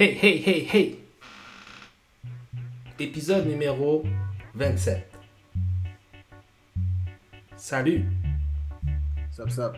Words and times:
Hey, 0.00 0.12
hey, 0.14 0.38
hey, 0.38 0.60
hey! 0.64 0.98
Épisode 2.98 3.44
numéro 3.44 4.02
27. 4.56 5.02
Salut, 7.54 8.06
Sup, 9.30 9.50
sup. 9.50 9.76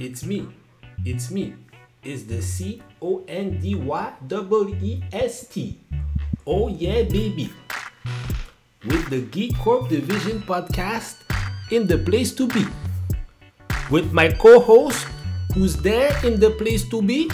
it's 0.00 0.24
me. 0.24 0.48
It's 1.04 1.30
me. 1.30 1.52
It's 2.02 2.22
the 2.22 2.40
C 2.40 2.80
O 3.02 3.24
N 3.28 3.60
D 3.60 3.74
Y 3.74 4.12
W 4.26 4.74
E 4.80 5.02
S 5.12 5.46
T. 5.46 5.78
Oh 6.46 6.68
yeah, 6.68 7.02
baby. 7.02 7.52
With 8.86 9.10
the 9.10 9.20
Geek 9.20 9.54
Corp 9.58 9.90
Division 9.90 10.40
podcast 10.48 11.16
in 11.70 11.86
the 11.86 11.98
place 11.98 12.34
to 12.36 12.48
be. 12.48 12.64
With 13.90 14.14
my 14.14 14.32
co 14.32 14.60
host 14.60 15.06
who's 15.52 15.76
there 15.76 16.16
in 16.24 16.40
the 16.40 16.52
place 16.52 16.88
to 16.88 17.02
be. 17.02 17.28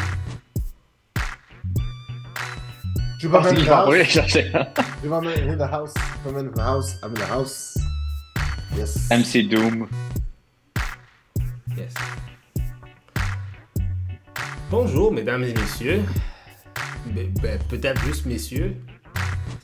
Je 3.24 3.28
vais 3.30 3.38
house. 3.38 3.70
envoyer 3.70 4.04
chercher. 4.04 4.52
Je 5.02 5.08
vais 5.08 5.50
in 5.50 5.56
the 5.56 5.62
house. 5.62 5.94
I'm 6.26 6.36
in 6.36 6.52
the 6.52 6.60
house. 6.60 6.98
I'm 7.02 7.12
in 7.12 7.14
the 7.14 7.24
house. 7.24 7.74
Yes. 8.76 9.08
MC 9.10 9.48
Doom. 9.48 9.88
Yes. 11.74 11.94
Bonjour, 14.70 15.10
mesdames 15.10 15.42
et 15.44 15.54
messieurs. 15.54 16.02
Ben, 17.14 17.32
ben, 17.40 17.58
Peut-être 17.70 18.04
juste 18.04 18.26
messieurs. 18.26 18.76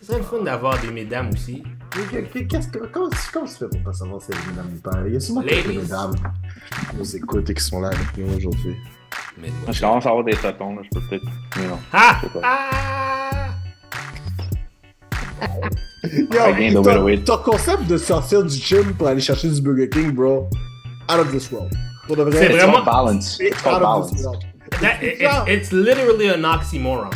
Ce 0.01 0.07
serait 0.07 0.19
le 0.19 0.25
fun 0.25 0.43
d'avoir 0.43 0.81
des 0.81 0.91
mesdames 0.91 1.29
aussi. 1.31 1.63
Qu'est-ce 1.91 2.69
que, 2.69 2.79
comment, 2.87 3.11
comment 3.31 3.47
tu 3.47 3.53
fais 3.53 3.69
pour 3.69 3.83
pas 3.83 3.93
savoir 3.93 4.23
si 4.23 4.29
c'est 4.29 4.39
les 4.39 4.47
mesdames 4.53 4.73
ou 4.75 4.81
pas? 4.81 5.03
Il 5.07 5.13
y 5.13 5.17
a 5.17 5.21
sûrement 5.21 5.43
quelques 5.43 5.67
mesdames 5.67 6.15
qui 6.15 6.97
nous 6.97 7.17
écoutent 7.17 7.51
et 7.51 7.55
qui 7.55 7.63
sont 7.63 7.81
là 7.81 7.89
avec 7.89 8.17
nous 8.17 8.37
aujourd'hui. 8.37 8.77
Je 9.69 9.81
commence 9.81 10.07
à 10.07 10.09
avoir 10.09 10.25
des 10.25 10.33
tâtons, 10.33 10.77
là. 10.77 10.83
Je 10.83 10.99
peux 10.99 11.07
peut-être. 11.09 11.27
Mais 11.59 11.69
non. 11.69 11.79
Ah! 11.93 12.21
Je 12.23 12.27
sais 12.27 12.33
pas. 12.33 12.41
Ah! 12.43 13.00
A 15.41 17.19
ton, 17.25 17.37
concept 17.39 17.87
de 17.89 17.97
sortir 17.97 18.43
du 18.45 18.57
gym 18.57 18.95
pour 18.95 19.09
aller 19.09 19.21
chercher 19.21 19.49
du 19.49 19.61
Burger 19.61 19.89
King, 19.89 20.13
bro, 20.13 20.49
out 21.11 21.19
of 21.21 21.31
this 21.31 21.51
world. 21.51 21.73
Pour 22.07 22.17
de 22.17 22.23
vrai, 22.25 22.33
C'est 22.39 22.47
It's 22.47 22.55
vraiment- 22.57 22.73
called 22.73 22.85
balance. 22.87 23.37
c'est 23.37 23.49
It's 23.49 23.63
called 23.63 23.83
out 23.83 24.05
of 24.05 24.11
this 24.11 24.23
balance. 24.23 24.25
world. 24.25 24.45
That- 24.81 25.03
it- 25.03 25.21
it's, 25.21 25.49
it's 25.49 25.73
literally 25.73 26.29
an 26.31 26.45
oxymoron. 26.45 27.11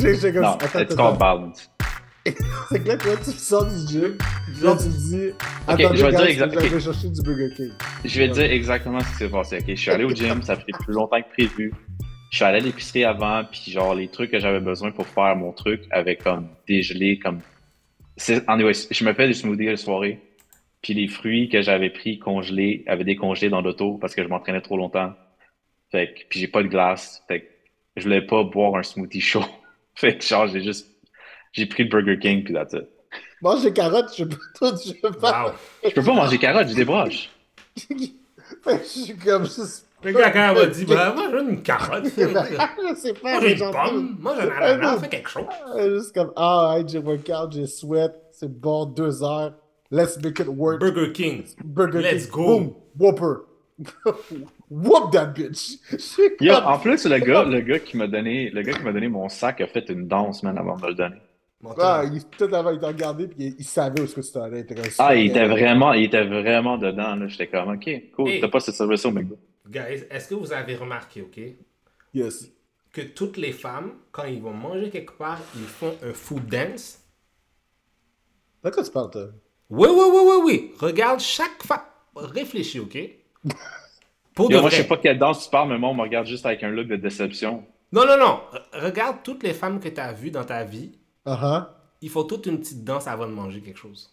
J'ai- 0.00 0.32
comme- 0.32 0.42
Non, 0.42 0.48
attends, 0.54 0.64
it's 0.80 0.92
attends, 0.92 0.96
called 0.96 1.18
balance. 1.18 1.70
C'est 2.70 2.80
que 2.84 2.88
là, 2.88 2.96
toi, 2.98 3.12
tu 3.24 3.30
sors 3.30 3.64
du 3.64 3.86
gym, 3.88 4.18
genre, 4.60 4.76
tu 4.76 4.84
te 4.84 4.88
dis, 4.88 5.30
attendez, 5.66 5.96
je 5.96 6.04
vais 6.04 6.10
dire 6.10 6.26
exact- 6.26 6.54
je 6.60 6.68
vais 6.74 6.80
chercher 6.80 7.08
du 7.08 7.22
Burger 7.22 7.50
King. 7.56 7.70
Je 8.04 8.18
vais 8.18 8.28
dire 8.28 8.44
exactement 8.52 9.00
ce 9.00 9.06
qui 9.08 9.14
s'est 9.14 9.28
passé. 9.28 9.58
Ok, 9.58 9.64
je 9.68 9.74
suis 9.74 9.90
allé 9.90 10.04
au 10.04 10.10
gym, 10.10 10.42
ça 10.42 10.52
a 10.52 10.56
pris 10.56 10.72
plus 10.72 10.92
longtemps 10.92 11.20
que 11.22 11.28
prévu. 11.32 11.72
Je 12.30 12.36
suis 12.36 12.44
allé 12.44 12.58
à 12.58 12.60
l'épicerie 12.60 13.04
avant, 13.04 13.42
puis 13.50 13.72
genre 13.72 13.94
les 13.94 14.08
trucs 14.08 14.30
que 14.30 14.38
j'avais 14.38 14.60
besoin 14.60 14.90
pour 14.90 15.06
faire 15.06 15.34
mon 15.36 15.52
truc 15.52 15.84
avec 15.90 16.22
comme 16.22 16.48
dégelé, 16.68 17.18
comme. 17.18 17.38
Anyway, 18.46 18.72
je 18.90 19.04
me 19.04 19.12
fais 19.12 19.26
des 19.26 19.34
smoothies 19.34 19.66
la 19.66 19.76
soirée, 19.76 20.20
puis 20.82 20.94
les 20.94 21.08
fruits 21.08 21.48
que 21.48 21.62
j'avais 21.62 21.90
pris 21.90 22.18
congelés 22.18 22.84
avaient 22.86 23.04
décongelé 23.04 23.48
dans 23.48 23.60
l'auto 23.60 23.98
parce 23.98 24.14
que 24.14 24.22
je 24.22 24.28
m'entraînais 24.28 24.60
trop 24.60 24.76
longtemps. 24.76 25.14
Fait 25.90 26.12
que, 26.12 26.20
puis 26.28 26.40
j'ai 26.40 26.48
pas 26.48 26.62
de 26.62 26.68
glace, 26.68 27.22
fait 27.28 27.40
que 27.40 27.46
je 27.96 28.02
voulais 28.04 28.22
pas 28.22 28.44
boire 28.44 28.76
un 28.76 28.82
smoothie 28.82 29.20
chaud. 29.20 29.44
fait 29.94 30.18
que 30.18 30.24
genre 30.24 30.46
j'ai 30.48 30.62
juste, 30.62 30.88
j'ai 31.52 31.66
pris 31.66 31.84
le 31.84 31.88
Burger 31.88 32.18
King 32.18 32.44
puis 32.44 32.54
that's 32.54 32.72
it. 32.72 32.88
Mange 33.40 33.62
des 33.62 33.72
carottes, 33.72 34.14
je 34.16 34.24
peux 34.24 34.36
tout, 34.58 34.76
je 34.84 34.92
peux 34.94 35.12
pas. 35.12 35.46
Wow. 35.46 35.52
Je 35.84 35.90
peux 35.90 36.02
pas 36.02 36.14
manger 36.14 36.38
carottes, 36.38 36.68
j'ai 36.68 36.74
des 36.74 36.84
broches. 36.84 37.30
Fait 38.64 38.78
que 38.78 38.82
je 38.82 38.88
suis 38.88 39.16
comme 39.16 39.44
juste. 39.44 39.87
Le 40.04 40.12
gars, 40.12 40.30
quand 40.30 40.50
elle 40.50 40.54
m'a 40.54 40.66
dit, 40.66 40.84
bah, 40.84 41.12
moi, 41.16 41.28
veux 41.28 41.50
une 41.50 41.62
carotte. 41.62 42.04
je 42.16 42.94
sais 42.94 43.12
pas, 43.14 43.32
Moi, 43.32 43.40
j'ai 43.42 43.52
une 43.52 43.58
j'en 43.58 43.72
pomme. 43.72 44.16
Moi, 44.20 44.34
j'ai 44.40 44.48
un 44.48 44.50
ananas. 44.56 44.98
Fais 45.00 45.08
quelque 45.08 45.28
chose. 45.30 45.44
Juste 45.76 46.14
comme, 46.14 46.32
ah, 46.36 46.74
ouais, 46.76 46.84
j'ai 46.86 46.98
workout, 46.98 47.52
j'ai 47.52 47.66
sweat, 47.66 48.12
c'est 48.30 48.48
bon, 48.60 48.86
deux 48.86 49.22
heures, 49.24 49.54
let's 49.90 50.16
make 50.22 50.38
it 50.38 50.46
work. 50.46 50.80
Burger 50.80 51.12
King. 51.12 51.44
Burger 51.64 52.00
let's 52.00 52.26
King, 52.26 52.30
go. 52.32 52.46
boom, 52.46 52.74
whopper. 52.98 53.44
Whoop 54.70 55.12
that 55.12 55.34
bitch. 55.34 55.78
En 56.50 56.78
plus, 56.78 57.06
le 57.06 57.18
gars, 57.18 57.44
le 57.44 57.60
gars 57.60 57.78
qui 57.78 57.96
m'a 57.96 58.06
donné, 58.06 58.50
le 58.50 58.62
gars 58.62 58.72
qui 58.72 58.82
m'a 58.82 58.92
donné 58.92 59.08
mon 59.08 59.28
sac 59.28 59.60
a 59.60 59.66
fait 59.66 59.88
une 59.88 60.06
danse, 60.08 60.42
man, 60.42 60.58
avant 60.58 60.76
de 60.76 60.82
me 60.82 60.88
le 60.88 60.94
donner. 60.94 61.16
Ah, 61.80 62.02
il, 62.04 62.20
peut-être 62.24 62.54
avant, 62.54 62.70
il 62.70 62.78
t'a 62.78 62.88
regardé, 62.88 63.26
puis 63.26 63.36
il, 63.38 63.54
il 63.58 63.64
savait 63.64 64.00
où 64.00 64.04
est-ce 64.04 64.14
que 64.14 64.20
tu 64.20 64.32
t'en 64.32 64.48
Ah, 64.98 65.14
il 65.16 65.26
était 65.30 65.46
vraiment, 65.46 65.92
il 65.92 66.04
était 66.04 66.24
vraiment 66.24 66.76
dedans, 66.78 67.16
là. 67.16 67.26
J'étais 67.28 67.48
comme, 67.48 67.70
ok, 67.74 67.88
cool, 68.14 68.28
Hey. 68.28 68.40
t'as 68.40 68.48
pas 68.48 68.60
ce 68.60 68.70
service 68.72 69.04
au 69.06 69.10
McDo. 69.10 69.36
Guys, 69.68 70.04
est-ce 70.10 70.28
que 70.28 70.34
vous 70.34 70.52
avez 70.52 70.76
remarqué, 70.76 71.22
OK, 71.22 71.38
Yes. 72.14 72.50
que 72.92 73.02
toutes 73.02 73.36
les 73.36 73.52
femmes, 73.52 73.92
quand 74.10 74.24
ils 74.24 74.40
vont 74.40 74.52
manger 74.54 74.90
quelque 74.90 75.12
part, 75.12 75.40
ils 75.54 75.62
font 75.66 75.94
un 76.02 76.12
food 76.14 76.46
dance? 76.46 77.00
De 78.64 78.70
quoi 78.70 78.82
tu 78.82 78.90
parles, 78.90 79.10
toi? 79.10 79.26
Oui, 79.70 79.88
oui, 79.90 80.04
oui, 80.10 80.20
oui, 80.24 80.42
oui. 80.44 80.72
Regarde 80.78 81.20
chaque 81.20 81.62
femme. 81.62 81.82
Réfléchis, 82.16 82.80
OK? 82.80 82.98
Pour 84.34 84.48
de 84.48 84.54
moi, 84.54 84.62
vrai. 84.62 84.70
je 84.70 84.76
sais 84.76 84.86
pas 84.88 84.96
quelle 84.96 85.18
danse 85.18 85.44
tu 85.44 85.50
parles, 85.50 85.68
mais 85.68 85.78
moi, 85.78 85.90
on 85.90 85.94
me 85.94 86.02
regarde 86.02 86.26
juste 86.26 86.46
avec 86.46 86.62
un 86.62 86.70
look 86.70 86.86
de 86.88 86.96
déception. 86.96 87.64
Non, 87.92 88.06
non, 88.06 88.16
non. 88.18 88.40
Re- 88.52 88.84
Regarde 88.86 89.18
toutes 89.22 89.42
les 89.42 89.52
femmes 89.54 89.80
que 89.80 89.88
tu 89.88 90.00
as 90.00 90.12
vues 90.12 90.30
dans 90.30 90.44
ta 90.44 90.64
vie. 90.64 90.92
Ah 91.24 91.74
Ils 92.00 92.08
font 92.10 92.24
toute 92.24 92.46
une 92.46 92.58
petite 92.60 92.84
danse 92.84 93.06
avant 93.06 93.26
de 93.26 93.32
manger 93.32 93.60
quelque 93.60 93.78
chose. 93.78 94.10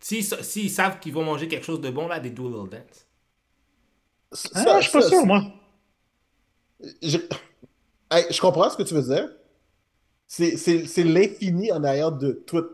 S'ils 0.00 0.24
sa- 0.24 0.42
s'ils 0.42 0.70
savent 0.70 0.98
qu'ils 0.98 1.12
vont 1.12 1.24
manger 1.24 1.48
quelque 1.48 1.64
chose 1.64 1.80
de 1.80 1.90
bon, 1.90 2.08
là, 2.08 2.20
des 2.20 2.30
do 2.30 2.46
a 2.46 2.50
little 2.50 2.68
dance. 2.78 3.06
Ah, 4.54 4.80
je 4.80 4.88
suis 4.88 4.92
pas 4.98 5.02
sûr, 5.02 5.26
moi. 5.26 5.42
Je... 7.02 7.18
Hey, 8.10 8.24
je 8.30 8.40
comprends 8.40 8.68
ce 8.70 8.76
que 8.76 8.82
tu 8.82 8.94
veux 8.94 9.02
dire. 9.02 9.28
C'est- 10.26 10.56
C'est 10.56 10.86
c'est 10.86 11.04
l'infini 11.04 11.70
en 11.72 11.82
arrière 11.84 12.12
de 12.12 12.32
tout. 12.46 12.64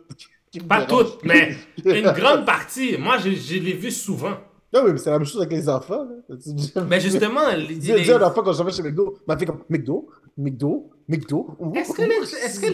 Pas 0.68 0.84
toutes, 0.86 1.22
mais 1.24 1.56
une 1.84 2.10
grande 2.12 2.46
partie. 2.46 2.96
Moi, 2.96 3.18
je, 3.18 3.30
je 3.30 3.58
l'ai 3.58 3.74
vu 3.74 3.90
souvent. 3.90 4.36
Non, 4.72 4.82
oui, 4.84 4.92
mais 4.92 4.98
c'est 4.98 5.10
la 5.10 5.18
même 5.18 5.26
chose 5.26 5.40
avec 5.40 5.52
les 5.52 5.68
enfants. 5.68 6.04
Là. 6.04 6.84
Mais 6.88 7.00
justement, 7.00 7.48
les- 7.56 8.10
à 8.10 8.16
un 8.16 8.22
enfant 8.22 8.42
quand 8.42 8.52
je 8.52 8.62
vais 8.62 8.72
chez 8.72 8.82
McDo, 8.82 9.18
m'a 9.26 9.36
fait 9.36 9.46
comme 9.46 9.62
McDo, 9.68 10.08
McDo, 10.36 10.90
McDo. 11.08 11.56
Est-ce 11.74 11.92
que, 11.92 12.02
est-ce 12.44 12.60
que 12.60 12.66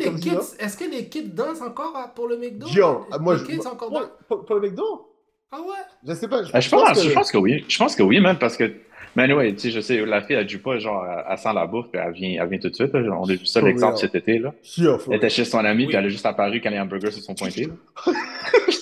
ça. 0.43 0.65
est-ce 0.65 0.77
que 0.77 0.84
les 0.91 1.09
kids 1.09 1.28
dansent 1.31 1.61
encore 1.62 2.12
pour 2.15 2.27
le 2.28 2.37
McDo? 2.37 2.67
Yo, 2.69 3.06
les, 3.12 3.19
moi 3.19 3.34
les 3.34 3.41
je. 3.41 3.44
kids 3.47 3.62
sont 3.62 3.69
encore 3.71 3.89
pour, 3.91 4.00
dans- 4.00 4.09
pour- 4.28 4.44
pour 4.44 4.56
le 4.56 4.61
McDo? 4.69 5.13
Ah 5.56 5.60
ouais? 5.60 5.76
Je 6.06 6.15
sais 6.15 6.26
pas. 6.28 6.42
Ah, 6.53 6.60
je, 6.60 6.69
pense, 6.69 7.03
je 7.04 7.10
pense 7.12 7.31
que 7.31 7.38
oui. 7.38 7.65
Je 7.69 7.78
pense 7.78 7.94
que 7.94 8.03
oui, 8.03 8.20
même, 8.20 8.38
parce 8.38 8.56
que. 8.56 8.72
Mais 9.16 9.22
anyway, 9.22 9.53
tu 9.54 9.60
sais, 9.60 9.70
je 9.70 9.78
sais, 9.81 10.04
la 10.04 10.22
fille, 10.22 10.34
elle 10.34 10.48
joue 10.48 10.59
pas, 10.60 10.76
genre, 10.78 11.06
elle, 11.31 11.38
sent 11.38 11.53
la 11.54 11.66
bouffe, 11.69 11.87
puis 11.92 12.00
elle 12.04 12.12
vient, 12.12 12.42
elle 12.42 12.48
vient 12.48 12.59
tout 12.59 12.69
de 12.69 12.75
suite. 12.75 12.92
là. 12.92 13.00
On 13.16 13.22
a 13.28 13.32
vu 13.34 13.47
ça, 13.47 13.60
l'exemple 13.60 13.97
cet 13.97 14.16
été, 14.16 14.41
là. 14.41 14.53
Elle 14.76 15.14
était 15.14 15.31
chez 15.31 15.44
son 15.44 15.59
ami, 15.64 15.82
Oui. 15.84 15.88
puis 15.91 15.97
elle 15.97 16.06
a 16.06 16.09
juste 16.09 16.26
apparu 16.26 16.60
quand 16.60 16.70
les 16.70 16.81
hamburgers 16.81 17.12
se 17.12 17.20
sont 17.20 17.34
pointés. 17.34 17.69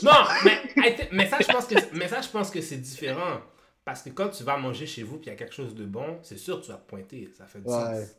Non, 0.03 0.11
mais, 0.44 0.97
mais, 1.12 1.27
ça, 1.27 1.37
je 1.41 1.47
pense 1.47 1.66
que, 1.66 1.77
mais 1.97 2.09
ça, 2.09 2.21
je 2.21 2.28
pense 2.28 2.50
que 2.50 2.61
c'est 2.61 2.78
différent. 2.78 3.41
Parce 3.84 4.03
que 4.03 4.11
quand 4.11 4.31
tu 4.31 4.43
vas 4.43 4.56
manger 4.56 4.87
chez 4.87 5.03
vous 5.05 5.16
et 5.16 5.21
il 5.22 5.27
y 5.28 5.31
a 5.31 5.34
quelque 5.37 5.55
chose 5.55 5.75
de 5.77 5.84
bon, 5.84 6.19
c'est 6.22 6.38
sûr 6.38 6.61
que 6.61 6.65
tu 6.66 6.72
vas 6.72 6.78
te 6.78 6.88
pointer. 6.88 7.28
Ça 7.37 7.47
fait 7.47 7.61
du 7.61 7.66
Ouais. 7.66 7.72
sens. 8.00 8.16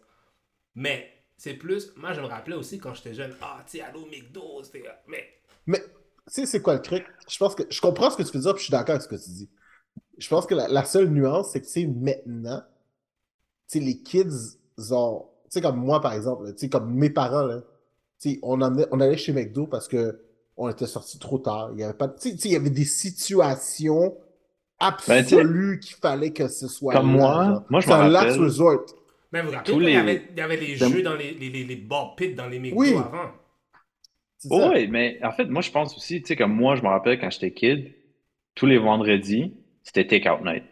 Mais 0.76 1.10
c'est 1.36 1.54
plus. 1.56 1.92
Moi, 1.98 2.14
je 2.14 2.22
me 2.22 2.26
rappelais 2.28 2.56
aussi 2.56 2.80
quand 2.80 2.94
j'étais 2.94 3.14
jeune. 3.14 3.34
Ah, 3.42 3.60
tu 3.70 3.78
sais, 3.80 3.84
allô, 3.84 4.06
McDo. 4.10 4.62
c'était- 4.64 4.84
Mais 5.08 5.26
Mais, 5.68 5.82
sais, 6.28 6.46
c'est 6.46 6.62
quoi 6.62 6.76
le 6.76 6.82
truc? 6.82 7.06
Je 7.28 7.38
pense 7.38 7.56
que 7.56 7.64
je 7.70 7.82
comprends 7.82 8.10
ce 8.10 8.18
que 8.18 8.24
tu 8.24 8.36
veux 8.38 8.44
dire, 8.44 8.54
puis 8.54 8.60
je 8.62 8.66
suis 8.66 8.72
d'accord 8.72 8.96
avec 8.96 9.02
ce 9.04 9.08
que 9.08 9.16
tu 9.16 9.30
dis. 9.32 9.50
Je 10.18 10.28
pense 10.30 10.46
que 10.46 10.56
la, 10.56 10.68
la 10.68 10.86
seule 10.86 11.10
nuance, 11.10 11.50
c'est 11.52 11.60
que, 11.62 11.66
tu 11.66 11.72
sais, 11.72 11.86
maintenant, 11.88 12.62
tu 13.70 13.80
sais, 13.80 13.80
les 13.80 13.98
kids 14.00 14.58
ont. 14.92 15.26
Tu 15.46 15.50
sais, 15.60 15.62
comme 15.62 15.78
moi, 15.78 16.02
par 16.02 16.14
exemple, 16.14 16.52
tu 16.54 16.60
sais, 16.60 16.70
comme 16.70 16.94
mes 16.94 17.10
parents, 17.10 17.44
là, 17.44 17.62
tu 18.20 18.32
sais, 18.34 18.40
on, 18.44 18.60
emmenait- 18.62 18.88
on 18.92 19.00
allait 19.02 19.18
chez 19.18 19.34
McDo 19.34 19.68
parce 19.68 19.88
que 19.88 20.22
on 20.56 20.70
était 20.70 20.86
sortis 20.88 21.18
trop 21.20 21.40
tard. 21.40 21.72
Il 21.74 21.80
y 21.80 21.84
avait 21.84 21.94
pas. 21.94 22.08
Tu 22.08 22.30
sais, 22.30 22.36
tu 22.36 22.42
sais, 22.42 22.50
il 22.50 22.54
y 22.54 22.56
avait 22.56 22.70
des 22.70 22.86
situations 22.86 24.16
absolues 24.80 25.80
qu'il 25.80 25.96
fallait 25.96 26.32
que 26.32 26.48
ce 26.48 26.68
soit. 26.68 26.94
Comme 26.94 27.08
là, 27.08 27.12
moi, 27.14 27.46
genre. 27.46 27.64
moi, 27.70 27.80
je 27.82 27.86
C'est 27.88 27.94
me 27.94 27.98
un 28.02 28.08
last 28.10 28.26
rappelle. 28.28 28.42
resort. 28.42 28.86
Mais 29.32 29.42
vous 29.42 29.52
rappelez 29.52 29.74
il, 29.76 29.82
y 29.82 29.86
les- 29.86 29.96
avait, 29.98 30.28
il 30.32 30.38
y 30.38 30.42
avait 30.42 30.58
les 30.58 30.78
Dans- 30.78 30.90
jeux 30.90 31.02
dans 31.02 31.16
les, 31.16 31.34
les, 31.34 31.50
les, 31.50 31.64
les 31.64 31.76
ball 31.76 32.10
pits 32.16 32.36
dans 32.36 32.46
les 32.48 32.60
McDo 32.60 32.80
Oui. 32.80 32.94
avant? 32.96 33.32
Oh, 34.50 34.70
oui, 34.74 34.88
mais 34.88 35.20
en 35.24 35.32
fait, 35.32 35.46
moi, 35.46 35.62
je 35.62 35.72
pense 35.72 35.96
aussi, 35.98 36.22
tu 36.22 36.28
sais, 36.28 36.36
comme 36.36 36.54
moi, 36.54 36.76
je 36.76 36.82
me 36.82 36.88
rappelle 36.88 37.20
quand 37.20 37.30
j'étais 37.32 37.52
kid, 37.54 37.94
tous 38.56 38.66
les 38.66 38.78
vendredis, 38.78 39.54
c'était 39.84 40.08
take-out 40.08 40.44
night. 40.46 40.64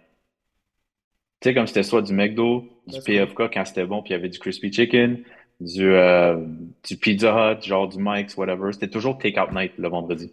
Tu 1.40 1.50
sais, 1.50 1.54
comme 1.56 1.68
c'était 1.68 1.84
soit 1.84 2.02
du 2.04 2.14
McDo, 2.14 2.66
du 2.88 3.02
PFK 3.02 3.50
quand 3.54 3.66
c'était 3.66 3.86
bon, 3.86 4.02
puis 4.04 4.12
il 4.12 4.14
y 4.14 4.20
avait 4.20 4.30
du 4.30 4.40
crispy 4.40 4.72
chicken, 4.72 5.24
du, 5.60 5.92
euh, 5.92 6.46
du 6.88 6.98
Pizza 6.98 7.54
Hut, 7.54 7.62
genre 7.66 7.88
du 7.88 7.98
Mike's, 8.00 8.38
whatever. 8.38 8.72
C'était 8.74 8.90
toujours 8.90 9.18
take-out 9.18 9.52
night 9.52 9.74
le 9.78 9.88
vendredi. 9.90 10.32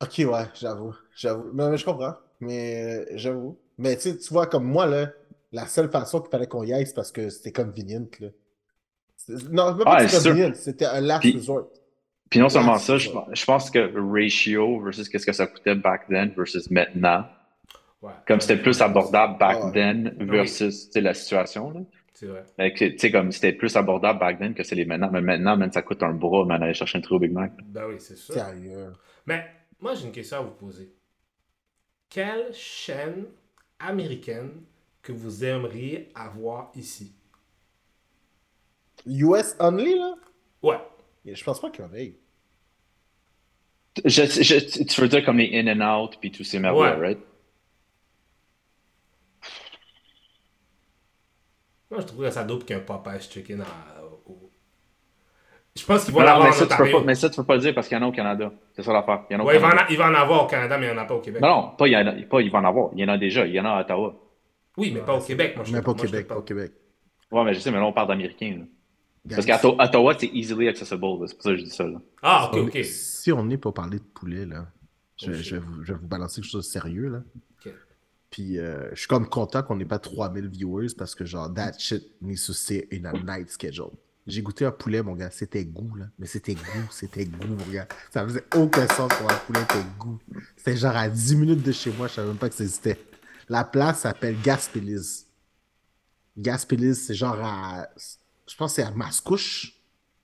Ok, 0.00 0.14
ouais, 0.18 0.44
j'avoue. 0.54 0.94
J'avoue. 1.14 1.50
Mais, 1.52 1.68
mais 1.70 1.76
je 1.78 1.84
comprends. 1.84 2.14
Mais 2.40 3.04
euh, 3.10 3.16
j'avoue. 3.16 3.58
Mais 3.78 3.96
tu 3.96 4.12
vois, 4.30 4.46
comme 4.46 4.64
moi, 4.64 4.86
là, 4.86 5.10
la 5.52 5.66
seule 5.66 5.90
façon 5.90 6.20
qu'il 6.20 6.30
fallait 6.30 6.46
qu'on 6.46 6.62
y 6.62 6.72
aille, 6.72 6.86
c'est 6.86 6.94
parce 6.94 7.10
que 7.12 7.30
c'était 7.30 7.52
convenient, 7.52 8.06
là. 8.20 8.28
Non, 9.50 9.74
même 9.74 9.84
pas 9.84 9.96
Ah, 9.98 10.04
que 10.04 10.54
c'était 10.54 10.84
un 10.86 11.00
last 11.00 11.20
Puis- 11.22 11.32
resort. 11.34 11.68
Puis 12.30 12.40
non 12.40 12.48
seulement 12.50 12.76
ça, 12.78 12.98
je, 12.98 13.10
pense 13.46 13.70
que 13.70 13.78
ratio 14.12 14.80
versus 14.80 15.08
qu'est-ce 15.08 15.24
que 15.24 15.32
ça 15.32 15.46
coûtait 15.46 15.74
back 15.74 16.08
then 16.08 16.30
versus 16.36 16.70
maintenant, 16.70 17.24
Ouais. 18.02 18.12
comme 18.26 18.40
c'était 18.40 18.60
plus 18.60 18.80
abordable 18.82 19.38
back 19.38 19.64
Ouais. 19.64 19.72
then 19.72 20.14
versus 20.20 20.86
tu 20.86 20.92
sais, 20.92 21.00
la 21.00 21.14
situation. 21.14 21.70
Là. 21.70 21.80
C'est 22.12 22.26
vrai. 22.26 22.44
Tu 22.76 22.98
sais, 22.98 23.10
comme 23.10 23.32
c'était 23.32 23.52
plus 23.52 23.74
abordable 23.76 24.18
back 24.20 24.38
then 24.38 24.52
que 24.52 24.62
c'est 24.62 24.74
les 24.74 24.84
maintenant. 24.84 25.08
Mais 25.10 25.20
maintenant, 25.22 25.56
man, 25.56 25.72
ça 25.72 25.82
coûte 25.82 26.02
un 26.02 26.12
bras, 26.12 26.44
man, 26.44 26.62
aller 26.62 26.74
chercher 26.74 26.98
un 26.98 27.00
trio 27.00 27.18
Big 27.18 27.32
Mac. 27.32 27.52
Ben 27.64 27.84
oui, 27.88 27.94
c'est 27.98 28.16
sûr. 28.16 28.34
Sérieux. 28.34 28.92
Mais 29.26 29.46
moi, 29.80 29.94
j'ai 29.94 30.04
une 30.06 30.12
question 30.12 30.38
à 30.38 30.40
vous 30.42 30.50
poser. 30.50 30.92
Quelle 32.10 32.52
chaîne 32.52 33.24
américaine 33.78 34.50
que 35.02 35.12
vous 35.12 35.44
aimeriez 35.44 36.10
avoir 36.14 36.72
ici? 36.74 37.14
US 39.06 39.56
only, 39.60 39.94
là? 39.98 40.14
Ouais. 40.62 40.78
Je 41.24 41.44
pense 41.44 41.60
pas 41.60 41.70
qu'il 41.70 41.84
y 41.84 41.88
en 41.88 41.94
ait. 41.94 42.14
Je, 44.04 44.22
je- 44.24 44.84
tu 44.84 45.00
veux 45.00 45.08
dire 45.08 45.24
comme 45.24 45.38
les 45.38 45.50
In 45.58 45.80
and 45.80 46.02
Out 46.04 46.18
puis 46.20 46.30
tous 46.30 46.44
ces 46.44 46.58
merdes 46.58 46.76
Ouais. 46.76 46.92
right? 46.92 47.18
Moi, 51.90 52.00
je 52.00 52.06
trouverais 52.06 52.30
ça 52.30 52.44
dope 52.44 52.64
qu'un 52.64 52.80
Popeye's 52.80 53.30
Chicken 53.30 53.62
à- 53.62 53.64
Je 55.74 55.84
pense 55.86 56.04
qu'ils 56.04 56.12
vont 56.12 56.20
l'avoir 56.20 56.48
mais 56.48 56.50
en 56.50 56.52
ça, 56.52 56.62
tu 56.64 56.68
peux 56.68 56.74
Ontario. 56.74 56.98
pas, 56.98 57.04
mais 57.04 57.14
ça, 57.14 57.30
tu 57.30 57.36
peux 57.36 57.44
pas 57.44 57.54
le 57.54 57.60
dire 57.60 57.74
parce 57.74 57.88
qu'il 57.88 57.96
y 57.96 58.00
en 58.00 58.04
a 58.04 58.08
au 58.08 58.12
Canada. 58.12 58.52
C'est 58.74 58.82
ça 58.82 58.92
l'affaire. 58.92 59.24
Il 59.30 59.34
y 59.34 59.36
en 59.36 59.40
a 59.40 59.42
au 59.44 59.46
Ouais, 59.46 59.54
il 59.56 59.60
va, 59.60 59.68
en 59.68 59.70
Canada. 59.70 59.86
a- 59.88 59.92
il 59.92 59.96
va 59.98 60.08
en 60.10 60.14
avoir 60.14 60.44
au 60.44 60.46
Canada, 60.48 60.76
mais 60.76 60.86
il 60.86 60.92
n'y 60.92 60.98
en 60.98 61.00
a 61.00 61.04
pas 61.04 61.14
au 61.14 61.20
Québec. 61.20 61.40
Non, 61.40 61.48
non, 61.48 61.68
pas 61.76 61.86
il, 61.86 61.92
y 61.92 61.96
en 61.96 62.06
a, 62.06 62.12
pas 62.24 62.40
il 62.42 62.50
va 62.50 62.58
en 62.58 62.64
avoir. 62.64 62.90
Il 62.94 63.00
y 63.00 63.04
en 63.04 63.08
a 63.08 63.16
déjà. 63.18 63.46
Il 63.46 63.54
y 63.54 63.60
en 63.60 63.64
a 63.64 63.70
à 63.70 63.80
Ottawa. 63.82 64.14
Oui, 64.76 64.90
mais 64.92 65.00
pas 65.00 65.14
au 65.16 65.20
Québec. 65.20 65.54
Moi, 65.56 65.64
je 65.64 65.72
Mais 65.72 65.82
pas 65.82 65.90
au 65.92 65.94
Québec, 65.94 66.26
pas 66.26 66.36
au 66.36 66.42
Québec. 66.42 66.72
Ouais, 67.30 67.44
mais 67.44 67.54
je 67.54 67.60
sais, 67.60 67.70
mais 67.70 67.78
là, 67.78 67.84
on 67.84 67.92
parle 67.92 68.08
d'Américains. 68.08 68.66
Parce 69.28 69.44
qu'à 69.46 69.60
Ottawa, 69.64 70.14
c'est 70.18 70.26
easily 70.32 70.68
accessible. 70.68 71.00
C'est 71.26 71.34
pour 71.34 71.42
ça 71.42 71.50
que 71.50 71.56
je 71.56 71.64
dis 71.64 71.70
ça. 71.70 71.84
Là. 71.86 72.00
Ah, 72.22 72.50
ok, 72.52 72.58
on- 72.60 72.66
ok. 72.66 72.84
Si 72.84 73.32
on 73.32 73.48
est 73.50 73.56
pour 73.58 73.74
parler 73.74 73.98
de 73.98 74.04
poulet, 74.04 74.46
là, 74.46 74.70
je, 75.20 75.30
vais 75.30 75.58
vous, 75.58 75.84
je 75.84 75.92
vais 75.92 75.98
vous 75.98 76.06
balancer 76.08 76.40
quelque 76.40 76.50
chose 76.50 76.66
de 76.66 76.70
sérieux, 76.70 77.08
là. 77.08 77.22
Ok. 77.64 77.72
Puis 78.30 78.58
euh, 78.58 78.88
je 78.92 78.98
suis 79.00 79.08
comme 79.08 79.28
content 79.28 79.62
qu'on 79.62 79.76
n'ait 79.76 79.84
pas 79.84 79.98
3000 79.98 80.48
viewers 80.48 80.88
parce 80.96 81.14
que 81.14 81.24
genre, 81.24 81.52
that 81.52 81.72
shit 81.78 82.02
needs 82.22 82.44
to 82.46 82.52
stay 82.52 82.86
in 82.92 83.04
a 83.04 83.12
night 83.12 83.50
schedule. 83.50 83.90
J'ai 84.26 84.42
goûté 84.42 84.66
un 84.66 84.70
poulet, 84.70 85.02
mon 85.02 85.14
gars. 85.14 85.30
C'était 85.30 85.64
goût, 85.64 85.94
là. 85.96 86.04
Mais 86.18 86.26
c'était 86.26 86.54
goût, 86.54 86.88
c'était 86.90 87.24
goût, 87.24 87.46
mon 87.48 87.72
gars. 87.72 87.88
Ça 88.10 88.24
faisait 88.24 88.44
aucun 88.54 88.86
sens 88.88 89.10
pour 89.18 89.30
un 89.30 89.34
poulet, 89.46 89.60
c'était 89.60 89.84
goût. 89.98 90.18
C'était 90.56 90.76
genre 90.76 90.94
à 90.96 91.08
10 91.08 91.36
minutes 91.36 91.62
de 91.62 91.72
chez 91.72 91.90
moi, 91.92 92.08
je 92.08 92.12
savais 92.14 92.28
même 92.28 92.36
pas 92.36 92.50
que 92.50 92.54
ça 92.54 92.64
existait. 92.64 92.98
La 93.48 93.64
place 93.64 94.00
s'appelle 94.00 94.36
Gaspélis. 94.42 95.24
Gaspélis, 96.36 96.94
c'est 96.96 97.14
genre 97.14 97.38
à. 97.42 97.88
Je 98.48 98.56
pense 98.56 98.72
que 98.72 98.82
c'est 98.82 98.88
à 98.88 98.90
Mascouche. 98.90 99.74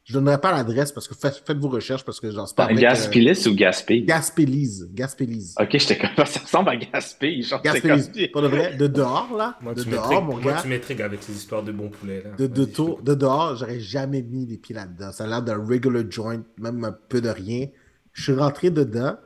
Je 0.05 0.13
donnerai 0.13 0.39
pas 0.39 0.53
l'adresse 0.53 0.93
parce 0.93 1.09
que 1.09 1.15
faites, 1.15 1.43
faites 1.47 1.57
vos 1.57 1.71
recherches 1.71 2.05
parce 2.05 2.21
que 2.21 2.31
genre, 2.31 2.47
c'est 2.47 2.55
pas. 2.55 2.65
avec, 2.65 2.77
euh, 2.77 3.51
ou 3.51 3.55
Gaspé? 3.55 4.03
Gaspélise. 4.03 4.91
Gaspélise. 4.93 5.55
Ok, 5.59 5.69
j'étais 5.73 5.97
comme 5.97 6.11
ça 6.27 6.41
ressemble 6.41 6.69
à 6.69 6.77
Gaspé. 6.77 7.41
Gaspélise. 7.65 8.09
Gaspé. 8.09 8.29
Pour 8.29 8.43
de 8.43 8.49
vrai, 8.49 8.75
de 8.77 8.87
dehors, 8.87 9.35
là. 9.35 9.57
Moi, 9.63 9.73
de 9.73 9.83
tu 9.83 9.89
dehors, 9.89 10.23
mon 10.23 10.37
moi, 10.37 10.53
gars. 10.53 10.61
tu 10.63 10.69
m'intrigues 10.69 11.01
avec 11.01 11.23
ces 11.23 11.33
histoires 11.33 11.63
de 11.63 11.73
bons 11.73 11.89
poulets. 11.89 12.23
Là. 12.23 12.31
De, 12.37 12.47
de, 12.47 12.67
de 13.03 13.15
dehors, 13.15 13.57
j'aurais 13.57 13.81
jamais 13.81 14.21
mis 14.21 14.45
les 14.45 14.59
pieds 14.59 14.75
là-dedans. 14.75 15.11
Ça 15.11 15.25
a 15.25 15.27
l'air 15.27 15.43
d'un 15.43 15.65
regular 15.65 16.05
joint, 16.11 16.43
même 16.59 16.85
un 16.85 16.93
peu 16.93 17.23
de 17.23 17.31
rien. 17.31 17.69
Je 18.13 18.25
suis 18.25 18.35
rentré 18.35 18.71
dedans. 18.71 19.17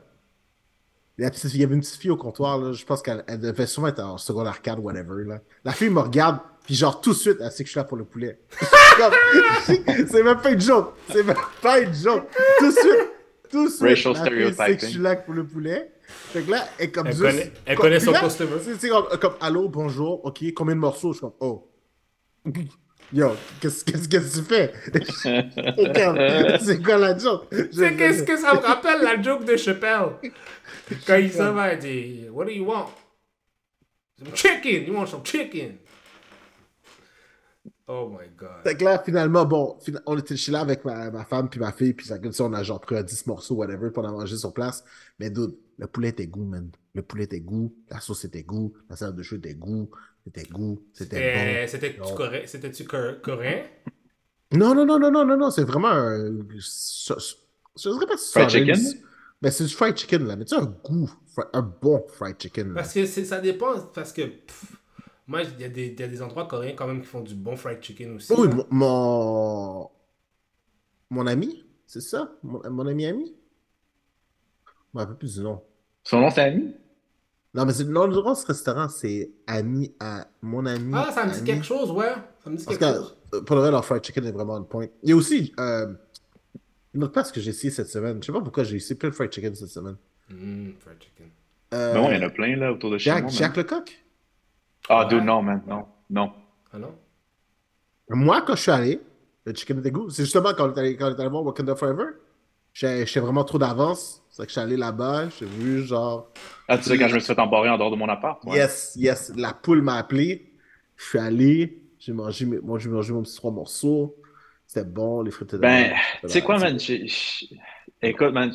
La 1.17 1.29
petite- 1.29 1.53
il 1.53 1.59
y 1.59 1.63
avait 1.65 1.75
une 1.75 1.81
petite 1.81 1.97
fille 1.97 2.11
au 2.11 2.15
comptoir, 2.15 2.57
là, 2.57 2.71
je 2.71 2.85
pense 2.85 3.01
qu'elle 3.01 3.25
elle 3.27 3.41
devait 3.41 3.67
sûrement 3.67 3.89
être 3.89 3.99
en 3.99 4.17
secondaire 4.17 4.61
4 4.61 4.79
whatever. 4.79 5.25
Là. 5.25 5.39
La 5.65 5.73
fille 5.73 5.89
me 5.89 5.99
regarde, 5.99 6.39
puis 6.69 6.75
genre 6.75 7.01
tout 7.01 7.13
de 7.13 7.15
suite, 7.17 7.37
elle 7.41 7.49
sait 7.51 7.63
que 7.63 7.67
je 7.67 7.71
suis 7.71 7.79
là 7.79 7.83
pour 7.83 7.97
le 7.97 8.05
poulet. 8.05 8.37
C'est 9.65 10.21
même 10.21 10.39
pas 10.39 10.51
une 10.51 10.61
joke. 10.61 10.93
C'est 11.11 11.23
même 11.23 11.35
pas 11.63 11.79
une 11.79 11.91
joke. 11.95 12.27
Tout 12.59 12.67
de 12.67 12.71
suite. 12.71 13.09
Tout 13.49 13.65
de 13.65 13.69
suite. 13.71 14.05
Racial 14.05 14.15
fille 14.31 14.53
sait 14.53 14.77
que 14.77 14.85
je 14.85 14.91
suis 14.91 14.99
là 14.99 15.15
pour 15.15 15.33
le 15.33 15.47
poulet. 15.47 15.91
Fait 16.31 16.43
que 16.43 16.51
là, 16.51 16.63
elle 16.77 16.85
est 16.85 16.91
comme 16.91 17.07
Elle 17.07 17.13
juste- 17.13 17.23
connaît- 17.25 17.51
elle 17.65 17.75
comme- 17.75 17.83
connaît 17.85 17.97
puis 17.97 18.05
son 18.05 18.11
là, 18.11 18.19
customer. 18.19 18.51
c'est- 18.79 18.89
comme, 18.89 19.07
comme, 19.19 19.33
allô, 19.41 19.67
bonjour, 19.67 20.23
ok, 20.25 20.43
combien 20.55 20.75
de 20.75 20.79
morceaux? 20.79 21.11
Je 21.13 21.17
suis 21.17 21.21
comme, 21.21 21.33
oh. 21.39 21.67
Yo, 23.11 23.31
qu'est-ce 23.59 23.83
que 23.83 24.17
tu 24.17 24.43
fais? 24.43 24.71
C'est 26.61 26.83
quoi 26.83 26.97
la 26.99 27.17
joke? 27.17 27.47
C'est 27.71 27.95
qu'est-ce 27.95 28.21
que 28.21 28.37
ça 28.37 28.53
me 28.53 28.59
rappelle 28.59 29.01
la 29.01 29.19
joke 29.19 29.43
de 29.45 29.57
Chappelle? 29.57 30.09
Quand 31.07 31.15
il 31.15 31.31
s'en 31.31 31.53
va, 31.53 31.73
il 31.73 31.79
dit 31.79 32.25
What 32.31 32.45
do 32.45 32.51
you 32.51 32.65
want? 32.65 32.85
Some 34.19 34.35
chicken! 34.35 34.85
You 34.85 34.93
want 34.93 35.07
some 35.07 35.23
chicken? 35.25 35.77
Oh 37.91 38.07
my 38.09 38.27
god. 38.37 38.61
Fait 38.63 38.77
que 38.77 38.83
là, 38.83 39.01
finalement, 39.03 39.45
bon, 39.45 39.75
on 40.05 40.15
était 40.19 40.37
chez 40.37 40.51
là 40.51 40.59
avec 40.59 40.85
ma, 40.85 41.09
ma 41.09 41.25
femme 41.25 41.49
puis 41.49 41.59
ma 41.59 41.71
fille, 41.71 41.93
puis 41.93 42.05
ça, 42.05 42.19
comme 42.19 42.31
ça, 42.31 42.43
on 42.43 42.53
a 42.53 42.61
genre 42.61 42.79
pris 42.79 42.95
un 42.95 43.01
10 43.01 43.25
morceaux, 43.25 43.55
whatever, 43.55 43.89
pour 43.89 44.05
en 44.05 44.11
manger 44.11 44.37
sur 44.37 44.53
place. 44.53 44.83
Mais 45.17 45.31
dude, 45.31 45.55
le 45.79 45.87
poulet 45.87 46.09
était 46.09 46.27
goût, 46.27 46.43
man. 46.43 46.69
Le 46.93 47.01
poulet 47.01 47.23
était 47.23 47.39
goût, 47.39 47.73
la 47.89 47.99
sauce 47.99 48.25
était 48.25 48.43
goût, 48.43 48.73
la 48.91 48.95
salade 48.95 49.15
de 49.15 49.23
chou 49.23 49.37
était 49.37 49.55
goût, 49.55 49.89
c'était 50.23 50.43
goût, 50.43 50.79
c'était 50.93 51.15
C'était- 51.15 51.61
bon. 51.61 51.67
C'était-tu 51.67 52.13
coré- 52.15 52.45
c'était-tu 52.47 52.83
cor- 52.85 53.21
coréen? 53.23 53.63
Non, 54.51 54.75
non, 54.75 54.85
non, 54.85 54.99
non, 54.99 55.09
non, 55.11 55.25
non, 55.25 55.37
non, 55.37 55.49
c'est 55.49 55.63
vraiment 55.63 55.89
un. 55.89 56.31
Je 56.55 57.13
je 57.77 57.89
dirais 57.89 58.05
pas 58.05 58.17
Fried 58.17 58.49
southern, 58.49 58.49
chicken? 58.75 59.01
Mais 59.41 59.51
c'est 59.51 59.63
du 59.63 59.73
fried 59.73 59.97
chicken, 59.97 60.27
là. 60.27 60.35
Mais 60.35 60.45
tu 60.45 60.53
un 60.55 60.65
goût, 60.65 61.09
un 61.53 61.61
bon 61.61 62.05
fried 62.09 62.35
chicken, 62.39 62.67
là. 62.69 62.73
Parce 62.81 62.93
que 62.93 63.05
ça 63.05 63.39
dépend, 63.39 63.79
parce 63.93 64.11
que 64.11 64.23
pff, 64.23 64.65
moi, 65.29 65.43
il 65.43 65.61
y, 65.61 65.63
a 65.63 65.69
des- 65.69 65.87
il 65.87 65.99
y 65.99 66.03
a 66.03 66.07
des 66.07 66.21
endroits 66.21 66.45
coréens 66.45 66.73
quand 66.75 66.87
même 66.87 67.01
qui 67.01 67.07
font 67.07 67.21
du 67.21 67.35
bon 67.35 67.55
fried 67.55 67.81
chicken 67.81 68.15
aussi. 68.15 68.33
Oui, 68.33 68.47
mon, 68.49 68.65
mon, 68.71 69.89
mon 71.09 71.27
ami, 71.27 71.63
c'est 71.87 72.01
ça? 72.01 72.31
Mon, 72.43 72.61
mon 72.69 72.87
ami 72.87 73.05
ami? 73.05 73.35
Je 74.65 74.97
me 74.97 74.99
rappelle 75.01 75.17
plus 75.17 75.35
du 75.35 75.41
nom. 75.41 75.61
Son 76.03 76.19
nom, 76.19 76.29
c'est 76.29 76.41
Ami? 76.41 76.73
Non, 77.53 77.65
mais 77.65 77.73
c'est 77.73 77.83
le 77.83 77.91
nom 77.91 78.07
du 78.07 78.17
restaurant, 78.19 78.89
c'est 78.89 79.31
ami 79.47 79.93
à 79.99 80.27
mon 80.41 80.65
ami. 80.65 80.93
Ah, 80.95 81.11
ça 81.11 81.25
me 81.25 81.31
dit 81.31 81.37
ami. 81.37 81.45
quelque 81.47 81.63
chose, 81.65 81.91
ouais. 81.91 82.13
Ça 82.43 82.49
me 82.49 82.57
dit 82.57 82.65
Parce 82.65 82.77
quelque 82.77 82.93
que 82.93 82.99
chose. 82.99 83.17
euh, 83.35 83.41
pour 83.41 83.55
le 83.55 83.61
vrai, 83.63 83.71
leur 83.71 83.83
fried 83.85 84.03
chicken 84.03 84.25
est 84.25 84.31
vraiment 84.31 84.55
on 84.55 84.63
point. 84.63 84.87
Il 85.03 85.09
y 85.09 85.13
a 85.13 85.15
aussi 85.15 85.53
euh, 85.59 85.93
une 86.93 87.03
autre 87.03 87.13
place 87.13 87.31
que 87.31 87.39
j'ai 87.39 87.51
essayé 87.51 87.71
cette 87.71 87.87
semaine. 87.89 88.21
Je 88.21 88.27
sais 88.27 88.31
pas 88.33 88.41
pourquoi 88.41 88.63
j'ai 88.63 88.77
essayé 88.77 88.95
plein 88.95 89.09
de 89.09 89.15
fried 89.15 89.31
chicken 89.31 89.55
cette 89.55 89.69
semaine. 89.69 89.97
Mm, 90.29 90.71
fried 90.79 90.97
chicken. 91.03 91.29
Euh, 91.73 91.93
Mais 91.95 91.99
bon, 92.01 92.11
il 92.11 92.19
y 92.19 92.23
en 92.23 92.27
a 92.27 92.29
plein 92.29 92.55
là 92.55 92.71
autour 92.71 92.91
de 92.91 92.97
chez 92.97 93.09
Jack, 93.11 93.23
moi. 93.23 93.31
Jack 93.31 93.57
Lecoq? 93.57 94.05
Ah, 94.89 95.05
dude, 95.05 95.23
non, 95.23 95.41
man. 95.43 95.61
Non. 95.67 95.85
Non. 96.09 96.31
Ah 96.73 96.79
non? 96.79 96.93
Moi, 98.09 98.41
quand 98.41 98.55
je 98.55 98.61
suis 98.61 98.71
allé, 98.71 98.99
le 99.45 99.53
chicken 99.53 99.79
était 99.79 99.91
goût. 99.91 100.09
C'est 100.09 100.23
justement 100.23 100.53
quand 100.55 100.69
on 100.69 100.73
est 100.73 100.79
allé, 100.79 100.97
quand 100.97 101.07
on 101.07 101.15
est 101.15 101.19
allé 101.19 101.29
voir 101.29 101.43
Wakanda 101.43 101.75
Forever. 101.75 102.05
J'ai- 102.73 103.05
J'étais 103.05 103.19
vraiment 103.19 103.43
trop 103.43 103.57
d'avance. 103.57 104.23
C'est 104.29 104.43
que 104.43 104.49
je 104.49 104.53
suis 104.53 104.61
allé 104.61 104.77
là-bas, 104.77 105.29
j'ai 105.39 105.45
vu 105.45 105.83
genre. 105.83 106.27
Ah, 106.67 106.77
tu 106.77 106.83
sais, 106.85 106.97
quand 106.97 107.07
je 107.07 107.15
me 107.15 107.19
suis 107.19 107.33
fait 107.33 107.39
embarrer 107.41 107.69
en 107.69 107.77
dehors 107.77 107.91
de 107.91 107.95
mon 107.95 108.07
appart. 108.09 108.43
ouais. 108.45 108.57
Yes, 108.57 108.93
yes, 108.95 109.31
la 109.35 109.53
poule 109.53 109.81
m'a 109.81 109.95
appelé. 109.95 110.53
Je 110.97 111.05
suis 111.05 111.19
allé, 111.19 111.81
j'ai 111.99 112.13
mangé, 112.13 112.45
mes- 112.45 112.59
moi, 112.59 112.77
j'ai 112.79 112.89
mangé 112.89 113.13
mon 113.13 113.23
petit 113.23 113.35
trois 113.35 113.51
morceaux. 113.51 114.15
C'était 114.67 114.85
bon, 114.85 115.21
les 115.21 115.31
frites 115.31 115.53
étaient 115.53 115.61
Ben, 115.61 115.93
tu 116.21 116.29
sais 116.29 116.41
quoi, 116.41 116.59
man? 116.59 116.77
Écoute, 118.01 118.31
man, 118.33 118.51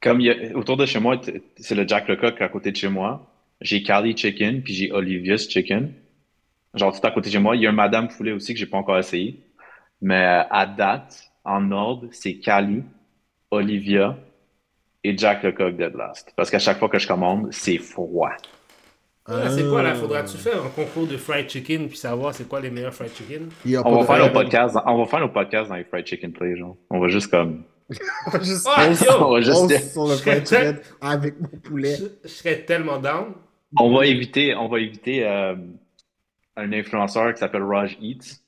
comme 0.00 0.20
il 0.20 0.26
y 0.26 0.30
a... 0.30 0.56
autour 0.56 0.76
de 0.76 0.86
chez 0.86 1.00
moi, 1.00 1.20
c'est 1.58 1.74
le 1.74 1.86
Jack 1.86 2.08
Lecoq 2.08 2.40
à 2.40 2.48
côté 2.48 2.70
de 2.72 2.76
chez 2.76 2.88
moi. 2.88 3.26
J'ai 3.60 3.82
Cali 3.82 4.16
Chicken, 4.16 4.62
puis 4.62 4.74
j'ai 4.74 4.92
Olivia's 4.92 5.48
Chicken. 5.48 5.92
Genre, 6.74 6.98
tout 6.98 7.06
à 7.06 7.10
côté 7.10 7.28
de 7.28 7.32
chez 7.32 7.38
moi. 7.40 7.56
Il 7.56 7.62
y 7.62 7.66
a 7.66 7.70
un 7.70 7.72
Madame 7.72 8.08
Poulet 8.08 8.32
aussi 8.32 8.52
que 8.54 8.60
j'ai 8.60 8.66
pas 8.66 8.76
encore 8.78 8.98
essayé. 8.98 9.40
Mais 10.00 10.22
euh, 10.24 10.42
à 10.50 10.66
date, 10.66 11.30
en 11.44 11.72
ordre, 11.72 12.08
c'est 12.12 12.34
Cali, 12.34 12.82
Olivia 13.50 14.16
et 15.02 15.16
Jack 15.16 15.42
Lecoq 15.42 15.76
Dead 15.76 15.94
Last. 15.96 16.32
Parce 16.36 16.50
qu'à 16.50 16.58
chaque 16.58 16.78
fois 16.78 16.88
que 16.88 16.98
je 16.98 17.08
commande, 17.08 17.48
c'est 17.52 17.78
froid. 17.78 18.30
Ah, 19.26 19.50
c'est 19.50 19.68
quoi 19.68 19.82
là? 19.82 19.90
Euh, 19.90 19.94
Faudra-tu 19.94 20.36
faire 20.38 20.64
un 20.64 20.68
concours 20.70 21.06
de 21.06 21.16
fried 21.18 21.50
chicken 21.50 21.88
puis 21.88 21.98
savoir 21.98 22.32
c'est 22.34 22.48
quoi 22.48 22.60
les 22.60 22.70
meilleurs 22.70 22.94
fried 22.94 23.10
chicken? 23.14 23.48
On 23.84 23.98
va 24.00 24.06
faire 24.06 24.26
nos 24.26 24.32
podcasts, 24.32 24.74
dans- 24.74 24.84
on 24.86 24.98
va 24.98 25.06
faire 25.06 25.20
nos 25.20 25.28
podcasts 25.28 25.68
dans 25.68 25.76
les 25.76 25.84
Fried 25.84 26.06
Chicken 26.06 26.32
Play, 26.32 26.56
genre. 26.56 26.76
On 26.90 26.98
va 26.98 27.08
juste 27.08 27.30
comme. 27.30 27.64
On 28.26 28.30
va 28.30 28.42
juste 28.42 28.66
Ah, 28.70 28.86
on- 28.88 28.92
yo! 29.04 29.24
On 29.26 29.32
va 29.34 29.40
juste- 29.40 29.56
on 29.58 29.68
sur 29.68 30.08
le 30.08 30.16
fried 30.16 30.46
chicken 30.48 30.78
avec 31.00 31.40
mon 31.40 31.48
poulet. 31.58 31.96
Je, 31.96 32.04
je 32.24 32.28
serais 32.28 32.60
tellement 32.64 32.98
down. 32.98 33.34
On 33.76 33.94
va 33.94 34.06
éviter, 34.06 34.54
on 34.54 34.68
va 34.68 34.80
éviter 34.80 35.26
euh, 35.26 35.54
un 36.56 36.72
influenceur 36.72 37.32
qui 37.34 37.40
s'appelle 37.40 37.62
Raj 37.62 37.96
Eats. 38.00 38.40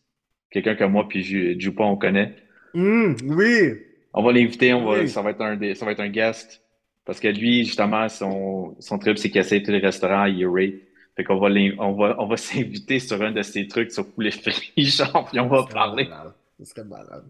Quelqu'un 0.51 0.75
que 0.75 0.85
moi 0.85 1.07
puis 1.09 1.23
Ju- 1.23 1.57
Jupa 1.61 1.83
on 1.85 1.97
connaît. 1.97 2.35
Hum, 2.75 3.17
oui! 3.25 3.75
On 4.13 4.23
va 4.23 4.33
l'inviter, 4.33 4.73
on 4.75 4.85
va, 4.85 5.01
Oui. 5.01 5.09
ça 5.09 5.23
va 5.23 5.31
être 5.31 5.41
un 5.41 5.57
des, 5.57 5.75
ça 5.75 5.85
va 5.85 5.93
être 5.93 6.01
un 6.01 6.09
guest. 6.09 6.63
Parce 7.05 7.21
que 7.21 7.29
lui, 7.29 7.65
justement, 7.65 8.09
son, 8.09 8.77
son 8.81 8.99
trip, 8.99 9.19
c'est 9.19 9.31
qu'il 9.31 9.41
essaie 9.41 9.63
tous 9.63 9.71
les 9.71 9.79
restaurants, 9.79 10.25
il 10.27 10.47
rate. 10.47 10.75
Fait 11.17 11.25
qu'on 11.25 11.39
va, 11.39 11.49
on 11.79 11.93
va, 11.93 12.17
on 12.21 12.27
va 12.27 12.37
s'inviter 12.39 12.99
sur 12.99 13.21
un 13.23 13.33
de 13.33 13.43
ses 13.43 13.67
trucs 13.69 13.91
sur 13.93 14.07
poulet 14.13 14.31
frit, 14.31 14.73
genre, 14.85 15.29
puis 15.31 15.39
on 15.41 15.49
va 15.49 15.65
parler. 15.65 16.05
malade. 16.05 16.33
Ce 16.59 16.65
serait 16.67 16.85
malade. 16.85 17.25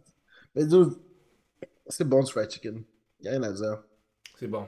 Mais 0.55 0.65
dude, 0.67 0.93
c'est 1.89 2.09
bon 2.09 2.23
du 2.23 2.31
fried 2.33 2.51
chicken. 2.51 2.83
Il 3.21 3.29
a 3.29 3.31
rien 3.33 3.43
à 3.43 3.53
dire. 3.53 3.79
C'est 4.39 4.49
bon. 4.49 4.67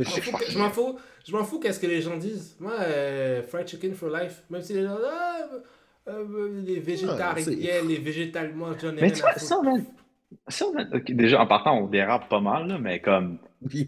Je- 0.00 0.02
Je 0.48 0.58
m'en 0.58 0.70
fous, 0.70 0.98
je 1.26 1.32
m'en 1.32 1.44
fous, 1.44 1.60
qu'est-ce 1.60 1.78
que 1.80 1.86
les 1.86 2.00
gens 2.00 2.16
disent. 2.16 2.56
Moi, 2.60 2.72
euh, 2.80 3.42
fried 3.42 3.68
chicken 3.68 3.94
for 3.94 4.08
life. 4.10 4.42
Même 4.50 4.62
si 4.62 4.72
les 4.72 4.82
gens, 4.84 4.96
ah, 5.04 5.48
euh, 6.08 6.62
les 6.64 6.80
végétariens, 6.80 7.34
c'est- 7.42 7.82
les 7.82 7.98
végétales, 7.98 8.54
moi, 8.54 8.74
j'en 8.80 8.88
ai 8.90 8.92
Mais 8.94 9.00
rien 9.02 9.10
tu 9.12 9.20
à 9.20 9.22
vois, 9.22 9.34
ça, 9.34 9.60
man, 9.62 9.84
ça, 10.48 10.66
man, 10.74 11.02
déjà, 11.08 11.40
en 11.42 11.46
partant, 11.46 11.78
on 11.78 11.86
dérape 11.86 12.28
pas 12.28 12.40
mal, 12.40 12.66
là, 12.68 12.78
mais 12.78 13.00
comme, 13.00 13.38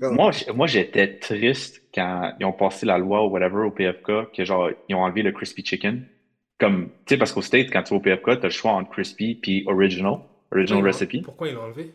Yo. 0.00 0.10
Moi, 0.54 0.66
j'étais 0.66 1.18
triste 1.18 1.82
quand 1.94 2.32
ils 2.38 2.46
ont 2.46 2.52
passé 2.52 2.86
la 2.86 2.98
loi 2.98 3.26
ou 3.26 3.30
whatever 3.30 3.64
au 3.66 3.70
PFK, 3.70 4.30
que 4.32 4.44
genre, 4.44 4.70
ils 4.88 4.94
ont 4.94 5.02
enlevé 5.02 5.22
le 5.22 5.32
crispy 5.32 5.64
chicken. 5.64 6.06
comme, 6.60 6.86
tu 7.04 7.14
sais, 7.14 7.16
parce 7.18 7.32
qu'au 7.32 7.42
State, 7.42 7.70
quand 7.72 7.82
tu 7.82 7.90
vas 7.90 7.96
au 7.96 8.00
PFK, 8.00 8.38
t'as 8.40 8.44
le 8.44 8.50
choix 8.50 8.72
entre 8.72 8.88
crispy 8.90 9.34
puis 9.34 9.64
original, 9.66 10.18
original 10.52 10.82
Pourquoi 10.82 10.92
recipe. 10.92 11.24
Pourquoi 11.24 11.48
ils 11.48 11.54
l'ont 11.54 11.64
enlevé? 11.64 11.92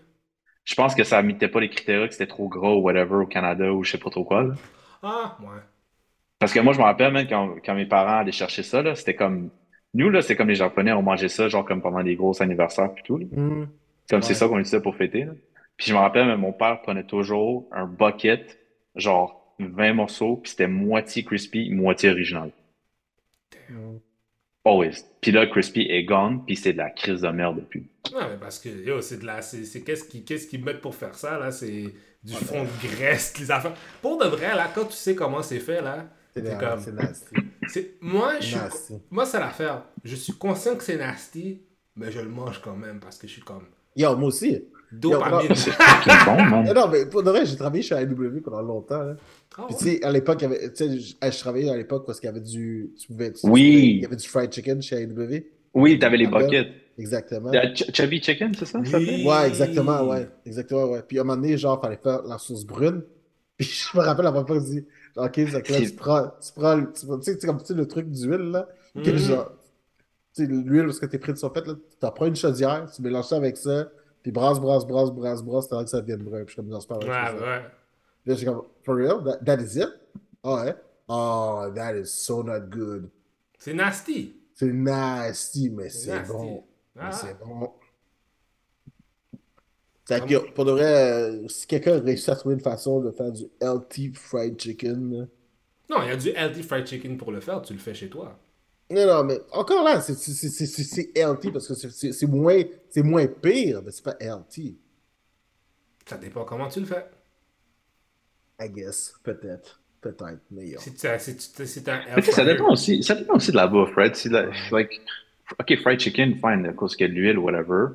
Je 0.66 0.76
pense 0.76 0.94
que 0.96 1.04
ça 1.04 1.22
mettait 1.22 1.48
pas 1.48 1.60
les 1.60 1.70
critères, 1.70 2.08
que 2.08 2.14
c'était 2.14 2.28
trop 2.28 2.48
gros 2.48 2.76
ou 2.76 2.82
whatever 2.82 3.16
au 3.16 3.26
Canada 3.26 3.72
ou 3.72 3.84
je 3.84 3.92
sais 3.92 3.98
pas 3.98 4.10
trop 4.10 4.24
quoi. 4.24 4.44
là. 4.44 4.54
Ah, 5.02 5.38
ouais. 5.42 5.62
Parce 6.40 6.54
que 6.54 6.60
moi, 6.60 6.74
je 6.74 6.80
me 6.80 6.84
rappelle 6.84 7.12
même 7.12 7.28
quand, 7.28 7.56
quand 7.64 7.76
mes 7.76 7.86
parents 7.86 8.20
allaient 8.20 8.32
chercher 8.32 8.64
ça, 8.64 8.82
là, 8.82 8.96
c'était 8.96 9.16
comme. 9.16 9.50
Nous, 9.94 10.10
là, 10.10 10.22
c'est 10.22 10.36
comme 10.36 10.50
les 10.50 10.56
Japonais, 10.56 10.94
on 10.94 11.02
mangeait 11.02 11.30
ça, 11.30 11.50
genre 11.50 11.66
comme 11.66 11.82
pendant 11.82 12.04
des 12.04 12.16
gros 12.16 12.42
anniversaires 12.42 12.92
et 12.98 13.02
tout. 13.04 13.18
là. 13.18 13.26
Hmm. 13.32 13.68
Comme 14.10 14.22
c'est 14.22 14.34
ça 14.34 14.48
qu'on 14.48 14.58
utilisait 14.58 14.82
pour 14.82 14.96
fêter. 14.96 15.26
là. 15.26 15.34
Puis 15.78 15.88
je 15.88 15.94
me 15.94 16.00
rappelle, 16.00 16.28
même, 16.28 16.40
mon 16.40 16.54
père 16.54 16.82
prenait 16.82 17.04
toujours 17.04 17.68
un 17.72 17.86
bucket, 17.86 18.60
genre 18.96 19.54
20 19.60 19.94
morceaux, 19.94 20.38
puis 20.38 20.52
c'était 20.52 20.68
moitié 20.68 21.24
crispy, 21.24 21.70
moitié 21.72 22.10
original. 22.10 22.52
Hmm. 23.70 23.98
Always. 24.66 25.04
Puis 25.22 25.32
là, 25.32 25.48
crispy 25.48 25.82
est 25.82 26.04
gone, 26.04 26.44
puis 26.46 26.56
c'est 26.56 26.74
de 26.74 26.78
la 26.78 26.90
crise 26.90 27.22
de 27.22 27.30
merde 27.30 27.58
depuis. 27.58 27.90
Non, 28.14 28.20
mais 28.30 28.38
parce 28.38 28.60
que, 28.60 28.70
yo, 28.70 29.02
c'est 29.02 29.20
de 29.20 29.26
la. 29.26 29.42
C'est 29.42 29.82
qu'est-ce 29.84 30.04
qu'ils 30.04 30.24
qu'est-ce 30.24 30.48
qu'ils 30.48 30.64
mettent 30.64 30.82
pour 30.82 30.96
faire 30.96 31.16
ça, 31.16 31.38
là? 31.40 31.52
C'est 31.52 31.86
du 32.24 32.34
fond 32.34 32.64
de 32.64 32.88
graisse, 32.96 33.38
les 33.40 33.50
affaires. 33.52 33.74
Pour 34.02 34.18
de 34.18 34.26
vrai, 34.28 34.56
là, 34.56 34.70
quand 34.74 34.86
tu 34.86 34.94
sais 34.94 35.16
comment 35.16 35.42
c'est 35.42 35.60
fait, 35.60 35.82
là, 35.82 36.08
C'est 36.34 36.58
comme. 36.60 36.80
c'est 36.80 36.94
nasty. 36.94 37.36
Moi, 38.02 38.40
je 38.40 38.46
suis. 38.46 38.56
Nasty. 38.56 38.94
Moi, 39.10 39.26
c'est 39.26 39.40
l'affaire. 39.40 39.84
Je 40.04 40.16
suis 40.16 40.34
conscient 40.34 40.76
que 40.76 40.84
c'est 40.84 40.98
nasty, 40.98 41.62
mais 41.96 42.12
je 42.12 42.20
le 42.20 42.30
mange 42.30 42.62
quand 42.62 42.76
même 42.76 43.00
parce 43.00 43.18
que 43.18 43.28
je 43.28 43.34
suis 43.34 43.42
comme. 43.42 43.66
Yo, 43.96 44.16
moi 44.18 44.28
aussi. 44.30 44.66
Dopamine. 44.92 45.56
C'est 45.56 45.72
fucking 45.72 46.14
bon, 46.26 46.44
man. 46.46 46.72
non, 46.76 46.88
mais 46.88 47.06
pour 47.06 47.22
de 47.24 47.30
vrai, 47.30 47.46
j'ai 47.46 47.56
travaillé 47.56 47.84
chez 47.84 47.96
AW 47.96 48.42
pendant 48.44 48.62
longtemps. 48.62 49.04
Là. 49.04 49.16
Ah 49.58 49.64
Puis 49.68 49.76
tu 49.78 49.84
sais, 49.86 50.04
à 50.04 50.12
l'époque, 50.12 50.40
je, 50.42 51.40
travaillais 51.40 51.70
à 51.70 51.78
l'époque 51.78 52.06
parce 52.06 52.20
qu'il 52.20 52.28
y 52.28 52.32
avait 52.32 52.40
du. 52.42 52.92
Tu 53.00 53.08
pouvais, 53.08 53.32
tu- 53.34 53.48
Oui. 53.48 53.94
Il 53.98 54.02
y 54.02 54.06
avait 54.06 54.16
du 54.16 54.28
fried 54.28 54.52
chicken 54.52 54.82
chez 54.82 55.04
AW. 55.04 55.44
Oui, 55.74 56.00
t'avais 56.00 56.18
les 56.18 56.28
buckets. 56.28 56.68
Exactement. 56.98 57.52
Ch- 57.52 57.92
Chubby 57.94 58.22
Chicken, 58.22 58.54
c'est 58.56 58.66
ça? 58.66 58.72
ça 58.74 58.80
Oui. 58.80 58.88
s'appelait? 58.90 59.24
Ouais, 59.26 59.48
exactement, 59.48 60.02
ouais. 60.10 60.28
Exactement, 60.46 60.86
ouais. 60.92 61.02
Puis 61.08 61.18
à 61.18 61.22
un 61.22 61.24
moment 61.24 61.40
donné, 61.42 61.58
genre, 61.58 61.80
fallait 61.82 62.00
faire 62.02 62.24
la 62.24 62.38
sauce 62.38 62.66
brune. 62.66 63.04
Puis 63.58 63.68
je 63.94 63.98
me 63.98 64.04
rappelle 64.04 64.26
la 64.26 64.32
première 64.32 64.48
fois 64.48 64.58
que 64.60 64.66
je 64.66 64.70
dis, 64.72 64.86
ok, 65.16 65.32
c'est 65.36 65.62
que 65.62 65.74
là, 65.74 65.80
tu 65.82 65.92
prends, 65.96 66.28
tu 66.42 66.52
prends, 66.56 66.76
le- 66.76 66.92
tu 66.92 67.00
sais, 67.02 67.36
tu 67.36 67.40
sais, 67.42 67.48
comme 67.48 67.60
tu 67.60 67.66
sais, 67.68 67.74
le 67.74 67.88
truc 67.88 68.10
d'huile, 68.10 68.52
là. 68.52 68.68
que 68.96 69.10
Mhm. 69.12 69.18
genre, 69.18 69.52
tu 70.36 70.46
sais, 70.46 70.52
l'huile, 70.52 70.86
parce 70.86 71.00
que 71.00 71.06
tes 71.06 71.20
prix 71.20 71.38
sont 71.38 71.50
faites, 71.52 71.68
là, 71.68 71.74
tu 71.76 72.08
prends 72.16 72.26
une 72.26 72.36
chaudière, 72.36 72.90
tu 72.94 73.02
mélanges 73.02 73.26
ça 73.28 73.38
avec 73.38 73.56
ça, 73.58 73.90
puis 74.22 74.32
brasse, 74.32 74.60
brasse, 74.60 74.86
brasse, 74.86 75.12
brasse, 75.12 75.42
brasse, 75.44 75.68
t'as 75.70 75.84
que 75.84 75.90
ça 75.90 76.02
devienne 76.02 76.24
brun. 76.24 76.40
Puis 76.44 76.48
je 76.48 76.52
suis 76.52 76.56
comme, 76.58 76.68
non, 76.68 76.80
c'est 76.80 76.88
pas 76.88 76.98
vrai. 76.98 77.08
Ouais, 77.10 77.40
ouais. 77.40 77.62
Là, 78.26 78.36
j'ai 78.36 78.46
comme, 78.46 78.64
for 78.84 78.96
real? 78.96 79.24
That, 79.24 79.38
that 79.46 79.62
is 79.62 79.78
it? 79.78 79.90
Ah 80.44 80.64
ouais? 80.66 80.76
Oh, 81.08 81.72
that 81.74 81.96
is 81.98 82.06
so 82.08 82.44
not 82.44 82.62
good. 82.70 83.10
C'est 83.58 83.74
nasty. 83.74 84.36
C'est 84.54 84.72
nasty, 84.74 85.70
mais 85.70 85.90
C'est 85.90 86.22
bon. 86.28 86.64
Mais 86.96 87.02
Ah. 87.06 87.12
c'est 87.12 87.38
bon. 87.40 87.72
Fait 90.06 90.26
que, 90.26 90.52
pour 90.54 90.66
de 90.66 90.72
vrai, 90.72 90.84
euh, 91.44 91.48
si 91.48 91.68
quelqu'un 91.68 92.00
réussit 92.00 92.30
à 92.30 92.36
trouver 92.36 92.56
une 92.56 92.62
façon 92.62 93.00
de 93.00 93.12
faire 93.12 93.32
du 93.32 93.46
healthy 93.62 94.12
fried 94.14 94.60
chicken. 94.60 95.28
Non, 95.90 95.98
il 96.04 96.08
y 96.10 96.12
a 96.12 96.16
du 96.16 96.30
healthy 96.30 96.64
fried 96.64 96.88
chicken 96.88 97.16
pour 97.18 97.32
le 97.32 97.40
faire, 97.40 97.62
tu 97.62 97.74
le 97.74 97.80
fais 97.80 97.94
chez 97.94 98.10
toi. 98.10 98.38
Non, 98.92 99.06
non, 99.06 99.24
mais 99.24 99.40
encore 99.52 99.84
là, 99.84 100.02
c'est 100.02 100.16
c'est- 100.16 100.34
c'est- 100.34 100.66
c'est- 100.66 100.84
c'est 100.84 101.12
healthy 101.16 101.52
parce 101.52 101.68
que 101.68 101.76
c'est- 101.76 101.92
c'est 101.92 102.12
c'est 102.12 102.26
moins, 102.28 102.62
c'est 102.90 103.04
moins 103.04 103.28
pire, 103.28 103.82
mais 103.86 103.92
c'est 103.92 104.04
pas 104.04 104.16
healthy. 104.20 104.78
Ça 106.08 106.18
dépend 106.18 106.44
comment 106.44 106.68
tu 106.70 106.80
le 106.80 106.88
fais. 106.88 107.06
I 108.60 108.68
guess. 108.70 109.14
Peut-être. 109.24 109.80
Peut-être. 110.02 110.40
Mais 110.50 110.74
un 112.18 112.22
ça 112.22 112.46
dépend 112.46 112.72
aussi, 112.72 113.04
ça 113.04 113.16
dépend 113.16 113.36
aussi 113.36 113.52
de 113.52 113.58
la 113.58 113.68
bouffe, 113.68 113.94
right? 113.96 114.16
Si 114.16 114.30
la- 114.30 114.50
like, 114.72 115.02
OK, 115.60 115.76
fried 115.82 116.00
chicken, 116.00 116.36
fine, 116.36 116.66
à 116.66 116.74
cause 116.74 116.96
qu'il 116.96 117.08
y 117.08 117.10
a 117.10 117.14
de 117.14 117.20
l'huile, 117.20 117.38
whatever. 117.38 117.90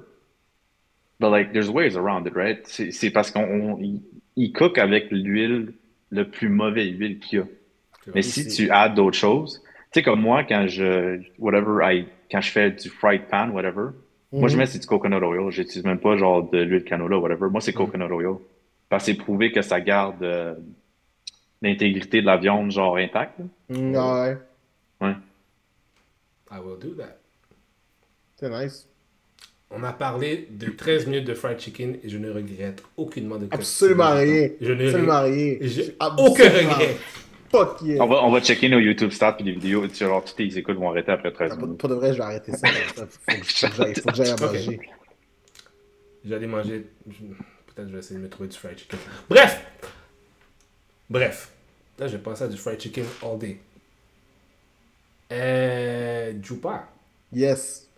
But 1.19 1.31
like, 1.31 1.53
there's 1.53 1.69
ways 1.71 1.97
around 1.97 2.27
it, 2.27 2.35
right? 2.35 2.61
C'est 2.67 2.91
c'est 2.93 3.11
parce 3.11 3.31
qu'on 3.31 3.43
on- 3.43 3.79
il, 3.81 4.03
il 4.37 4.53
cook 4.53 4.79
avec 4.79 5.11
l'huile, 5.11 5.73
le 6.11 6.31
plus 6.31 6.49
mauvais 6.51 6.87
huile 6.87 7.19
qu'il 7.21 7.39
y 7.39 7.43
a. 7.43 7.47
Mais 8.15 8.23
si 8.23 8.47
tu 8.47 8.71
adds 8.71 8.95
d'autres 8.95 9.17
choses, 9.17 9.63
sais, 9.95 10.03
comme 10.03 10.21
moi, 10.21 10.45
quand 10.45 10.67
je, 10.69 11.21
whatever, 11.39 11.79
I, 11.83 12.07
quand 12.31 12.41
je 12.41 12.51
fais 12.51 12.71
du 12.71 12.89
fried 12.89 13.23
pan, 13.31 13.51
whatever, 13.51 13.91
moi, 14.33 14.49
je 14.49 14.55
Mhm. 14.55 14.59
mets 14.61 14.67
c'est 14.67 14.79
du 14.81 14.87
coconut 14.87 15.17
oil. 15.23 15.51
J'utilise 15.51 15.85
même 15.85 16.01
pas 16.01 16.17
genre 16.17 16.49
de 16.51 16.59
l'huile 16.59 16.85
canola, 16.85 17.19
whatever. 17.19 17.49
Moi, 17.51 17.61
c'est 17.61 17.73
coconut 17.73 18.05
oil. 18.13 18.37
Parce 18.89 19.07
que 19.07 19.13
c'est 19.13 19.19
prouvé 19.19 19.53
que 19.53 19.63
ça 19.63 19.81
garde 19.81 20.23
euh, 20.23 20.55
l'intégrité 21.63 22.21
de 22.21 22.27
la 22.27 22.37
viande, 22.37 22.71
genre, 22.71 22.97
intacte. 22.97 23.39
Mm, 23.69 23.95
ouais. 23.95 24.37
Ouais. 25.01 25.15
I 26.51 26.59
will 26.65 26.79
do 26.81 26.95
that. 26.95 27.17
C'est 28.37 28.51
nice. 28.51 28.89
On 29.71 29.83
a 29.83 29.93
parlé 29.93 30.47
de 30.51 30.67
13 30.71 31.07
minutes 31.07 31.25
de 31.27 31.35
fried 31.35 31.59
chicken 31.59 31.97
et 32.03 32.09
je 32.09 32.19
ne 32.19 32.31
regrette 32.31 32.83
aucunement 32.97 33.37
de 33.39 33.49
Absolument 33.51 34.15
rien. 34.15 34.51
Je 34.61 34.73
ne 34.73 34.85
Absolument 34.87 35.23
rien. 35.23 35.55
Aucun 36.19 36.45
regret. 36.45 36.97
Fuck 37.55 37.83
yeah. 37.83 38.03
On 38.03 38.07
va, 38.09 38.23
on 38.25 38.31
va 38.33 38.41
checker 38.41 38.69
nos 38.69 38.79
YouTube 38.81 39.11
stats 39.13 39.33
puis 39.35 39.45
les 39.45 39.53
vidéos. 39.53 39.87
Genre, 39.89 40.25
tous 40.25 40.35
les 40.39 40.59
écoutes 40.59 40.77
vont 40.77 40.91
arrêter 40.91 41.13
après 41.13 41.31
13 41.33 41.51
Ah, 41.53 41.57
Pour, 41.57 41.65
minutes. 41.67 41.81
pour 41.81 41.89
de 41.89 41.95
vrai, 41.95 42.13
je 42.13 42.19
vais 42.19 42.25
arrêter 42.25 42.53
ça. 42.53 42.67
Faut 42.97 43.03
que 43.07 44.01
faut 44.01 44.09
que 44.11 44.15
j'aille 44.17 44.35
manger. 44.41 44.81
J'allais 46.25 46.47
manger. 46.47 46.87
Peut-être 47.07 47.77
que 47.77 47.87
je 47.89 47.93
vais 47.93 47.99
essayer 47.99 48.19
de 48.19 48.25
me 48.25 48.29
trouver 48.29 48.49
du 48.49 48.57
fried 48.57 48.79
chicken. 48.79 48.99
Bref! 49.29 49.65
Bref. 51.09 51.51
Là, 51.99 52.09
j'ai 52.09 52.19
pensé 52.19 52.45
à 52.45 52.49
du 52.49 52.57
fried 52.57 52.81
chicken 52.81 53.05
all 53.23 53.39
day. 53.39 53.61
Euh. 55.33 56.33
Jupa. 56.43 56.89
Yes. 57.33 57.89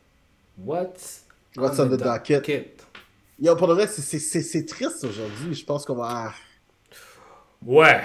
What's, 0.58 1.24
What's 1.56 1.78
on 1.78 1.88
the 1.88 1.96
docket? 1.98 2.82
Yo, 3.40 3.54
pour 3.56 3.68
de 3.68 3.74
vrai, 3.74 3.86
c'est- 3.86 4.02
c'est- 4.02 4.18
c'est 4.18 4.42
c'est 4.42 4.64
triste 4.64 5.04
aujourd'hui. 5.04 5.54
Je 5.54 5.64
pense 5.64 5.84
qu'on 5.84 5.96
va. 5.96 6.32
Ouais. 7.64 8.00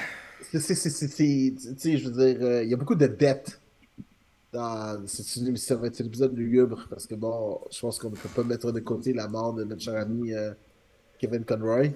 C'est, 0.50 0.60
c'est, 0.60 0.76
c'est, 0.76 0.90
c'est- 0.90 1.08
c'est- 1.08 1.54
tu 1.76 1.80
sais, 1.80 1.98
je 1.98 2.10
veux 2.10 2.26
dire, 2.34 2.38
euh, 2.42 2.64
il 2.64 2.70
y 2.70 2.74
a 2.74 2.78
beaucoup 2.78 2.96
de 2.96 3.08
dettes. 3.08 3.60
dans- 4.54 5.00
C'est 5.08 5.24
ça 5.58 5.76
va 5.76 5.88
être 5.88 6.02
un 6.02 6.06
épisode 6.06 6.36
lugubre 6.38 6.86
parce 6.90 7.06
que 7.08 7.16
bon, 7.16 7.60
je 7.72 7.80
pense 7.80 7.98
qu'on 8.00 8.10
ne 8.10 8.16
peut 8.16 8.28
pas 8.36 8.44
mettre 8.44 8.72
de 8.74 8.80
côté 8.82 9.14
la 9.14 9.28
mort 9.30 9.54
de 9.54 9.64
notre 9.64 9.82
cher 9.82 9.96
ami 9.96 10.34
euh, 10.34 10.52
Kevin 11.20 11.46
Conroy. 11.46 11.92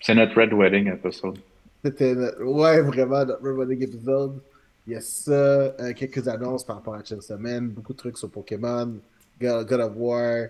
C'est 0.00 0.14
notre 0.14 0.34
Red 0.40 0.52
Wedding 0.54 0.88
episode. 0.88 1.38
C'était, 1.84 2.14
notre- 2.14 2.42
ouais, 2.42 2.80
vraiment, 2.80 3.24
notre 3.26 3.42
Running 3.50 3.82
episode. 3.82 4.40
Il 4.86 4.94
y 4.94 4.96
a 4.96 5.00
ça, 5.02 5.32
euh, 5.32 5.92
quelques 5.94 6.26
annonces 6.26 6.64
par 6.64 6.76
rapport 6.76 6.94
à 6.94 7.04
Chainsaw 7.04 7.36
Man, 7.38 7.68
beaucoup 7.68 7.92
de 7.92 7.98
trucs 7.98 8.16
sur 8.16 8.30
Pokémon, 8.30 8.94
God, 9.40 9.68
God 9.68 9.80
of 9.80 9.92
War, 9.96 10.46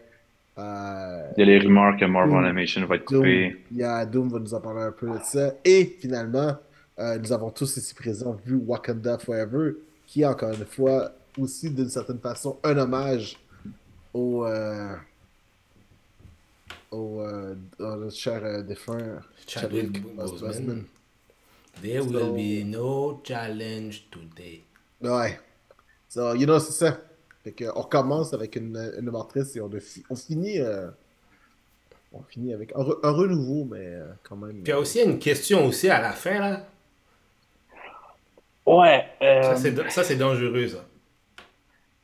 euh, 0.59 1.31
Il 1.37 1.41
y 1.41 1.43
a 1.43 1.47
les 1.47 1.59
rumeurs 1.59 1.97
que 1.99 2.05
Marvel 2.05 2.35
Doom. 2.35 2.45
Animation 2.45 2.87
va 2.87 2.95
être 2.97 3.09
Doom. 3.11 3.19
coupé. 3.23 3.57
Il 3.73 3.77
y 3.79 3.83
a 3.83 4.07
Doom 4.07 4.29
va 4.29 4.39
nous 4.39 4.55
en 4.55 4.61
parler 4.61 4.83
un 4.83 4.93
peu 4.93 5.09
de 5.09 5.19
ça. 5.25 5.55
Et 5.65 5.85
finalement, 6.01 6.57
euh, 7.01 7.19
nous 7.19 7.33
avons 7.33 7.51
tous 7.51 7.77
ici 7.77 7.95
présents 7.95 8.37
vu 8.45 8.57
Wakanda 8.57 9.19
Forever, 9.19 9.73
qui 10.07 10.23
est 10.23 10.27
encore 10.27 10.53
une 10.53 10.65
fois 10.67 11.13
aussi 11.39 11.71
d'une 11.71 11.89
certaine 11.89 12.19
façon 12.19 12.59
un 12.63 12.77
hommage 12.79 13.39
au, 14.13 14.45
euh, 14.45 14.95
au, 16.91 17.21
euh, 17.21 17.55
notre 17.79 18.11
cher 18.17 18.45
euh, 18.45 18.63
défunt 18.63 19.21
Chadwick 19.47 20.03
Boseman. 20.15 20.85
There 21.83 22.01
will 22.03 22.33
be 22.35 22.65
no 22.67 23.21
challenge 23.25 24.05
today. 24.11 24.63
Ouais. 25.01 25.39
So, 26.09 26.35
you 26.35 26.45
know, 26.47 26.59
c'est 26.59 26.73
ça. 26.73 26.99
Fait 27.45 27.53
que, 27.53 27.65
on 27.75 27.83
recommence 27.83 28.35
avec 28.35 28.57
une, 28.57 28.77
une 28.99 29.11
mentrice 29.11 29.57
et 29.57 29.61
on, 29.61 29.71
fi- 29.81 30.03
on 30.11 30.17
finit. 30.17 30.59
euh, 30.61 30.89
on 32.13 32.23
finit 32.23 32.53
avec 32.53 32.73
un, 32.75 32.81
re- 32.83 32.99
un 33.05 33.11
renouveau, 33.13 33.65
mais 33.65 33.79
euh, 33.87 34.09
quand 34.25 34.37
même. 34.37 34.55
Puis 34.57 34.63
il 34.65 34.69
y 34.69 34.73
a 34.73 34.81
aussi 34.81 35.01
une 35.01 35.19
question 35.21 35.65
aussi 35.65 35.89
à 35.89 36.03
la 36.03 36.13
fin, 36.13 36.39
là. 36.41 36.67
Ouais. 38.77 39.05
Ça, 39.21 39.57
c'est, 39.57 39.91
ça, 39.91 40.05
c'est 40.05 40.17
dangereux, 40.17 40.69
ça. 40.69 40.85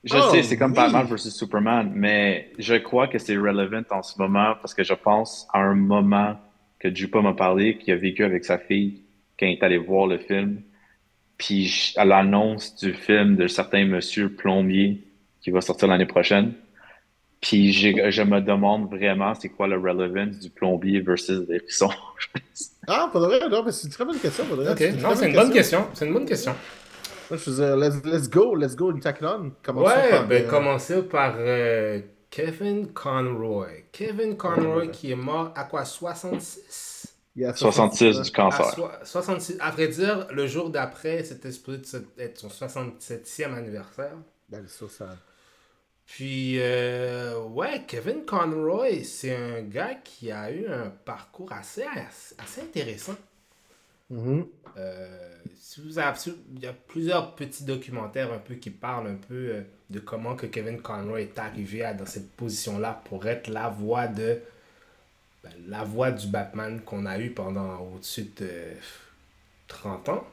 Je 0.05 0.19
Oh, 0.19 0.31
sais, 0.31 0.43
c'est 0.43 0.57
comme 0.57 0.73
oui. 0.73 0.77
Batman 0.77 1.05
vs 1.07 1.31
Superman, 1.31 1.91
mais 1.95 2.53
je 2.59 2.75
crois 2.77 3.09
que 3.09 3.19
c'est 3.19 3.37
relevant 3.37 3.83
en 3.91 4.03
ce 4.03 4.19
moment 4.19 4.55
parce 4.61 4.73
que 4.75 4.85
je 4.85 4.95
pense 4.95 5.49
à 5.53 5.61
un 5.61 5.75
moment 5.75 6.37
que 6.79 6.95
Jupa 6.95 7.21
m'a 7.23 7.35
parlé, 7.35 7.79
qu'il 7.79 7.93
a 7.93 7.97
vécu 7.97 8.25
avec 8.25 8.45
sa 8.45 8.59
fille 8.59 9.03
quand 9.39 9.47
il 9.47 9.53
est 9.55 9.63
allé 9.65 9.79
voir 9.79 10.07
le 10.07 10.19
film. 10.19 10.63
Puis 11.39 11.93
à 11.97 12.05
l'annonce 12.05 12.77
du 12.77 12.95
film 12.95 13.37
de 13.37 13.47
certain 13.49 13.85
monsieur 13.87 14.33
plombier 14.35 15.03
qui 15.41 15.51
va 15.51 15.61
sortir 15.61 15.89
l'année 15.89 16.07
prochaine. 16.07 16.55
Puis 17.41 17.73
j'ai- 17.73 18.11
je 18.11 18.23
me 18.23 18.41
demande 18.41 18.91
vraiment 18.91 19.35
c'est 19.35 19.49
quoi 19.51 19.67
le 19.67 19.77
relevance 19.79 20.39
du 20.39 20.51
plombier 20.51 21.01
versus 21.01 21.41
l'hérisson. 21.49 21.91
Ah, 22.89 23.11
vrai, 23.21 23.49
non, 23.49 23.65
mais 23.65 23.73
c'est 23.73 23.89
une 23.89 23.93
très 23.93 24.05
bonne 24.05 24.19
question. 24.19 24.45
Pour 24.47 24.57
de 24.57 24.63
vrai. 24.63 24.71
Ok, 24.71 24.77
très 24.79 24.93
non, 24.93 25.15
c'est 25.17 25.29
une 25.29 25.35
bonne 25.35 25.53
question. 25.53 25.89
C'est 25.93 26.07
une 26.07 26.13
bonne 26.13 26.25
question. 26.25 26.53
Moi, 27.29 27.37
je 27.37 27.43
faisais, 27.43 27.77
let's, 27.77 27.97
let's 28.05 28.31
go, 28.31 28.55
let's 28.55 28.77
go, 28.77 28.93
une 28.93 29.01
tackle 29.01 29.27
on. 29.27 29.53
Commençons 29.63 29.89
Ouais, 29.89 30.11
par, 30.11 30.27
ben 30.29 30.45
euh, 30.45 30.49
commencer 30.49 31.03
par 31.03 31.35
euh, 31.37 32.01
Kevin 32.31 32.93
Conroy. 32.93 33.67
Kevin 33.91 34.37
Conroy 34.37 34.87
qui 34.89 35.11
est 35.11 35.17
mort 35.17 35.53
à 35.57 35.65
quoi 35.65 35.85
66 35.85 37.13
il 37.35 37.43
y 37.43 37.45
a 37.45 37.53
66 37.55 38.19
ans. 38.19 38.23
du 38.23 38.29
à 38.29 38.33
cancer. 38.33 38.71
soi- 38.73 38.99
66. 39.03 39.57
À 39.61 39.71
vrai 39.73 39.89
dire, 39.89 40.27
le 40.33 40.47
jour 40.47 40.71
d'après, 40.71 41.23
c'était 41.25 41.51
supposé 41.51 41.83
être 42.19 42.39
son 42.39 42.49
67e 42.49 43.53
anniversaire. 43.55 44.13
Ben, 44.49 44.65
ça, 44.69 44.87
ça- 44.89 45.17
Puis, 46.07 46.61
euh, 46.61 47.41
ouais, 47.43 47.83
Kevin 47.87 48.25
Conroy, 48.25 49.03
c'est 49.05 49.35
un 49.35 49.63
gars 49.63 49.95
qui 50.05 50.31
a 50.31 50.51
eu 50.51 50.67
un 50.69 50.91
parcours 51.05 51.53
assez, 51.53 51.85
assez 52.39 52.61
intéressant. 52.61 53.17
Mhm. 54.11 54.47
Euh, 54.77 55.37
si 55.61 55.81
vous 55.81 55.99
avez, 55.99 56.17
il 56.55 56.63
y 56.63 56.67
a 56.67 56.73
plusieurs 56.73 57.35
petits 57.35 57.65
documentaires 57.65 58.33
un 58.33 58.39
peu 58.39 58.55
qui 58.55 58.71
parlent 58.71 59.09
un 59.09 59.17
peu 59.17 59.35
euh, 59.35 59.63
de 59.91 59.99
comment 59.99 60.37
que 60.37 60.47
Kevin 60.47 60.81
Conroy 60.81 61.23
est 61.23 61.39
arrivé 61.39 61.85
à, 61.85 61.93
dans 61.93 62.07
cette 62.07 62.31
position-là 62.33 63.03
pour 63.07 63.27
être 63.27 63.49
la 63.49 63.69
voix 63.69 64.07
de 64.07 64.41
ben, 65.43 65.51
la 65.67 65.83
voix 65.83 66.13
du 66.13 66.29
Batman 66.29 66.81
qu'on 66.83 67.05
a 67.05 67.19
eu 67.19 67.31
pendant 67.31 67.81
au-dessus 67.81 68.31
de 68.39 68.51
30 69.69 70.09
ans 70.09 70.27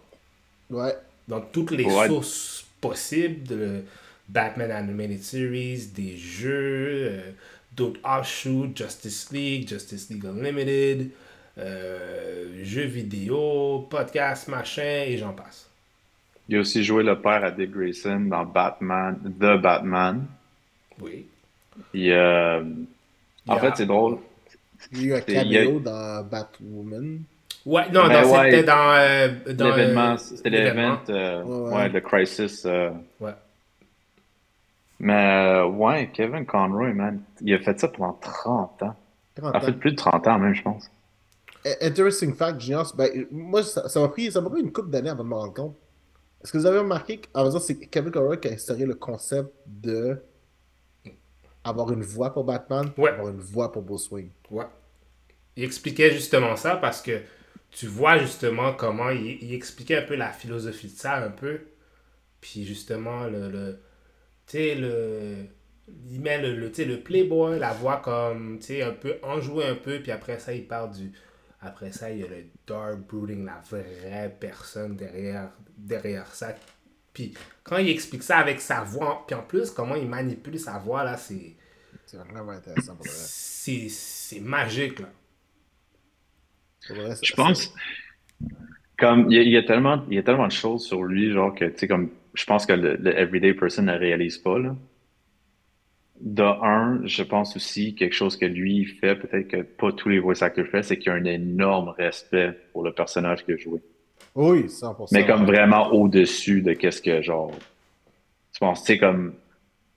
Ouais. 0.69 0.95
dans 1.27 1.41
toutes 1.41 1.71
les 1.71 1.85
Ouais. 1.85 2.07
sources 2.07 2.65
possibles 2.79 3.47
de 3.47 3.83
Batman 4.29 4.71
Animated 4.71 5.21
Series, 5.21 5.87
des 5.95 6.15
jeux, 6.17 7.07
euh, 7.11 7.31
d'autres 7.75 7.99
offshoots, 8.03 8.75
Justice 8.77 9.29
League, 9.31 9.67
Justice 9.67 10.09
League 10.09 10.25
Unlimited, 10.25 11.09
euh, 11.57 12.63
jeux 12.63 12.85
vidéo, 12.85 13.87
podcasts, 13.89 14.47
machin, 14.47 15.03
et 15.07 15.17
j'en 15.17 15.33
passe. 15.33 15.69
Il 16.49 16.57
a 16.57 16.59
aussi 16.61 16.83
joué 16.83 17.03
le 17.03 17.19
père 17.19 17.43
à 17.43 17.51
Dick 17.51 17.71
Grayson 17.71 18.19
dans 18.21 18.43
Batman, 18.45 19.17
The 19.39 19.61
Batman. 19.61 20.25
Oui. 20.99 21.25
Il, 21.93 22.11
euh, 22.11 22.63
En 23.47 23.55
a- 23.55 23.59
fait, 23.59 23.71
c'est 23.77 23.85
drôle. 23.85 24.17
Il 24.91 25.05
y 25.07 25.11
a 25.13 25.15
eu 25.15 25.17
un 25.17 25.21
caméo 25.21 25.79
dans 25.79 26.23
Batwoman. 26.29 27.21
Ouais, 27.65 27.89
non, 27.91 28.07
Ben 28.07 28.21
dans- 28.23 28.31
ouais. 28.31 28.51
c'était 28.51 28.63
dans, 28.63 28.93
euh, 28.93 29.29
dans, 29.53 29.75
L'événement, 29.75 30.11
euh, 30.13 30.17
c'était 30.17 30.49
l'événement. 30.49 30.99
l'événement, 31.07 31.09
euh, 31.09 31.43
Ouais, 31.43 31.69
ouais. 31.69 31.75
ouais, 31.83 31.89
le 31.89 32.01
Crisis. 32.01 32.63
euh. 32.65 32.89
Ouais. 33.21 33.31
Mais 35.03 35.13
euh, 35.61 35.67
ouais, 35.67 36.11
Kevin 36.13 36.45
Conroy, 36.47 36.93
man, 36.93 37.23
il 37.41 37.53
a 37.53 37.59
fait 37.59 37.79
ça 37.79 37.87
pendant 37.89 38.13
30 38.13 38.83
ans. 38.83 38.95
30 39.35 39.55
En 39.55 39.61
fait, 39.61 39.73
ans. 39.73 39.79
plus 39.79 39.91
de 39.91 39.97
30 39.97 40.27
ans 40.27 40.39
même, 40.39 40.55
je 40.55 40.63
pense. 40.63 40.91
Eh, 41.65 41.75
Interesting 41.81 42.33
fact, 42.35 42.59
Junior, 42.61 42.91
ben, 42.95 43.25
moi, 43.31 43.63
ça 43.63 43.87
ça 43.89 43.99
m'a 44.01 44.09
pris, 44.09 44.31
ça 44.31 44.41
m'a 44.41 44.49
pris 44.49 44.61
une 44.61 44.71
couple 44.71 44.89
d'années 44.89 45.09
avant 45.09 45.23
de 45.23 45.29
me 45.29 45.35
rendre 45.35 45.53
compte. 45.53 45.77
Est-ce 46.43 46.51
que 46.53 46.57
vous 46.59 46.65
avez 46.67 46.79
remarqué 46.79 47.21
qu'en 47.21 47.45
faisant, 47.45 47.59
c'est 47.59 47.79
Kevin 47.87 48.11
Conroy 48.11 48.37
qui 48.37 48.49
a 48.49 48.53
instauré 48.53 48.85
le 48.85 48.95
concept 48.95 49.51
de 49.67 50.21
avoir 51.63 51.91
une 51.91 52.03
voix 52.03 52.33
pour 52.33 52.43
Batman, 52.45 52.91
Ouais. 52.97 53.09
avoir 53.09 53.29
une 53.29 53.39
voix 53.39 53.71
pour 53.71 53.81
Bruce 53.83 54.09
Wayne? 54.11 54.29
Ouais. 54.51 54.65
Il 55.55 55.63
expliquait 55.63 56.11
justement 56.11 56.55
ça 56.55 56.77
parce 56.77 57.01
que 57.01 57.21
tu 57.71 57.87
vois 57.87 58.17
justement 58.17 58.73
comment 58.73 59.09
il, 59.09 59.41
il 59.43 59.53
expliquait 59.53 59.97
un 59.97 60.01
peu 60.07 60.15
la 60.15 60.31
philosophie 60.31 60.87
de 60.87 60.97
ça 60.97 61.17
un 61.17 61.29
peu. 61.31 61.61
Puis 62.41 62.65
justement, 62.65 63.25
le, 63.27 63.49
le 63.49 63.79
tu 64.47 64.57
sais, 64.57 64.75
le, 64.75 65.45
il 66.09 66.21
met 66.21 66.41
le, 66.41 66.55
le, 66.55 66.69
le 66.69 66.99
playboy, 66.99 67.59
la 67.59 67.73
voix 67.73 67.97
comme, 67.97 68.59
tu 68.59 68.65
sais, 68.67 68.81
un 68.83 68.91
peu 68.91 69.17
enjoué 69.23 69.65
un 69.65 69.75
peu, 69.75 69.99
puis 69.99 70.11
après 70.11 70.39
ça, 70.39 70.53
il 70.53 70.67
part 70.67 70.89
du... 70.89 71.11
Après 71.61 71.91
ça, 71.91 72.11
il 72.11 72.19
y 72.19 72.23
a 72.23 72.27
le 72.27 72.43
dark 72.67 72.99
brooding, 73.07 73.45
la 73.45 73.61
vraie 73.69 74.35
personne 74.39 74.97
derrière, 74.97 75.49
derrière 75.77 76.27
ça. 76.27 76.55
Puis 77.13 77.33
quand 77.63 77.77
il 77.77 77.89
explique 77.89 78.23
ça 78.23 78.37
avec 78.37 78.59
sa 78.59 78.81
voix, 78.83 79.23
puis 79.27 79.35
en 79.35 79.43
plus, 79.43 79.71
comment 79.71 79.95
il 79.95 80.07
manipule 80.07 80.59
sa 80.59 80.77
voix, 80.79 81.03
là, 81.03 81.17
c'est... 81.17 81.55
C'est 82.05 82.17
vraiment 82.17 82.51
intéressant 82.51 82.95
pour 82.95 83.05
le 83.05 83.11
reste. 83.11 83.39
C'est 83.63 83.87
c'est 83.89 84.39
magique, 84.41 84.99
là. 84.99 85.09
Reste, 86.89 87.25
Je 87.25 87.33
pense, 87.33 87.73
comme, 88.97 89.31
il 89.31 89.37
y, 89.37 89.39
a, 89.39 89.41
il 89.43 89.51
y 89.51 89.57
a 89.57 89.63
tellement, 89.63 90.05
il 90.09 90.15
y 90.15 90.17
a 90.19 90.23
tellement 90.23 90.47
de 90.47 90.51
choses 90.51 90.85
sur 90.85 91.03
lui, 91.03 91.31
genre 91.31 91.55
que, 91.55 91.65
tu 91.65 91.77
sais, 91.77 91.87
comme, 91.87 92.11
je 92.33 92.45
pense 92.45 92.65
que 92.65 92.73
le, 92.73 92.95
le 92.97 93.17
everyday 93.17 93.53
person 93.53 93.83
ne 93.83 93.93
réalise 93.97 94.37
pas, 94.37 94.59
là. 94.59 94.75
De 96.19 96.43
un, 96.43 97.01
je 97.05 97.21
pense 97.23 97.55
aussi 97.55 97.95
quelque 97.95 98.13
chose 98.13 98.37
que 98.37 98.45
lui 98.45 98.85
fait, 98.85 99.15
peut-être 99.15 99.47
que 99.47 99.61
pas 99.61 99.91
tous 99.91 100.09
les 100.09 100.19
voice 100.19 100.41
actors 100.41 100.67
font, 100.67 100.81
c'est 100.81 100.97
qu'il 100.97 101.11
a 101.11 101.15
un 101.15 101.25
énorme 101.25 101.89
respect 101.89 102.57
pour 102.71 102.83
le 102.83 102.93
personnage 102.93 103.43
qu'il 103.43 103.55
a 103.55 103.57
joué. 103.57 103.81
Oui, 104.35 104.69
100%. 104.69 105.07
Mais 105.11 105.25
comme 105.25 105.45
vraiment 105.45 105.91
au-dessus 105.91 106.61
de 106.61 106.73
qu'est-ce 106.73 107.01
que, 107.01 107.21
genre, 107.21 107.51
tu 108.53 108.59
penses, 108.59 108.81
tu 108.83 108.93
sais, 108.93 108.97
comme, 108.99 109.33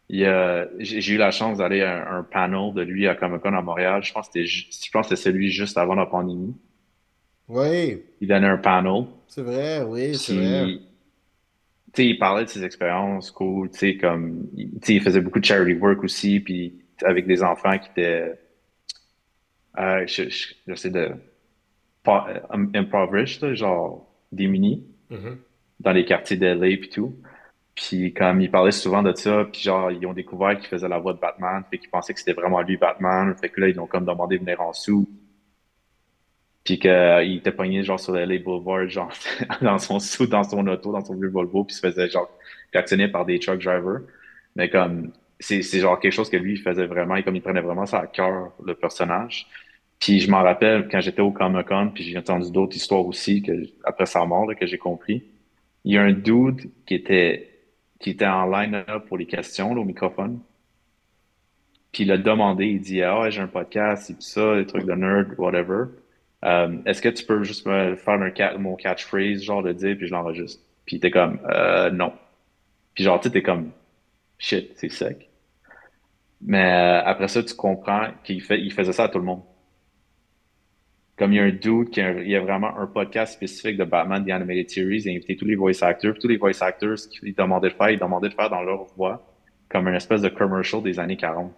il 0.09 0.21
y 0.21 0.27
a, 0.27 0.69
j'ai 0.79 1.15
eu 1.15 1.19
la 1.19 1.31
chance 1.31 1.59
d'aller 1.59 1.83
à 1.83 2.11
un, 2.15 2.19
un 2.21 2.23
panel 2.25 2.75
de 2.75 2.83
lui 2.83 3.09
à 3.09 3.15
Comic 3.15 3.43
Con 3.43 3.55
à 3.55 3.63
Montréal. 3.63 4.03
Je 4.05 4.13
pense 4.13 4.29
que 4.29 4.35
c'était, 4.35 4.47
ju- 4.47 4.67
je 4.71 4.91
pense 4.91 5.09
que 5.09 5.17
c'était 5.17 5.31
celui 5.33 5.51
juste 5.51 5.79
avant 5.79 5.95
la 5.95 6.07
pandémie. 6.07 6.55
Oui, 7.49 8.05
Il 8.21 8.29
donnait 8.29 8.47
un 8.49 8.59
panel. 8.59 9.05
c'est 9.27 9.43
vrai, 9.43 9.83
oui, 9.83 10.19
c'est 10.19 10.33
vrai. 10.35 10.71
Sais, 11.97 12.07
il 12.07 12.19
parlait 12.19 12.45
de 12.45 12.49
ses 12.51 12.65
expériences, 12.65 13.31
cool, 13.31 13.71
tu 13.71 13.79
sais, 13.79 13.97
comme, 13.97 14.49
il- 14.55 14.71
tu 14.73 14.79
sais, 14.87 14.95
il 14.95 15.03
faisait 15.03 15.21
beaucoup 15.21 15.41
de 15.41 15.45
charity 15.45 15.75
work 15.75 16.03
aussi, 16.05 16.41
puis 16.41 16.75
avec 17.03 17.27
des 17.27 17.43
enfants 17.43 17.79
qui 17.79 17.89
étaient, 17.91 18.39
euh, 19.79 20.07
je, 20.07 20.29
je, 20.29 20.55
j'essaie 20.67 20.91
de, 20.91 21.13
pas, 22.03 22.27
euh, 22.53 22.67
impoverished, 22.75 23.43
là, 23.43 23.55
genre, 23.55 24.07
démunis 24.33 24.85
Mhm. 25.11 25.39
dans 25.81 25.93
les 25.93 26.05
quartiers 26.05 26.37
d'LA 26.37 26.77
puis 26.79 26.89
tout. 26.91 27.15
Puis 27.75 28.13
comme 28.15 28.41
il 28.41 28.51
parlait 28.51 28.73
souvent 28.73 29.03
de 29.03 29.15
ça, 29.15 29.45
puis 29.53 29.61
genre 29.63 29.91
ils 29.93 30.05
ont 30.07 30.15
découvert 30.15 30.59
qu'il 30.59 30.67
faisait 30.69 30.89
la 30.89 30.99
voix 30.99 31.13
de 31.13 31.21
Batman, 31.21 31.63
fait 31.71 31.79
qu'ils 31.79 31.91
pensaient 31.91 32.15
que 32.15 32.19
c'était 32.19 32.33
vraiment 32.33 32.63
lui 32.63 32.77
Batman, 32.79 33.35
fait 33.41 33.51
que 33.51 33.61
là 33.61 33.69
ils 33.69 33.79
ont 33.79 33.87
comme 33.87 34.05
demandé 34.07 34.37
de 34.39 34.45
venir 34.45 34.61
en 34.63 34.73
sous. 34.73 35.07
Puis 36.67 36.79
qu'il 36.79 37.37
était 37.37 37.53
pogné 37.53 37.83
genre 37.83 37.99
sur 37.99 38.15
LA 38.15 38.39
Boulevard, 38.41 38.89
genre 38.89 39.13
dans 39.63 39.79
son 39.79 39.99
sous, 39.99 40.27
dans 40.27 40.45
son 40.45 40.67
auto, 40.67 40.93
dans 40.93 41.05
son 41.05 41.15
vieux 41.15 41.31
Volvo, 41.31 41.65
puis 41.65 41.75
se 41.75 41.81
faisait 41.81 42.11
genre 42.11 42.31
klaxonner 42.73 43.09
par 43.09 43.25
des 43.25 43.39
truck 43.39 43.63
drivers. 43.63 44.01
Mais 44.57 44.69
comme 44.69 45.13
c'est 45.41 45.63
genre 45.63 45.99
quelque 46.01 46.13
chose 46.13 46.31
que 46.31 46.37
lui 46.37 46.59
faisait 46.59 46.87
vraiment, 46.87 47.17
et 47.17 47.23
comme 47.23 47.37
il 47.37 47.43
prenait 47.43 47.61
vraiment 47.63 47.87
ça 47.87 48.01
à 48.01 48.07
cœur 48.07 48.53
le 48.65 48.75
personnage. 48.75 49.47
Puis 50.01 50.21
je 50.21 50.31
m'en 50.31 50.43
rappelle 50.43 50.89
quand 50.91 51.01
j'étais 51.01 51.23
au 51.23 51.31
Comic 51.31 51.67
Con, 51.69 51.91
puis 51.95 52.05
j'ai 52.05 52.19
entendu 52.19 52.51
d'autres 52.51 52.77
histoires 52.77 53.07
aussi 53.07 53.43
que 53.43 53.53
après 53.85 54.07
sa 54.07 54.25
mort 54.27 54.47
là, 54.47 54.55
que 54.55 54.67
j'ai 54.67 54.79
compris 54.79 55.25
il 55.87 55.95
y 55.95 55.99
a 55.99 56.03
un 56.03 56.13
dude 56.13 56.69
qui 56.85 56.95
était, 56.95 57.49
qui 58.01 58.11
était 58.11 58.27
en 58.27 58.47
line-up 58.51 59.07
pour 59.07 59.17
les 59.17 59.27
questions 59.27 59.73
là, 59.73 59.81
au 59.81 59.85
microphone. 59.85 60.41
Puis 61.93 62.03
il 62.03 62.11
a 62.11 62.19
demandé, 62.19 62.67
il 62.67 62.81
dit 62.81 63.03
Ah, 63.03 63.31
j'ai 63.31 63.41
un 63.41 63.47
podcast, 63.47 64.11
et 64.11 64.15
tout 64.15 64.21
ça, 64.21 64.57
des 64.57 64.67
trucs 64.67 64.85
de 64.85 64.93
nerd, 64.93 65.35
whatever. 65.39 65.85
Euh, 66.45 66.79
Est-ce 66.85 67.03
que 67.03 67.09
tu 67.09 67.25
peux 67.25 67.43
juste 67.43 67.67
me 67.67 67.97
faire 67.97 68.15
un 68.21 68.59
mon 68.59 68.77
catchphrase, 68.77 69.43
genre 69.43 69.63
de 69.63 69.73
dire, 69.73 69.97
puis 69.97 70.07
je 70.07 70.13
l'enregistre? 70.13 70.63
Puis 70.85 71.01
t'es 71.01 71.11
comme 71.11 71.41
euh, 71.49 71.91
non. 71.91 72.13
Puis 72.95 73.05
genre, 73.05 73.21
tu 73.21 73.31
t'es 73.31 73.43
comme 73.43 73.73
shit, 74.39 74.73
c'est 74.77 74.91
sec. 74.91 75.29
Mais 76.41 76.65
euh, 76.65 77.03
après 77.05 77.29
ça, 77.29 77.43
tu 77.43 77.55
comprends 77.55 78.09
qu'il 78.25 78.43
faisait 78.43 78.93
ça 78.93 79.05
à 79.05 79.09
tout 79.09 79.19
le 79.19 79.25
monde. 79.25 79.43
Comme 81.17 81.33
il 81.33 81.37
y 81.37 81.41
a 81.41 81.45
un 81.45 81.51
dude 81.51 81.91
qui 81.91 82.01
a, 82.03 82.13
y 82.23 82.37
a 82.37 82.41
vraiment 82.41 82.77
un 82.79 82.87
podcast 82.87 83.33
spécifique 83.33 83.79
de 83.79 83.85
Batman 83.85 84.25
The 84.25 84.31
Animated 84.31 84.71
Series, 84.71 85.03
il 85.05 85.09
a 85.09 85.13
invité 85.13 85.35
tous 85.35 85.47
les 85.47 85.55
voice 85.55 85.83
actors. 85.83 86.15
Tous 86.21 86.29
les 86.29 86.37
voice 86.37 86.61
actors, 86.61 86.99
ce 86.99 87.09
qu'ils 87.09 87.35
demandaient 87.35 87.71
de 87.71 87.75
faire, 87.75 87.91
ils 87.91 87.99
demandaient 87.99 88.29
de 88.29 88.35
faire 88.35 88.51
dans 88.51 88.63
leur 88.63 88.85
voix, 88.97 89.27
comme 89.71 89.89
une 89.89 89.95
espèce 89.95 90.21
de 90.21 90.29
commercial 90.29 90.83
des 90.83 91.01
années 91.01 91.17
40. 91.17 91.53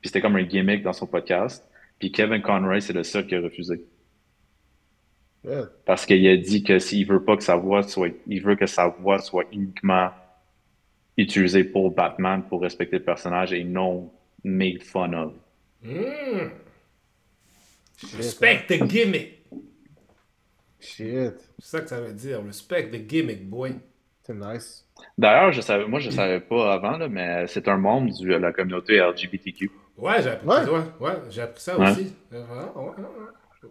Puis 0.00 0.08
c'était 0.08 0.22
comme 0.22 0.36
un 0.36 0.42
gimmick 0.42 0.82
dans 0.82 0.94
son 0.94 1.06
podcast. 1.06 1.69
Puis 2.00 2.10
Kevin 2.10 2.42
Conroy, 2.42 2.80
c'est 2.80 2.94
le 2.94 3.04
seul 3.04 3.26
qui 3.26 3.36
a 3.36 3.40
refusé. 3.40 3.84
Yeah. 5.44 5.68
Parce 5.86 6.04
qu'il 6.04 6.26
a 6.26 6.36
dit 6.36 6.62
que 6.64 6.78
s'il 6.78 7.06
veut 7.06 7.22
pas 7.22 7.36
que 7.36 7.44
sa 7.44 7.56
voix 7.56 7.82
soit, 7.82 8.10
il 8.26 8.42
veut 8.42 8.56
que 8.56 8.66
sa 8.66 8.88
voix 8.88 9.18
soit 9.20 9.44
uniquement 9.52 10.10
utilisée 11.16 11.64
pour 11.64 11.90
Batman, 11.90 12.42
pour 12.48 12.62
respecter 12.62 12.98
le 12.98 13.04
personnage 13.04 13.52
et 13.52 13.62
non 13.64 14.10
made 14.42 14.82
fun 14.82 15.12
of. 15.12 15.34
Mm. 15.82 16.50
Respect 18.16 18.66
the 18.68 18.82
gimmick. 18.86 19.44
Shit, 20.78 21.34
C'est 21.58 21.66
ça 21.66 21.80
que 21.82 21.88
ça 21.88 22.00
veut 22.00 22.14
dire. 22.14 22.42
Respect 22.42 22.90
the 22.90 23.06
gimmick, 23.06 23.48
boy. 23.48 23.74
c'est 24.22 24.34
nice. 24.34 24.86
D'ailleurs, 25.18 25.52
je 25.52 25.60
savais, 25.60 25.86
moi, 25.86 26.00
je 26.00 26.10
savais 26.10 26.40
pas 26.40 26.72
avant, 26.72 26.96
là, 26.96 27.08
mais 27.08 27.46
c'est 27.46 27.68
un 27.68 27.76
membre 27.76 28.10
de 28.18 28.34
la 28.34 28.52
communauté 28.52 28.98
LGBTQ. 28.98 29.70
Ouais, 30.00 30.22
j'ai 30.22 30.30
appris, 30.30 30.46
Ouais. 30.46 30.66
ouais, 30.66 30.82
ouais, 31.00 31.12
j'ai 31.30 31.42
appris 31.42 31.60
ça 31.62 31.78
Ouais. 31.78 31.92
aussi. 31.92 32.14
Ouais, 32.32 32.38
ouais, 32.38 32.82
ouais. 32.84 32.92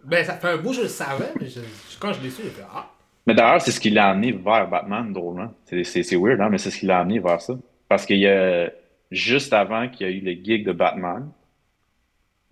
Ben, 0.04 0.24
ça 0.24 0.34
fait 0.38 0.48
un 0.50 0.56
bout, 0.58 0.72
je 0.72 0.82
le 0.82 0.88
savais, 0.88 1.32
mais 1.40 1.48
je- 1.48 1.60
quand 1.98 2.12
je 2.12 2.20
l'ai 2.22 2.30
su, 2.30 2.42
j'ai 2.44 2.50
fait 2.50 2.62
Ah, 2.72 2.88
Mais 3.26 3.34
d'ailleurs, 3.34 3.60
c'est 3.62 3.70
ce 3.72 3.80
qui 3.80 3.90
l'a 3.90 4.08
amené 4.10 4.32
vers 4.32 4.68
Batman, 4.68 5.12
drôlement. 5.12 5.52
C'est, 5.66 5.84
c'est, 5.84 6.02
c'est 6.02 6.16
weird, 6.16 6.40
hein, 6.40 6.48
mais 6.50 6.58
c'est 6.58 6.70
ce 6.70 6.78
qui 6.78 6.86
l'a 6.86 7.00
amené 7.00 7.18
vers 7.18 7.40
ça. 7.40 7.54
Parce 7.88 8.06
qu'il 8.06 8.18
y 8.18 8.26
a, 8.28 8.70
juste 9.10 9.52
avant 9.52 9.88
qu'il 9.88 10.06
y 10.06 10.10
a 10.10 10.12
eu 10.12 10.20
le 10.20 10.32
gig 10.32 10.64
de 10.64 10.72
Batman, 10.72 11.30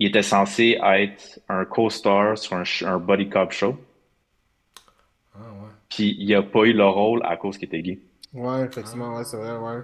il 0.00 0.08
était 0.08 0.22
censé 0.22 0.76
être 0.82 1.38
un 1.48 1.64
co-star 1.64 2.36
sur 2.36 2.56
un, 2.56 2.64
un 2.86 2.98
Buddy 2.98 3.28
Cop 3.28 3.52
show. 3.52 3.78
ah 5.34 5.52
ouais. 5.52 5.72
Puis 5.90 6.16
il 6.18 6.34
a 6.34 6.42
pas 6.42 6.64
eu 6.64 6.72
le 6.72 6.86
rôle 6.86 7.20
à 7.26 7.36
cause 7.36 7.58
qu'il 7.58 7.68
était 7.68 7.82
gay. 7.82 7.98
Ouais, 8.32 8.62
effectivement, 8.64 9.16
ouais, 9.16 9.24
c'est 9.24 9.36
vrai, 9.36 9.56
ouais. 9.56 9.82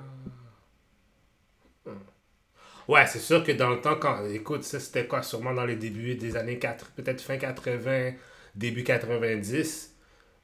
Ouais, 2.89 3.07
c'est 3.07 3.19
sûr 3.19 3.43
que 3.45 3.53
dans 3.53 3.71
le 3.71 3.81
temps, 3.81 3.97
quand. 3.97 4.25
Écoute, 4.27 4.63
ça 4.65 4.79
c'était 4.81 5.07
quoi 5.07 5.23
Sûrement 5.23 5.55
dans 5.55 5.65
les 5.65 5.77
débuts 5.77 6.15
des 6.17 6.37
années 6.37 6.59
4, 6.59 6.91
peut-être 6.93 7.21
fin 7.21 7.39
80, 7.39 8.13
début 8.55 8.85
90. 8.85 9.95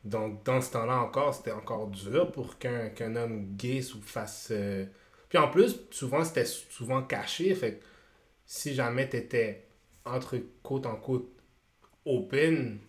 Donc, 0.04 0.42
dans 0.44 0.60
ce 0.62 0.72
temps-là 0.72 0.98
encore, 1.00 1.34
c'était 1.34 1.52
encore 1.52 1.88
dur 1.88 2.32
pour 2.32 2.58
qu'un 2.58 3.16
homme 3.16 3.54
gay 3.56 3.82
se 3.82 3.96
fasse. 3.98 4.48
euh, 4.52 4.86
Puis 5.28 5.38
en 5.38 5.48
plus, 5.48 5.80
souvent, 5.90 6.24
c'était 6.24 6.46
souvent 6.46 7.02
caché. 7.02 7.54
Fait 7.54 7.74
que 7.74 7.84
si 8.46 8.74
jamais 8.74 9.08
t'étais 9.08 9.66
entre 10.06 10.38
côte 10.62 10.86
en 10.86 10.96
côte 10.96 11.28
open, 12.06 12.80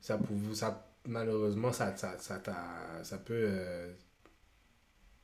ça, 0.00 0.18
pouvait, 0.18 0.54
ça 0.54 0.86
malheureusement, 1.06 1.72
ça, 1.72 1.96
ça, 1.96 2.18
ça, 2.18 2.40
ça 3.02 3.18
peut. 3.18 3.34
euh, 3.48 3.92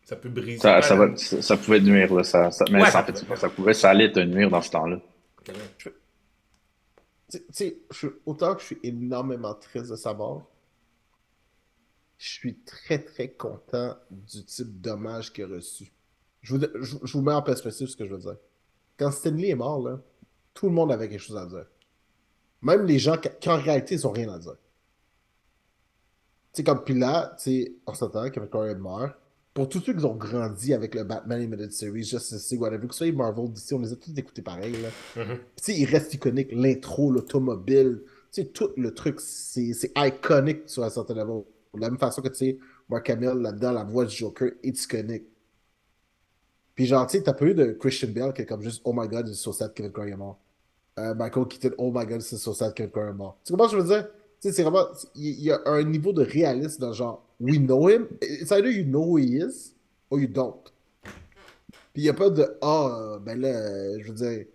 ça 0.07 0.17
peut 0.17 0.31
briser. 0.31 0.59
Ça, 0.59 0.81
ça, 0.81 0.97
la- 0.97 1.07
va- 1.09 1.17
ça, 1.17 1.43
ça 1.43 1.57
pouvait 1.59 1.81
nuire, 1.81 2.15
là. 2.15 2.25
Ça, 2.25 2.51
ça- 2.51 2.65
mais 2.71 2.81
Ouais, 2.81 2.91
ça, 2.91 3.03
pouvait. 3.03 3.37
ça 3.37 3.49
pouvait, 3.51 3.75
ça 3.75 3.91
allait 3.91 4.11
te 4.11 4.21
nuire 4.21 4.49
dans 4.49 4.63
ce 4.63 4.71
temps-là. 4.71 5.01
Tu 5.45 5.53
tu 7.29 7.41
sais, 7.53 7.77
je 7.91 7.97
suis- 7.97 8.09
autant 8.25 8.55
que 8.55 8.61
je 8.63 8.67
suis 8.67 8.79
énormément 8.85 9.53
triste 9.55 9.91
de 9.91 9.97
sa 9.97 10.15
mort, 10.15 10.49
je 12.19 12.29
suis 12.31 12.57
très 12.61 13.01
très 13.01 13.29
content 13.29 13.97
du 14.11 14.45
type 14.45 14.81
d'hommage 14.81 15.33
qu'il 15.33 15.45
a 15.45 15.49
reçu. 15.49 15.93
Je 16.43 16.55
vous, 16.55 16.65
je, 16.81 16.97
je 17.03 17.13
vous 17.13 17.23
mets 17.23 17.33
en 17.33 17.43
perspective 17.43 17.89
ce 17.89 17.97
que 17.97 18.07
je 18.07 18.15
veux 18.15 18.21
dire. 18.21 18.37
Quand 18.97 19.11
Stanley 19.11 19.49
est 19.49 19.55
mort, 19.57 19.83
là, 19.87 19.99
tout 20.55 20.67
le 20.67 20.73
monde 20.73 20.93
avait 20.93 21.09
quelque 21.09 21.21
chose 21.21 21.37
à 21.37 21.47
dire. 21.47 21.67
Même 22.63 22.87
les 22.87 22.99
gens 23.01 23.19
qui, 23.19 23.29
qui, 23.41 23.51
en 23.51 23.59
réalité, 23.59 23.97
ils 23.97 24.03
n'ont 24.05 24.13
rien 24.13 24.33
à 24.33 24.39
dire. 24.39 24.55
Tu 24.55 24.59
sais, 26.59 26.65
comme 26.65 26.85
puis 26.85 26.95
là, 26.95 27.35
tu 27.39 27.43
sais, 27.65 27.73
on 27.87 27.93
s'entend 27.93 28.31
Kevin 28.31 28.49
Conroy 28.49 28.75
meurt. 28.77 29.15
Pour 29.57 29.71
tous 29.71 29.81
ceux 29.81 29.95
qui 29.95 30.05
ont 30.05 30.15
grandi 30.15 30.75
avec 30.75 30.95
le 30.95 31.03
Batman 31.03 31.39
Animated 31.39 31.73
Series, 31.73 32.03
Justice 32.05 32.51
League, 32.51 32.61
whatever, 32.61 32.87
que 32.87 32.95
ce 32.95 33.07
soit 33.07 33.13
Marvel, 33.13 33.51
DC, 33.51 33.73
on 33.73 33.79
les 33.79 33.91
a 33.91 33.97
tous 33.97 34.13
écoutés 34.15 34.43
pareil, 34.43 34.75
là. 34.83 34.91
Tu 35.25 35.33
sais, 35.57 35.75
il 35.75 35.87
reste 35.87 36.13
iconique. 36.13 36.53
L'intro, 36.53 37.11
l'automobile, 37.11 38.03
tu 38.31 38.43
sais, 38.43 38.45
tout 38.49 38.69
le 38.77 38.93
truc, 38.93 39.19
c'est 39.19 39.73
c'est 39.73 39.93
iconique 39.97 40.69
sur 40.69 40.85
un 40.85 40.91
certain 40.91 41.15
niveau. 41.15 41.47
De 41.73 41.81
la 41.81 41.89
même 41.89 41.99
façon 41.99 42.21
que, 42.21 42.29
tu 42.29 42.35
sais, 42.35 42.59
Mark 42.91 43.09
Hamill, 43.09 43.41
là-dedans, 43.41 43.73
la 43.73 43.85
voix 43.85 44.05
du 44.05 44.15
Joker 44.15 44.51
est 44.63 44.79
iconique. 44.79 45.25
Puis 46.75 46.85
genre, 46.85 47.07
tu 47.07 47.17
sais, 47.17 47.23
t'as 47.23 47.33
pas 47.33 47.47
eu 47.47 47.55
de 47.55 47.73
Christian 47.73 48.11
Bale 48.11 48.35
qui 48.35 48.43
est 48.43 48.47
comme 48.47 48.61
juste 48.61 48.83
«Oh 48.85 48.93
my 48.95 49.09
God, 49.09 49.27
c'est 49.29 49.33
so 49.33 49.55
sad 49.55 49.73
Kevin 49.73 49.91
Conroy 49.91 50.11
est 50.11 50.17
mort. 50.17 50.39
Euh, 50.99 51.15
Michael 51.15 51.49
Keaton 51.49 51.75
«Oh 51.79 51.91
my 51.95 52.05
God, 52.05 52.21
c'est 52.21 52.37
so 52.37 52.53
sad 52.53 52.75
Kevin 52.75 52.91
Conroy 52.91 53.11
est 53.11 53.15
mort.» 53.15 53.39
Tu 53.43 53.55
comprends 53.55 53.69
ce 53.69 53.77
que 53.77 53.81
je 53.81 53.87
veux 53.87 53.95
dire? 53.95 54.07
Tu 54.07 54.49
sais, 54.51 54.53
c'est 54.53 54.63
vraiment... 54.63 54.85
Il 55.15 55.29
il 55.29 55.45
y 55.45 55.51
a 55.51 55.63
un 55.65 55.83
niveau 55.83 56.13
de 56.13 56.23
réalisme 56.23 56.79
dans 56.83 56.93
genre 56.93 57.23
«We 57.39 57.59
know 57.59 57.89
him. 57.89 58.09
It's 58.23 58.51
either 58.53 58.71
you 58.71 58.85
know 58.85 59.05
who 59.05 59.17
he 59.19 59.37
is 59.37 59.75
or 60.11 60.19
you 60.21 60.27
don't.» 60.29 60.63
Puis 61.93 62.03
il 62.03 62.05
y 62.05 62.09
a 62.09 62.15
pas 62.15 62.31
de 62.31 62.47
«Ah, 62.63 63.19
ben 63.25 63.41
là, 63.41 63.99
je 63.99 64.09
veux 64.09 64.15
dire...» 64.15 64.47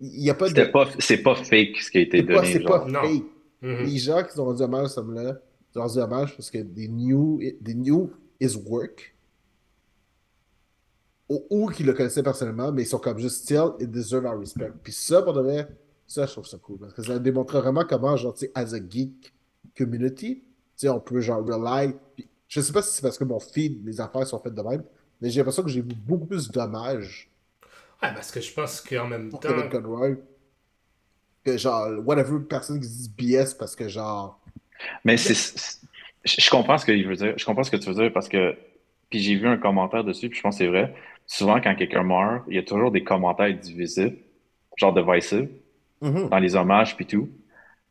Il 0.00 0.22
y 0.24 0.30
a 0.30 0.34
pas 0.34 0.48
de... 0.50 0.64
Pas, 0.64 0.88
c'est 0.98 1.22
pas 1.22 1.34
fake 1.34 1.76
ce 1.80 1.90
qui 1.90 1.98
a 1.98 2.00
été 2.02 2.22
pas, 2.22 2.34
donné. 2.34 2.52
c'est 2.52 2.60
genre. 2.62 2.84
pas 2.84 2.88
genre. 2.88 3.04
fake. 3.04 3.24
Mhm. 3.62 3.84
Les 3.86 3.98
gens 3.98 4.22
qui 4.22 4.38
ont 4.38 4.44
rendu 4.44 4.62
hommage 4.62 4.84
à 4.84 4.88
ce 4.88 5.00
homme-là, 5.00 5.40
ils 5.74 5.78
ont 5.78 5.82
rendu 5.82 5.98
hommage 5.98 6.36
parce 6.36 6.50
que 6.50 6.58
they 6.58 6.88
knew, 6.88 7.40
it- 7.40 7.62
they 7.64 7.74
knew 7.74 8.10
his 8.40 8.56
work. 8.56 9.14
Ou, 11.28 11.44
ou 11.50 11.68
qu'ils 11.70 11.86
le 11.86 11.92
connaissaient 11.92 12.22
personnellement, 12.22 12.70
mais 12.72 12.82
ils 12.82 12.86
sont 12.86 12.98
comme 12.98 13.18
juste 13.18 13.42
still, 13.44 13.70
it 13.80 13.90
deserve 13.90 14.26
our 14.26 14.38
respect. 14.38 14.70
Puis 14.82 14.92
ça, 14.92 15.22
pour 15.22 15.32
de 15.32 15.40
vrai, 15.40 15.66
ça, 16.06 16.24
je 16.26 16.32
trouve 16.32 16.46
ça 16.46 16.58
cool. 16.58 16.78
Parce 16.78 16.92
que 16.94 17.02
ça 17.02 17.18
démontre 17.18 17.58
vraiment 17.58 17.84
comment, 17.88 18.16
genre, 18.16 18.34
tu 18.34 18.46
sais, 18.46 18.52
as 18.54 18.74
a 18.74 18.78
geek 18.78 19.32
community, 19.76 20.44
sais, 20.76 20.88
on 20.88 21.00
peut, 21.00 21.20
genre, 21.20 21.44
rely. 21.44 21.94
Puis, 22.14 22.28
je 22.48 22.60
sais 22.60 22.72
pas 22.72 22.82
si 22.82 22.94
c'est 22.94 23.02
parce 23.02 23.18
que 23.18 23.24
mon 23.24 23.40
feed, 23.40 23.84
les 23.84 24.00
affaires 24.00 24.26
sont 24.26 24.38
faites 24.38 24.54
de 24.54 24.62
même, 24.62 24.84
mais 25.20 25.30
j'ai 25.30 25.40
l'impression 25.40 25.62
que 25.62 25.70
j'ai 25.70 25.80
vu 25.80 25.94
beaucoup 25.94 26.26
plus 26.26 26.50
d'hommages 26.50 27.30
Ouais, 28.02 28.12
parce 28.14 28.30
que 28.30 28.40
je 28.40 28.52
pense 28.52 28.80
qu'en 28.82 29.08
même 29.08 29.30
pour 29.30 29.40
temps. 29.40 29.48
Kevin 29.48 29.70
Conroy 29.70 30.16
que, 31.44 31.56
genre, 31.56 31.88
whatever, 32.04 32.40
personne 32.40 32.80
qui 32.80 32.86
se 32.88 33.08
dit 33.08 33.12
BS 33.16 33.54
parce 33.58 33.74
que, 33.76 33.88
genre, 33.88 34.38
Mais 35.04 35.16
c'est, 35.16 35.80
je 36.24 36.50
comprends 36.50 36.76
ce 36.76 36.84
que 36.84 36.92
il 36.92 37.06
veut 37.06 37.16
dire. 37.16 37.34
Je 37.36 37.44
comprends 37.44 37.62
ce 37.62 37.70
que 37.70 37.76
tu 37.76 37.88
veux 37.88 37.94
dire 37.94 38.12
parce 38.12 38.28
que, 38.28 38.56
puis 39.08 39.20
j'ai 39.20 39.36
vu 39.36 39.46
un 39.46 39.56
commentaire 39.56 40.04
dessus, 40.04 40.28
puis 40.28 40.38
je 40.38 40.42
pense 40.42 40.58
que 40.58 40.64
c'est 40.64 40.70
vrai. 40.70 40.94
Souvent, 41.26 41.60
quand 41.60 41.74
quelqu'un 41.74 42.02
meurt, 42.02 42.44
il 42.48 42.56
y 42.56 42.58
a 42.58 42.62
toujours 42.62 42.90
des 42.90 43.04
commentaires 43.04 43.54
divisifs, 43.56 44.14
genre 44.76 44.92
divisive, 44.92 45.48
mhm. 46.00 46.28
dans 46.28 46.38
les 46.38 46.54
hommages 46.56 46.96
puis 46.96 47.06
tout. 47.06 47.28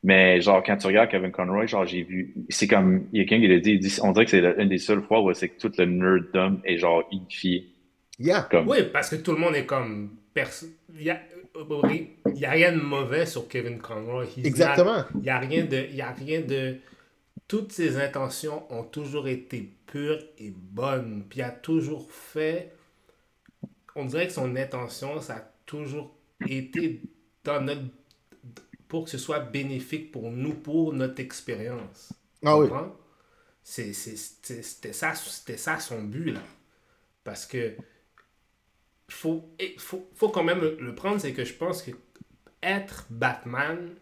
Mais 0.07 0.39
genre, 0.39 0.61
quand 0.63 0.77
tu 0.77 0.85
regardes 0.85 1.09
Kevin 1.09 1.31
Conroy, 1.31 1.65
genre, 1.65 1.83
j'ai 1.85 2.03
vu, 2.03 2.35
c'est 2.49 2.67
comme, 2.67 3.07
il 3.11 3.19
y 3.19 3.23
a 3.23 3.25
quelqu'un 3.25 3.41
qui 3.41 3.47
l'a 3.51 3.59
dit, 3.59 3.71
il 3.71 3.79
dit, 3.79 3.97
on 4.03 4.11
dirait 4.11 4.25
que 4.25 4.31
c'est 4.31 4.43
une 4.61 4.69
des 4.69 4.77
seules 4.77 5.01
fois 5.01 5.19
où 5.21 5.33
c'est 5.33 5.49
que 5.49 5.59
tout 5.59 5.71
le 5.79 5.85
nerddom 5.85 6.59
est 6.63 6.77
genre 6.77 7.03
unifié. 7.11 7.69
yeah. 8.19 8.47
Comme, 8.51 8.67
Oui, 8.67 8.77
parce 8.93 9.09
que 9.09 9.15
tout 9.15 9.31
le 9.31 9.39
monde 9.39 9.55
est 9.55 9.65
comme. 9.65 10.11
perso- 10.33 10.67
Il 10.95 11.01
n'y 11.05 11.09
a, 11.09 11.19
il 12.33 12.39
y 12.39 12.45
a 12.45 12.51
rien 12.51 12.71
de 12.71 12.81
mauvais 12.81 13.25
sur 13.25 13.47
Kevin 13.47 13.79
Conroy. 13.79 14.25
He's 14.37 14.45
Exactement. 14.45 14.97
not- 14.97 15.03
Il 15.15 15.21
n'y 15.21 15.29
a 15.29 15.39
rien 15.39 15.65
de. 15.65 15.85
Il 15.89 15.95
y 15.95 16.01
a 16.01 16.11
rien 16.11 16.41
de. 16.41 16.75
Toutes 17.47 17.71
ses 17.71 17.97
intentions 17.97 18.63
ont 18.71 18.83
toujours 18.83 19.27
été 19.27 19.69
pures 19.87 20.19
et 20.37 20.51
bonnes. 20.55 21.23
Puis 21.29 21.39
il 21.39 21.43
a 21.43 21.49
toujours 21.49 22.11
fait. 22.11 22.73
On 23.95 24.05
dirait 24.05 24.27
que 24.27 24.33
son 24.33 24.55
intention, 24.55 25.19
ça 25.19 25.33
a 25.35 25.51
toujours 25.65 26.13
été 26.47 27.01
dans 27.43 27.61
notre. 27.61 27.81
Pour 28.87 29.05
que 29.05 29.09
ce 29.09 29.17
soit 29.17 29.39
bénéfique 29.39 30.11
pour 30.11 30.31
nous, 30.31 30.53
pour 30.53 30.93
notre 30.93 31.19
expérience. 31.19 32.13
Ah 32.43 32.57
oui. 32.57 32.69
C'était 33.63 34.93
ça, 34.93 35.15
c'était 35.15 35.57
ça 35.57 35.79
son 35.79 36.03
but, 36.03 36.31
là. 36.31 36.41
Parce 37.23 37.45
que 37.47 37.75
faut, 39.09 39.49
il 39.59 39.79
faut, 39.79 40.07
faut 40.13 40.29
quand 40.29 40.43
même 40.43 40.61
le, 40.61 40.77
le 40.79 40.95
prendre, 40.95 41.19
c'est 41.19 41.33
que 41.33 41.43
je 41.45 41.53
pense 41.53 41.81
que 41.81 41.91
être 42.61 43.05
Batman 43.09 43.95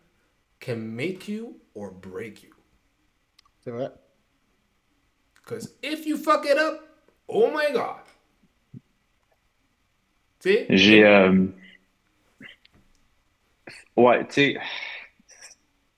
can 0.60 0.78
make 0.78 1.28
you 1.28 1.60
or 1.76 1.91
break 1.91 2.43
you. 2.43 2.54
C'est 3.63 3.72
vrai. 3.72 3.89
Because 5.36 5.76
if 5.82 6.06
you 6.06 6.17
fuck 6.17 6.46
it 6.46 6.58
up, 6.58 6.82
oh 7.28 7.50
my 7.52 7.72
god. 7.74 8.04
Tu 10.39 10.50
sais? 10.50 10.65
J'ai. 10.69 11.04
euh, 11.06 11.48
Ouais, 13.96 14.26
tu 14.26 14.34
sais. 14.34 14.58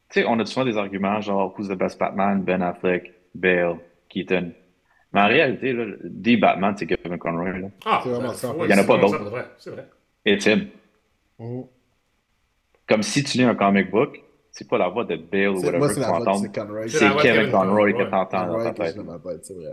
Tu 0.10 0.22
sais, 0.22 0.26
on 0.28 0.40
a 0.40 0.46
souvent 0.46 0.66
des 0.66 0.78
arguments 0.78 1.20
genre 1.22 1.54
Who's 1.58 1.68
the 1.68 1.74
best 1.74 2.00
Batman? 2.00 2.42
Ben 2.44 2.62
Affleck, 2.62 3.14
Bale, 3.34 3.78
Keaton. 4.10 4.52
Mais 5.14 5.22
en 5.22 5.28
réalité, 5.28 5.74
là, 5.74 5.86
des 6.04 6.38
Batman, 6.38 6.76
c'est 6.78 6.86
Kevin 6.88 7.18
Conroy. 7.18 7.58
Là. 7.58 7.68
Ah, 7.86 8.02
C'est 8.04 8.10
vraiment 8.10 8.28
ben, 8.30 8.34
ça. 8.34 8.54
Il 8.64 8.70
y 8.70 8.74
en 8.74 8.78
a 8.78 8.84
pas 8.84 8.98
d'autres. 8.98 9.50
C'est 9.58 9.70
vrai. 9.72 9.88
It's 10.26 10.46
him. 10.46 10.68
Mhm. 11.40 11.64
Comme 12.88 13.04
si 13.04 13.24
tu 13.24 13.38
lis 13.38 13.44
un 13.44 13.56
comic 13.56 13.90
book, 13.90 14.22
c'est 14.52 14.68
pas 14.70 14.78
la 14.78 14.88
voix 14.90 15.04
de 15.06 15.16
Bale 15.16 15.50
ou 15.50 15.56
whatever 15.60 15.78
Moi, 15.80 15.88
que 15.88 15.94
c'est 15.96 16.02
tu 16.02 16.06
entendre? 16.08 16.42
c'est 16.88 17.22
Kevin 17.22 17.52
Conroy 17.52 17.92
que 17.94 17.98
Conroy. 17.98 18.10
t'entends 18.10 18.48
dans 18.48 18.64
ta 18.64 18.74
tête. 18.74 18.96
c'est 19.44 19.54
vrai. 19.54 19.72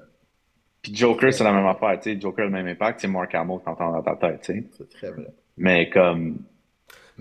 Puis 0.81 0.97
Joker, 0.97 1.33
c'est 1.33 1.45
la 1.45 1.53
même 1.53 1.67
affaire. 1.67 1.99
Tu 2.01 2.15
sais, 2.15 2.21
Joker 2.21 2.45
a 2.45 2.49
le 2.49 2.53
même 2.53 2.67
impact, 2.67 3.01
c'est 3.01 3.07
Mark 3.09 3.33
Hamill 3.35 3.59
que 3.61 3.65
t'entends 3.65 3.93
dans 3.93 4.03
ta 4.03 4.17
tête. 4.17 4.41
tu 4.43 4.53
sais. 4.53 4.65
C'est 4.77 4.89
très 4.91 5.11
vrai. 5.11 5.27
Mais 5.57 5.89
comme. 5.91 6.39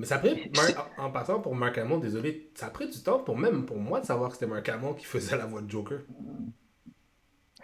Mais 0.02 0.08
ça 0.08 0.16
a 0.16 0.18
pris, 0.18 0.50
Mar- 0.56 0.90
en 0.98 1.12
passant 1.12 1.40
pour 1.42 1.54
Mark 1.54 1.78
Hamill, 1.78 2.00
désolé, 2.00 2.50
ça 2.56 2.66
a 2.66 2.70
pris 2.72 2.90
du 2.90 2.98
temps 3.04 3.20
pour 3.20 3.38
même 3.38 3.68
pour 3.68 3.78
moi 3.78 4.00
de 4.00 4.06
savoir 4.08 4.30
que 4.32 4.34
c'était 4.34 4.48
Mark 4.48 4.68
Hamill 4.68 4.96
qui 4.98 5.06
faisait 5.06 5.38
la 5.38 5.46
voix 5.46 5.62
de 5.62 5.70
Joker. 5.70 6.00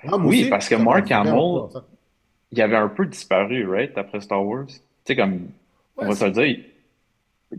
Ah, 0.04 0.18
Oui, 0.18 0.42
aussi, 0.42 0.50
parce 0.50 0.70
que 0.70 0.76
Mark 0.76 1.10
Hamill- 1.12 1.82
il 2.52 2.62
avait 2.62 2.76
un 2.76 2.90
peu 2.90 3.08
disparu, 3.08 3.68
right, 3.68 3.98
après 3.98 4.22
Star 4.22 4.46
Wars? 4.46 4.68
Tu 4.68 4.76
sais, 5.04 5.16
comme, 5.16 5.50
on 5.98 6.06
va 6.06 6.14
se 6.16 6.26
le 6.26 6.32
dire, 6.32 6.46
il- 6.46 6.64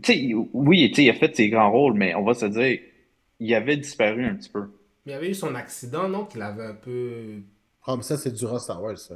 tu 0.01 0.13
sais, 0.13 0.33
oui, 0.53 0.87
tu 0.91 0.95
sais, 0.95 1.03
il 1.03 1.09
a 1.09 1.13
fait 1.13 1.35
ses 1.35 1.49
grands 1.49 1.69
rôles, 1.71 1.95
mais 1.95 2.15
on 2.15 2.23
va 2.23 2.33
se 2.33 2.45
dire, 2.45 2.79
il 3.41 3.53
avait 3.53 3.75
disparu 3.75 4.25
un 4.25 4.35
petit 4.35 4.49
peu. 4.49 4.61
Mais 5.05 5.11
il 5.11 5.11
y 5.11 5.15
avait 5.15 5.29
eu 5.31 5.33
son 5.35 5.55
accident, 5.55 6.07
non, 6.07 6.23
qu'il 6.23 6.41
avait 6.41 6.65
un 6.67 6.73
peu. 6.75 7.41
Ah, 7.85 7.97
mais 7.97 8.03
ça, 8.03 8.15
c'est 8.17 8.31
durant 8.31 8.59
Star 8.59 8.81
Wars, 8.81 8.97
ça. 8.97 9.15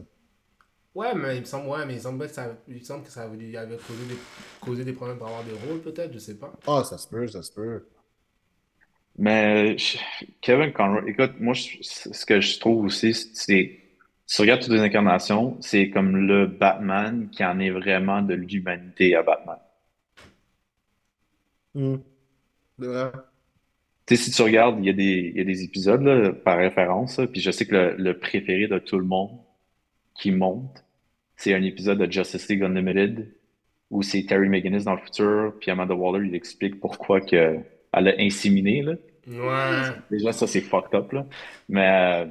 Ouais, 0.95 1.15
mais 1.15 1.37
il 1.37 1.39
me 1.41 1.45
semble, 1.45 1.67
ouais, 1.69 1.85
mais 1.87 1.95
il 1.95 2.01
semble 2.01 2.27
que 2.27 2.33
ça, 2.33 2.55
il 2.67 2.75
me 2.75 2.79
semble 2.83 3.03
que 3.03 3.09
ça 3.11 3.27
lui 3.27 3.57
avait 3.57 3.77
causé 3.79 4.05
des, 4.05 4.27
causé 4.59 4.85
des 4.85 4.93
problèmes 4.93 5.17
pour 5.17 5.27
avoir 5.27 5.43
des 5.43 5.53
rôles, 5.53 5.81
peut-être, 5.81 6.13
je 6.13 6.19
sais 6.19 6.35
pas. 6.37 6.53
Ah, 6.67 6.83
ça 6.83 6.97
se 6.99 7.07
peut, 7.07 7.27
ça 7.27 7.41
se 7.41 7.51
peut. 7.51 7.83
Mais 9.17 9.77
je- 9.77 9.97
Kevin 10.41 10.71
Conroy, 10.73 11.03
écoute, 11.09 11.33
moi, 11.39 11.53
je- 11.53 11.77
ce 11.81 12.25
que 12.25 12.41
je 12.41 12.59
trouve 12.59 12.85
aussi, 12.85 13.13
c'est, 13.13 13.79
si 14.25 14.35
tu 14.35 14.41
regardes 14.41 14.61
toutes 14.61 14.73
les 14.73 14.79
incarnations, 14.81 15.57
c'est 15.61 15.89
comme 15.89 16.15
le 16.27 16.47
Batman 16.47 17.29
qui 17.31 17.43
en 17.45 17.59
est 17.59 17.69
vraiment 17.69 18.21
de 18.21 18.33
l'humanité 18.33 19.15
à 19.15 19.21
Batman. 19.23 19.57
Hmm. 21.73 21.97
C'est 22.79 22.87
vrai. 22.87 23.11
Tu 24.05 24.15
sais, 24.17 24.23
si 24.23 24.31
tu 24.31 24.41
regardes, 24.41 24.79
il 24.79 24.85
y 24.85 24.89
a 24.89 24.93
des, 24.93 25.31
il 25.33 25.37
y 25.37 25.41
a 25.41 25.43
des 25.45 25.63
épisodes 25.63 26.01
là, 26.01 26.33
par 26.33 26.57
référence, 26.57 27.17
là, 27.19 27.27
puis 27.27 27.39
je 27.41 27.51
sais 27.51 27.65
que 27.65 27.73
le, 27.75 27.95
le 27.97 28.19
préféré 28.19 28.67
de 28.67 28.77
tout 28.79 28.97
le 28.99 29.05
monde 29.05 29.39
qui 30.19 30.31
monte, 30.31 30.82
c'est 31.43 31.53
un 31.53 31.63
épisode 31.63 31.97
de 31.99 32.09
Justice 32.09 32.47
League 32.47 32.63
Unlimited 32.63 33.27
où 33.91 34.01
c'est 34.01 34.23
Terry 34.23 34.47
McGinnis 34.47 34.85
dans 34.85 34.93
le 34.93 35.01
futur, 35.01 35.53
puis 35.59 35.69
Amanda 35.71 35.93
Waller, 35.93 36.25
il 36.25 36.35
explique 36.35 36.79
pourquoi 36.79 37.19
que 37.19 37.59
elle 37.91 38.07
a 38.07 38.13
inséminé, 38.17 38.81
là. 38.81 38.93
Ouais. 39.27 39.95
Déjà, 40.09 40.31
ça, 40.31 40.47
c'est 40.47 40.61
fucked 40.61 40.95
up, 40.95 41.11
là. 41.11 41.25
Mais 41.67 41.85
euh, 41.85 42.25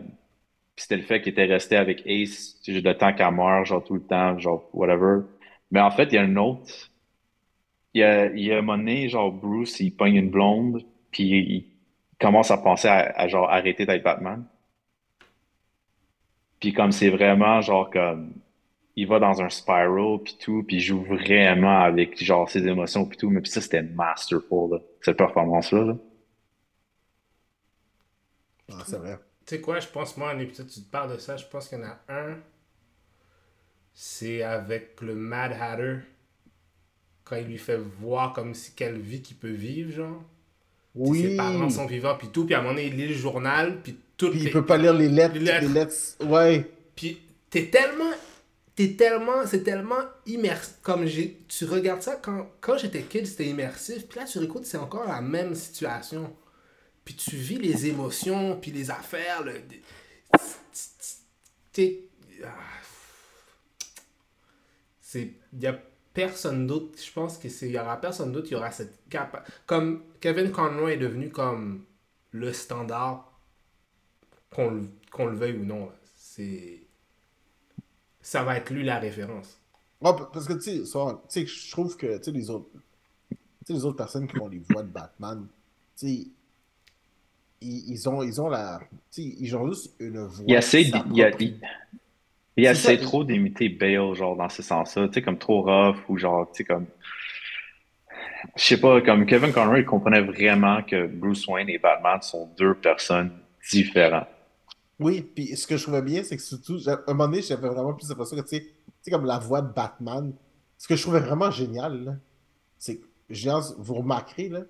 c'était 0.77 0.97
le 0.97 1.03
fait 1.03 1.21
qu'il 1.21 1.33
était 1.33 1.45
resté 1.45 1.77
avec 1.77 2.03
Ace, 2.07 2.59
le 2.67 2.93
temps 2.95 3.13
qu'elle 3.13 3.33
meurt, 3.33 3.67
genre 3.67 3.85
tout 3.85 3.95
le 3.95 4.03
temps, 4.03 4.39
genre 4.39 4.69
whatever. 4.73 5.21
Mais 5.71 5.81
en 5.81 5.91
fait, 5.91 6.05
il 6.05 6.15
y 6.15 6.19
a 6.19 6.23
un 6.23 6.37
autre. 6.37 6.91
Il 7.93 8.01
y 8.01 8.05
a, 8.05 8.27
il 8.33 8.43
y 8.43 8.51
a 8.51 8.59
un 8.59 8.63
moment 8.63 8.79
donné, 8.79 9.11
genre 9.11 9.31
Bruce, 9.31 9.79
il 9.81 9.95
pogne 9.95 10.17
une 10.17 10.31
blonde, 10.31 10.83
puis 11.11 11.25
il 11.25 11.67
commence 12.19 12.51
à 12.51 12.57
penser 12.57 12.89
à, 12.89 13.13
à, 13.15 13.29
genre 13.29 13.51
arrêter 13.51 13.85
d'être 13.85 14.03
Batman. 14.03 14.45
Puis 16.61 16.73
comme 16.73 16.93
c'est 16.93 17.11
vraiment 17.11 17.61
genre 17.61 17.91
comme 17.91 18.33
il 18.97 19.07
va 19.07 19.19
dans 19.19 19.41
un 19.41 19.49
spiral 19.49 20.19
puis 20.23 20.37
tout, 20.39 20.63
puis 20.67 20.77
il 20.77 20.81
joue 20.81 21.03
vraiment 21.03 21.81
avec 21.81 22.23
genre 22.23 22.49
ses 22.51 22.67
émotions 22.67 23.07
puis 23.07 23.17
tout, 23.19 23.31
mais 23.31 23.41
puis 23.41 23.51
ça 23.51 23.61
c'était 23.61 23.83
masterful 23.83 24.71
là, 24.73 24.79
cette 25.01 25.17
performance 25.17 25.73
là. 25.73 25.85
là. 25.85 25.97
Ah, 28.71 28.83
c'est 28.87 28.97
vrai. 28.97 29.19
Tu 29.47 29.57
sais 29.57 29.61
quoi, 29.61 29.81
je 29.81 29.89
pense, 29.89 30.17
moi, 30.17 30.31
un 30.31 30.39
épisode, 30.39 30.69
tu 30.69 30.81
te 30.81 30.91
parles 30.91 31.13
de 31.13 31.19
ça, 31.19 31.37
je 31.37 31.45
pense 31.47 31.69
qu'il 31.69 31.79
y 31.79 31.83
en 31.83 31.85
a 31.85 31.99
un. 32.09 32.37
C'est 33.93 34.43
avec 34.43 35.01
le 35.01 35.15
Mad 35.15 35.53
Hatter. 35.53 35.97
Quand 37.25 37.37
il 37.37 37.47
lui 37.47 37.59
fait 37.59 37.77
voir 38.01 38.33
comme 38.33 38.55
si 38.55 38.73
quelle 38.75 38.99
vie 38.99 39.21
qu'il 39.21 39.37
peut 39.37 39.51
vivre, 39.51 39.93
genre. 39.93 40.23
Oui. 40.95 41.23
Ses 41.23 41.37
parents 41.37 41.71
sont 41.71 41.87
vivants, 41.87 42.17
puis 42.17 42.29
tout. 42.29 42.47
Puis 42.47 42.55
à 42.55 42.59
un 42.59 42.63
moment 42.63 42.75
donné, 42.75 42.87
il 42.87 42.97
lit 42.97 43.09
le 43.09 43.15
journal, 43.15 43.81
puis 43.83 43.97
tout. 44.17 44.31
Puis 44.31 44.45
il 44.45 44.51
peut 44.51 44.65
pas 44.65 44.77
lire 44.79 44.95
les 44.95 45.09
lettres. 45.09 45.35
Les 45.35 45.41
Les 45.41 45.47
lettres. 45.47 45.73
lettres. 45.73 45.95
Ouais. 46.25 46.71
Puis 46.95 47.21
t'es 47.51 47.67
tellement. 47.67 48.13
T'es 48.75 48.95
tellement. 48.97 49.47
C'est 49.47 49.63
tellement 49.63 50.03
immersif. 50.27 50.77
Comme 50.83 51.07
j'ai. 51.07 51.43
Tu 51.49 51.65
regardes 51.67 52.03
ça 52.03 52.17
quand, 52.17 52.51
quand 52.61 52.79
j'étais 52.79 53.03
kid, 53.03 53.27
c'était 53.27 53.47
immersif. 53.47 54.09
Puis 54.09 54.19
là, 54.19 54.25
tu 54.25 54.39
réécoutes, 54.39 54.65
c'est 54.65 54.79
encore 54.79 55.07
la 55.07 55.21
même 55.21 55.55
situation. 55.55 56.35
Puis 57.05 57.15
tu 57.15 57.37
vis 57.37 57.59
les 57.59 57.87
émotions, 57.87 58.59
puis 58.61 58.71
les 58.71 58.91
affaires. 58.91 59.43
Le... 59.45 59.55
T'es. 61.73 62.05
ah. 62.45 62.49
C'est. 65.01 65.35
Y 65.53 65.67
a 65.67 65.79
personne 66.15 66.67
d'autre. 66.67 66.99
Je 67.03 67.13
pense 67.13 67.37
que 67.37 67.51
c'est. 67.51 67.69
Y 67.69 67.79
aura 67.79 68.01
personne 68.01 68.33
d'autre 68.33 68.49
qui 68.49 68.55
aura 68.55 68.71
cette 68.71 69.07
capa. 69.11 69.45
Comme 69.67 70.05
Kevin 70.21 70.51
Conroy 70.51 70.93
est 70.95 70.97
devenu 70.97 71.29
comme 71.29 71.85
le 72.31 72.53
standard, 72.55 73.31
qu'on 74.51 74.71
le, 74.71 74.89
le 75.19 75.37
veuille 75.37 75.59
ou 75.59 75.65
non. 75.65 75.93
C'est 76.17 76.82
ça 78.23 78.43
va 78.45 78.57
être 78.57 78.71
lui 78.71 78.85
la 78.85 78.99
référence. 78.99 79.59
Ouais, 80.01 80.11
parce 80.33 80.47
que, 80.47 80.55
tu 80.55 80.61
sais, 80.61 80.85
ça, 80.87 81.21
tu 81.29 81.41
sais, 81.41 81.47
je 81.47 81.71
trouve 81.71 81.97
que, 81.97 82.21
les 82.31 82.51
autres, 82.51 82.69
les 83.69 83.85
autres 83.85 83.97
personnes 83.97 84.27
qui 84.27 84.39
ont 84.39 84.49
les 84.49 84.59
voix 84.59 84.83
de 84.83 84.89
Batman, 84.89 85.47
tu 85.99 86.07
sais, 86.07 86.27
ils, 87.61 87.91
ils 87.93 88.09
ont, 88.09 88.23
ils 88.23 88.41
ont 88.41 88.49
la, 88.49 88.81
tu 89.13 89.23
sais, 89.23 89.37
ils 89.39 89.57
ont 89.57 89.69
juste 89.69 89.95
une 90.01 90.25
voix. 90.25 90.45
Il 90.49 90.55
il, 90.81 91.23
a- 91.23 91.31
s'approprie. 91.31 91.61
il, 92.57 92.67
essaie 92.67 92.97
ça. 92.99 93.03
trop 93.03 93.25
d'imiter 93.25 93.69
Bale, 93.69 94.15
genre, 94.15 94.37
dans 94.37 94.49
ce 94.49 94.63
sens-là. 94.63 95.09
Tu 95.09 95.15
sais, 95.15 95.23
comme 95.23 95.39
trop 95.39 95.63
rough 95.63 95.99
ou 96.09 96.19
genre, 96.19 96.51
tu 96.51 96.59
sais, 96.59 96.65
comme. 96.65 96.87
Je 98.57 98.63
sais 98.63 98.81
pas, 98.81 99.01
comme 99.01 99.25
Kevin 99.25 99.53
Conroy, 99.53 99.81
il 99.81 99.85
comprenait 99.85 100.21
vraiment 100.21 100.83
que 100.83 101.07
Bruce 101.07 101.47
Wayne 101.47 101.69
et 101.69 101.79
Batman 101.79 102.21
sont 102.21 102.51
deux 102.59 102.75
personnes 102.75 103.31
différentes. 103.71 104.27
Oui, 105.03 105.23
puis 105.23 105.57
ce 105.57 105.67
que 105.67 105.77
je 105.77 105.83
trouvais 105.83 106.03
bien, 106.03 106.23
c'est 106.23 106.37
que 106.37 106.43
surtout, 106.43 106.79
à 106.87 106.93
un 106.93 107.13
moment 107.13 107.27
donné, 107.27 107.43
j'avais 107.43 107.69
vraiment 107.69 107.93
plus 107.95 108.09
l'impression 108.09 108.37
que, 108.37 108.43
tu 108.43 108.73
sais, 109.03 109.11
comme 109.11 109.25
la 109.25 109.39
voix 109.39 109.61
de 109.61 109.73
Batman, 109.73 110.33
ce 110.79 110.87
que 110.87 110.97
je 110.97 111.03
trouvais 111.03 111.21
vraiment 111.21 111.51
génial, 111.51 112.21
c'est 112.79 112.99
que, 112.99 113.81
vous 113.81 113.95
remarquerez, 113.95 114.49
là, 114.49 114.61
tu 114.61 114.69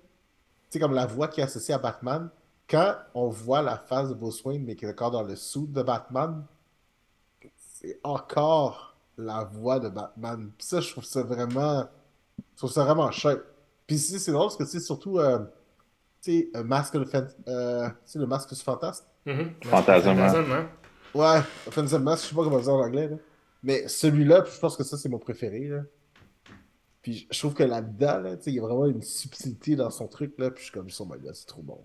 sais, 0.69 0.79
comme 0.79 0.93
la 0.93 1.05
voix 1.05 1.27
qui 1.27 1.41
est 1.41 1.43
associée 1.43 1.73
à 1.73 1.77
Batman, 1.77 2.29
quand 2.67 2.95
on 3.13 3.29
voit 3.29 3.61
la 3.61 3.77
face 3.77 4.09
de 4.09 4.13
Bruce 4.13 4.43
Wayne, 4.43 4.63
mais 4.63 4.75
qui 4.75 4.85
est 4.85 4.89
encore 4.89 5.11
dans 5.11 5.23
le 5.23 5.35
suit 5.35 5.67
de 5.67 5.83
Batman, 5.83 6.45
c'est 7.57 7.99
encore 8.03 8.95
la 9.17 9.43
voix 9.43 9.79
de 9.79 9.89
Batman. 9.89 10.51
Puis 10.57 10.67
ça, 10.67 10.79
je 10.79 10.89
trouve 10.89 11.03
ça 11.03 11.21
vraiment, 11.23 11.87
je 12.53 12.57
trouve 12.57 12.71
ça 12.71 12.83
vraiment 12.83 13.11
chouette. 13.11 13.43
Puis 13.85 13.99
c'est 13.99 14.19
c'est 14.19 14.31
drôle 14.31 14.47
parce 14.47 14.57
que, 14.57 14.65
sais, 14.65 14.79
surtout, 14.79 15.19
euh, 15.19 15.39
tu 16.21 16.31
sais, 16.31 16.49
euh, 16.55 16.59
euh, 17.47 17.89
le 18.15 18.25
masque 18.25 18.53
du 18.53 18.61
fantasme, 18.61 19.05
Mhm. 19.25 19.51
Hein. 20.21 20.43
Hein. 20.51 20.67
Ouais, 21.15 21.41
Offensive 21.67 21.99
Mask, 21.99 22.23
je 22.23 22.29
sais 22.29 22.35
pas 22.35 22.43
comment 22.43 22.59
dire 22.59 22.73
en 22.73 22.83
anglais, 22.83 23.07
là. 23.07 23.15
Mais 23.63 23.87
celui-là, 23.87 24.43
je 24.53 24.59
pense 24.59 24.75
que 24.75 24.83
ça, 24.83 24.97
c'est 24.97 25.09
mon 25.09 25.19
préféré, 25.19 25.67
là. 25.67 25.81
Puis 27.01 27.27
je 27.29 27.37
trouve 27.39 27.53
que 27.53 27.63
là-dedans, 27.63 28.19
là, 28.19 28.35
tu 28.37 28.43
sais, 28.43 28.51
il 28.51 28.55
y 28.55 28.59
a 28.59 28.61
vraiment 28.63 28.85
une 28.87 29.01
subtilité 29.01 29.75
dans 29.75 29.89
son 29.89 30.07
truc, 30.07 30.33
là. 30.37 30.49
Puis 30.51 30.63
je 30.65 30.69
suis 30.69 30.73
comme, 30.73 30.87
oh 30.99 31.05
my 31.13 31.19
god, 31.21 31.35
c'est 31.35 31.47
trop 31.47 31.61
bon. 31.61 31.79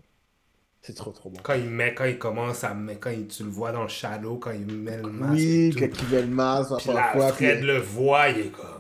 C'est 0.80 0.94
trop, 0.94 1.10
trop 1.10 1.28
bon. 1.28 1.38
Quand 1.42 1.54
il 1.54 1.68
met, 1.68 1.92
quand 1.92 2.04
il 2.04 2.18
commence 2.18 2.62
à 2.64 2.72
mettre, 2.72 3.00
quand 3.00 3.10
il- 3.10 3.26
tu 3.26 3.42
le 3.42 3.50
vois 3.50 3.72
dans 3.72 3.82
le 3.82 3.88
shadow, 3.88 4.36
quand 4.36 4.52
il 4.52 4.64
met 4.66 4.96
le 4.96 5.10
masque. 5.10 5.32
Oui, 5.34 5.74
quand 5.76 5.86
il 6.02 6.08
met 6.14 6.22
le 6.22 6.28
masque, 6.28 6.70
la 6.70 6.76
Puis 6.78 6.92
là, 6.92 7.12
fois, 7.12 7.32
puis, 7.32 7.46
Fred 7.46 7.64
le 7.64 7.78
voit, 7.78 8.28
il 8.30 8.38
est 8.46 8.50
comme. 8.50 8.77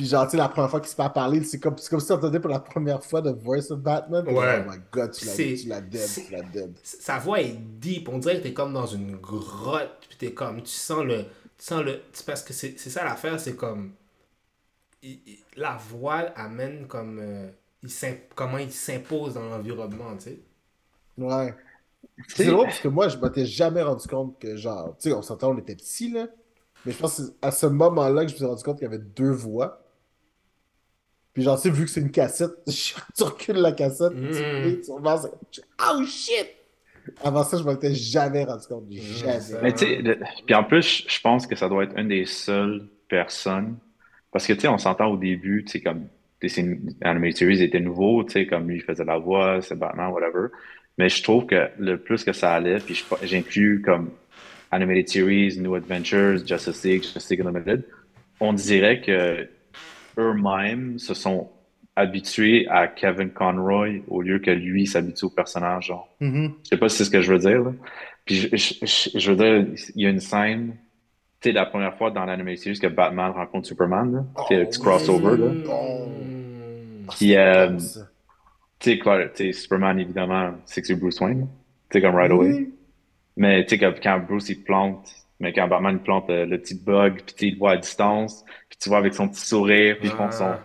Puis 0.00 0.08
genre, 0.08 0.24
tu 0.24 0.30
sais, 0.30 0.36
la 0.38 0.48
première 0.48 0.70
fois 0.70 0.80
qu'il 0.80 0.88
se 0.88 0.96
met 0.98 1.04
à 1.04 1.10
parler, 1.10 1.44
c'est 1.44 1.60
comme, 1.60 1.76
c'est 1.76 1.90
comme 1.90 2.00
si 2.00 2.06
tu 2.06 2.12
entendais 2.14 2.40
pour 2.40 2.48
la 2.50 2.58
première 2.58 3.04
fois 3.04 3.20
The 3.20 3.36
Voice 3.36 3.70
of 3.70 3.80
Batman. 3.80 4.26
Ouais. 4.28 4.64
Oh 4.66 4.70
my 4.70 4.78
god, 4.90 5.12
tu 5.12 5.26
l'as 5.26 5.32
C'est- 5.32 5.54
tu 5.56 5.68
dead, 5.68 6.08
tu 6.26 6.32
l'as 6.32 6.40
dead. 6.42 6.72
Sa 6.82 7.18
voix 7.18 7.38
est 7.42 7.52
deep. 7.52 8.08
On 8.08 8.16
dirait 8.18 8.38
que 8.38 8.44
t'es 8.44 8.54
comme 8.54 8.72
dans 8.72 8.86
une 8.86 9.16
grotte. 9.16 10.06
Puis 10.08 10.16
t'es 10.16 10.32
comme. 10.32 10.62
Tu 10.62 10.70
sens 10.72 11.04
le. 11.04 11.24
Tu 11.58 11.64
sens 11.66 11.82
le. 11.84 12.00
c'est 12.14 12.24
parce 12.24 12.42
que 12.42 12.54
c'est 12.54 12.78
c'est 12.78 12.88
ça 12.88 13.04
l'affaire, 13.04 13.38
c'est 13.38 13.56
comme. 13.56 13.92
il- 15.02 15.20
il- 15.26 15.38
la 15.56 15.76
voix 15.76 16.30
amène 16.36 16.86
comme. 16.86 17.18
euh, 17.20 17.50
il 17.82 17.90
comment 18.34 18.58
il 18.58 18.72
s'impose 18.72 19.34
dans 19.34 19.42
l'environnement, 19.48 20.16
tu 20.16 20.24
sais. 20.24 20.40
Ouais. 21.18 21.54
C'est 22.28 22.46
drôle 22.46 22.66
parce 22.66 22.80
que 22.80 22.88
moi, 22.88 23.08
je 23.08 23.16
m'étais 23.18 23.46
jamais 23.46 23.82
rendu 23.82 24.06
compte 24.08 24.38
que, 24.38 24.56
genre, 24.56 24.96
tu 24.98 25.10
sais, 25.10 25.14
on 25.14 25.22
s'entend, 25.22 25.50
on 25.52 25.58
était 25.58 25.76
petits, 25.76 26.10
là. 26.10 26.28
Mais 26.84 26.92
je 26.92 26.98
pense 26.98 27.16
que 27.18 27.22
c'est 27.24 27.32
à 27.42 27.50
ce 27.50 27.66
moment-là 27.66 28.22
que 28.22 28.28
je 28.28 28.34
me 28.34 28.38
suis 28.38 28.46
rendu 28.46 28.62
compte 28.62 28.78
qu'il 28.78 28.84
y 28.84 28.88
avait 28.88 28.98
deux 28.98 29.30
voix. 29.32 29.79
Puis, 31.32 31.42
genre, 31.42 31.56
tu 31.60 31.68
sais, 31.68 31.70
vu 31.74 31.84
que 31.84 31.90
c'est 31.90 32.00
une 32.00 32.10
cassette, 32.10 32.50
tu 33.16 33.22
recules 33.22 33.56
la 33.56 33.72
cassette, 33.72 34.12
tu, 34.12 34.42
Mm. 34.42 34.80
tu 34.80 34.80
tu- 35.52 35.60
Oh 35.80 36.04
shit! 36.04 36.46
Avant 37.24 37.42
ça, 37.44 37.56
je 37.56 37.62
m'étais 37.62 37.94
jamais 37.94 38.44
rendu 38.44 38.66
compte. 38.66 38.84
Jamais. 38.90 39.40
ça- 39.40 39.60
Mais 39.62 39.72
tu 39.72 39.86
sais, 39.86 39.96
le- 40.02 40.18
puis 40.44 40.54
en 40.54 40.64
plus, 40.64 41.04
je- 41.08 41.20
pense 41.20 41.46
que 41.46 41.56
ça 41.56 41.68
doit 41.68 41.84
être 41.84 41.96
une 41.98 42.08
des 42.08 42.26
seules 42.26 42.82
personnes. 43.08 43.76
Parce 44.32 44.46
que 44.46 44.52
tu 44.52 44.60
sais, 44.60 44.68
on 44.68 44.78
s'entend 44.78 45.06
au 45.06 45.16
début, 45.16 45.64
tu 45.64 45.72
sais, 45.72 45.80
comme 45.80 46.06
Animated 47.02 47.36
Series 47.36 47.62
était 47.62 47.80
nouveau, 47.80 48.22
tu 48.24 48.32
sais, 48.32 48.46
comme 48.46 48.68
lui 48.68 48.76
il 48.76 48.82
faisait 48.82 49.04
la 49.04 49.18
voix, 49.18 49.60
c'est 49.62 49.76
Batman, 49.78 50.10
whatever. 50.12 50.48
Mais 50.98 51.08
je 51.08 51.22
trouve 51.22 51.46
que 51.46 51.68
le 51.78 51.96
plus 51.98 52.22
que 52.24 52.32
ça 52.32 52.52
allait, 52.52 52.78
puis 52.78 52.94
je- 52.94 53.26
j'inclus 53.26 53.82
comme 53.82 54.10
Animated 54.70 55.08
Series, 55.08 55.58
New 55.58 55.74
Adventures, 55.74 56.46
Justice 56.46 56.84
League, 56.84 57.02
Justice 57.02 57.28
League 57.30 57.40
Unlimited, 57.40 57.84
on 58.40 58.52
dirait 58.52 59.00
que 59.00 59.48
eux-mêmes 60.18 60.98
se 60.98 61.14
sont 61.14 61.50
habitués 61.96 62.66
à 62.68 62.86
Kevin 62.88 63.30
Conroy 63.30 64.00
au 64.08 64.22
lieu 64.22 64.38
que 64.38 64.50
lui 64.50 64.86
s'habitue 64.86 65.26
au 65.26 65.30
personnage, 65.30 65.86
genre. 65.86 66.08
Mhm. 66.20 66.54
Je 66.64 66.68
sais 66.70 66.76
pas 66.76 66.88
si 66.88 66.98
c'est 66.98 67.04
ce 67.04 67.10
que 67.10 67.20
je 67.20 67.32
veux 67.32 67.38
dire, 67.38 67.62
là. 67.62 67.72
Puis 68.24 68.36
je, 68.36 68.56
je, 68.56 68.74
je- 68.86 69.18
je 69.18 69.32
veux 69.32 69.36
dire, 69.36 69.74
il 69.96 70.02
y 70.02 70.06
a 70.06 70.10
une 70.10 70.20
scène, 70.20 70.76
tu 71.40 71.48
sais, 71.48 71.52
la 71.52 71.66
première 71.66 71.96
fois 71.96 72.10
dans 72.10 72.24
l'anime 72.24 72.54
series 72.56 72.78
que 72.78 72.86
Batman 72.86 73.30
rencontre 73.32 73.66
Superman, 73.66 74.12
là. 74.12 74.24
Tu 74.48 74.54
sais, 74.54 74.60
le 74.60 74.66
petit 74.66 74.78
Oh, 74.80 74.84
crossover, 74.84 75.36
là. 75.36 75.48
Mm. 75.52 77.06
Ah, 77.08 77.12
Puis, 77.16 77.36
euh. 77.36 77.76
Tu 78.78 78.92
sais, 78.92 78.98
quoi, 78.98 79.26
tu 79.28 79.36
sais, 79.36 79.52
Superman, 79.52 79.98
évidemment, 79.98 80.52
c'est 80.64 80.80
que 80.80 80.86
c'est 80.86 80.94
Bruce 80.94 81.20
Wayne. 81.20 81.48
Tu 81.90 81.98
sais, 81.98 82.00
comme 82.02 82.14
right 82.14 82.30
away. 82.30 82.70
Mais 83.36 83.64
tu 83.66 83.76
sais, 83.78 83.92
quand 84.02 84.18
Bruce, 84.20 84.48
il 84.48 84.62
plante, 84.62 85.10
mais 85.40 85.52
quand 85.52 85.66
Batman, 85.68 85.96
il 85.96 86.02
plante 86.02 86.30
euh, 86.30 86.46
le 86.46 86.58
petit 86.60 86.74
bug, 86.74 87.14
puis 87.16 87.24
tu 87.34 87.34
sais, 87.38 87.46
il 87.48 87.52
le 87.54 87.58
voit 87.58 87.72
à 87.72 87.76
distance, 87.78 88.44
puis 88.68 88.78
tu 88.80 88.88
vois 88.88 88.98
avec 88.98 89.14
son 89.14 89.28
petit 89.28 89.40
sourire, 89.46 89.96
puis 89.98 90.08
ils 90.08 90.14
font 90.14 90.30
son... 90.30 90.44
Ah. 90.44 90.60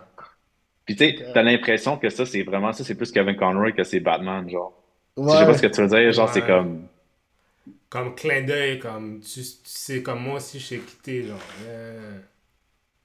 Puis 0.84 0.94
tu 0.96 1.04
sais, 1.04 1.26
t'as 1.34 1.42
l'impression 1.42 1.98
que 1.98 2.08
ça, 2.10 2.24
c'est 2.26 2.42
vraiment 2.44 2.72
ça, 2.72 2.84
c'est 2.84 2.94
plus 2.94 3.10
Kevin 3.10 3.36
Conroy 3.36 3.72
que 3.72 3.82
c'est 3.84 4.00
Batman, 4.00 4.48
genre. 4.48 4.80
Tu 5.16 5.22
sais, 5.24 5.28
Je 5.28 5.32
sais 5.32 5.38
Ouais. 5.40 5.46
pas 5.46 5.54
ce 5.54 5.62
que 5.62 5.66
tu 5.68 5.80
veux 5.82 5.88
dire, 5.88 6.12
genre, 6.12 6.28
c'est 6.28 6.42
Ouais. 6.42 6.46
comme... 6.46 6.86
Comme 7.88 8.14
clin 8.14 8.42
d'œil, 8.42 8.78
comme. 8.78 9.20
Tu, 9.20 9.40
tu 9.40 9.58
sais, 9.64 10.02
comme 10.02 10.20
moi 10.20 10.34
aussi, 10.36 10.58
je 10.58 10.66
sais 10.66 10.78
quitter, 10.78 11.22
genre. 11.22 11.38
Yeah. 11.64 12.20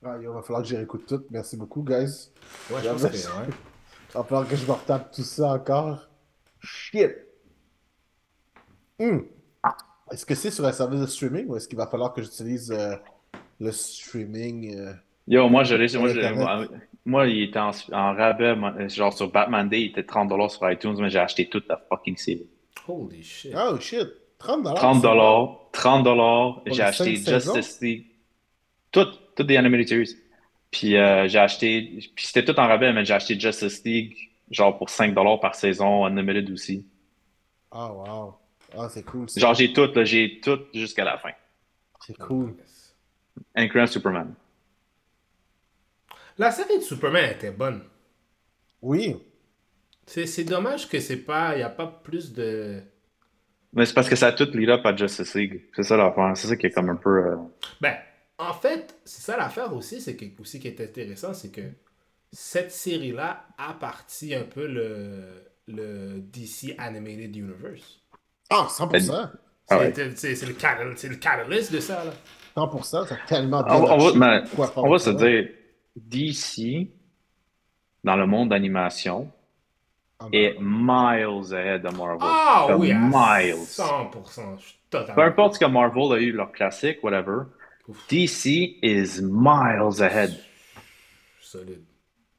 Ah, 0.04 0.18
il 0.20 0.28
va 0.28 0.42
falloir 0.42 0.64
que 0.64 0.68
j'y 0.68 0.76
réécoute 0.76 1.06
tout. 1.08 1.24
Merci 1.30 1.56
beaucoup, 1.56 1.84
guys. 1.84 2.30
Ouais, 2.70 2.82
je 2.84 2.90
pense 2.90 3.04
que. 3.04 3.08
Ouais. 3.08 3.48
Il 4.10 4.18
va 4.18 4.24
falloir 4.24 4.48
que 4.48 4.56
je 4.56 4.66
me 4.66 4.72
retape 4.72 5.12
tout 5.14 5.22
ça 5.24 5.54
encore. 5.54 6.10
Shit. 6.60 7.12
Hmm. 9.00 9.20
Est-ce 10.12 10.26
que 10.26 10.36
c'est 10.36 10.52
sur 10.52 10.66
un 10.66 10.72
service 10.74 11.00
de 11.00 11.06
streaming 11.06 11.48
ou 11.48 11.56
est-ce 11.56 11.68
qu'il 11.68 11.78
va 11.78 11.88
falloir 11.88 12.14
que 12.14 12.22
j'utilise 12.22 12.72
euh, 12.72 12.96
le 13.60 13.72
streaming 13.72 14.76
euh, 14.78 14.94
Yo, 15.28 15.48
moi, 15.50 15.64
je 15.64 15.76
l'ai, 15.76 15.98
moi, 15.98 16.10
je- 16.10 16.34
moi, 16.34 16.68
moi, 17.06 17.28
il 17.28 17.44
était 17.44 17.60
en, 17.60 17.72
en 17.92 18.14
rabais, 18.16 18.56
genre 18.90 19.14
sur 19.14 19.32
Batman 19.32 19.68
Day, 19.70 19.82
il 19.84 19.90
était 19.92 20.04
30$ 20.04 20.50
sur 20.50 20.70
iTunes, 20.70 20.96
mais 21.00 21.10
j'ai 21.10 21.20
acheté 21.20 21.48
toute 21.48 21.68
la 21.68 21.78
fucking 21.90 22.18
série. 22.18 22.48
Holy 22.88 23.24
shit. 23.24 23.54
Oh 23.56 23.80
shit. 23.80 24.08
30 24.40 24.64
dollars. 24.64 25.70
30$, 25.72 25.72
30$, 25.72 26.62
j'ai 26.68 26.84
acheté? 26.84 27.16
Justice 27.16 27.80
League. 27.82 28.06
Toutes, 28.92 29.36
toutes 29.36 29.48
des 29.48 29.58
animated 29.58 29.88
series. 29.88 30.16
Puis 30.72 30.98
euh, 30.98 31.28
j'ai 31.28 31.40
acheté, 31.40 32.00
puis 32.16 32.26
c'était 32.28 32.46
tout 32.46 32.60
en 32.60 32.68
rabais, 32.68 32.94
mais 32.94 33.06
j'ai 33.06 33.14
acheté 33.14 33.40
Justice 33.40 33.84
League, 33.86 34.16
genre 34.52 34.78
pour 34.78 34.90
5$ 34.90 35.40
par 35.40 35.56
saison, 35.56 36.06
Unlimited 36.06 36.50
aussi. 36.52 36.88
Ah, 37.72 37.92
wow. 37.92 38.41
Ah, 38.74 38.90
c'est 38.90 39.04
cool. 39.04 39.30
ça. 39.30 39.42
Genre 39.42 39.54
j'ai 39.54 39.74
tout, 39.74 39.92
là, 39.94 40.04
j'ai 40.06 40.40
tout 40.40 40.60
jusqu'à 40.74 41.04
la 41.04 41.18
fin. 41.18 41.32
C'est 42.00 42.18
cool. 42.18 42.58
Incluant 43.56 43.88
Superman. 43.88 44.36
La 46.38 46.52
série 46.52 46.78
de 46.80 46.84
Superman 46.84 47.32
était 47.32 47.52
bonne. 47.52 47.84
Oui. 48.82 49.16
C'est 50.06 50.28
c'est 50.28 50.44
dommage 50.44 50.88
que 50.88 51.00
c'est 51.00 51.18
pas. 51.18 51.56
Il 51.56 51.58
n'y 51.58 51.64
a 51.64 51.70
pas 51.70 51.88
plus 51.88 52.34
de. 52.34 52.84
Mais 53.74 53.86
c'est 53.86 53.94
parce 53.94 54.10
que 54.10 54.16
ça 54.16 54.28
a 54.28 54.32
tout 54.34 54.50
lead 54.54 54.70
up 54.70 54.86
à 54.86 54.96
Justice 54.96 55.34
League. 55.36 55.64
C'est 55.76 55.84
ça 55.84 55.98
l'affaire. 55.98 56.36
C'est 56.36 56.48
ça 56.48 56.56
qui 56.56 56.68
est 56.68 56.72
comme 56.72 56.90
un 56.90 56.96
peu. 56.96 57.10
euh, 57.10 57.36
Ben, 57.82 57.98
en 58.38 58.54
fait, 58.54 58.96
c'est 59.06 59.22
ça 59.22 59.38
l'affaire 59.38 59.74
aussi, 59.76 60.02
c'est 60.02 60.16
que 60.16 60.26
aussi 60.42 60.60
qui 60.60 60.68
est 60.68 60.82
intéressant, 60.82 61.34
c'est 61.34 61.52
que 61.52 61.62
cette 62.32 62.72
série-là 62.72 63.48
a 63.58 63.74
parti 63.76 64.36
un 64.36 64.44
peu 64.46 64.68
le, 64.68 65.44
le 65.68 66.22
DC 66.22 66.76
Animated 66.78 67.36
Universe. 67.36 68.01
Ah, 68.52 68.68
100%. 68.70 69.30
Ah 69.70 69.78
ouais. 69.80 69.94
C'est 69.96 70.06
le, 70.06 70.36
c'est 70.36 71.08
le 71.10 71.16
catalyst 71.16 71.72
de 71.72 71.80
ça, 71.80 72.04
là. 72.04 72.12
100%, 72.58 72.84
ça 72.84 73.16
a 73.16 73.28
tellement 73.28 73.64
On, 73.68 73.84
on 73.92 73.98
va, 74.12 74.14
mais 74.14 74.44
on 74.76 74.90
va 74.90 75.00
se 75.00 75.10
dire, 75.12 75.48
DC, 75.96 76.90
dans 78.04 78.18
le 78.18 78.26
monde 78.28 78.50
d'animation, 78.50 79.32
Ah, 80.20 80.28
est 80.34 80.58
miles 80.60 81.54
ahead 81.54 81.82
de 81.84 81.96
Marvel. 81.96 82.20
Ah 82.22 82.66
Comme 82.68 82.82
oui, 82.82 82.92
à 82.92 82.98
miles. 83.00 83.56
100%. 83.56 84.58
Je 84.60 84.66
suis 84.66 84.80
Peu 84.90 85.00
totalement. 85.00 85.24
importe 85.24 85.54
ce 85.56 85.60
que 85.60 85.66
Marvel 85.66 86.12
a 86.12 86.20
eu, 86.20 86.32
leur 86.34 86.52
classique, 86.52 87.02
whatever, 87.04 87.44
Ouf. 87.88 87.98
DC 88.10 88.78
is 88.84 89.22
miles 89.22 90.02
ahead. 90.02 90.38
Solide. 91.40 91.84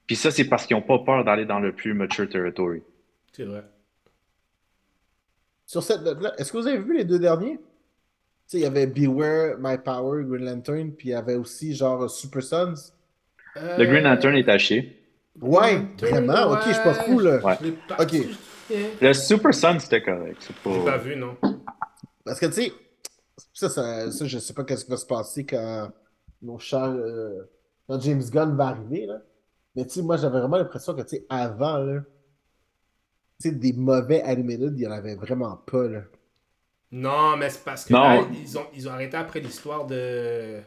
Puis 0.06 0.16
ça, 0.16 0.30
c'est 0.30 0.44
parce 0.44 0.66
qu'ils 0.66 0.76
n'ont 0.76 0.82
pas 0.82 0.98
peur 0.98 1.24
d'aller 1.24 1.46
dans 1.46 1.58
le 1.60 1.72
plus 1.72 1.94
mature 1.94 2.28
territory. 2.28 2.82
C'est 3.32 3.44
vrai. 3.44 3.64
Sur 5.72 5.82
cette 5.82 6.02
note-là, 6.02 6.34
est-ce 6.36 6.52
que 6.52 6.58
vous 6.58 6.66
avez 6.66 6.76
vu 6.76 6.94
les 6.98 7.04
deux 7.04 7.18
derniers? 7.18 7.56
Tu 7.56 7.62
sais, 8.46 8.58
il 8.58 8.60
y 8.60 8.66
avait 8.66 8.86
Beware, 8.86 9.56
My 9.58 9.78
Power, 9.78 10.22
Green 10.22 10.44
Lantern, 10.44 10.92
puis 10.92 11.08
il 11.08 11.12
y 11.12 11.14
avait 11.14 11.36
aussi 11.36 11.74
genre 11.74 12.10
Super 12.10 12.42
Sons. 12.42 12.74
Le 13.56 13.86
Green 13.86 14.02
Lantern 14.04 14.34
est 14.34 14.46
à 14.50 14.58
chier. 14.58 15.02
Ouais, 15.40 15.80
vraiment? 15.98 16.52
Ok, 16.52 16.58
je 16.66 16.72
suis 16.74 16.82
pas 16.82 16.92
fou, 16.92 17.20
là. 17.20 17.36
Ouais. 17.42 17.72
Pas- 17.88 18.02
Ok. 18.02 18.16
J'ai 18.68 18.90
Le 19.00 19.14
Super 19.14 19.54
Sun, 19.54 19.80
c'était 19.80 20.02
correct. 20.02 20.36
C'est 20.40 20.56
pas 20.56 20.84
pas... 20.84 20.98
vu, 20.98 21.16
non. 21.16 21.38
Parce 22.22 22.38
que, 22.38 22.44
tu 22.46 22.52
sais, 22.52 22.72
ça, 23.54 23.70
ça, 23.70 24.10
ça, 24.10 24.26
je 24.26 24.38
sais 24.40 24.52
pas 24.52 24.64
qu'est-ce 24.64 24.84
qui 24.84 24.90
va 24.90 24.98
se 24.98 25.06
passer 25.06 25.46
quand 25.46 25.90
mon 26.42 26.58
cher, 26.58 26.84
euh, 26.84 27.48
quand 27.88 27.98
James 27.98 28.22
Gunn 28.30 28.54
va 28.58 28.66
arriver, 28.66 29.06
là. 29.06 29.22
Mais, 29.74 29.84
tu 29.86 29.92
sais, 29.94 30.02
moi, 30.02 30.18
j'avais 30.18 30.38
vraiment 30.38 30.58
l'impression 30.58 30.92
que, 30.92 31.00
tu 31.00 31.16
sais, 31.16 31.24
avant, 31.30 31.78
là, 31.78 32.02
des 33.50 33.72
mauvais 33.72 34.22
animated, 34.22 34.74
il 34.76 34.82
y 34.82 34.86
en 34.86 34.92
avait 34.92 35.16
vraiment 35.16 35.56
pas, 35.66 35.88
là. 35.88 36.02
Non, 36.92 37.36
mais 37.36 37.50
c'est 37.50 37.64
parce 37.64 37.84
que 37.84 37.92
là, 37.94 38.22
ils, 38.44 38.58
ont, 38.58 38.66
ils 38.76 38.88
ont 38.88 38.92
arrêté 38.92 39.16
après 39.16 39.40
l'histoire 39.40 39.86
de. 39.86 40.60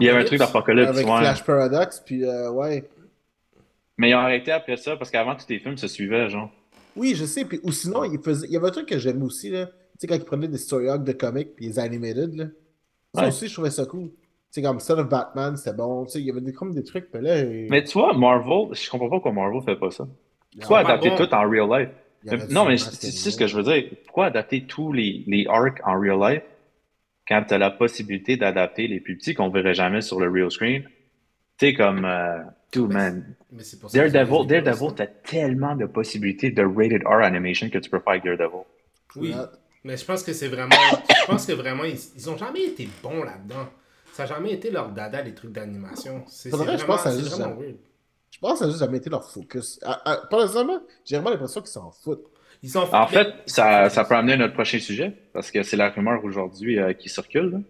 Il 0.00 0.06
y 0.06 0.08
avait 0.08 0.20
un 0.22 0.24
truc 0.24 0.40
Apocalypse. 0.40 0.86
d'Apocalypse, 0.86 0.88
Avec 0.88 1.06
ouais. 1.06 1.18
Flash 1.18 1.44
Paradox, 1.44 2.00
puis, 2.04 2.24
euh, 2.24 2.50
ouais. 2.50 2.88
Mais 3.98 4.10
ils 4.10 4.14
ont 4.14 4.18
arrêté 4.18 4.50
après 4.52 4.76
ça 4.76 4.96
parce 4.96 5.10
qu'avant, 5.10 5.36
tous 5.36 5.46
les 5.48 5.58
films 5.58 5.76
se 5.76 5.86
suivaient, 5.88 6.28
genre. 6.30 6.50
Oui, 6.96 7.14
je 7.14 7.24
sais. 7.24 7.44
Puis, 7.44 7.60
ou 7.62 7.72
sinon, 7.72 8.04
il, 8.04 8.18
faisait, 8.20 8.46
il 8.46 8.52
y 8.52 8.56
avait 8.56 8.68
un 8.68 8.70
truc 8.70 8.88
que 8.88 8.98
j'aimais 8.98 9.24
aussi, 9.24 9.50
là. 9.50 9.66
Tu 9.66 9.72
sais, 9.98 10.06
quand 10.06 10.14
il 10.14 10.24
prenait 10.24 10.48
des 10.48 10.58
story 10.58 10.88
arcs 10.88 11.04
de 11.04 11.12
comics 11.12 11.54
puis 11.54 11.66
les 11.66 11.78
animated, 11.78 12.34
là. 12.34 12.44
Ça 13.14 13.22
Ouais. 13.22 13.28
aussi, 13.28 13.46
je 13.48 13.52
trouvais 13.52 13.70
ça 13.70 13.84
cool. 13.84 14.08
Tu 14.08 14.14
sais, 14.50 14.62
comme 14.62 14.80
Son 14.80 14.98
of 14.98 15.08
Batman, 15.08 15.56
c'était 15.56 15.72
bon. 15.76 16.04
Tu 16.06 16.12
sais, 16.12 16.20
il 16.20 16.26
y 16.26 16.30
avait 16.30 16.40
des, 16.40 16.52
comme 16.52 16.72
des 16.72 16.82
trucs, 16.84 17.08
mais 17.12 17.20
là. 17.20 17.44
Mais 17.68 17.84
tu 17.84 17.98
vois, 17.98 18.16
Marvel, 18.16 18.68
je 18.74 18.88
comprends 18.90 19.08
pas 19.08 19.16
pourquoi 19.16 19.32
Marvel 19.32 19.60
fait 19.62 19.76
pas 19.76 19.90
ça. 19.90 20.06
Pourquoi 20.58 20.80
adapter 20.80 21.10
bon. 21.10 21.16
tout 21.16 21.34
en 21.34 21.48
real 21.48 21.68
life? 21.68 21.90
non, 22.50 22.64
mais 22.66 22.78
c'est 22.78 23.10
ce 23.30 23.36
que 23.36 23.46
je 23.46 23.56
veux 23.56 23.62
dire? 23.62 23.84
Pourquoi 24.04 24.26
adapter 24.26 24.64
tous 24.64 24.92
les, 24.92 25.24
les 25.26 25.46
arcs 25.48 25.80
en 25.84 25.98
real 25.98 26.18
life 26.20 26.42
quand 27.28 27.44
tu 27.48 27.54
as 27.54 27.58
la 27.58 27.70
possibilité 27.70 28.36
d'adapter 28.36 28.86
les 28.86 29.00
plus 29.00 29.16
petits 29.16 29.34
qu'on 29.34 29.48
verrait 29.50 29.74
jamais 29.74 30.00
sur 30.00 30.20
le 30.20 30.30
real 30.30 30.50
screen? 30.50 30.82
Tu 31.56 31.66
sais, 31.68 31.74
comme, 31.74 32.04
euh, 32.04 32.38
dude, 32.72 32.92
man, 32.92 33.34
Mais 33.52 33.62
c'est 33.62 33.78
pour 33.78 33.90
ça 33.90 33.98
qu'ils 33.98 34.08
ont 34.08 34.12
Daredevil, 34.12 34.46
Daredevil, 34.62 34.94
t'as 34.96 35.06
tellement 35.06 35.76
de 35.76 35.86
possibilités 35.86 36.50
de 36.50 36.62
rated 36.64 37.02
R 37.04 37.22
animation 37.22 37.68
que 37.70 37.78
tu 37.78 37.90
peux 37.90 38.00
faire 38.00 38.08
avec 38.14 38.24
Daredevil. 38.24 38.64
Oui, 39.16 39.34
mais 39.84 39.96
je 39.96 40.04
pense 40.04 40.22
que 40.22 40.32
c'est 40.32 40.48
vraiment. 40.48 40.74
je 41.08 41.26
pense 41.26 41.46
que 41.46 41.52
vraiment, 41.52 41.84
ils, 41.84 41.98
ils 42.16 42.30
ont 42.30 42.36
jamais 42.36 42.64
été 42.64 42.88
bons 43.02 43.22
là-dedans. 43.22 43.68
Ça 44.12 44.24
n'a 44.24 44.34
jamais 44.34 44.52
été 44.52 44.70
leur 44.70 44.90
dada, 44.90 45.22
les 45.22 45.34
trucs 45.34 45.52
d'animation. 45.52 46.24
C'est 46.26 46.50
Faudrait, 46.50 46.72
c'est 46.72 46.78
je 46.78 46.86
vraiment, 46.86 46.96
pense, 46.96 47.06
à 47.06 47.10
c'est 47.12 47.18
juste 47.18 47.30
vraiment 47.36 47.54
ça. 47.56 47.60
weird. 47.60 47.76
Je 48.34 48.40
pense 48.40 48.54
que 48.54 48.58
ça 48.58 48.64
a 48.64 48.68
juste 48.68 48.80
jamais 48.80 48.98
été 48.98 49.08
leur 49.08 49.30
focus. 49.30 49.78
Ah, 49.84 50.02
ah, 50.04 50.22
l'instant, 50.40 50.66
j'ai 51.04 51.16
vraiment 51.16 51.30
l'impression 51.30 51.60
qu'ils 51.60 51.70
s'en 51.70 51.92
foutent. 51.92 52.24
Ils 52.64 52.76
En 52.76 53.06
fait, 53.06 53.28
ça, 53.46 53.88
ça 53.90 54.04
peut 54.04 54.16
amener 54.16 54.32
à 54.32 54.36
notre 54.38 54.54
prochain 54.54 54.80
sujet, 54.80 55.12
parce 55.32 55.52
que 55.52 55.62
c'est 55.62 55.76
la 55.76 55.90
rumeur 55.90 56.24
aujourd'hui 56.24 56.78
euh, 56.80 56.94
qui 56.94 57.08
circule. 57.08 57.62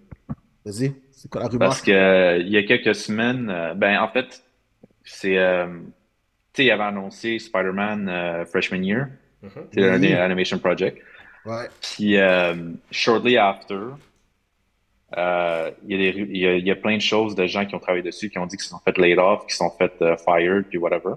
Vas-y, 0.65 0.95
c'est 1.11 1.31
quoi 1.31 1.43
la 1.43 1.49
rumeur? 1.49 1.69
Parce 1.69 1.83
que 1.83 1.91
euh, 1.91 2.39
il 2.39 2.49
y 2.49 2.57
a 2.57 2.63
quelques 2.63 2.95
semaines, 2.95 3.51
euh, 3.51 3.75
ben 3.75 3.99
en 4.01 4.09
fait, 4.09 4.43
c'est, 5.05 5.37
euh, 5.37 5.67
tu 6.55 6.63
sais, 6.63 6.65
il 6.65 6.71
avait 6.71 6.85
annoncé 6.85 7.39
Spider-Man 7.39 8.09
euh, 8.09 8.47
Freshman 8.47 8.83
Year, 8.83 9.07
Mhm. 9.43 9.51
c'est 9.75 9.85
un 9.91 9.95
Oui. 9.95 10.01
des 10.01 10.15
Animation 10.15 10.59
Project. 10.59 10.99
Ouais. 11.45 11.69
Puis 11.83 12.17
euh, 12.17 12.55
shortly 12.91 13.37
after, 13.37 13.81
euh, 15.17 15.71
il 15.87 15.91
y, 15.93 15.95
a 15.95 15.99
des 15.99 16.11
ru- 16.11 16.29
il 16.31 16.37
y 16.39 16.47
a- 16.47 16.57
il 16.57 16.67
y 16.67 16.71
a 16.71 16.77
plein 16.77 16.97
de 16.97 17.03
choses 17.03 17.35
de 17.35 17.47
gens 17.47 17.65
qui 17.67 17.75
ont 17.75 17.79
travaillé 17.81 18.03
dessus, 18.03 18.31
qui 18.31 18.39
ont 18.39 18.47
dit 18.47 18.57
qu'ils 18.57 18.65
se 18.65 18.71
sont 18.71 18.79
fait 18.81 18.97
laid 18.99 19.19
off, 19.19 19.47
qui 19.47 19.55
sont 19.57 19.71
fait 19.71 19.93
euh, 20.03 20.17
fired, 20.17 20.65
puis 20.69 20.79
whatever. 20.79 21.15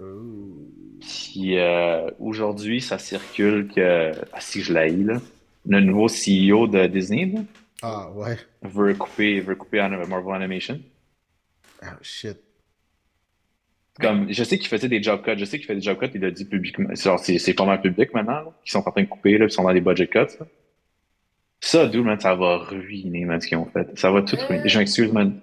Oh. 0.00 0.66
Puis 1.00 1.58
euh, 1.58 2.10
aujourd'hui, 2.18 2.80
ça 2.80 2.98
circule 2.98 3.68
que, 3.68 4.12
ah, 4.32 4.40
si 4.40 4.60
je 4.62 4.72
l'ai 4.72 4.90
là, 4.90 5.20
le 5.66 5.80
nouveau 5.80 6.08
CEO 6.08 6.66
de 6.66 6.86
Disney 6.86 7.26
là, 7.26 7.40
Ah, 7.82 8.10
ouais. 8.12 8.36
veut 8.62 8.94
couper, 8.94 9.40
veut 9.40 9.54
couper 9.54 9.78
Marvel 10.08 10.34
Animation. 10.34 10.80
Ah, 11.82 11.96
shit. 12.02 12.36
Comme, 14.00 14.32
je 14.32 14.44
sais 14.44 14.58
qu'il 14.58 14.68
faisait 14.68 14.88
des 14.88 15.02
job 15.02 15.22
cuts, 15.22 15.36
je 15.36 15.44
sais 15.44 15.58
qu'il 15.58 15.66
fait 15.66 15.74
des 15.74 15.80
job 15.82 15.98
cuts, 15.98 16.10
il 16.14 16.24
a 16.24 16.30
dit 16.30 16.44
publiquement, 16.46 16.88
c'est, 16.94 17.54
pas 17.54 17.66
mal 17.66 17.80
public 17.82 18.14
maintenant, 18.14 18.54
qu'ils 18.64 18.72
sont 18.72 18.86
en 18.86 18.90
train 18.90 19.02
de 19.02 19.08
couper, 19.08 19.36
là, 19.36 19.44
ils 19.46 19.50
sont 19.50 19.62
dans 19.64 19.72
des 19.74 19.80
budget 19.82 20.06
cuts, 20.06 20.18
là. 20.38 20.46
Ça, 21.62 21.86
dude, 21.86 22.04
man, 22.04 22.18
ça 22.18 22.34
va 22.34 22.56
ruiner, 22.56 23.26
man, 23.26 23.40
ce 23.40 23.46
qu'ils 23.46 23.58
ont 23.58 23.66
fait. 23.66 23.96
Ça 23.98 24.10
va 24.10 24.22
tout 24.22 24.36
ruiner. 24.48 24.66
Je 24.66 24.78
m'excuse, 24.78 25.12
man. 25.12 25.40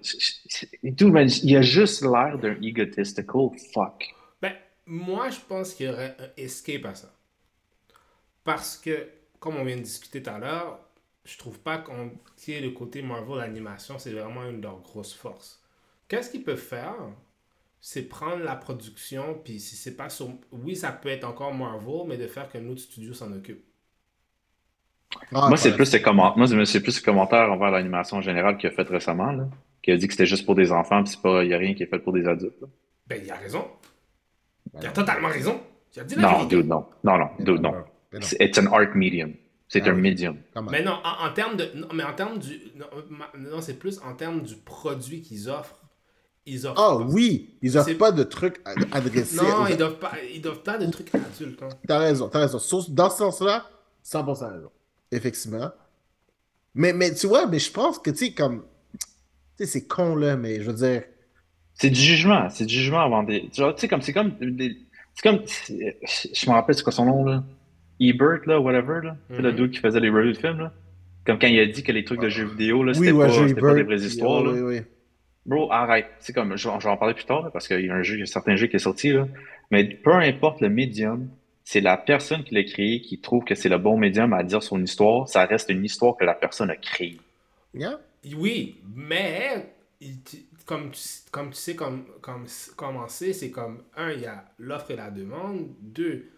Dude, 0.83 1.11
man, 1.11 1.29
il 1.43 1.55
a 1.55 1.61
juste 1.61 2.01
l'air 2.01 2.39
d'un 2.39 2.59
egotistical 2.61 3.49
fuck. 3.71 4.15
Ben, 4.41 4.53
moi, 4.87 5.29
je 5.29 5.39
pense 5.47 5.75
qu'il 5.75 5.85
y 5.85 5.89
aurait 5.89 6.17
un 6.19 6.29
escape 6.41 6.85
à 6.85 6.95
ça. 6.95 7.13
Parce 8.43 8.77
que, 8.77 9.07
comme 9.39 9.57
on 9.57 9.63
vient 9.63 9.77
de 9.77 9.81
discuter 9.81 10.23
tout 10.23 10.31
à 10.31 10.39
l'heure, 10.39 10.79
je 11.23 11.37
trouve 11.37 11.59
pas 11.59 11.77
qu'on 11.77 12.11
tient 12.35 12.61
le 12.61 12.71
côté 12.71 13.01
Marvel 13.01 13.41
animation, 13.41 13.99
c'est 13.99 14.11
vraiment 14.11 14.45
une 14.45 14.57
de 14.57 14.63
leurs 14.63 14.81
grosses 14.81 15.13
forces. 15.13 15.61
Qu'est-ce 16.07 16.31
qu'ils 16.31 16.43
peuvent 16.43 16.57
faire? 16.57 16.95
C'est 17.79 18.03
prendre 18.03 18.43
la 18.43 18.55
production, 18.55 19.39
puis 19.43 19.59
si 19.59 19.75
c'est 19.75 19.95
pas 19.95 20.09
sur. 20.09 20.29
Oui, 20.51 20.75
ça 20.75 20.91
peut 20.91 21.09
être 21.09 21.25
encore 21.25 21.53
Marvel, 21.53 22.07
mais 22.07 22.17
de 22.17 22.27
faire 22.27 22.49
qu'un 22.49 22.67
autre 22.69 22.81
studio 22.81 23.13
s'en 23.13 23.31
occupe. 23.33 23.63
Ah, 25.33 25.47
moi, 25.47 25.57
c'est 25.57 25.73
plus 25.73 25.85
ces 25.85 26.01
comment... 26.01 26.33
moi, 26.37 26.47
c'est 26.65 26.81
plus 26.81 26.91
ces 26.91 27.01
commentaires 27.01 27.51
envers 27.51 27.71
l'animation 27.71 28.17
en 28.17 28.21
général 28.21 28.57
qu'il 28.57 28.69
a 28.69 28.71
fait 28.73 28.87
récemment, 28.87 29.31
là. 29.31 29.47
Qui 29.81 29.91
a 29.91 29.97
dit 29.97 30.07
que 30.07 30.13
c'était 30.13 30.25
juste 30.25 30.45
pour 30.45 30.55
des 30.55 30.71
enfants, 30.71 31.03
puis 31.03 31.13
c'est 31.13 31.21
pas, 31.21 31.43
il 31.43 31.49
y 31.49 31.53
a 31.53 31.57
rien 31.57 31.73
qui 31.73 31.83
est 31.83 31.87
fait 31.87 31.99
pour 31.99 32.13
des 32.13 32.27
adultes, 32.27 32.59
là. 32.61 32.67
Ben, 33.07 33.21
il 33.23 33.31
a 33.31 33.35
raison. 33.35 33.65
Ben 34.73 34.79
Il 34.83 34.87
a 34.87 34.91
totalement 34.91 35.29
raison. 35.29 35.59
Il 35.95 36.01
a 36.01 36.03
dit 36.03 36.15
la 36.15 36.21
Non, 36.21 36.43
dude, 36.45 36.67
non. 36.67 36.85
Non, 37.03 37.17
non, 37.17 37.29
Mais 37.39 37.45
dude, 37.45 37.61
non. 37.61 37.73
C'est- 38.19 38.37
It's 38.43 38.57
an 38.57 38.65
art 38.73 38.95
medium. 38.95 39.33
C'est 39.69 39.81
Ah 39.85 39.89
un 39.89 39.93
medium. 39.93 40.37
Mais 40.71 40.81
non, 40.83 40.97
en, 41.03 41.27
en 41.27 41.33
termes 41.33 41.57
de. 41.57 41.69
Non, 41.75 41.87
mais 41.93 42.03
en 42.03 42.13
termes 42.13 42.37
du. 42.39 42.59
Non, 43.37 43.59
c'est 43.61 43.77
plus 43.79 43.99
en 44.01 44.13
termes 44.13 44.41
du 44.41 44.55
produit 44.55 45.21
qu'ils 45.21 45.49
offrent. 45.49 45.79
Ils 46.45 46.65
offrent. 46.65 46.81
Ah 46.81 46.97
pas- 46.97 47.05
oui, 47.11 47.57
ils 47.61 47.77
offrent 47.77 47.97
pas 47.97 48.11
de 48.13 48.23
trucs 48.23 48.61
ad- 48.65 48.87
adressés. 48.93 49.35
Non, 49.37 49.63
aux- 49.63 49.67
ils 49.67 49.75
doivent 49.77 49.99
pas. 49.99 50.11
Ils 50.33 50.41
doivent 50.41 50.63
pas 50.63 50.77
de 50.77 50.85
trucs 50.89 51.13
adultes. 51.13 51.61
hein. 51.63 51.69
T'as 51.87 51.97
raison, 51.99 52.29
t'as 52.29 52.39
raison. 52.39 52.57
Dans 52.89 53.09
ce 53.09 53.17
sens-là, 53.17 53.65
100% 54.03 54.49
raison. 54.53 54.71
Effectivement. 55.11 55.71
Mais, 56.75 56.93
mais 56.93 57.13
tu 57.13 57.27
vois, 57.27 57.47
mais 57.47 57.59
je 57.59 57.71
pense 57.71 57.99
que, 57.99 58.09
tu 58.11 58.17
sais, 58.17 58.31
comme. 58.33 58.63
Tu 59.57 59.65
sais, 59.65 59.65
c'est 59.65 59.87
con, 59.87 60.15
là, 60.15 60.35
mais 60.37 60.61
je 60.61 60.69
veux 60.69 60.75
dire. 60.77 61.03
C'est 61.73 61.89
du 61.89 61.99
jugement. 61.99 62.49
C'est 62.49 62.65
du 62.65 62.73
jugement 62.75 62.99
avant 63.01 63.23
des. 63.23 63.49
Genre, 63.53 63.73
tu 63.75 63.81
sais, 63.81 63.87
comme, 63.87 64.01
c'est 64.01 64.13
comme. 64.13 64.31
des- 64.39 64.77
C'est 65.15 65.29
comme. 65.29 65.39
Je 65.69 66.49
me 66.49 66.53
rappelle, 66.53 66.75
c'est 66.75 66.83
quoi 66.83 66.91
son 66.91 67.05
nom, 67.05 67.23
là? 67.25 67.43
Ebert, 67.99 68.41
là, 68.45 68.59
whatever, 68.59 68.99
là. 69.03 69.17
C'est 69.31 69.41
le 69.41 69.51
Mhm. 69.51 69.57
dude 69.57 69.71
qui 69.71 69.79
faisait 69.79 69.99
les 69.99 70.09
reviews 70.09 70.33
de 70.33 70.37
films, 70.37 70.59
là. 70.59 70.73
Comme 71.25 71.39
quand 71.39 71.47
il 71.47 71.59
a 71.59 71.65
dit 71.65 71.81
que 71.83 71.91
les 71.91 72.03
trucs 72.05 72.21
de 72.21 72.29
jeux 72.29 72.45
vidéo, 72.45 72.83
là, 72.83 72.91
Oui, 72.91 72.99
c'était 73.07 73.11
ouais, 73.11 73.53
pas, 73.55 73.73
des 73.73 73.83
vraies 73.83 73.97
histoires, 74.01 74.41
oh, 74.41 74.45
là. 74.45 74.51
Oui, 74.51 74.61
oui. 74.77 74.81
Bro, 75.45 75.71
arrête. 75.71 76.07
C'est 76.19 76.33
comme, 76.33 76.55
je, 76.55 76.69
je 76.69 76.83
vais 76.83 76.89
en 76.89 76.97
parler 76.97 77.13
plus 77.15 77.25
tard, 77.25 77.41
là, 77.41 77.49
parce 77.51 77.67
qu'il 77.67 77.83
y 77.85 77.89
a 77.89 77.95
un 77.95 78.03
jeu, 78.03 78.15
il 78.15 78.19
y 78.19 78.23
a 78.23 78.25
certains 78.27 78.55
jeux 78.55 78.67
qui 78.67 78.75
est 78.75 78.79
sorti, 78.79 79.11
là. 79.13 79.27
Mais 79.71 79.83
peu 79.85 80.13
importe 80.13 80.61
le 80.61 80.69
médium, 80.69 81.27
c'est 81.69 81.81
la 81.81 81.97
personne 81.97 82.45
qui 82.45 82.55
l'a 82.55 82.63
créé 82.63 83.01
qui 83.01 83.19
trouve 83.19 83.43
que 83.43 83.53
c'est 83.53 83.67
le 83.67 83.77
bon 83.77 83.97
médium 83.97 84.31
à 84.31 84.41
dire 84.41 84.63
son 84.63 84.81
histoire. 84.81 85.27
Ça 85.27 85.45
reste 85.45 85.69
une 85.69 85.83
histoire 85.83 86.15
que 86.15 86.23
la 86.23 86.33
personne 86.33 86.69
a 86.69 86.77
créée. 86.77 87.17
Yeah? 87.73 87.99
Oui, 88.35 88.81
mais. 88.95 89.73
Comme 90.65 90.91
tu, 90.91 91.01
comme 91.31 91.49
tu 91.51 91.55
sais 91.57 91.75
comme, 91.75 92.05
comme, 92.21 92.45
comment 92.75 93.07
c'est, 93.07 93.33
c'est 93.33 93.51
comme, 93.51 93.83
un, 93.95 94.11
il 94.11 94.21
y 94.21 94.25
a 94.25 94.45
l'offre 94.59 94.91
et 94.91 94.95
la 94.97 95.09
demande. 95.09 95.69
Deux, 95.81 96.29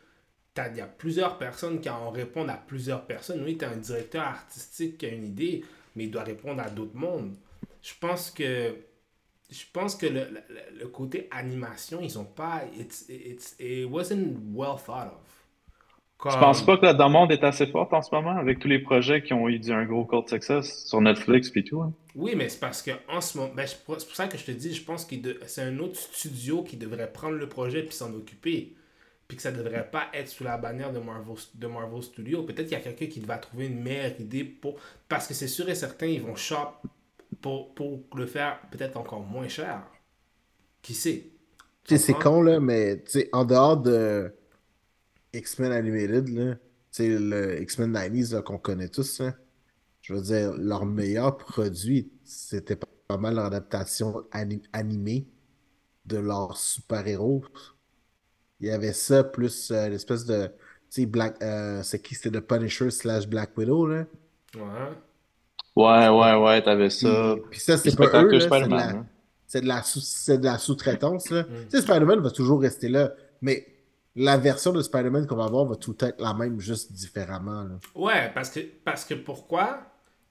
t'as- 0.53 0.69
il 0.69 0.77
y 0.77 0.82
a 0.82 0.88
plusieurs 0.88 1.38
personnes 1.38 1.82
qui 1.82 1.89
en 1.89 2.11
répondent 2.11 2.49
à 2.49 2.55
plusieurs 2.67 3.05
personnes. 3.05 3.43
Oui, 3.43 3.57
tu 3.57 3.65
as 3.65 3.69
un 3.71 3.77
directeur 3.77 4.23
artistique 4.23 4.97
qui 4.99 5.05
a 5.07 5.09
une 5.09 5.25
idée, 5.25 5.65
mais 5.95 6.05
il 6.05 6.11
doit 6.11 6.23
répondre 6.23 6.61
à 6.61 6.69
d'autres 6.69 6.95
mondes. 6.97 7.36
Je 7.82 7.93
pense 7.99 8.32
que 8.32 8.75
je 9.50 9.64
pense 9.74 9.95
que 9.95 10.06
le, 10.06 10.26
le, 10.30 10.80
le 10.80 10.88
côté 10.88 11.28
animation, 11.32 12.00
ils 12.02 12.18
ont 12.20 12.26
pas. 12.26 12.64
It's, 12.78 13.06
it's, 13.10 13.56
it 13.60 13.86
wasn't 13.89 14.38
well 14.54 14.78
thought 14.78 15.08
of. 15.08 15.45
Je 16.30 16.38
pense 16.38 16.64
pas 16.66 16.78
que 16.78 16.86
la 16.86 16.93
demande 16.93 17.32
est 17.34 17.43
assez 17.43 17.68
forte 17.68 17.93
en 17.93 18.02
ce 18.02 18.14
moment 18.16 18.38
avec 18.38 18.60
tous 18.60 18.68
les 18.70 18.80
projets 18.80 19.22
qui 19.22 19.34
ont 19.34 19.50
eu 19.50 19.60
un 19.70 19.86
gros 19.86 20.06
cult 20.06 20.30
success 20.30 20.86
sur 20.86 21.02
Netflix 21.02 21.52
et 21.56 21.64
tout. 21.64 21.82
hein. 21.82 21.93
Oui, 22.16 22.34
mais 22.36 22.50
c'est 22.50 22.60
parce 22.60 22.82
que 22.82 22.91
en 23.08 23.22
ce 23.22 23.38
moment, 23.38 23.54
ben, 23.54 23.68
c'est 23.68 23.84
pour 23.86 24.00
c'est 24.00 24.08
pour 24.08 24.16
ça 24.16 24.28
que 24.28 24.38
je 24.38 24.43
te 24.45 24.52
dis, 24.52 24.74
je 24.74 24.84
pense 24.84 25.06
que 25.06 25.16
c'est 25.47 25.62
un 25.62 25.78
autre 25.80 25.95
studio 25.97 26.64
qui 26.64 26.76
devrait 26.76 27.12
prendre 27.12 27.36
le 27.38 27.47
projet 27.47 27.84
puis 27.84 27.93
s'en 27.95 28.14
occuper. 28.14 28.76
Puis 29.28 29.38
que 29.38 29.43
ça 29.43 29.52
devrait 29.52 29.89
pas 29.91 30.08
être 30.14 30.28
sous 30.30 30.43
la 30.43 30.58
bannière 30.58 30.91
de 30.93 31.00
Marvel, 31.00 31.36
de 31.56 31.68
Marvel 31.68 32.04
Studios. 32.04 32.43
Peut-être 32.43 32.68
qu'il 32.68 32.74
y 32.78 32.82
a 32.82 32.84
quelqu'un 32.84 33.08
qui 33.08 33.20
va 33.22 33.38
trouver 33.38 33.68
une 33.68 33.82
meilleure 33.82 34.20
idée 34.20 34.43
pour. 34.43 34.78
Parce 35.08 35.28
que 35.28 35.34
c'est 35.36 35.47
sûr 35.47 35.70
et 35.70 35.76
certain, 35.76 36.08
ils 36.08 36.22
vont 36.22 36.36
shop 36.36 36.74
pour, 37.41 37.73
pour 37.75 38.03
le 38.15 38.25
faire 38.25 38.59
peut-être 38.71 38.97
encore 38.97 39.21
moins 39.21 39.47
cher. 39.47 39.83
Qui 40.81 40.93
sait? 40.93 41.31
Tu 41.83 41.97
sais, 41.97 41.97
c'est 41.97 42.13
con, 42.13 42.41
là, 42.41 42.59
mais 42.59 43.03
en 43.33 43.45
dehors 43.45 43.77
de 43.77 44.33
X-Men 45.33 45.71
Animated, 45.71 46.29
là, 46.29 46.55
tu 46.55 46.59
sais, 46.91 47.19
le 47.19 47.61
X-Men 47.61 47.91
90s 47.93 48.33
là, 48.33 48.41
qu'on 48.41 48.57
connaît 48.57 48.89
tous, 48.89 49.19
là, 49.19 49.35
je 50.01 50.13
veux 50.13 50.21
dire, 50.21 50.53
leur 50.57 50.85
meilleur 50.85 51.37
produit, 51.37 52.11
c'était 52.23 52.75
pas, 52.75 52.87
mal 53.17 53.35
leur 53.35 53.45
adaptation 53.45 54.23
ani- 54.31 54.61
animée 54.73 55.27
de 56.05 56.17
leurs 56.17 56.57
super-héros. 56.57 57.43
Il 58.59 58.67
y 58.67 58.71
avait 58.71 58.93
ça, 58.93 59.23
plus 59.23 59.71
euh, 59.71 59.89
l'espèce 59.89 60.25
de. 60.25 60.47
Tu 60.47 61.01
sais, 61.01 61.05
Black. 61.05 61.41
euh, 61.43 61.83
c'est 61.83 62.01
qui? 62.01 62.15
C'était 62.15 62.39
The 62.39 62.41
Punisher 62.41 62.91
slash 62.91 63.27
Black 63.27 63.57
Widow, 63.57 63.87
là. 63.87 64.05
Ouais. 64.55 64.95
Ouais, 65.80 66.09
ouais, 66.09 66.36
ouais, 66.36 66.61
t'avais 66.61 66.89
ça. 66.89 67.36
Puis, 67.36 67.49
puis 67.51 67.59
ça, 67.59 67.77
c'est 67.77 67.95
pas 67.95 68.05
eux, 68.05 68.30
là, 68.30 68.30
c'est 68.32 68.36
de 68.36 68.39
Spider-Man, 68.39 69.05
la, 69.63 69.77
hein. 69.77 69.84
sous- 69.84 70.01
sous-traitance, 70.59 71.30
là. 71.30 71.43
Mm. 71.43 71.45
Tu 71.69 71.77
sais, 71.77 71.82
Spider-Man 71.82 72.19
va 72.19 72.32
toujours 72.32 72.61
rester 72.61 72.89
là, 72.89 73.13
mais 73.41 73.65
la 74.15 74.38
version 74.38 74.73
de 74.73 74.82
Spider-Man 74.82 75.25
qu'on 75.27 75.38
va 75.38 75.45
avoir 75.45 75.65
va 75.65 75.75
tout 75.75 75.95
être 76.01 76.19
la 76.19 76.34
même, 76.34 76.59
juste 76.59 76.91
différemment, 76.91 77.63
là. 77.63 77.80
Ouais, 77.95 78.32
parce 78.34 78.49
que, 78.49 78.59
parce 78.84 79.05
que 79.05 79.13
pourquoi? 79.13 79.82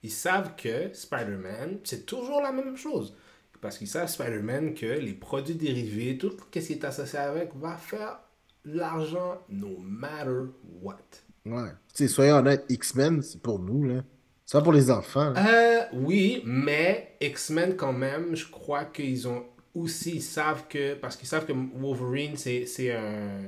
Ils 0.02 0.10
savent 0.12 0.54
que 0.54 0.92
Spider-Man, 0.92 1.78
c'est 1.84 2.04
toujours 2.06 2.42
la 2.42 2.52
même 2.52 2.76
chose. 2.76 3.14
Parce 3.60 3.78
qu'ils 3.78 3.88
savent, 3.88 4.08
Spider-Man, 4.08 4.74
que 4.74 4.86
les 4.86 5.14
produits 5.14 5.56
dérivés, 5.56 6.16
tout 6.18 6.32
ce 6.54 6.58
qui 6.60 6.72
est 6.72 6.84
associé 6.84 7.18
avec, 7.18 7.56
va 7.56 7.76
faire 7.76 8.20
l'argent 8.64 9.38
no 9.48 9.78
matter 9.78 10.50
what. 10.82 10.98
Ouais. 11.46 11.70
Tu 11.94 12.06
sais, 12.06 12.08
soyons 12.08 12.36
honnêtes, 12.36 12.66
X-Men, 12.68 13.22
c'est 13.22 13.40
pour 13.40 13.58
nous, 13.58 13.84
là. 13.84 14.02
C'est 14.50 14.56
pas 14.56 14.62
pour 14.64 14.72
les 14.72 14.90
enfants, 14.90 15.28
là. 15.32 15.46
Euh, 15.46 15.84
oui, 15.92 16.40
mais 16.46 17.16
X-Men, 17.20 17.76
quand 17.76 17.92
même, 17.92 18.34
je 18.34 18.46
crois 18.50 18.86
qu'ils 18.86 19.28
ont 19.28 19.44
aussi, 19.74 20.12
ils 20.16 20.22
savent 20.22 20.66
que, 20.68 20.94
parce 20.94 21.16
qu'ils 21.18 21.28
savent 21.28 21.44
que 21.44 21.52
Wolverine, 21.52 22.34
c'est 22.38 22.64
c'est 22.64 22.96
un. 22.96 23.42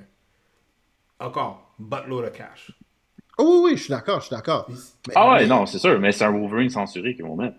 Encore, 1.18 1.72
buttload 1.78 2.26
of 2.26 2.32
cash. 2.32 2.70
Oh 3.38 3.62
oui, 3.64 3.70
oui, 3.72 3.76
je 3.78 3.84
suis 3.84 3.90
d'accord, 3.90 4.20
je 4.20 4.26
suis 4.26 4.36
d'accord. 4.36 4.68
Ah 5.14 5.30
ouais, 5.32 5.38
mais 5.40 5.46
non, 5.46 5.64
c'est 5.64 5.78
sûr, 5.78 5.98
mais 5.98 6.12
c'est 6.12 6.24
un 6.24 6.32
Wolverine 6.38 6.68
censuré 6.68 7.14
qu'ils 7.14 7.24
vont 7.24 7.36
mettre. 7.36 7.56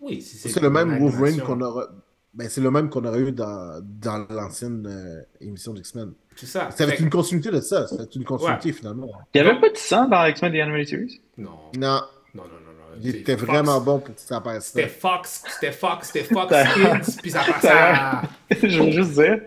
Oui, 0.00 0.20
si 0.20 0.36
C'est 0.36 0.58
le 0.60 0.68
même 0.70 0.98
Wolverine 0.98 1.40
qu'on 1.42 1.60
aura. 1.60 1.86
Ben, 2.34 2.48
c'est 2.48 2.60
le 2.60 2.72
même 2.72 2.90
qu'on 2.90 3.04
aurait 3.04 3.20
eu 3.20 3.30
dans, 3.30 3.80
dans 3.82 4.26
l'ancienne 4.28 4.84
euh, 4.86 5.22
émission 5.40 5.72
d'X-Men. 5.74 6.12
C'est 6.34 6.46
ça. 6.46 6.72
Ça 6.72 6.84
va 6.86 6.92
être 6.92 6.98
Fait- 6.98 7.04
une 7.04 7.08
continuité 7.10 7.52
de 7.52 7.60
ça. 7.60 7.86
Ça 7.86 7.96
va 7.96 8.02
être 8.02 8.16
une 8.16 8.24
continuité, 8.24 8.72
finalement. 8.72 9.08
Il 9.32 9.40
n'y 9.40 9.48
avait 9.48 9.60
pas 9.60 9.70
de 9.70 9.76
sang 9.76 10.08
dans 10.08 10.26
X-Men 10.26 10.52
The 10.52 10.56
Animated 10.56 10.88
Series? 10.88 11.20
Non, 11.38 11.52
Non, 11.78 12.02
non, 12.36 12.42
non, 12.44 12.48
non. 12.50 12.94
non. 12.94 13.00
il 13.02 13.16
était 13.16 13.36
Fox. 13.36 13.44
vraiment 13.50 13.80
bon 13.80 13.98
pour 14.00 14.14
que 14.14 14.20
ça 14.20 14.36
apparaisse 14.36 14.66
C'était. 14.66 14.88
Fox, 14.88 15.44
c'était 15.48 15.72
Fox, 15.72 16.06
c'était 16.12 16.24
Fox 16.34 16.54
Kids, 16.74 17.16
puis 17.22 17.30
ça 17.30 17.40
passait 17.44 17.68
à... 17.68 18.22
je 18.50 18.80
veux 18.82 18.90
juste 18.90 19.12
dire, 19.12 19.40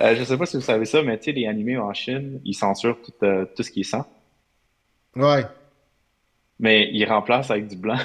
euh, 0.00 0.14
je 0.16 0.24
sais 0.24 0.36
pas 0.36 0.46
si 0.46 0.56
vous 0.56 0.62
savez 0.62 0.84
ça, 0.84 1.02
mais 1.02 1.16
tu 1.18 1.24
sais, 1.24 1.32
les 1.32 1.46
animés 1.46 1.78
en 1.78 1.92
Chine, 1.94 2.40
ils 2.44 2.54
censurent 2.54 2.98
tout, 3.04 3.12
euh, 3.24 3.46
tout 3.56 3.62
ce 3.62 3.70
qui 3.70 3.80
est 3.80 3.84
sang, 3.84 4.06
Ouais. 5.16 5.44
mais 6.58 6.88
ils 6.92 7.04
remplacent 7.06 7.50
avec 7.50 7.66
du 7.68 7.76
blanc. 7.76 7.98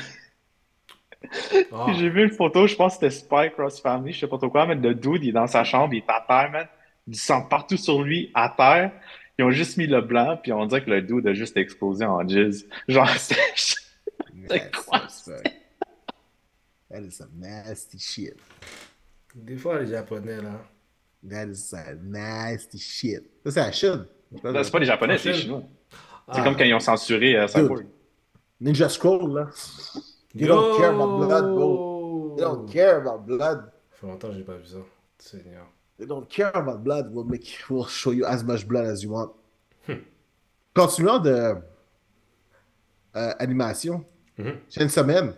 Ah. 1.72 1.88
J'ai 1.98 2.10
vu 2.10 2.24
une 2.24 2.32
photo, 2.32 2.66
je 2.68 2.76
pense 2.76 2.98
que 2.98 3.10
c'était 3.10 3.26
Spy 3.26 3.52
Cross 3.56 3.82
Family, 3.82 4.14
je 4.14 4.20
sais 4.22 4.28
pas 4.28 4.38
trop 4.38 4.50
quoi, 4.50 4.66
mais 4.66 4.76
le 4.76 4.96
dude, 4.96 5.24
il 5.24 5.30
est 5.30 5.34
dans 5.34 5.48
sa 5.48 5.64
chambre, 5.64 5.94
il 5.94 5.98
est 5.98 6.04
à 6.10 6.24
terre, 6.28 6.50
man. 6.52 6.68
Du 7.08 7.18
sang 7.18 7.42
partout 7.42 7.78
sur 7.78 8.02
lui, 8.04 8.32
à 8.34 8.50
terre. 8.56 8.92
Ils 9.38 9.44
ont 9.46 9.52
juste 9.52 9.78
mis 9.78 9.88
le 9.88 10.02
blanc, 10.02 10.38
puis 10.42 10.52
on 10.54 10.66
dirait 10.66 10.84
que 10.84 10.90
le 10.90 11.02
dude 11.02 11.26
a 11.28 11.34
juste 11.34 11.58
explosé 11.58 12.06
en 12.06 12.28
jizz. 12.28 12.68
Genre, 12.88 13.10
c'est... 13.18 13.36
That's 14.50 14.86
quoi, 14.86 15.08
so. 15.10 15.32
That 16.90 17.02
is 17.04 17.12
some 17.18 17.30
nasty 17.38 18.00
shit. 18.00 18.38
Des 19.36 19.58
fois, 19.58 19.80
les 19.80 19.88
Japonais, 19.92 20.42
là. 20.42 20.60
That 21.24 21.48
is 21.50 21.56
some 21.70 22.10
nasty 22.10 22.80
shit. 22.80 23.24
Ça, 23.46 23.52
c'est 23.52 23.60
la 23.62 23.72
Chine. 23.72 24.06
Non, 24.44 24.64
c'est 24.64 24.72
pas 24.72 24.80
les 24.80 24.86
Japonais, 24.86 25.18
c'est 25.18 25.34
les. 25.34 25.40
Chinois. 25.40 25.64
C'est 26.32 26.40
Ah. 26.42 26.44
comme 26.44 26.56
quand 26.56 26.64
ils 26.64 26.74
ont 26.74 26.80
censuré 26.80 27.36
euh, 27.36 27.48
Cyborg. 27.48 27.88
Ninja 28.62 28.90
Scroll, 28.90 29.34
là. 29.34 29.50
You 30.36 30.48
don't 30.48 30.78
care 30.78 30.90
about 30.94 31.26
blood, 31.26 31.56
bro. 31.56 32.36
They 32.38 32.44
don't 32.44 32.72
care 32.72 32.98
about 32.98 33.26
blood. 33.26 33.72
Ça 33.92 33.98
fait 34.02 34.08
longtemps 34.08 34.28
que 34.30 34.36
j'ai 34.36 34.44
pas 34.44 34.58
vu 34.58 34.66
ça. 34.66 34.78
Seigneur. 35.18 35.66
They 35.98 36.06
don't 36.08 36.28
care 36.28 36.56
about 36.56 36.78
blood. 36.84 37.10
We'll, 37.12 37.26
make, 37.26 37.64
we'll 37.70 37.88
show 37.88 38.12
you 38.14 38.26
as 38.26 38.44
much 38.44 38.66
blood 38.68 38.86
as 38.86 39.02
you 39.04 39.12
want. 39.12 39.32
Continuons 40.74 41.20
de 41.20 41.56
euh, 43.16 43.34
animation. 43.40 44.06
Mhm. 44.40 44.56
Une 44.80 44.90
semaine. 44.90 45.34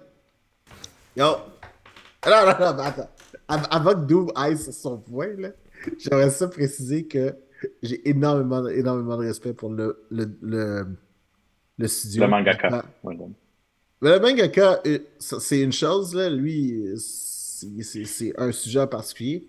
Yo. 1.18 1.26
Non, 1.26 2.32
non, 2.46 2.46
non, 2.60 2.74
mais 2.78 2.84
attends. 2.84 3.10
Av- 3.48 3.68
Avant 3.72 3.94
que 3.96 4.06
Doom 4.06 4.32
aille 4.36 4.58
sur 4.58 4.74
son 4.74 4.98
point, 4.98 5.34
là, 5.38 5.50
j'aimerais 5.98 6.30
ça 6.30 6.48
préciser 6.48 7.06
que 7.06 7.34
j'ai 7.82 8.08
énormément, 8.10 8.68
énormément 8.68 9.18
de 9.18 9.26
respect 9.26 9.54
pour 9.54 9.72
le, 9.72 10.04
le, 10.12 10.26
le, 10.42 10.86
le 11.78 11.88
studio. 11.88 12.24
Le 12.24 12.30
mangaka. 12.30 12.70
Voilà. 13.04 13.20
Mais 14.02 14.10
le 14.12 14.20
mangaka, 14.20 14.82
euh, 14.86 15.00
c'est 15.20 15.62
une 15.62 15.72
chose, 15.74 16.14
là. 16.16 16.30
Lui, 16.30 16.84
c'est 16.98 17.82
c'est- 17.84 18.06
c'est 18.06 18.34
un 18.40 18.52
sujet 18.52 18.80
en 18.82 18.88
particulier. 18.88 19.48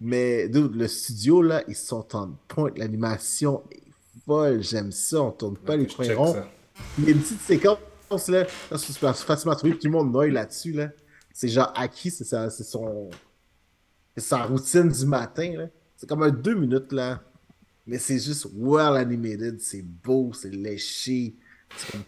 Mais, 0.00 0.48
dude, 0.48 0.74
le 0.76 0.86
studio, 0.88 1.40
là, 1.42 1.62
ils 1.68 1.74
sont 1.76 2.14
en 2.16 2.30
pointe. 2.48 2.78
L'animation 2.78 3.62
est 3.72 3.82
folle. 4.26 4.62
J'aime 4.62 4.92
ça. 4.92 5.22
On 5.22 5.30
tourne 5.32 5.56
pas 5.56 5.76
les 5.76 5.86
coins 5.86 6.14
ronds. 6.16 6.36
Il 6.98 7.04
y 7.04 7.08
a 7.08 7.10
une 7.12 7.20
petite 7.20 7.40
séquence, 7.40 7.78
là. 8.10 8.46
là 8.70 8.78
c'est 8.78 8.96
facilement 8.98 9.54
trouvé. 9.54 9.72
Tout 9.78 9.86
le 9.86 9.90
monde 9.90 10.12
noie 10.12 10.28
là-dessus, 10.28 10.72
là. 10.72 10.90
C'est 11.32 11.48
genre 11.48 11.72
acquis. 11.76 12.10
C'est 12.10 12.24
sa, 12.24 12.50
son. 12.50 13.10
Sa 14.16 14.44
routine 14.44 14.88
du 14.88 15.06
matin, 15.06 15.52
là. 15.56 15.66
C'est 15.96 16.08
comme 16.08 16.22
un 16.22 16.30
deux 16.30 16.54
minutes, 16.54 16.92
là. 16.92 17.22
Mais 17.86 17.98
c'est 17.98 18.18
juste 18.18 18.46
well 18.54 18.96
animated. 18.96 19.60
C'est 19.60 19.82
beau. 19.82 20.32
C'est 20.32 20.50
léché. 20.50 21.34
C'est 21.76 21.92
comme 21.92 22.02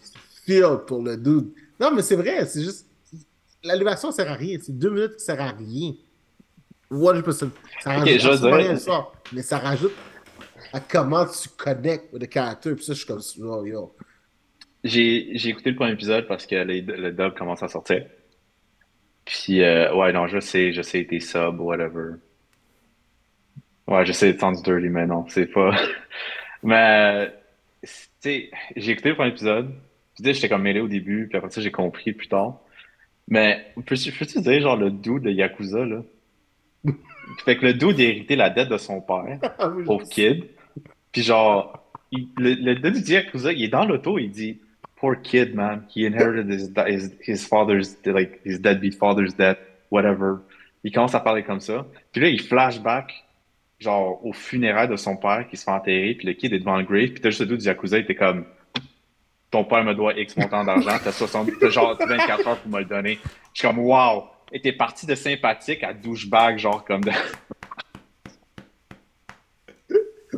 feel 0.45 0.77
pour 0.85 1.01
le 1.01 1.17
dude. 1.17 1.51
Non, 1.79 1.91
mais 1.93 2.01
c'est 2.01 2.15
vrai. 2.15 2.45
C'est 2.45 2.63
juste. 2.63 2.87
L'animation 3.63 4.11
sert 4.11 4.29
à 4.29 4.35
rien. 4.35 4.57
C'est 4.61 4.77
deux 4.77 4.89
minutes 4.89 5.17
qui 5.17 5.23
sert 5.23 5.39
à 5.39 5.51
rien. 5.51 5.93
100%. 6.91 7.49
Ça 7.81 7.91
rajoute 7.91 8.19
je 8.19 8.37
dire- 8.37 8.55
rien 8.55 8.71
à 8.71 8.77
ça. 8.77 9.07
Mais 9.31 9.41
ça 9.41 9.59
rajoute 9.59 9.93
à 10.73 10.79
comment 10.79 11.25
tu 11.25 11.47
connectes 11.49 12.09
avec 12.09 12.21
le 12.21 12.27
caractère. 12.27 12.75
Puis 12.75 12.83
ça, 12.85 12.93
je 12.93 12.99
suis 12.99 13.07
comme. 13.07 13.21
Oh, 13.41 13.65
yo. 13.65 13.95
J'ai 14.83 15.29
j'ai 15.37 15.49
écouté 15.49 15.71
le 15.71 15.75
premier 15.75 15.93
épisode 15.93 16.27
parce 16.27 16.45
que 16.45 16.55
les- 16.55 16.81
le 16.81 17.11
dub 17.11 17.33
commence 17.35 17.63
à 17.63 17.67
sortir. 17.67 18.05
Puis, 19.25 19.61
euh, 19.63 19.93
ouais, 19.95 20.13
non, 20.13 20.27
je 20.27 20.39
sais, 20.39 20.73
je 20.73 20.81
sais, 20.83 21.05
t'es 21.05 21.19
sub, 21.19 21.59
whatever. 21.59 22.15
Ouais, 23.87 24.05
je 24.05 24.11
sais, 24.13 24.37
Sounds 24.37 24.61
dirty, 24.63 24.89
mais 24.89 25.05
non, 25.05 25.25
c'est 25.27 25.47
pas. 25.47 25.71
mais, 26.63 27.33
tu 27.83 27.89
sais, 28.21 28.51
j'ai 28.75 28.91
écouté 28.91 29.09
le 29.09 29.15
premier 29.15 29.29
épisode. 29.29 29.69
Puis, 30.15 30.23
tu 30.23 30.25
sais, 30.25 30.33
j'étais 30.35 30.49
comme 30.49 30.61
mêlé 30.63 30.79
au 30.79 30.87
début, 30.87 31.27
puis 31.27 31.37
après 31.37 31.51
ça, 31.51 31.61
j'ai 31.61 31.71
compris 31.71 32.13
plus 32.13 32.27
tard. 32.27 32.59
Mais, 33.29 33.67
peux-tu 33.85 34.11
peux-tu 34.11 34.41
dire, 34.41 34.61
genre, 34.61 34.77
le 34.77 34.91
dude 34.91 35.23
de 35.23 35.31
Yakuza, 35.31 35.85
là? 35.85 36.03
Fait 37.45 37.57
que 37.57 37.65
le 37.65 37.73
dude, 37.73 37.99
il 37.99 38.05
a 38.05 38.09
hérité 38.09 38.35
la 38.35 38.49
dette 38.49 38.69
de 38.69 38.77
son 38.77 39.01
père 39.01 39.39
pauvre 39.85 40.07
kid. 40.09 40.45
Puis 41.11 41.23
genre, 41.23 41.85
il- 42.11 42.29
le, 42.37 42.55
le 42.55 42.91
du 42.91 43.01
Yakuza, 43.13 43.53
il 43.53 43.63
est 43.63 43.69
dans 43.69 43.85
l'auto, 43.85 44.19
il 44.19 44.31
dit 44.31 44.61
Poor 45.01 45.15
kid, 45.15 45.55
man. 45.55 45.87
He 45.89 46.05
inherited 46.05 46.47
his, 46.47 46.69
his, 46.85 47.11
his 47.21 47.43
father's, 47.43 47.97
like, 48.05 48.39
his 48.45 48.59
deadbeat 48.59 48.93
father's 48.93 49.33
debt, 49.33 49.57
whatever. 49.89 50.41
Il 50.83 50.91
commence 50.91 51.15
à 51.15 51.19
parler 51.19 51.41
comme 51.41 51.59
ça. 51.59 51.87
Puis 52.11 52.21
là, 52.21 52.27
il 52.27 52.39
flashback, 52.39 53.11
genre, 53.79 54.23
aux 54.23 54.31
funérailles 54.31 54.89
de 54.89 54.95
son 54.95 55.17
père 55.17 55.47
qui 55.49 55.57
se 55.57 55.63
fait 55.63 55.71
enterrer, 55.71 56.13
puis 56.13 56.27
le 56.27 56.33
kid 56.33 56.53
est 56.53 56.59
devant 56.59 56.77
le 56.77 56.83
grave, 56.83 57.09
puis 57.09 57.19
t'as 57.19 57.31
juste 57.31 57.41
le 57.41 57.47
dude 57.47 57.61
du 57.61 57.65
Yakuza, 57.65 57.97
il 57.97 58.03
était 58.03 58.13
comme 58.13 58.45
Ton 59.49 59.63
père 59.63 59.83
me 59.83 59.95
doit 59.95 60.13
X 60.13 60.37
montant 60.37 60.63
d'argent, 60.63 60.99
t'as 61.03 61.11
60, 61.11 61.49
t'as 61.59 61.69
genre 61.69 61.97
24 61.97 62.47
heures 62.47 62.59
pour 62.59 62.71
me 62.71 62.77
le 62.79 62.85
donner. 62.85 63.17
Je 63.53 63.59
suis 63.59 63.67
comme 63.67 63.79
Wow! 63.79 64.25
Et 64.51 64.61
t'es 64.61 64.73
parti 64.73 65.07
de 65.07 65.15
sympathique 65.15 65.83
à 65.83 65.93
douchebag, 65.93 66.59
genre, 66.59 66.85
comme 66.85 67.03
de. 67.03 67.11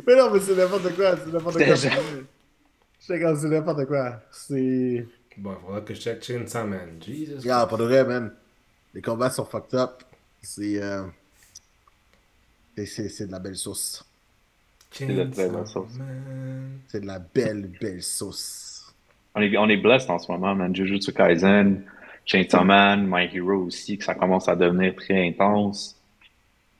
Mais 0.06 0.16
non, 0.16 0.30
mais 0.30 0.40
c'est 0.40 0.54
n'importe 0.56 0.94
quoi. 0.96 1.16
C'est 1.16 1.32
n'importe 1.32 1.56
quoi. 1.56 1.74
Sais 3.06 3.20
quand 3.20 3.34
c'est 3.36 3.48
n'importe 3.48 3.84
quoi. 3.86 4.20
C'est. 4.30 5.06
Bon, 5.36 5.52
il 5.58 5.64
faudra 5.66 5.80
que 5.80 5.94
je 5.94 6.00
check 6.00 6.22
Chainsaw 6.22 6.66
Man. 6.66 7.00
Jesus. 7.04 7.38
Regarde, 7.38 7.70
pas 7.70 7.76
de 7.76 7.84
vrai, 7.84 8.04
man. 8.04 8.32
Les 8.94 9.02
combats 9.02 9.30
sont 9.30 9.44
fucked 9.44 9.74
up. 9.78 10.02
C'est. 10.42 10.80
euh, 10.82 11.02
c'est- 12.86 13.26
de 13.26 13.32
la 13.32 13.38
belle 13.38 13.56
sauce. 13.56 14.04
C'est 14.90 15.06
de 15.06 15.52
la 15.52 15.66
sauce. 15.66 15.94
Man. 15.98 16.78
C'est 16.88 17.00
de 17.00 17.06
la 17.06 17.18
belle, 17.18 17.70
belle 17.80 18.02
sauce. 18.02 18.94
On 19.34 19.42
est, 19.42 19.56
on 19.56 19.68
est 19.68 19.76
blessed 19.76 20.08
en 20.10 20.18
ce 20.20 20.30
moment, 20.30 20.54
man. 20.54 20.74
Jujutsu 20.74 21.12
Kaisen, 21.12 21.82
Chainsaw 22.24 22.62
Man, 22.64 23.06
My 23.10 23.28
Hero 23.34 23.64
aussi, 23.66 23.98
que 23.98 24.04
ça 24.04 24.14
commence 24.14 24.48
à 24.48 24.54
devenir 24.54 24.94
très 24.94 25.26
intense. 25.28 25.96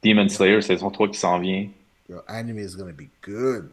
Demon 0.03 0.29
Slayer, 0.29 0.61
saison 0.61 0.91
3 0.91 1.09
qui 1.09 1.19
s'en 1.19 1.41
vient. 1.41 1.69
Your 2.09 2.23
anime 2.29 2.59
is 2.61 2.77
gonna 2.77 2.93
be 2.93 3.09
good. 3.23 3.71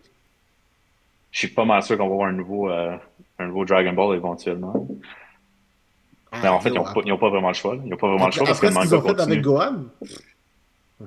Je 1.32 1.40
suis 1.40 1.48
pas 1.48 1.66
mal 1.66 1.82
sûr 1.82 1.98
qu'on 1.98 2.10
va 2.10 2.16
voir 2.16 2.28
un 2.30 2.34
nouveau, 2.34 2.70
euh, 2.70 2.96
un 3.40 3.48
nouveau 3.48 3.66
Dragon 3.66 3.94
Ball 3.94 4.16
éventuellement. 4.18 4.88
Mais 6.42 6.48
en 6.48 6.60
fait, 6.60 6.70
ils 6.70 6.76
n'ont 6.76 7.18
pas, 7.18 7.30
vraiment 7.30 7.50
le 7.50 7.54
choix. 7.54 7.76
là. 7.76 7.82
Ils 7.86 7.90
n'ont 7.90 7.98
pas 7.98 8.08
vraiment 8.08 8.28
le 8.28 8.32
choix 8.32 8.46
parce 8.46 8.60
que 8.60 8.68
le 8.68 8.74
manga 8.74 8.98
ont 8.98 9.02
fait 9.02 9.20
avec 9.22 9.42
Gohan, 9.42 9.86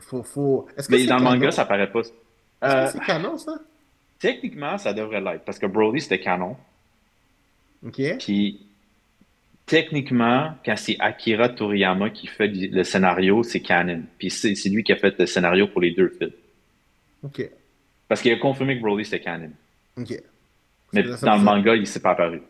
faut, 0.01 0.23
faut... 0.23 0.67
Est-ce 0.77 0.89
que 0.89 0.93
Mais 0.95 1.01
c'est 1.01 1.07
dans 1.07 1.19
le 1.19 1.25
manga, 1.25 1.51
ça 1.51 1.65
paraît 1.65 1.91
pas. 1.91 2.01
Est-ce 2.01 2.13
Euh, 2.65 2.87
que 2.87 2.93
c'est 2.93 3.05
canon, 3.05 3.39
ça? 3.39 3.53
techniquement, 4.19 4.77
ça 4.79 4.93
devrait 4.93 5.21
l'être 5.21 5.45
parce 5.45 5.59
que 5.59 5.67
Broly, 5.67 6.01
c'était 6.01 6.21
canon. 6.21 6.57
Ok. 7.87 8.01
Puis, 8.19 8.67
techniquement, 9.67 10.55
quand 10.65 10.77
c'est 10.77 10.97
Akira 11.01 11.49
Toriyama 11.51 12.11
qui 12.11 12.27
fait 12.27 12.49
le 12.49 12.83
scénario, 12.85 13.43
c'est 13.43 13.61
canon. 13.61 14.03
Puis, 14.19 14.31
c'est 14.31 14.55
c'est 14.55 14.69
lui 14.71 14.83
qui 14.83 14.93
a 14.93 14.97
fait 14.97 15.19
le 15.19 15.27
scénario 15.27 15.69
pour 15.69 15.81
les 15.81 15.93
deux 15.93 16.09
films. 16.09 16.33
Ok. 17.23 17.49
Parce 18.09 18.21
qu'il 18.21 18.33
a 18.33 18.37
confirmé 18.37 18.77
que 18.77 18.83
Broly, 18.83 19.05
c'était 19.05 19.21
canon. 19.21 19.51
Ok. 19.99 20.21
Mais 20.93 21.17
ça 21.17 21.27
dans 21.27 21.37
le 21.37 21.43
manga, 21.43 21.75
il 21.75 21.87
s'est 21.87 22.01
pas 22.01 22.11
apparu. 22.13 22.43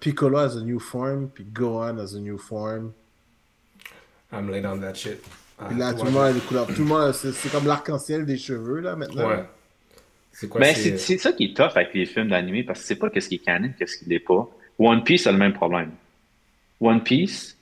Piccolo 0.00 0.38
has 0.38 0.56
a 0.56 0.60
new 0.62 0.78
form, 0.80 1.28
puis 1.28 1.44
Gohan 1.44 1.98
has 1.98 2.14
a 2.14 2.18
new 2.18 2.38
form. 2.38 2.92
I'm 4.32 4.50
late 4.50 4.64
on 4.64 4.78
that 4.80 4.94
shit. 4.94 5.18
Puis 5.68 5.78
là, 5.78 5.92
tout 5.94 6.04
le 6.04 6.10
monde 6.10 6.24
a 6.24 6.32
des 6.32 6.40
couleurs. 6.40 6.66
Tout 6.66 6.74
le 6.78 6.84
monde, 6.84 7.02
a- 7.02 7.12
c'est 7.12 7.50
comme 7.50 7.66
l'arc-en-ciel 7.66 8.24
des 8.26 8.38
cheveux, 8.38 8.80
là, 8.80 8.96
maintenant. 8.96 9.28
Ouais. 9.28 9.44
C'est 10.32 10.48
quoi 10.48 10.60
Mais 10.60 10.74
c'est- 10.74 10.90
Ben, 10.90 10.98
c'est 10.98 11.04
c'est 11.14 11.18
ça 11.18 11.32
qui 11.32 11.44
est 11.44 11.56
tough 11.56 11.72
avec 11.76 11.94
les 11.94 12.04
films 12.06 12.28
d'animé 12.28 12.62
parce 12.62 12.80
que 12.80 12.86
c'est 12.86 12.96
pas 12.96 13.08
qu'est-ce 13.10 13.28
qui 13.28 13.36
est 13.36 13.44
canon, 13.44 13.70
qu'est-ce 13.78 13.98
qui 13.98 14.04
l'est 14.06 14.18
pas. 14.18 14.48
One 14.78 15.02
Piece 15.04 15.26
a 15.26 15.32
le 15.32 15.38
même 15.38 15.54
problème. 15.54 15.92
One 16.80 17.02
Piece, 17.02 17.56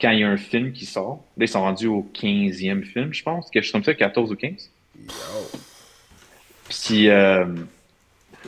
quand 0.00 0.10
il 0.10 0.20
y 0.20 0.24
a 0.24 0.28
un 0.28 0.36
film 0.36 0.72
qui 0.72 0.86
sort, 0.86 1.24
là, 1.36 1.44
ils 1.44 1.48
sont 1.48 1.60
rendus 1.60 1.86
au 1.86 2.02
15e 2.12 2.82
film, 2.84 3.12
je 3.12 3.22
pense, 3.22 3.48
quelque 3.50 3.62
chose 3.64 3.72
comme 3.72 3.84
ça, 3.84 3.94
14 3.94 4.32
ou 4.32 4.36
15. 4.36 4.70
Yo. 4.98 5.10
Puis, 6.68 7.08
euh, 7.08 7.46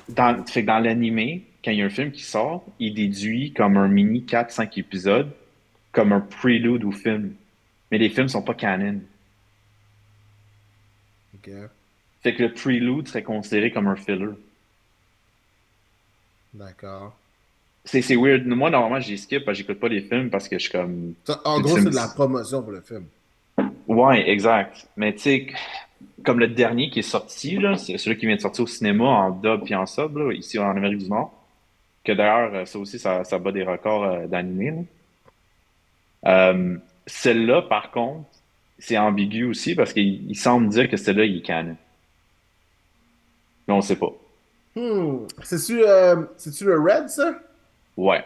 dans, 0.09 0.45
fait 0.47 0.63
que 0.63 0.67
dans 0.67 0.79
l'animé, 0.79 1.45
quand 1.65 1.71
il 1.71 1.79
y 1.79 1.83
a 1.83 1.87
un 1.87 1.91
film 1.91 2.11
qui 2.13 2.23
sort, 2.23 2.65
il 2.79 2.95
déduit 2.95 3.53
comme 3.53 3.77
un 3.77 3.89
mini 3.89 4.25
4-5 4.27 4.79
épisodes, 4.79 5.31
comme 5.93 6.13
un 6.13 6.21
prelude 6.21 6.85
au 6.85 6.93
film. 6.93 7.35
Mais 7.91 7.99
les 7.99 8.09
films 8.09 8.29
sont 8.29 8.43
pas 8.43 8.55
canon. 8.55 9.01
Ok. 11.35 11.51
Fait 12.23 12.35
que 12.35 12.43
le 12.45 12.53
prelude 12.53 13.09
serait 13.09 13.23
considéré 13.23 13.71
comme 13.71 13.89
un 13.89 13.97
filler. 13.97 14.29
D'accord. 16.55 17.17
C'est 17.85 18.03
c'est 18.03 18.17
weird. 18.17 18.47
Moi, 18.47 18.71
normalement, 18.71 19.01
j'y 19.01 19.19
skip 19.19 19.45
parce 19.45 19.59
que 19.59 19.63
j'écoute 19.65 19.81
pas 19.81 19.89
les 19.89 20.03
films 20.03 20.31
parce 20.31 20.49
que 20.49 20.57
je 20.59 20.63
suis 20.65 20.73
comme. 20.73 21.15
Ça, 21.25 21.41
en 21.45 21.61
gros, 21.61 21.77
c'est- 21.77 21.83
c'est 21.83 21.91
de 21.91 21.95
la 21.95 22.09
promotion 22.09 22.63
pour 22.63 22.73
le 22.73 22.81
film. 22.81 23.07
Ouais, 23.89 24.31
exact. 24.31 24.87
Mais 24.97 25.13
tu 25.15 25.19
sais, 25.21 25.47
comme 26.25 26.39
le 26.39 26.49
dernier 26.49 26.91
qui 26.91 27.01
est 27.01 27.03
sorti, 27.03 27.59
c'est 27.79 27.99
celui 27.99 28.17
qui 28.17 28.27
vient 28.27 28.37
de 28.37 28.41
sortir 28.41 28.65
au 28.65 28.67
cinéma 28.67 29.05
en 29.05 29.31
dub 29.31 29.63
et 29.67 29.75
en 29.75 29.87
sub, 29.87 30.17
là, 30.17 30.33
ici 30.33 30.59
en 30.59 30.71
Amérique 30.71 30.99
du 30.99 31.09
Nord. 31.09 31.33
Que 32.05 32.13
d'ailleurs, 32.13 32.55
euh, 32.55 32.65
ça 32.65 32.79
aussi, 32.79 32.99
ça, 32.99 33.25
ça 33.25 33.39
bat 33.39 33.53
des 33.53 33.63
records 33.63 34.05
euh, 34.05 34.27
d'animé. 34.27 34.87
Euh, 36.27 36.77
celle-là, 37.07 37.63
par 37.63 37.91
contre, 37.91 38.29
c'est 38.79 38.99
ambigu 38.99 39.45
aussi 39.45 39.75
parce 39.75 39.93
qu'il 39.93 40.29
il 40.29 40.37
semble 40.37 40.69
dire 40.69 40.89
que 40.89 40.97
celle-là, 40.97 41.25
il 41.25 41.39
est 41.39 41.43
canon. 41.43 41.77
Mais 43.69 43.75
on 43.75 43.81
sait 43.81 43.97
pas. 43.97 44.13
Hmm. 44.75 45.27
C'est-tu 45.43 45.83
euh, 45.85 46.17
le 46.63 46.81
Red, 46.81 47.09
ça? 47.09 47.39
Ouais. 47.97 48.25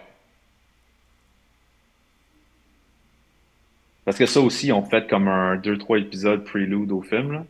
Parce 4.04 4.18
que 4.18 4.26
ça 4.26 4.40
aussi, 4.40 4.72
on 4.72 4.84
fait 4.84 5.08
comme 5.08 5.26
un 5.26 5.56
2-3 5.56 6.00
épisodes 6.00 6.44
prelude 6.44 6.92
au 6.92 7.02
film. 7.02 7.32
Là. 7.32 7.44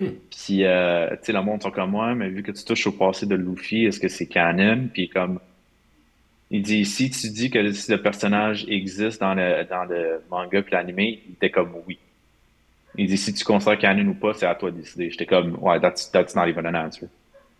Hmm. 0.00 0.08
Puis, 0.30 0.64
euh, 0.64 1.10
tu 1.16 1.26
sais, 1.26 1.32
le 1.32 1.42
monde 1.42 1.62
sont 1.62 1.70
comme 1.70 1.90
moi, 1.90 2.14
mais 2.14 2.28
vu 2.30 2.42
que 2.42 2.52
tu 2.52 2.64
touches 2.64 2.86
au 2.86 2.92
passé 2.92 3.26
de 3.26 3.34
Luffy, 3.34 3.84
est-ce 3.84 4.00
que 4.00 4.08
c'est 4.08 4.26
canon? 4.26 4.88
Puis, 4.92 5.08
comme, 5.08 5.40
il 6.50 6.62
dit, 6.62 6.84
si 6.84 7.10
tu 7.10 7.30
dis 7.30 7.50
que 7.50 7.72
si 7.72 7.90
le 7.92 8.02
personnage 8.02 8.64
existe 8.68 9.20
dans 9.20 9.34
le, 9.34 9.64
dans 9.68 9.84
le 9.84 10.20
manga 10.30 10.62
puis 10.62 10.72
l'animé, 10.72 11.22
il 11.26 11.32
était 11.34 11.50
comme 11.50 11.72
oui. 11.86 11.98
Il 12.96 13.06
dit, 13.06 13.16
si 13.18 13.32
tu 13.34 13.44
considères 13.44 13.78
canon 13.78 14.10
ou 14.10 14.14
pas, 14.14 14.34
c'est 14.34 14.46
à 14.46 14.54
toi 14.54 14.70
de 14.70 14.78
décider. 14.78 15.10
J'étais 15.10 15.26
comme, 15.26 15.56
ouais, 15.62 15.80
that's, 15.80 16.10
that's 16.10 16.34
not 16.34 16.48
even 16.48 16.66
an 16.66 16.74
answer. 16.74 17.08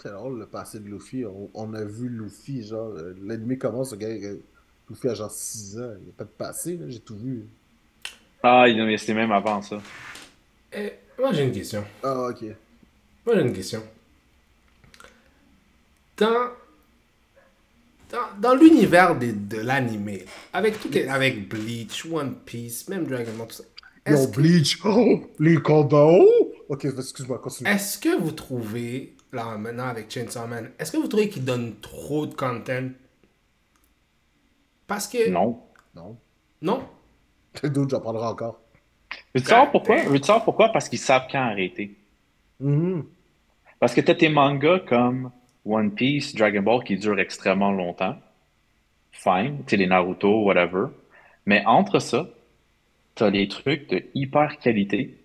C'est 0.03 0.11
drôle, 0.13 0.39
le 0.41 0.47
passé 0.47 0.81
de 0.81 0.89
Luffy. 0.89 1.25
On, 1.27 1.51
on 1.55 1.75
a 1.75 1.85
vu 1.85 2.09
Luffy, 2.09 2.65
genre, 2.67 2.89
euh, 2.97 3.15
l'ennemi 3.23 3.59
commence, 3.59 3.93
le 3.93 3.99
gars, 3.99 4.09
euh, 4.09 4.41
Luffy 4.89 5.09
a 5.09 5.15
genre 5.15 5.31
6 5.31 5.79
ans. 5.79 5.93
Il 5.99 6.05
n'y 6.05 6.11
a 6.11 6.15
pas 6.17 6.25
de 6.25 6.31
passé, 6.31 6.77
là, 6.77 6.87
j'ai 6.89 7.01
tout 7.01 7.17
vu. 7.17 7.45
Ah, 8.43 8.67
il- 8.69 8.83
mais 8.85 8.97
c'était 8.97 9.15
même 9.15 9.33
avant 9.33 9.63
ça. 9.63 9.79
Eh, 10.73 10.93
moi, 11.21 11.33
j'ai 11.33 11.45
une 11.45 11.53
question. 11.53 11.85
Ah, 12.03 12.29
ok. 12.29 12.43
Moi, 13.27 13.35
j'ai 13.35 13.43
une 13.43 13.53
question. 13.53 13.83
Dans, 16.17 16.51
dans, 18.11 18.41
dans 18.41 18.55
l'univers 18.55 19.19
de, 19.19 19.31
de 19.33 19.59
l'animé, 19.59 20.25
avec 20.53 20.81
tout, 20.81 20.91
avec 21.09 21.49
Bleach, 21.49 22.07
One 22.11 22.35
Piece, 22.45 22.89
même 22.89 23.07
Dragon 23.07 23.33
Ball, 23.39 23.47
tout 23.49 23.57
ça, 23.57 23.65
Yo, 24.07 24.27
que, 24.27 24.37
Bleach, 24.37 24.79
oh, 24.85 25.23
les 25.39 25.57
combats, 25.57 26.07
oh! 26.11 26.53
Ok, 26.69 26.85
excuse-moi, 26.87 27.39
continue. 27.39 27.69
est-ce 27.69 27.99
que 27.99 28.19
vous 28.21 28.33
trouvez, 28.33 29.17
là 29.33 29.57
maintenant 29.57 29.89
avec 29.89 30.11
Chainsaw 30.11 30.47
Man, 30.47 30.71
est-ce 30.79 30.93
que 30.93 30.97
vous 30.97 31.09
trouvez 31.09 31.29
qu'il 31.29 31.45
donne 31.45 31.77
trop 31.81 32.27
de 32.27 32.35
content? 32.35 32.89
Parce 34.87 35.07
que. 35.07 35.29
Non. 35.29 35.61
Non. 35.95 36.17
Non? 36.63 36.89
D'autres, 37.63 37.91
j'en 37.91 38.01
parlerai 38.01 38.27
encore. 38.27 38.60
Veux-tu 39.35 39.47
savoir 39.47 39.71
pourquoi? 39.71 40.03
Veux-tu 40.03 40.27
savoir 40.27 40.45
pourquoi? 40.45 40.69
Parce 40.71 40.89
qu'ils 40.89 40.99
savent 40.99 41.27
quand 41.31 41.41
arrêter. 41.41 41.97
Mhm. 42.61 43.05
Parce 43.79 43.95
que 43.95 44.01
t'as 44.01 44.15
tes 44.15 44.29
mangas 44.29 44.81
comme 44.81 45.31
One 45.65 45.93
Piece, 45.95 46.35
Dragon 46.35 46.63
Ball 46.63 46.85
qui 46.85 46.97
durent 46.97 47.19
extrêmement 47.19 47.73
longtemps. 47.73 48.17
Fine. 49.13 49.65
Tu 49.67 49.77
les 49.77 49.87
Naruto, 49.87 50.45
whatever. 50.45 50.87
Mais 51.47 51.65
entre 51.67 51.99
ça, 51.99 52.29
t'as 53.15 53.31
des 53.31 53.49
trucs 53.49 53.89
de 53.89 54.05
hyper 54.15 54.59
qualité 54.59 55.17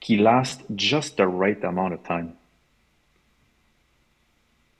qui 0.00 0.16
lastent 0.16 0.64
just 0.76 1.16
the 1.16 1.26
right 1.26 1.62
amount 1.64 1.92
of 1.92 2.02
time. 2.02 2.32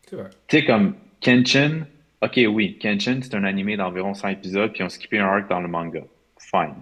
Tu 0.09 0.17
sais, 0.49 0.65
comme 0.65 0.95
Kenshin, 1.21 1.87
ok, 2.21 2.41
oui, 2.49 2.79
Kenshin, 2.79 3.21
c'est 3.23 3.35
un 3.35 3.45
animé 3.45 3.77
d'environ 3.77 4.15
100 4.15 4.29
épisodes, 4.29 4.73
puis 4.73 4.83
on 4.83 4.89
skippé 4.89 5.19
un 5.19 5.27
arc 5.27 5.49
dans 5.49 5.61
le 5.61 5.69
manga. 5.69 6.03
Fine. 6.39 6.75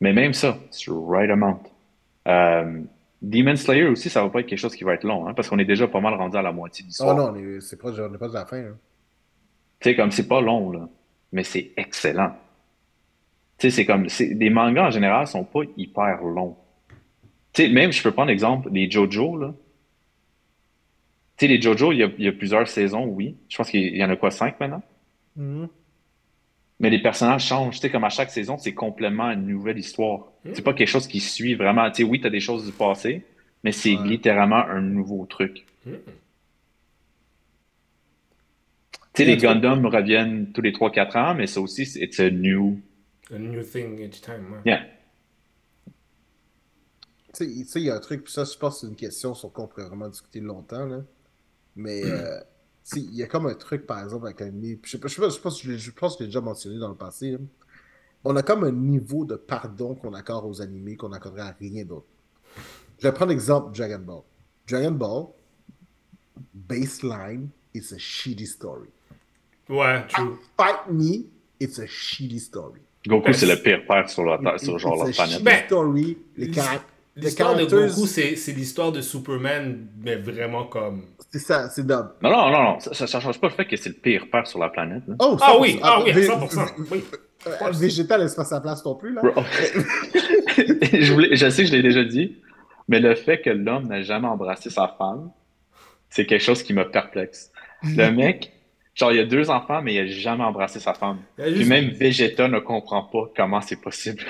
Mais 0.00 0.12
même 0.12 0.32
ça, 0.32 0.56
c'est 0.70 0.88
le 0.90 0.98
right 0.98 1.30
amount. 1.30 1.60
Euh, 2.28 2.82
Demon 3.20 3.56
Slayer 3.56 3.86
aussi, 3.86 4.10
ça 4.10 4.22
va 4.22 4.28
pas 4.30 4.40
être 4.40 4.46
quelque 4.46 4.58
chose 4.58 4.76
qui 4.76 4.84
va 4.84 4.94
être 4.94 5.04
long, 5.04 5.26
hein, 5.26 5.34
parce 5.34 5.48
qu'on 5.48 5.58
est 5.58 5.64
déjà 5.64 5.88
pas 5.88 6.00
mal 6.00 6.14
rendu 6.14 6.36
à 6.36 6.42
la 6.42 6.52
moitié 6.52 6.84
de 6.84 6.86
Oh 6.86 6.90
l'histoire. 6.90 7.16
non, 7.16 7.30
on 7.32 7.36
est- 7.36 7.60
c'est 7.60 7.76
pas, 7.80 7.90
on 7.90 8.14
est 8.14 8.18
pas 8.18 8.28
de 8.28 8.34
la 8.34 8.46
fin. 8.46 8.58
hein. 8.58 8.76
Tu 9.80 9.90
sais, 9.90 9.96
comme 9.96 10.10
c'est 10.12 10.28
pas 10.28 10.40
long, 10.40 10.70
là, 10.70 10.88
mais 11.32 11.42
c'est 11.42 11.72
excellent. 11.76 12.36
Tu 13.58 13.70
sais, 13.70 13.76
c'est 13.76 13.86
comme, 13.86 14.08
c'est, 14.08 14.34
des 14.34 14.50
mangas 14.50 14.86
en 14.86 14.90
général 14.90 15.26
sont 15.26 15.42
pas 15.44 15.60
hyper 15.76 16.22
longs. 16.22 16.56
Tu 17.52 17.62
sais, 17.64 17.68
même, 17.68 17.90
je 17.90 18.00
peux 18.02 18.12
prendre 18.12 18.28
l'exemple 18.28 18.70
des 18.70 18.88
JoJo, 18.88 19.36
là. 19.36 19.54
Tu 21.36 21.46
sais, 21.46 21.48
les 21.48 21.60
JoJo, 21.60 21.92
il 21.92 21.98
y 21.98 22.02
a, 22.04 22.08
il 22.18 22.24
y 22.24 22.28
a 22.28 22.32
plusieurs 22.32 22.68
saisons, 22.68 23.04
oui. 23.06 23.36
Je 23.48 23.56
pense 23.56 23.70
qu'il 23.70 23.96
y 23.96 24.04
en 24.04 24.10
a 24.10 24.16
quoi, 24.16 24.30
cinq 24.30 24.58
maintenant? 24.60 24.82
Mhm. 25.36 25.68
Mais 26.80 26.90
les 26.90 27.02
personnages 27.02 27.44
changent. 27.46 27.76
Tu 27.76 27.80
sais, 27.80 27.90
comme 27.90 28.04
à 28.04 28.08
chaque 28.08 28.30
saison, 28.30 28.56
c'est 28.56 28.74
complètement 28.74 29.30
une 29.30 29.46
nouvelle 29.46 29.78
histoire. 29.78 30.32
C'est 30.54 30.62
pas 30.62 30.72
quelque 30.74 30.88
chose 30.88 31.06
qui 31.08 31.20
suit 31.20 31.54
vraiment. 31.54 31.90
Tu 31.90 32.02
sais, 32.02 32.04
oui, 32.04 32.20
t'as 32.20 32.30
des 32.30 32.40
choses 32.40 32.64
du 32.66 32.72
passé, 32.72 33.24
mais 33.64 33.72
c'est 33.72 33.96
Ouais. 33.96 34.06
littéralement 34.08 34.64
un 34.64 34.80
nouveau 34.80 35.26
truc. 35.26 35.66
Mhm. 35.84 35.98
Tu 39.14 39.24
sais, 39.24 39.24
les 39.24 39.36
Gundam 39.36 39.84
reviennent 39.86 40.52
tous 40.52 40.60
les 40.62 40.72
3-4 40.72 41.16
ans, 41.16 41.34
mais 41.34 41.46
ça 41.48 41.60
aussi, 41.60 41.84
c'est 41.86 42.00
it's 42.00 42.20
a 42.20 42.30
new. 42.30 42.80
A 43.34 43.38
new 43.38 43.62
thing 43.62 43.98
each 44.00 44.20
time, 44.20 44.52
ouais. 44.52 44.60
Yeah. 44.64 44.82
Tu 47.34 47.44
sais, 47.44 47.46
tu 47.46 47.64
sais, 47.64 47.80
il 47.80 47.86
y 47.86 47.90
a 47.90 47.96
un 47.96 48.00
truc, 48.00 48.24
puis 48.24 48.32
ça, 48.32 48.44
je 48.44 48.56
pense 48.56 48.74
que 48.76 48.80
c'est 48.82 48.86
une 48.86 48.96
question 48.96 49.34
sur 49.34 49.52
quoi 49.52 49.64
on 49.64 49.66
pourrait 49.66 49.86
vraiment 49.86 50.08
discuter 50.08 50.40
longtemps, 50.40 50.86
là. 50.86 51.00
Mais, 51.76 52.02
euh, 52.04 52.06
tu 52.06 52.12
sais, 52.12 52.44
il 52.96 53.14
y 53.14 53.22
a 53.22 53.26
comme 53.26 53.46
un 53.46 53.54
truc, 53.54 53.86
par 53.86 54.02
exemple, 54.02 54.26
avec 54.26 54.40
un 54.42 54.50
niveau. 54.50 54.80
Je 54.84 54.90
sais 54.90 54.98
pas, 54.98 55.08
je 55.08 55.14
sais 55.14 55.20
pas, 55.20 55.28
je 55.30 55.38
pense 55.38 55.62
que 55.62 55.76
je 55.76 55.90
pense 55.90 56.14
que 56.16 56.18
je 56.20 56.24
l'ai 56.24 56.28
déjà 56.28 56.40
mentionné 56.40 56.78
dans 56.78 56.88
le 56.88 56.94
passé. 56.94 57.32
là. 57.32 57.38
On 58.24 58.34
a 58.36 58.42
comme 58.42 58.64
un 58.64 58.72
niveau 58.72 59.24
de 59.24 59.36
pardon 59.36 59.94
qu'on 59.94 60.12
accorde 60.14 60.44
aux 60.46 60.60
animés 60.60 60.96
qu'on 60.96 61.10
n'accorderait 61.10 61.42
à 61.42 61.56
rien 61.58 61.84
d'autre. 61.84 62.06
Je 62.98 63.06
vais 63.06 63.12
prendre 63.12 63.30
l'exemple 63.30 63.76
Dragon 63.76 64.00
Ball. 64.00 64.22
Dragon 64.68 64.90
Ball, 64.90 65.26
baseline, 66.54 67.48
it's 67.74 67.92
a 67.92 67.98
shitty 67.98 68.46
story. 68.46 68.88
Ouais, 69.68 70.06
true. 70.08 70.38
Fight 70.56 70.90
me, 70.90 71.26
it's 71.60 71.78
a 71.78 71.86
shitty 71.86 72.38
story. 72.40 72.80
Goku, 73.06 73.26
Ben, 73.26 73.32
c'est 73.32 73.46
le 73.46 73.56
pire 73.62 73.86
père 73.86 74.08
sur, 74.10 74.24
la, 74.24 74.54
It- 74.56 74.60
sur 74.64 74.78
genre 74.78 74.96
la 75.04 75.10
planète. 75.12 75.30
shitty 75.32 75.42
Ben, 75.44 75.66
story. 75.66 76.18
Les 76.36 76.50
caractères. 76.50 76.86
L'histoire 77.20 77.56
de 77.56 77.64
Goku, 77.64 78.06
c'est 78.06 78.36
c'est 78.36 78.52
l'histoire 78.52 78.92
de 78.92 79.00
Superman, 79.00 79.86
mais 80.02 80.16
vraiment 80.16 80.64
comme. 80.64 81.04
C'est 81.30 81.38
ça, 81.40 81.68
c'est 81.68 81.86
dumb. 81.86 82.10
Non, 82.22 82.30
non, 82.30 82.50
non, 82.50 82.62
non. 82.62 82.80
Ça, 82.80 83.06
ça 83.06 83.20
change 83.20 83.38
pas 83.40 83.48
le 83.48 83.52
fait 83.54 83.66
que 83.66 83.76
c'est 83.76 83.90
le 83.90 83.94
pire 83.96 84.26
père 84.30 84.46
sur 84.46 84.58
la 84.58 84.68
planète. 84.70 85.02
là. 85.06 85.14
Oh, 85.20 85.36
Ah 85.40 85.52
100%. 85.56 85.60
oui, 85.60 85.78
ah 85.82 86.00
oui, 86.04 86.10
à 86.10 86.14
Vé- 86.14 86.26
100%. 86.26 86.72
Oui. 86.90 87.04
euh, 87.46 87.70
Végétal 87.72 88.20
laisse 88.22 88.34
pas 88.34 88.44
sa 88.44 88.60
place 88.60 88.84
non 88.84 88.94
plus, 88.94 89.12
là. 89.14 89.22
Je, 90.92 91.12
voulais- 91.12 91.36
je 91.36 91.48
sais 91.50 91.62
que 91.62 91.68
je 91.68 91.74
l'ai 91.74 91.82
déjà 91.82 92.04
dit, 92.04 92.36
mais 92.88 93.00
le 93.00 93.14
fait 93.14 93.40
que 93.40 93.50
l'homme 93.50 93.86
n'a 93.88 94.02
jamais 94.02 94.26
embrassé 94.28 94.70
sa 94.70 94.94
femme, 94.98 95.30
c'est 96.10 96.26
quelque 96.26 96.42
chose 96.42 96.62
qui 96.62 96.72
me 96.74 96.88
perplexe. 96.90 97.52
Le 97.84 98.10
mec, 98.14 98.52
genre, 98.94 99.12
il 99.12 99.20
a 99.20 99.24
deux 99.24 99.50
enfants, 99.50 99.82
mais 99.82 99.94
il 99.94 99.98
a 100.00 100.06
jamais 100.06 100.44
embrassé 100.44 100.80
sa 100.80 100.94
femme. 100.94 101.18
Puis 101.36 101.64
même 101.64 101.90
Vegeta 101.90 102.48
ne 102.48 102.58
comprend 102.58 103.02
pas 103.02 103.30
comment 103.36 103.60
c'est 103.60 103.80
possible. 103.80 104.22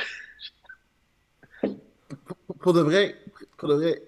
Pour 2.69 2.75
de 2.75 2.83
vrai, 2.83 3.15
pour 3.57 3.69
de 3.71 3.75
vrai, 3.77 4.03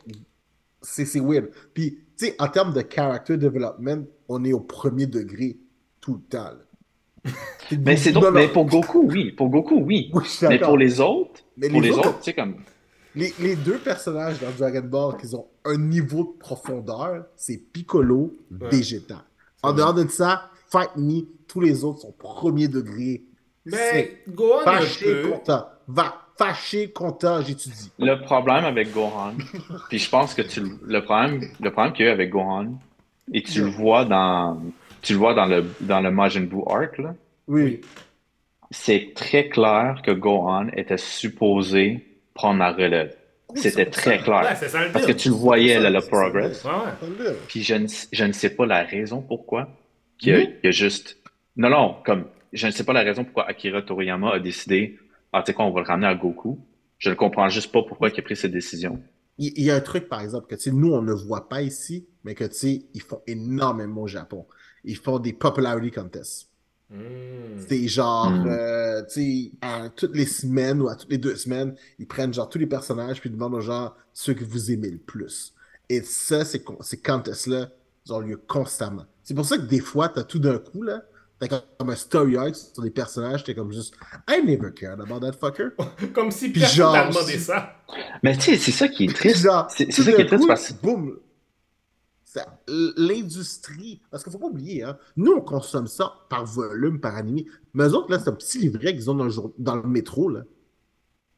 c'est 0.82 1.06
c'est 1.06 1.18
weird. 1.20 1.48
Puis, 1.72 1.98
tu 2.14 2.26
sais, 2.26 2.36
en 2.38 2.46
termes 2.48 2.74
de 2.74 2.82
character 2.86 3.38
development, 3.38 4.04
on 4.28 4.44
est 4.44 4.52
au 4.52 4.60
premier 4.60 5.06
degré 5.06 5.56
tout 6.02 6.16
le 6.16 6.20
temps. 6.28 6.50
là. 7.24 7.30
Mais 7.82 7.96
c'est 7.96 8.12
donc, 8.12 8.24
mais 8.34 8.48
pour 8.48 8.66
Goku, 8.66 9.06
oui. 9.10 9.32
Pour 9.32 9.48
Goku, 9.48 9.76
oui. 9.82 10.12
Mais 10.42 10.58
pour 10.58 10.76
les 10.76 11.00
autres, 11.00 11.40
Mais 11.56 11.70
pour 11.70 11.80
les 11.80 11.88
les 11.88 11.96
autres- 11.96 12.18
tu 12.18 12.24
sais, 12.24 12.34
comme. 12.34 12.56
Les, 13.14 13.32
les 13.40 13.56
deux 13.56 13.78
personnages 13.78 14.38
dans 14.40 14.50
Dragon 14.58 14.86
Ball 14.86 15.16
qui 15.16 15.34
ont 15.34 15.46
un 15.64 15.78
niveau 15.78 16.24
de 16.24 16.38
profondeur, 16.38 17.24
c'est 17.36 17.56
Piccolo, 17.56 18.36
Ouais. 18.60 18.68
Vegeta. 18.70 19.24
En 19.62 19.72
dehors 19.72 19.94
de 19.94 20.06
ça, 20.08 20.50
Fight 20.68 20.90
Me, 20.96 21.22
tous 21.48 21.60
les 21.62 21.82
autres 21.82 22.00
sont 22.00 22.12
premier 22.12 22.68
degré. 22.68 23.24
Mais 23.64 24.22
Gohan, 24.28 24.60
un 24.66 24.80
peu. 25.02 25.30
content. 25.30 25.66
Va, 25.88 26.14
fâché, 26.44 26.90
content, 26.90 27.42
j'étudie. 27.42 27.90
Le 27.98 28.14
problème 28.22 28.64
avec 28.64 28.92
Gohan, 28.92 29.34
puis 29.88 29.98
je 29.98 30.08
pense 30.08 30.34
que 30.34 30.42
tu 30.42 30.60
le 30.60 30.70
le 30.86 31.02
problème, 31.04 31.40
le 31.60 31.70
problème 31.70 31.92
qu'il 31.92 32.04
y 32.06 32.08
a 32.08 32.12
eu 32.12 32.14
avec 32.14 32.30
Gohan, 32.30 32.78
et 33.32 33.42
tu 33.42 33.60
le 33.60 33.70
vois 33.70 34.04
dans, 34.04 34.60
tu 35.02 35.12
le 35.12 35.18
vois 35.18 35.34
dans 35.34 35.46
le, 35.46 35.64
dans 35.80 36.00
le 36.00 36.10
Majin 36.10 36.42
Buu 36.42 36.62
arc, 36.68 36.98
là, 36.98 37.14
Oui. 37.48 37.80
c'est 38.70 39.12
très 39.14 39.48
clair 39.48 40.00
que 40.04 40.10
Gohan 40.12 40.68
était 40.76 40.98
supposé 40.98 42.06
prendre 42.34 42.58
la 42.60 42.72
relève. 42.72 43.14
Oui, 43.50 43.60
C'était 43.60 43.86
très 43.86 44.18
ça. 44.18 44.22
clair. 44.22 44.40
Ouais, 44.60 44.68
ça 44.68 44.78
Parce 44.92 45.06
que 45.06 45.12
tu 45.12 45.28
le 45.28 45.34
voyais, 45.34 45.80
là, 45.80 45.90
le 45.90 46.00
progress. 46.00 46.64
Ouais. 46.64 47.32
Puis 47.48 47.62
je 47.64 47.74
ne, 47.74 47.86
je 48.12 48.24
ne 48.24 48.32
sais 48.32 48.50
pas 48.50 48.64
la 48.64 48.84
raison 48.84 49.20
pourquoi. 49.20 49.68
Qu'il 50.18 50.54
y 50.62 50.68
a 50.68 50.70
juste. 50.70 51.16
Non, 51.56 51.68
non, 51.68 51.96
comme. 52.04 52.26
Je 52.52 52.66
ne 52.66 52.72
sais 52.72 52.84
pas 52.84 52.92
la 52.92 53.02
raison 53.02 53.24
pourquoi 53.24 53.48
Akira 53.48 53.82
Toriyama 53.82 54.34
a 54.34 54.38
décidé. 54.38 54.98
Ah, 55.32 55.42
tu 55.42 55.50
sais 55.50 55.54
quoi, 55.54 55.64
on 55.66 55.72
va 55.72 55.80
le 55.80 55.86
ramener 55.86 56.06
à 56.06 56.14
Goku. 56.14 56.58
Je 56.98 57.10
ne 57.10 57.14
comprends 57.14 57.48
juste 57.48 57.72
pas 57.72 57.82
pourquoi 57.82 58.08
il 58.10 58.18
a 58.18 58.22
pris 58.22 58.36
cette 58.36 58.52
décision. 58.52 59.00
Il 59.38 59.52
il 59.56 59.64
y 59.64 59.70
a 59.70 59.76
un 59.76 59.80
truc, 59.80 60.08
par 60.08 60.20
exemple, 60.20 60.46
que 60.48 60.54
tu 60.54 60.62
sais, 60.62 60.72
nous, 60.72 60.92
on 60.92 61.02
ne 61.02 61.12
voit 61.12 61.48
pas 61.48 61.62
ici, 61.62 62.06
mais 62.24 62.34
que 62.34 62.44
tu 62.44 62.54
sais, 62.54 62.82
ils 62.94 63.00
font 63.02 63.22
énormément 63.26 64.02
au 64.02 64.06
Japon. 64.06 64.46
Ils 64.84 64.96
font 64.96 65.18
des 65.18 65.32
popularity 65.32 65.90
contests. 65.90 66.48
Hmm. 66.90 67.60
C'est 67.68 67.86
genre, 67.86 68.30
Mm. 68.30 68.46
euh, 68.48 69.02
tu 69.04 69.10
sais, 69.12 69.52
à 69.60 69.88
toutes 69.90 70.16
les 70.16 70.26
semaines 70.26 70.80
ou 70.82 70.88
à 70.88 70.96
toutes 70.96 71.10
les 71.10 71.18
deux 71.18 71.36
semaines, 71.36 71.74
ils 72.00 72.06
prennent 72.06 72.34
genre 72.34 72.48
tous 72.48 72.58
les 72.58 72.66
personnages 72.66 73.20
puis 73.20 73.30
ils 73.30 73.32
demandent 73.32 73.54
aux 73.54 73.60
gens 73.60 73.94
ceux 74.12 74.34
que 74.34 74.44
vous 74.44 74.72
aimez 74.72 74.90
le 74.90 74.98
plus. 74.98 75.54
Et 75.88 76.02
ça, 76.02 76.44
c'est 76.44 76.64
con- 76.64 76.78
ces 76.80 77.00
contests-là, 77.00 77.70
ils 78.06 78.12
ont 78.12 78.18
lieu 78.20 78.36
constamment. 78.36 79.04
C'est 79.22 79.34
pour 79.34 79.44
ça 79.44 79.56
que 79.56 79.62
des 79.62 79.78
fois, 79.80 80.08
t'as 80.08 80.24
tout 80.24 80.40
d'un 80.40 80.58
coup, 80.58 80.82
là, 80.82 81.02
t'as 81.48 81.62
comme 81.78 81.90
un 81.90 81.96
story 81.96 82.36
arc 82.36 82.54
sur 82.54 82.82
des 82.82 82.90
personnages, 82.90 83.44
t'es 83.44 83.54
comme 83.54 83.72
juste, 83.72 83.94
I 84.28 84.42
never 84.44 84.72
cared 84.72 85.00
about 85.00 85.20
that 85.20 85.32
fucker. 85.32 85.70
Comme 86.14 86.30
si 86.30 86.50
Puis 86.50 86.60
personne 86.60 86.76
genre, 86.76 87.08
demandé 87.08 87.38
ça. 87.38 87.76
Mais 88.22 88.36
tu 88.36 88.42
sais, 88.42 88.56
c'est 88.58 88.72
ça 88.72 88.88
qui 88.88 89.04
est 89.04 89.14
triste. 89.16 89.48
C'est 89.70 89.90
ça 89.90 90.12
qui 90.12 90.20
est 90.20 90.26
triste 90.26 90.42
coup, 90.42 90.46
parce 90.46 90.68
que. 90.72 90.82
boum, 90.82 91.18
ça- 92.24 92.60
l'industrie, 92.96 94.00
parce 94.10 94.22
qu'il 94.22 94.32
faut 94.32 94.38
pas 94.38 94.46
oublier, 94.46 94.82
hein, 94.84 94.96
nous, 95.16 95.32
on 95.32 95.40
consomme 95.40 95.86
ça 95.86 96.12
par 96.28 96.44
volume, 96.44 97.00
par 97.00 97.16
année, 97.16 97.46
mais 97.74 97.84
eux 97.88 97.94
autres, 97.94 98.10
là, 98.10 98.18
c'est 98.18 98.28
un 98.28 98.34
petit 98.34 98.58
livret 98.58 98.94
qu'ils 98.94 99.10
ont 99.10 99.14
dans 99.14 99.24
le, 99.24 99.30
jour- 99.30 99.52
dans 99.58 99.76
le 99.76 99.88
métro, 99.88 100.28
là. 100.28 100.42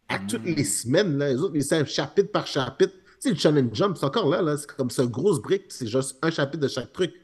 À 0.08 0.18
toutes 0.18 0.44
les 0.44 0.64
semaines, 0.64 1.16
là, 1.16 1.28
les 1.32 1.40
autres, 1.40 1.54
ils 1.56 1.64
savent 1.64 1.86
chapitre 1.86 2.30
par 2.30 2.46
chapitre. 2.46 2.92
Tu 2.92 3.28
sais, 3.28 3.30
le 3.30 3.36
Challenge 3.36 3.70
Jump, 3.72 3.96
c'est 3.96 4.04
encore 4.04 4.28
là, 4.28 4.42
là, 4.42 4.56
c'est 4.58 4.70
comme 4.72 4.90
ça, 4.90 5.06
grosse 5.06 5.40
brique, 5.40 5.66
c'est 5.70 5.86
juste 5.86 6.18
un 6.20 6.30
chapitre 6.30 6.62
de 6.62 6.68
chaque 6.68 6.92
truc. 6.92 7.14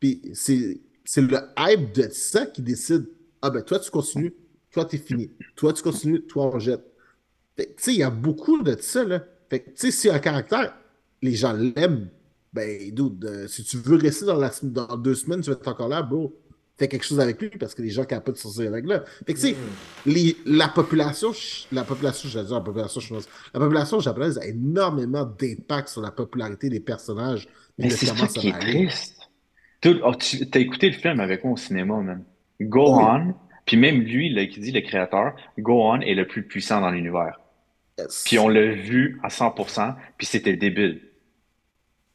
Puis 0.00 0.20
c'est 0.34 0.82
c'est 1.04 1.20
le 1.22 1.38
hype 1.58 1.92
de 1.94 2.08
ça 2.10 2.46
qui 2.46 2.62
décide, 2.62 3.06
ah 3.42 3.50
ben, 3.50 3.62
toi, 3.62 3.78
tu 3.78 3.90
continues, 3.90 4.34
toi, 4.72 4.84
t'es 4.84 4.98
fini. 4.98 5.30
Toi, 5.54 5.72
tu 5.72 5.82
continues, 5.82 6.22
toi, 6.22 6.50
on 6.54 6.58
jette. 6.58 6.84
Fait 7.56 7.66
que, 7.66 7.70
Tu 7.76 7.82
sais, 7.84 7.92
il 7.92 7.98
y 7.98 8.02
a 8.02 8.10
beaucoup 8.10 8.60
de 8.62 8.76
ça, 8.80 9.04
là. 9.04 9.24
Fait 9.50 9.60
que, 9.60 9.70
tu 9.70 9.76
sais, 9.76 9.90
si 9.90 10.08
un 10.08 10.18
caractère, 10.18 10.74
les 11.22 11.34
gens 11.34 11.52
l'aiment, 11.52 12.08
ben, 12.52 12.90
dude, 12.92 13.24
euh, 13.24 13.46
si 13.48 13.62
tu 13.64 13.76
veux 13.78 13.96
rester 13.96 14.24
dans, 14.26 14.36
la, 14.36 14.50
dans 14.62 14.96
deux 14.96 15.14
semaines, 15.14 15.40
tu 15.42 15.50
vas 15.50 15.56
être 15.56 15.68
encore 15.68 15.88
là, 15.88 16.02
bro. 16.02 16.34
Fais 16.76 16.88
quelque 16.88 17.04
chose 17.04 17.20
avec 17.20 17.40
lui 17.40 17.50
parce 17.50 17.72
que 17.72 17.82
les 17.82 17.90
gens 17.90 18.04
capotent 18.04 18.36
sur 18.36 18.50
ces 18.50 18.68
règles-là. 18.68 19.04
Fait 19.24 19.34
que, 19.34 19.38
tu 19.38 19.46
sais, 19.48 19.56
les- 20.06 20.36
la 20.44 20.66
population, 20.66 21.32
la 21.70 21.84
population, 21.84 22.28
je 22.28 22.36
vais 22.38 22.44
dire 22.46 22.54
la 22.54 22.60
population 22.62 23.00
chinoise, 23.00 23.28
la 23.52 23.60
population 23.60 24.00
japonaise 24.00 24.38
a 24.38 24.46
énormément 24.46 25.24
d'impact 25.24 25.88
sur 25.90 26.00
la 26.00 26.10
popularité 26.10 26.68
des 26.70 26.80
personnages. 26.80 27.46
Mais 27.78 27.90
c'est 27.90 28.06
ça 28.06 28.26
qui 28.40 28.48
est 28.48 28.52
triste. 28.88 29.23
Tout- 29.84 30.00
oh, 30.04 30.14
tu 30.16 30.38
as 30.54 30.58
écouté 30.58 30.90
le 30.90 30.96
film 30.96 31.20
avec 31.20 31.44
moi 31.44 31.54
au 31.54 31.56
cinéma, 31.56 31.96
man. 32.00 32.24
Gohan, 32.60 33.34
puis 33.66 33.76
même 33.76 34.00
lui, 34.02 34.30
là, 34.34 34.46
qui 34.46 34.60
dit 34.60 34.72
le 34.72 34.80
créateur, 34.80 35.36
Gohan 35.58 36.00
est 36.00 36.14
le 36.14 36.26
plus 36.26 36.42
puissant 36.44 36.80
dans 36.80 36.90
l'univers. 36.90 37.40
Yes. 37.98 38.24
Puis 38.24 38.38
on 38.38 38.48
l'a 38.48 38.72
vu 38.72 39.20
à 39.22 39.30
100%, 39.30 39.96
puis 40.18 40.26
c'était 40.26 40.56
débile. 40.56 41.02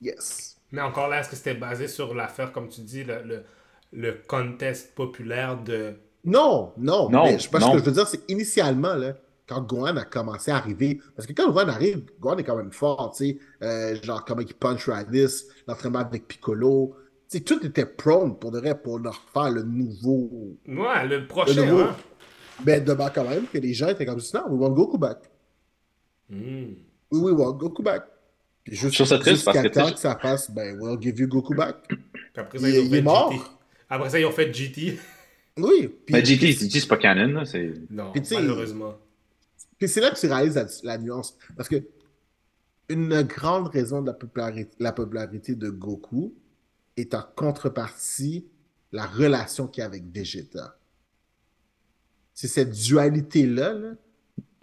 Yes. 0.01 0.57
Mais 0.71 0.81
encore 0.81 1.07
là, 1.07 1.19
est-ce 1.21 1.29
que 1.29 1.35
c'était 1.35 1.55
basé 1.55 1.87
sur 1.87 2.13
l'affaire, 2.13 2.51
comme 2.51 2.69
tu 2.69 2.81
dis, 2.81 3.03
le, 3.03 3.23
le, 3.23 3.43
le 3.91 4.13
contest 4.27 4.95
populaire 4.95 5.61
de. 5.61 5.95
Non, 6.23 6.73
non, 6.77 7.09
Non, 7.09 7.23
mais 7.23 7.39
je 7.39 7.49
pense 7.49 7.61
non. 7.61 7.71
que 7.71 7.79
je 7.79 7.83
veux 7.83 7.91
dire, 7.91 8.07
c'est 8.07 8.29
initialement, 8.29 8.95
là, 8.95 9.15
quand 9.47 9.61
Gohan 9.61 9.97
a 9.97 10.05
commencé 10.05 10.51
à 10.51 10.57
arriver, 10.57 10.99
parce 11.15 11.27
que 11.27 11.33
quand 11.33 11.51
Gohan 11.51 11.69
arrive, 11.69 12.03
Gohan 12.19 12.37
est 12.37 12.43
quand 12.43 12.57
même 12.57 12.71
fort, 12.71 13.13
tu 13.15 13.25
sais, 13.29 13.39
euh, 13.63 13.95
genre 14.03 14.23
comment 14.25 14.41
il 14.41 14.53
punch 14.53 14.87
Radis, 14.89 15.45
l'entraînement 15.67 15.99
avec 15.99 16.27
Piccolo, 16.27 16.95
tu 17.29 17.37
sais, 17.37 17.43
tout 17.43 17.63
était 17.65 17.85
prone 17.85 18.37
pour 18.39 18.51
de 18.51 18.59
vrai 18.59 18.79
pour 18.79 18.99
leur 18.99 19.21
faire 19.33 19.51
le 19.51 19.63
nouveau, 19.63 20.57
Ouais, 20.67 21.07
le 21.07 21.19
le 21.19 21.27
prochain, 21.27 21.65
nouveau. 21.65 21.81
hein. 21.83 21.95
Mais 22.65 22.81
demain 22.81 23.09
quand 23.13 23.23
même, 23.27 23.45
que 23.47 23.57
les 23.57 23.73
gens 23.73 23.87
étaient 23.87 24.05
comme 24.05 24.19
ça, 24.19 24.43
non, 24.47 24.53
we 24.55 24.59
want 24.61 24.71
Goku 24.73 24.97
back. 24.97 25.19
Hmm. 26.29 26.73
Oui, 27.11 27.19
oui, 27.21 27.31
we 27.31 27.39
want 27.39 27.53
Goku 27.53 27.81
back. 27.83 28.03
Puis 28.63 28.75
juste, 28.75 28.95
Je 28.95 29.03
ça 29.03 29.17
triste 29.17 29.45
parce 29.45 29.61
que, 29.61 29.67
temps 29.69 29.91
que 29.91 29.99
ça 29.99 30.15
passe, 30.15 30.51
ben, 30.51 30.77
we'll 30.79 31.01
give 31.01 31.19
you 31.19 31.27
Goku 31.27 31.53
back. 31.55 31.77
Puis 31.87 31.97
après 32.35 32.59
ça, 32.59 32.67
Il- 32.69 32.75
ils 32.75 32.79
ont 32.79 32.83
il 32.83 32.89
fait 32.91 32.97
est 32.97 33.01
mort. 33.01 33.31
GT. 33.31 33.43
Après 33.89 34.09
ça, 34.09 34.19
ils 34.19 34.25
ont 34.25 34.31
fait 34.31 34.53
GT. 34.53 34.99
Oui. 35.57 35.87
Puis, 36.05 36.13
Mais 36.13 36.23
GT, 36.25 36.51
GT, 36.51 36.79
c'est 36.79 36.87
pas 36.87 36.97
canon, 36.97 37.33
là, 37.39 37.45
c'est... 37.45 37.73
Non, 37.89 38.11
Puis 38.11 38.21
malheureusement. 38.31 38.95
Puis 39.77 39.87
c'est 39.87 40.01
là 40.01 40.11
que 40.11 40.19
tu 40.19 40.27
réalises 40.27 40.55
la, 40.55 40.65
la 40.83 40.97
nuance. 40.97 41.37
Parce 41.55 41.69
que 41.69 41.77
une 42.89 43.21
grande 43.23 43.67
raison 43.69 44.01
de 44.01 44.07
la 44.07 44.13
popularité, 44.13 44.71
la 44.79 44.91
popularité 44.91 45.55
de 45.55 45.69
Goku 45.69 46.33
est 46.99 47.13
en 47.13 47.23
contrepartie 47.35 48.47
la 48.91 49.05
relation 49.05 49.67
qu'il 49.67 49.81
y 49.81 49.83
a 49.83 49.85
avec 49.85 50.03
Vegeta. 50.13 50.77
C'est 52.33 52.47
cette 52.47 52.71
dualité-là, 52.71 53.73
là, 53.73 53.91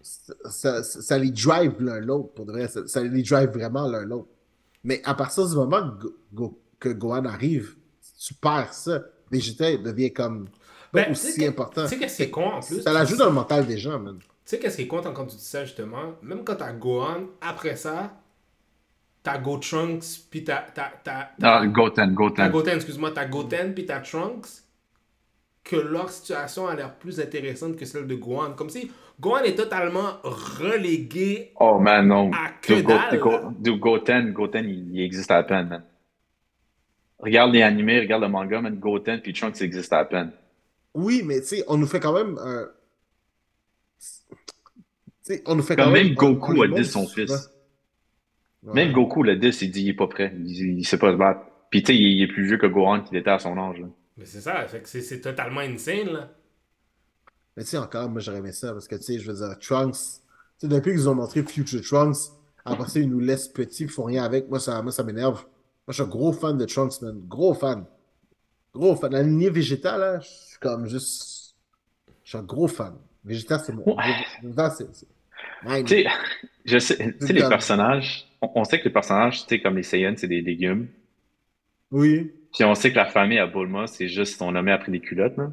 ça, 0.03 0.35
ça- 0.51 0.83
ça 0.83 1.19
les 1.19 1.31
drive 1.31 1.75
l'un 1.81 2.01
l'autre, 2.01 2.33
pour 2.33 2.47
de 2.47 2.53
vrai. 2.53 2.69
Ça, 2.69 2.87
ça 2.87 3.03
les 3.03 3.23
drive 3.23 3.51
vraiment 3.51 3.87
l'un 3.89 4.05
l'autre. 4.05 4.29
Mais 4.85 5.03
à 5.05 5.15
partir 5.15 5.47
du 5.49 5.55
moment 5.55 5.91
que, 5.91 6.03
Go- 6.07 6.17
Go- 6.33 6.61
que 6.79 6.89
Gohan 6.91 7.25
arrive, 7.25 7.77
tu 8.19 8.35
perds 8.35 8.73
ça. 8.73 9.03
Vegeta 9.31 9.77
devient 9.77 10.13
comme 10.13 10.49
pas 10.93 11.03
Ben, 11.05 11.13
aussi 11.13 11.37
que- 11.39 11.49
important. 11.49 11.83
Tu 11.85 11.91
sais 11.91 11.99
qu'est-ce 11.99 12.17
qui 12.17 12.23
est 12.23 12.31
con 12.31 12.45
en 12.47 12.61
plus? 12.61 12.81
Ça 12.83 12.93
l'ajoute 12.93 13.19
dans 13.19 13.27
le 13.27 13.33
mental 13.33 13.67
des 13.67 13.77
gens, 13.79 13.99
man. 13.99 14.19
Tu 14.19 14.27
sais 14.45 14.59
qu'est-ce 14.61 14.77
qui 14.77 14.83
est 14.83 14.87
con 14.87 15.03
quand 15.03 15.27
tu 15.27 15.37
dis 15.37 15.43
ça 15.45 15.65
justement? 15.65 16.15
Même 16.23 16.45
quand 16.45 16.55
t'as 16.57 16.73
Gohan, 16.73 17.27
après 17.41 17.75
ça, 17.77 18.17
t'as 19.27 19.39
Go 19.39 19.59
Trunks, 19.59 20.05
puis 20.31 20.45
t'as. 20.45 20.63
t'as- 20.73 20.93
t'as- 21.03 21.31
t'as- 21.39 21.59
Ah, 21.59 21.67
Goten, 21.67 22.11
T'as 22.11 22.15
Goten. 22.15 22.51
Goten, 22.53 22.77
excuse-moi, 22.77 23.11
t'as 23.13 23.25
Goten 23.25 23.75
puis 23.75 23.85
t'as 23.85 23.99
Trunks, 23.99 24.47
que 25.65 25.75
leur 25.75 26.11
situation 26.11 26.69
a 26.69 26.77
l'air 26.77 26.95
plus 26.95 27.19
intéressante 27.19 27.75
que 27.77 27.85
celle 27.85 28.07
de 28.07 28.15
Gohan. 28.15 28.53
Comme 28.53 28.71
si 28.71 28.89
Gohan 29.21 29.41
est 29.43 29.57
totalement 29.57 30.19
relégué. 30.23 31.53
Oh, 31.59 31.81
man, 31.81 32.07
non. 32.07 32.31
À 32.33 32.51
que 32.63 32.81
dalle. 32.83 33.19
Go- 33.19 33.51
dude, 33.59 33.81
Goten, 33.81 34.33
Goten, 34.33 34.69
il, 34.69 34.95
il 34.95 35.01
existe 35.03 35.33
à 35.33 35.43
peine, 35.43 35.69
man. 35.69 35.83
Regarde 37.19 37.53
les 37.53 37.63
animés, 37.63 37.99
regarde 37.99 38.23
le 38.23 38.29
manga, 38.29 38.61
man. 38.61 38.77
Goten 38.79 39.21
puis 39.21 39.33
Trunks 39.33 39.61
existe 39.61 39.93
à 39.93 40.05
peine. 40.05 40.31
Oui, 40.95 41.23
mais 41.25 41.41
tu 41.41 41.47
sais, 41.49 41.65
on 41.67 41.77
nous 41.77 41.87
fait 41.89 41.99
quand 42.01 42.13
même 42.13 42.39
sais, 45.23 45.43
on 45.47 45.57
nous 45.57 45.63
fait 45.65 45.75
Comme 45.75 45.87
quand 45.87 45.91
même 45.91 46.07
même. 46.07 46.15
Goku 46.15 46.55
on 46.57 46.63
a 46.63 46.69
dit 46.69 46.85
son 46.85 47.07
souvent. 47.07 47.13
fils. 47.27 47.51
Ouais. 48.67 48.75
Même 48.75 48.93
Goku, 48.93 49.23
le 49.23 49.37
10, 49.37 49.63
il 49.63 49.71
dit 49.71 49.83
il 49.83 49.89
est 49.91 49.95
pas 49.95 50.09
prêt. 50.09 50.33
Il, 50.37 50.79
il 50.81 50.85
sait 50.85 50.99
pas 50.99 51.13
se 51.13 51.17
battre. 51.17 51.41
Puis 51.71 51.83
tu 51.83 51.93
sais, 51.93 51.97
il, 51.99 52.03
il 52.19 52.23
est 52.23 52.27
plus 52.29 52.45
vieux 52.47 52.59
que 52.59 52.67
Gohan 52.67 53.01
qu'il 53.03 53.17
était 53.17 53.31
à 53.31 53.39
son 53.39 53.57
âge. 53.59 53.79
là. 53.81 53.87
Mais 54.19 54.25
c'est 54.25 54.41
ça, 54.41 54.67
fait 54.67 54.81
que 54.81 54.89
c'est- 54.89 55.21
totalement 55.21 55.61
insane 55.61 56.09
là. 56.13 56.31
Mais 57.57 57.65
tu 57.65 57.71
sais, 57.71 57.79
encore, 57.79 58.09
moi 58.11 58.21
j'aurais 58.21 58.39
aimé 58.39 58.53
ça 58.53 58.73
parce 58.73 58.87
que 58.89 58.97
tu 58.97 59.03
sais, 59.03 59.19
je 59.19 59.31
veux 59.31 59.37
dire, 59.37 59.59
Trunks, 59.59 59.93
tu 59.95 59.99
sais, 60.59 60.69
depuis 60.69 60.93
qu'ils 60.93 61.09
ont 61.09 61.15
montré 61.15 61.43
Future 61.43 61.81
Trunks 61.83 62.17
Après 62.65 62.89
ça, 62.89 62.99
ils 62.99 63.09
nous 63.09 63.21
laissent 63.21 63.49
petits, 63.49 63.85
ils 63.85 63.89
font 63.89 64.05
rien 64.05 64.25
avec. 64.25 64.49
Moi, 64.49 64.59
ça, 64.59 64.83
moi, 64.83 64.91
ça 64.91 65.05
m'énerve. 65.05 65.43
Moi, 65.43 65.49
je 65.91 65.93
suis 65.95 66.03
un 66.03 66.07
gros 66.07 66.33
fan 66.33 66.59
de 66.59 66.65
Trunks, 66.65 67.01
man. 67.03 67.17
Gros 67.29 67.55
fan. 67.55 67.85
Gros 68.75 68.97
fan. 68.97 69.13
La 69.13 69.23
lignée 69.23 69.51
Vegeta, 69.51 69.97
là, 69.97 70.19
je 70.19 70.27
suis 70.29 70.59
comme 70.59 70.87
juste. 70.87 71.55
Je 72.25 72.31
suis 72.31 72.39
un 72.39 72.43
gros 72.43 72.67
fan. 72.69 72.95
Vegeta, 73.25 73.59
c'est 73.61 73.73
mon. 73.73 73.97
Vegeta, 74.43 74.71
c'est. 74.71 74.93
c'est- 74.95 75.07
mine. 75.65 75.85
Tu 75.85 76.03
sais, 76.03 76.07
je 76.65 76.79
sais, 76.79 76.97
tu 77.21 77.27
sais, 77.27 77.33
les 77.33 77.49
personnages, 77.49 78.27
on, 78.55 78.61
on 78.61 78.65
sait 78.65 78.79
que 78.79 78.85
les 78.85 78.93
personnages, 78.93 79.43
tu 79.43 79.49
sais, 79.49 79.61
comme 79.61 79.77
les 79.77 79.83
Saiyans, 79.83 80.15
c'est 80.17 80.29
des 80.29 80.41
légumes. 80.43 80.89
Oui. 81.91 82.33
Puis 82.53 82.65
on 82.65 82.75
sait 82.75 82.91
que 82.91 82.97
la 82.97 83.07
famille 83.07 83.39
à 83.39 83.47
Bulma, 83.47 83.87
c'est 83.87 84.09
juste 84.09 84.39
son 84.39 84.53
nommé 84.53 84.73
après 84.73 84.91
les 84.93 85.01
culottes, 85.01 85.37
là. 85.37 85.51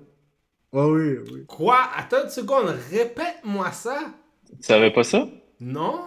Ah 0.75 0.87
oui, 0.87 1.17
oui. 1.31 1.45
Quoi? 1.45 1.77
Attends 1.95 2.23
une 2.23 2.29
seconde, 2.29 2.69
répète-moi 2.89 3.71
ça. 3.71 4.11
Tu 4.47 4.55
savais 4.63 4.91
pas 4.91 5.03
ça? 5.03 5.27
Non? 5.59 6.05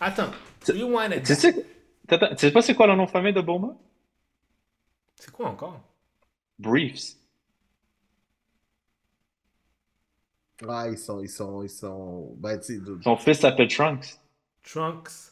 Attends. 0.00 0.30
Tu- 0.64 0.72
Rewind 0.72 1.12
it. 1.14 1.24
Tu 1.24 1.34
sais, 1.34 1.66
t'attends, 2.06 2.30
tu 2.30 2.36
sais 2.38 2.50
pas 2.52 2.62
c'est 2.62 2.74
quoi 2.74 2.86
le 2.86 2.94
nom 2.94 3.04
de 3.04 3.10
famille 3.10 3.32
de 3.34 3.40
Bulma? 3.42 3.76
C'est 5.16 5.30
quoi 5.30 5.48
encore? 5.48 5.80
Briefs. 6.58 7.16
Ah, 10.68 10.88
ils 10.90 10.98
sont, 10.98 11.20
ils 11.20 11.28
sont, 11.28 11.62
ils 11.62 11.70
sont. 11.70 12.34
Ben, 12.36 12.58
tu 12.58 12.74
sais, 12.74 12.78
de- 12.80 12.98
Son 13.02 13.16
fils 13.16 13.40
s'appelle 13.40 13.68
Trunks. 13.68 14.18
Trunks. 14.62 15.30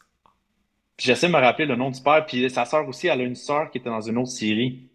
Puis 0.98 1.06
j'essaie 1.06 1.28
de 1.28 1.32
me 1.32 1.38
rappeler 1.38 1.64
le 1.64 1.76
nom 1.76 1.90
du 1.90 2.02
père. 2.02 2.26
Puis 2.26 2.50
sa 2.50 2.66
sœur 2.66 2.86
aussi, 2.88 3.06
elle 3.06 3.20
a 3.22 3.24
une 3.24 3.36
sœur 3.36 3.70
qui 3.70 3.78
était 3.78 3.88
dans 3.88 4.00
une 4.02 4.18
autre 4.18 4.30
série. 4.30 4.90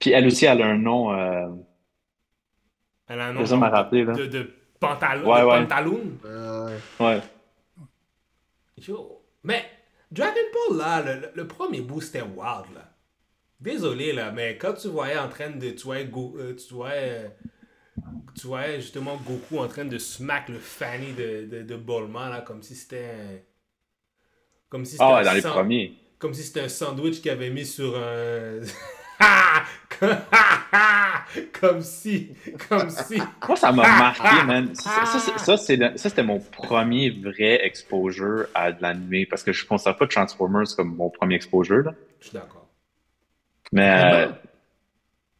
Puis 0.00 0.10
elle 0.10 0.26
aussi, 0.26 0.44
elle 0.46 0.60
a 0.60 0.66
un 0.66 0.76
nom. 0.76 1.14
euh, 1.14 1.48
Elle 3.08 3.20
a 3.20 3.28
un 3.28 3.32
nom 3.32 3.42
de 3.44 3.54
rappeler, 3.70 4.04
là. 4.04 4.14
de, 4.14 4.26
de 4.26 4.50
pantalon. 4.80 5.30
Ouais, 5.32 5.40
de 5.40 5.46
ouais. 5.46 5.60
pantaloon. 5.60 6.18
euh, 6.26 6.76
ouais. 7.00 7.20
Yo. 8.78 9.22
Mais 9.44 9.64
Dragon 10.10 10.34
Ball, 10.68 10.78
là, 10.78 11.30
le, 11.34 11.46
premier 11.46 11.80
bout, 11.80 12.00
c'était 12.00 12.22
wild, 12.22 12.74
là. 12.74 12.88
Désolé, 13.60 14.12
là, 14.12 14.32
mais 14.32 14.58
quand 14.58 14.74
tu 14.74 14.88
voyais 14.88 15.18
en 15.18 15.28
train 15.28 15.50
de. 15.50 15.70
Tu 15.70 15.84
voyais, 15.84 16.06
Go- 16.06 16.34
euh, 16.36 16.56
tu 16.56 16.74
voyais, 16.74 17.30
tu 18.34 18.48
voyais 18.48 18.80
justement 18.80 19.16
Goku 19.16 19.58
en 19.62 19.68
train 19.68 19.84
de 19.84 19.98
smack 19.98 20.48
le 20.48 20.58
Fanny 20.58 21.12
de, 21.12 21.46
de, 21.46 21.62
de 21.62 21.76
Bulma, 21.76 22.28
là, 22.28 22.40
comme 22.40 22.60
si 22.62 22.74
c'était 22.74 23.04
un. 23.10 23.38
Comme 24.72 24.86
si 24.86 24.92
c'était 24.92 25.04
Ah, 25.04 25.22
dans 25.22 25.34
les 25.34 25.42
premiers. 25.42 25.92
Comme 26.18 26.32
si 26.32 26.42
c'était 26.42 26.62
un 26.62 26.68
sandwich 26.70 27.20
qu'il 27.20 27.30
avait 27.30 27.50
mis 27.50 27.66
sur 27.66 27.94
un. 27.94 28.60
comme 31.60 31.82
si. 31.82 32.30
Comme 32.70 32.88
si. 32.88 33.20
Moi, 33.46 33.56
ça 33.56 33.70
m'a 33.70 33.82
marqué, 33.82 34.42
man. 34.46 34.74
Ça, 34.74 35.04
ça, 35.04 35.36
ça, 35.36 35.56
c'était 35.58 36.22
mon 36.22 36.38
premier 36.38 37.10
vrai 37.10 37.62
exposure 37.66 38.46
à 38.54 38.72
de 38.72 38.80
l'animé. 38.80 39.26
Parce 39.26 39.42
que 39.42 39.52
je 39.52 39.62
ne 39.62 39.68
considère 39.68 39.98
pas 39.98 40.06
Transformers 40.06 40.74
comme 40.74 40.96
mon 40.96 41.10
premier 41.10 41.34
exposure. 41.34 41.82
Là. 41.84 41.94
Je 42.20 42.28
suis 42.28 42.38
d'accord. 42.38 42.66
Mais 43.72 43.90
euh, 43.90 44.08
Vraiment? 44.08 44.34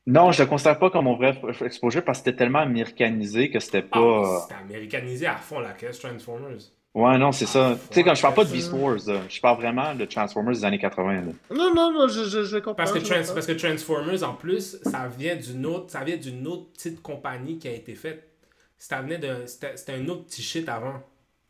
non, 0.09 0.33
je 0.33 0.43
le 0.43 0.49
considère 0.51 0.79
pas 0.79 0.91
comme 0.91 1.07
mon 1.07 1.17
vrai 1.17 1.41
exposure 1.65 2.05
parce 2.05 2.19
que 2.19 2.27
c'était 2.27 2.37
tellement 2.37 2.59
américanisé 2.59 3.49
que 3.49 3.61
c'était 3.61 3.87
Ah, 3.93 3.99
pas. 3.99 4.41
C'était 4.43 4.61
américanisé 4.61 5.27
à 5.27 5.37
fond 5.37 5.61
la 5.61 5.73
caisse 5.73 6.01
Transformers. 6.01 6.61
Ouais, 6.95 7.17
non, 7.17 7.33
c'est 7.33 7.47
ça. 7.47 7.71
Ah, 7.71 7.77
tu 7.89 7.95
sais, 7.95 8.05
quand 8.05 8.15
je 8.15 8.21
parle 8.21 8.35
pas 8.35 8.45
de 8.45 8.49
ça. 8.51 8.55
Beast 8.55 8.73
Wars, 8.73 8.99
je 9.29 9.41
parle 9.41 9.57
vraiment 9.59 9.95
de 9.95 10.05
Transformers 10.05 10.53
des 10.55 10.65
années 10.65 10.79
80. 10.79 11.13
là. 11.13 11.33
Non, 11.51 11.75
non, 11.75 11.91
non, 11.91 12.07
je, 12.09 12.25
je, 12.25 12.45
je 12.45 12.57
comprends. 12.59 12.75
Parce 12.75 12.93
que, 12.93 13.01
je 13.01 13.05
Trans- 13.07 13.17
comprends. 13.21 13.35
parce 13.35 13.47
que 13.47 13.53
Transformers, 13.53 14.23
en 14.29 14.35
plus, 14.35 14.77
ça 14.85 15.09
vient 15.09 15.37
d'une 15.37 15.65
autre, 15.65 15.91
ça 15.91 16.05
vient 16.05 16.19
d'une 16.19 16.47
autre 16.47 16.71
petite 16.73 17.01
compagnie 17.01 17.59
qui 17.59 17.69
a 17.69 17.73
été 17.73 17.95
faite. 17.95 18.29
Ça 18.77 19.03
c'était 19.47 19.93
un 19.95 20.07
autre 20.09 20.25
petit 20.27 20.43
shit 20.43 20.69
avant. 20.69 21.03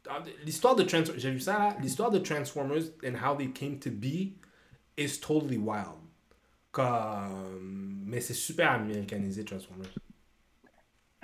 Ah, 0.08 0.22
L'histoire 0.44 0.76
de 0.76 0.82
Transformers, 0.84 1.18
j'ai 1.20 1.30
vu 1.30 1.40
ça 1.40 1.58
là, 1.58 1.76
l'histoire 1.80 2.10
de 2.10 2.18
Transformers 2.18 2.82
and 3.04 3.14
how 3.24 3.34
they 3.36 3.50
came 3.50 3.78
to 3.78 3.90
be 3.90 4.34
is 4.98 5.18
totally 5.20 5.56
wild. 5.58 5.96
Comme, 6.70 8.02
mais 8.06 8.20
c'est 8.20 8.34
super 8.34 8.72
américanisé, 8.72 9.44
Transformers. 9.44 9.88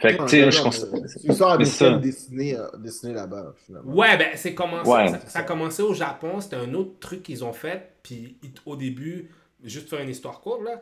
Fait 0.01 0.17
que, 0.17 0.23
Non, 0.23 0.27
tu 0.27 0.31
sais, 0.31 0.51
je 0.51 0.63
mais 0.63 1.09
C'est 1.09 1.25
une 1.27 1.43
américaine 1.43 2.01
dessinée, 2.01 2.57
euh, 2.57 2.69
dessinée 2.79 3.15
là-bas, 3.15 3.53
finalement. 3.67 3.93
Ouais, 3.95 4.17
ben 4.17 4.29
c'est 4.37 4.55
commencé. 4.55 4.89
Ouais. 4.89 5.09
ça, 5.09 5.21
ça 5.27 5.39
a 5.41 5.43
commencé 5.43 5.83
au 5.83 5.93
Japon, 5.93 6.41
c'était 6.41 6.57
un 6.57 6.73
autre 6.75 7.01
truc 7.01 7.25
qu'ils 7.25 7.45
ont 7.45 7.53
fait. 7.53 7.95
Puis 8.05 8.39
au 8.65 8.77
début, 8.77 9.29
juste 9.63 9.89
faire 9.89 10.01
une 10.01 10.09
histoire 10.11 10.41
courte, 10.41 10.63
là, 10.63 10.81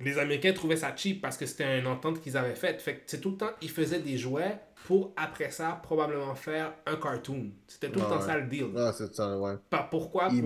les 0.00 0.18
Américains 0.18 0.52
trouvaient 0.52 0.76
ça 0.76 0.94
cheap 0.94 1.22
parce 1.22 1.36
que 1.38 1.46
c'était 1.46 1.78
une 1.78 1.86
entente 1.86 2.20
qu'ils 2.20 2.36
avaient 2.36 2.54
faite. 2.54 2.82
Fait 2.82 2.96
que 2.96 3.00
c'est 3.06 3.20
tout 3.20 3.30
le 3.30 3.36
temps, 3.36 3.50
ils 3.62 3.70
faisaient 3.70 4.00
des 4.00 4.18
jouets 4.18 4.58
pour 4.84 5.12
après 5.16 5.50
ça, 5.50 5.80
probablement 5.82 6.34
faire 6.34 6.74
un 6.84 6.96
cartoon. 6.96 7.50
C'était 7.66 7.88
tout 7.90 8.00
le 8.00 8.04
temps 8.04 8.18
ouais. 8.18 8.26
ça 8.26 8.36
le 8.36 8.46
deal. 8.46 8.66
Ah, 8.76 8.92
c'est 8.92 9.14
ça, 9.14 9.38
ouais. 9.38 9.54
Pas 9.70 9.88
pourquoi 9.90 10.28
pour... 10.28 10.36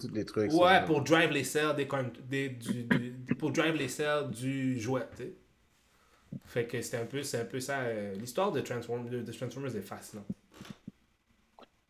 Tous 0.00 0.14
les 0.14 0.24
trucs. 0.24 0.52
Ouais, 0.52 0.68
ça. 0.74 0.80
pour 0.82 1.02
drive 1.02 1.30
les 1.30 1.42
sales 1.42 1.74
des, 1.74 1.88
des- 2.28 2.48
du, 2.50 2.84
du- 2.84 3.34
pour 3.34 3.50
drive 3.50 3.74
les 3.74 3.88
sales 3.88 4.30
du 4.30 4.78
jouet, 4.78 5.02
tu 5.16 5.24
sais. 5.24 5.32
Fait 6.46 6.66
que 6.66 6.80
c'était 6.82 6.96
un 6.98 7.06
peu, 7.06 7.22
c'est 7.22 7.40
un 7.40 7.44
peu 7.44 7.60
ça. 7.60 7.80
euh, 7.82 8.14
L'histoire 8.14 8.52
de, 8.52 8.60
Transform- 8.60 9.08
de, 9.08 9.22
de 9.22 9.32
Transformers 9.32 9.76
est 9.76 9.82
fascinante. 9.82 10.26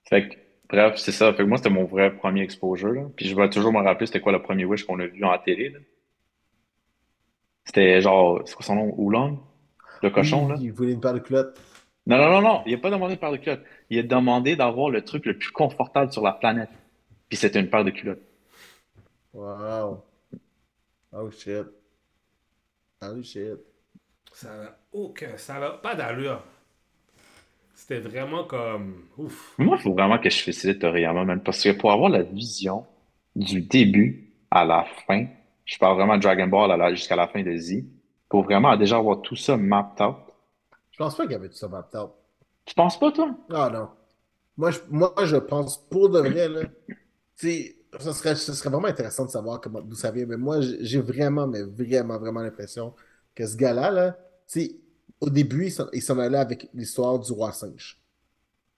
Fait 0.08 0.28
que, 0.28 0.34
bref, 0.68 0.96
c'est 0.98 1.12
ça. 1.12 1.32
Fait 1.32 1.44
que 1.44 1.48
moi, 1.48 1.58
c'était 1.58 1.70
mon 1.70 1.84
vrai 1.84 2.14
premier 2.16 2.42
exposure. 2.42 2.92
Là. 2.92 3.02
Puis 3.16 3.26
je 3.28 3.36
vais 3.36 3.48
toujours 3.48 3.72
me 3.72 3.78
rappeler 3.80 4.06
c'était 4.06 4.20
quoi 4.20 4.32
le 4.32 4.42
premier 4.42 4.64
Wish 4.64 4.84
qu'on 4.84 4.98
a 4.98 5.06
vu 5.06 5.24
en 5.24 5.38
télé. 5.38 5.70
là. 5.70 5.78
C'était 7.64 8.00
genre, 8.00 8.42
c'est 8.46 8.54
quoi 8.56 8.64
son 8.64 8.74
nom? 8.74 8.94
Oolong? 8.98 9.38
Le 10.02 10.10
cochon, 10.10 10.46
Oui, 10.46 10.48
là? 10.48 10.56
Il 10.60 10.72
voulait 10.72 10.92
une 10.92 11.00
paire 11.00 11.14
de 11.14 11.18
culottes. 11.20 11.58
Non, 12.06 12.16
non, 12.18 12.30
non, 12.30 12.42
non. 12.42 12.62
Il 12.66 12.74
a 12.74 12.78
pas 12.78 12.90
demandé 12.90 13.14
une 13.14 13.20
paire 13.20 13.30
de 13.32 13.36
culottes. 13.36 13.64
Il 13.90 13.98
a 13.98 14.02
demandé 14.02 14.56
d'avoir 14.56 14.90
le 14.90 15.04
truc 15.04 15.26
le 15.26 15.38
plus 15.38 15.50
confortable 15.52 16.12
sur 16.12 16.22
la 16.22 16.32
planète. 16.32 16.70
Puis 17.28 17.38
c'était 17.38 17.60
une 17.60 17.70
paire 17.70 17.84
de 17.84 17.90
culottes. 17.90 18.22
Wow. 19.32 20.04
Oh 21.12 21.30
shit. 21.30 21.66
Oh 23.02 23.22
shit. 23.22 23.67
Ça 24.32 24.56
n'a 24.56 24.78
aucun. 24.92 25.36
Ça 25.36 25.58
n'a 25.60 25.70
pas 25.70 25.94
d'allure. 25.94 26.42
C'était 27.74 28.00
vraiment 28.00 28.44
comme. 28.44 29.06
Ouf. 29.16 29.58
Moi, 29.58 29.76
il 29.78 29.82
faut 29.82 29.92
vraiment 29.92 30.18
que 30.18 30.30
je 30.30 30.38
félicite 30.38 30.78
Toriyama, 30.80 31.24
man, 31.24 31.40
parce 31.42 31.62
que 31.62 31.70
pour 31.70 31.92
avoir 31.92 32.08
la 32.10 32.22
vision 32.22 32.86
du 33.36 33.60
début 33.60 34.32
à 34.50 34.64
la 34.64 34.84
fin, 35.06 35.26
je 35.64 35.78
parle 35.78 35.96
vraiment 35.96 36.16
de 36.16 36.22
Dragon 36.22 36.46
Ball 36.46 36.72
à 36.72 36.76
la- 36.76 36.94
jusqu'à 36.94 37.16
la 37.16 37.28
fin 37.28 37.42
de 37.42 37.54
Z, 37.56 37.84
pour 38.28 38.44
vraiment 38.44 38.76
déjà 38.76 38.96
avoir 38.96 39.20
tout 39.22 39.36
ça 39.36 39.56
mapped 39.56 40.04
out. 40.04 40.16
Je 40.90 40.98
pense 40.98 41.16
pas 41.16 41.22
qu'il 41.22 41.32
y 41.32 41.34
avait 41.34 41.48
tout 41.48 41.56
ça 41.56 41.66
mapped 41.66 41.98
out. 41.98 42.12
Tu 42.66 42.74
penses 42.76 42.98
pas, 43.00 43.10
toi? 43.10 43.34
Ah 43.50 43.70
non. 43.70 43.88
Moi, 44.56 44.70
je, 44.72 44.80
moi, 44.90 45.14
je 45.24 45.36
pense 45.36 45.78
pour 45.90 46.10
de 46.10 46.20
vrai, 46.20 46.48
là. 46.48 46.66
Tu 47.38 47.48
sais, 47.48 47.76
ce 48.00 48.12
serait, 48.12 48.36
ce 48.36 48.52
serait 48.54 48.70
vraiment 48.70 48.88
intéressant 48.88 49.26
de 49.26 49.30
savoir 49.30 49.60
comment, 49.60 49.80
d'où 49.82 49.96
ça 49.96 50.10
vient, 50.12 50.26
mais 50.26 50.36
moi, 50.36 50.60
j'ai 50.60 50.84
j'ai 50.84 51.00
vraiment, 51.00 51.46
mais 51.46 51.62
vraiment, 51.62 52.18
vraiment 52.18 52.40
l'impression 52.42 52.94
que 53.38 53.46
ce 53.46 53.56
gars-là, 53.56 53.90
là, 53.92 54.18
tu 54.48 54.60
sais, 54.60 54.76
au 55.20 55.30
début, 55.30 55.66
il 55.92 56.02
s'en- 56.02 56.18
allait 56.18 56.38
avec 56.38 56.68
l'histoire 56.74 57.18
du 57.20 57.30
roi 57.32 57.52
singe. 57.52 58.02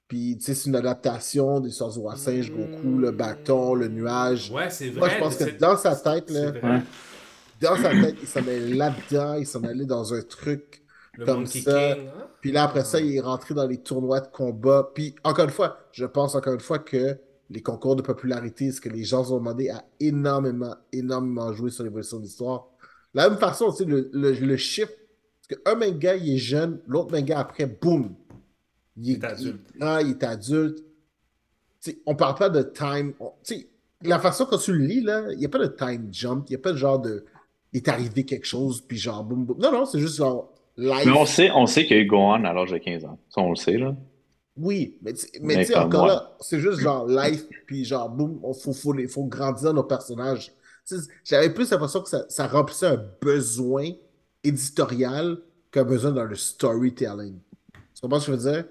Puis, 0.07 0.37
tu 0.39 0.45
sais, 0.45 0.55
c'est 0.55 0.69
une 0.69 0.77
adaptation 0.77 1.61
de 1.61 1.67
l'histoire 1.67 1.91
du 1.91 1.99
roi 1.99 2.17
singe, 2.17 2.51
Goku, 2.53 2.99
le 2.99 3.11
bâton, 3.11 3.75
le 3.75 3.89
nuage. 3.89 4.51
Ouais, 4.51 4.69
c'est 4.69 4.91
Moi, 4.91 5.07
vrai. 5.09 5.17
je 5.17 5.21
pense 5.23 5.37
que 5.37 5.59
dans 5.59 5.77
sa 5.77 5.97
tête, 5.97 6.31
là, 6.31 6.51
vrai. 6.51 6.83
Dans 7.61 7.77
sa 7.77 7.91
tête, 7.91 8.17
il 8.21 8.27
s'en 8.29 8.41
allait 8.41 8.75
là-dedans, 8.75 9.35
il 9.35 9.47
s'en 9.47 9.63
allait 9.65 9.85
dans 9.87 10.13
un 10.13 10.23
truc 10.23 10.83
Le 11.17 11.25
comme 11.27 11.41
Monkey 11.41 11.61
ça. 11.61 11.95
King. 11.95 12.07
hein? 12.09 12.27
Puis 12.41 12.53
là, 12.53 12.65
après 12.65 12.85
ça, 12.85 13.01
il 13.01 13.15
est 13.17 13.21
rentré 13.21 13.55
dans 13.55 13.67
les 13.67 13.79
tournois 13.79 14.21
de 14.21 14.29
combat. 14.29 14.91
Puis, 14.95 15.15
encore 15.25 15.45
une 15.47 15.51
fois, 15.51 15.79
je 15.93 16.05
pense 16.07 16.35
encore 16.35 16.55
une 16.55 16.61
fois 16.61 16.79
que 16.81 17.17
les 17.51 17.63
concours 17.63 17.97
de 17.97 18.03
popularité, 18.03 18.73
ce 18.73 18.81
que 18.81 18.89
les 18.89 19.05
gens 19.05 19.31
ont 19.33 19.39
demandé, 19.39 19.69
a 19.71 19.85
énormément, 20.01 20.75
énormément 20.93 21.53
joué 21.53 21.71
sur 21.71 21.85
l'évolution 21.85 22.19
de 22.19 22.23
l'histoire. 22.25 22.67
La 23.15 23.29
même 23.29 23.39
façon, 23.39 23.71
tu 23.73 23.79
sais, 23.79 23.85
le, 23.85 24.11
le, 24.13 24.33
le 24.33 24.57
chiffre, 24.57 24.93
parce 25.49 25.61
qu'un 25.63 25.75
manga, 25.75 26.15
il 26.17 26.35
est 26.35 26.39
jeune, 26.39 26.81
l'autre 26.87 27.13
manga, 27.13 27.39
après, 27.41 27.67
boum, 27.67 28.15
il 28.97 29.13
est 29.13 29.25
adulte. 29.25 29.61
il- 29.75 29.83
ah, 29.83 30.01
il 30.03 30.11
est 30.11 30.23
adulte. 30.25 30.79
Tu 31.83 31.91
sais, 31.93 31.99
on 32.07 32.15
parle 32.15 32.35
pas 32.37 32.49
de 32.51 32.63
time. 32.63 33.13
on- 33.21 33.33
tu 33.45 33.55
sais, 33.55 33.67
la 34.03 34.19
façon 34.19 34.47
quand 34.47 34.59
tu 34.59 34.73
le 34.73 34.85
lis, 34.85 35.01
là, 35.03 35.25
il 35.33 35.39
n'y 35.39 35.47
a 35.47 35.49
pas 35.49 35.59
de 35.59 35.67
time 35.67 36.09
jump, 36.13 36.45
il 36.49 36.53
n'y 36.53 36.57
a 36.57 36.59
pas 36.61 36.73
de 36.73 36.77
genre 36.77 36.99
de. 37.01 37.25
Il 37.73 37.79
est 37.79 37.89
arrivé 37.89 38.25
quelque 38.25 38.47
chose, 38.47 38.81
puis 38.81 38.99
genre, 38.99 39.23
boum, 39.25 39.45
boum. 39.45 39.59
Non, 39.59 39.71
non, 39.73 39.85
c'est 39.87 40.01
juste 40.01 40.17
genre, 40.17 40.53
life. 40.77 41.05
Mais 41.07 41.13
on 41.13 41.27
sait, 41.27 41.51
on 41.53 41.67
sait 41.67 41.85
qu'il 41.87 41.97
y 41.97 42.01
a 42.01 42.03
eu 42.03 42.07
Gohan 42.07 42.45
à 42.45 42.53
l'âge 42.53 42.71
de 42.73 42.79
15 42.79 43.05
ans. 43.05 43.19
Ça, 43.29 43.41
on 43.41 43.51
le 43.51 43.57
sait, 43.57 43.77
là. 43.79 43.95
Oui, 44.57 44.99
mais 45.03 45.13
tu 45.15 45.27
mais 45.41 45.57
tu 45.65 45.67
sais, 45.73 45.77
encore 45.79 46.05
moi. 46.05 46.09
là, 46.09 46.37
c'est 46.41 46.61
juste 46.61 46.81
genre 46.81 47.07
life, 47.09 47.47
puis 47.67 47.85
genre 47.85 48.09
boum, 48.11 48.41
il 48.47 48.55
faut, 48.61 48.73
faut, 48.73 48.93
les- 48.93 49.07
faut 49.09 49.25
grandir 49.25 49.73
nos 49.73 49.85
personnages. 49.85 50.53
Tu 50.91 51.13
J'avais 51.25 51.51
plus 51.51 51.71
l'impression 51.71 52.01
que 52.03 52.09
ça, 52.09 52.27
ça 52.29 52.47
remplissait 52.47 52.87
un 52.87 53.05
besoin 53.21 53.91
éditorial 54.45 55.39
qu'un 55.71 55.85
besoin 55.85 56.11
dans 56.13 56.25
le 56.25 56.35
storytelling. 56.37 57.39
Tu 57.73 58.01
comprends 58.03 58.21
ce 58.21 58.27
que 58.31 58.33
je 58.33 58.37
veux 58.39 58.53
dire? 58.53 58.65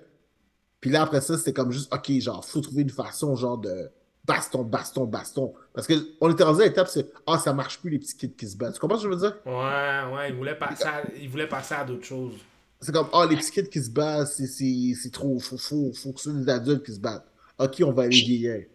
Puis 0.81 0.89
là, 0.89 1.03
après 1.03 1.21
ça, 1.21 1.37
c'était 1.37 1.53
comme 1.53 1.71
juste, 1.71 1.93
OK, 1.93 2.11
genre, 2.19 2.43
faut 2.45 2.61
trouver 2.61 2.81
une 2.83 2.89
façon, 2.89 3.35
genre, 3.35 3.57
de 3.57 3.89
baston, 4.25 4.63
baston, 4.63 5.05
baston. 5.05 5.53
Parce 5.73 5.87
qu'on 5.87 6.31
était 6.31 6.43
rendu 6.43 6.61
à 6.61 6.65
l'étape, 6.65 6.87
c'est, 6.87 7.11
ah, 7.27 7.37
ça 7.37 7.53
marche 7.53 7.79
plus, 7.79 7.89
les 7.89 7.99
petits 7.99 8.15
kids 8.15 8.31
qui 8.31 8.47
se 8.47 8.55
battent. 8.55 8.75
Tu 8.75 8.79
comprends 8.79 8.97
ce 8.97 9.03
que 9.07 9.11
je 9.11 9.15
veux 9.15 9.21
dire? 9.29 9.37
Ouais, 9.45 10.15
ouais, 10.15 10.29
il 10.29 10.35
voulait 10.35 10.55
passer 10.57 10.85
à, 10.85 11.47
passer 11.47 11.75
à 11.75 11.83
d'autres 11.83 12.05
choses. 12.05 12.35
C'est 12.81 12.93
comme, 12.93 13.07
ah, 13.11 13.25
les 13.29 13.35
petits 13.35 13.51
kids 13.51 13.69
qui 13.69 13.81
se 13.83 13.89
battent, 13.89 14.27
c'est- 14.27 14.47
c'est 14.47 14.93
c'est 14.95 15.11
trop, 15.11 15.37
faut, 15.39 15.57
faut, 15.57 15.91
faut 15.93 16.13
que 16.13 16.19
ce 16.21 16.31
soit 16.31 16.39
des 16.39 16.49
adultes 16.49 16.85
qui 16.85 16.93
se 16.93 16.99
battent. 16.99 17.25
OK, 17.57 17.81
on 17.85 17.91
va 17.91 18.03
aller 18.03 18.15
vieillir. 18.15 18.65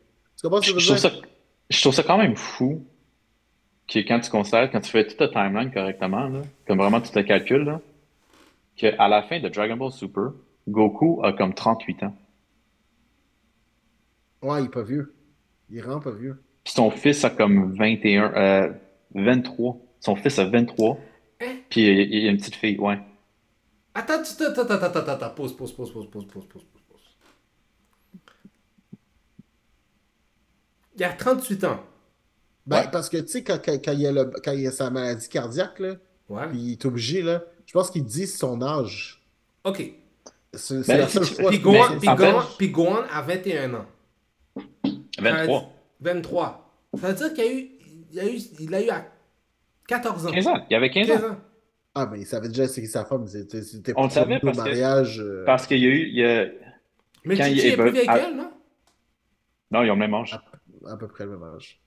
comprends 0.42 0.60
ce 0.60 0.68
Je 0.68 0.72
que 0.74 0.78
je 0.78 0.84
je 0.86 0.92
veux 0.92 0.98
trouve 0.98 1.10
dire? 1.10 1.22
ça, 1.22 1.28
je 1.70 1.80
trouve 1.80 1.94
ça 1.94 2.02
quand 2.02 2.18
même 2.18 2.36
fou 2.36 2.84
que 3.88 3.98
quand 4.00 4.20
tu 4.20 4.30
considères, 4.30 4.70
quand 4.70 4.80
tu 4.80 4.90
fais 4.90 5.06
toute 5.06 5.16
ta 5.18 5.28
timeline 5.28 5.70
correctement, 5.72 6.28
là, 6.28 6.42
comme 6.66 6.78
vraiment 6.78 7.00
tout 7.00 7.10
le 7.14 7.22
calcul, 7.22 7.64
là, 7.64 7.80
qu'à 8.76 9.08
la 9.08 9.22
fin 9.22 9.40
de 9.40 9.48
Dragon 9.48 9.76
Ball 9.76 9.92
Super, 9.92 10.32
Goku 10.68 11.20
a 11.24 11.32
comme 11.32 11.54
38 11.54 12.02
ans. 12.04 12.16
Ouais, 14.42 14.62
il 14.62 14.66
est 14.66 14.70
pas 14.70 14.82
vieux. 14.82 15.14
Il 15.70 15.78
est 15.78 15.82
vraiment 15.82 16.00
pas 16.00 16.10
vieux. 16.12 16.42
Puis 16.64 16.72
son 16.74 16.90
fils 16.90 17.24
a 17.24 17.30
comme 17.30 17.74
21, 17.74 18.32
euh, 18.34 18.72
23. 19.14 19.76
Son 20.00 20.16
fils 20.16 20.38
a 20.38 20.44
23. 20.46 20.98
Hein? 21.40 21.56
Puis 21.70 21.82
il 21.82 21.86
y 21.86 22.00
a- 22.00 22.02
il 22.04 22.24
y 22.24 22.28
a 22.28 22.30
une 22.30 22.36
petite 22.38 22.56
fille, 22.56 22.78
ouais. 22.78 22.98
Attends, 23.94 24.14
attends, 24.14 24.44
attends, 24.62 24.74
attends, 24.74 24.98
attends, 24.98 25.12
attends, 25.12 25.30
pause, 25.34 25.56
pause, 25.56 25.72
pause, 25.74 25.92
pause, 25.92 26.10
pause, 26.10 26.26
pause, 26.26 26.44
pause, 26.46 26.62
pause, 26.64 26.82
pause. 26.88 27.16
Il 30.96 31.04
a 31.04 31.10
38 31.12 31.64
ans. 31.64 31.80
Ben, 32.66 32.78
Ouais. 32.80 32.88
parce 32.90 33.08
que, 33.10 33.18
tu 33.18 33.28
sais, 33.28 33.42
quand, 33.44 33.58
quand, 33.62 33.72
quand 33.84 33.92
il 33.92 34.06
a 34.06 34.12
le- 34.12 34.32
quand 34.42 34.52
il 34.52 34.66
a 34.66 34.70
sa 34.70 34.88
maladie 34.90 35.28
cardiaque, 35.28 35.78
là, 35.80 35.94
Ouais. 36.28 36.48
puis 36.48 36.58
il 36.58 36.72
est 36.72 36.84
obligé, 36.86 37.20
là, 37.22 37.42
je 37.66 37.72
pense 37.72 37.90
qu'il 37.90 38.04
dit 38.04 38.26
son 38.26 38.62
âge. 38.62 39.22
Ok. 39.64 39.82
C'est 40.54 40.86
Ben, 40.86 40.98
la 40.98 41.08
seule 41.08 41.24
fois. 41.24 41.50
Puis 41.50 41.58
que- 41.58 41.64
Gohan, 41.64 41.90
Mais 41.90 41.96
puis 41.98 42.08
en 42.08 42.16
fait- 42.16 42.30
Gohan, 42.32 42.42
puis 42.58 42.68
Gohan 42.70 43.02
a 43.12 43.22
21 43.22 43.74
ans. 43.74 43.86
23. 45.18 45.72
23. 46.00 46.70
Ça 46.98 47.08
veut 47.08 47.14
dire 47.14 47.34
qu'il 47.34 47.44
y 47.44 47.48
a 47.48 47.52
eu, 47.52 47.70
il 48.12 48.20
a 48.20 48.24
eu, 48.26 48.38
il 48.60 48.74
a 48.74 48.82
eu 48.82 48.88
à 48.90 49.06
14 49.88 50.26
ans. 50.26 50.30
15 50.30 50.46
ans. 50.46 50.64
Il 50.70 50.72
y 50.72 50.76
avait 50.76 50.90
15 50.90 51.06
15 51.08 51.24
ans. 51.24 51.28
ans. 51.32 51.36
Ah, 51.94 52.06
mais 52.10 52.20
il 52.20 52.26
savait 52.26 52.48
déjà 52.48 52.66
c'est 52.68 52.80
qui 52.80 52.86
sa 52.88 53.04
femme. 53.04 53.26
C'était 53.26 53.92
On 53.96 54.04
le 54.04 54.10
savait 54.10 54.38
parce 54.40 54.56
que- 54.58 54.62
mariage. 54.62 55.20
euh, 55.20 55.44
Parce 55.44 55.66
qu'il 55.66 55.78
y 55.78 55.86
a 55.86 55.88
eu. 55.88 56.06
il 56.08 56.14
y 56.18 56.24
a- 56.24 56.46
Mais 57.24 57.36
Chichi 57.36 57.68
est 57.68 57.76
plus 57.76 57.92
vieille 57.92 58.06
qu'elle, 58.06 58.36
non? 58.36 58.50
Non, 59.70 59.82
ils 59.82 59.90
ont 59.90 59.94
le 59.94 60.00
même 60.00 60.14
âge. 60.14 60.38
à 60.86 60.96
peu 60.96 61.08
près 61.08 61.24
le 61.24 61.30
même 61.38 61.42
âge. 61.56 61.80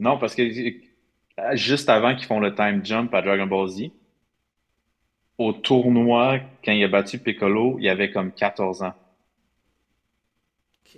Non, 0.00 0.18
parce 0.18 0.34
que 0.34 0.42
euh, 0.42 0.70
juste 1.52 1.88
avant 1.88 2.16
qu'ils 2.16 2.26
font 2.26 2.40
le 2.40 2.54
time 2.54 2.84
jump 2.84 3.14
à 3.14 3.22
Dragon 3.22 3.46
Ball 3.46 3.68
Z, 3.68 3.82
au 5.38 5.52
tournoi, 5.52 6.40
quand 6.64 6.72
il 6.72 6.82
a 6.84 6.88
battu 6.88 7.18
Piccolo, 7.18 7.76
il 7.78 7.88
avait 7.88 8.10
comme 8.10 8.32
14 8.32 8.82
ans. 8.82 8.94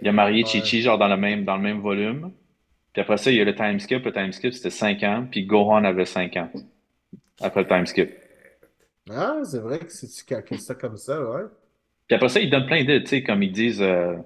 Il 0.01 0.09
a 0.09 0.13
marié 0.13 0.43
Ouais. 0.43 0.49
Chi-Chi, 0.49 0.83
genre 0.83 0.99
dans 0.99 1.09
le 1.09 1.17
même, 1.17 1.45
dans 1.45 1.57
le 1.57 1.63
même 1.63 1.81
volume. 1.81 2.33
Puis 2.93 3.03
après 3.03 3.19
ça, 3.19 3.31
il 3.31 3.37
y 3.37 3.41
a 3.41 3.45
le 3.45 3.55
time 3.55 3.79
skip. 3.79 4.05
Le 4.05 4.13
time 4.13 4.33
skip, 4.33 4.53
c'était 4.53 4.71
5 4.71 5.03
ans. 5.03 5.27
Puis 5.31 5.45
Gohan 5.45 5.85
avait 5.85 6.07
5 6.07 6.37
ans. 6.37 6.51
Après 7.41 7.63
le 7.63 7.69
time 7.69 7.87
skip. 7.87 8.11
Ah, 9.11 9.41
c'est 9.45 9.59
vrai 9.59 9.81
que 9.81 9.91
si 9.93 10.09
tu 10.09 10.25
calcules 10.25 10.61
ça 10.61 10.75
comme 10.75 10.97
ça, 10.97 11.21
ouais. 11.21 11.43
Puis 12.07 12.17
après 12.17 12.29
ça, 12.29 12.41
ils 12.41 12.51
donnent 12.51 12.67
plein 12.67 12.81
d'idées, 12.81 13.03
tu 13.03 13.09
sais, 13.09 13.23
comme 13.23 13.43
ils 13.43 13.53
disent, 13.53 13.83
euh. 13.83 14.17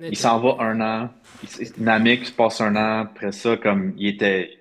Il 0.00 0.16
s'en 0.16 0.38
va 0.40 0.56
un 0.64 0.80
an. 0.80 1.10
Il- 1.60 1.72
Namek 1.82 2.24
se 2.26 2.32
passe 2.32 2.60
un 2.60 2.74
an. 2.76 3.00
Après 3.02 3.32
ça, 3.32 3.56
comme 3.56 3.92
il 3.96 4.08
était, 4.08 4.58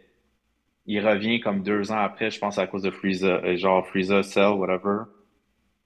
il 0.86 1.06
revient 1.06 1.40
comme 1.40 1.64
deux 1.64 1.92
ans 1.92 1.98
après, 2.00 2.30
je 2.32 2.40
pense 2.40 2.58
à 2.58 2.68
cause 2.68 2.84
de 2.84 2.92
Frieza, 2.92 3.28
euh, 3.44 3.58
genre 3.58 3.86
Frieza, 3.88 4.24
Cell, 4.24 4.50
whatever. 4.54 5.04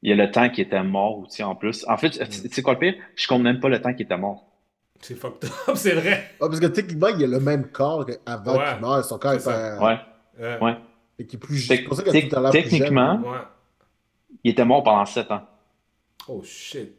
Il 0.02 0.10
y 0.10 0.14
a 0.14 0.16
le 0.26 0.32
temps 0.32 0.50
qui 0.50 0.62
était 0.62 0.82
mort 0.84 1.20
aussi 1.20 1.44
en 1.44 1.56
plus. 1.56 1.86
En 1.88 1.98
fait, 1.98 2.12
tu 2.12 2.50
sais 2.50 2.62
quoi 2.62 2.74
le 2.74 2.80
pire? 2.80 2.96
Je 3.16 3.28
compte 3.28 3.42
même 3.44 3.60
pas 3.60 3.70
le 3.70 3.82
temps 3.82 3.94
qui 3.94 4.04
était 4.04 4.18
mort. 4.18 4.46
C'est 5.02 5.16
fucked 5.16 5.50
up, 5.68 5.76
c'est 5.76 5.94
vrai. 5.94 6.32
Ah, 6.42 6.48
parce 6.48 6.60
que 6.60 6.66
techniquement, 6.68 7.08
il 7.08 7.24
a 7.24 7.28
le 7.28 7.40
même 7.40 7.68
corps 7.70 8.06
avant 8.26 8.58
Ouais. 8.58 8.66
qu'il 8.74 8.82
meure. 8.82 9.04
Son 9.06 9.18
corps 9.18 9.34
est 9.34 9.40
C'est 9.40 9.50
pas. 9.50 9.80
Ouais, 9.86 9.98
Euh, 10.42 10.60
ouais. 10.60 10.76
Et 11.18 11.26
qui 11.26 11.36
est 11.36 11.40
plus. 11.40 11.58
C'est 11.60 11.80
pour 11.80 11.96
ça 11.96 12.04
qu'il 12.04 12.16
a 12.16 12.22
tout 12.30 12.36
à 12.36 12.40
l'heure 12.42 12.52
plus 12.52 12.62
jeune. 12.62 12.70
techniquement, 12.70 13.16
ouais. 13.22 13.38
il 14.44 14.52
était 14.52 14.64
mort 14.66 14.84
pendant 14.84 15.06
sept 15.06 15.30
ans. 15.32 15.46
Oh 16.28 16.42
shit. 16.44 16.94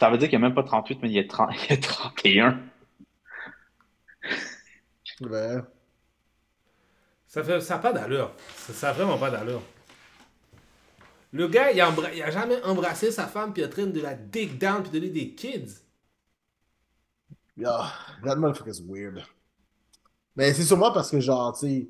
Ça 0.00 0.08
veut 0.10 0.16
dire 0.16 0.30
qu'il 0.30 0.38
n'y 0.38 0.44
a 0.46 0.48
même 0.48 0.54
pas 0.54 0.62
38, 0.62 0.98
mais 1.02 1.10
il 1.10 1.14
y 1.14 1.18
a, 1.18 1.28
30, 1.28 1.50
il 1.68 1.70
y 1.70 1.72
a 1.74 1.76
31. 1.76 2.60
Ouais. 5.20 5.58
Ça 7.26 7.44
fait 7.44 7.60
ça 7.60 7.76
a 7.76 7.78
pas 7.78 7.92
d'allure. 7.92 8.32
Ça, 8.56 8.72
ça 8.72 8.88
a 8.88 8.92
vraiment 8.94 9.18
pas 9.18 9.30
d'allure. 9.30 9.62
Le 11.32 11.46
gars, 11.48 11.70
il 11.70 11.80
a, 11.82 11.90
embra- 11.90 12.12
il 12.14 12.22
a 12.22 12.30
jamais 12.30 12.60
embrassé 12.64 13.12
sa 13.12 13.26
femme 13.26 13.52
puis 13.52 13.60
il 13.60 13.66
est 13.66 13.68
en 13.68 13.70
train 13.70 13.86
de 13.86 14.00
la 14.00 14.14
dig 14.14 14.56
down 14.58 14.82
puis 14.82 14.90
de 14.90 14.98
donner 14.98 15.10
des 15.12 15.34
kids. 15.34 15.82
Yeah, 17.58 17.92
that 18.24 18.36
motherfucker 18.36 18.70
is 18.70 18.82
weird. 18.82 19.22
Mais 20.34 20.54
c'est 20.54 20.64
sûrement 20.64 20.92
parce 20.92 21.10
que, 21.10 21.20
genre, 21.20 21.52
tu 21.52 21.66
sais, 21.66 21.88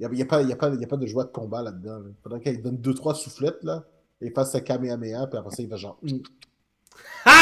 il 0.00 0.08
n'y 0.08 0.16
a, 0.16 0.18
y 0.18 0.22
a, 0.22 0.26
pas- 0.26 0.42
y 0.42 0.52
a, 0.52 0.56
pas- 0.56 0.74
y 0.74 0.84
a 0.84 0.86
pas 0.88 0.96
de 0.96 1.06
joie 1.06 1.24
de 1.24 1.30
combat 1.30 1.62
là-dedans. 1.62 2.00
Là. 2.00 2.10
Faudrait 2.24 2.40
qu'il 2.40 2.60
donne 2.60 2.78
deux, 2.78 2.92
trois 2.94 3.14
soufflettes, 3.14 3.62
là, 3.62 3.84
et 4.20 4.26
il 4.26 4.32
fasse 4.32 4.50
sa 4.50 4.60
Kamehameha, 4.60 5.28
puis 5.28 5.38
après 5.38 5.54
ça, 5.54 5.62
il 5.62 5.68
va 5.68 5.76
genre. 5.76 6.00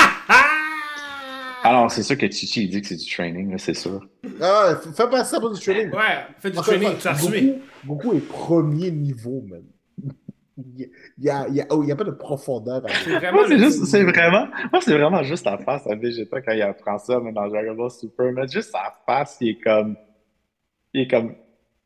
Alors, 1.63 1.91
c'est 1.91 2.03
sûr 2.03 2.17
que 2.17 2.31
Chichi, 2.31 2.65
il 2.65 2.71
dit 2.71 2.81
que 2.81 2.87
c'est 2.89 2.97
du 2.97 3.07
training, 3.11 3.51
là, 3.53 3.59
c'est 3.59 3.75
sûr. 3.75 4.01
Ah, 4.41 4.77
fais 4.95 5.09
pas 5.11 5.25
ça 5.25 5.39
pour 5.41 5.53
du 5.53 5.61
training. 5.61 5.91
Ouais, 5.91 6.25
fais 6.39 6.51
du 6.51 6.57
training, 6.57 6.97
tu. 6.99 7.09
Goku, 7.09 7.61
Goku 7.87 8.17
est 8.17 8.21
premier 8.27 8.91
niveau, 8.91 9.45
man. 9.47 9.63
Il 10.57 10.91
n'y 11.19 11.29
a, 11.31 11.47
il 11.49 11.55
y 11.57 11.61
a, 11.61 11.67
oh, 11.71 11.83
il 11.83 11.89
y 11.89 11.93
a 11.93 11.97
pas 11.97 12.05
de 12.05 12.11
profondeur. 12.13 12.83
à- 12.85 12.89
C'est 13.05 13.11
vraiment 13.11 13.39
Moi, 13.41 13.49
c'est 13.49 13.57
le- 13.57 13.65
juste, 13.65 13.85
c'est 13.87 14.03
vraiment, 14.05 14.47
moi, 14.73 14.81
c'est 14.83 14.93
vraiment 14.97 15.23
juste 15.23 15.45
la 15.45 15.59
face 15.59 15.87
à 15.87 15.95
Vegeta 15.95 16.41
quand 16.41 16.53
il 16.53 16.63
apprend 16.63 16.99
ça, 16.99 17.21
mais 17.21 17.33
dans 17.33 17.47
Dragon 17.49 17.75
Ball 17.75 17.91
Super, 17.91 18.33
mais 18.33 18.47
juste 18.49 18.71
sa 18.71 18.95
face, 19.07 19.37
il 19.43 19.51
est 19.51 19.61
comme, 19.61 19.97
il 20.95 21.03
est 21.03 21.09
comme, 21.09 21.35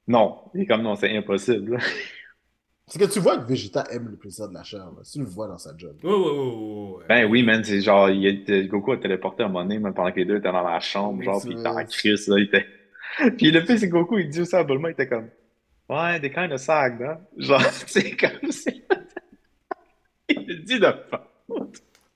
non, 0.06 0.38
il 0.54 0.62
est 0.62 0.66
comme, 0.66 0.82
non, 0.82 0.94
c'est 0.96 1.16
impossible. 1.16 1.78
C'est 2.86 2.98
que 2.98 3.06
tu 3.06 3.18
vois 3.18 3.38
que 3.38 3.48
Vegeta 3.48 3.84
aime 3.90 4.08
le 4.10 4.16
plaisir 4.16 4.48
de 4.48 4.54
la 4.54 4.62
chair. 4.62 4.80
Là. 4.80 5.02
Tu 5.10 5.18
le 5.18 5.24
vois 5.24 5.48
dans 5.48 5.56
sa 5.56 5.74
job. 5.76 5.96
Ouais, 6.02 6.10
ouais, 6.10 6.98
ouais. 6.98 7.04
Ben 7.08 7.30
oui, 7.30 7.42
man, 7.42 7.64
c'est 7.64 7.80
genre, 7.80 8.10
il 8.10 8.26
était, 8.26 8.66
Goku 8.66 8.92
a 8.92 8.96
téléporté 8.98 9.42
à 9.42 9.46
un 9.46 9.48
moment 9.48 9.62
donné, 9.64 9.78
même 9.78 9.94
pendant 9.94 10.12
que 10.12 10.16
les 10.18 10.26
deux 10.26 10.36
étaient 10.36 10.52
dans 10.52 10.62
la 10.62 10.80
chambre, 10.80 11.22
genre, 11.22 11.40
C'est 11.40 11.48
pis 11.48 11.54
il 11.54 11.60
était 11.60 11.68
en 11.68 11.84
crise, 11.86 12.28
là, 12.28 12.38
il 12.38 12.44
était. 12.44 12.66
Puis 13.38 13.50
le 13.50 13.64
pire, 13.64 13.78
c'est 13.78 13.88
Goku, 13.88 14.18
il 14.18 14.28
dit 14.28 14.42
aussi 14.42 14.54
à 14.54 14.64
Bulma, 14.64 14.90
il 14.90 14.92
était 14.92 15.08
comme, 15.08 15.30
ouais, 15.88 16.20
they 16.20 16.30
kind 16.30 16.52
of 16.52 16.60
sad, 16.60 17.00
hein? 17.00 17.20
Genre, 17.38 17.62
c'est 17.86 18.16
comme, 18.16 18.50
c'est. 18.50 18.84
il 20.28 20.46
le 20.46 20.56
dit 20.56 20.78
de 20.78 20.90
pas. 21.10 21.30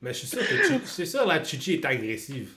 Mais 0.03 0.13
je 0.13 0.19
suis 0.19 0.29
sûr 0.29 0.41
que 0.41 0.81
je 0.85 0.87
suis 0.87 1.07
sûr 1.07 1.27
la 1.27 1.43
Chichi 1.43 1.75
est 1.75 1.85
agressive. 1.85 2.55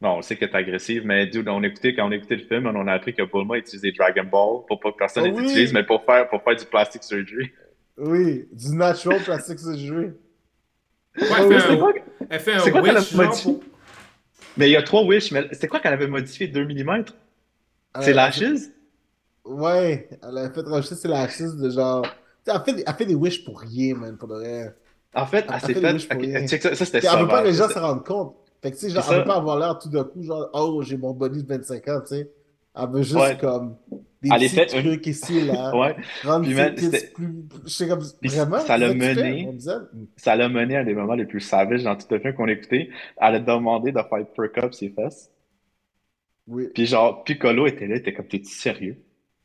Non, 0.00 0.16
on 0.18 0.22
sait 0.22 0.36
que 0.36 0.44
t'es 0.44 0.54
agressive, 0.56 1.04
mais 1.06 1.26
dude, 1.26 1.48
on 1.48 1.62
écoutait, 1.62 1.94
quand 1.94 2.06
on 2.08 2.12
écoutait 2.12 2.36
le 2.36 2.44
film, 2.44 2.66
on 2.66 2.86
a 2.86 2.92
appris 2.92 3.14
que 3.14 3.22
Bulma 3.22 3.58
utilisait 3.58 3.92
Dragon 3.92 4.24
Ball 4.24 4.64
pour 4.66 4.78
pas 4.80 4.92
que 4.92 4.96
personne 4.96 5.22
Oh 5.22 5.24
les 5.24 5.36
oui. 5.36 5.40
utilise, 5.40 5.72
mais 5.72 5.84
pour 5.84 6.04
faire, 6.04 6.28
pour 6.28 6.42
faire 6.42 6.56
du 6.56 6.64
plastic 6.66 7.02
surgery. 7.02 7.52
Oui, 7.98 8.48
du 8.52 8.70
natural 8.74 9.22
plastic 9.22 9.58
surgery. 9.58 10.12
Ouais, 11.28 11.36
Ah 11.36 11.38
elle 11.38 11.44
fait 11.44 11.56
C'est 11.58 11.76
un, 11.76 11.78
quoi, 11.78 11.92
elle 12.30 12.40
fait 12.40 12.52
un 12.54 12.64
c'est 12.64 12.72
quoi 12.72 12.82
qu'elle 12.82 12.96
a 12.96 13.02
wish, 13.02 13.12
genre, 13.14 13.40
modifié? 13.40 13.42
pour- 13.42 13.62
Mais 14.56 14.68
il 14.70 14.72
y 14.72 14.76
a 14.76 14.82
trois 14.82 15.04
wish, 15.04 15.32
mais 15.32 15.48
c'est 15.52 15.68
quoi 15.68 15.80
qu'elle 15.80 15.94
avait 15.94 16.08
modifié 16.08 16.48
2 16.48 16.64
mm? 16.66 17.04
C'est 18.00 18.12
Euh, 18.12 18.14
lashes? 18.14 18.70
Ouais, 19.44 20.08
elle 20.22 20.38
a 20.38 20.50
fait 20.50 20.60
rajouter 20.62 20.94
ses 20.96 21.08
lashes 21.08 21.40
de 21.40 21.70
genre. 21.70 22.14
Elle 22.46 22.60
fait, 22.64 22.84
elle 22.86 22.94
fait 22.94 23.06
des 23.06 23.14
wish 23.14 23.44
pour 23.44 23.60
rien, 23.60 23.94
man, 23.96 24.16
pour 24.18 24.28
de 24.28 24.34
vrai. 24.34 24.76
En 25.14 25.26
fait, 25.26 25.50
elle 25.52 25.60
Elle 25.62 25.70
s'est 25.70 25.74
fait 25.74 25.80
des 25.80 25.88
fait. 25.88 25.92
wish 25.92 26.08
pour 26.10 26.20
ok, 26.22 26.22
rien. 26.22 26.48
check 26.48 26.62
ça, 26.62 26.74
ça 26.74 26.84
c'était 26.84 27.00
Puis 27.00 27.08
elle 27.12 27.18
veut 27.20 27.28
pas 27.28 27.42
que 27.42 27.48
les 27.48 27.54
gens 27.54 27.68
se 27.68 27.78
rendent 27.78 28.04
compte. 28.06 28.36
Fait 28.62 28.70
que, 28.72 28.76
tu 28.76 28.82
sais, 28.82 28.90
genre, 28.90 29.04
elle 29.12 29.18
veut 29.18 29.24
pas 29.24 29.36
avoir 29.36 29.58
l'air 29.58 29.78
tout 29.78 29.88
d'un 29.88 30.04
coup, 30.04 30.22
genre, 30.22 30.48
oh, 30.52 30.82
j'ai 30.82 30.96
mon 30.96 31.12
body 31.12 31.42
de 31.44 31.48
25 31.48 31.88
ans, 31.88 32.00
tu 32.00 32.06
sais. 32.08 32.30
Elle 32.80 32.88
veut 32.90 33.02
juste, 33.02 33.14
Ouais. 33.16 33.36
comme, 33.40 33.76
des 34.22 34.30
Elle 34.34 34.42
une- 34.42 34.82
trucs 34.82 35.06
ici, 35.06 35.42
là. 35.42 35.74
Ouais, 35.76 35.96
Rendre 36.24 36.44
Puis, 36.44 36.54
man, 36.54 36.74
plus. 36.74 36.90
Je 37.64 37.68
sais 37.68 37.86
comme, 37.88 38.02
vraiment? 38.24 38.60
ça 38.60 38.76
l'a 38.78 38.92
mené- 38.94 39.48
ça 40.16 40.34
l'a 40.36 40.48
mené 40.48 40.76
à 40.76 40.84
des 40.84 40.94
moments 40.94 41.14
les 41.14 41.24
plus 41.24 41.40
savages 41.40 41.84
dans 41.84 41.94
tout 41.96 42.06
le 42.10 42.18
film 42.18 42.34
qu'on 42.34 42.48
écoutait. 42.48 42.90
Elle 43.20 43.34
a 43.36 43.40
demandé 43.40 43.92
de 43.92 43.98
faire 43.98 44.26
perk 44.36 44.58
up 44.58 44.74
ses 44.74 44.90
fesses. 44.90 45.30
Oui. 46.48 46.68
Puis 46.74 46.86
genre, 46.86 47.22
Piccolo 47.24 47.66
était 47.66 47.86
là, 47.86 47.96
il 47.96 47.98
était 47.98 48.12
comme, 48.14 48.26
t'es-tu 48.26 48.50
sérieux? 48.52 48.96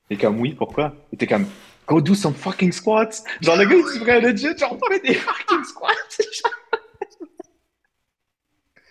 Il 0.09 0.15
était 0.15 0.25
comme, 0.25 0.39
oui, 0.39 0.53
pourquoi? 0.53 0.93
Il 1.11 1.15
était 1.15 1.27
comme, 1.27 1.45
go 1.87 2.01
do 2.01 2.15
some 2.15 2.33
fucking 2.33 2.71
squats. 2.71 3.23
Genre, 3.41 3.57
le 3.57 3.65
gars, 3.65 3.75
il 3.75 3.93
dit 3.93 3.99
vraiment 3.99 4.27
legit, 4.27 4.57
genre, 4.57 4.77
on 4.81 5.07
des 5.07 5.13
fucking 5.13 5.63
squats. 5.65 5.89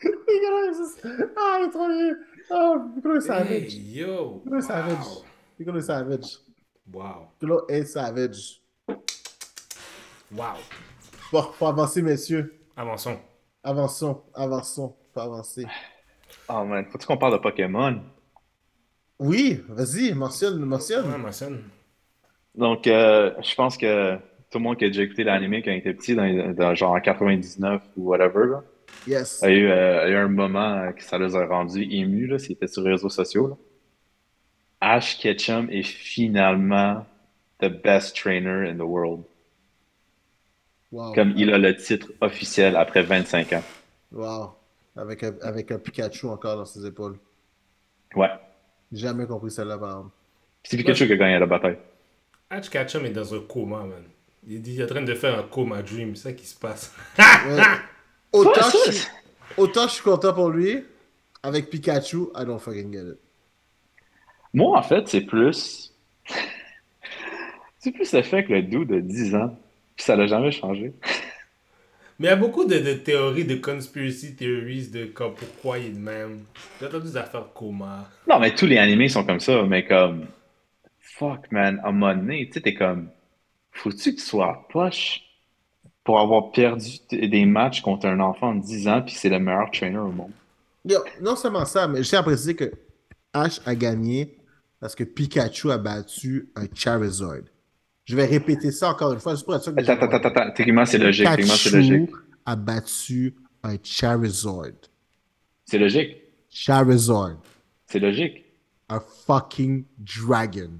Ah, 1.36 1.58
il 1.60 1.66
est 1.66 1.70
trop 1.70 1.88
vieux. 1.88 2.18
Piccolo 2.94 3.16
est 3.16 3.20
savage. 3.20 3.50
Hey, 3.50 3.98
yo. 3.98 4.42
Savage. 4.60 4.98
Wow. 4.98 5.24
Piccolo 5.56 5.78
est 5.78 5.82
savage. 5.82 6.38
Wow. 6.92 7.28
Piccolo 7.38 7.66
est 7.68 7.84
savage. 7.84 8.60
Wow. 10.32 10.44
Bon, 11.32 11.42
faut 11.52 11.66
avancer, 11.66 12.02
messieurs. 12.02 12.54
Avançons. 12.76 13.18
Avançons, 13.64 14.22
avançons, 14.34 14.94
faut 15.14 15.20
avancer. 15.20 15.66
Oh 16.48 16.64
man, 16.64 16.84
faut-tu 16.90 17.06
qu'on 17.06 17.16
parle 17.16 17.34
de 17.34 17.38
Pokémon? 17.38 18.00
Oui, 19.18 19.62
vas-y, 19.68 20.12
mentionne, 20.14 20.58
mentionne. 20.64 21.10
Ouais, 21.10 21.18
ma 21.18 21.32
sonne. 21.32 21.62
Donc, 22.54 22.86
euh, 22.86 23.32
je 23.40 23.54
pense 23.54 23.78
que 23.78 24.16
tout 24.50 24.58
le 24.58 24.60
monde 24.60 24.76
qui 24.76 24.84
a 24.84 24.88
déjà 24.88 25.02
écouté 25.02 25.22
l'anime 25.22 25.62
quand 25.62 25.70
il 25.70 25.78
était 25.78 25.94
petit, 25.94 26.14
dans, 26.14 26.52
dans 26.54 26.74
genre 26.74 26.92
en 26.92 27.00
99 27.00 27.82
ou 27.96 28.08
whatever, 28.08 28.46
là, 28.46 28.64
Yes. 29.06 29.42
a 29.42 29.50
eu, 29.50 29.68
euh, 29.68 30.04
a 30.04 30.08
eu 30.08 30.14
un 30.16 30.28
moment 30.28 30.74
euh, 30.78 30.92
que 30.92 31.02
ça 31.02 31.18
les 31.18 31.34
a 31.34 31.46
rendus 31.46 31.82
émus, 31.90 32.26
là, 32.26 32.38
c'était 32.38 32.68
sur 32.68 32.82
les 32.82 32.92
réseaux 32.92 33.08
sociaux. 33.08 33.48
Là. 33.48 33.56
Ash 34.80 35.18
Ketchum 35.18 35.68
est 35.70 35.82
finalement 35.82 37.06
the 37.60 37.68
best 37.68 38.16
trainer 38.16 38.68
in 38.68 38.76
the 38.76 38.82
world. 38.82 39.22
Wow. 40.90 41.14
Comme 41.14 41.34
il 41.36 41.52
a 41.52 41.58
le 41.58 41.74
titre 41.76 42.08
officiel 42.20 42.76
après 42.76 43.02
25 43.02 43.52
ans. 43.54 43.62
Wow. 44.12 44.54
avec 44.96 45.22
un, 45.22 45.34
avec 45.40 45.70
un 45.70 45.78
Pikachu 45.78 46.26
encore 46.26 46.56
dans 46.56 46.64
ses 46.64 46.84
épaules. 46.84 47.16
Ouais. 48.14 48.28
J'ai 48.92 49.06
jamais 49.06 49.26
compris 49.26 49.50
celle-là, 49.50 49.78
par 49.78 49.90
exemple. 49.90 50.10
C'est 50.64 50.76
Pikachu 50.76 51.06
qui 51.06 51.12
a 51.12 51.16
gagné 51.16 51.38
la 51.38 51.46
bataille. 51.46 51.78
Ash 52.50 52.68
Ketchum 52.68 53.06
est 53.06 53.10
dans 53.10 53.34
un 53.34 53.40
coma, 53.40 53.84
man. 53.84 54.04
Il 54.46 54.56
est, 54.56 54.58
il 54.58 54.80
est 54.80 54.84
en 54.84 54.88
train 54.88 55.02
de 55.02 55.14
faire 55.14 55.38
un 55.38 55.44
coma 55.44 55.80
dream, 55.82 56.14
c'est 56.14 56.24
ça 56.24 56.32
qui 56.32 56.44
se 56.44 56.58
passe. 56.58 56.94
Ouais. 57.18 57.62
Autant, 58.32 58.70
je 58.70 58.92
suis, 58.92 59.06
autant 59.56 59.86
je 59.88 59.92
suis 59.92 60.02
content 60.02 60.32
pour 60.32 60.50
lui, 60.50 60.84
avec 61.42 61.70
Pikachu, 61.70 62.28
I 62.34 62.44
don't 62.44 62.58
fucking 62.58 62.92
get 62.92 63.12
it. 63.12 63.18
Moi, 64.54 64.78
en 64.78 64.82
fait, 64.82 65.08
c'est 65.08 65.22
plus. 65.22 65.92
c'est 67.78 67.92
plus 67.92 68.12
le 68.12 68.22
fait 68.22 68.44
que 68.44 68.52
le 68.52 68.62
dude 68.62 68.88
de 68.88 69.00
10 69.00 69.34
ans, 69.34 69.58
puis 69.96 70.04
ça 70.04 70.16
l'a 70.16 70.26
jamais 70.26 70.52
changé. 70.52 70.92
Mais 72.18 72.28
il 72.28 72.30
y 72.30 72.32
a 72.32 72.36
beaucoup 72.36 72.64
de, 72.64 72.78
de 72.78 72.94
théories, 72.94 73.44
de 73.44 73.56
conspiracy 73.56 74.36
theories, 74.36 74.88
de 74.88 75.06
comme 75.06 75.34
pourquoi 75.34 75.78
il 75.78 75.86
est 75.86 75.90
de 75.90 75.98
même. 75.98 76.44
J'ai 76.78 76.86
entendu 76.86 77.06
des 77.08 77.16
affaires 77.16 77.42
de 77.44 77.50
coma. 77.54 78.08
Non, 78.26 78.38
mais 78.38 78.54
tous 78.54 78.66
les 78.66 78.78
animés 78.78 79.08
sont 79.08 79.24
comme 79.24 79.40
ça, 79.40 79.62
mais 79.64 79.84
comme. 79.86 80.26
Fuck, 81.00 81.50
man, 81.52 81.80
à 81.84 81.88
un 81.88 81.92
moment 81.92 82.14
donné, 82.14 82.46
tu 82.46 82.54
sais, 82.54 82.60
t'es 82.60 82.74
comme. 82.74 83.10
Faut-tu 83.72 84.14
que 84.14 84.20
tu 84.20 84.26
sois 84.26 84.66
poche? 84.70 85.22
Pour 86.04 86.18
avoir 86.18 86.50
perdu 86.50 86.98
des 87.10 87.44
matchs 87.44 87.80
contre 87.80 88.06
un 88.06 88.20
enfant 88.20 88.54
de 88.54 88.60
10 88.60 88.88
ans, 88.88 89.02
puis 89.02 89.14
c'est 89.14 89.28
le 89.28 89.38
meilleur 89.38 89.70
trainer 89.70 89.98
au 89.98 90.10
monde? 90.10 90.32
Yo, 90.84 90.98
non 91.20 91.36
seulement 91.36 91.64
ça, 91.64 91.86
mais 91.86 92.02
je 92.02 92.08
tiens 92.08 92.20
à 92.20 92.22
préciser 92.22 92.56
que 92.56 92.72
Ash 93.32 93.60
a 93.64 93.74
gagné 93.74 94.36
parce 94.80 94.96
que 94.96 95.04
Pikachu 95.04 95.70
a 95.70 95.78
battu 95.78 96.50
un 96.56 96.66
Charizard. 96.74 97.42
Je 98.04 98.16
vais 98.16 98.26
répéter 98.26 98.72
ça 98.72 98.90
encore 98.90 99.12
une 99.12 99.20
fois, 99.20 99.34
juste 99.34 99.44
pour 99.44 99.54
être 99.54 99.62
sûr 99.62 99.72
que 99.74 99.80
Attends, 99.80 99.92
attends, 99.92 100.16
attends, 100.16 100.28
attends. 100.28 100.50
Techniquement, 100.56 100.84
c'est 100.84 100.98
logique. 100.98 101.28
Pikachu 101.36 101.70
logique. 101.70 102.10
a 102.44 102.56
battu 102.56 103.36
un 103.62 103.76
Charizard. 103.80 104.72
C'est 105.64 105.78
logique. 105.78 106.16
Charizard. 106.50 107.36
C'est 107.86 108.00
logique. 108.00 108.44
A 108.88 108.98
fucking 108.98 109.84
dragon. 109.98 110.70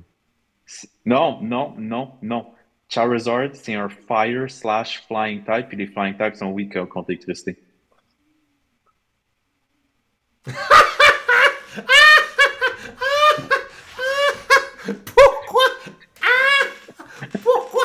Non, 1.07 1.41
non, 1.41 1.75
non, 1.79 2.13
non. 2.23 2.47
Charizard, 2.93 3.55
c'est 3.55 3.75
un 3.75 3.89
fire 3.89 4.51
slash 4.51 5.03
flying 5.07 5.43
type, 5.45 5.69
puis 5.69 5.79
les 5.79 5.87
flying 5.87 6.15
types 6.15 6.37
sont 6.37 6.51
weak 6.51 6.77
euh, 6.77 6.85
contre 6.85 7.09
l'électricité. 7.09 7.57
Pourquoi? 15.05 15.63
Pourquoi? 17.43 17.85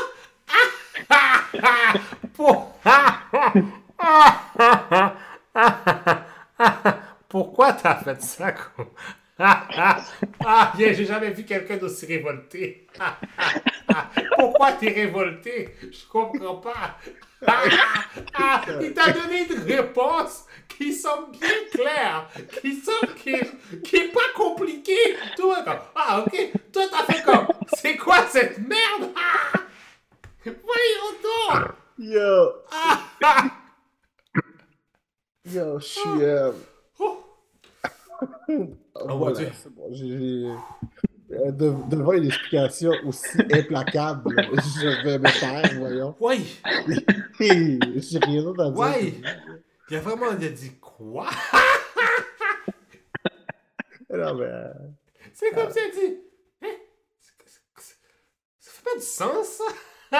Ah 1.10 1.94
Pour- 2.34 2.74
Pourquoi 7.30 7.74
t'as 7.74 7.96
fait 7.96 8.22
ça 8.22 8.54
comme... 9.38 10.04
Ah, 10.46 10.74
bien, 10.78 10.94
j'ai 10.94 11.06
jamais 11.06 11.32
vu 11.32 11.44
quelqu'un 11.46 11.78
d'aussi 11.78 12.06
révolté. 12.06 12.88
Pourquoi 14.38 14.74
t'es 14.74 14.90
révolté? 14.90 15.76
Je 15.82 16.08
comprends 16.10 16.56
pas. 16.56 16.98
Ah, 17.46 17.64
ah, 18.34 18.62
il 18.82 18.94
t'a 18.94 19.12
donné 19.12 19.46
une 19.48 19.62
réponse 19.64 20.46
qui 20.68 20.92
semble 20.94 21.32
bien 21.38 21.50
claire, 21.72 22.28
qui 22.62 22.76
semble 22.76 23.14
qui 23.16 23.36
qui 23.84 23.96
est 23.98 24.12
pas 24.12 24.20
compliquée. 24.36 25.18
Toi, 25.36 25.64
comme, 25.64 25.80
ah 25.96 26.22
ok, 26.22 26.52
toi 26.74 26.84
t'as 26.92 27.04
fait 27.14 27.22
comme, 27.24 27.48
c'est 27.76 27.96
quoi 27.98 28.26
cette 28.28 28.58
merde? 28.60 29.12
Ah, 29.16 29.60
Voyons 30.46 31.14
donc 31.24 31.72
Yo, 32.00 32.54
ah, 32.72 33.00
ah. 33.24 33.44
yo, 35.46 35.80
je 35.80 35.86
suis. 35.86 36.24
euh, 36.24 36.52
Oh. 38.50 38.68
mon 39.08 39.18
voilà, 39.18 39.40
c'est 39.54 39.70
bon. 39.74 39.88
j'ai- 39.92 40.50
euh, 41.32 41.52
de- 41.52 41.76
devant 41.90 42.14
une 42.14 42.26
explication 42.26 42.92
aussi 43.06 43.38
implacable, 43.52 44.34
je 44.54 45.04
vais 45.04 45.20
me 45.20 45.40
taire, 45.40 45.80
voyons. 45.80 46.16
Hey, 47.40 47.80
J'ai 48.02 48.20
rien 48.20 48.44
d'autre 48.44 48.64
à 48.64 48.72
dire. 48.72 48.80
ouais. 48.80 49.14
Il 49.90 49.98
a 49.98 50.00
vraiment 50.02 50.32
il 50.40 50.46
a 50.46 50.50
dit 50.50 50.72
quoi? 50.80 51.28
Non, 54.10 54.36
mais. 54.36 54.46
euh, 54.46 54.74
C'est 55.34 55.52
comme 55.54 55.70
si 55.70 55.80
elle 55.80 55.92
dit, 55.92 56.18
hein, 56.64 56.68
ça 58.60 58.72
fait 58.72 58.84
pas 58.84 58.96
du 58.96 59.06
sens 59.06 59.62
ça? 60.10 60.20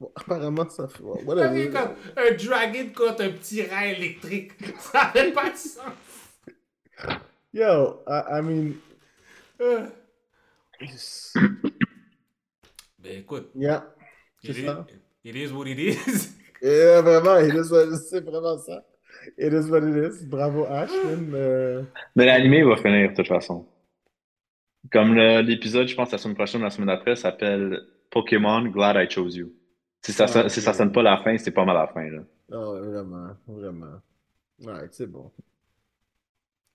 Bon, 0.00 0.10
apparemment, 0.16 0.68
ça 0.70 0.88
fait. 0.88 1.02
Ça 1.02 1.18
fait 1.18 1.24
Whatever. 1.24 1.70
comme 1.70 1.94
un 2.16 2.34
dragon 2.34 2.88
contre 2.96 3.22
un 3.24 3.30
petit 3.32 3.62
rat 3.62 3.86
électrique. 3.88 4.52
Ça 4.78 5.10
fait 5.12 5.30
pas 5.32 5.50
de 5.50 5.56
sens. 5.56 5.82
Yo, 7.52 8.00
I, 8.06 8.38
I 8.38 8.40
mean. 8.42 8.74
Euh. 9.60 9.86
Ben 12.98 13.18
écoute, 13.20 13.50
Yeah. 13.54 13.84
C'est 14.42 14.50
it 14.50 14.58
is, 14.58 14.64
ça. 14.66 14.86
it 15.24 15.34
is 15.36 15.52
what 15.52 15.66
it 15.66 15.78
is. 15.78 16.34
Yeah, 16.62 17.00
vraiment, 17.02 17.38
it 17.38 17.54
is 17.54 17.70
what- 17.70 17.96
c'est 17.96 18.20
vraiment 18.24 18.58
ça. 18.58 18.84
It 19.38 19.52
is 19.52 19.70
what 19.70 19.82
it 19.82 19.96
is. 19.96 20.24
Bravo, 20.26 20.64
Ash. 20.66 20.90
man. 21.04 21.30
Euh, 21.34 21.82
Mais 22.16 22.26
l'animé 22.26 22.62
va 22.64 22.76
finir, 22.76 23.10
de 23.10 23.14
toute 23.14 23.28
façon. 23.28 23.66
Comme 24.92 25.14
le- 25.14 25.40
l'épisode, 25.42 25.86
je 25.88 25.94
pense, 25.94 26.12
la 26.12 26.18
semaine 26.18 26.36
prochaine, 26.36 26.62
la 26.62 26.70
semaine 26.70 26.88
d'après, 26.88 27.16
s'appelle 27.16 27.80
Pokémon 28.10 28.62
Glad 28.68 28.96
I 28.96 29.10
Chose 29.10 29.36
You. 29.36 29.52
Si 30.02 30.12
ça, 30.12 30.26
Ah, 30.34 30.48
si 30.48 30.60
ça 30.60 30.72
sonne 30.72 30.92
pas 30.92 31.02
la 31.02 31.18
fin, 31.18 31.36
c'est 31.38 31.50
pas 31.50 31.64
mal 31.64 31.76
la 31.76 31.86
fin, 31.88 32.08
là. 32.08 32.22
Oh, 32.52 32.78
vraiment, 32.78 33.28
vraiment. 33.46 34.00
Ouais, 34.62 34.86
c'est 34.92 35.06
bon. 35.10 35.30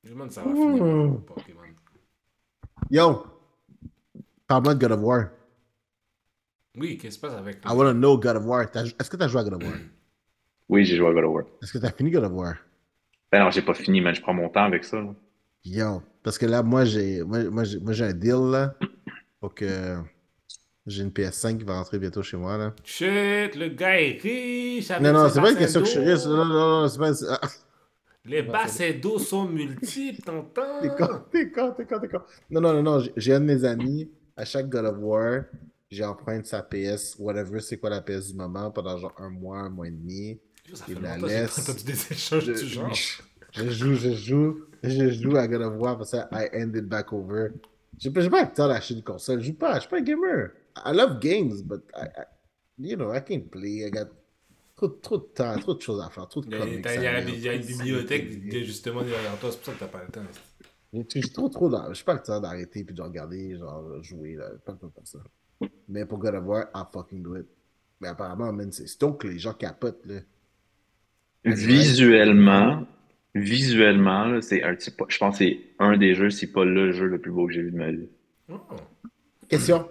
Je 0.03 0.09
me 0.09 0.13
demande 0.15 0.29
si 0.29 0.35
ça 0.35 0.41
va 0.43 0.53
finir 0.53 0.83
Mmh. 0.83 1.11
au 1.13 1.17
Pokémon. 1.19 1.61
Yo, 2.89 3.23
parle-moi 4.47 4.75
de 4.75 4.79
God 4.79 4.91
of 4.93 5.01
War. 5.01 5.25
Oui, 6.77 6.97
qu'est-ce 6.97 7.15
qui 7.15 7.21
se 7.21 7.27
passe 7.27 7.33
avec 7.37 7.57
I 7.65 7.69
wanna 7.73 7.93
know 7.93 8.17
God 8.17 8.37
of 8.37 8.45
War. 8.45 8.61
Est-ce 8.73 9.09
que 9.09 9.17
t'as 9.17 9.27
joué 9.27 9.41
à 9.41 9.43
God 9.43 9.53
of 9.61 9.63
War? 9.63 9.77
Oui, 10.69 10.85
j'ai 10.85 10.95
joué 10.97 11.07
à 11.07 11.13
God 11.13 11.23
of 11.25 11.31
War. 11.33 11.43
Est-ce 11.61 11.73
que 11.73 11.77
t'as 11.77 11.91
fini 11.91 12.09
God 12.11 12.23
of 12.23 12.31
War? 12.31 12.55
Ben 13.31 13.43
non, 13.43 13.51
j'ai 13.51 13.61
pas 13.61 13.73
fini, 13.73 14.01
mais 14.01 14.13
je 14.15 14.21
prends 14.21 14.33
mon 14.33 14.49
temps 14.49 14.63
avec 14.63 14.83
ça. 14.83 14.97
là. 14.99 15.13
Yo, 15.63 16.01
parce 16.23 16.37
que 16.37 16.45
là, 16.47 16.63
moi, 16.63 16.85
j'ai 16.85 17.21
moi, 17.23 17.43
moi, 17.49 17.63
j'ai 17.63 17.79
moi, 17.79 17.93
j'ai 17.93 18.05
un 18.05 18.13
deal, 18.13 18.49
là, 18.51 18.75
pour 19.39 19.53
que 19.53 19.97
j'ai 20.87 21.03
une 21.03 21.11
PS5 21.11 21.59
qui 21.59 21.63
va 21.63 21.75
rentrer 21.77 21.99
bientôt 21.99 22.23
chez 22.23 22.37
moi, 22.37 22.57
là. 22.57 22.73
Shit, 22.83 23.55
le 23.55 23.67
gars 23.69 24.01
est 24.01 24.19
riche. 24.21 24.89
Non, 24.99 25.13
non, 25.13 25.29
c'est 25.29 25.39
pas 25.39 25.51
une 25.51 25.57
question 25.57 25.81
que 25.81 25.85
je 25.85 25.91
suis 25.91 25.99
riche. 25.99 26.25
Non, 26.25 26.45
non, 26.45 26.81
non, 26.81 26.87
c'est 26.87 26.97
pas... 26.97 27.11
Les 28.25 28.43
Non, 28.43 28.51
bassins 28.51 28.91
d'eau 29.01 29.17
sont 29.17 29.45
multiples, 29.47 30.21
t'entends? 30.21 30.79
T'es 30.81 30.89
con, 30.89 31.07
t'es 31.31 31.51
con, 31.51 31.71
t'es 31.75 31.85
con, 31.85 31.99
t'es 31.99 32.07
con. 32.07 32.19
Non, 32.51 32.61
non, 32.61 32.73
non, 32.73 32.83
non, 32.83 33.03
j'ai- 33.17 33.33
un 33.33 33.39
de 33.39 33.45
mes 33.45 33.63
amis, 33.65 34.09
à 34.37 34.45
chaque 34.45 34.69
God 34.69 34.85
of 34.85 34.97
War, 34.99 35.43
j'emprunte 35.89 36.45
sa 36.45 36.61
PS, 36.61 37.15
whatever, 37.17 37.59
c'est 37.59 37.77
quoi 37.77 37.89
la 37.89 38.01
PS 38.01 38.27
du 38.31 38.35
moment, 38.37 38.69
pendant 38.71 38.97
genre 38.97 39.15
un 39.17 39.29
mois, 39.29 39.59
un 39.59 39.69
mois 39.69 39.87
et 39.87 39.91
demi. 39.91 40.39
Ça 40.73 40.85
il 40.87 40.99
la 41.01 41.15
que 41.17 41.27
j'ai 41.27 41.27
laisse. 41.41 41.83
des 41.85 42.11
échanges 42.13 42.45
Je, 42.45 42.51
du 42.53 42.67
genre. 42.67 42.93
je 43.51 43.69
joue, 43.71 43.95
je 43.95 44.11
joue, 44.13 44.61
je 44.83 45.09
joue 45.11 45.35
à 45.37 45.47
God 45.47 45.61
of 45.63 45.73
War, 45.79 45.97
parce 45.97 46.11
que 46.11 46.17
I 46.31 46.47
end 46.53 46.73
it 46.75 46.85
back 46.85 47.11
over. 47.11 47.49
J'ai 47.97 48.11
pas, 48.11 48.21
j'ai 48.21 48.29
pas 48.29 48.43
le 48.43 48.53
temps 48.53 48.67
d'acheter 48.67 48.93
une 48.93 49.03
console, 49.03 49.41
je 49.41 49.47
joue 49.47 49.53
pas, 49.57 49.75
je 49.75 49.79
suis 49.81 49.89
pas 49.89 49.97
un 49.97 50.01
gamer. 50.01 50.51
I 50.85 50.93
love 50.93 51.19
games, 51.19 51.61
but 51.63 51.81
I, 51.95 52.05
I- 52.05 52.25
you 52.77 52.95
know, 52.95 53.11
I 53.13 53.19
can't 53.21 53.49
play, 53.49 53.83
I 53.85 53.89
got 53.89 54.07
trop, 54.87 54.97
trop 55.01 55.17
de 55.17 55.23
temps, 55.33 55.57
trop 55.59 55.73
de 55.75 55.81
choses 55.81 56.01
à 56.01 56.09
faire, 56.09 56.27
trop 56.27 56.41
de 56.41 56.47
Il 56.47 56.51
y 56.51 56.55
a, 56.55 56.59
comics 56.59 56.85
il 56.85 57.01
y 57.01 57.07
a 57.07 57.11
la- 57.13 57.19
lire, 57.21 57.35
il 57.35 57.41
y 57.41 57.49
a 57.49 57.53
une 57.53 57.61
bibliothèque 57.65 58.47
de- 58.49 58.59
justement 58.63 59.01
derrière 59.01 59.37
toi, 59.39 59.51
c'est 59.51 59.57
pour 59.57 59.65
ça 59.67 59.73
que 59.73 59.79
t'as 59.79 59.87
pas 59.87 60.03
le 60.03 60.11
temps. 60.11 60.21
J'ai 60.93 61.05
j'ai 61.21 61.29
trop, 61.31 61.47
trop 61.49 61.69
dans... 61.69 61.93
J'ai 61.93 62.03
pas 62.03 62.15
le 62.15 62.21
temps 62.21 62.39
d'arrêter 62.41 62.83
puis 62.83 62.93
de 62.93 63.01
regarder, 63.01 63.55
genre, 63.57 64.03
jouer, 64.03 64.35
là. 64.35 64.49
Pas 64.65 64.73
le 64.73 64.77
temps 64.77 64.91
faire 64.93 65.07
ça. 65.07 65.19
Mais 65.87 66.05
pour 66.05 66.17
God 66.17 66.35
of 66.35 66.43
War, 66.45 66.65
I 66.75 66.83
fucking 66.91 67.21
do 67.23 67.37
it. 67.37 67.45
Mais 68.01 68.09
apparemment, 68.09 68.51
man, 68.51 68.71
c'est 68.71 68.87
c'est 68.87 68.99
donc 68.99 69.21
que 69.21 69.27
les 69.27 69.39
gens 69.39 69.53
capotent, 69.53 70.05
là. 70.05 70.19
Visuellement, 71.45 72.85
visuellement, 73.33 74.25
là, 74.25 74.41
c'est 74.41 74.63
un 74.63 74.75
petit, 74.75 74.91
je 75.07 75.17
pense 75.17 75.37
que 75.39 75.45
c'est 75.45 75.59
un 75.79 75.97
des 75.97 76.13
jeux, 76.15 76.29
si 76.29 76.47
pas 76.47 76.65
le 76.65 76.91
jeu 76.91 77.05
le 77.07 77.19
plus 77.19 77.31
beau 77.31 77.47
que 77.47 77.53
j'ai 77.53 77.61
vu 77.61 77.71
de 77.71 77.77
ma 77.77 77.91
vie. 77.91 78.09
Oh. 78.49 78.59
Question? 79.47 79.87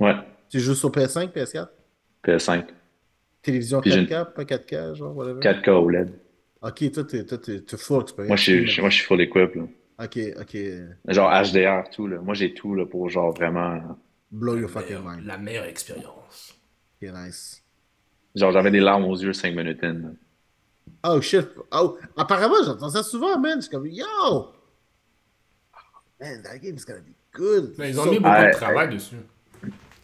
Ouais, 0.00 0.14
Tu 0.50 0.60
joues 0.60 0.74
sur 0.74 0.90
PS5, 0.90 1.32
PS4? 1.32 1.68
PS5, 2.24 2.66
Télévision 3.42 3.80
Puis 3.80 3.90
j'ai 3.92 4.04
4K, 4.04 4.32
pas 4.34 4.44
4K, 4.44 4.94
genre, 4.94 5.16
whatever? 5.16 5.40
4K 5.40 5.68
OLED. 5.70 6.12
Ok, 6.60 6.90
toi, 6.92 7.04
t'es 7.04 7.24
toi, 7.24 7.38
t'es- 7.38 7.60
t'es 7.60 7.76
full 7.76 8.02
experience. 8.02 8.28
Moi, 8.28 8.36
je 8.36 8.42
suis, 8.42 8.66
je- 8.66 8.80
moi, 8.80 8.90
je 8.90 8.96
suis 8.96 9.04
full 9.06 9.20
equip, 9.20 9.54
là. 9.54 9.62
Ok, 10.00 10.18
ok. 10.40 10.56
Genre 11.08 11.30
HDR, 11.30 11.88
tout, 11.90 12.06
là. 12.08 12.18
Moi, 12.20 12.34
j'ai 12.34 12.52
tout, 12.54 12.74
là, 12.74 12.84
pour 12.86 13.08
genre 13.08 13.32
vraiment. 13.32 13.80
Blow 14.30 14.56
your 14.58 14.68
fucking 14.70 14.98
mind. 15.04 15.24
La 15.24 15.38
meilleure 15.38 15.64
expérience. 15.64 16.54
Ok, 17.02 17.08
nice. 17.14 17.62
Genre, 18.34 18.52
j'avais 18.52 18.70
des 18.70 18.80
larmes 18.80 19.04
aux 19.04 19.16
yeux 19.16 19.32
5 19.32 19.54
minutes 19.54 19.82
in. 19.82 19.92
là. 19.94 20.08
Oh 21.04 21.20
shit. 21.20 21.46
Oh, 21.72 21.96
apparemment, 22.16 22.56
j'entends 22.64 22.90
ça 22.90 23.02
souvent, 23.02 23.38
man. 23.38 23.56
Je 23.58 23.62
suis 23.62 23.70
comme, 23.70 23.86
yo! 23.86 24.04
Oh, 24.24 24.48
Man, 26.20 26.42
that 26.42 26.58
game 26.58 26.74
is 26.76 26.84
gonna 26.84 27.00
be 27.00 27.14
good. 27.32 27.74
Mais 27.78 27.90
ils 27.90 28.00
ont 28.00 28.04
So- 28.04 28.10
mis 28.10 28.18
beaucoup 28.18 28.34
de 28.34 28.50
travail 28.52 28.88
dessus. 28.94 29.16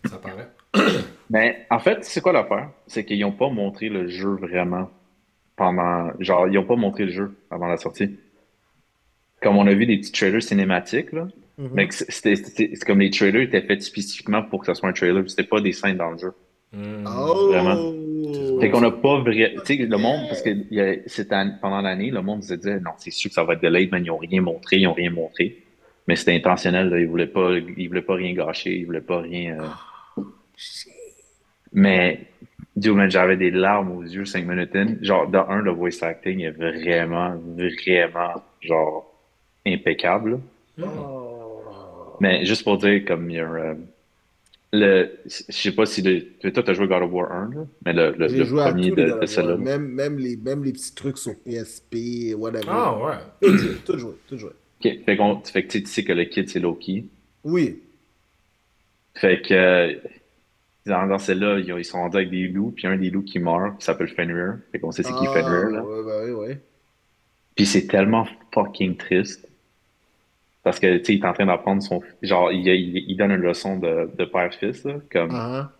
Ça 0.08 0.18
paraît. 0.18 0.48
Mais 1.30 1.66
en 1.70 1.78
fait, 1.78 2.04
c'est 2.04 2.20
quoi 2.20 2.32
l'affaire? 2.32 2.70
C'est 2.86 3.04
qu'ils 3.04 3.20
n'ont 3.20 3.32
pas 3.32 3.48
montré 3.48 3.88
le 3.88 4.06
jeu 4.08 4.30
vraiment. 4.30 4.90
pendant. 5.56 6.10
Genre, 6.18 6.48
ils 6.48 6.58
ont 6.58 6.64
pas 6.64 6.74
montré 6.76 7.04
le 7.04 7.12
jeu 7.12 7.36
avant 7.50 7.68
la 7.68 7.76
sortie. 7.76 8.10
Comme 9.40 9.56
on 9.56 9.66
a 9.68 9.72
vu 9.74 9.86
des 9.86 9.98
petits 9.98 10.10
trailers 10.12 10.42
cinématiques, 10.42 11.12
là. 11.12 11.28
Mais 11.74 11.86
que 11.86 11.94
c'était 11.94 12.34
c'était- 12.34 12.70
c'est 12.74 12.84
comme 12.84 12.98
les 12.98 13.10
trailers 13.10 13.42
étaient 13.42 13.62
faits 13.62 13.82
spécifiquement 13.82 14.42
pour 14.42 14.60
que 14.60 14.66
ce 14.66 14.74
soit 14.74 14.88
un 14.88 14.92
trailer. 14.92 15.22
C'était 15.30 15.44
pas 15.44 15.60
des 15.60 15.70
scènes 15.72 15.96
dans 15.98 16.10
le 16.10 16.18
jeu. 16.18 16.32
Hmm. 16.72 17.06
Oh! 17.06 17.48
Vraiment. 17.52 18.60
Fait 18.60 18.68
qu'on 18.70 18.80
n'a 18.80 18.90
pas 18.90 19.20
vrai. 19.20 19.54
Tu 19.64 19.76
sais, 19.76 19.86
le 19.86 19.96
monde, 19.96 20.26
parce 20.28 20.42
que 20.42 20.50
il 20.50 20.66
y 20.76 20.80
a- 20.80 20.96
cette 21.06 21.32
année- 21.32 21.52
pendant 21.62 21.80
l'année, 21.80 22.10
le 22.10 22.22
monde 22.22 22.42
se 22.42 22.54
disait 22.54 22.80
non, 22.80 22.90
c'est 22.98 23.12
sûr 23.12 23.28
que 23.30 23.34
ça 23.34 23.44
va 23.44 23.52
être 23.52 23.62
delayed, 23.62 23.90
mais 23.92 24.00
ils 24.00 24.06
n'ont 24.06 24.16
rien 24.18 24.40
montré, 24.40 24.78
ils 24.78 24.84
n'ont 24.84 24.92
rien 24.94 25.10
montré. 25.10 25.62
Mais 26.08 26.16
c'était 26.16 26.34
intentionnel, 26.34 26.88
là. 26.90 26.98
Ils 26.98 27.06
voulaient 27.06 27.28
pas, 27.28 27.52
ils 27.76 27.86
voulaient 27.86 28.02
pas 28.02 28.14
rien 28.16 28.32
gâcher, 28.34 28.74
ils 28.76 28.84
voulaient 28.86 29.00
pas 29.00 29.20
rien. 29.20 29.58
euh. 29.60 30.22
Mais, 31.74 32.20
Dieu, 32.76 32.94
man, 32.94 33.10
j'avais 33.10 33.36
des 33.36 33.50
larmes 33.50 33.90
aux 33.92 34.02
yeux 34.02 34.24
cinq 34.24 34.46
minutes 34.46 34.74
in. 34.74 34.96
Genre, 35.02 35.28
de 35.28 35.38
un, 35.38 35.60
le 35.60 35.72
voice 35.72 36.02
acting 36.02 36.40
est 36.40 36.50
vraiment, 36.50 37.34
vraiment, 37.36 38.42
genre, 38.60 39.12
impeccable. 39.66 40.40
Oh. 40.80 42.16
Mais 42.20 42.46
juste 42.46 42.64
pour 42.64 42.78
dire, 42.78 43.04
comme 43.04 43.28
il 43.28 43.36
y 43.36 43.40
a 43.40 43.46
un, 43.48 43.54
euh, 43.54 43.74
le, 44.72 45.10
je 45.26 45.52
sais 45.52 45.72
pas 45.72 45.86
si 45.86 46.02
le, 46.02 46.50
toi, 46.50 46.62
t'as 46.62 46.74
joué 46.74 46.86
God 46.88 47.02
of 47.02 47.12
War 47.12 47.30
1, 47.32 47.50
là, 47.50 47.66
mais 47.84 47.92
le, 47.92 48.14
le, 48.18 48.28
joué 48.44 48.64
premier 48.64 48.90
de, 48.90 49.26
celle-là. 49.26 49.56
Même, 49.56 49.86
même, 49.86 50.18
les, 50.18 50.36
même 50.36 50.64
les 50.64 50.72
petits 50.72 50.94
trucs 50.94 51.18
sur 51.18 51.34
PSP, 51.44 52.34
whatever. 52.36 52.64
Ah 52.68 52.96
ouais. 52.98 53.14
Tout 53.40 53.56
joué, 53.56 53.74
tout 53.84 53.98
joué, 53.98 54.12
tout 54.28 54.38
joué. 54.38 54.50
Ok, 54.84 55.04
Fait, 55.04 55.16
qu'on, 55.16 55.40
fait 55.40 55.62
que 55.64 55.68
tu 55.68 55.78
sais- 55.78 55.84
tu 55.84 55.90
sais 55.90 56.04
que 56.04 56.12
le 56.12 56.24
kid, 56.24 56.48
c'est 56.48 56.60
Loki. 56.60 57.08
Oui. 57.44 57.80
Fait 59.16 59.40
que 59.42 59.54
euh, 59.54 59.94
dans, 60.86 61.18
celle-là, 61.18 61.58
ils, 61.60 61.72
ont- 61.72 61.78
ils 61.78 61.84
sont 61.84 61.98
rendus 61.98 62.16
avec 62.18 62.30
des 62.30 62.48
loups, 62.48 62.72
puis 62.72 62.86
un 62.86 62.96
des 62.96 63.10
loups 63.10 63.22
qui 63.24 63.38
meurt, 63.38 63.78
qui 63.78 63.84
s'appelle 63.84 64.08
Fenrir. 64.08 64.58
Fait 64.72 64.78
qu'on 64.80 64.92
sait 64.92 65.02
c'est 65.02 65.14
qui 65.14 65.26
Ah, 65.26 65.32
Fenrir, 65.32 65.70
là. 65.70 65.82
Ouais, 65.82 66.02
bah 66.04 66.20
oui, 66.24 66.30
ouais. 66.32 66.60
Puis 67.56 67.66
c'est 67.66 67.88
tellement 67.88 68.28
fucking 68.52 68.96
triste. 68.96 69.48
Parce 70.64 70.80
que, 70.80 70.96
tu 70.98 71.04
sais, 71.04 71.14
il 71.14 71.22
est 71.22 71.26
en 71.26 71.32
train 71.32 71.46
d'apprendre 71.46 71.82
son... 71.82 72.02
Genre, 72.22 72.50
il, 72.52 72.66
il, 72.66 73.04
il 73.08 73.16
donne 73.16 73.30
une 73.32 73.40
leçon 73.42 73.78
de, 73.78 74.10
de 74.16 74.24
père-fils, 74.24 74.84
là. 74.84 74.94
Comme, 75.12 75.30
Ah, 75.30 75.70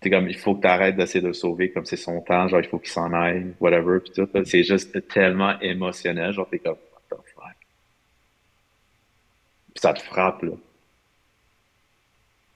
t'es 0.00 0.10
comme, 0.10 0.28
il 0.28 0.36
faut 0.36 0.54
que 0.54 0.60
t'arrêtes 0.62 0.96
d'essayer 0.96 1.20
de 1.22 1.28
le 1.28 1.32
sauver, 1.32 1.70
comme 1.72 1.84
c'est 1.86 1.96
son 1.96 2.20
temps, 2.20 2.46
genre, 2.48 2.60
il 2.60 2.68
faut 2.68 2.78
qu'il 2.78 2.90
s'en 2.90 3.12
aille, 3.12 3.54
whatever, 3.60 4.00
puis 4.00 4.12
tout. 4.12 4.28
C'est 4.44 4.64
juste 4.64 5.08
tellement 5.08 5.58
émotionnel, 5.60 6.32
genre, 6.32 6.48
t'es 6.50 6.58
comme, 6.58 6.76
what 7.10 7.16
the 7.16 7.20
fuck? 7.34 7.56
Puis 9.74 9.80
ça 9.82 9.92
te 9.92 10.00
frappe, 10.00 10.42
là. 10.44 10.52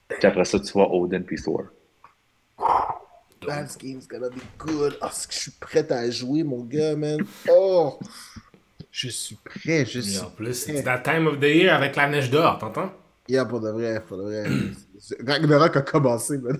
Puis 0.07 0.25
après 0.25 0.45
ça, 0.45 0.59
tu 0.59 0.71
vois 0.73 0.93
Odin 0.93 1.21
puis 1.21 1.41
Thor. 1.41 1.63
That 3.45 3.77
game's 3.79 4.07
gonna 4.07 4.29
be 4.29 4.41
good. 4.57 4.97
Ah, 5.01 5.09
c'est 5.13 5.27
que 5.27 5.33
je 5.33 5.39
suis 5.39 5.51
prêt 5.51 5.89
à 5.91 6.09
jouer, 6.09 6.43
mon 6.43 6.63
gars, 6.63 6.95
man. 6.95 7.19
Oh! 7.49 7.99
Je 8.91 9.09
suis 9.09 9.35
prêt, 9.35 9.85
je 9.85 9.99
Et 9.99 10.01
suis 10.01 10.19
en 10.19 10.29
plus, 10.31 10.53
c'est 10.53 10.83
that 10.83 10.99
time 10.99 11.27
of 11.27 11.39
the 11.39 11.43
year 11.43 11.73
avec 11.73 11.95
la 11.95 12.07
neige 12.07 12.29
dehors, 12.31 12.57
t'entends? 12.57 12.91
Yeah, 13.29 13.45
pour 13.45 13.59
de 13.59 13.69
vrai, 13.69 14.01
pour 14.05 14.17
de 14.17 14.23
vrai. 14.23 14.45
Ragnarok 15.25 15.75
a 15.75 15.81
commencé, 15.81 16.37
man. 16.39 16.57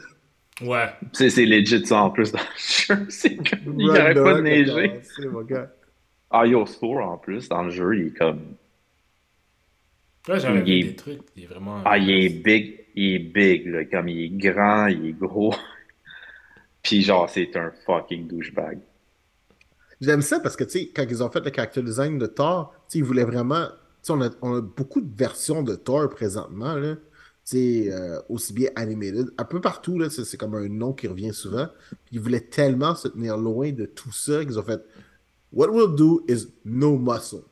Ouais. 0.62 0.90
C'est 1.14 1.30
c'est 1.30 1.46
legit 1.46 1.86
ça 1.86 2.02
en 2.04 2.10
plus 2.10 2.32
dans 2.32 2.40
le 2.40 2.96
jeu. 2.96 3.06
C'est 3.10 3.38
comme, 3.38 3.80
il 3.80 3.90
arrête 3.92 4.18
pas 4.22 4.36
de 4.36 4.42
neiger. 4.42 4.90
commencé, 4.90 5.28
mon 5.28 5.42
gars. 5.42 5.72
Ah, 6.30 6.46
yo, 6.46 6.66
Thor 6.66 6.98
en 6.98 7.18
plus, 7.18 7.48
dans 7.50 7.64
le 7.64 7.70
jeu, 7.70 7.98
il 7.98 8.08
est 8.08 8.18
comme. 8.18 8.56
Là, 10.28 10.40
j'avais 10.40 10.64
Il 10.66 10.84
vu 10.84 10.90
des 10.90 10.96
trucs. 10.96 11.22
Il 11.36 11.44
est 11.44 11.48
vraiment. 11.48 11.82
Ah, 11.86 11.98
il 11.98 12.10
est 12.10 12.30
big, 12.30 12.86
il 12.98 13.14
est 13.14 13.20
big, 13.20 13.68
là. 13.68 13.86
Comme 13.86 14.08
il 14.10 14.24
est 14.24 14.30
grand, 14.30 14.88
il 14.88 15.06
est 15.06 15.14
gros. 15.14 15.54
Puis 16.84 17.04
genre, 17.04 17.30
c'est 17.30 17.56
un 17.56 17.72
fucking 17.86 18.28
douchebag. 18.28 18.80
J'aime 20.02 20.22
ça 20.22 20.40
parce 20.40 20.56
que, 20.56 20.64
tu 20.64 20.72
sais, 20.72 20.92
quand 20.94 21.06
ils 21.08 21.24
ont 21.24 21.30
fait 21.30 21.44
le 21.44 21.52
character 21.54 21.82
design 21.82 22.18
de 22.18 22.26
Thor, 22.28 22.74
tu 22.90 23.00
ils 23.00 23.04
voulaient 23.04 23.24
vraiment. 23.24 23.68
Tu 24.04 24.12
on 24.12 24.22
a, 24.22 24.30
on 24.42 24.56
a 24.56 24.62
beaucoup 24.62 25.02
de 25.02 25.16
versions 25.16 25.64
de 25.64 25.76
Thor 25.76 26.10
présentement, 26.10 26.74
là. 26.76 26.96
Tu 26.96 27.02
sais, 27.86 27.94
euh, 27.94 28.20
aussi 28.30 28.52
bien 28.52 28.70
animated. 28.76 29.28
Un 29.38 29.46
peu 29.46 29.62
partout, 29.62 30.00
là, 30.00 30.10
c'est 30.10 30.38
comme 30.38 30.56
un 30.56 30.68
nom 30.68 30.92
qui 30.92 31.08
revient 31.08 31.34
souvent. 31.34 31.68
Ils 32.12 32.20
voulaient 32.20 32.42
tellement 32.42 32.96
se 32.96 33.08
tenir 33.08 33.38
loin 33.38 33.72
de 33.72 33.86
tout 33.86 34.12
ça 34.12 34.44
qu'ils 34.44 34.60
ont 34.60 34.64
fait. 34.64 34.82
What 35.52 35.72
we'll 35.72 35.96
do 35.96 36.24
is 36.28 36.48
no 36.66 36.98
muscle. 36.98 37.46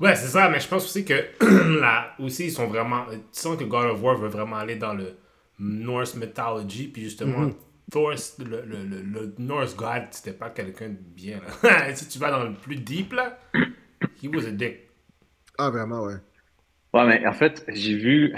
Ouais, 0.00 0.16
c'est 0.16 0.28
ça, 0.28 0.48
mais 0.48 0.60
je 0.60 0.68
pense 0.68 0.84
aussi 0.84 1.04
que 1.04 1.14
là 1.80 2.14
aussi, 2.18 2.46
ils 2.46 2.50
sont 2.52 2.66
vraiment. 2.66 3.06
Tu 3.10 3.18
sens 3.32 3.56
que 3.56 3.64
God 3.64 3.86
of 3.90 4.02
War 4.02 4.16
veut 4.18 4.28
vraiment 4.28 4.56
aller 4.56 4.76
dans 4.76 4.94
le 4.94 5.16
Norse 5.58 6.16
mythology, 6.16 6.88
puis 6.88 7.02
justement, 7.04 7.50
Thor, 7.90 8.18
c'est- 8.18 8.42
le, 8.42 8.62
le, 8.64 8.84
le, 8.84 9.02
le 9.02 9.34
Norse 9.38 9.76
God, 9.76 10.04
c'était 10.10 10.32
pas 10.32 10.50
quelqu'un 10.50 10.88
de 10.90 10.94
bien. 10.98 11.40
Là. 11.62 11.94
si 11.94 12.08
tu 12.08 12.18
vas 12.18 12.30
dans 12.30 12.44
le 12.44 12.54
plus 12.54 12.76
deep, 12.76 13.12
là, 13.12 13.38
he 14.22 14.28
was 14.28 14.46
a 14.46 14.50
dick. 14.50 14.80
ah, 15.58 15.70
vraiment, 15.70 16.02
ouais. 16.04 16.16
Ouais, 16.94 17.06
mais 17.06 17.26
en 17.26 17.32
fait, 17.32 17.64
j'ai 17.68 17.96
vu. 17.96 18.34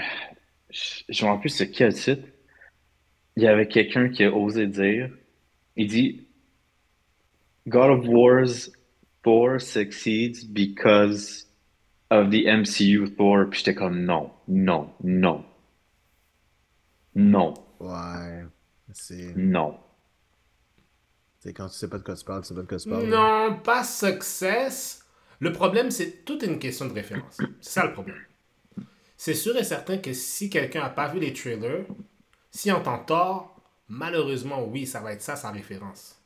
Je 0.71 1.25
me 1.25 1.29
rappelle 1.29 1.41
plus 1.41 1.49
sur 1.55 1.71
quel 1.71 1.93
site. 1.95 2.21
Il 3.35 3.43
y 3.43 3.47
avait 3.47 3.67
quelqu'un 3.67 4.09
qui 4.09 4.23
a 4.23 4.31
osé 4.31 4.67
dire. 4.67 5.09
Il 5.77 5.87
dit 5.87 6.28
God 7.69 7.91
of 7.91 8.07
War's 8.07 8.71
Thor 9.23 9.59
succeeds 9.59 10.43
because 10.43 11.45
of 12.11 12.31
the 12.31 12.45
MCU 12.45 13.07
Thor. 13.15 13.45
Puis 13.49 13.59
j'étais 13.59 13.75
comme 13.75 14.03
non, 14.03 14.31
non, 14.47 14.91
non. 15.03 15.45
Non, 17.15 17.53
Ouais. 17.79 18.45
C'est. 18.93 19.33
non. 19.35 19.77
c'est 21.39 21.53
quand 21.53 21.67
tu 21.69 21.75
sais 21.75 21.87
pas 21.89 21.97
de 21.97 22.03
quoi 22.03 22.15
tu 22.15 22.25
parles, 22.25 22.41
tu 22.41 22.49
sais 22.49 22.55
pas 22.55 22.61
de 22.61 22.67
quoi 22.67 22.77
tu 22.77 22.89
parles. 22.89 23.05
Non, 23.07 23.59
pas 23.63 23.83
success. 23.83 25.05
Le 25.39 25.51
problème, 25.53 25.89
c'est 25.91 26.25
toute 26.25 26.43
une 26.43 26.59
question 26.59 26.87
de 26.87 26.93
référence. 26.93 27.37
C'est 27.61 27.71
ça 27.71 27.85
le 27.85 27.93
problème. 27.93 28.17
C'est 29.15 29.33
sûr 29.33 29.55
et 29.57 29.63
certain 29.63 29.97
que 29.97 30.13
si 30.13 30.49
quelqu'un 30.49 30.81
n'a 30.81 30.89
pas 30.89 31.07
vu 31.07 31.19
les 31.19 31.33
trailers, 31.33 31.85
si 32.51 32.71
on 32.71 32.77
entend 32.77 32.99
tort, 32.99 33.61
malheureusement, 33.87 34.65
oui, 34.65 34.85
ça 34.85 35.01
va 35.01 35.13
être 35.13 35.21
ça 35.21 35.35
sa 35.35 35.51
référence. 35.51 36.18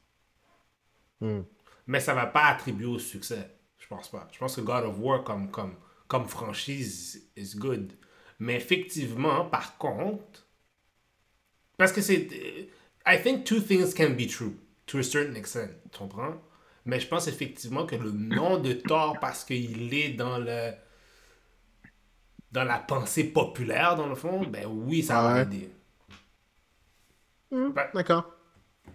Hmm. 1.23 1.41
Mais 1.87 1.99
ça 2.01 2.13
va 2.13 2.25
pas 2.27 2.45
attribuer 2.47 2.85
au 2.85 2.99
succès. 2.99 3.49
Je 3.77 3.87
pense 3.87 4.09
pas. 4.09 4.27
Je 4.31 4.37
pense 4.37 4.55
que 4.55 4.61
God 4.61 4.83
of 4.85 4.95
War 4.99 5.23
comme, 5.23 5.49
comme, 5.51 5.75
comme 6.07 6.27
franchise 6.27 7.29
is 7.37 7.55
good. 7.55 7.93
Mais 8.39 8.55
effectivement, 8.55 9.45
par 9.45 9.77
contre, 9.77 10.45
parce 11.77 11.91
que 11.93 12.01
c'est. 12.01 12.27
I 13.05 13.21
think 13.21 13.45
two 13.45 13.59
things 13.61 13.93
can 13.93 14.11
be 14.11 14.27
true 14.27 14.55
to 14.85 14.97
a 14.99 15.03
certain 15.03 15.35
extent. 15.35 15.71
Tu 15.91 15.97
comprends? 15.99 16.35
Mais 16.85 16.99
je 16.99 17.07
pense 17.07 17.27
effectivement 17.27 17.85
que 17.85 17.95
le 17.95 18.11
nom 18.11 18.57
de 18.59 18.73
Thor, 18.73 19.17
parce 19.21 19.43
qu'il 19.45 19.93
est 19.93 20.09
dans 20.13 20.37
le. 20.39 20.71
dans 22.51 22.63
la 22.65 22.79
pensée 22.79 23.25
populaire, 23.25 23.95
dans 23.95 24.07
le 24.07 24.15
fond, 24.15 24.43
ben 24.45 24.65
oui, 24.67 25.03
ça 25.03 25.21
va 25.21 25.33
Ouais. 25.35 25.41
aider. 25.43 25.69
Hmm, 27.51 27.69
Ben- 27.71 27.89
D'accord. 27.93 28.25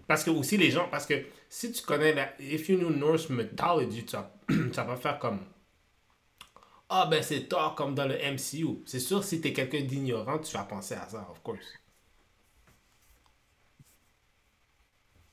Parce 0.06 0.24
que 0.24 0.30
aussi 0.30 0.56
les 0.56 0.70
gens, 0.70 0.88
parce 0.90 1.06
que 1.06 1.14
si 1.48 1.72
tu 1.72 1.82
connais 1.82 2.14
la, 2.14 2.32
if 2.40 2.68
you 2.68 2.78
know 2.78 2.90
Norse 2.90 3.28
mythology, 3.30 4.04
tu 4.04 4.16
vas, 4.16 4.32
tu 4.48 4.54
vas 4.70 4.84
pas 4.84 4.96
faire 4.96 5.18
comme, 5.18 5.40
ah 6.90 7.06
ben 7.10 7.22
c'est 7.22 7.48
Thor 7.48 7.74
comme 7.74 7.94
dans 7.94 8.06
le 8.06 8.14
MCU. 8.22 8.82
C'est 8.86 9.00
sûr, 9.00 9.24
si 9.24 9.40
t'es 9.40 9.52
quelqu'un 9.52 9.82
d'ignorant, 9.82 10.38
tu 10.38 10.52
vas 10.52 10.64
penser 10.64 10.94
à 10.94 11.08
ça, 11.08 11.26
of 11.30 11.42
course. 11.42 11.66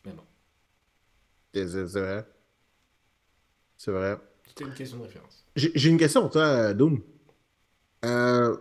Mais 0.06 0.14
bon, 0.14 0.23
C'est 1.53 1.65
vrai. 1.99 2.26
C'est 3.77 3.91
vrai. 3.91 4.18
c'était 4.48 4.64
une 4.64 4.73
question 4.73 4.98
de 4.98 5.03
référence. 5.03 5.45
J'ai 5.56 5.90
une 5.90 5.98
question 5.98 6.22
pour 6.22 6.32
toi, 6.32 6.73
Doom. 6.73 7.02
Euh, 8.03 8.57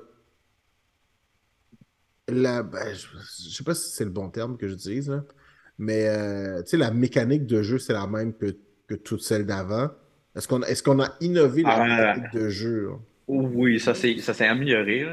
la, 2.28 2.62
ben, 2.62 2.94
je, 2.94 3.06
je 3.48 3.54
sais 3.56 3.64
pas 3.64 3.74
si 3.74 3.90
c'est 3.90 4.04
le 4.04 4.10
bon 4.10 4.30
terme 4.30 4.56
que 4.56 4.68
j'utilise, 4.68 5.08
là, 5.10 5.24
mais 5.78 6.06
euh, 6.08 6.62
tu 6.62 6.70
sais, 6.70 6.76
la 6.76 6.90
mécanique 6.90 7.46
de 7.46 7.62
jeu, 7.62 7.78
c'est 7.78 7.92
la 7.92 8.06
même 8.06 8.32
que, 8.34 8.56
que 8.88 8.94
toutes 8.94 9.22
celles 9.22 9.46
d'avant. 9.46 9.90
Est-ce 10.36 10.48
qu'on 10.48 10.62
est 10.62 10.82
qu'on 10.82 11.00
a 11.00 11.12
innové 11.20 11.62
la 11.62 11.70
Ah. 11.74 12.14
mécanique 12.16 12.32
de 12.34 12.48
jeu? 12.48 12.88
là? 12.88 12.94
Oui, 13.26 13.80
ça 13.80 13.94
s'est 13.94 14.46
amélioré. 14.46 15.06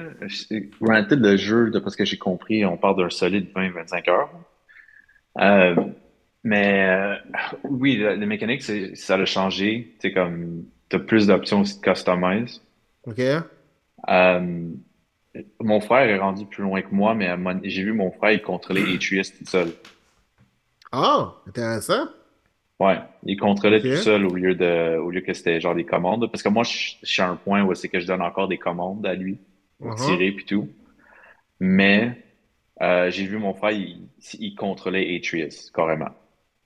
Granted, 0.82 1.20
le 1.22 1.38
jeu, 1.38 1.70
d'après 1.70 1.92
ce 1.92 1.98
que 1.98 2.04
j'ai 2.06 2.18
compris, 2.18 2.66
on 2.66 2.76
parle 2.76 2.98
d'un 2.98 3.10
solide 3.10 3.48
20-25 3.56 4.10
heures. 4.10 4.30
Euh, 5.40 5.76
mais 6.44 6.90
euh, 6.90 7.16
oui, 7.64 7.98
la, 7.98 8.16
la 8.18 8.26
mécanique, 8.26 8.64
ça 8.64 9.16
a 9.16 9.26
changé. 9.26 9.96
Comme, 10.14 10.66
tu 10.90 10.98
as 10.98 11.00
plus 11.00 11.28
d'options 11.28 11.62
aussi 11.62 11.78
de 11.80 11.82
customize. 11.86 12.62
OK? 13.06 13.20
Euh, 14.10 14.68
mon 15.62 15.80
frère 15.80 16.10
est 16.10 16.18
rendu 16.18 16.46
plus 16.46 16.64
loin 16.64 16.82
que 16.82 16.94
moi, 16.94 17.16
mais 17.16 17.30
j'ai 17.64 17.84
vu 17.84 17.94
mon 17.94 18.12
frère, 18.12 18.32
il 18.32 18.42
contrôlait 18.42 18.82
Atreus 18.94 19.32
tout 19.38 19.46
seul. 19.46 19.70
Ah, 20.92 21.36
intéressant. 21.48 22.06
Ouais, 22.80 22.98
il 23.24 23.38
contrôlait 23.38 23.80
tout 23.82 23.96
seul 23.98 24.26
au 24.26 24.34
lieu 24.34 24.56
de, 24.56 24.98
au 24.98 25.12
lieu 25.12 25.22
que 25.22 25.34
c'était 25.34 25.62
genre 25.62 25.76
des 25.76 25.86
commandes. 25.86 26.30
Parce 26.32 26.42
que 26.42 26.50
moi, 26.50 26.64
je, 26.64 26.96
je 27.04 27.12
suis 27.12 27.22
à 27.22 27.30
un 27.30 27.36
point 27.36 27.64
où 27.64 27.74
c'est 27.76 27.90
que 27.90 28.00
je 28.00 28.08
donne 28.08 28.22
encore 28.22 28.48
des 28.48 28.58
commandes 28.58 29.06
à 29.06 29.14
lui, 29.14 29.38
pour 29.80 29.90
Mhm. 29.92 29.96
tirer 29.98 30.32
puis 30.32 30.46
tout. 30.46 30.68
Mais 31.60 32.24
euh, 32.82 33.12
j'ai 33.12 33.26
vu 33.26 33.38
mon 33.38 33.54
frère, 33.54 33.72
il, 33.72 34.08
il 34.40 34.56
contrôlait 34.56 35.16
Atreus, 35.16 35.70
carrément. 35.74 36.10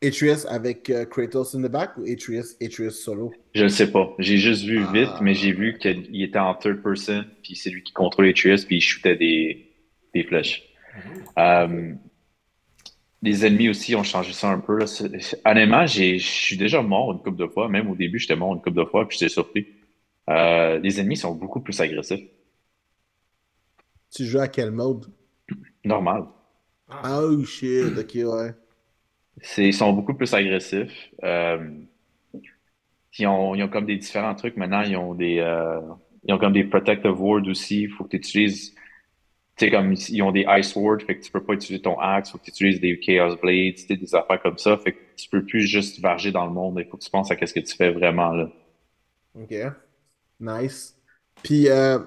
Atreus 0.04 0.46
avec 0.48 0.90
euh, 0.90 1.04
Kratos 1.06 1.56
in 1.56 1.62
the 1.64 1.72
back 1.72 1.98
ou 1.98 2.04
Atreus, 2.10 2.56
Atreus 2.62 2.92
solo? 2.92 3.34
Je 3.54 3.64
ne 3.64 3.68
sais 3.70 3.92
pas. 3.92 4.14
J'ai 4.20 4.38
juste 4.38 4.64
vu 4.64 4.84
Ah. 4.88 4.92
vite, 4.94 5.22
mais 5.22 5.34
j'ai 5.34 5.52
vu 5.52 5.78
qu'il 5.80 6.22
était 6.24 6.40
en 6.40 6.54
third 6.56 6.82
person, 6.82 7.26
puis 7.44 7.56
c'est 7.56 7.70
lui 7.70 7.84
qui 7.84 7.92
contrôlait 7.92 8.30
Atreus, 8.30 8.66
puis 8.66 8.78
il 8.78 8.82
shootait 8.82 9.16
des, 9.18 9.68
des 10.14 10.24
flèches. 10.24 10.64
Euh, 11.38 11.94
les 13.26 13.46
ennemis 13.46 13.70
aussi 13.70 13.96
ont 13.96 14.04
changé 14.04 14.34
ça 14.34 14.50
un 14.52 14.60
peu. 14.60 14.78
Là. 14.80 14.86
Honnêtement, 15.46 15.86
j'ai- 15.88 16.20
je 16.20 16.28
suis 16.28 16.58
déjà 16.58 16.82
mort 16.82 17.12
une 17.14 17.20
couple 17.20 17.38
de 17.38 17.48
fois. 17.48 17.70
Même 17.70 17.90
au 17.92 17.96
début, 17.96 18.20
j'étais 18.20 18.36
mort 18.38 18.54
une 18.54 18.62
couple 18.62 18.78
de 18.78 18.86
fois, 18.86 19.08
puis 19.08 19.18
j'étais 19.20 19.30
surpris. 19.34 19.68
Euh, 20.30 20.80
les 20.80 21.00
ennemis 21.00 21.18
sont 21.18 21.36
beaucoup 21.36 21.62
plus 21.62 21.80
agressifs. 21.82 22.22
Tu 24.10 24.26
joues 24.26 24.40
à 24.40 24.48
quel 24.48 24.72
mode? 24.72 25.14
Normal. 25.86 26.28
Ah, 26.88 27.22
Oh 27.22 27.44
shit, 27.46 27.96
ok, 27.98 28.14
ouais. 28.26 28.56
C'est, 29.42 29.66
ils 29.68 29.74
sont 29.74 29.94
beaucoup 29.94 30.14
plus 30.14 30.34
agressifs. 30.34 31.10
Euh, 31.24 31.70
ils 33.20 33.28
ont, 33.28 33.56
ils 33.56 33.64
ont 33.64 33.70
comme 33.70 33.86
des 33.86 33.98
différents 33.98 34.36
trucs. 34.36 34.58
Maintenant, 34.58 34.82
ils 34.82 34.96
ont 34.98 35.14
des, 35.14 35.40
euh, 35.40 35.80
ils 36.28 36.34
ont 36.34 36.38
comme 36.38 36.54
des 36.54 36.64
protective 36.66 37.20
wards 37.20 37.48
aussi. 37.48 37.84
Il 37.84 37.90
faut 37.92 38.04
que 38.04 38.10
tu 38.12 38.18
utilises, 38.18 38.76
tu 39.58 39.66
sais, 39.66 39.72
comme 39.72 39.94
ils 39.94 40.22
ont 40.22 40.32
des 40.32 40.46
ice 40.60 40.76
wards, 40.76 41.02
fait 41.02 41.18
que 41.18 41.24
tu 41.24 41.32
peux 41.32 41.44
pas 41.44 41.54
utiliser 41.54 41.82
ton 41.82 41.98
axe. 42.00 42.32
faut 42.32 42.38
que 42.38 42.44
tu 42.44 42.50
utilises 42.52 42.82
des 42.82 43.00
chaos 43.00 43.38
blades, 43.38 43.76
tu 43.76 43.88
sais, 43.88 43.96
des 43.96 44.14
affaires 44.16 44.42
comme 44.42 44.58
ça. 44.58 44.78
Fait 44.78 44.92
que 44.94 44.98
tu 45.16 45.30
peux 45.30 45.46
plus 45.46 45.62
juste 45.62 46.00
varger 46.02 46.32
dans 46.32 46.46
le 46.46 46.52
monde. 46.52 46.78
Il 46.80 46.86
faut 46.90 46.98
que 46.98 47.04
tu 47.04 47.10
penses 47.10 47.32
à 47.32 47.36
qu'est-ce 47.36 47.54
que 47.54 47.62
tu 47.62 47.76
fais 47.76 47.92
vraiment, 47.92 48.32
là. 48.32 48.50
Ok. 49.34 49.54
Nice. 50.40 50.98
Puis, 51.42 51.70
euh, 51.70 52.00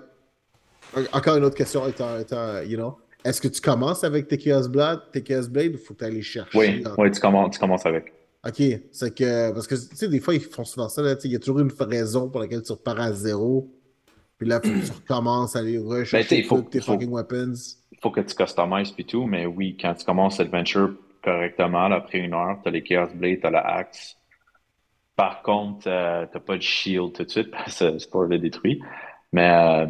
en- 0.95 1.16
encore 1.16 1.37
une 1.37 1.45
autre 1.45 1.57
question 1.57 1.83
you 1.87 2.77
know, 2.77 2.99
est-ce 3.25 3.41
que 3.41 3.49
tu 3.49 3.61
commences 3.61 4.05
avec 4.05 4.29
tes 4.29 4.39
Chaos 4.39 4.69
Blade, 4.69 5.01
tes 5.12 5.23
Chaos 5.23 5.49
Blade 5.49 5.75
ou 5.75 5.79
faut 5.79 5.95
que 5.95 6.01
tu 6.01 6.05
ailles 6.05 6.15
les 6.15 6.23
chercher? 6.23 6.59
Oui, 6.59 6.83
dans- 6.83 6.95
oui, 6.97 7.11
tu 7.11 7.20
commences, 7.20 7.55
tu 7.55 7.61
commences 7.61 7.87
avec. 7.87 8.12
Ok, 8.47 8.62
c'est 8.93 9.15
que, 9.15 9.53
parce 9.53 9.66
que, 9.66 9.75
tu 9.75 9.97
sais, 9.97 10.09
des 10.09 10.20
fois, 10.20 10.35
ils 10.35 10.41
font 10.41 10.65
souvent 10.65 10.89
ça, 10.89 11.03
là, 11.03 11.16
tu 11.16 11.23
sais, 11.23 11.29
il 11.29 11.33
y 11.33 11.37
a 11.37 11.41
toujours 11.41 11.59
une 11.59 11.73
raison 11.81 12.29
pour 12.31 12.41
laquelle 12.41 12.62
tu 12.62 12.73
repars 12.73 13.01
à 13.01 13.12
zéro. 13.12 13.69
Puis 14.39 14.47
là, 14.48 14.60
faut 14.60 14.69
que 14.70 14.86
tu 14.86 14.93
recommences 14.93 15.56
à 15.56 15.60
aller 15.60 15.78
Ben, 15.78 15.86
rechercher 15.89 16.39
il 16.39 16.44
faut- 16.44 16.59
toutes 16.62 16.70
tes 16.70 16.81
faut- 16.81 16.93
fucking 16.93 17.10
weapons. 17.10 17.55
Il 17.93 17.98
faut 18.01 18.10
que 18.12 18.20
tu 18.20 18.35
customises 18.35 18.93
puis 18.93 19.05
tout, 19.05 19.27
mais 19.27 19.47
oui, 19.47 19.77
quand 19.81 19.94
tu 19.94 20.05
commences 20.05 20.39
l'adventure 20.39 20.94
correctement, 21.24 21.89
là, 21.89 21.97
après 21.97 22.19
une 22.19 22.32
heure, 22.35 22.59
t'as 22.62 22.70
les 22.70 22.82
Chaos 22.85 23.09
Blade, 23.15 23.40
t'as 23.43 23.51
la 23.51 23.66
axe. 23.66 24.16
Par 25.16 25.43
contre, 25.43 25.89
euh, 25.89 26.24
t'as 26.32 26.39
pas 26.39 26.56
de 26.56 26.62
shield 26.62 27.12
tout 27.12 27.24
de 27.24 27.28
suite 27.31 27.51
parce 27.52 27.81
que 27.81 27.98
c'est 27.98 28.10
pas 28.10 28.24
le 28.24 28.39
détruit. 28.39 28.81
Mais 29.32 29.51
euh, 29.51 29.86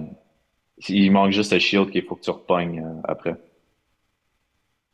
il 0.89 1.11
manque 1.13 1.33
juste 1.33 1.53
le 1.53 1.59
shield 1.59 1.91
qu'il 1.91 2.03
faut 2.05 2.17
que 2.17 2.23
tu 2.23 2.31
repognes 2.31 2.81
euh, 2.83 3.01
après. 3.05 3.33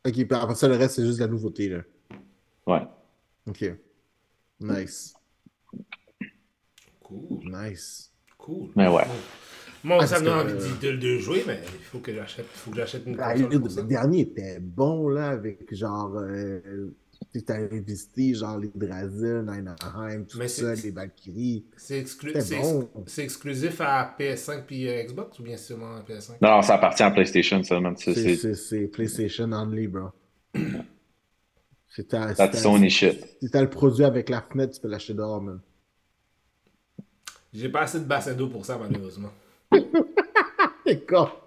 Ok, 0.06 0.12
puis 0.14 0.26
après 0.32 0.54
ça, 0.56 0.66
le 0.66 0.74
reste, 0.76 0.96
c'est 0.96 1.04
juste 1.04 1.18
de 1.20 1.24
la 1.24 1.30
nouveauté, 1.30 1.68
là. 1.68 1.78
Ouais. 2.66 2.82
Ok. 3.46 3.64
Nice. 4.60 5.14
Cool, 7.00 7.40
Nice. 7.44 8.12
cool. 8.36 8.70
Mais 8.74 8.88
ouais. 8.88 9.04
Moi, 9.84 9.98
Ah, 10.00 10.06
ça 10.06 10.18
me 10.18 10.24
donne 10.24 10.38
envie 10.40 10.54
d'y- 10.54 10.86
de, 10.86 10.92
de 10.96 11.08
le 11.08 11.18
jouer, 11.18 11.44
mais 11.46 11.60
il 11.62 11.84
faut 11.84 11.98
que 11.98 12.12
j'achète, 12.12 12.46
faut 12.46 12.70
que 12.70 12.76
j'achète 12.78 13.04
une 13.06 13.16
Ah, 13.20 13.34
console 13.34 13.52
le, 13.52 13.58
le 13.82 13.82
dernier 13.88 14.20
était 14.22 14.58
bon, 14.58 15.08
là, 15.08 15.28
avec 15.28 15.72
genre. 15.74 16.16
Euh, 16.16 16.90
tu 17.32 17.42
t'avais 17.42 17.80
visité 17.80 18.32
genre 18.34 18.58
les 18.58 18.70
Drasil, 18.74 19.44
Ninaheim, 19.46 20.24
tout 20.24 20.38
Mais 20.38 20.48
ça, 20.48 20.74
les 20.74 20.90
Valkyries. 20.90 21.64
C'est 21.76 22.00
exclu- 22.00 22.32
C'était 22.40 22.56
bon. 22.60 22.88
ex- 23.02 23.18
exclusif 23.18 23.80
à 23.80 24.14
PS5 24.18 24.64
puis 24.66 24.88
euh, 24.88 25.02
Xbox 25.04 25.38
ou 25.38 25.42
bien 25.42 25.56
seulement 25.56 25.96
à 25.96 26.00
PS5? 26.00 26.36
Non, 26.40 26.62
ça 26.62 26.74
appartient 26.76 27.02
à 27.02 27.10
PlayStation 27.10 27.62
seulement. 27.62 27.92
C'est, 27.96 28.86
PlayStation 28.88 29.52
only, 29.52 29.86
bro. 29.88 30.08
Ta- 32.08 32.34
Sony 32.52 32.90
shit. 32.90 33.24
Si 33.40 33.50
t'as 33.50 33.62
le 33.62 33.70
produit 33.70 34.04
avec 34.04 34.28
la 34.28 34.40
fenêtre, 34.42 34.74
tu 34.74 34.80
peux 34.80 34.88
l'acheter 34.88 35.14
dehors, 35.14 35.40
man. 35.40 35.60
J'ai 37.52 37.68
pas 37.68 37.82
assez 37.82 38.00
de 38.00 38.04
bassin 38.04 38.34
d'eau 38.34 38.48
pour 38.48 38.64
ça, 38.66 38.76
malheureusement. 38.78 39.30
D'accord. 40.86 41.40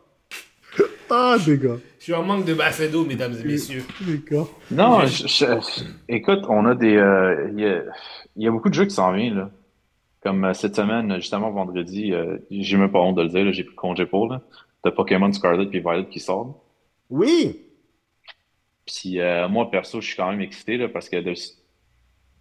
Ah, 1.10 1.38
gars. 1.48 1.78
Je 2.00 2.04
suis 2.04 2.14
en 2.14 2.24
manque 2.24 2.46
de 2.46 2.54
bassin 2.54 2.88
d'eau, 2.90 3.06
mesdames 3.06 3.34
et 3.34 3.44
messieurs. 3.48 3.84
D'accord. 4.02 4.60
Non, 4.72 5.06
je- 5.06 5.28
je- 5.28 5.84
écoute, 6.10 6.42
on 6.50 6.66
a 6.66 6.76
des. 6.76 6.96
euh, 6.98 7.50
Il 7.54 7.60
y, 7.60 7.66
a, 7.66 7.84
il 8.36 8.44
y 8.44 8.48
a 8.48 8.52
beaucoup 8.52 8.70
de 8.70 8.74
jeux 8.74 8.86
qui 8.86 8.94
s'en 8.94 9.12
viennent, 9.14 9.36
là. 9.36 9.52
Comme 10.22 10.44
euh, 10.46 10.54
cette 10.54 10.76
semaine, 10.76 11.16
justement, 11.16 11.52
vendredi, 11.52 12.14
euh, 12.14 12.38
j'ai 12.52 12.78
même 12.78 12.92
pas 12.92 13.00
honte 13.00 13.16
de 13.18 13.22
le 13.24 13.30
dire, 13.30 13.46
là, 13.46 13.52
j'ai 13.52 13.64
pris 13.64 13.76
congé 13.76 14.06
pour, 14.06 14.28
là. 14.28 14.42
T'as 14.84 14.92
Pokémon 14.92 15.32
Scarlet 15.32 15.66
puis 15.68 15.80
Violet 15.80 16.08
qui 16.08 16.20
sortent. 16.20 16.56
Oui! 17.10 17.62
Puis 18.86 19.20
euh, 19.20 19.48
moi, 19.48 19.70
perso, 19.72 20.02
je 20.02 20.08
suis 20.08 20.16
quand 20.18 20.30
même 20.30 20.42
excité, 20.42 20.78
là, 20.78 20.88
parce 20.90 21.10
que 21.10 21.18
de- 21.18 21.34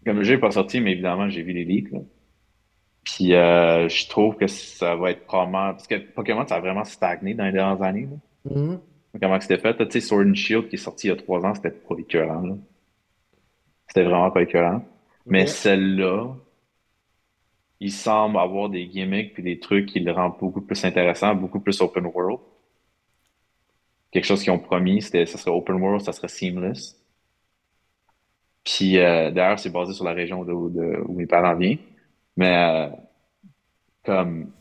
comme 0.05 0.19
le 0.19 0.23
jeu 0.25 0.35
n'est 0.35 0.41
pas 0.41 0.51
sorti, 0.53 0.81
mais 0.81 0.93
évidemment, 0.93 1.29
j'ai 1.29 1.43
vu 1.43 1.53
les 1.53 1.65
leaks, 1.65 1.91
là. 1.93 2.01
Puis 3.07 3.35
euh, 3.35 3.89
je 3.89 4.09
trouve 4.09 4.37
que 4.37 4.49
ça 4.49 4.97
va 4.97 5.13
être 5.13 5.25
probablement. 5.27 5.73
Parce 5.73 5.87
que 5.87 5.95
Pokémon, 5.95 6.47
ça 6.47 6.57
a 6.57 6.61
vraiment 6.61 6.85
stagné 6.85 7.35
dans 7.35 7.45
les 7.47 7.53
dernières 7.53 7.83
années, 7.83 8.09
là. 8.11 8.53
Mhm. 8.55 8.81
Comment 9.23 9.41
c'était 9.41 9.59
fait? 9.59 9.75
Tu 9.79 9.91
sais, 9.93 10.01
Sword 10.01 10.27
and 10.27 10.35
Shield 10.35 10.69
qui 10.69 10.75
est 10.77 10.79
sorti 10.79 11.07
il 11.07 11.11
y 11.11 11.13
a 11.13 11.17
trois 11.17 11.45
ans, 11.47 11.55
c'était 11.55 11.71
pas 11.71 11.95
écœurant. 11.99 12.59
C'était 13.89 14.05
vraiment 14.05 14.31
pas 14.31 14.43
écœurant. 14.43 14.85
Mais 15.27 15.47
celle-là, 15.47 16.35
il 17.81 17.93
semble 17.93 18.39
avoir 18.39 18.69
des 18.69 18.87
gimmicks 18.87 19.33
puis 19.35 19.43
des 19.43 19.59
trucs 19.59 19.87
qui 19.87 20.01
le 20.01 20.13
rendent 20.13 20.37
beaucoup 20.39 20.61
plus 20.61 20.85
intéressant, 20.85 21.35
beaucoup 21.35 21.61
plus 21.61 21.81
open 21.81 22.07
world. 22.07 22.41
Quelque 24.11 24.25
chose 24.25 24.43
qu'ils 24.43 24.53
ont 24.53 24.59
promis, 24.59 25.03
c'était, 25.03 25.27
ça 25.27 25.39
serait 25.39 25.51
open 25.51 25.77
world, 25.77 26.01
ça 26.03 26.13
serait 26.13 26.29
seamless. 26.29 27.01
Puis 28.65 28.99
euh, 28.99 29.31
d'ailleurs, 29.31 29.59
c'est 29.59 29.71
basé 29.71 29.93
sur 29.93 30.05
la 30.05 30.13
région 30.13 30.45
de, 30.45 30.53
de- 30.53 31.03
où 31.07 31.15
mes 31.15 31.27
parents 31.27 31.55
viennent. 31.55 31.79
Mais 32.37 32.55
euh, 32.57 32.91
comme 34.05 34.53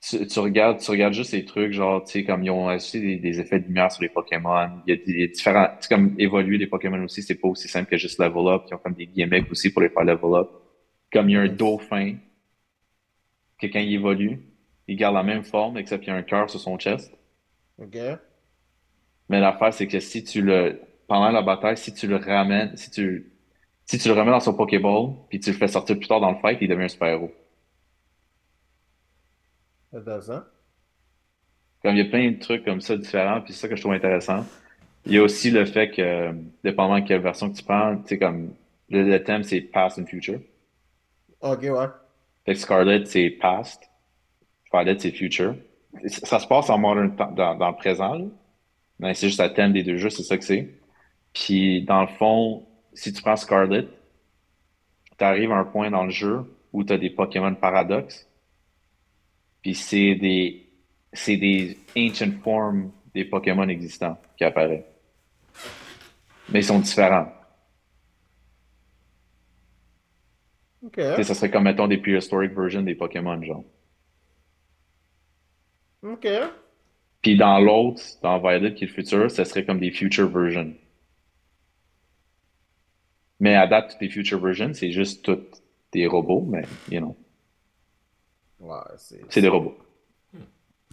tu, 0.00 0.26
tu 0.26 0.38
regardes, 0.38 0.78
tu 0.80 0.90
regardes 0.90 1.12
juste 1.14 1.30
ces 1.30 1.44
trucs, 1.44 1.72
genre, 1.72 2.04
tu 2.04 2.12
sais, 2.12 2.24
comme 2.24 2.42
ils 2.44 2.50
ont 2.50 2.68
ajouté 2.68 3.00
des, 3.00 3.16
des 3.16 3.40
effets 3.40 3.60
de 3.60 3.66
lumière 3.66 3.90
sur 3.90 4.02
les 4.02 4.08
Pokémon. 4.08 4.68
Il 4.86 4.90
y 4.90 4.92
a 4.92 5.04
des, 5.04 5.12
des 5.12 5.28
différents. 5.28 5.68
C'est 5.80 5.88
comme 5.88 6.14
évoluer 6.18 6.58
les 6.58 6.66
Pokémon 6.66 7.02
aussi, 7.04 7.22
c'est 7.22 7.34
pas 7.34 7.48
aussi 7.48 7.68
simple 7.68 7.90
que 7.90 7.96
juste 7.96 8.18
level 8.20 8.46
up. 8.48 8.62
Ils 8.70 8.74
ont 8.74 8.78
comme 8.78 8.94
des 8.94 9.06
gimmicks 9.06 9.50
aussi 9.50 9.72
pour 9.72 9.82
les 9.82 9.88
faire 9.88 10.04
level 10.04 10.34
up. 10.34 10.48
Comme 11.12 11.28
il 11.30 11.32
y 11.32 11.36
a 11.36 11.40
un 11.40 11.48
dauphin, 11.48 12.14
que 13.58 13.66
quand 13.66 13.80
il 13.80 13.94
évolue, 13.94 14.40
il 14.86 14.96
garde 14.96 15.14
la 15.14 15.22
même 15.22 15.42
forme, 15.42 15.78
except 15.78 16.04
qu'il 16.04 16.12
y 16.12 16.16
a 16.16 16.18
un 16.18 16.22
cœur 16.22 16.48
sur 16.48 16.60
son 16.60 16.78
chest. 16.78 17.12
Ok. 17.78 17.96
Mais 19.28 19.40
l'affaire, 19.40 19.74
c'est 19.74 19.86
que 19.86 20.00
si 20.00 20.24
tu 20.24 20.42
le, 20.42 20.80
pendant 21.06 21.30
la 21.30 21.42
bataille, 21.42 21.76
si 21.76 21.92
tu 21.92 22.06
le 22.06 22.16
ramènes, 22.16 22.76
si 22.76 22.90
tu, 22.90 23.32
si 23.88 23.98
tu 23.98 24.08
le 24.08 24.14
remets 24.14 24.30
dans 24.30 24.40
son 24.40 24.52
Pokéball, 24.52 25.14
puis 25.30 25.40
tu 25.40 25.50
le 25.50 25.56
fais 25.56 25.66
sortir 25.66 25.98
plus 25.98 26.06
tard 26.06 26.20
dans 26.20 26.30
le 26.30 26.36
fight, 26.36 26.58
il 26.60 26.68
devient 26.68 26.84
un 26.84 26.88
super-héros. 26.88 27.32
Intéressant. 29.94 30.42
Comme 31.82 31.94
il 31.94 32.04
y 32.04 32.06
a 32.06 32.10
plein 32.10 32.30
de 32.30 32.38
trucs 32.38 32.66
comme 32.66 32.82
ça 32.82 32.98
différents, 32.98 33.40
puis 33.40 33.54
c'est 33.54 33.60
ça 33.60 33.68
que 33.68 33.76
je 33.76 33.80
trouve 33.80 33.94
intéressant. 33.94 34.44
Il 35.06 35.12
y 35.14 35.18
a 35.18 35.22
aussi 35.22 35.50
le 35.50 35.64
fait 35.64 35.90
que, 35.90 36.34
dépendant 36.62 37.00
de 37.00 37.06
quelle 37.06 37.22
version 37.22 37.50
que 37.50 37.56
tu 37.56 37.64
prends, 37.64 37.96
tu 37.96 38.08
sais, 38.08 38.18
comme, 38.18 38.52
le, 38.90 39.04
le 39.04 39.24
thème, 39.24 39.42
c'est 39.42 39.62
Past 39.62 39.98
and 39.98 40.04
Future. 40.04 40.40
Ok, 41.40 41.62
ouais. 41.62 41.86
Fait 42.44 42.52
que 42.52 42.58
Scarlet, 42.58 43.06
c'est 43.06 43.30
Past. 43.30 43.88
Violet, 44.70 44.98
c'est 44.98 45.12
Future. 45.12 45.54
Ça, 46.08 46.26
ça 46.26 46.40
se 46.40 46.46
passe 46.46 46.68
en 46.68 46.76
modern, 46.76 47.16
dans, 47.34 47.54
dans 47.54 47.70
le 47.70 47.76
présent, 47.76 48.16
là. 48.16 48.26
Mais 48.98 49.14
c'est 49.14 49.28
juste 49.28 49.40
le 49.40 49.50
thème 49.54 49.72
des 49.72 49.82
deux 49.82 49.96
jeux, 49.96 50.10
c'est 50.10 50.24
ça 50.24 50.36
que 50.36 50.44
c'est. 50.44 50.68
Puis, 51.32 51.82
dans 51.84 52.02
le 52.02 52.08
fond, 52.08 52.66
si 52.98 53.12
tu 53.12 53.22
prends 53.22 53.36
Scarlet, 53.36 53.86
tu 55.16 55.24
arrives 55.24 55.52
à 55.52 55.56
un 55.56 55.64
point 55.64 55.88
dans 55.88 56.04
le 56.04 56.10
jeu 56.10 56.44
où 56.72 56.82
tu 56.82 56.92
as 56.92 56.98
des 56.98 57.10
Pokémon 57.10 57.54
paradoxes. 57.54 58.28
Puis 59.62 59.74
c'est 59.74 60.16
des 60.16 60.68
c'est 61.12 61.36
des 61.36 61.78
ancient 61.96 62.32
forms 62.42 62.90
des 63.14 63.24
Pokémon 63.24 63.68
existants 63.68 64.20
qui 64.36 64.44
apparaissent. 64.44 64.84
Mais 66.48 66.60
ils 66.60 66.64
sont 66.64 66.80
différents. 66.80 67.32
Ok. 70.82 70.94
Tu 70.94 71.02
sais, 71.02 71.24
ça 71.24 71.34
serait 71.34 71.50
comme, 71.50 71.64
mettons, 71.64 71.86
des 71.86 71.98
prehistoric 71.98 72.52
versions 72.52 72.82
des 72.82 72.94
Pokémon, 72.94 73.40
genre. 73.42 73.64
Ok. 76.02 76.28
Puis 77.22 77.36
dans 77.36 77.58
l'autre, 77.58 78.02
dans 78.22 78.38
Violet, 78.38 78.74
qui 78.74 78.84
est 78.84 78.86
le 78.88 78.92
futur, 78.92 79.30
ça 79.30 79.44
serait 79.44 79.64
comme 79.64 79.80
des 79.80 79.90
future 79.90 80.28
versions. 80.28 80.74
Mais 83.40 83.54
à 83.54 83.66
date, 83.66 83.92
toutes 83.92 84.00
les 84.00 84.08
future 84.08 84.40
versions, 84.40 84.72
c'est 84.74 84.90
juste 84.90 85.24
toutes 85.24 85.62
des 85.92 86.06
robots, 86.06 86.44
mais, 86.48 86.64
you 86.90 86.98
know, 87.00 87.16
Ouais, 88.60 88.76
c'est. 88.96 89.20
c'est 89.28 89.40
des 89.40 89.48
robots. 89.48 89.76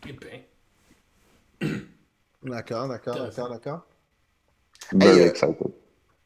Eh 0.07 0.13
ben, 0.13 1.81
D'accord, 2.43 2.87
d'accord, 2.87 3.15
d'accord, 3.17 3.49
d'accord. 3.49 3.81
Very 4.93 5.21
euh, 5.21 5.29
excited. 5.29 5.57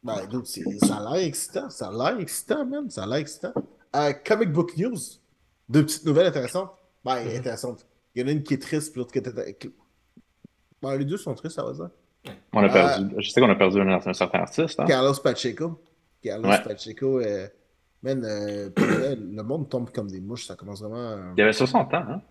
Ben, 0.02 0.26
donc, 0.26 0.46
c'est- 0.46 0.78
ça 0.84 0.96
a 0.96 1.14
l'air 1.14 1.24
excitant. 1.26 1.70
Ça 1.70 1.88
a 1.88 1.92
l'air 1.92 2.20
excitant, 2.20 2.66
man. 2.66 2.90
Ça 2.90 3.04
a 3.04 3.06
l'air 3.06 3.16
excitant. 3.18 3.54
Euh, 3.96 4.12
comic 4.12 4.52
Book 4.52 4.76
News. 4.76 4.98
Deux 5.68 5.84
petites 5.84 6.04
nouvelles 6.04 6.26
intéressantes. 6.26 6.70
Ben, 7.04 7.24
Mhm. 7.24 7.36
intéressantes. 7.36 7.86
Il 8.14 8.20
y 8.20 8.24
en 8.24 8.28
a 8.28 8.32
une 8.32 8.42
qui 8.42 8.54
est 8.54 8.58
triste, 8.62 8.92
puis 8.92 8.98
l'autre 8.98 9.12
qui 9.12 9.18
est. 9.18 9.70
Ben, 10.82 10.96
les 10.96 11.04
deux 11.06 11.16
sont 11.16 11.34
tristes, 11.34 11.56
ça 11.56 11.64
va 11.64 11.72
dire. 11.72 11.88
On 12.52 12.60
a 12.62 12.66
euh, 12.68 12.72
perdu, 12.72 13.14
je 13.18 13.30
sais 13.30 13.40
qu'on 13.40 13.48
a 13.48 13.54
perdu 13.54 13.80
un, 13.80 13.88
un 13.88 14.12
certain 14.12 14.40
artiste, 14.40 14.78
hein? 14.80 14.84
Carlos 14.86 15.14
Pacheco. 15.22 15.80
Carlos 16.22 16.48
Ouais. 16.48 16.62
Pacheco, 16.62 17.20
euh, 17.20 17.48
man, 18.02 18.24
euh, 18.24 18.70
le 18.76 19.42
monde 19.42 19.68
tombe 19.68 19.90
comme 19.90 20.10
des 20.10 20.20
mouches, 20.20 20.46
ça 20.46 20.54
commence 20.56 20.80
vraiment. 20.80 20.96
euh, 21.12 21.32
Il 21.36 21.42
avait 21.42 21.52
60 21.52 21.94
ans, 21.94 22.04
hein? 22.08 22.22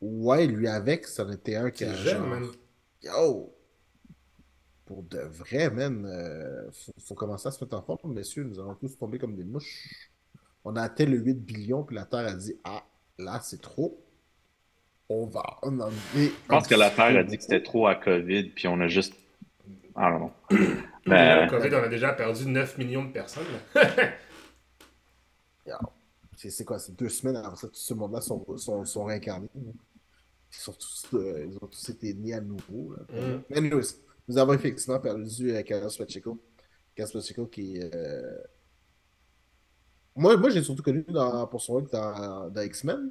Ouais, 0.00 0.46
lui 0.46 0.68
avec, 0.68 1.06
c'en 1.06 1.30
était 1.30 1.56
un 1.56 1.70
qui 1.70 1.84
a 1.84 1.94
jeune, 1.94 2.18
genre. 2.18 2.26
man. 2.26 2.46
Yo! 3.02 3.50
Pour 4.84 5.02
de 5.04 5.18
vrai, 5.20 5.70
man, 5.70 6.04
euh, 6.04 6.70
faut, 6.72 6.92
faut 6.98 7.14
commencer 7.14 7.48
à 7.48 7.50
se 7.50 7.64
mettre 7.64 7.76
en 7.76 7.82
forme, 7.82 8.12
messieurs. 8.12 8.44
Nous 8.44 8.58
allons 8.60 8.74
tous 8.74 8.98
tomber 8.98 9.18
comme 9.18 9.34
des 9.34 9.44
mouches. 9.44 10.10
On 10.62 10.76
a 10.76 10.82
atteint 10.82 11.06
le 11.06 11.16
8 11.18 11.34
billions, 11.34 11.84
puis 11.84 11.96
la 11.96 12.04
Terre 12.04 12.26
a 12.26 12.34
dit 12.34 12.54
Ah, 12.64 12.82
là, 13.18 13.40
c'est 13.42 13.60
trop. 13.62 13.98
On 15.08 15.26
va 15.26 15.42
en 15.62 15.80
enlever. 15.80 16.32
Je 16.42 16.48
pense 16.48 16.66
que 16.66 16.74
la 16.74 16.90
Terre 16.90 17.16
a 17.16 17.22
dit 17.24 17.36
que 17.36 17.42
c'était 17.42 17.62
trop 17.62 17.86
à 17.86 17.94
COVID, 17.94 18.50
puis 18.50 18.68
on 18.68 18.78
a 18.80 18.88
juste. 18.88 19.14
I 19.96 20.10
don't 20.10 20.18
know. 20.18 20.32
Déjà, 20.50 20.74
Mais, 21.06 21.44
le 21.44 21.50
COVID, 21.50 21.74
on 21.76 21.82
a 21.84 21.88
déjà 21.88 22.12
perdu 22.12 22.46
9 22.46 22.78
millions 22.78 23.04
de 23.04 23.12
personnes. 23.12 23.44
C'est 26.36 26.64
quoi, 26.64 26.78
c'est 26.78 26.94
deux 26.96 27.08
semaines 27.08 27.36
avant 27.36 27.54
ça, 27.56 27.68
tout 27.68 27.74
ce 27.74 27.94
monde-là 27.94 28.20
sont, 28.20 28.44
sont, 28.58 28.84
sont 28.84 29.04
réincarnés. 29.04 29.48
là. 29.54 29.72
Ils, 30.52 30.56
sont 30.56 30.72
tous, 30.72 31.06
euh, 31.14 31.46
ils 31.48 31.56
ont 31.56 31.66
tous 31.66 31.88
été 31.88 32.12
nés 32.12 32.34
à 32.34 32.40
nouveau. 32.40 32.94
Là. 32.94 33.02
Mm. 33.20 33.42
Mais 33.48 33.56
anyways, 33.58 33.86
nous 34.28 34.36
avons 34.36 34.52
effectivement 34.52 35.00
perdu 35.00 35.52
euh, 35.52 35.62
Carlos 35.62 35.88
Pacheco. 35.96 36.38
Carlos 36.94 37.12
Pacheco 37.12 37.46
qui 37.46 37.76
est. 37.78 37.94
euh, 37.94 38.36
Moi, 40.16 40.36
moi 40.36 40.50
j'ai 40.50 40.62
surtout 40.62 40.82
connu 40.82 41.02
dans, 41.08 41.46
pour 41.46 41.62
son 41.62 41.74
rôle 41.74 41.88
dans, 41.90 42.50
dans 42.50 42.60
X-Men. 42.62 43.10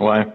ouais. 0.00 0.26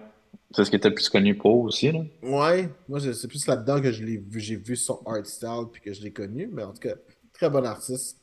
C'est 0.51 0.65
ce 0.65 0.69
qui 0.69 0.76
était 0.76 0.91
plus 0.91 1.10
connu 1.10 1.35
pour 1.35 1.61
aussi, 1.61 1.91
là. 1.91 2.01
Ouais, 2.22 2.69
moi 2.88 2.99
c'est 2.99 3.27
plus 3.27 3.47
là-dedans 3.47 3.81
que 3.81 3.91
je 3.91 4.03
l'ai 4.03 4.18
vu, 4.18 4.39
j'ai 4.39 4.55
vu 4.55 4.76
son 4.76 5.01
art 5.05 5.26
style 5.26 5.65
puis 5.72 5.81
que 5.81 5.93
je 5.93 6.01
l'ai 6.03 6.11
connu, 6.11 6.47
mais 6.51 6.64
en 6.64 6.73
tout 6.73 6.80
cas, 6.80 6.93
très 7.34 7.49
bon 7.49 7.65
artiste 7.65 8.19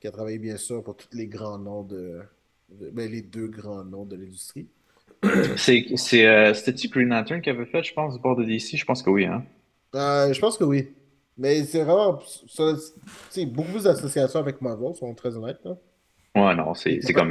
qui 0.00 0.08
a 0.08 0.10
travaillé 0.10 0.38
bien 0.38 0.56
sûr 0.56 0.82
pour 0.82 0.96
tous 0.96 1.08
les 1.16 1.26
grands 1.26 1.58
noms 1.58 1.82
de, 1.82 2.20
de- 2.70 2.90
ben, 2.90 3.10
les 3.10 3.22
deux 3.22 3.46
grands 3.46 3.84
noms 3.84 4.04
de 4.04 4.16
l'industrie. 4.16 4.66
Euh, 5.24 6.54
c'était-tu 6.54 6.88
Green 6.88 7.08
Lantern 7.08 7.40
qui 7.40 7.50
avait 7.50 7.64
fait, 7.64 7.82
je 7.82 7.94
pense, 7.94 8.14
du 8.14 8.20
bord 8.20 8.36
de 8.36 8.44
DC? 8.44 8.76
Je 8.76 8.84
pense 8.84 9.02
que 9.02 9.08
oui, 9.10 9.24
hein? 9.24 9.42
Euh, 9.94 10.32
je 10.32 10.38
pense 10.40 10.58
que 10.58 10.64
oui. 10.64 10.88
Mais 11.36 11.64
c'est 11.64 11.82
vraiment 11.82 12.20
c'est 13.30 13.46
beaucoup 13.46 13.78
d'associations 13.78 14.38
avec 14.38 14.60
Marvel, 14.60 14.94
soyons 14.94 15.14
très 15.14 15.34
honnêtes. 15.36 15.60
Là. 15.64 15.76
Ouais, 16.36 16.54
non, 16.54 16.74
c'est, 16.74 17.00
comme, 17.12 17.30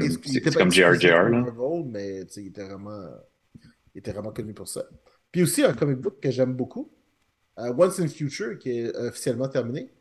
comme 0.56 0.72
JRJR. 0.72 1.30
Marvel, 1.30 1.84
mais 1.86 2.22
il 2.36 2.48
était 2.48 2.64
vraiment, 2.64 3.06
il 3.96 4.00
était 4.00 4.12
vraiment 4.12 4.32
connu 4.34 4.54
pour 4.54 4.68
ça. 4.68 4.86
Puis 5.32 5.44
aussi 5.44 5.64
un 5.64 5.74
comic 5.74 5.98
book 6.00 6.20
que 6.22 6.32
j'aime 6.32 6.54
beaucoup, 6.56 6.92
euh, 7.60 7.74
Once 7.78 8.00
in 8.00 8.08
Future, 8.08 8.60
qui 8.60 8.72
est 8.80 8.96
officiellement 8.98 9.50
terminé. 9.50 9.92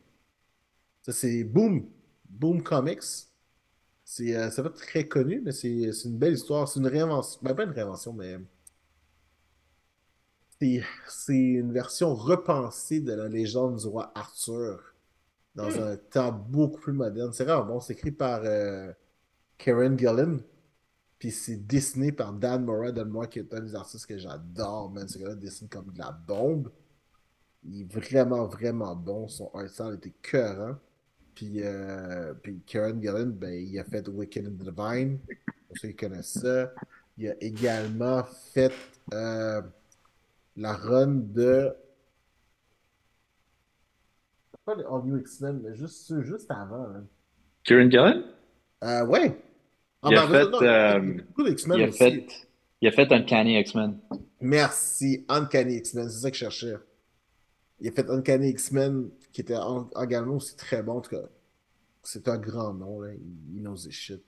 Ça, 1.02 1.12
c'est 1.12 1.44
Boom. 1.44 1.88
Boom 2.28 2.62
Comics. 2.62 3.02
C'est, 4.04 4.36
euh, 4.36 4.50
ça 4.50 4.62
va 4.62 4.68
être 4.70 4.76
très 4.76 5.08
connu, 5.08 5.40
mais 5.44 5.52
c'est, 5.52 5.92
c'est 5.92 6.08
une 6.08 6.18
belle 6.18 6.34
histoire. 6.34 6.68
C'est 6.68 6.80
une 6.80 6.86
réinvention. 6.86 7.40
Ben, 7.42 7.54
pas 7.54 7.64
une 7.64 7.70
réinvention, 7.70 8.12
mais. 8.12 8.38
C'est, 10.60 10.82
c'est 11.08 11.34
une 11.36 11.72
version 11.72 12.14
repensée 12.14 13.00
de 13.00 13.12
la 13.12 13.28
légende 13.28 13.76
du 13.78 13.86
roi 13.86 14.12
Arthur 14.14 14.94
dans 15.54 15.70
Hmm. 15.70 15.80
un 15.80 15.96
temps 15.96 16.32
beaucoup 16.32 16.80
plus 16.80 16.92
moderne. 16.94 17.32
C'est 17.32 17.44
vraiment 17.44 17.64
bon. 17.66 17.80
C'est 17.80 17.94
écrit 17.94 18.12
par 18.12 18.42
euh, 18.44 18.92
Karen 19.58 19.98
Gillan. 19.98 20.38
Puis 21.22 21.30
c'est 21.30 21.68
dessiné 21.68 22.10
par 22.10 22.32
Dan 22.32 22.64
Mora. 22.64 22.90
Dan 22.90 23.08
Mora 23.08 23.28
qui 23.28 23.38
est 23.38 23.54
un 23.54 23.60
des 23.60 23.76
artistes 23.76 24.06
que 24.06 24.18
j'adore, 24.18 24.90
man. 24.90 25.06
Ce 25.06 25.16
gars-là 25.20 25.36
dessine 25.36 25.68
comme 25.68 25.92
de 25.92 25.98
la 26.00 26.10
bombe. 26.10 26.68
Il 27.62 27.82
est 27.82 27.92
vraiment, 27.94 28.48
vraiment 28.48 28.96
bon. 28.96 29.28
Son 29.28 29.48
art 29.54 29.68
style 29.68 29.94
était 29.98 30.12
cœurant. 30.20 30.74
Puis, 31.36 31.62
euh, 31.62 32.34
puis 32.42 32.60
Karen 32.66 33.00
Gillan, 33.00 33.26
ben, 33.26 33.54
il 33.54 33.78
a 33.78 33.84
fait 33.84 34.08
Wicked 34.08 34.48
and 34.48 34.64
Divine. 34.64 35.20
Pour 35.68 35.78
ceux 35.78 35.90
qui 35.90 35.94
connaissent 35.94 36.40
ça. 36.40 36.72
Il 37.16 37.28
a 37.28 37.34
également 37.40 38.24
fait 38.24 38.72
euh, 39.14 39.62
la 40.56 40.72
run 40.72 41.06
de. 41.06 41.72
Pas 44.64 44.74
le 44.74 44.84
All 44.92 45.04
New 45.04 45.18
X-Men, 45.18 45.60
mais 45.62 45.76
juste, 45.76 46.20
juste 46.22 46.50
avant. 46.50 46.86
hein. 46.86 47.04
Kieran 47.62 47.88
Gillen? 47.88 48.24
Euh, 48.82 49.06
ouais. 49.06 49.40
Ah, 50.02 50.08
Il 50.10 50.16
a 50.16 50.26
fait, 50.26 50.48
non, 50.50 50.62
euh, 50.62 51.16
il 51.38 51.72
a 51.82 51.86
Il 51.86 51.92
fait, 51.92 52.26
il 52.80 52.88
a 52.88 52.92
fait 52.92 53.12
Uncanny 53.12 53.58
X-Men. 53.60 53.98
Merci, 54.40 55.24
Uncanny 55.28 55.76
X-Men, 55.76 56.08
c'est 56.08 56.18
ça 56.20 56.30
que 56.30 56.36
je 56.36 56.40
cherchais. 56.40 56.74
Il 57.80 57.88
a 57.88 57.92
fait 57.92 58.08
Uncanny 58.10 58.48
X-Men, 58.50 59.10
qui 59.32 59.40
était 59.42 59.56
en- 59.56 59.88
également 60.00 60.36
aussi 60.36 60.56
très 60.56 60.82
bon. 60.82 60.94
En 60.98 61.00
tout 61.00 61.10
cas, 61.10 61.22
c'est 62.02 62.26
un 62.28 62.38
grand 62.38 62.74
nom, 62.74 63.00
là. 63.00 63.12
Il, 63.14 63.56
il 63.56 63.62
knows 63.62 63.76
his 63.86 63.92
shit. 63.92 64.22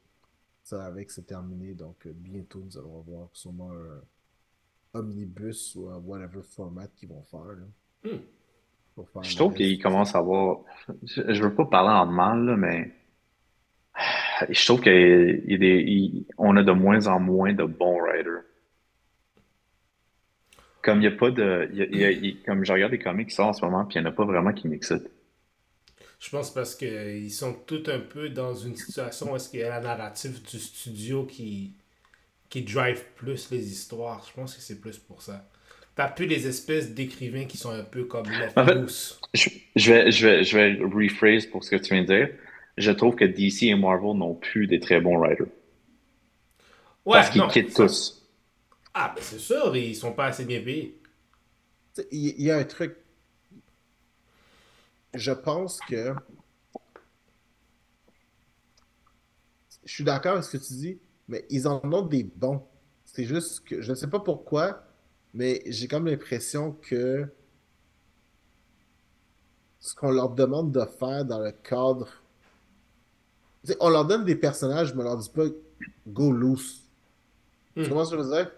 Ça, 0.62 0.84
avec, 0.86 1.10
c'est 1.10 1.26
terminé. 1.26 1.74
Donc, 1.74 2.06
euh, 2.06 2.12
bientôt, 2.14 2.60
nous 2.64 2.78
allons 2.78 3.00
avoir 3.00 3.28
sûrement 3.32 3.70
un 3.72 4.98
omnibus 5.00 5.74
ou 5.76 5.88
un 5.88 5.98
whatever 5.98 6.42
format 6.42 6.86
qu'ils 6.88 7.08
vont 7.08 7.22
faire. 7.24 7.40
Là, 7.40 8.10
Hmm. 8.12 8.18
pour 8.94 9.08
faire 9.08 9.22
Je 9.24 9.34
trouve 9.36 9.54
qu'il 9.54 9.82
commence 9.82 10.14
à 10.14 10.18
avoir. 10.18 10.58
Je, 11.02 11.32
je 11.34 11.42
veux 11.42 11.54
pas 11.54 11.64
parler 11.66 11.90
en 11.90 12.06
mal, 12.06 12.44
là, 12.44 12.56
mais. 12.56 12.92
Je 14.50 14.64
trouve 14.64 14.80
qu'on 14.80 16.56
a 16.56 16.62
de 16.62 16.72
moins 16.72 17.06
en 17.06 17.20
moins 17.20 17.52
de 17.52 17.64
bons 17.64 18.00
writers. 18.00 18.42
Comme 20.82 20.98
il 20.98 21.00
n'y 21.00 21.06
a 21.08 21.10
pas 21.10 21.32
de. 21.32 21.68
il 21.72 21.78
y 21.78 21.82
a- 21.82 21.86
il 21.86 21.98
y 21.98 22.04
a- 22.04 22.10
il- 22.12 22.42
comme 22.42 22.64
je 22.64 22.72
regarde 22.72 22.92
les 22.92 22.98
comics 23.00 23.28
qui 23.28 23.34
sortent 23.34 23.48
en 23.50 23.52
ce 23.54 23.64
moment, 23.64 23.84
puis 23.86 23.98
il 23.98 24.02
n'y 24.02 24.06
en 24.06 24.10
a 24.10 24.14
pas 24.14 24.24
vraiment 24.24 24.52
qui 24.52 24.68
m'excitent. 24.68 25.08
Je 26.20 26.30
pense 26.30 26.52
parce 26.52 26.74
qu'ils 26.74 27.32
sont 27.32 27.52
tous 27.66 27.88
un 27.90 28.00
peu 28.00 28.28
dans 28.28 28.54
une 28.54 28.76
situation 28.76 29.32
où 29.32 29.36
est-ce 29.36 29.48
qu'il 29.48 29.60
y 29.60 29.64
a 29.64 29.68
la 29.70 29.80
narrative 29.80 30.40
du 30.42 30.58
studio 30.58 31.24
qui, 31.24 31.72
qui 32.50 32.62
drive 32.62 33.02
plus 33.16 33.50
les 33.50 33.70
histoires. 33.72 34.24
Je 34.28 34.34
pense 34.34 34.54
que 34.56 34.62
c'est 34.62 34.80
plus 34.80 34.98
pour 34.98 35.22
ça. 35.22 35.48
T'as 35.96 36.08
plus 36.08 36.26
les 36.26 36.46
espèces 36.48 36.92
d'écrivains 36.94 37.46
qui 37.46 37.58
sont 37.58 37.70
un 37.70 37.84
peu 37.84 38.04
comme 38.04 38.30
let 38.30 38.54
En 38.56 38.64
fait-. 38.64 39.18
Je, 39.34 39.48
je 39.76 39.92
vais, 39.92 40.10
je, 40.12 40.26
vais, 40.26 40.44
je 40.44 40.56
vais 40.56 40.74
rephrase 40.82 41.46
pour 41.46 41.64
ce 41.64 41.70
que 41.70 41.76
tu 41.76 41.94
viens 41.94 42.02
de 42.02 42.06
dire. 42.08 42.28
Je 42.76 42.90
trouve 42.90 43.14
que 43.14 43.24
DC 43.24 43.64
et 43.64 43.74
Marvel 43.74 44.16
n'ont 44.16 44.34
plus 44.34 44.66
des 44.66 44.80
très 44.80 45.00
bons 45.00 45.16
writers. 45.18 45.46
Ouais, 47.04 47.18
parce 47.18 47.30
qu'ils 47.30 47.40
non, 47.40 47.48
quittent 47.48 47.70
ça- 47.70 47.84
tous. 47.84 48.26
Ah, 48.94 49.12
ben 49.14 49.22
c'est 49.22 49.38
sûr, 49.38 49.76
ils 49.76 49.94
sont 49.94 50.12
pas 50.12 50.26
assez 50.26 50.44
bien 50.44 50.62
payés. 50.62 51.00
Il 52.10 52.40
y, 52.42 52.50
a 52.50 52.56
un 52.58 52.64
truc. 52.64 52.96
Je 55.14 55.32
pense 55.32 55.80
que. 55.80 56.14
Je 59.84 59.92
suis 59.92 60.04
d'accord 60.04 60.32
avec 60.32 60.44
ce 60.44 60.56
que 60.56 60.64
tu 60.64 60.72
dis, 60.74 60.98
mais 61.28 61.44
ils 61.50 61.68
en 61.68 61.80
ont 61.84 62.02
des 62.02 62.24
bons. 62.24 62.66
C'est 63.04 63.24
juste 63.24 63.64
que 63.64 63.82
je 63.82 63.90
ne 63.90 63.94
sais 63.94 64.08
pas 64.08 64.18
pourquoi, 64.18 64.82
mais 65.34 65.62
j'ai 65.66 65.86
comme 65.86 66.06
l'impression 66.06 66.72
que 66.72 67.28
ce 69.78 69.94
qu'on 69.94 70.10
leur 70.10 70.30
demande 70.30 70.72
de 70.72 70.84
faire 70.98 71.24
dans 71.24 71.38
le 71.38 71.52
cadre. 71.52 72.08
On 73.80 73.88
leur 73.88 74.04
donne 74.06 74.24
des 74.24 74.36
personnages, 74.36 74.94
mais 74.94 75.00
on 75.02 75.04
leur 75.04 75.16
dit 75.18 75.30
pas 75.34 75.44
go 76.06 76.30
loose. 76.32 76.82
Tu 77.76 77.82
Hmm. 77.82 77.88
comprends 77.88 78.04
ce 78.04 78.10
que 78.14 78.22
je 78.22 78.22
veux 78.28 78.34
dire? 78.34 78.50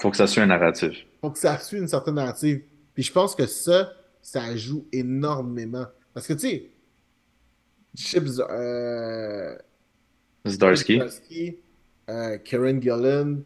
faut 0.00 0.10
que 0.10 0.16
ça 0.16 0.26
soit 0.26 0.42
un 0.42 0.46
narratif. 0.46 1.06
Faut 1.20 1.30
que 1.30 1.38
ça 1.38 1.58
suit 1.58 1.78
une 1.78 1.86
certaine 1.86 2.14
narrative. 2.16 2.62
Puis 2.94 3.04
je 3.04 3.12
pense 3.12 3.36
que 3.36 3.46
ça, 3.46 3.92
ça 4.20 4.56
joue 4.56 4.84
énormément. 4.92 5.86
Parce 6.12 6.26
que 6.26 6.32
tu 6.32 6.40
sais, 6.40 6.70
Chips, 7.96 8.40
euh, 8.50 9.56
Zdarsky. 10.48 10.96
Zdarsky, 10.96 11.58
euh, 12.10 12.38
Karen 12.38 12.82
Gillan, 12.82 13.36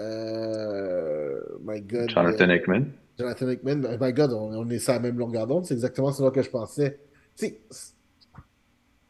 euh, 0.00 1.40
my 1.64 1.80
God, 1.80 2.10
Jonathan 2.10 2.50
euh, 2.50 2.56
Hickman. 2.56 2.84
Jonathan 3.18 3.48
Hickman, 3.48 3.76
ben, 3.80 3.98
my 4.00 4.12
God, 4.12 4.32
on, 4.32 4.52
on 4.52 4.68
est 4.68 4.78
sur 4.78 4.92
la 4.92 4.98
même 5.00 5.18
longueur 5.18 5.46
d'onde, 5.46 5.64
c'est 5.64 5.74
exactement 5.74 6.12
ce 6.12 6.28
que 6.30 6.42
je 6.42 6.50
pensais. 6.50 6.98
Tu 7.36 7.46
sais, 7.46 7.60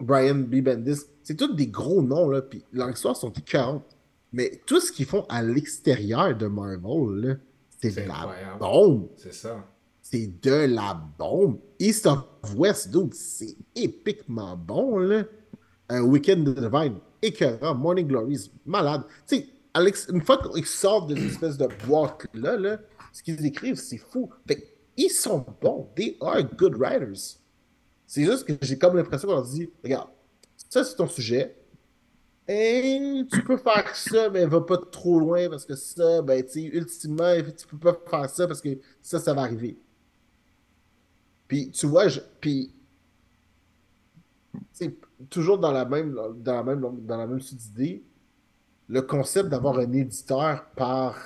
Brian 0.01 0.35
B. 0.35 0.56
Bendis, 0.56 1.01
c'est 1.23 1.36
tous 1.36 1.55
des 1.55 1.68
gros 1.68 2.02
noms, 2.02 2.28
là, 2.28 2.43
puis 2.43 2.64
leurs 2.73 2.90
histoires 2.90 3.16
sont 3.16 3.31
différentes. 3.31 3.97
Mais 4.32 4.60
tout 4.66 4.81
ce 4.81 4.93
qu'ils 4.93 5.06
font 5.06 5.24
à 5.28 5.43
l'extérieur 5.43 6.36
de 6.36 6.47
Marvel, 6.47 7.40
c'est 7.81 7.94
de 7.94 8.09
la 8.09 8.56
bombe. 8.59 9.09
C'est 9.16 9.35
ça. 9.35 9.64
C'est 10.02 10.40
de 10.43 10.74
la 10.74 11.01
bombe. 11.18 11.59
East 11.78 12.06
of 12.06 12.24
West, 12.55 12.90
dude, 12.90 13.14
c'est 13.14 13.56
épiquement 13.74 14.56
bon, 14.56 14.98
là. 14.98 15.24
Un 15.89 16.02
Weekend 16.02 16.44
Divine, 16.44 16.98
écœurant. 17.23 17.74
Morning 17.74 18.06
Glories, 18.06 18.51
malade. 18.64 19.02
Tu 19.27 19.36
sais, 19.36 19.48
Alex, 19.74 20.09
une 20.12 20.23
fois 20.23 20.39
qu'ils 20.39 20.66
sortent 20.66 21.10
de 21.10 21.14
l'espèce 21.14 21.56
de 21.56 21.68
boîte-là, 21.86 22.56
là, 22.56 22.78
ce 23.12 23.23
qu'ils 23.23 23.44
écrivent, 23.44 23.77
c'est 23.77 23.98
fou. 23.98 24.31
Fait 24.47 24.77
ils 24.97 25.10
sont 25.10 25.44
bons. 25.60 25.89
They 25.94 26.16
are 26.20 26.43
good 26.43 26.77
writers. 26.77 27.39
C'est 28.07 28.24
juste 28.24 28.45
que 28.45 28.53
j'ai 28.62 28.78
comme 28.78 28.97
l'impression 28.97 29.28
qu'on 29.28 29.41
dit, 29.43 29.69
regarde, 29.83 30.09
ça 30.69 30.85
c'est 30.85 30.97
ton 30.97 31.09
sujet. 31.09 31.57
Et 32.49 33.24
tu 33.33 33.43
peux 33.43 33.57
faire 33.57 33.95
ça, 33.97 34.31
mais 34.31 34.47
va 34.47 34.61
pas 34.61 34.78
trop 34.78 35.19
loin 35.19 35.49
parce 35.49 35.65
que 35.65 35.74
ça, 35.74 36.23
ben, 36.23 36.45
tu 36.45 36.51
sais, 36.51 36.62
ultimement, 36.62 37.35
tu 37.43 37.66
peux 37.66 37.78
pas 37.78 37.99
faire 38.09 38.31
ça 38.31 38.47
parce 38.47 38.61
que 38.61 38.78
ça, 39.03 39.19
ça 39.19 39.35
va 39.35 39.43
arriver. 39.43 39.77
Puis, 41.49 41.70
tu 41.70 41.87
vois, 41.87 42.07
je, 42.07 42.20
puis, 42.41 42.73
toujours 45.28 45.59
dans 45.59 45.73
la 45.73 45.85
même, 45.85 46.15
dans 46.37 46.55
la 46.55 46.62
même, 46.62 46.81
dans 46.81 47.16
la 47.16 47.27
même 47.27 47.41
idée, 47.41 48.05
le 48.89 49.03
concept 49.03 49.49
d'avoir 49.49 49.78
un 49.78 49.93
éditeur 49.93 50.66
par, 50.77 51.16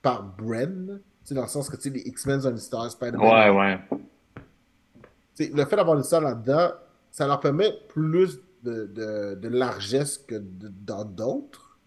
par 0.00 0.22
Bren, 0.22 1.00
dans 1.30 1.42
le 1.42 1.48
sens 1.48 1.68
que 1.68 1.88
les 1.88 2.00
X-Men 2.00 2.40
ont 2.40 2.46
un 2.46 2.56
éditeur, 2.56 2.90
Spider-Man. 2.90 3.50
Ouais, 3.52 3.58
ouais. 3.58 4.00
Le 5.48 5.64
fait 5.64 5.76
d'avoir 5.76 6.04
ça 6.04 6.20
là-dedans, 6.20 6.70
ça 7.10 7.26
leur 7.26 7.40
permet 7.40 7.72
plus 7.88 8.40
de, 8.62 8.86
de, 9.34 9.48
largesse 9.48 10.18
que 10.18 10.36
dans 10.36 11.04
d'autres, 11.04 11.78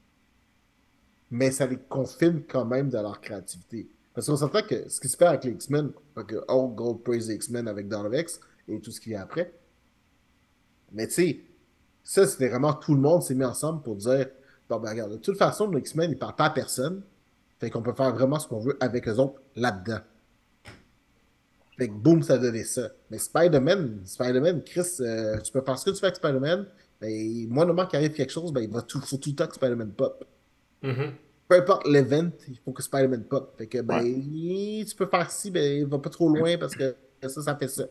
mais 1.30 1.51
ça 1.51 1.65
les 1.65 1.77
confine 1.77 2.43
quand 2.47 2.65
même 2.65 2.89
dans 2.89 3.01
leur 3.01 3.21
créativité. 3.21 3.89
Parce 4.13 4.27
qu'on 4.27 4.35
s'entend 4.35 4.61
que 4.61 4.89
ce 4.89 4.99
qui 4.99 5.07
se 5.07 5.17
fait 5.17 5.25
avec 5.25 5.43
les 5.43 5.51
X-Men, 5.51 5.91
que 6.27 6.35
All 6.47 6.73
Gold 6.75 7.03
Praise 7.03 7.30
X-Men 7.30 7.67
avec 7.67 7.88
Dawn 7.88 8.13
X 8.13 8.39
et 8.67 8.80
tout 8.80 8.91
ce 8.91 8.99
qui 8.99 9.09
vient 9.09 9.21
après, 9.21 9.53
mais 10.91 11.07
tu 11.07 11.13
sais, 11.13 11.41
ça, 12.03 12.27
c'était 12.27 12.49
vraiment 12.49 12.73
tout 12.73 12.93
le 12.93 13.01
monde 13.01 13.23
s'est 13.23 13.34
mis 13.34 13.45
ensemble 13.45 13.81
pour 13.81 13.95
dire 13.95 14.27
Bon, 14.69 14.80
ben 14.80 14.89
regarde, 14.89 15.11
de 15.11 15.17
toute 15.17 15.38
façon, 15.38 15.69
les 15.71 15.80
X-Men, 15.80 16.11
ils 16.11 16.17
parlent 16.17 16.35
pas 16.35 16.45
à 16.45 16.49
personne. 16.49 17.03
Fait 17.59 17.69
qu'on 17.69 17.81
peut 17.81 17.93
faire 17.93 18.13
vraiment 18.13 18.39
ce 18.39 18.47
qu'on 18.47 18.59
veut 18.59 18.77
avec 18.80 19.07
eux 19.07 19.17
autres 19.17 19.41
là-dedans. 19.55 19.99
Fait 21.77 21.87
que 21.87 21.93
boum, 21.93 22.21
ça 22.21 22.37
donnait 22.37 22.63
ça. 22.63 22.89
Mais 23.09 23.17
Spider-Man, 23.17 24.01
Spider-Man, 24.05 24.63
Chris, 24.63 24.97
euh, 24.99 25.39
tu 25.39 25.51
peux 25.51 25.61
faire 25.61 25.77
ce 25.77 25.85
que 25.85 25.89
tu 25.91 25.99
fais 25.99 26.07
avec 26.07 26.17
Spider-Man. 26.17 26.67
Ben, 27.01 27.47
moi, 27.49 27.65
normalement, 27.65 27.89
qu'il 27.89 27.97
arrive 27.97 28.13
quelque 28.13 28.31
chose, 28.31 28.53
ben, 28.53 28.61
il 28.61 28.69
va 28.69 28.81
tout, 28.81 29.01
faut 29.01 29.17
tout 29.17 29.29
le 29.29 29.35
temps 29.35 29.47
que 29.47 29.55
Spider-Man 29.55 29.91
pop. 29.91 30.23
Mm-hmm. 30.83 31.11
Peu 31.47 31.55
importe 31.55 31.87
l'event, 31.87 32.29
il 32.47 32.57
faut 32.63 32.71
que 32.71 32.83
Spider-Man 32.83 33.23
pop. 33.23 33.55
Fait 33.57 33.67
que, 33.67 33.81
ben, 33.81 34.03
tu 34.03 34.95
peux 34.95 35.07
faire 35.07 35.31
ci, 35.31 35.49
ben, 35.49 35.79
il 35.79 35.85
va 35.85 35.97
pas 35.97 36.09
trop 36.09 36.29
loin 36.29 36.57
parce 36.57 36.75
que 36.75 36.95
ça, 37.21 37.41
ça 37.41 37.55
fait 37.55 37.67
ça. 37.67 37.85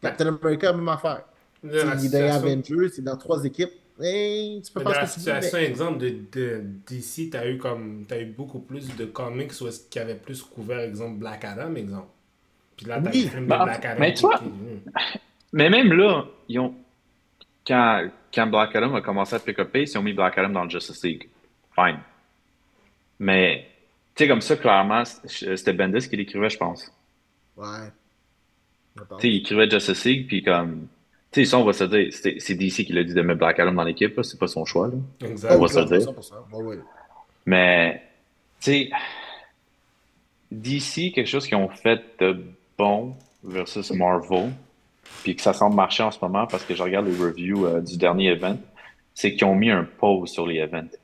Captain 0.00 0.28
America, 0.28 0.72
même 0.72 0.88
affaire. 0.88 1.24
il 1.62 1.74
est 1.74 2.08
dans 2.08 2.34
Avengers, 2.34 2.88
c'est 2.94 3.02
dans 3.02 3.16
trois 3.16 3.44
équipes. 3.44 3.72
Hey, 4.00 4.60
tu 4.60 4.72
peux 4.72 4.82
pas 4.82 5.02
la 5.02 5.06
situation, 5.06 5.58
exemple, 5.58 5.98
de, 5.98 6.16
de 6.32 6.64
DC, 6.86 7.30
tu 7.30 7.36
as 7.36 7.48
eu 7.48 7.58
comme 7.58 8.04
as 8.10 8.18
eu 8.18 8.26
beaucoup 8.26 8.58
plus 8.58 8.96
de 8.96 9.04
comics 9.04 9.52
où 9.60 9.68
est-ce 9.68 9.88
qu'il 9.88 10.00
y 10.00 10.04
avait 10.04 10.16
plus 10.16 10.42
couvert, 10.42 10.80
exemple, 10.80 11.18
Black 11.18 11.44
Adam, 11.44 11.74
exemple. 11.76 12.08
Puis 12.76 12.86
là, 12.86 13.00
t'as 13.00 13.10
oui. 13.10 13.22
le 13.22 13.28
film 13.28 13.44
de 13.44 13.48
bah, 13.48 13.64
Black 13.64 13.84
Adam. 13.84 14.00
Mais, 14.00 14.14
toi, 14.14 14.40
mais 15.52 15.70
même 15.70 15.92
là, 15.92 16.24
ils 16.48 16.58
ont, 16.58 16.74
quand, 17.66 18.08
quand 18.32 18.46
Black 18.46 18.74
Adam 18.76 18.94
a 18.94 19.00
commencé 19.00 19.36
à 19.36 19.38
pick 19.38 19.58
up 19.58 19.72
pace, 19.72 19.92
ils 19.92 19.98
ont 19.98 20.02
mis 20.02 20.12
Black 20.12 20.36
Adam 20.38 20.50
dans 20.50 20.64
le 20.64 20.70
Justice 20.70 21.02
League. 21.04 21.28
Fine. 21.74 21.98
Mais, 23.18 23.66
tu 24.14 24.24
sais, 24.24 24.28
comme 24.28 24.40
ça, 24.40 24.56
clairement, 24.56 25.04
c'était 25.04 25.72
Bendis 25.72 26.08
qui 26.08 26.16
l'écrivait, 26.16 26.50
je 26.50 26.58
pense. 26.58 26.90
Ouais. 27.56 27.90
Tu 28.96 29.02
sais, 29.20 29.28
il 29.28 29.36
écrivait 29.38 29.68
Justice 29.70 30.04
League, 30.04 30.26
puis 30.26 30.42
comme 30.42 30.88
tu 31.34 31.44
sais, 31.44 31.50
ça, 31.50 31.58
on 31.58 31.64
va 31.64 31.72
se 31.72 31.82
dire, 31.82 32.12
c'est 32.12 32.54
DC 32.54 32.84
qui 32.84 32.92
l'a 32.92 33.02
dit 33.02 33.12
de 33.12 33.20
mettre 33.20 33.40
Black 33.40 33.58
Adam 33.58 33.72
dans 33.72 33.82
l'équipe, 33.82 34.22
c'est 34.22 34.38
pas 34.38 34.46
son 34.46 34.64
choix. 34.64 34.86
Là. 34.86 35.28
Exact. 35.28 35.52
On 35.52 35.60
va 35.62 35.66
se 35.66 35.80
dire. 35.80 36.14
Mais, 37.44 38.02
tu 38.60 38.70
sais, 38.70 38.90
DC, 40.52 41.12
quelque 41.12 41.26
chose 41.26 41.48
qu'ils 41.48 41.56
ont 41.56 41.68
fait 41.70 42.00
de 42.20 42.40
bon 42.78 43.16
versus 43.42 43.90
Marvel, 43.92 44.50
puis 45.22 45.36
que 45.36 45.42
ça 45.42 45.52
semble 45.52 45.76
marcher 45.76 46.02
en 46.02 46.10
ce 46.10 46.18
moment 46.20 46.46
parce 46.46 46.64
que 46.64 46.74
je 46.74 46.82
regarde 46.82 47.06
les 47.06 47.16
reviews 47.16 47.66
euh, 47.66 47.80
du 47.80 47.96
dernier 47.96 48.32
event, 48.32 48.58
c'est 49.14 49.34
qu'ils 49.34 49.44
ont 49.44 49.54
mis 49.54 49.70
un 49.70 49.84
pause 49.84 50.30
sur 50.30 50.46
les 50.46 50.58
events. 50.58 50.96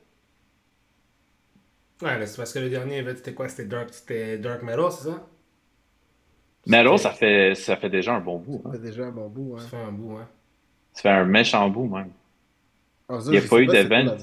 Ouais, 2.01 2.25
c'est 2.25 2.37
parce 2.37 2.53
que 2.53 2.59
le 2.59 2.69
dernier 2.69 2.97
event, 2.97 3.13
c'était 3.15 3.33
quoi? 3.33 3.47
C'était 3.47 3.65
Dark, 3.65 3.89
Dark 4.39 4.63
Metal, 4.63 4.91
c'est 4.91 5.09
ça? 5.09 5.27
Metal, 6.65 6.99
ça 6.99 7.11
fait, 7.11 7.55
ça 7.55 7.75
fait 7.75 7.89
déjà 7.89 8.15
un 8.15 8.19
bon 8.19 8.37
bout. 8.37 8.61
Hein. 8.65 8.71
Ça 8.71 8.79
fait 8.79 8.85
déjà 8.85 9.03
un 9.05 9.11
bon 9.11 9.27
bout, 9.29 9.55
hein. 9.55 9.61
Ça 9.61 9.67
fait 9.67 9.83
un 9.83 9.91
bout, 9.91 10.17
hein. 10.17 10.27
Ça 10.93 11.01
fait 11.03 11.09
un 11.09 11.25
méchant 11.25 11.69
bout, 11.69 11.87
même. 11.87 12.11
Ah, 13.07 13.17
il 13.25 13.31
n'y 13.31 13.37
a 13.37 13.41
pas 13.41 13.59
eu 13.59 13.65
d'event. 13.67 14.15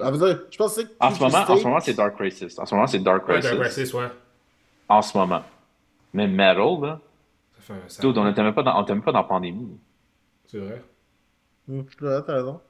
Ah, 0.00 0.12
je 0.50 0.56
pense 0.56 0.76
que 0.76 0.82
en, 0.98 1.10
ce 1.10 1.20
moment, 1.20 1.38
en 1.38 1.56
ce 1.56 1.64
moment, 1.64 1.80
c'est 1.80 1.94
Dark 1.94 2.16
Crisis. 2.16 2.58
En 2.58 2.66
ce 2.66 2.74
moment, 2.74 2.86
c'est 2.86 2.98
Dark 2.98 3.24
Crisis. 3.24 3.50
Ouais, 3.50 3.56
Dark 3.58 3.70
Crisis, 3.70 3.94
ouais. 3.94 4.08
En 4.88 5.02
ce 5.02 5.16
moment. 5.16 5.42
Mais 6.14 6.28
Metal, 6.28 6.80
là. 6.80 7.00
Ça 7.60 7.74
fait 7.74 8.06
un 8.06 8.08
on 8.08 8.24
même, 8.24 8.54
pas 8.54 8.62
dans, 8.62 8.86
même 8.86 9.02
pas 9.02 9.12
dans 9.12 9.18
la 9.18 9.24
pandémie. 9.24 9.78
C'est 10.46 10.58
vrai. 10.58 10.82
Mmh, 11.66 11.82
t'as 11.98 12.34
raison. 12.34 12.60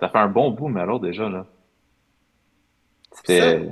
Ça 0.00 0.08
fait 0.08 0.18
un 0.18 0.28
bon 0.28 0.50
bout, 0.50 0.68
Metal, 0.68 1.00
déjà, 1.00 1.28
là. 1.28 1.46
C'était. 3.12 3.70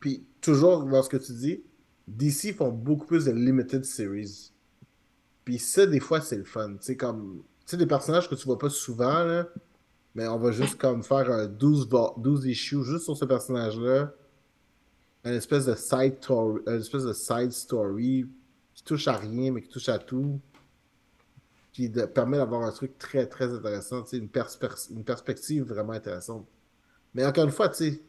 Puis, 0.00 0.26
toujours 0.40 0.84
dans 0.84 1.02
ce 1.02 1.08
que 1.08 1.16
tu 1.16 1.32
dis, 1.32 1.62
DC 2.06 2.54
font 2.54 2.70
beaucoup 2.70 3.06
plus 3.06 3.26
de 3.26 3.32
limited 3.32 3.84
series. 3.84 4.52
Puis 5.44 5.58
ça, 5.58 5.86
des 5.86 6.00
fois, 6.00 6.20
c'est 6.20 6.36
le 6.36 6.44
fun. 6.44 6.70
Tu 6.72 6.76
sais, 6.80 6.96
comme. 6.96 7.42
Tu 7.60 7.72
sais, 7.72 7.76
des 7.76 7.86
personnages 7.86 8.28
que 8.28 8.34
tu 8.34 8.44
vois 8.46 8.58
pas 8.58 8.70
souvent, 8.70 9.24
là. 9.24 9.46
Mais 10.14 10.26
on 10.26 10.38
va 10.38 10.50
juste 10.50 10.76
comme 10.76 11.02
faire 11.02 11.30
un 11.30 11.46
12, 11.46 11.90
12 12.16 12.46
issues 12.46 12.82
juste 12.84 13.04
sur 13.04 13.16
ce 13.16 13.24
personnage-là. 13.26 14.12
Une 15.24 15.32
espèce 15.32 15.66
de 15.66 15.74
side 15.74 16.16
story, 16.22 16.62
une 16.66 16.80
espèce 16.80 17.04
de 17.04 17.12
side 17.12 17.52
story 17.52 18.26
qui 18.74 18.84
touche 18.84 19.08
à 19.08 19.16
rien, 19.16 19.52
mais 19.52 19.62
qui 19.62 19.68
touche 19.68 19.88
à 19.88 19.98
tout. 19.98 20.40
Qui 21.72 21.88
permet 21.88 22.38
d'avoir 22.38 22.62
un 22.62 22.72
truc 22.72 22.98
très, 22.98 23.26
très 23.26 23.52
intéressant. 23.52 24.04
Une, 24.12 24.28
une 24.90 25.04
perspective 25.04 25.64
vraiment 25.64 25.92
intéressante. 25.92 26.46
Mais 27.14 27.24
encore 27.24 27.44
une 27.44 27.50
fois, 27.50 27.68
tu 27.68 27.90
sais, 27.90 28.02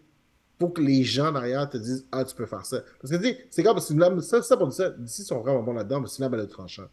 pour 0.59 0.73
que 0.73 0.81
les 0.81 1.03
gens 1.03 1.31
derrière 1.31 1.67
te 1.69 1.77
disent 1.77 2.05
Ah, 2.11 2.25
tu 2.25 2.35
peux 2.35 2.45
faire 2.45 2.65
ça. 2.65 2.83
Parce 3.01 3.11
que 3.11 3.17
tu 3.17 3.23
sais, 3.23 3.47
c'est 3.49 3.63
comme 3.63 3.79
lame, 3.97 4.21
ça, 4.21 4.41
ça 4.41 4.57
pour 4.57 4.71
ça, 4.71 4.89
d'ici 4.89 5.23
sont 5.23 5.39
vraiment 5.39 5.63
bons 5.63 5.73
là-dedans, 5.73 6.01
mais 6.01 6.07
une 6.07 6.23
lame 6.23 6.33
à 6.33 6.45
tranchant. 6.45 6.87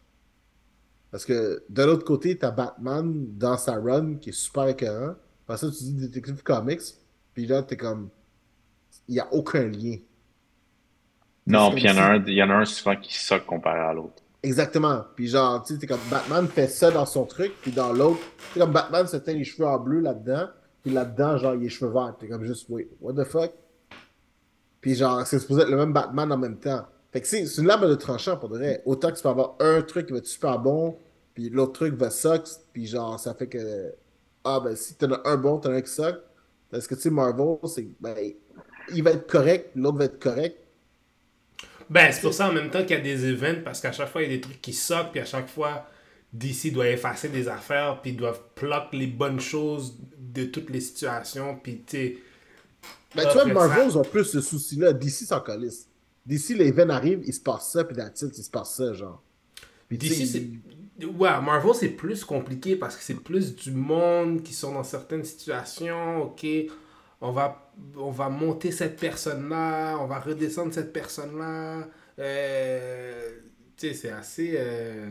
Parce 1.11 1.25
que 1.25 1.63
de 1.69 1.83
l'autre 1.83 2.05
côté, 2.05 2.37
t'as 2.37 2.51
Batman 2.51 3.37
dans 3.37 3.57
sa 3.57 3.75
run 3.75 4.15
qui 4.15 4.29
est 4.29 4.33
super 4.33 4.67
écœurant. 4.67 5.15
Après 5.45 5.57
ça, 5.57 5.69
tu 5.69 5.83
dis 5.83 5.93
Detective 5.93 6.43
Comics, 6.43 6.81
puis 7.33 7.45
là, 7.45 7.61
t'es 7.61 7.77
comme. 7.77 8.09
Il 9.07 9.15
n'y 9.15 9.19
a 9.19 9.27
aucun 9.31 9.63
lien. 9.63 9.97
Non, 11.45 11.71
puis 11.71 11.83
il 11.83 11.89
y, 11.89 11.91
en 11.91 11.97
a 11.97 12.01
un, 12.01 12.25
y 12.25 12.43
en 12.43 12.49
a 12.49 12.55
un 12.55 12.65
souvent 12.65 12.95
qui 12.95 13.17
soque 13.17 13.45
comparé 13.45 13.79
à 13.79 13.93
l'autre. 13.93 14.21
Exactement. 14.43 15.03
Puis 15.15 15.27
genre, 15.27 15.63
tu 15.63 15.77
sais, 15.77 15.87
comme 15.87 15.99
Batman 16.11 16.47
fait 16.47 16.67
ça 16.67 16.91
dans 16.91 17.05
son 17.05 17.25
truc, 17.25 17.53
puis 17.61 17.71
dans 17.71 17.93
l'autre, 17.93 18.19
c'est 18.53 18.59
comme 18.59 18.71
Batman 18.71 19.07
se 19.07 19.17
teint 19.17 19.33
les 19.33 19.45
cheveux 19.45 19.67
en 19.67 19.79
bleu 19.79 19.99
là-dedans, 19.99 20.47
puis 20.83 20.91
là-dedans, 20.91 21.37
genre, 21.37 21.53
il 21.55 21.59
a 21.59 21.63
les 21.63 21.69
cheveux 21.69 21.91
verts. 21.91 22.15
T'es 22.19 22.27
comme 22.27 22.43
juste, 22.43 22.67
wait, 22.69 22.89
what 23.01 23.13
the 23.13 23.25
fuck? 23.25 23.51
Puis 24.81 24.95
genre, 24.95 25.25
c'est 25.25 25.39
supposé 25.39 25.61
être 25.61 25.69
le 25.69 25.77
même 25.77 25.93
Batman 25.93 26.31
en 26.31 26.37
même 26.37 26.57
temps. 26.57 26.85
Fait 27.11 27.21
que 27.21 27.27
c'est 27.27 27.43
une 27.57 27.65
lame 27.65 27.87
de 27.87 27.95
tranchant 27.95 28.37
pour 28.37 28.49
dire 28.57 28.79
Autant 28.85 29.09
que 29.11 29.15
tu 29.15 29.23
peux 29.23 29.29
avoir 29.29 29.55
un 29.59 29.81
truc 29.81 30.07
qui 30.07 30.11
va 30.11 30.19
être 30.19 30.27
super 30.27 30.59
bon, 30.59 30.97
puis 31.33 31.49
l'autre 31.49 31.73
truc 31.73 31.95
va 31.95 32.09
suck, 32.09 32.43
puis 32.73 32.85
genre, 32.87 33.19
ça 33.19 33.33
fait 33.33 33.47
que. 33.47 33.93
Ah, 34.43 34.59
ben 34.59 34.75
si 34.75 34.95
t'en 34.95 35.11
as 35.11 35.21
un 35.25 35.37
bon, 35.37 35.57
t'en 35.57 35.71
as 35.71 35.75
un 35.75 35.81
qui 35.81 35.91
suck. 35.91 36.15
Parce 36.69 36.87
que 36.87 36.95
tu 36.95 37.01
sais, 37.01 37.09
Marvel, 37.09 37.57
c'est. 37.65 37.87
Ben, 37.99 38.15
il 38.93 39.03
va 39.03 39.11
être 39.11 39.27
correct, 39.27 39.71
l'autre 39.75 39.97
va 39.97 40.05
être 40.05 40.19
correct. 40.19 40.57
Ben, 41.89 42.11
c'est 42.11 42.21
pour 42.21 42.33
ça 42.33 42.49
en 42.49 42.53
même 42.53 42.69
temps 42.69 42.81
qu'il 42.81 42.97
y 42.97 42.99
a 42.99 43.01
des 43.01 43.25
events, 43.25 43.63
parce 43.63 43.79
qu'à 43.79 43.91
chaque 43.91 44.09
fois, 44.09 44.21
il 44.21 44.31
y 44.31 44.33
a 44.33 44.35
des 44.35 44.41
trucs 44.41 44.61
qui 44.61 44.73
suck, 44.73 45.11
puis 45.11 45.21
à 45.21 45.25
chaque 45.25 45.47
fois, 45.47 45.87
DC 46.33 46.71
doit 46.71 46.89
effacer 46.89 47.29
des 47.29 47.47
affaires, 47.47 48.01
puis 48.01 48.11
ils 48.11 48.17
doivent 48.17 48.41
pluck 48.55 48.91
les 48.91 49.07
bonnes 49.07 49.39
choses 49.39 49.97
de 50.17 50.45
toutes 50.45 50.69
les 50.69 50.81
situations, 50.81 51.57
puis 51.61 51.83
tu 51.85 52.19
Ben, 53.15 53.25
tu 53.25 53.33
vois, 53.33 53.45
Marvel 53.45 53.97
ont 53.97 54.03
plus 54.03 54.25
ce 54.25 54.41
souci-là. 54.41 54.93
DC 54.93 55.25
s'en 55.25 55.39
calisse. 55.39 55.87
DC, 56.25 56.49
les 56.49 56.67
events 56.67 56.89
arrivent, 56.89 57.23
il 57.25 57.33
se 57.33 57.39
passe 57.39 57.71
ça, 57.71 57.85
puis 57.85 57.95
dans 57.95 58.11
il 58.13 58.33
se 58.33 58.49
passe 58.49 58.75
ça, 58.75 58.93
genre. 58.93 59.23
DC, 59.89 60.25
c'est. 60.25 61.05
Ouais, 61.05 61.41
Marvel, 61.41 61.73
c'est 61.75 61.89
plus 61.89 62.25
compliqué 62.25 62.75
parce 62.75 62.97
que 62.97 63.03
c'est 63.03 63.13
plus 63.13 63.55
du 63.55 63.71
monde 63.71 64.41
qui 64.43 64.53
sont 64.53 64.73
dans 64.73 64.83
certaines 64.83 65.23
situations. 65.23 66.23
Ok, 66.23 66.45
on 67.21 67.31
va, 67.31 67.66
on 67.97 68.11
va 68.11 68.29
monter 68.29 68.71
cette 68.71 68.99
personne-là, 68.99 69.97
on 69.99 70.05
va 70.05 70.19
redescendre 70.19 70.73
cette 70.73 70.93
personne-là. 70.93 71.87
Euh, 72.19 73.29
tu 73.77 73.87
sais, 73.87 73.93
c'est 73.93 74.11
assez. 74.11 74.55
Euh, 74.57 75.09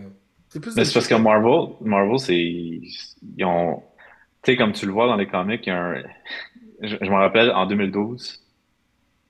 mais 0.55 0.85
c'est 0.85 0.95
parce 0.95 1.09
que 1.09 1.15
Marvel, 1.15 1.75
Marvel 1.81 2.19
c'est. 2.19 2.37
Ils 2.37 3.45
ont. 3.45 3.83
Tu 4.43 4.53
sais, 4.53 4.57
comme 4.57 4.73
tu 4.73 4.87
le 4.87 4.93
vois 4.93 5.07
dans 5.07 5.17
les 5.17 5.27
comics, 5.27 5.67
il 5.67 5.71
y 5.71 5.73
a 5.73 5.81
un. 5.81 6.03
Je, 6.83 6.97
me 6.97 7.17
rappelle, 7.17 7.51
en 7.53 7.67
2012, 7.67 8.43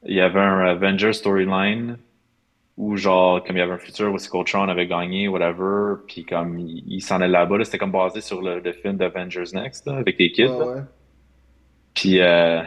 il 0.07 0.17
y 0.17 0.21
avait 0.21 0.41
un 0.41 0.67
Avenger 0.67 1.13
storyline 1.13 1.97
où, 2.77 2.97
genre, 2.97 3.43
comme 3.43 3.57
il 3.57 3.61
y 3.61 3.63
avait 3.63 3.73
un 3.73 3.79
futur 3.79 4.13
où 4.13 4.45
Tron 4.45 4.69
avait 4.69 4.87
gagné, 4.87 5.29
whatever, 5.29 5.95
puis 6.07 6.25
comme 6.25 6.59
il, 6.59 7.01
s'en 7.01 7.21
est 7.21 7.29
là-bas, 7.29 7.65
c'était 7.65 7.79
comme 7.79 7.93
basé 7.93 8.21
sur 8.21 8.43
le, 8.43 8.61
film 8.73 8.97
d'Avengers 8.97 9.53
Next, 9.55 9.89
avec 9.89 10.19
les 10.19 10.31
kids. 10.31 10.49
Ouais, 10.49 10.83
Puis, 11.95 12.21
euh, 12.21 12.63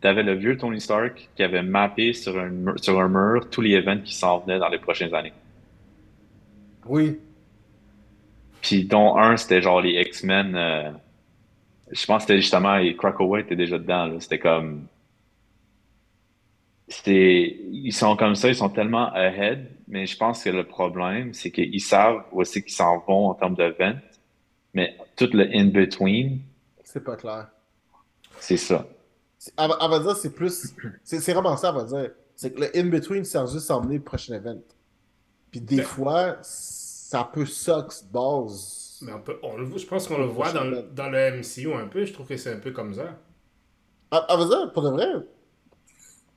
t'avais 0.00 0.22
le 0.22 0.34
vieux 0.34 0.56
Tony 0.56 0.80
Stark 0.80 1.28
qui 1.36 1.42
avait 1.42 1.62
mappé 1.62 2.12
sur 2.12 2.38
un, 2.38 2.76
sur 2.76 3.00
un 3.00 3.08
mur 3.08 3.48
tous 3.50 3.60
les 3.60 3.74
events 3.74 4.02
qui 4.02 4.14
s'en 4.14 4.38
venaient 4.40 4.58
dans 4.58 4.68
les 4.68 4.78
prochaines 4.78 5.14
années. 5.14 5.32
Oui. 6.86 7.18
Puis 8.62 8.84
dont 8.84 9.16
un, 9.16 9.36
c'était 9.36 9.62
genre 9.62 9.80
les 9.80 10.00
X-Men. 10.00 10.54
Euh, 10.54 10.90
je 11.90 12.06
pense 12.06 12.24
que 12.24 12.28
c'était 12.28 12.40
justement, 12.40 12.76
et 12.76 12.94
Krakoway 12.96 13.40
était 13.40 13.56
déjà 13.56 13.78
dedans. 13.78 14.18
C'était 14.20 14.38
comme. 14.38 14.86
Ils 17.06 17.92
sont 17.92 18.16
comme 18.16 18.34
ça, 18.34 18.48
ils 18.48 18.56
sont 18.56 18.68
tellement 18.68 19.12
ahead, 19.12 19.70
mais 19.86 20.06
je 20.06 20.16
pense 20.16 20.42
que 20.42 20.50
le 20.50 20.64
problème, 20.64 21.32
c'est 21.34 21.52
qu'ils 21.52 21.80
savent 21.80 22.24
c'est 22.44 22.62
qu'ils 22.62 22.72
s'en 22.72 22.98
vont 22.98 23.28
en 23.28 23.34
termes 23.34 23.54
de. 23.54 23.74
Mais 24.74 24.96
tout 25.16 25.28
le 25.32 25.48
in-between, 25.54 26.40
C'est 26.82 27.04
pas 27.04 27.16
clair. 27.16 27.48
c'est 28.40 28.56
ça. 28.56 28.86
C'est- 29.42 29.54
À, 29.56 29.64
à 29.64 29.88
vrai 29.88 30.00
dire, 30.00 30.14
c'est 30.16 30.34
plus. 30.34 30.74
C'est 31.02 31.32
vraiment 31.32 31.56
ça, 31.56 31.70
à 31.70 31.72
vrai 31.72 31.86
dire. 31.86 32.10
C'est 32.36 32.52
que 32.52 32.60
le 32.60 32.76
in-between 32.76 33.24
sert 33.24 33.46
juste 33.46 33.70
à 33.70 33.76
emmener 33.78 33.96
le 33.96 34.02
prochain 34.04 34.34
event. 34.34 34.60
Puis 35.50 35.62
des 35.62 35.76
Ben- 35.78 35.82
fois, 35.84 36.36
ça 36.42 37.24
peut 37.32 37.46
suck 37.46 37.90
base. 38.12 38.98
Mais 39.00 39.14
on 39.14 39.20
peut, 39.22 39.38
on 39.42 39.56
le 39.56 39.64
voit- 39.64 39.78
je 39.78 39.86
pense 39.86 40.06
qu'on 40.06 40.18
le 40.18 40.26
voit 40.26 40.52
dans, 40.52 40.64
le- 40.64 40.82
dans 40.82 41.08
le 41.08 41.16
MCU 41.38 41.72
un 41.72 41.88
peu. 41.88 42.04
Je 42.04 42.12
trouve 42.12 42.26
que 42.26 42.36
c'est 42.36 42.52
un 42.52 42.58
peu 42.58 42.70
comme 42.70 42.92
ça. 42.94 43.18
À, 44.10 44.18
à 44.18 44.36
vrai 44.36 44.46
dire, 44.46 44.72
pour 44.74 44.82
de 44.82 44.90
vrai, 44.90 45.06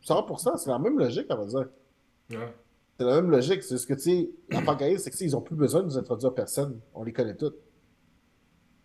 100%, 0.01 0.55
c'est 0.57 0.69
la 0.69 0.79
même 0.79 0.97
logique, 0.97 1.29
à 1.29 1.35
vrai 1.35 1.47
dire. 1.47 1.67
Ouais. 2.31 2.53
C'est 2.97 3.05
la 3.05 3.15
même 3.15 3.29
logique. 3.31 3.63
C'est 3.63 3.77
ce 3.77 3.85
que, 3.85 3.93
tu 3.95 3.99
sais, 3.99 4.29
la 4.49 4.97
c'est 4.97 5.11
que, 5.11 5.23
ils 5.23 5.35
ont 5.35 5.41
plus 5.41 5.55
besoin 5.57 5.81
de 5.81 5.87
nous 5.87 5.97
introduire 5.97 6.33
personne. 6.33 6.79
On 6.93 7.03
les 7.03 7.11
connaît 7.11 7.35
tous. 7.35 7.53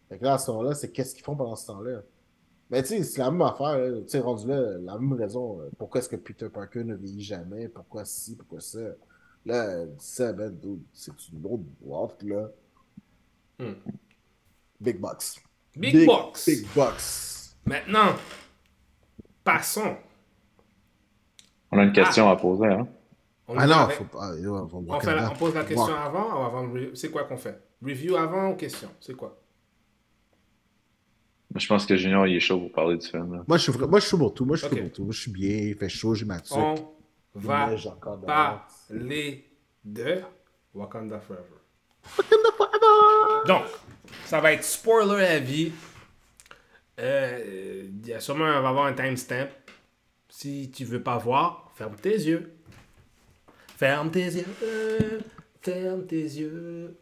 Fait 0.09 0.19
que 0.19 0.25
là, 0.25 0.35
à 0.35 0.39
ce 0.39 0.51
moment-là, 0.51 0.75
c'est 0.75 0.91
qu'est-ce 0.91 1.15
qu'ils 1.15 1.25
font 1.25 1.37
pendant 1.37 1.55
ce 1.55 1.67
temps-là? 1.69 2.03
Mais 2.71 2.83
tu 2.83 2.89
sais, 2.89 3.03
c'est 3.03 3.21
la 3.21 3.31
même 3.31 3.43
affaire, 3.43 3.79
tu 4.03 4.09
sais, 4.09 4.19
rendu 4.21 4.47
là, 4.47 4.61
la 4.79 4.99
même 4.99 5.13
raison. 5.15 5.61
euh, 5.61 5.71
Pourquoi 5.79 6.01
est-ce 6.01 6.09
que 6.09 6.17
Peter 6.17 6.49
Parker 6.51 6.85
ne 6.85 6.95
vieillit 6.95 7.23
jamais? 7.23 7.69
Pourquoi 7.69 8.05
ci, 8.05 8.37
pourquoi 8.37 8.61
ça? 8.61 8.81
Là, 9.47 9.85
ça, 9.99 10.33
ben, 10.35 10.55
c'est 10.93 11.13
une 11.33 11.47
autre 11.47 11.63
boîte, 11.81 12.23
là. 12.25 12.49
Hmm. 13.59 13.73
Big 14.81 15.01
Box. 15.01 15.41
Big, 15.75 16.05
Box. 16.07 16.47
Big 16.47 16.67
Box. 16.75 17.57
Maintenant, 17.65 18.15
passons. 19.43 19.97
On 21.71 21.79
a 21.79 21.85
une 21.85 21.93
question 21.93 22.29
à 22.29 22.37
poser, 22.37 22.67
hein? 22.67 22.87
On 23.47 23.57
Ah 23.57 23.67
non, 23.67 23.75
avec- 23.77 23.97
faut 23.97 24.05
pas. 24.05 24.37
yo, 24.37 24.55
on 24.55 24.65
va 24.67 24.77
on, 24.77 24.81
voir 24.83 25.01
fait 25.03 25.15
la- 25.15 25.23
comment. 25.23 25.33
on 25.33 25.39
pose 25.39 25.55
la 25.55 25.65
question 25.65 25.95
avant 25.95 26.43
ou 26.43 26.45
avant 26.45 26.63
le 26.67 26.95
C'est 26.95 27.11
quoi 27.11 27.25
qu'on 27.25 27.37
fait? 27.39 27.59
Review 27.83 28.17
avant 28.17 28.51
ou 28.51 28.57
question? 28.57 28.91
C'est 29.01 29.15
quoi? 29.15 29.39
Je 31.55 31.67
pense 31.67 31.87
que 31.87 31.97
Junior, 31.97 32.27
il 32.27 32.37
est 32.37 32.41
chaud 32.41 32.59
pour 32.61 32.73
parler 32.73 32.97
du 32.99 33.07
film. 33.07 33.33
là. 33.35 33.43
Moi, 33.49 33.57
je 33.57 33.71
suis, 33.71 33.79
moi, 33.81 34.01
je 34.01 34.07
suis 34.07 34.17
pour 34.17 34.35
tout. 34.35 34.45
Moi, 34.45 34.57
je 34.57 34.67
suis 34.67 34.75
Ok. 34.75 34.81
pour 34.83 34.93
tout. 34.93 35.05
Moi, 35.05 35.13
je 35.13 35.21
suis 35.21 35.31
bien. 35.31 35.57
Il 35.57 35.75
fait 35.77 35.89
chaud, 35.89 36.15
j'ai 36.15 36.25
ma 36.27 36.41
tuque. 36.41 36.57
On 36.57 36.75
Il 37.37 37.41
va 37.43 37.55
parler 37.67 37.77
de 39.85 40.21
Wakanda 40.75 41.21
Forever. 41.21 41.45
Donc, 43.47 43.63
ça 44.27 44.41
va 44.41 44.53
être 44.53 44.65
spoiler 44.65 45.25
à 45.25 45.39
vie. 45.39 45.73
Euh, 47.01 47.89
Il 48.03 48.07
y 48.07 48.13
a 48.13 48.21
sûrement 48.21 48.45
on 48.45 48.63
va 48.63 48.69
avoir 48.69 48.87
un 48.87 48.93
timestamp. 48.93 49.49
Si 50.29 50.71
tu 50.71 50.85
veux 50.85 51.03
pas 51.03 51.17
voir, 51.17 51.73
ferme 51.77 51.97
tes 51.97 52.11
yeux. 52.15 52.53
Ferme 53.77 54.11
tes 54.11 54.25
yeux. 54.27 55.21
Ferme 55.63 56.07
tes 56.07 56.23
yeux. 56.23 56.99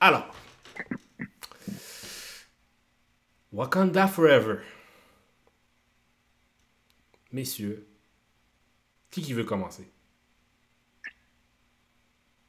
Alors, 0.00 0.26
Wakanda 3.52 4.08
Forever. 4.08 4.62
Messieurs, 7.30 7.86
qui 9.10 9.22
qui 9.22 9.34
veut 9.34 9.44
commencer? 9.44 9.86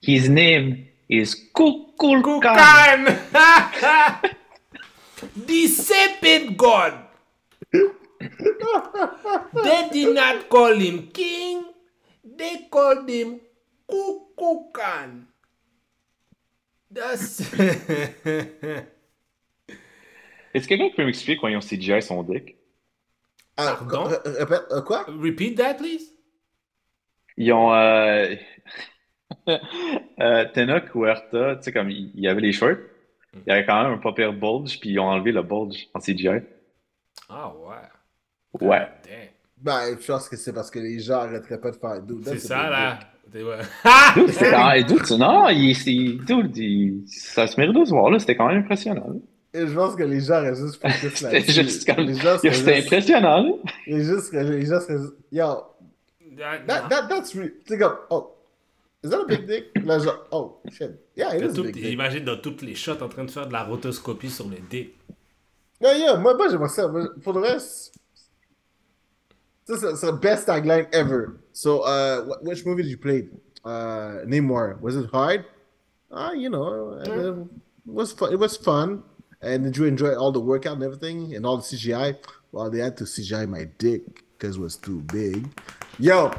His 0.02 0.30
name 0.30 0.86
is 1.10 1.36
Kukulkan. 1.54 2.22
Kukan! 2.22 3.20
the 5.48 5.68
serpent 5.68 6.58
god. 6.58 6.94
they 9.64 9.90
did 9.92 10.16
not 10.16 10.50
call 10.50 10.74
him 10.74 11.08
king. 11.08 11.66
They 12.24 12.68
called 12.72 13.10
him 13.10 13.42
Kukulkan. 13.90 15.26
That's... 16.90 17.42
Est-ce 20.54 20.66
que 20.68 20.70
quelqu'un 20.70 20.90
qui 20.90 20.96
peut 20.96 21.06
m'expliquer 21.06 21.40
quand 21.40 21.48
ils 21.48 21.58
ont 21.58 21.62
CGI 21.62 22.02
son 22.02 22.24
dick? 22.24 22.56
Ah, 23.58 23.78
Pardon? 23.80 24.04
ré- 24.06 24.18
Répète, 24.40 24.64
euh, 24.72 24.82
quoi? 24.82 25.04
Repeat 25.08 25.58
that, 25.58 25.76
please. 25.76 26.04
Ils 27.38 27.52
ont. 27.54 27.74
Euh... 27.74 28.36
euh, 30.20 30.46
Tenoch 30.54 30.90
Huerta, 30.94 31.56
tu 31.58 31.64
sais, 31.64 31.72
comme 31.72 31.90
il 31.90 32.12
y 32.20 32.28
avait 32.28 32.42
les 32.42 32.52
shorts, 32.52 32.78
il 33.34 33.42
y 33.48 33.52
avait 33.52 33.66
quand 33.66 33.82
même 33.84 33.94
un 33.94 33.98
pas 33.98 34.14
pire 34.14 34.34
bulge, 34.34 34.80
puis 34.80 34.92
ils 34.92 35.00
ont 35.00 35.06
enlevé 35.08 35.32
le 35.32 35.42
bulge 35.42 35.88
en 35.94 36.00
CGI. 36.00 36.30
Ah 37.30 37.52
ouais. 37.56 38.68
Ouais. 38.68 38.80
Damn. 39.04 39.30
Ben, 39.58 39.98
je 40.00 40.06
pense 40.06 40.30
que 40.30 40.36
c'est 40.36 40.54
parce 40.54 40.70
que 40.70 40.78
les 40.80 41.00
gens 41.00 41.22
arrêteraient 41.22 41.60
pas 41.60 41.72
de 41.72 41.78
faire 41.78 42.02
dude, 42.02 42.24
C'est 42.26 42.38
ça, 42.40 42.70
là. 42.70 43.00
Dude, 44.14 44.30
c'était 44.30 44.52
quand 44.52 44.70
même. 44.72 44.84
Dude, 44.84 45.04
tu- 45.04 45.14
non, 45.16 45.50
il, 45.50 45.72
il- 45.88 46.24
dude, 46.26 46.58
il- 46.58 47.04
ça 47.08 47.48
se 47.48 47.60
mérite 47.60 47.76
de 47.76 47.86
se 47.86 47.90
voir, 47.92 48.12
là. 48.12 48.20
C'était 48.20 48.36
quand 48.36 48.48
même 48.48 48.60
impressionnant. 48.60 49.08
là. 49.08 49.16
Et 49.56 49.68
je 49.68 49.74
pense 49.74 49.96
que 49.96 50.04
les 50.04 50.20
gens 50.22 50.44
juste 50.56 50.82
focus 50.82 51.14
C'était 51.16 51.32
là-dessus. 51.40 51.52
juste 51.64 51.86
comme. 51.86 52.06
Les 52.06 52.16
gens 52.16 52.38
seraient 52.40 52.54
C'était 52.54 52.76
juste... 52.76 52.88
impressionnant, 52.88 53.44
là. 53.44 53.52
Les 53.88 54.04
gens 54.04 54.20
seraient... 54.22 54.44
Les 54.46 54.66
gens 54.66 54.80
seraient... 54.80 54.98
juste- 54.98 55.14
Yo, 55.32 55.46
That- 56.36 56.66
that, 56.66 56.90
that, 56.90 57.08
that's 57.08 57.36
real. 57.36 57.52
Sais, 57.68 57.78
comme, 57.78 57.96
oh, 58.10 58.32
is 59.04 59.10
that 59.12 59.20
a 59.22 59.26
big 59.26 59.46
dick? 59.46 59.66
Là, 59.86 60.00
genre, 60.00 60.26
oh, 60.32 60.58
shit. 60.72 60.90
Yeah, 61.16 61.36
it 61.36 61.44
is 61.44 61.54
tout- 61.54 61.64
big 61.66 61.76
dick. 61.76 61.94
Imagine 61.94 62.26
dans 62.26 62.38
toutes 62.42 62.64
les 62.64 62.74
shots 62.74 63.02
en 63.04 63.08
train 63.10 63.26
de 63.26 63.30
faire 63.32 63.46
de 63.48 63.54
la 63.54 63.64
rotoscopie 63.64 64.32
sur 64.32 64.50
le 64.50 64.58
dick. 64.68 64.96
Yeah, 65.80 65.96
yeah, 65.96 66.16
moi, 66.18 66.34
moi 66.36 66.50
j'aimerais 66.50 66.70
ça. 66.70 66.90
Pour 67.24 67.34
le 67.34 67.42
reste, 67.42 67.94
ça, 69.66 69.78
c'est 69.78 69.96
c'est 69.96 70.08
the 70.12 70.20
best 70.20 70.46
tagline 70.48 70.88
ever. 70.92 71.28
So, 71.54 71.84
uh, 71.86 72.24
wh- 72.26 72.42
which 72.44 72.66
movie 72.66 72.82
did 72.84 72.90
you 72.92 72.98
play? 72.98 73.30
Uh, 73.64 74.24
name 74.26 74.46
more. 74.46 74.78
Was 74.82 74.96
it 74.96 75.06
hard? 75.14 75.46
Ah, 76.12 76.32
you 76.34 76.50
know, 76.50 76.98
uh, 77.00 77.44
it 77.44 77.48
was 77.86 78.12
fun. 78.12 78.34
It 78.34 78.40
was 78.40 78.58
fun. 78.58 79.04
And 79.44 79.64
did 79.66 79.76
you 79.78 79.86
enjoy 79.86 80.16
all 80.16 80.32
the 80.32 80.40
workout 80.40 80.74
and 80.76 80.84
everything 80.84 81.36
and 81.36 81.46
all 81.46 81.58
the 81.58 81.64
CGI? 81.64 82.16
Well, 82.52 82.70
they 82.70 82.80
had 82.80 82.96
to 82.98 83.04
CGI 83.04 83.48
my 83.48 83.66
dick 83.78 84.02
because 84.38 84.56
it 84.58 84.62
was 84.62 84.78
too 84.78 85.02
big. 85.12 85.48
Yo, 86.00 86.32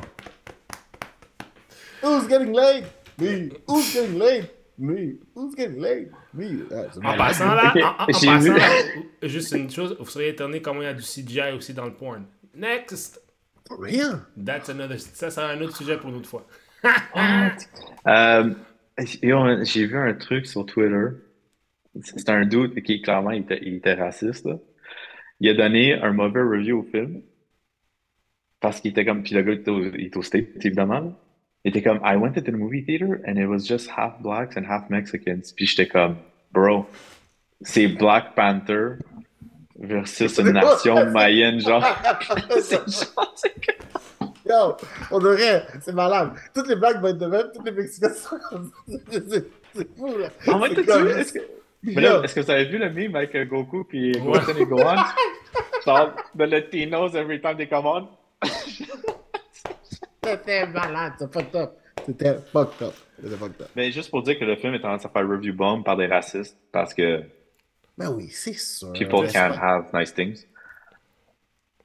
who's 2.01 2.27
getting 2.27 2.53
laid? 2.53 2.87
Me. 3.19 3.51
Who's 3.69 3.93
getting 3.93 4.19
laid? 4.19 4.51
Me. 4.79 5.15
Who's 5.35 5.55
getting 5.55 5.81
laid? 5.81 6.11
Me. 6.33 6.63
That's 6.69 6.97
En 6.97 7.03
my- 7.03 7.17
passant 7.17 7.55
là, 7.55 7.71
Ok, 7.71 7.77
en, 7.77 7.87
en- 7.87 8.03
en 8.03 8.07
j'ai 8.07 8.27
passant 8.27 8.39
vu. 8.41 8.55
là, 8.59 8.69
juste 9.29 9.53
une 9.53 9.71
chose, 9.71 9.97
vous 10.01 10.07
seriez 10.11 10.31
étonné 10.31 10.61
comment 10.63 10.81
il 10.83 10.85
y 10.85 10.89
a 10.89 10.95
du 10.95 11.03
CGI 11.03 11.53
aussi 11.57 11.75
dans 11.75 11.85
le 11.85 11.93
porn. 11.95 12.25
Next! 12.55 13.21
For 13.69 13.79
real? 13.79 14.21
That's 14.37 14.69
another, 14.69 14.99
ça, 14.99 15.31
c'est 15.31 15.41
um, 15.41 15.51
un 15.51 15.61
autre 15.63 15.77
sujet 15.77 15.97
pour 15.97 16.11
une 16.11 16.17
autre 16.17 16.29
fois. 16.29 16.47
Euh, 18.07 18.51
yo, 19.23 19.65
J'ai 19.65 19.87
vu 19.87 19.97
un 19.97 20.13
truc 20.15 20.47
sur 20.47 20.67
Twitter. 20.67 21.07
C'est 22.03 22.29
un 22.29 22.45
dude 22.45 22.83
qui, 22.83 23.01
clairement, 23.03 23.31
il 23.31 23.43
était, 23.43 23.61
il 23.63 23.75
était 23.75 23.95
raciste, 23.95 24.47
là. 24.47 24.59
Il 25.41 25.49
a 25.49 25.55
donné 25.55 25.95
un 25.95 26.13
mauvais 26.13 26.43
review 26.43 26.81
au 26.81 26.83
film. 26.83 27.23
Parce 28.61 28.81
qu'il 28.81 28.93
était 28.93 29.05
comme. 29.05 29.23
Puis 29.23 29.35
le 29.35 29.43
gars, 29.43 29.53
il 29.53 29.61
était 29.61 29.71
au, 29.71 29.83
il 29.83 30.07
était 30.07 30.17
au 30.17 30.23
States, 30.23 30.65
évidemment. 30.65 31.01
là. 31.01 31.13
Il 31.65 31.71
était 31.71 31.83
comme, 31.83 32.01
I 32.05 32.17
went 32.17 32.33
to 32.33 32.43
the 32.43 32.53
movie 32.53 32.85
theater 32.85 33.21
and 33.27 33.39
it 33.39 33.47
was 33.47 33.67
just 33.67 33.89
half 33.89 34.21
blacks 34.21 34.57
and 34.57 34.65
half 34.69 34.91
Mexicans. 34.91 35.53
Puis 35.57 35.67
j'étais 35.67 35.89
comme, 35.89 36.17
bro, 36.53 36.87
c'est 37.63 37.89
Black 37.89 38.35
Panther 38.35 38.97
versus 39.79 40.39
une 40.39 40.53
nation 40.53 41.07
mayenne, 41.11 41.61
genre. 41.61 41.83
c'est 42.61 42.81
genre, 42.87 43.35
Yo, 44.47 44.77
on 45.11 45.19
devrait, 45.21 45.65
c'est 45.81 45.95
malade. 45.95 46.33
Toutes 46.55 46.69
les 46.69 46.77
blagues 46.77 47.01
vont 47.01 47.09
être 47.09 47.19
de 47.19 47.27
même, 47.27 47.47
toutes 47.55 47.65
les 47.65 47.73
Mexicains 47.73 48.13
sont 48.13 48.37
comme 48.51 48.71
ça. 48.87 49.21
C'est 49.75 49.97
fou, 49.97 50.19
là. 50.19 50.29
Est-ce 51.19 51.33
que, 51.33 51.41
mais 51.85 52.01
là, 52.01 52.23
est-ce 52.25 52.35
que 52.35 52.41
vous 52.41 52.51
avez 52.51 52.65
vu 52.65 52.79
le 52.79 52.91
meme 52.91 53.15
avec 53.17 53.35
euh, 53.35 53.45
Goku 53.45 53.85
puis 53.85 54.13
Goten 54.13 54.57
et 54.59 54.67
Gohan? 54.67 54.97
Genre, 55.87 56.11
the 56.37 56.43
Latinos 56.43 57.15
every 57.15 57.41
time 57.41 57.57
they 57.57 57.69
come 57.69 57.87
on. 57.87 58.09
C'était 60.23 60.67
malade, 60.67 61.13
c'est 61.19 61.33
fucked 61.33 61.55
up. 61.55 61.73
C'était 62.07 62.35
fucked 62.53 62.83
up. 62.83 62.95
C'était 63.23 63.37
fucked 63.37 63.61
up. 63.63 63.69
Mais 63.77 63.93
juste 63.93 64.11
pour 64.11 64.23
dire 64.23 64.39
que 64.39 64.45
le 64.45 64.57
film 64.57 64.75
est 64.75 64.81
tendance 64.81 65.05
à 65.05 65.09
faire 65.11 65.29
review 65.29 65.53
bomb 65.55 65.83
par 65.83 65.97
des 65.97 66.07
racistes 66.07 66.57
parce 66.73 66.95
que 66.95 67.23
Ben 67.99 68.11
oui, 68.11 68.29
c'est 68.31 68.55
sûr. 68.55 68.93
people 68.93 69.31
can't 69.31 69.55
pas- 69.55 69.61
have 69.61 69.85
nice 69.93 70.15
things. 70.15 70.47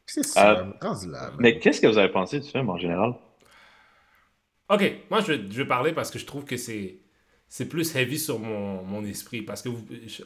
C'est 0.05 0.25
sûr. 0.25 0.41
Euh. 0.41 0.63
Mais 1.39 1.59
qu'est-ce 1.59 1.81
que 1.81 1.87
vous 1.87 1.97
avez 1.97 2.09
pensé 2.09 2.39
du 2.39 2.49
film 2.49 2.69
en 2.69 2.77
général? 2.77 3.13
Ok, 4.69 4.83
moi 5.09 5.19
je 5.21 5.33
vais, 5.33 5.41
je 5.51 5.57
vais 5.61 5.67
parler 5.67 5.91
parce 5.93 6.09
que 6.11 6.17
je 6.19 6.25
trouve 6.25 6.45
que 6.45 6.55
c'est 6.57 6.97
c'est 7.49 7.65
plus 7.67 7.93
heavy 7.95 8.17
sur 8.19 8.39
mon, 8.39 8.83
mon 8.83 9.03
esprit. 9.03 9.41
Parce 9.41 9.61
que 9.61 9.69
vous. 9.69 9.85
je-. 10.07 10.23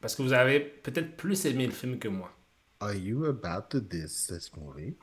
Parce 0.00 0.14
que 0.14 0.22
vous 0.22 0.32
avez 0.32 0.60
peut-être 0.60 1.16
plus 1.16 1.46
aimé 1.46 1.66
le 1.66 1.72
film 1.72 1.98
que 1.98 2.08
moi. 2.08 2.30
Are 2.80 2.94
you 2.94 3.24
about 3.24 3.68
to 3.70 3.80
diss 3.80 4.26
this 4.28 4.50
movie? 4.56 4.94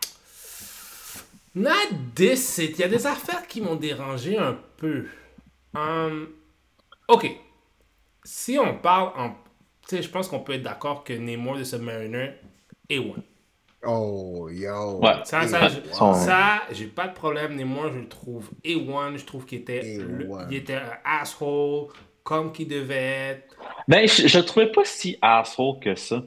Not 1.55 2.13
this, 2.15 2.43
c'est- 2.45 2.65
il 2.71 2.79
y 2.79 2.83
a 2.83 2.87
des 2.89 3.05
affaires 3.05 3.47
qui 3.47 3.61
m'ont 3.61 3.75
dérangé 3.75 4.37
un 4.37 4.57
peu. 4.77 5.05
Hum, 5.73 6.29
ok. 7.07 7.27
Si 8.23 8.57
on 8.59 8.77
parle 8.79 9.11
en. 9.19 9.29
Tu 9.87 9.97
sais, 9.97 10.01
je 10.01 10.09
pense 10.09 10.27
qu'on 10.27 10.39
peut 10.39 10.53
être 10.53 10.63
d'accord 10.63 11.03
que 11.03 11.13
Namor 11.13 11.57
de 11.57 11.63
Submariner 11.63 12.33
est 12.89 12.97
one. 12.99 13.23
Oh, 13.87 14.49
yo. 14.49 14.99
Ouais. 15.01 15.11
Ça, 15.23 15.43
Et 15.43 15.47
ça, 15.47 15.67
je- 15.69 15.93
ça, 15.93 16.61
j'ai 16.71 16.87
pas 16.87 17.07
de 17.07 17.13
problème. 17.13 17.55
Namor, 17.55 17.91
je 17.93 17.99
le 17.99 18.07
trouve 18.07 18.49
A1. 18.65 19.17
Je 19.17 19.25
trouve 19.25 19.45
qu'il 19.45 19.59
était, 19.59 19.97
le- 19.99 20.25
A1. 20.27 20.47
il 20.51 20.57
était 20.57 20.75
un 20.75 20.91
asshole. 21.21 21.87
comme 22.23 22.51
qu'il 22.51 22.67
devait 22.67 22.95
être. 22.95 23.55
Ben, 23.87 24.07
je, 24.07 24.27
je 24.27 24.39
le 24.39 24.45
trouvais 24.45 24.71
pas 24.71 24.83
si 24.83 25.15
asshole 25.21 25.79
que 25.79 25.93
ça. 25.93 26.23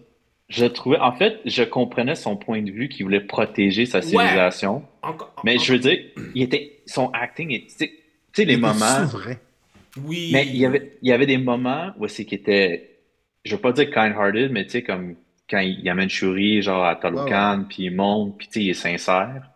Je 0.49 0.65
trouvais, 0.65 0.99
en 0.99 1.11
fait, 1.13 1.41
je 1.45 1.65
comprenais 1.65 2.15
son 2.15 2.37
point 2.37 2.63
de 2.63 2.71
vue 2.71 2.89
qu'il 2.89 3.05
voulait 3.05 3.21
protéger 3.21 3.85
sa 3.85 4.01
civilisation. 4.01 4.85
Encore, 5.03 5.35
Mais 5.43 5.59
je 5.59 5.73
veux 5.73 5.81
dire, 5.81 5.99
il 6.37 6.43
était, 6.45 6.81
son 6.87 7.11
acting, 7.11 7.51
est- 7.53 7.67
tu 7.67 7.71
sais- 7.71 7.89
tu 7.89 7.95
sais, 8.33 8.45
les 8.45 8.53
Il 8.55 8.59
était 8.61 8.67
moments. 8.69 9.09
souverain. 9.11 9.35
Oui. 10.05 10.31
Mais 10.33 10.47
il 10.47 10.57
y 10.57 10.65
avait, 10.67 10.97
il 11.03 11.09
y 11.09 11.13
avait 11.13 11.27
des 11.27 11.37
moments 11.37 11.91
où 11.99 12.07
c'est 12.07 12.25
qu'il 12.25 12.39
était, 12.39 13.01
je 13.45 13.57
veux 13.57 13.61
pas 13.61 13.73
dire 13.73 13.91
kind-hearted, 13.91 14.53
mais 14.53 14.65
tu 14.67 14.71
sais, 14.71 14.83
comme 14.85 15.17
quand 15.49 15.59
il, 15.61 15.81
il 15.81 15.89
amène 15.89 16.09
Shuri, 16.09 16.63
genre 16.63 16.85
à 16.85 16.97
Talokan, 16.97 17.65
puis 17.69 17.85
il 17.85 17.95
monte, 17.97 18.37
puis 18.39 18.47
tu 18.49 18.53
sais, 18.55 18.63
il 18.65 18.71
est 18.71 18.75
sincère. 18.75 19.51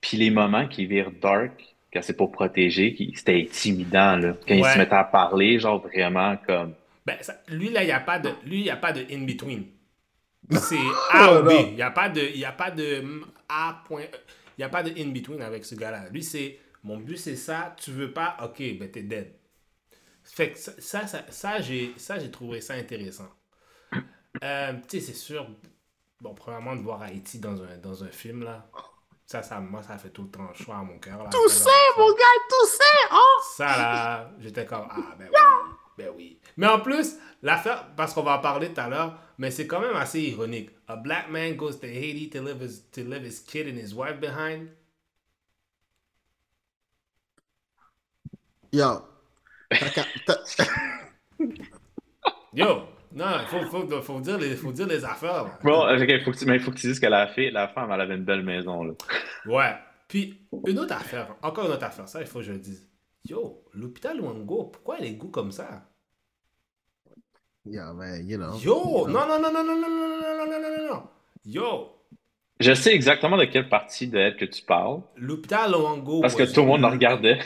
Puis 0.00 0.16
les 0.16 0.30
moments 0.30 0.66
qui 0.68 0.86
virent 0.86 1.12
dark, 1.22 1.52
quand 1.92 2.00
c'est 2.02 2.16
pour 2.16 2.30
protéger, 2.32 2.94
qui- 2.94 3.12
c'était 3.14 3.40
intimidant, 3.48 4.16
là. 4.16 4.34
Quand 4.46 4.54
il 4.54 4.62
Ouais. 4.62 4.72
se 4.72 4.78
mettait 4.78 4.94
à 4.94 5.04
parler, 5.04 5.58
genre 5.58 5.80
vraiment 5.80 6.36
comme. 6.46 6.74
Ben, 7.06 7.16
ça- 7.20 7.40
lui, 7.48 7.70
là, 7.70 7.82
il 7.82 7.86
n'y 7.86 7.92
a 7.92 8.00
pas 8.00 8.18
de, 8.18 8.30
lui, 8.44 8.60
il 8.60 8.64
y 8.66 8.70
a 8.70 8.76
pas 8.76 8.92
de 8.92 9.00
in-between. 9.12 9.64
C'est 10.50 10.76
A 11.12 11.40
ou 11.40 11.44
B. 11.44 11.50
Il 11.70 11.74
n'y 11.76 11.82
a 11.82 11.90
pas 11.90 12.08
de, 12.08 12.20
il 12.20 12.38
y 12.38 12.44
a 12.44 12.52
pas 12.52 12.70
de 12.70 13.02
A 13.48 13.82
point. 13.86 14.02
Il 14.56 14.60
n'y 14.60 14.64
a 14.64 14.68
pas 14.68 14.82
de 14.82 14.90
in-between 14.90 15.40
avec 15.42 15.64
ce 15.64 15.74
gars-là. 15.74 16.04
Lui, 16.12 16.22
c'est, 16.22 16.58
mon 16.82 16.98
but, 16.98 17.16
c'est 17.16 17.36
ça. 17.36 17.74
Tu 17.82 17.90
veux 17.90 18.12
pas, 18.12 18.36
ok, 18.42 18.58
ben 18.78 18.90
t'es 18.90 19.02
dead. 19.02 19.32
Fait 20.22 20.50
que 20.50 20.58
ça, 20.58 20.72
ça, 20.78 21.06
ça, 21.06 21.24
ça, 21.28 21.60
j'ai, 21.60 21.92
ça, 21.96 22.18
j'ai 22.18 22.30
trouvé 22.30 22.60
ça 22.60 22.74
intéressant. 22.74 23.28
Euh, 24.44 24.72
tu 24.88 25.00
sais, 25.00 25.06
c'est 25.06 25.18
sûr. 25.18 25.46
Bon, 26.20 26.34
premièrement, 26.34 26.76
de 26.76 26.82
voir 26.82 27.02
Haïti 27.02 27.38
dans 27.38 27.62
un, 27.62 27.76
dans 27.78 28.04
un 28.04 28.08
film, 28.08 28.44
là. 28.44 28.66
Ça, 29.26 29.42
ça, 29.42 29.58
moi, 29.58 29.82
ça 29.82 29.96
fait 29.96 30.10
tout 30.10 30.22
le 30.24 30.28
temps 30.30 30.52
chaud 30.52 30.72
à 30.72 30.82
mon 30.82 30.98
cœur. 30.98 31.22
là. 31.22 31.30
Toussaint, 31.30 31.70
mon 31.96 32.12
gars, 32.12 32.24
Toussaint! 32.48 33.08
Oh! 33.12 33.40
Ça 33.56 33.66
là, 33.66 34.30
j'étais 34.38 34.66
comme 34.66 34.86
ah 34.90 35.14
ben 35.18 35.28
oui, 35.32 35.38
ben 35.96 36.12
oui. 36.14 36.40
Mais 36.58 36.66
en 36.66 36.80
plus, 36.80 37.16
l'affaire, 37.42 37.86
parce 37.96 38.12
qu'on 38.12 38.22
va 38.22 38.36
en 38.36 38.40
parler 38.40 38.72
tout 38.72 38.80
à 38.82 38.88
l'heure, 38.90 39.18
mais 39.38 39.50
c'est 39.50 39.66
quand 39.66 39.80
même 39.80 39.96
assez 39.96 40.20
ironique. 40.20 40.70
A 40.88 40.96
black 40.96 41.30
man 41.30 41.56
goes 41.56 41.78
to 41.80 41.86
Haiti 41.86 42.28
to 42.28 42.42
live 42.42 42.60
his, 42.60 42.82
to 42.92 43.00
leave 43.00 43.24
his 43.24 43.40
kid 43.40 43.66
and 43.66 43.78
his 43.78 43.94
wife 43.94 44.20
behind. 44.20 44.68
Yo. 48.72 49.04
Yo, 52.52 52.88
non, 53.14 53.26
il 53.40 53.46
faut, 53.46 53.64
faut, 53.66 54.02
faut, 54.02 54.20
dire 54.20 54.38
les, 54.38 54.56
faut 54.56 54.72
dire 54.72 54.88
les 54.88 55.04
affaires. 55.04 55.58
Bon, 55.62 55.86
ok, 55.88 56.22
faut 56.24 56.32
que 56.32 56.36
tu, 56.36 56.46
mais 56.46 56.56
il 56.56 56.60
faut 56.60 56.72
que 56.72 56.76
tu 56.76 56.88
dises 56.88 56.98
que 56.98 57.06
la 57.06 57.28
fille, 57.28 57.50
la 57.52 57.68
femme, 57.68 57.90
elle 57.92 58.00
avait 58.00 58.16
une 58.16 58.24
belle 58.24 58.42
maison, 58.42 58.82
là. 58.82 58.92
Ouais. 59.46 59.74
Puis, 60.08 60.40
une 60.66 60.78
autre 60.80 60.94
affaire, 60.94 61.36
encore 61.42 61.66
une 61.66 61.72
autre 61.72 61.84
affaire, 61.84 62.08
ça, 62.08 62.20
il 62.20 62.26
faut 62.26 62.40
que 62.40 62.44
je 62.46 62.52
le 62.52 62.58
dise. 62.58 62.88
Yo, 63.24 63.64
l'hôpital 63.72 64.20
Wango, 64.20 64.64
pourquoi 64.64 64.98
elle 64.98 65.06
est 65.06 65.14
goût 65.14 65.28
comme 65.30 65.52
ça? 65.52 65.88
Yeah, 67.64 67.92
man, 67.94 68.28
you 68.28 68.36
know. 68.36 68.58
Yo, 68.58 69.06
non, 69.08 69.26
non, 69.26 69.40
non, 69.40 69.52
non, 69.52 69.64
non, 69.64 69.76
non, 69.80 69.88
non, 69.88 69.98
non, 69.98 70.18
non, 70.20 70.46
non, 70.46 70.60
non, 70.60 70.60
non, 70.60 70.94
non. 70.94 71.02
Yo, 71.46 71.94
Je 72.60 72.74
sais 72.74 72.94
exactement 72.94 73.36
de 73.36 73.44
quelle 73.46 73.68
partie 73.68 74.08
de 74.08 74.18
elle 74.18 74.36
que 74.36 74.44
tu 74.44 74.62
parles, 74.62 75.00
l'hôpital 75.16 75.74
Wango. 75.74 76.20
parce 76.20 76.34
que 76.34 76.42
tout 76.42 76.60
le 76.60 76.66
monde 76.66 76.82
la 76.82 76.90
regardait. 76.90 77.38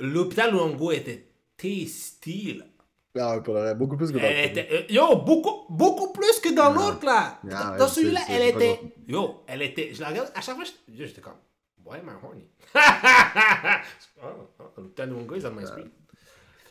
L'hôpital 0.00 0.52
Luango 0.52 0.92
était 0.92 1.26
tasty, 1.56 2.54
là. 2.54 2.64
Ah 3.16 3.36
ouais, 3.36 3.42
pour 3.42 3.54
le 3.54 3.60
vrai, 3.60 3.74
beaucoup 3.74 3.96
plus 3.96 4.12
que 4.12 4.18
dans 4.18 4.24
était, 4.24 4.68
euh, 4.70 4.92
yo, 4.92 5.16
beaucoup, 5.16 5.66
beaucoup 5.72 6.12
plus 6.12 6.38
que 6.40 6.54
dans 6.54 6.72
l'autre, 6.72 7.04
là. 7.04 7.38
Ah, 7.50 7.76
dans 7.78 7.84
ouais, 7.84 7.90
celui-là, 7.90 8.20
elle 8.28 8.48
était. 8.54 8.80
Yo, 9.08 9.42
elle 9.46 9.62
était. 9.62 9.92
Je 9.94 10.00
la 10.00 10.08
regarde, 10.10 10.30
à 10.34 10.40
chaque 10.40 10.56
fois, 10.56 10.64
j'étais- 10.92 11.20
comme. 11.20 11.32
Why 11.84 11.98
am 12.00 12.08
I 12.08 12.24
horny? 12.24 12.44
oh, 14.22 14.26
oh, 14.60 14.64
l'hôpital 14.76 15.08
Luango 15.08 15.34
is 15.36 15.46
on 15.46 15.52
my 15.52 15.66
screen. 15.66 15.90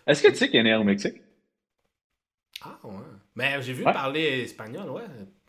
Est-ce 0.06 0.22
que 0.22 0.28
tu 0.30 0.36
sais 0.36 0.50
qu'elle 0.50 0.62
est 0.68 0.72
née 0.72 0.76
au 0.76 0.84
Mexique? 0.84 1.22
Ah, 2.64 2.78
ouais. 2.84 2.94
Mais 3.36 3.62
j'ai 3.62 3.74
vu 3.74 3.84
Ouais. 3.84 3.94
parler 3.94 4.44
espagnol, 4.44 4.90
ouais. 4.92 5.02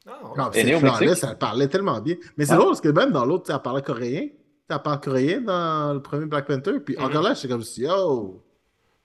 Ah, 0.06 0.24
ouais. 0.24 0.36
Non, 0.38 0.50
Elle 0.52 0.60
est 0.60 0.64
née 0.70 0.74
au 0.74 0.78
c'est 0.80 1.04
Mexique? 1.04 1.24
elle 1.30 1.38
parlait 1.38 1.68
tellement 1.68 2.00
bien. 2.00 2.16
Mais 2.36 2.44
c'est 2.46 2.52
Ouais. 2.52 2.58
drôle 2.58 2.70
parce 2.70 2.80
que 2.80 2.88
même 2.88 3.12
dans 3.12 3.24
l'autre, 3.26 3.52
elle 3.52 3.60
parlait 3.60 3.82
coréen. 3.82 4.28
Elle 4.70 4.78
parle 4.82 5.00
coréen 5.00 5.40
dans 5.42 5.92
le 5.94 6.02
premier 6.02 6.26
Black 6.26 6.46
Panther. 6.46 6.80
Puis 6.80 6.96
Mhm. 6.96 7.04
encore 7.04 7.22
là, 7.22 7.34
j'étais 7.34 7.48
comme 7.48 7.62
si, 7.62 7.82
yo, 7.82 8.42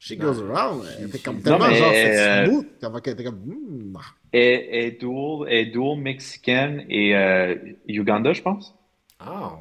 she 0.04 0.18
goes 0.18 0.42
around. 0.42 0.86
Elle 1.00 1.08
était 1.08 1.20
comme 1.20 1.42
tellement 1.42 1.70
genre 1.74 1.92
euh, 1.94 2.46
c'est 2.46 2.46
smooth. 2.46 3.02
qu'elle 3.02 3.14
était 3.14 3.24
comme, 3.24 3.40
hmm. 3.46 3.98
Elle 4.32 4.66
est 4.72 5.00
dual, 5.00 5.48
elle 5.48 5.58
est 5.60 5.66
dual 5.68 5.98
mexicaine 6.00 6.86
et 6.90 7.16
euh, 7.16 7.56
Uganda, 7.88 8.34
je 8.34 8.42
pense. 8.42 8.76
Ah, 9.20 9.54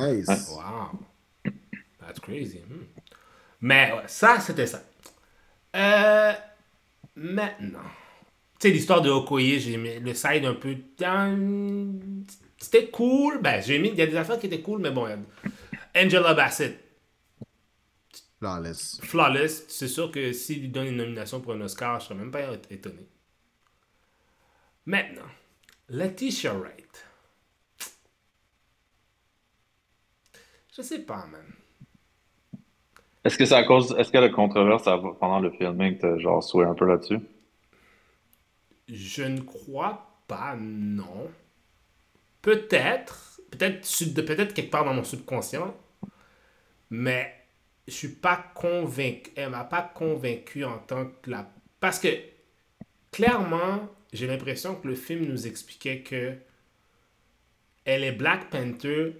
ouais. 0.00 0.14
Nice. 0.14 0.50
Wow. 0.50 0.98
That's 2.00 2.20
crazy. 2.20 2.58
Hmm. 2.58 2.84
Mais 3.60 3.92
ouais, 3.92 4.04
ça, 4.06 4.40
c'était 4.40 4.66
ça. 4.66 4.82
Euh, 5.76 6.32
maintenant, 7.14 7.78
tu 8.58 8.68
sais, 8.68 8.70
l'histoire 8.70 9.02
de 9.02 9.10
Okoye, 9.10 9.60
j'ai 9.60 9.76
mis 9.76 9.98
le 9.98 10.14
side 10.14 10.44
un 10.44 10.54
peu. 10.54 10.76
C'était 12.58 12.86
cool. 12.88 13.40
Ben, 13.42 13.62
j'ai 13.62 13.78
mis. 13.78 13.88
Il 13.88 13.96
y 13.96 14.02
a 14.02 14.06
des 14.06 14.16
affaires 14.16 14.38
qui 14.38 14.46
étaient 14.46 14.60
cool, 14.60 14.80
mais 14.80 14.90
bon. 14.90 15.06
il 15.06 15.10
y 15.10 15.12
a- 15.12 15.18
Angela 15.94 16.32
Bassett, 16.32 16.81
Flawless. 18.42 19.00
flawless. 19.02 19.64
C'est 19.68 19.86
sûr 19.86 20.10
que 20.10 20.32
s'il 20.32 20.62
lui 20.62 20.68
donne 20.68 20.88
une 20.88 20.96
nomination 20.96 21.40
pour 21.40 21.52
un 21.52 21.60
Oscar, 21.60 22.00
je 22.00 22.06
serais 22.06 22.16
même 22.16 22.32
pas 22.32 22.40
étonné. 22.70 23.06
Maintenant, 24.86 25.30
Letitia 25.88 26.52
Wright. 26.54 27.04
Je 30.76 30.82
sais 30.82 31.00
pas, 31.04 31.26
man. 31.26 31.54
Est-ce 33.24 33.38
que 33.38 33.44
c'est 33.44 33.54
à 33.54 33.64
cause, 33.64 33.94
est-ce 33.98 34.10
que 34.10 34.18
la 34.18 34.28
controverse 34.30 34.84
pendant 35.20 35.40
le 35.40 35.50
filming 35.50 35.98
t'a 35.98 36.18
genre 36.18 36.44
un 36.56 36.74
peu 36.74 36.86
là-dessus? 36.86 37.20
Je 38.88 39.24
ne 39.24 39.40
crois 39.40 40.22
pas, 40.28 40.54
non. 40.56 41.30
Peut-être, 42.42 43.40
peut-être 43.50 43.84
sub- 43.84 44.24
peut-être 44.24 44.54
quelque 44.54 44.70
part 44.70 44.84
dans 44.84 44.94
mon 44.94 45.04
subconscient, 45.04 45.74
mais 46.90 47.41
je 47.86 47.92
suis 47.92 48.08
pas 48.08 48.44
convaincu. 48.54 49.30
Elle 49.36 49.50
m'a 49.50 49.64
pas 49.64 49.82
convaincu 49.82 50.64
en 50.64 50.78
tant 50.78 51.06
que 51.22 51.30
la. 51.30 51.50
Parce 51.80 51.98
que 51.98 52.08
clairement, 53.10 53.88
j'ai 54.12 54.26
l'impression 54.26 54.74
que 54.76 54.88
le 54.88 54.94
film 54.94 55.26
nous 55.26 55.46
expliquait 55.46 56.00
que 56.00 56.34
elle 57.84 58.04
est 58.04 58.12
Black 58.12 58.50
Panther. 58.50 59.16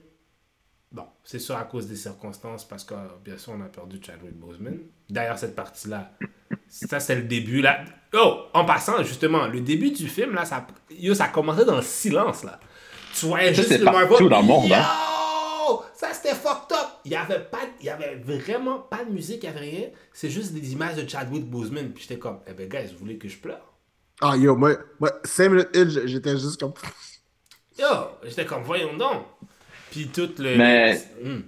Bon, 0.92 1.06
c'est 1.24 1.38
sûr 1.38 1.56
à 1.56 1.64
cause 1.64 1.88
des 1.88 1.96
circonstances, 1.96 2.68
parce 2.68 2.84
que 2.84 2.94
bien 3.24 3.38
sûr, 3.38 3.54
on 3.56 3.60
a 3.62 3.68
perdu 3.68 3.98
Chadwick 4.04 4.34
Boseman. 4.34 4.78
D'ailleurs, 5.08 5.38
cette 5.38 5.56
partie-là, 5.56 6.12
ça, 6.68 7.00
c'est 7.00 7.16
le 7.16 7.22
début. 7.22 7.62
Là. 7.62 7.84
Oh, 8.14 8.44
en 8.52 8.64
passant, 8.64 9.02
justement, 9.02 9.46
le 9.46 9.60
début 9.60 9.90
du 9.90 10.06
film, 10.06 10.34
là, 10.34 10.44
ça, 10.44 10.66
yo, 10.90 11.14
ça 11.14 11.28
commençait 11.28 11.64
dans 11.64 11.76
le 11.76 11.82
silence. 11.82 12.44
Là. 12.44 12.60
Tu 13.14 13.26
voyais 13.26 13.54
Ça, 13.54 13.62
juste 13.62 13.78
le 13.78 13.84
Marvel. 13.84 14.28
dans 14.28 14.40
le 14.40 14.46
monde, 14.46 14.72
hein. 14.72 14.84
Ça, 16.02 16.12
c'était 16.14 16.34
fucked 16.34 16.72
up. 16.72 16.88
Il 17.04 17.12
y 17.12 17.14
avait 17.16 17.38
pas, 17.38 17.60
il 17.80 17.86
y 17.86 17.88
avait 17.88 18.16
vraiment 18.16 18.80
pas 18.80 19.04
de 19.04 19.10
musique, 19.12 19.44
il 19.44 19.46
y 19.46 19.48
avait 19.48 19.60
rien. 19.60 19.82
C'est 20.12 20.30
juste 20.30 20.52
des 20.52 20.72
images 20.72 20.96
de 20.96 21.08
Chadwick 21.08 21.44
Boseman. 21.48 21.90
Puis 21.92 22.02
j'étais 22.08 22.18
comme, 22.18 22.40
eh 22.48 22.52
ben, 22.54 22.68
guys, 22.68 22.92
vous 22.92 22.98
voulez 22.98 23.18
que 23.18 23.28
je 23.28 23.38
pleure? 23.38 23.72
Ah, 24.20 24.36
yo, 24.36 24.56
moi, 24.56 24.72
moi 24.98 25.10
5 25.22 25.48
minutes 25.48 25.76
in, 25.76 25.88
j'étais 26.06 26.32
juste 26.32 26.58
comme. 26.58 26.72
Yo, 27.78 27.86
j'étais 28.24 28.44
comme, 28.44 28.62
voyons 28.64 28.96
donc. 28.96 29.22
Puis 29.92 30.08
tout 30.08 30.28
le. 30.38 30.56
Mais- 30.56 30.98
Hmm. 31.22 31.42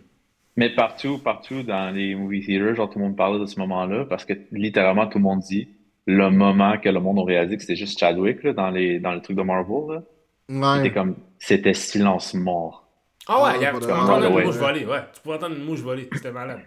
Mais 0.57 0.73
partout, 0.73 1.19
partout 1.19 1.65
dans 1.65 1.93
les 1.93 2.15
movie 2.15 2.47
theaters, 2.47 2.77
genre 2.77 2.89
tout 2.89 3.01
le 3.01 3.05
monde 3.07 3.17
parlait 3.17 3.41
de 3.41 3.47
ce 3.47 3.59
moment-là 3.59 4.05
parce 4.05 4.25
que 4.25 4.35
littéralement 4.53 5.09
tout 5.09 5.19
le 5.19 5.25
monde 5.25 5.41
dit 5.41 5.69
le 6.07 6.31
moment 6.31 6.79
que 6.79 6.89
le 6.89 7.01
monde 7.01 7.19
a 7.19 7.25
réalisé 7.25 7.57
que 7.57 7.63
c'était 7.63 7.75
juste 7.75 7.99
Chadwick 7.99 8.45
là, 8.45 8.53
dans 8.53 8.71
les 8.71 9.01
dans 9.01 9.11
le 9.13 9.21
truc 9.21 9.37
de 9.37 9.43
Marvel. 9.43 9.97
là. 9.97 10.03
C'était 10.49 10.89
Ouais. 10.89 10.93
comme 10.95 11.17
c'était 11.41 11.75
silence 11.75 12.35
mort. 12.35 12.84
Ah 13.27 13.43
ouais, 13.43 13.51
Ah, 13.55 13.57
il 13.57 13.63
y 13.63 13.67
a- 13.67 13.73
pas 13.73 13.81
tu 13.81 13.87
peux 13.87 13.93
entendre 13.93 14.25
Ah, 14.25 14.29
une 14.29 14.35
ouais. 14.35 14.45
mouche 14.45 14.57
voler, 14.57 14.87
ouais. 14.87 15.03
Tu 15.15 15.21
peux 15.23 15.33
entendre 15.35 15.57
une 15.57 15.65
mouche 15.65 15.81
voler, 15.81 16.09
c'était 16.13 16.33
malade. 16.33 16.63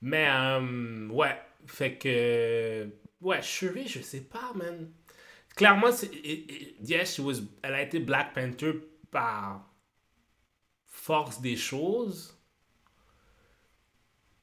Mais, 0.00 0.28
euh, 0.30 1.08
ouais, 1.08 1.36
fait 1.66 1.98
que... 1.98 2.88
Ouais, 3.20 3.42
Shuri, 3.42 3.86
je 3.86 4.00
sais 4.00 4.22
pas, 4.22 4.52
man. 4.54 4.90
Clairement, 5.56 5.92
c'est... 5.92 6.06
it- 6.06 6.50
it- 6.50 6.76
Yes, 6.88 7.16
she 7.16 7.20
was, 7.20 7.40
elle 7.62 7.74
a 7.74 7.82
été 7.82 7.98
Black 8.00 8.32
Panther 8.34 8.74
par 9.10 9.68
force 10.86 11.40
des 11.40 11.56
choses. 11.56 12.36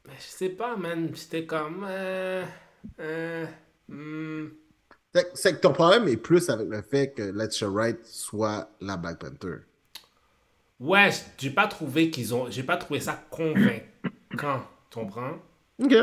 Mais 0.06 0.14
je 0.18 0.24
sais 0.26 0.50
pas, 0.50 0.76
man. 0.76 1.14
C'était 1.16 1.46
comme... 1.46 1.86
Euh, 1.88 2.46
euh, 3.00 3.46
hmm. 3.88 4.48
C'est 5.34 5.56
que- 5.56 5.62
ton 5.62 5.74
problème 5.74 6.08
est 6.08 6.18
plus 6.18 6.50
avec 6.50 6.68
le 6.70 6.82
fait 6.84 7.14
que 7.14 7.24
Letitia 7.24 7.68
Wright 7.70 8.06
soit 8.06 8.70
la 8.82 8.98
Black 8.98 9.20
Panther. 9.20 9.58
Ouais, 10.80 11.10
j'ai 11.38 11.50
pas 11.50 11.68
trouvé 11.68 12.10
qu'ils 12.12 12.34
ont... 12.36 12.50
J'ai 12.52 12.64
pas 12.64 12.78
trouvé 12.78 13.00
ça 13.00 13.14
convaincant, 13.32 14.62
tu 14.92 15.00
comprends? 15.00 15.38
Ok. 15.84 15.94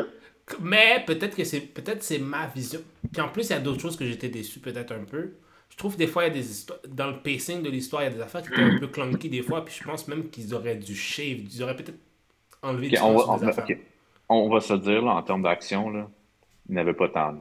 Mais 0.61 1.03
peut-être 1.07 1.37
que 1.37 1.45
c'est 1.45 1.61
peut-être 1.61 2.03
c'est 2.03 2.19
ma 2.19 2.47
vision. 2.49 2.81
Puis 3.13 3.23
en 3.23 3.29
plus, 3.29 3.47
il 3.47 3.51
y 3.51 3.55
a 3.55 3.61
d'autres 3.61 3.81
choses 3.81 3.97
que 3.97 4.05
j'étais 4.05 4.29
déçu 4.29 4.61
peut-être 4.61 4.93
un 4.93 5.05
peu. 5.05 5.33
Je 5.71 5.77
trouve 5.77 5.97
des 5.97 6.07
fois, 6.07 6.25
il 6.25 6.29
y 6.29 6.31
a 6.31 6.35
des 6.35 6.51
histoires. 6.51 6.79
Dans 6.89 7.07
le 7.09 7.23
pacing 7.23 7.63
de 7.63 7.71
l'histoire, 7.71 8.03
il 8.03 8.07
y 8.07 8.09
a 8.09 8.15
des 8.15 8.21
affaires 8.21 8.43
qui 8.43 8.51
étaient 8.51 8.63
un 8.63 8.75
peu 8.75 8.89
clunky 8.89 9.29
des 9.31 9.43
fois. 9.43 9.65
Puis 9.65 9.75
je 9.79 9.85
pense 9.85 10.07
même 10.09 10.29
qu'ils 10.31 10.55
auraient 10.55 10.77
dû 10.77 10.95
shave. 10.95 11.39
Ils 11.53 11.63
auraient 11.63 11.77
peut-être 11.77 11.99
enlevé 12.63 12.91
Ok, 12.91 12.93
du 12.93 13.01
on, 13.03 13.15
va, 13.15 13.31
on, 13.31 13.39
des 13.39 13.47
va- 13.47 13.49
affaires. 13.49 13.71
ok. 13.71 13.79
On 14.29 14.49
va 14.51 14.61
se 14.61 14.75
dire 14.75 15.03
là, 15.03 15.13
en 15.13 15.23
termes 15.23 15.43
d'action, 15.43 15.91
là, 15.91 16.11
il 16.69 16.75
n'avait 16.75 16.95
pas 16.95 17.09
tant. 17.09 17.37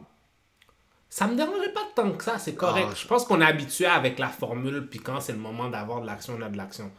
Ça 1.10 1.28
me 1.28 1.36
dérangeait 1.36 1.72
pas 1.74 1.88
tant 1.96 2.12
que 2.12 2.24
ça, 2.24 2.40
c'est 2.40 2.56
correct. 2.56 2.90
Ah, 2.92 2.96
je 2.96 3.06
pense 3.08 3.26
qu'on 3.26 3.40
est 3.42 3.46
habitué 3.46 3.86
avec 3.86 4.18
la 4.20 4.30
formule, 4.30 4.88
puis 4.90 5.00
quand 5.00 5.20
c'est 5.22 5.34
le 5.34 5.38
moment 5.40 5.70
d'avoir 5.70 6.02
de 6.02 6.08
l'action, 6.08 6.36
on 6.38 6.42
a 6.42 6.50
de 6.50 6.58
l'action. 6.58 6.92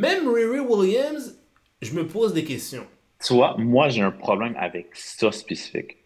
Même 0.00 0.28
Riri 0.28 0.60
Williams, 0.60 1.38
je 1.82 1.92
me 1.92 2.06
pose 2.06 2.32
des 2.32 2.44
questions. 2.44 2.86
Tu 3.22 3.34
vois, 3.34 3.54
moi, 3.58 3.90
j'ai 3.90 4.00
un 4.00 4.10
problème 4.10 4.54
avec 4.56 4.88
ça 4.94 5.30
spécifique. 5.30 5.98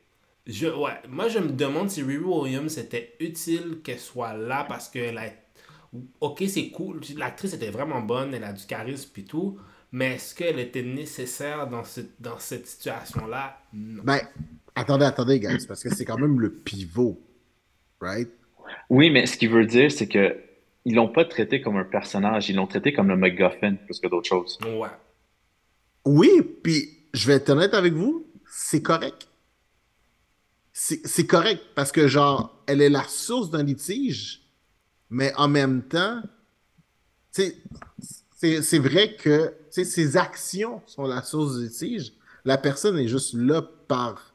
Je, 0.47 0.67
ouais, 0.67 0.99
moi, 1.09 1.29
je 1.29 1.39
me 1.39 1.51
demande 1.51 1.91
si 1.91 2.03
Riri 2.03 2.25
Williams 2.25 2.75
c'était 2.75 3.15
utile 3.21 3.79
qu'elle 3.85 4.01
soit 4.01 4.35
là 4.35 4.65
parce 4.69 4.89
que 4.89 4.99
la... 4.99 5.27
Ok, 6.21 6.43
c'est 6.49 6.71
cool. 6.71 7.03
L'actrice 7.17 7.55
était 7.55 7.71
vraiment 7.71 8.01
bonne, 8.01 8.35
elle 8.35 8.43
a 8.43 8.53
du 8.53 8.67
charisme 8.67 9.11
puis 9.13 9.25
tout. 9.25 9.61
Mais 9.93 10.17
est-ce 10.17 10.35
qu'elle 10.35 10.59
était 10.59 10.83
nécessaire 10.83 11.69
dans, 11.69 11.85
ce, 11.85 12.01
dans 12.19 12.41
cette 12.41 12.67
situation-là? 12.67 13.61
Non. 13.73 14.03
Ben, 14.03 14.19
attendez, 14.75 15.05
attendez, 15.05 15.39
guys, 15.39 15.65
parce 15.69 15.85
que 15.85 15.95
c'est 15.95 16.05
quand 16.05 16.19
même 16.19 16.41
le 16.41 16.53
pivot, 16.53 17.17
right? 18.01 18.29
Oui, 18.91 19.09
mais 19.11 19.27
ce 19.27 19.37
qu'il 19.37 19.51
veut 19.51 19.67
dire, 19.67 19.93
c'est 19.93 20.09
que 20.09 20.37
ils 20.85 20.95
l'ont 20.95 21.09
pas 21.09 21.25
traité 21.25 21.61
comme 21.61 21.77
un 21.77 21.85
personnage, 21.85 22.49
ils 22.49 22.57
l'ont 22.57 22.67
traité 22.67 22.93
comme 22.93 23.09
le 23.09 23.17
MacGuffin 23.17 23.75
plus 23.75 24.01
que 24.01 24.09
d'autres 24.09 24.29
choses. 24.29 24.59
Ouais. 24.63 24.89
Oui, 26.05 26.43
puis 26.63 26.91
je 27.15 27.27
vais 27.27 27.35
être 27.35 27.51
honnête 27.51 27.75
avec 27.75 27.95
vous, 27.95 28.27
c'est 28.47 28.83
correct. 28.83 29.29
C'est 30.73 31.27
correct 31.27 31.63
parce 31.77 31.93
que, 31.93 32.09
genre, 32.09 32.61
elle 32.67 32.83
est 32.83 32.91
la 32.91 33.05
source 33.05 33.51
d'un 33.51 33.63
litige, 33.63 34.43
mais 35.09 35.33
en 35.37 35.47
même 35.47 35.83
temps, 35.83 36.21
tu 37.33 37.43
sais, 37.43 37.57
c'est 38.37 38.61
c'est 38.61 38.81
vrai 38.81 39.15
que 39.15 39.55
ses 39.71 40.17
actions 40.17 40.83
sont 40.87 41.07
la 41.07 41.23
source 41.23 41.59
du 41.59 41.65
litige. 41.67 42.13
La 42.45 42.59
personne 42.59 42.99
est 42.99 43.09
juste 43.09 43.35
là 43.35 43.63
par. 43.63 44.35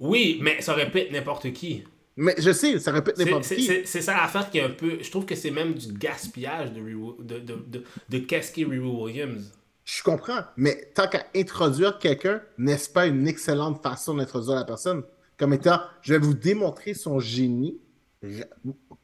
Oui, 0.00 0.38
mais 0.42 0.60
ça 0.60 0.74
répète 0.74 1.12
n'importe 1.12 1.52
qui. 1.52 1.84
Mais 2.16 2.34
je 2.38 2.52
sais, 2.52 2.78
ça 2.78 2.92
répète 2.92 3.18
n'importe 3.18 3.44
C'est 3.44 3.56
qui. 3.56 3.64
c'est- 3.86 4.00
ça 4.02 4.12
l'affaire 4.14 4.50
qui 4.50 4.58
est 4.58 4.62
un 4.62 4.70
peu. 4.70 4.98
Je 5.02 5.10
trouve 5.10 5.24
que 5.24 5.34
c'est 5.34 5.50
même 5.50 5.74
du 5.74 5.92
gaspillage 5.94 6.72
de, 6.72 6.80
de, 7.22 7.38
de, 7.38 7.54
de, 7.66 7.84
de 8.08 8.18
qu'est 8.18 8.52
Riri 8.54 8.78
Williams. 8.78 9.50
Je 9.84 10.02
comprends, 10.02 10.40
mais 10.56 10.90
tant 10.94 11.08
qu'à 11.08 11.24
introduire 11.34 11.98
quelqu'un, 11.98 12.40
n'est-ce 12.58 12.88
pas 12.90 13.06
une 13.06 13.26
excellente 13.26 13.82
façon 13.82 14.14
d'introduire 14.14 14.54
la 14.56 14.64
personne? 14.64 15.02
Comme 15.38 15.54
étant, 15.54 15.80
je 16.02 16.12
vais 16.14 16.20
vous 16.20 16.34
démontrer 16.34 16.94
son 16.94 17.18
génie. 17.18 17.78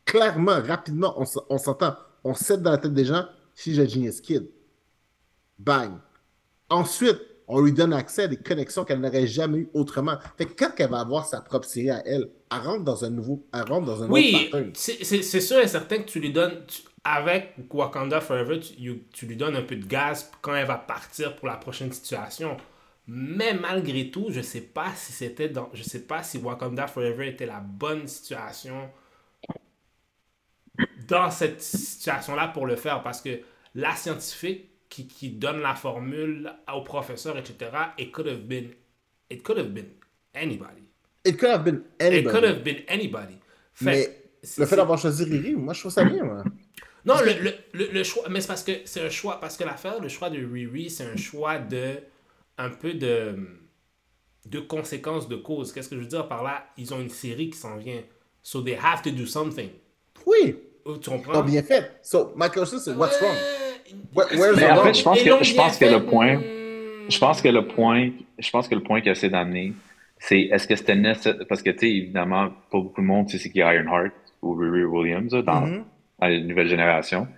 Clairement, 0.05 0.61
rapidement, 0.63 1.15
on 1.49 1.59
s'entend. 1.59 1.97
On 2.25 2.35
sait 2.35 2.59
dans 2.59 2.71
la 2.71 2.79
tête 2.79 2.95
des 2.95 3.05
gens, 3.05 3.25
si 3.55 3.75
j'ai 3.75 3.89
Genius 3.89 4.21
Kid. 4.21 4.49
Bang. 5.59 5.93
Ensuite, 6.71 7.21
on 7.49 7.61
lui 7.61 7.73
donne 7.73 7.93
accès 7.93 8.25
à 8.25 8.29
des 8.29 8.37
connexions 8.37 8.85
qu'elle 8.85 9.01
n'aurait 9.01 9.27
jamais 9.27 9.59
eues 9.61 9.69
autrement. 9.75 10.17
Fait 10.37 10.47
que 10.47 10.53
quand 10.55 10.71
elle 10.79 10.91
va 10.91 11.01
avoir 11.01 11.27
sa 11.27 11.41
propre 11.41 11.67
série 11.67 11.91
à 11.91 12.03
elle, 12.07 12.29
elle 12.51 12.59
rentre 12.59 12.85
dans 12.85 13.05
un 13.05 13.11
nouveau, 13.11 13.47
elle 13.53 13.63
rentre 13.63 13.87
dans 13.87 14.03
un 14.03 14.09
Oui, 14.11 14.51
c'est 14.75 15.41
sûr 15.41 15.59
et 15.59 15.67
certain 15.69 15.99
que 15.99 16.09
tu 16.09 16.21
lui 16.21 16.33
donnes. 16.33 16.65
tu- 16.67 16.83
avec 17.05 17.55
Wakanda 17.73 18.21
Forever, 18.21 18.61
tu, 18.61 18.75
you- 18.79 19.03
tu 19.15 19.25
lui 19.27 19.37
donnes 19.37 19.57
un 19.57 19.63
peu 19.63 19.77
de 19.77 19.87
gaz 19.87 20.31
quand 20.43 20.55
elle 20.55 20.67
va 20.67 20.77
partir 20.77 21.37
pour 21.37 21.49
la 21.49 21.57
prochaine 21.57 21.91
situation. 21.93 22.57
Mais 23.07 23.55
malgré 23.55 24.11
tout, 24.11 24.27
je 24.31 24.43
sais 24.43 24.61
pas 24.61 24.93
si 24.95 25.13
c'était 25.13 25.49
dans. 25.49 25.71
Je 25.73 25.83
sais 25.83 26.01
pas 26.03 26.23
si 26.23 26.37
Wakanda 26.39 26.87
Forever 26.87 27.29
était 27.29 27.47
la 27.47 27.61
bonne 27.61 28.07
situation 28.07 28.91
dans 31.09 31.31
cette 31.31 31.61
situation-là 31.63 32.49
pour 32.49 32.67
le 32.67 32.77
faire. 32.77 33.03
Parce 33.03 33.21
que 33.21 33.41
la 33.75 33.95
scientifique 33.97 34.68
qui, 34.89 35.07
qui 35.07 35.31
donne 35.31 35.61
la 35.61 35.75
formule 35.75 36.53
au 36.75 36.83
professeur, 36.83 37.37
etc., 37.37 37.71
it 37.99 38.11
could 38.13 38.27
have 38.29 38.41
been, 38.47 38.71
it 39.31 39.43
could 39.43 39.59
have 39.59 39.69
been 39.73 39.89
anybody. 40.35 40.83
It 41.25 41.37
could 41.39 41.51
have 41.51 41.65
been 41.65 41.83
It 42.01 42.03
anybody. 42.07 42.35
could 42.35 42.45
have 42.45 42.63
been 42.63 42.83
anybody. 42.89 43.35
Fait 43.75 43.85
Mais 43.85 44.23
le 44.59 44.67
fait 44.67 44.77
d'avoir 44.77 44.99
choisi 44.99 45.25
Riri, 45.25 45.55
moi, 45.55 45.75
je 45.75 45.81
trouve 45.81 45.93
ça 45.93 46.05
bien, 46.05 46.25
moi. 46.25 46.43
Non, 47.05 47.15
le, 47.21 47.33
le, 47.43 47.53
le, 47.73 47.93
le 47.93 48.03
choix, 48.05 48.29
mais 48.29 48.41
c'est 48.41 48.49
parce 48.49 48.63
que 48.65 48.73
c'est 48.85 49.01
un 49.03 49.11
choix, 49.11 49.41
parce 49.41 49.57
que 49.57 49.65
l'affaire, 49.65 50.01
le 50.01 50.09
choix 50.09 50.31
de 50.31 50.39
Riri, 50.45 50.91
c'est 50.91 51.05
un 51.05 51.17
choix 51.17 51.59
de, 51.59 51.97
un 52.57 52.71
peu 52.71 52.95
de, 52.95 53.37
de 54.47 54.61
conséquences 54.61 55.29
de 55.29 55.37
cause. 55.37 55.73
Qu'est-ce 55.73 55.89
que 55.89 55.97
je 55.97 56.01
veux 56.01 56.07
dire 56.07 56.27
par 56.29 56.43
là? 56.43 56.67
Ils 56.77 56.93
ont 56.95 57.01
une 57.01 57.09
série 57.11 57.51
qui 57.51 57.59
s'en 57.59 57.77
vient. 57.77 58.03
So 58.43 58.63
they 58.63 58.75
have 58.81 59.03
to 59.03 59.11
do 59.11 59.27
something. 59.27 59.71
Oui, 60.27 60.57
Oh, 60.85 60.97
Tu 60.97 61.11
comprends? 61.11 61.43
bien 61.43 61.63
fait. 61.63 61.99
So, 62.03 62.33
my 62.37 62.49
question, 62.51 62.79
c'est 62.79 62.93
what's 62.95 63.21
wrong? 63.21 63.35
Ouais. 63.35 63.68
Mais 64.57 64.71
en 64.71 64.83
fait, 64.83 64.95
je 64.95 65.03
pense 65.03 65.23
que 65.23 65.45
je 65.45 65.55
pense 65.55 65.79
que 65.79 65.85
le 65.85 66.05
point, 66.05 66.41
je 67.09 67.19
pense 67.19 67.41
que 67.43 67.49
le 67.49 67.67
point, 67.67 68.11
je 68.39 68.51
pense 68.51 68.69
que 68.69 68.75
le 68.75 68.83
point 68.83 69.01
qu'il 69.01 69.11
essaie 69.13 69.29
d'amener, 69.31 69.73
c'est 70.19 70.41
est-ce 70.43 70.67
que 70.67 70.77
c'était 70.77 70.97
nécessaire 70.97 71.37
parce 71.49 71.63
que 71.63 71.71
tu 71.71 71.79
sais 71.79 71.91
évidemment 71.91 72.49
pas 72.71 72.79
beaucoup 72.81 73.01
de 73.01 73.07
monde 73.07 73.29
sait 73.29 73.39
c'est 73.39 73.51
qui 73.51 73.59
Ironheart 73.61 74.13
ou 74.43 74.55
Riri 74.55 74.85
Williams 74.85 75.33
là, 75.33 75.43
dans, 75.43 75.61
Mhm. 75.63 75.85
dans 76.21 76.27
la 76.27 76.41
nouvelle 76.41 76.69
génération. 76.69 77.29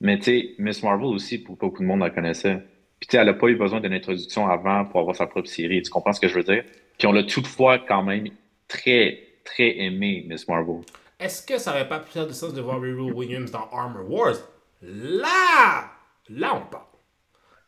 Mais 0.00 0.18
tu 0.18 0.24
sais, 0.24 0.48
Miss 0.58 0.82
Marvel 0.82 1.06
aussi, 1.06 1.38
pour 1.38 1.56
beaucoup 1.56 1.82
de 1.82 1.86
monde 1.86 2.00
la 2.00 2.10
connaissait. 2.10 2.58
Puis 3.00 3.08
tu 3.08 3.16
sais, 3.16 3.22
elle 3.22 3.28
a 3.28 3.34
pas 3.34 3.48
eu 3.48 3.56
besoin 3.56 3.80
d'une 3.80 3.92
introduction 3.94 4.46
avant 4.46 4.84
pour 4.84 5.00
avoir 5.00 5.16
sa 5.16 5.26
propre 5.26 5.48
série. 5.48 5.80
Tu 5.82 5.90
comprends 5.90 6.12
ce 6.12 6.20
que 6.20 6.28
je 6.28 6.34
veux 6.34 6.42
dire? 6.42 6.64
Puis 6.98 7.06
on 7.08 7.12
l'a 7.12 7.22
toutefois 7.24 7.78
quand 7.78 8.02
même 8.02 8.28
très, 8.68 9.18
très 9.44 9.78
aimé, 9.78 10.24
Miss 10.28 10.46
Marvel. 10.46 10.80
Est-ce 11.18 11.46
que 11.46 11.58
ça 11.58 11.70
aurait 11.70 11.88
pas 11.88 12.00
pu 12.00 12.10
faire 12.12 12.26
du 12.26 12.34
sens 12.34 12.52
de 12.52 12.60
voir 12.60 12.80
Riri 12.80 13.10
Williams 13.12 13.50
dans 13.50 13.66
Armor 13.72 14.10
Wars? 14.10 14.36
Là! 14.84 15.90
Là, 16.28 16.54
on 16.54 16.66
parle. 16.70 16.84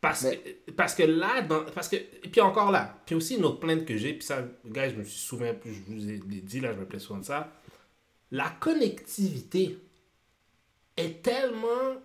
Parce, 0.00 0.22
que, 0.22 0.70
parce 0.72 0.94
que 0.94 1.02
là, 1.02 1.42
dans, 1.42 1.64
parce 1.64 1.88
que, 1.88 1.96
et 1.96 2.28
puis 2.30 2.40
encore 2.40 2.70
là, 2.70 2.98
puis 3.06 3.14
aussi 3.14 3.36
une 3.36 3.44
autre 3.44 3.60
plainte 3.60 3.84
que 3.84 3.96
j'ai, 3.96 4.12
puis 4.12 4.24
ça, 4.24 4.44
gars, 4.64 4.88
je 4.88 4.94
me 4.94 5.04
suis 5.04 5.18
souvent, 5.18 5.50
je 5.64 5.80
vous 5.88 6.10
ai 6.10 6.18
dit, 6.18 6.60
là, 6.60 6.72
je 6.72 6.78
me 6.78 6.86
plais 6.86 6.98
souvent 6.98 7.18
de 7.18 7.24
ça. 7.24 7.50
La 8.30 8.50
connectivité 8.60 9.78
est 10.96 11.22
tellement. 11.22 12.02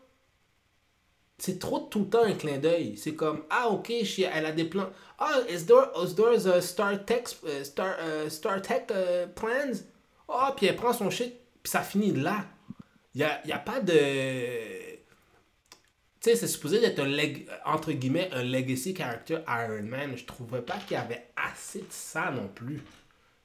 C'est 1.37 1.59
trop 1.59 1.79
tout 1.79 2.01
le 2.01 2.09
temps 2.09 2.23
un 2.23 2.33
clin 2.33 2.59
d'œil. 2.59 2.97
C'est 2.97 3.15
comme, 3.15 3.43
ah, 3.49 3.69
ok, 3.69 3.89
elle 3.91 4.45
a 4.45 4.51
des 4.51 4.65
plans. 4.65 4.89
Ah, 5.17 5.39
is 5.49 5.65
there, 5.65 5.89
is 6.03 6.15
there 6.15 6.55
a 6.55 6.61
Star 6.61 7.03
Tech, 7.03 7.23
uh, 7.43 7.63
Star, 7.63 7.97
uh, 7.99 8.29
Star 8.29 8.61
Tech 8.61 8.83
uh, 8.91 9.27
plans? 9.35 9.83
Ah, 10.29 10.53
puis 10.55 10.67
elle 10.67 10.75
prend 10.75 10.93
son 10.93 11.09
shit, 11.09 11.33
puis 11.61 11.71
ça 11.71 11.81
finit 11.81 12.13
là. 12.13 12.45
Il 13.13 13.19
n'y 13.19 13.23
a, 13.23 13.45
y 13.45 13.51
a 13.51 13.59
pas 13.59 13.81
de. 13.81 14.90
Tu 16.21 16.29
sais, 16.29 16.35
c'est 16.35 16.47
supposé 16.47 16.79
d'être 16.79 16.99
un, 16.99 17.07
leg- 17.07 17.47
entre 17.65 17.91
guillemets, 17.93 18.29
un 18.31 18.43
legacy 18.43 18.93
character 18.95 19.39
Iron 19.47 19.83
Man. 19.83 20.11
Je 20.15 20.25
trouvais 20.25 20.61
pas 20.61 20.75
qu'il 20.77 20.95
y 20.95 20.99
avait 20.99 21.27
assez 21.35 21.79
de 21.79 21.85
ça 21.89 22.29
non 22.31 22.47
plus. 22.47 22.77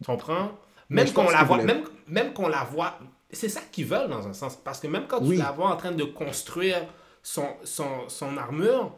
Tu 0.00 0.04
comprends? 0.04 0.52
Même 0.90 1.10
qu'on 1.12 1.30
la 1.30 1.42
voit, 1.44 1.62
même, 1.62 1.84
même 2.06 2.32
qu'on 2.34 2.48
la 2.48 2.64
voit, 2.64 2.98
c'est 3.30 3.48
ça 3.48 3.62
qu'ils 3.72 3.86
veulent 3.86 4.08
dans 4.10 4.28
un 4.28 4.34
sens. 4.34 4.56
Parce 4.56 4.78
que 4.78 4.86
même 4.88 5.06
quand 5.08 5.20
tu 5.20 5.34
la 5.36 5.50
vois 5.52 5.70
en 5.70 5.76
train 5.76 5.92
de 5.92 6.04
construire 6.04 6.86
son, 7.22 7.48
son, 7.64 8.08
son 8.08 8.36
armure, 8.36 8.94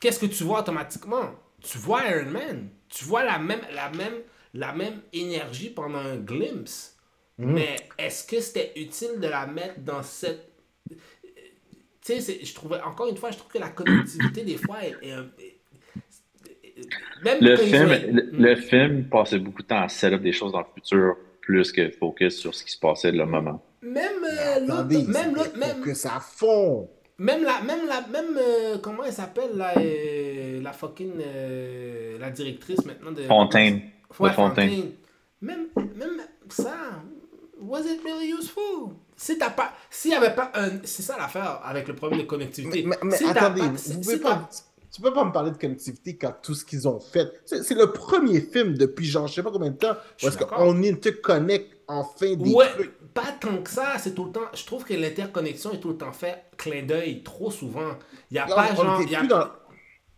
qu'est-ce 0.00 0.18
que 0.20 0.26
tu 0.26 0.44
vois 0.44 0.60
automatiquement? 0.60 1.30
Tu 1.60 1.78
vois 1.78 2.08
Iron 2.08 2.30
Man. 2.30 2.68
Tu 2.88 3.04
vois 3.04 3.24
la 3.24 3.38
même, 3.38 3.60
la 3.72 3.90
même, 3.90 4.14
la 4.54 4.72
même 4.72 5.00
énergie 5.12 5.70
pendant 5.70 5.98
un 5.98 6.16
glimpse. 6.16 6.96
Mhm. 7.38 7.52
Mais 7.52 7.76
est-ce 7.98 8.24
que 8.24 8.40
c'était 8.40 8.72
utile 8.76 9.18
de 9.20 9.26
la 9.26 9.46
mettre 9.46 9.80
dans 9.80 10.02
cette. 10.04 10.52
Tu 12.06 12.20
sais, 12.20 12.38
je 12.44 12.54
trouvais, 12.54 12.80
encore 12.82 13.08
une 13.08 13.16
fois, 13.16 13.32
je 13.32 13.36
trouve 13.38 13.50
que 13.50 13.58
la 13.58 13.70
connectivité, 13.70 14.44
des 14.44 14.56
fois, 14.56 14.76
est, 14.84 14.96
est 15.02 15.12
est- 15.42 15.56
Même 17.24 17.38
Le 17.40 17.56
film, 17.56 17.90
ont- 17.90 18.14
le, 18.14 18.30
le 18.32 18.56
film 18.56 19.04
passait 19.08 19.38
beaucoup 19.40 19.62
de 19.62 19.66
temps 19.66 19.80
à 19.82 19.88
set 19.88 20.12
up 20.12 20.22
des 20.22 20.30
choses 20.32 20.52
dans 20.52 20.60
le 20.60 20.66
futur 20.74 21.16
plus 21.40 21.72
que 21.72 21.90
focus 21.90 22.38
sur 22.38 22.54
ce 22.54 22.64
qui 22.64 22.70
se 22.72 22.78
passait 22.78 23.10
le 23.10 23.24
moment. 23.26 23.60
Même 23.82 24.22
euh, 24.24 24.60
l'autre, 24.60 25.08
même 25.08 25.34
l'autre, 25.34 25.56
même, 25.56 25.80
que 25.80 25.94
ça 25.94 26.20
fond. 26.20 26.88
même 27.18 27.42
la, 27.42 27.60
même 27.62 27.86
la, 27.86 28.06
même, 28.08 28.36
euh, 28.38 28.78
comment 28.78 29.04
elle 29.04 29.12
s'appelle, 29.12 29.50
la, 29.56 29.76
euh, 29.78 30.60
la 30.60 30.72
fucking, 30.72 31.12
euh, 31.20 32.18
la 32.18 32.30
directrice 32.30 32.84
maintenant 32.84 33.12
de... 33.12 33.22
Fontaine. 33.22 33.80
Ouais, 34.20 34.30
de 34.30 34.34
Fontaine. 34.34 34.70
Fontaine. 34.70 34.92
Même, 35.40 35.66
même 35.96 36.20
ça, 36.50 37.02
was 37.60 37.80
it 37.86 38.00
really 38.04 38.32
useful? 38.32 38.94
Si 39.16 39.38
t'as 39.38 39.50
pas, 39.50 39.72
s'il 39.90 40.10
y 40.10 40.14
avait 40.14 40.34
pas 40.34 40.50
un, 40.54 40.70
c'est 40.84 41.02
ça 41.02 41.16
l'affaire 41.16 41.60
avec 41.64 41.88
le 41.88 41.94
problème 41.94 42.20
de 42.20 42.24
connectivité. 42.26 42.84
Mais, 42.86 42.96
mais 43.02 43.16
Si 43.16 43.24
t'as 43.24 43.30
attendez, 43.30 43.60
pas- 43.62 43.68
vous 43.68 43.78
si- 43.78 43.94
pouvez 43.94 44.14
si 44.16 44.20
pas, 44.20 44.48
tu 44.92 45.00
peux 45.00 45.12
pas 45.12 45.24
me 45.24 45.32
parler 45.32 45.50
de 45.52 45.56
connectivité 45.56 46.16
quand 46.16 46.34
tout 46.42 46.54
ce 46.54 46.64
qu'ils 46.64 46.86
ont 46.86 47.00
fait. 47.00 47.30
C'est 47.44 47.70
le 47.74 47.92
premier 47.92 48.40
film 48.40 48.74
depuis 48.76 49.06
genre 49.06 49.26
je 49.26 49.34
sais 49.34 49.42
pas 49.42 49.50
combien 49.50 49.70
de 49.70 49.76
temps 49.76 49.94
où 50.22 50.26
est-ce 50.28 50.36
qu'on 50.38 50.82
interconnecte 50.84 51.76
enfin 51.88 52.34
des 52.34 52.52
Ouais, 52.52 52.68
trucs. 52.72 53.12
pas 53.14 53.32
tant 53.40 53.62
que 53.62 53.70
ça, 53.70 53.94
c'est 53.98 54.14
tout 54.14 54.24
le 54.26 54.32
temps. 54.32 54.46
Je 54.54 54.64
trouve 54.66 54.84
que 54.84 54.94
l'interconnexion 54.94 55.72
est 55.72 55.80
tout 55.80 55.88
le 55.90 55.96
temps 55.96 56.12
fait 56.12 56.44
clin 56.56 56.82
d'œil 56.82 57.22
trop 57.22 57.50
souvent. 57.50 57.96
Il 58.30 58.36
y 58.36 58.38
a 58.38 58.46
Là, 58.46 58.54
pas 58.54 58.68
on 58.72 58.76
genre. 58.84 59.00
était 59.00 59.12
y 59.12 59.16
a- 59.16 59.18
plus 59.20 59.28
dans... 59.28 59.46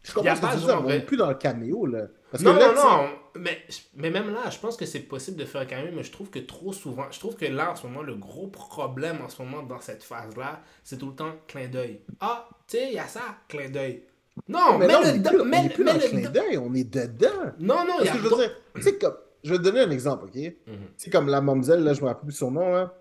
Je 0.03 0.09
y 0.09 0.11
a 0.11 0.15
comprends 0.15 0.35
ce 0.35 0.41
que 0.41 0.47
pas 0.47 0.53
tu 0.55 0.59
dis, 0.61 0.67
genre, 0.67 0.83
on 0.87 0.91
est 0.91 1.01
plus 1.01 1.17
dans 1.17 1.29
le 1.29 1.35
caméo 1.35 1.87
là. 1.87 2.03
Parce 2.31 2.43
Non, 2.43 2.55
que 2.55 2.59
là, 2.61 2.73
non, 2.75 2.83
non. 3.03 3.09
Mais, 3.39 3.63
mais 3.95 4.11
même 4.11 4.33
là, 4.33 4.51
je 4.51 4.59
pense 4.59 4.77
que 4.77 4.85
c'est 4.87 5.01
possible 5.01 5.37
de 5.37 5.45
faire 5.45 5.67
quand 5.67 5.77
même, 5.77 5.95
mais 5.95 6.03
je 6.03 6.11
trouve 6.13 6.31
que 6.31 6.39
trop 6.39 6.73
souvent, 6.73 7.05
je 7.11 7.19
trouve 7.19 7.37
que 7.37 7.45
là, 7.47 7.71
en 7.73 7.77
ce 7.77 7.87
moment, 7.87 8.03
le 8.03 8.15
gros 8.15 8.49
problème 8.49 9.19
en 9.25 9.29
ce 9.29 9.41
moment 9.43 9.63
dans 9.63 9.81
cette 9.81 10.03
phase-là, 10.03 10.61
c'est 10.83 10.99
tout 10.99 11.09
le 11.11 11.15
temps 11.15 11.33
clin 11.47 11.69
d'œil. 11.69 12.01
Ah, 12.21 12.49
tu 12.67 12.77
sais, 12.79 12.89
il 12.89 12.95
y 12.95 12.99
a 12.99 13.07
ça, 13.07 13.21
clin 13.49 13.69
d'œil. 13.71 14.03
Non, 14.49 14.79
Mais 14.79 14.87
mais 14.87 14.93
là, 14.93 15.01
on 15.03 15.07
est 15.07 15.23
plus, 15.29 15.41
on 15.41 15.45
mais- 15.45 15.67
est 15.67 15.69
plus 15.71 15.85
mais 15.85 15.93
dans 15.93 15.99
le 15.99 16.09
clin 16.09 16.31
d'œil, 16.31 16.59
on 16.59 16.75
est 16.75 16.85
dedans. 16.91 17.29
Non, 17.59 17.85
non, 17.87 17.95
il 18.01 18.07
y 18.07 18.09
Parce 18.09 18.11
a. 18.11 18.13
que 18.13 18.19
je 18.19 18.23
veux 18.29 18.37
dire, 18.37 18.57
tu 18.75 18.83
sais, 18.83 18.99
comme, 18.99 19.17
je 19.45 19.51
vais 19.53 19.59
te 19.59 19.63
donner 19.63 19.81
un 19.81 19.91
exemple, 19.91 20.25
ok? 20.25 20.33
Tu 20.33 20.57
Mhm. 20.67 20.77
sais, 20.97 21.11
comme 21.11 21.29
la 21.29 21.41
mamzelle, 21.41 21.83
là, 21.85 21.93
je 21.95 22.01
me 22.03 22.07
rappelle 22.07 22.25
plus 22.27 22.33
son 22.37 22.51
nom, 22.51 22.73
là. 22.73 22.95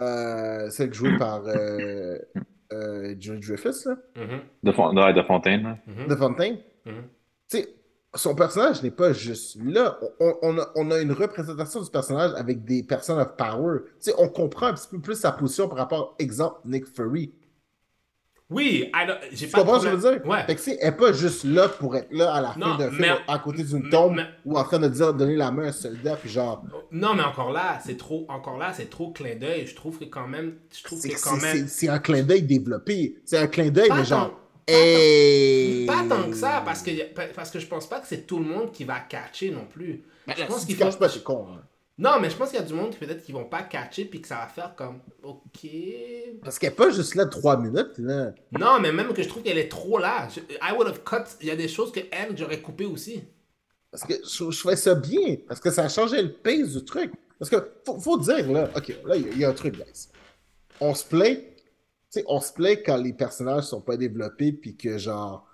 Euh, 0.00 0.70
celle 0.70 0.94
jouée 0.94 1.16
par 1.18 1.42
euh, 1.46 2.16
euh, 2.72 3.14
Julie 3.18 3.40
Dreyfus, 3.40 3.86
là, 3.86 3.96
Mhm, 4.16 4.40
De, 4.62 4.72
Fon- 4.72 4.96
ouais, 4.96 5.12
de 5.12 5.22
Fontaine. 5.22 5.62
là. 5.64 5.78
mhm, 5.86 6.06
de 6.08 6.14
Fontaine. 6.14 6.58
mhm. 6.86 7.02
Tu 7.50 7.58
sais, 7.58 7.68
son 8.14 8.34
personnage 8.34 8.82
n'est 8.82 8.90
pas 8.90 9.12
juste 9.12 9.56
là. 9.64 9.98
On, 10.18 10.34
on 10.42 10.58
a, 10.58 10.68
on 10.74 10.90
a 10.90 10.98
une 10.98 11.12
représentation 11.12 11.80
du 11.80 11.90
personnage 11.90 12.32
avec 12.36 12.64
des 12.64 12.82
personnes 12.82 13.18
of 13.20 13.36
power. 13.36 13.78
Tu 13.84 14.10
sais, 14.10 14.14
on 14.18 14.28
comprend 14.28 14.66
un 14.66 14.74
petit 14.74 14.88
peu 14.90 15.00
plus 15.00 15.14
sa 15.14 15.32
position 15.32 15.68
par 15.68 15.78
rapport, 15.78 16.16
exemple, 16.18 16.58
Nick 16.64 16.86
Fury. 16.86 17.32
Oui, 18.52 18.90
j'ai 19.30 19.46
pas 19.46 19.58
comprends 19.60 19.78
ce 19.78 19.84
que 19.84 19.90
je 19.92 19.96
veux 19.96 20.10
dire? 20.18 20.26
Ouais. 20.26 20.42
Fait 20.44 20.56
que, 20.56 20.70
elle 20.80 20.90
n'est 20.90 20.96
pas 20.96 21.12
juste 21.12 21.44
là 21.44 21.68
pour 21.68 21.94
être 21.94 22.12
là 22.12 22.34
à 22.34 22.40
la 22.40 22.54
Non, 22.56 22.72
fin 22.72 22.78
d'un 22.78 22.90
film, 22.90 23.14
à 23.28 23.38
côté 23.38 23.62
d'une 23.62 23.88
tombe, 23.90 24.16
mais- 24.16 24.26
ou 24.44 24.58
en 24.58 24.64
train 24.64 24.80
de 24.80 24.88
dire, 24.88 25.14
donner 25.14 25.36
la 25.36 25.52
main 25.52 25.66
à 25.66 25.68
un 25.68 25.72
soldat, 25.72 26.16
puis 26.16 26.28
genre, 26.28 26.64
Non, 26.90 27.14
mais 27.14 27.22
encore 27.22 27.52
là, 27.52 27.78
c'est 27.86 27.96
trop, 27.96 28.26
encore 28.28 28.58
là, 28.58 28.72
c'est 28.72 28.90
trop 28.90 29.12
clin 29.12 29.36
d'œil. 29.36 29.68
Je 29.68 29.76
trouve 29.76 30.00
que 30.00 30.04
quand 30.06 30.26
même, 30.26 30.56
je 30.76 30.82
trouve 30.82 30.98
c'est 30.98 31.10
que 31.10 31.22
quand 31.22 31.36
même. 31.36 31.68
c'est- 31.68 31.88
un 31.88 32.00
clin 32.00 32.24
d'œil 32.24 32.42
développé. 32.42 33.20
C'est 33.24 33.38
un 33.38 33.46
clin 33.46 33.70
d'œil, 33.70 33.88
mais 33.94 34.02
tant- 34.04 34.32
pas 34.72 34.78
tant- 34.78 34.84
hey! 34.84 35.86
Pas 35.86 36.04
tant 36.16 36.30
que 36.30 36.36
ça, 36.36 36.62
parce 36.64 36.82
que, 36.82 36.90
parce 37.34 37.50
que 37.50 37.58
je 37.58 37.66
pense 37.66 37.88
pas 37.88 38.00
que 38.00 38.06
c'est 38.06 38.26
tout 38.26 38.38
le 38.38 38.44
monde 38.44 38.72
qui 38.72 38.84
va 38.84 39.00
catcher 39.00 39.50
non 39.50 39.66
plus. 39.66 40.02
Ben 40.26 40.34
je 40.36 40.40
là, 40.42 40.46
pense 40.46 40.60
si 40.60 40.66
qu'il 40.66 40.76
faut- 40.76 40.90
pas, 40.98 41.08
c'est 41.08 41.22
con. 41.22 41.46
hein. 41.50 41.62
Non, 41.98 42.12
mais 42.18 42.30
je 42.30 42.36
pense 42.36 42.48
qu'il 42.48 42.58
y 42.58 42.62
a 42.62 42.64
du 42.64 42.72
monde 42.72 42.90
qui 42.92 42.98
peut-être 42.98 43.22
qui 43.22 43.32
vont 43.32 43.44
pas 43.44 43.62
catcher 43.62 44.06
puis 44.06 44.22
que 44.22 44.28
ça 44.28 44.36
va 44.36 44.46
faire 44.46 44.74
comme 44.74 45.00
OK. 45.22 45.68
Parce 46.42 46.58
qu'elle 46.58 46.70
n'est 46.70 46.74
pas 46.76 46.88
juste 46.90 47.14
là 47.14 47.26
trois 47.26 47.58
minutes. 47.58 47.98
Là. 47.98 48.32
Non, 48.58 48.80
mais 48.80 48.90
même 48.90 49.12
que 49.12 49.22
je 49.22 49.28
trouve 49.28 49.42
qu'elle 49.42 49.58
est 49.58 49.68
trop 49.68 49.98
là. 49.98 50.26
Je- 50.34 50.40
I 50.62 50.72
would 50.74 50.88
have 50.88 51.02
cut. 51.04 51.30
Il 51.42 51.48
y 51.48 51.50
a 51.50 51.56
des 51.56 51.68
choses 51.68 51.92
que 51.92 52.00
elle 52.10 52.34
j'aurais 52.38 52.60
coupé 52.60 52.86
aussi. 52.86 53.22
Parce 53.90 54.04
que 54.04 54.14
je, 54.14 54.50
je 54.50 54.60
fais 54.62 54.76
ça 54.76 54.94
bien. 54.94 55.36
Parce 55.46 55.60
que 55.60 55.70
ça 55.70 55.84
a 55.84 55.88
changé 55.90 56.22
le 56.22 56.32
pace 56.32 56.70
du 56.74 56.82
truc. 56.86 57.12
Parce 57.38 57.50
que 57.50 57.56
faut, 57.84 57.98
faut 58.00 58.16
dire, 58.18 58.50
là, 58.50 58.70
OK, 58.74 58.88
là, 59.04 59.16
il 59.16 59.22
y, 59.22 59.28
a- 59.28 59.32
il 59.32 59.38
y 59.40 59.44
a 59.44 59.50
un 59.50 59.52
truc, 59.52 59.74
guys. 59.74 60.08
On 60.80 60.94
se 60.94 61.04
plaint, 61.04 61.38
sais, 62.10 62.24
on 62.28 62.40
se 62.40 62.52
plaint 62.52 62.78
quand 62.84 62.96
les 62.96 63.12
personnages 63.12 63.64
sont 63.64 63.80
pas 63.80 63.96
développés 63.96 64.52
puis 64.52 64.76
que, 64.76 64.98
genre, 64.98 65.46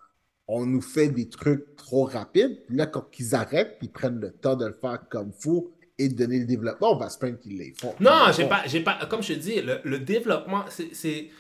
on 0.49 0.65
nous 0.65 0.81
fait 0.81 1.09
des 1.09 1.29
trucs 1.29 1.77
trop 1.77 2.05
rapides. 2.05 2.63
Là, 2.69 2.87
quand 2.87 3.07
ils 3.19 3.35
arrêtent, 3.35 3.79
ils 3.83 3.91
prennent 3.91 4.21
le 4.21 4.33
temps 4.33 4.57
de 4.57 4.67
le 4.67 4.73
faire 4.73 5.01
comme 5.09 5.33
faut 5.33 5.73
et 5.99 6.09
de 6.09 6.15
donner 6.15 6.41
le 6.41 6.47
développement, 6.47 6.93
on 6.93 6.97
va 6.97 7.09
se 7.09 7.19
plaindre 7.19 7.39
qu'ils 7.39 7.57
les 7.57 7.73
font. 7.73 7.95
Non, 8.01 8.27
j'ai 8.35 8.47
pas, 8.47 8.65
pas. 8.85 9.07
Comme 9.07 9.23
je 9.23 9.35
te 9.35 9.39
dis, 9.39 9.63
le, 9.63 9.99
développement, 9.99 10.65
c'est, 10.69 11.31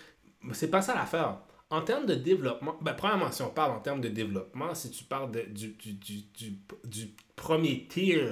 pas 0.70 0.82
ça 0.82 0.94
l'affaire. 0.94 1.40
En 1.68 1.82
termes 1.82 2.06
de 2.06 2.14
développement, 2.14 2.76
ben, 2.80 2.94
premièrement, 2.94 3.30
si 3.32 3.42
on 3.42 3.50
parle 3.50 3.72
en 3.72 3.80
termes 3.80 4.00
de 4.00 4.08
développement, 4.08 4.74
si 4.74 4.90
tu 4.90 5.04
parles 5.04 5.30
du, 5.50 5.76
du, 6.84 7.14
premier 7.34 7.86
tier, 7.88 8.24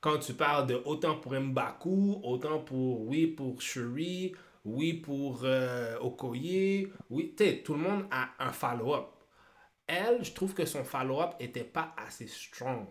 quand 0.00 0.18
tu 0.18 0.32
parles 0.32 0.66
de 0.66 0.80
autant 0.84 1.16
pour 1.16 1.34
Mbaku, 1.34 2.20
autant 2.22 2.60
pour, 2.60 3.06
oui, 3.06 3.26
pour 3.26 3.60
Shuri, 3.60 4.32
oui, 4.64 4.94
pour 4.94 5.40
euh, 5.44 5.96
Okoye, 6.00 6.88
oui, 7.08 7.34
tu 7.36 7.44
sais, 7.44 7.62
tout 7.64 7.74
le 7.74 7.80
monde 7.80 8.04
a 8.10 8.28
un 8.38 8.52
follow-up. 8.52 9.06
Elle, 9.86 10.24
je 10.24 10.32
trouve 10.32 10.54
que 10.54 10.64
son 10.64 10.84
follow-up 10.84 11.30
était 11.40 11.64
pas 11.64 11.94
assez 11.96 12.26
strong. 12.26 12.86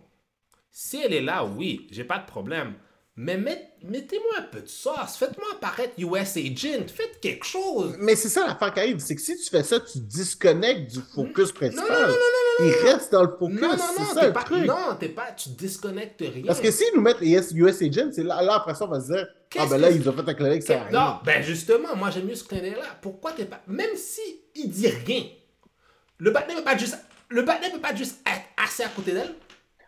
Si 0.71 1.01
elle 1.01 1.13
est 1.13 1.21
là, 1.21 1.45
oui, 1.45 1.87
j'ai 1.91 2.03
pas 2.03 2.19
de 2.19 2.25
problème. 2.25 2.75
Mais 3.15 3.37
met- 3.37 3.69
mettez-moi 3.83 4.31
un 4.39 4.43
peu 4.43 4.61
de 4.61 4.67
sauce. 4.67 5.17
Faites-moi 5.17 5.47
apparaître 5.53 5.93
US 5.97 6.37
Agent. 6.37 6.87
Faites 6.87 7.19
quelque 7.21 7.45
chose. 7.45 7.95
Mais 7.99 8.15
c'est 8.15 8.29
ça 8.29 8.47
l'affaire 8.47 8.73
qui 8.73 8.79
arrive, 8.79 8.99
c'est 8.99 9.15
que 9.15 9.21
si 9.21 9.37
tu 9.37 9.49
fais 9.49 9.63
ça, 9.63 9.79
tu 9.79 9.99
disconnectes 9.99 10.91
du 10.91 10.99
focus 11.01 11.51
principal. 11.51 11.85
non, 11.85 11.93
non, 11.93 12.07
non, 12.07 12.07
non, 12.07 12.38
Il 12.61 12.71
reste 12.87 13.11
dans 13.11 13.23
le 13.23 13.29
focus, 13.37 13.61
Non, 13.61 13.69
non, 13.69 13.75
c'est 13.77 14.01
non, 14.01 14.07
ça 14.13 14.19
t'es 14.21 14.27
le 14.27 14.33
pas, 14.33 14.43
truc. 14.43 14.65
non, 14.65 14.75
t'es 14.99 15.09
pas, 15.09 15.31
tu 15.35 15.49
disconnectes 15.49 16.19
rien. 16.21 16.43
Parce 16.47 16.59
que 16.61 16.71
s'ils 16.71 16.93
nous 16.95 17.01
mettent 17.01 17.19
les 17.21 17.31
US, 17.35 17.51
US 17.53 17.81
Agents, 17.81 18.09
c'est 18.11 18.23
là, 18.23 18.41
là, 18.41 18.55
après 18.55 18.75
ça, 18.75 18.85
on 18.85 18.89
va 18.89 18.99
se 18.99 19.07
dire 19.13 19.27
Ah 19.29 19.33
Qu'est-ce 19.49 19.69
ben 19.69 19.77
là, 19.79 19.89
que- 19.89 19.93
ils 19.95 20.09
ont 20.09 20.13
fait 20.13 20.29
un 20.29 20.33
clin 20.33 20.47
d'œil 20.49 20.59
que 20.59 20.65
ça 20.65 20.75
Non, 20.75 20.83
rien. 20.91 21.19
ben 21.25 21.43
justement, 21.43 21.95
moi 21.95 22.09
j'aime 22.11 22.25
mieux 22.25 22.35
ce 22.35 22.43
clin 22.43 22.59
d'œil-là. 22.59 22.85
Pourquoi 23.01 23.31
t'es 23.31 23.45
pas. 23.45 23.61
Même 23.67 23.95
si 23.95 24.21
il 24.55 24.69
dit 24.69 24.87
rien, 24.87 25.23
le 26.17 26.31
Batman 26.31 26.57
peut 26.57 26.63
pas 26.63 26.77
juste. 26.77 26.97
Le 27.29 27.41
Batman 27.43 27.71
peut 27.71 27.79
pas 27.79 27.95
juste 27.95 28.19
être 28.27 28.43
assis 28.63 28.83
à 28.83 28.89
côté 28.89 29.11
d'elle. 29.13 29.33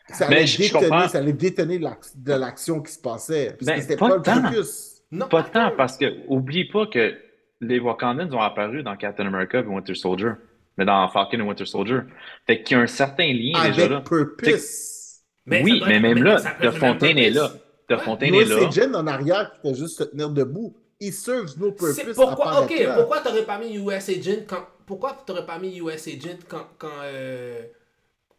Ça 0.09 0.27
Mais 0.27 0.37
allait 0.37 0.47
je- 0.47 0.53
je 0.57 0.61
détonner, 0.63 0.87
comprends. 0.89 1.07
ça 1.07 1.17
allait 1.19 1.33
détonner 1.33 1.79
l'ac- 1.79 1.99
de 2.15 2.33
l'action 2.33 2.81
qui 2.81 2.91
se 2.91 2.99
passait. 2.99 3.55
Parce 3.57 3.65
Ben, 3.65 3.75
que 3.75 3.81
c'était 3.81 3.97
pas 3.97 4.09
pas, 4.09 4.15
le 4.17 4.21
tant. 4.21 4.43
focus. 4.49 5.01
Non. 5.11 5.27
Pas 5.27 5.43
tant, 5.43 5.71
parce 5.77 5.97
que 5.97 6.05
oublie 6.27 6.65
pas 6.69 6.85
que 6.87 7.13
les 7.61 7.79
Wakandans 7.79 8.33
ont 8.33 8.41
apparu 8.41 8.81
dans 8.83 8.95
Captain 8.97 9.27
America 9.27 9.59
et 9.59 9.63
Winter 9.65 9.93
Soldier, 9.95 10.31
mais 10.77 10.85
dans 10.85 11.07
Falcon 11.09 11.37
et 11.39 11.41
Winter 11.41 11.65
Soldier. 11.65 11.99
Fait 12.47 12.63
qu'il 12.63 12.77
y 12.77 12.79
a 12.79 12.83
un 12.83 12.87
certain 12.87 13.31
lien 13.33 13.67
déjà 13.69 13.87
là. 13.87 13.95
Avec 13.97 14.05
purpose. 14.07 15.21
Mais 15.45 15.63
oui, 15.63 15.81
mais 15.87 15.95
être- 15.95 16.01
même 16.01 16.23
là, 16.23 16.41
De 16.61 16.69
Fontaine 16.71 17.17
est 17.17 17.29
là. 17.31 17.49
De 17.89 17.95
Ouais. 17.95 18.01
Fontaine 18.01 18.35
est 18.35 18.45
là. 18.45 18.67
Agent 18.67 18.93
en 18.93 19.07
arrière 19.07 19.51
qui 19.53 19.69
fait 19.69 19.75
juste 19.75 19.97
se 19.97 20.03
tenir 20.03 20.29
debout. 20.29 20.75
Il 20.99 21.11
serve 21.13 21.47
no 21.59 21.71
purpose. 21.71 21.95
C'est 21.95 22.09
à 22.09 22.13
pourquoi, 22.13 22.45
part 22.45 22.63
ok, 22.63 22.73
pourquoi 22.95 23.19
t'aurais 23.21 23.43
pas 23.43 23.57
mis 23.57 23.75
US 23.77 24.07
Agent 24.09 24.45
quand, 24.47 24.65
pourquoi 24.85 25.17
t'aurais 25.25 25.45
pas 25.45 25.57
mis 25.57 25.77
US 25.79 26.07
Agent 26.07 26.37
quand, 26.47 26.67
quand 26.77 26.87
euh, 27.03 27.59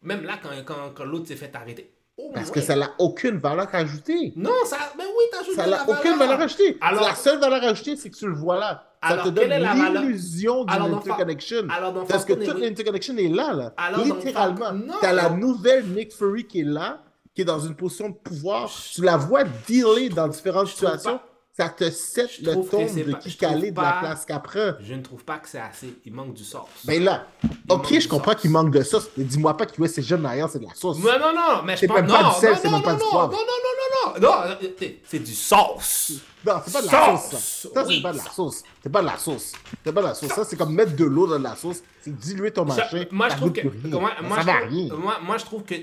même 0.03 0.25
là 0.25 0.39
quand, 0.43 0.51
quand, 0.65 0.93
quand 0.95 1.05
l'autre 1.05 1.27
s'est 1.27 1.37
fait 1.37 1.55
arrêter? 1.55 1.93
Parce 2.35 2.51
que 2.51 2.61
ça 2.61 2.77
n'a 2.77 2.91
aucune 2.99 3.39
valeur 3.39 3.69
ajoutée. 3.75 4.33
Non, 4.37 4.53
ça, 4.65 4.77
mais 4.97 5.05
oui, 5.05 5.25
t'ajoutes 5.33 5.55
Ça 5.57 5.67
de 5.67 5.71
la 5.71 5.79
n'a 5.79 5.89
aucune 5.91 6.17
valeur 6.19 6.41
ajoutée. 6.41 6.79
Alors- 6.81 7.03
la 7.09 7.15
seule 7.15 7.41
valeur 7.41 7.65
ajoutée, 7.65 7.97
c'est 7.97 8.11
que 8.11 8.17
tu 8.17 8.27
le 8.29 8.35
vois 8.35 8.59
là. 8.59 8.92
Ça 9.03 9.09
Alors, 9.09 9.25
te 9.25 9.31
donne 9.31 9.51
l'illusion 9.51 10.65
d'une 10.65 10.95
interconnection. 10.95 11.67
Alors 11.69 12.07
Parce 12.07 12.25
que 12.25 12.35
toute 12.35 12.61
l'interconnection 12.61 13.17
est 13.17 13.29
là, 13.29 13.53
là. 13.53 13.75
Alors, 13.77 14.05
Littéralement. 14.05 14.73
Non, 14.73 14.95
T'as 15.01 15.13
la 15.13 15.31
nouvelle 15.31 15.87
Nick 15.89 16.13
Fury 16.13 16.47
qui 16.47 16.61
est 16.61 16.65
là, 16.65 17.03
qui 17.35 17.43
est 17.43 17.45
dans 17.45 17.59
une 17.59 17.75
position 17.75 18.11
de 18.11 18.15
pouvoir. 18.15 18.71
Tu 18.93 19.03
la 19.03 19.17
vois 19.17 19.43
dealer 19.67 20.09
dans 20.09 20.29
différentes 20.29 20.69
je 20.69 20.75
situations. 20.75 21.21
Ça 21.55 21.69
te 21.69 21.91
set 21.91 22.39
le 22.41 22.55
ton 22.55 22.87
de 22.87 23.19
qui 23.19 23.37
caler 23.37 23.73
de 23.73 23.77
la 23.81 23.99
place 24.01 24.25
qu'après. 24.25 24.75
Je 24.81 24.95
ne 24.95 25.03
trouve 25.03 25.23
pas 25.23 25.37
que 25.37 25.47
c'est 25.47 25.59
assez. 25.61 25.95
Il 26.07 26.15
manque 26.15 26.33
du 26.33 26.45
sauce. 26.45 26.63
Ben 26.85 27.05
là, 27.05 27.27
Il 27.45 27.51
ok, 27.69 28.01
je 28.01 28.09
comprends 28.09 28.35
qu'il 28.35 28.51
manque 28.51 28.71
de 28.73 28.83
sauce, 28.83 29.11
mais 29.19 29.25
dis-moi 29.25 29.55
pas 29.55 29.67
que 29.67 29.83
US 29.83 29.93
c'est 29.93 30.01
jeune 30.01 30.23
derrière, 30.23 30.49
c'est 30.49 30.61
de 30.61 30.65
la 30.65 30.75
sauce. 30.75 30.99
Non, 30.99 31.19
non, 31.19 31.35
non, 31.35 31.63
mais 31.63 31.77
je 31.77 31.85
pense 31.85 31.97
même 31.97 32.07
pas 32.07 32.23
du 32.35 32.41
sel, 32.41 32.57
c'est 32.57 32.69
non, 32.71 32.77
même 32.79 32.83
pas 32.83 32.93
non, 32.93 32.97
du 32.99 33.05
non, 33.05 33.11
poivre. 33.11 33.33
non, 33.33 33.39
non, 33.39 33.45
non, 33.45 34.21
non, 34.21 34.31
non, 34.31 34.49
non, 34.49 34.69
c'est- 35.05 35.19
du 35.19 35.35
sauce. 35.35 36.13
Non, 36.47 36.55
c'est 36.65 36.73
pas 36.73 36.81
de 36.83 36.87
la 36.87 37.19
sauce, 37.21 37.31
ça. 37.31 37.39
C'est 37.87 38.01
pas 38.03 38.13
de 38.13 38.17
la 38.17 38.25
sauce. 38.25 38.63
C'est 38.83 38.91
pas 38.91 39.01
de 39.03 39.07
la 39.07 39.19
sauce. 39.19 39.53
C'est 39.85 39.93
pas 39.93 40.01
de 40.01 40.07
la 40.07 40.15
sauce. 40.15 40.29
Ça, 40.33 40.45
c'est 40.45 40.57
comme 40.57 40.75
mettre 40.75 40.97
de 40.97 41.05
l'eau 41.05 41.27
dans 41.27 41.39
la 41.39 41.55
sauce. 41.55 41.83
C'est 42.01 42.17
diluer 42.17 42.51
ton 42.51 42.65
machin. 42.65 43.05
moi, 43.11 43.29
je 43.29 43.37
trouve 43.37 43.53
que. 43.53 43.61
moi, 43.89 44.11
je 44.19 44.27
va 44.47 44.55
trouve- 44.55 44.69
rien. 44.71 44.89
moi, 44.97 45.19
moi, 45.23 45.37
je 45.37 45.45
trouve 45.45 45.65
que. 45.65 45.75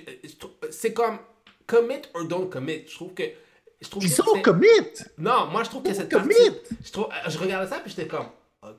C'est 0.72 0.94
comme 0.94 1.20
commit 1.68 2.02
or 2.16 2.26
don't 2.26 2.50
commit. 2.50 2.86
Je 2.88 2.96
trouve 2.96 3.14
que. 3.14 3.24
Je 3.82 3.90
trouve 3.90 4.04
Ils 4.04 4.10
sont 4.12 4.24
c'est- 4.36 4.42
commit. 4.42 4.68
Non, 5.18 5.48
moi, 5.48 5.64
je 5.64 5.70
trouve 5.70 5.84
que 5.84 5.94
cette 5.94 6.10
partie. 6.10 6.28
commit. 6.28 6.58
Je, 6.84 6.92
trouve, 6.92 7.06
euh, 7.06 7.30
je 7.30 7.38
regardais 7.38 7.68
ça 7.70 7.80
puis 7.80 7.90
j'étais 7.96 8.08
comme. 8.08 8.28
Ok. 8.62 8.74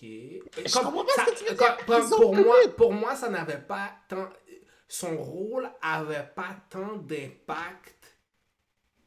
Je 0.00 0.72
Comme- 0.72 0.84
comprends 0.84 1.04
pas 1.04 1.24
ce 1.26 1.30
que 1.32 1.38
tu 1.38 1.44
veux 1.50 1.56
dire. 1.56 1.76
comme 1.86 2.02
Ils 2.02 2.08
sont 2.08 2.16
pour, 2.20 2.34
moi, 2.36 2.56
commit. 2.62 2.74
pour 2.76 2.92
moi, 2.92 3.16
ça 3.16 3.28
n'avait 3.28 3.58
pas 3.58 3.90
tant. 4.08 4.28
Son 4.86 5.16
rôle 5.16 5.68
avait 5.82 6.30
pas 6.36 6.56
tant 6.70 6.96
d'impact 6.98 7.94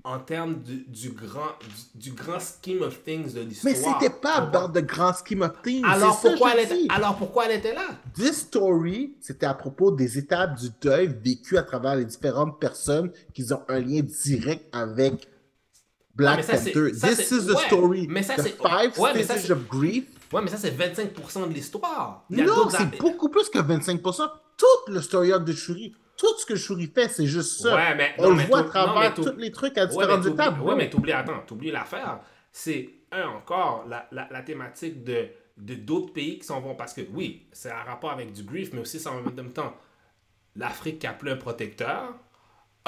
en 0.04 0.20
termes 0.20 0.62
du, 0.64 0.86
du 0.88 1.12
grand, 1.12 1.52
du, 1.94 2.10
du 2.10 2.12
grand 2.14 2.40
scheme 2.40 2.82
of 2.82 3.04
things 3.04 3.34
de 3.34 3.42
l'histoire. 3.42 3.74
Mais 3.74 3.80
c'était 3.80 4.14
pas 4.14 4.42
comprends? 4.42 4.68
dans 4.68 4.70
the 4.70 4.84
grand 4.86 5.14
scheme 5.14 5.42
of 5.44 5.62
things. 5.62 5.84
Alors 5.86 6.14
ça, 6.20 6.30
pourquoi, 6.30 6.54
elle 6.56 6.66
était, 6.66 6.94
alors 6.94 7.16
pourquoi 7.18 7.46
elle 7.46 7.58
était 7.60 7.74
là? 7.74 7.88
This 8.16 8.42
story, 8.44 9.16
c'était 9.22 9.46
à 9.46 9.54
propos 9.54 9.92
des 9.92 10.18
étapes 10.18 10.56
du 10.56 10.70
deuil 10.82 11.08
vécues 11.24 11.58
à 11.58 11.64
travers 11.64 11.96
les 11.96 12.06
différentes 12.06 12.60
personnes 12.60 13.12
qui 13.34 13.52
ont 13.54 13.64
un 13.68 13.80
lien 13.80 14.02
direct 14.02 14.66
avec 14.74 15.28
Black 16.18 16.44
ça, 16.44 16.58
c'est- 16.58 16.72
Panther. 16.72 16.94
ça, 16.94 17.08
This 17.10 17.32
is 17.32 17.46
the 17.46 17.50
ouais, 17.52 17.66
story. 17.68 18.08
mais 18.10 18.24
ça, 18.24 18.36
the 18.36 18.42
five 18.48 18.98
ouais, 19.00 19.24
ça, 19.24 19.38
stages 19.38 19.52
of 19.52 19.68
grief. 19.68 20.06
Ouais, 20.34 20.42
mais 20.42 20.50
ça, 20.50 20.58
c'est 20.58 20.72
25% 20.72 21.48
de 21.48 21.54
l'histoire. 21.54 22.26
Non, 22.30 22.70
c'est 22.70 22.78
a- 22.82 22.86
beaucoup 23.00 23.30
plus 23.30 23.48
que 23.50 23.60
25%. 23.60 24.28
Tout 24.58 24.66
le 24.92 25.02
story 25.02 25.32
arc 25.32 25.46
de 25.46 25.54
Shuri, 25.54 25.94
tout 26.18 26.38
ce 26.40 26.46
que 26.46 26.56
Shuri 26.56 26.88
fait, 26.94 27.08
c'est 27.10 27.28
juste 27.28 27.62
ça. 27.62 27.76
Ouais, 27.76 27.96
mais- 27.96 28.14
On 28.18 28.24
non, 28.24 28.30
le 28.32 28.36
mais 28.38 28.46
voit 28.46 28.60
à 28.60 28.64
travers 28.64 29.14
tous 29.14 29.32
les 29.38 29.52
trucs 29.52 29.78
à 29.78 29.84
Ouais, 29.84 29.88
différentes 29.90 30.26
mais 30.26 30.32
étapes. 30.32 30.60
ouais, 30.62 30.76
mais 30.76 30.90
t'oublies, 30.90 31.12
attends, 31.14 31.40
t'oublies 31.46 31.72
l'affaire. 31.72 32.20
C'est, 32.52 32.90
un, 33.12 33.28
encore, 33.28 33.86
la, 33.88 34.08
la, 34.12 34.28
la 34.32 34.42
thématique 34.42 35.04
de 35.04 35.28
de 35.60 35.74
d'autres 35.74 36.14
pays 36.14 36.38
qui 36.38 36.46
s'en 36.46 36.62
vont. 36.62 36.76
Parce 36.76 36.94
que, 36.94 37.02
oui, 37.14 37.48
c'est 37.52 37.72
un 37.72 37.82
rapport 37.84 38.12
avec 38.12 38.32
du 38.32 38.44
grief, 38.44 38.70
mais 38.74 38.80
aussi, 38.82 39.00
c'est 39.00 39.10
en 39.10 39.22
même 39.24 39.52
temps, 39.52 39.74
l'Afrique 40.56 41.00
qui 41.00 41.08
a 41.08 41.14
plus 41.14 41.32
un 41.32 41.36
protecteur. 41.36 42.14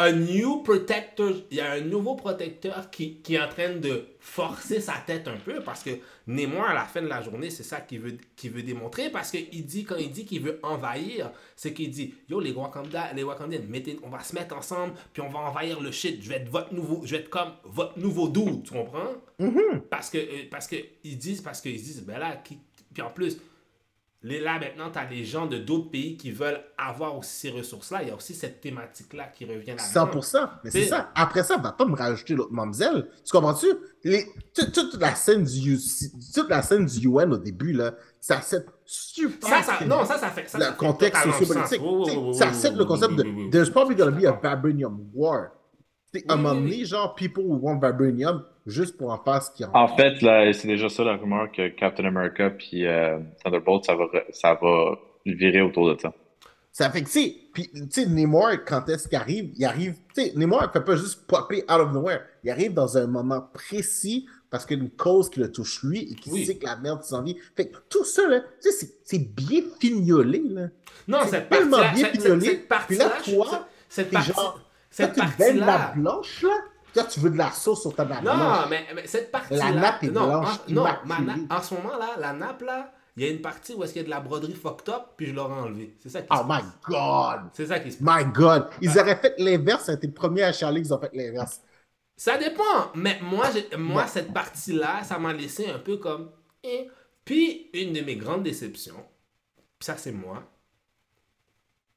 Un 0.01 0.13
new 0.13 0.63
protector, 0.63 1.34
il 1.51 1.57
y 1.57 1.59
a 1.59 1.73
un 1.73 1.81
nouveau 1.81 2.15
protecteur 2.15 2.89
qui, 2.89 3.15
qui 3.21 3.35
est 3.35 3.41
en 3.41 3.49
train 3.49 3.76
de 3.76 4.05
forcer 4.21 4.80
sa 4.80 4.93
tête 5.05 5.27
un 5.27 5.35
peu 5.35 5.59
parce 5.61 5.84
que 5.84 5.89
Némois, 6.26 6.69
à 6.69 6.73
la 6.73 6.85
fin 6.85 7.01
de 7.01 7.07
la 7.07 7.21
journée, 7.21 7.49
c'est 7.49 7.63
ça 7.63 7.81
qu'il 7.81 7.99
veut, 7.99 8.17
qu'il 8.38 8.51
veut 8.51 8.61
démontrer 8.63 9.09
parce 9.09 9.30
qu'il 9.31 9.65
dit, 9.65 9.84
quand 9.84 9.97
il 9.97 10.09
dit 10.11 10.23
qu'il 10.26 10.41
veut 10.41 10.59
envahir, 10.63 11.31
c'est 11.55 11.73
qu'il 11.73 11.89
dit 11.89 12.13
Yo, 12.30 12.39
les 12.39 12.51
Wakanda, 12.53 13.11
les 13.13 13.23
Wakandiens, 13.23 13.59
on 14.03 14.09
va 14.09 14.21
se 14.21 14.34
mettre 14.35 14.55
ensemble, 14.55 14.93
puis 15.11 15.21
on 15.21 15.30
va 15.30 15.39
envahir 15.39 15.81
le 15.81 15.91
shit. 15.91 16.21
Je 16.23 16.30
vais 16.30 16.35
être 16.35 16.49
votre 16.49 16.73
nouveau, 16.73 17.01
je 17.03 17.15
vais 17.15 17.21
être 17.23 17.30
comme 17.30 17.51
votre 17.65 17.97
nouveau 17.99 18.30
dude, 18.30 18.63
tu 18.63 18.71
comprends? 18.71 19.15
Parce 19.89 20.09
que, 20.09 20.17
euh, 20.19 20.43
parce 20.49 20.67
que 20.67 20.76
ils 21.03 21.17
disent, 21.17 21.41
parce 21.41 21.59
qu'ils 21.59 21.73
disent, 21.76 22.03
ben 22.05 22.19
là, 22.19 22.38
qui- 22.38 22.59
puis 22.93 23.01
en 23.03 23.09
plus, 23.09 23.38
là, 24.22 24.60
maintenant, 24.60 24.91
tu 24.91 25.00
as 25.00 25.10
les 25.10 25.24
gens 25.24 25.46
de 25.46 25.58
d'autres 25.58 25.90
pays 25.90 26.18
qui 26.18 26.32
veulent 26.32 26.62
avoir 26.78 27.18
aussi 27.18 27.32
ces 27.32 27.50
ressources-là. 27.52 28.04
Il 28.04 28.10
y 28.10 28.12
a 28.12 28.16
aussi 28.16 28.34
cette 28.34 28.60
thématique-là 28.60 29.28
qui 29.28 29.46
revient 29.46 29.76
là 29.78 29.78
100%. 29.78 30.50
Mais 30.64 30.72
c'est 30.72 30.86
ça. 30.86 31.12
Après 31.16 31.44
ça, 31.44 31.58
va 31.58 31.72
pas 31.72 31.86
me 31.86 31.96
rajouter 31.96 32.36
l'autre 32.36 32.52
mamzelle. 32.52 33.08
Tu 33.26 33.32
comprends-tu? 33.32 33.68
Les, 34.04 34.26
toute, 34.54 34.74
toute 34.74 35.00
la 35.00 35.16
scène 35.16 35.44
du 35.44 35.78
toute 36.34 36.50
la 36.50 36.62
scène 36.62 36.86
du 36.86 37.08
UN 37.08 37.34
au 37.34 37.38
début, 37.38 37.72
là, 37.72 37.94
ça 38.20 38.41
set 38.41 38.66
super. 38.86 39.50
Ça, 39.50 39.64
ça, 39.64 39.86
non, 39.86 40.04
ça, 40.04 40.18
ça 40.18 40.30
fait. 40.30 40.48
Ça, 40.50 40.58
le 40.58 40.64
ça 40.66 40.72
fait 40.72 40.78
contexte 40.78 41.24
sociopolitique. 41.24 41.82
ça 42.34 42.70
oui, 42.70 42.78
le 42.78 42.86
concept 42.86 43.14
de. 43.16 43.50
There's 43.52 43.70
probably 43.70 43.96
gonna 43.96 44.12
be 44.12 44.26
a 44.26 44.32
vibranium 44.34 45.10
war. 45.14 45.52
À 46.28 46.34
un 46.34 46.38
moment 46.38 46.56
donné, 46.56 46.86
genre, 46.86 47.14
people 47.14 47.44
who 47.44 47.60
want 47.62 47.80
vibranium 47.80 48.44
juste 48.70 48.98
pour 48.98 49.12
en 49.12 49.18
faire 49.24 49.41
ce 49.44 49.52
qu'ils 49.52 49.66
en 49.66 49.72
En 49.74 49.88
fait, 49.96 50.22
là, 50.22 50.52
c'est 50.54 50.68
déjà 50.68 50.88
ça 50.90 51.04
la 51.04 51.16
rumeur 51.18 51.52
que 51.52 51.68
Captain 51.70 52.06
America 52.06 52.50
puis 52.50 52.86
euh, 52.86 53.20
Thunderbolt, 53.44 53.84
ça 53.86 53.96
va, 53.96 54.06
ça 54.32 54.54
va 54.62 54.98
virer 55.26 55.62
autour 55.62 55.94
de 55.94 56.00
ça. 56.00 56.14
Ça 56.72 56.90
fait 56.91 57.02
que, 57.02 57.08
tu 57.08 57.12
sais, 57.12 57.36
puis, 57.52 57.70
tu 57.74 57.88
sais, 57.90 58.06
Namor, 58.06 58.52
quand 58.66 58.88
est-ce 58.90 59.08
qu'il 59.10 59.18
arrive, 59.18 59.52
il 59.58 59.66
arrive, 59.66 59.96
tu 60.16 60.22
sais, 60.24 60.34
Namor, 60.36 60.64
il 60.64 60.72
fait 60.72 60.86
pas 60.86 60.96
juste 60.96 61.26
popper 61.28 61.64
out 61.64 61.82
of 61.82 61.91
nowhere. 61.91 62.22
Il 62.44 62.52
arrive 62.52 62.74
dans 62.74 62.96
un 62.98 63.08
moment 63.08 63.41
précis 63.54 64.28
parce 64.50 64.66
qu'il 64.66 64.78
y 64.78 64.82
a 64.82 64.84
une 64.84 64.91
cause 64.91 65.30
qui 65.30 65.40
le 65.41 65.52
touche 65.52 65.84
lui 65.84 66.12
et 66.12 66.16
qui 66.16 66.32
Oui. 66.32 66.46
sait 66.46 66.56
que 66.58 66.66
la 66.66 66.76
merde 66.78 67.04
s'en 67.04 67.24
vient. 67.24 67.34
Fait 67.58 67.68
que 67.68 67.78
tout 67.90 68.04
ça, 68.06 68.28
là, 68.28 68.40
tu 68.62 68.72
sais, 68.72 68.88
c'est- 69.04 69.20
bien 69.36 69.62
fignolé, 69.80 70.41
là. 70.48 70.68
Non, 71.08 71.20
C'est 71.28 71.50
tellement 71.50 71.78
bien 71.80 71.96
cette- 71.96 72.22
fignolé. 72.22 72.46
cette- 72.46 72.68
cette 72.70 72.88
Puis 72.88 72.98
là, 72.98 73.12
toi, 73.26 73.68
cette 73.90 74.12
partie- 74.12 74.32
genre, 74.34 74.60
cette 74.91 75.18
veines 75.38 75.60
la 75.60 75.91
blanche, 75.96 76.44
là? 76.44 76.56
Toi, 76.94 77.03
tu 77.06 77.20
veux 77.20 77.30
de 77.30 77.38
la 77.38 77.52
sauce 77.52 77.82
sur 77.82 77.95
ta 77.95 78.06
nappe 78.06 78.24
Non, 78.24 78.36
blanche. 78.36 78.66
mais, 78.70 78.86
mais 78.95 79.07
cette 79.07 79.32
partie-là. 79.32 79.72
La 79.72 79.80
nappe 79.80 80.03
est 80.03 80.07
non, 80.10 80.28
blanche, 80.28 80.48
en, 80.70 80.72
non, 80.74 80.84
ma 81.06 81.20
na- 81.20 81.36
en 81.57 81.61
ce 81.61 81.74
moment-là, 81.76 82.16
la 82.20 82.34
nappe, 82.34 82.61
là, 82.64 82.94
il 83.16 83.24
y 83.24 83.28
a 83.28 83.32
une 83.32 83.41
partie 83.41 83.74
où 83.74 83.84
est-ce 83.84 83.94
qu'il 83.94 84.02
y 84.02 84.06
a 84.06 84.06
de 84.06 84.10
la 84.10 84.20
broderie 84.22 84.53
fucked 84.53 84.90
up, 84.90 85.03
puis 85.18 85.28
je 85.28 85.34
l'aurais 85.34 85.53
enlevé. 85.60 85.95
C'est 86.02 86.10
ça 86.10 86.22
qui 86.22 86.28
Oh 86.32 86.38
se 86.38 86.44
my 86.44 86.48
passe. 86.49 86.66
God! 86.86 87.49
C'est 87.53 87.66
ça 87.68 87.80
qui 87.80 87.91
se 87.91 88.03
passe. 88.03 88.26
My 88.26 88.32
God! 88.32 88.68
Ils 88.82 88.98
auraient 88.98 89.18
fait 89.18 89.36
l'inverse, 89.38 89.86
ça 89.86 89.91
a 89.91 89.95
été 89.95 90.07
le 90.07 90.14
premier 90.14 90.44
à 90.44 90.52
Charlie 90.53 90.82
qu'ils 90.82 90.94
ont 90.94 90.99
fait 90.99 91.11
l'inverse. 91.14 91.61
Ça 92.16 92.38
dépend, 92.38 92.91
mais 92.95 93.20
moi, 93.22 93.48
moi 93.78 94.07
cette 94.07 94.34
partie-là, 94.34 95.03
ça 95.03 95.18
m'a 95.20 95.32
laissé 95.34 95.70
un 95.70 95.80
peu 95.80 95.98
comme. 95.98 96.32
eh. 96.64 96.90
Puis, 97.24 97.70
une 97.74 97.94
de 97.94 98.02
mes 98.02 98.16
grandes 98.16 98.44
déceptions, 98.44 99.06
puis 99.78 99.86
ça, 99.86 99.95
c'est 99.98 100.11
moi, 100.11 100.44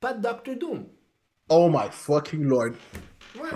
pas 0.01 0.13
de 0.13 0.21
Doctor 0.23 0.57
Doom. 0.57 0.87
Oh 1.49 1.69
my 1.73 1.89
fucking 1.91 2.43
Lord! 2.45 2.73
Ouais. 3.41 3.49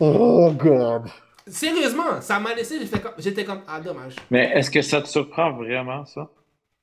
Oh 0.00 0.52
God! 0.52 1.08
Sérieusement, 1.46 2.20
ça 2.20 2.40
m'a 2.40 2.54
laissé, 2.54 2.84
fait 2.86 3.00
comme- 3.00 3.12
j'étais 3.18 3.44
comme, 3.44 3.62
ah, 3.68 3.80
dommage. 3.80 4.16
Mais 4.30 4.50
est-ce 4.54 4.70
que 4.70 4.82
ça 4.82 5.00
te 5.00 5.08
surprend 5.08 5.52
vraiment, 5.52 6.04
ça? 6.04 6.28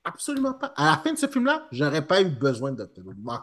Absolument 0.06 0.54
pas. 0.54 0.74
À 0.76 0.92
la 0.92 0.98
fin 0.98 1.14
de 1.14 1.18
ce 1.18 1.28
film-là, 1.28 1.66
j'aurais 1.72 2.06
pas 2.06 2.22
eu 2.22 2.26
besoin 2.30 2.72
de 2.72 2.78
Doctor 2.78 3.06
Who. 3.06 3.14
M'en 3.22 3.40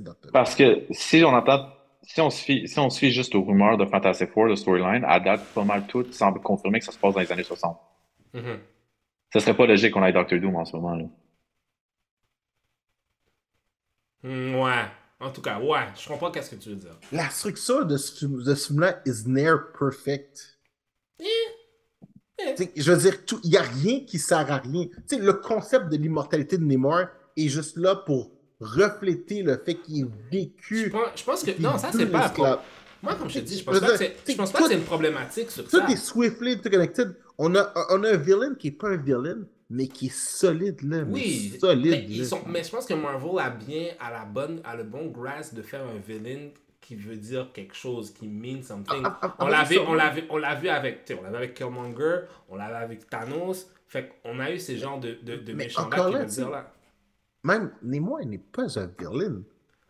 Doctor. 0.00 0.32
Parce 0.32 0.54
que 0.54 0.86
si 0.90 1.22
on 1.24 1.28
entend, 1.34 1.68
si 2.02 2.20
on 2.20 2.30
se 2.30 2.42
fie, 2.42 2.66
si 2.66 2.78
on 2.78 2.90
se 2.90 2.98
fie 2.98 3.10
juste 3.10 3.34
aux 3.34 3.42
rumeurs 3.42 3.76
de 3.76 3.84
Fantastic 3.86 4.30
Four, 4.32 4.48
de 4.48 4.54
storyline, 4.56 5.04
à 5.04 5.20
date, 5.20 5.44
pas 5.54 5.64
mal 5.64 5.86
tout 5.86 6.04
semble 6.12 6.40
confirmer 6.40 6.78
que 6.80 6.84
ça 6.84 6.92
se 6.92 6.98
passe 6.98 7.14
dans 7.14 7.20
les 7.20 7.30
années 7.32 7.44
60. 7.44 7.78
Mhm. 8.34 8.58
Ça 9.32 9.40
serait 9.40 9.56
pas 9.56 9.66
logique 9.66 9.92
qu'on 9.92 10.04
ait 10.04 10.12
Doctor 10.12 10.40
Doom 10.40 10.56
en 10.56 10.64
ce 10.64 10.76
moment, 10.76 10.96
là. 10.96 11.04
Mm, 14.22 14.54
ouais. 14.56 14.84
En 15.20 15.30
tout 15.30 15.42
cas, 15.42 15.58
ouais, 15.60 15.86
je 16.00 16.08
comprends 16.08 16.30
qu'est-ce 16.30 16.50
que 16.50 16.56
tu 16.56 16.70
veux 16.70 16.76
dire. 16.76 16.96
La 17.12 17.28
structure 17.28 17.84
de 17.84 17.96
ce, 17.98 18.24
de 18.24 18.54
ce 18.54 18.68
film-là 18.68 19.02
is 19.06 19.24
near 19.26 19.70
perfect. 19.78 20.58
Eh. 21.18 21.24
Eh. 22.58 22.70
Je 22.74 22.90
veux 22.92 22.98
dire, 23.10 23.18
il 23.44 23.50
n'y 23.50 23.56
a 23.58 23.62
rien 23.62 24.00
qui 24.06 24.18
sert 24.18 24.50
à 24.50 24.56
rien. 24.58 24.86
Tu 24.86 25.16
sais, 25.16 25.18
le 25.18 25.34
concept 25.34 25.90
de 25.90 25.96
l'immortalité 25.98 26.56
de 26.56 26.64
Namor 26.64 27.04
est 27.36 27.48
juste 27.48 27.76
là 27.76 27.94
pour 27.96 28.30
refléter 28.60 29.42
le 29.42 29.58
fait 29.62 29.74
qu'il 29.74 30.04
est 30.04 30.08
Je 30.08 30.36
vécu. 30.38 30.90
pense, 30.90 31.08
je 31.16 31.24
pense 31.24 31.42
que. 31.42 31.60
Non, 31.60 31.76
ça, 31.76 31.90
c'est 31.92 32.06
pas. 32.06 32.32
Moi, 33.02 33.14
comme 33.14 33.28
je 33.30 33.40
te 33.40 33.44
dis, 33.44 33.58
je 33.58 33.64
pense 33.64 33.74
Je 33.76 33.80
pas 33.80 33.86
que 33.92 33.96
c'est 33.96 34.16
je 34.28 34.34
pense 34.36 34.52
pas 34.52 34.58
que 34.58 34.64
tout- 34.64 34.70
c'est 34.70 34.76
une 34.76 34.84
problématique 34.84 35.50
sur 35.50 35.64
Tout 35.64 35.70
ça. 35.80 35.88
est 35.90 35.96
swiftly 35.96 36.52
interconnected. 36.52 37.14
On 37.38 37.54
a, 37.54 37.72
on 37.90 38.04
a 38.04 38.10
un 38.10 38.16
villain 38.16 38.54
qui 38.54 38.68
n'est 38.68 38.76
pas 38.76 38.88
un 38.90 38.96
villain, 38.98 39.38
mais 39.70 39.86
qui 39.88 40.06
est 40.06 40.14
solide, 40.14 40.82
là. 40.82 41.04
mais 41.04 41.12
Oui, 41.12 41.56
solide. 41.60 41.90
mais, 41.90 42.06
ils 42.08 42.18
là. 42.20 42.24
sont, 42.26 42.42
mais 42.46 42.64
je 42.64 42.70
pense 42.70 42.86
que 42.86 42.94
Marvel 42.94 43.38
a 43.38 43.50
bien, 43.50 43.88
à 44.00 44.10
la 44.10 44.24
bonne, 44.24 44.60
à 44.64 44.76
le 44.76 44.84
bon 44.84 45.06
grasp 45.06 45.54
de 45.54 45.62
faire 45.62 45.82
un 45.84 45.98
villain 45.98 46.48
qui 46.80 46.96
veut 46.96 47.16
dire 47.16 47.50
quelque 47.52 47.74
chose, 47.74 48.12
qui 48.12 48.26
mean 48.26 48.62
something. 48.62 49.00
Ah, 49.04 49.18
ah, 49.22 49.28
ah, 49.30 49.36
on 49.38 49.46
ah, 49.46 49.50
l'avait, 49.50 49.78
on 49.78 49.94
l'avait, 49.94 50.24
on 50.28 50.36
l'a 50.38 50.54
vu 50.56 50.68
avec, 50.68 51.04
tu 51.04 51.12
sais, 51.14 51.18
on 51.18 51.22
l'avait 51.22 51.36
avec 51.36 51.54
Killmonger, 51.54 52.22
on 52.48 52.56
l'avait 52.56 52.84
avec 52.84 53.08
Thanos. 53.08 53.68
Fait 53.86 54.12
qu'on 54.22 54.38
a 54.40 54.50
eu 54.50 54.58
ces 54.58 54.76
genres 54.76 54.98
de, 55.00 55.14
de, 55.22 55.36
de 55.36 55.52
méchants 55.52 55.88
là 55.88 55.96
qui 55.96 56.02
là, 56.02 56.10
veulent 56.18 56.26
tu 56.26 56.32
sais- 56.34 56.40
dire 56.42 56.50
là. 56.50 56.72
Même 57.44 57.72
Namor 57.82 58.20
n'est 58.26 58.38
pas 58.38 58.78
un 58.78 58.86
villain. 58.98 59.42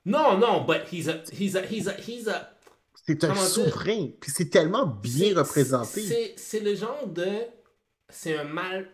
Non, 0.05 0.39
non, 0.39 0.65
but 0.65 0.83
he's 0.93 1.09
a, 1.09 1.23
he's 1.33 1.57
a, 1.57 1.63
he's 1.67 1.89
a, 1.89 1.95
he's 1.95 2.29
a. 2.29 2.51
C'est 3.07 3.25
un 3.25 3.35
souverain. 3.35 4.09
Puis 4.21 4.31
c'est 4.31 4.51
tellement 4.51 4.87
bien 4.87 5.37
représenté. 5.37 6.01
C'est, 6.03 6.35
c'est 6.37 6.61
le 6.61 6.75
genre 6.75 7.07
de, 7.07 7.27
c'est 8.09 8.37
un 8.37 8.45
mal, 8.45 8.89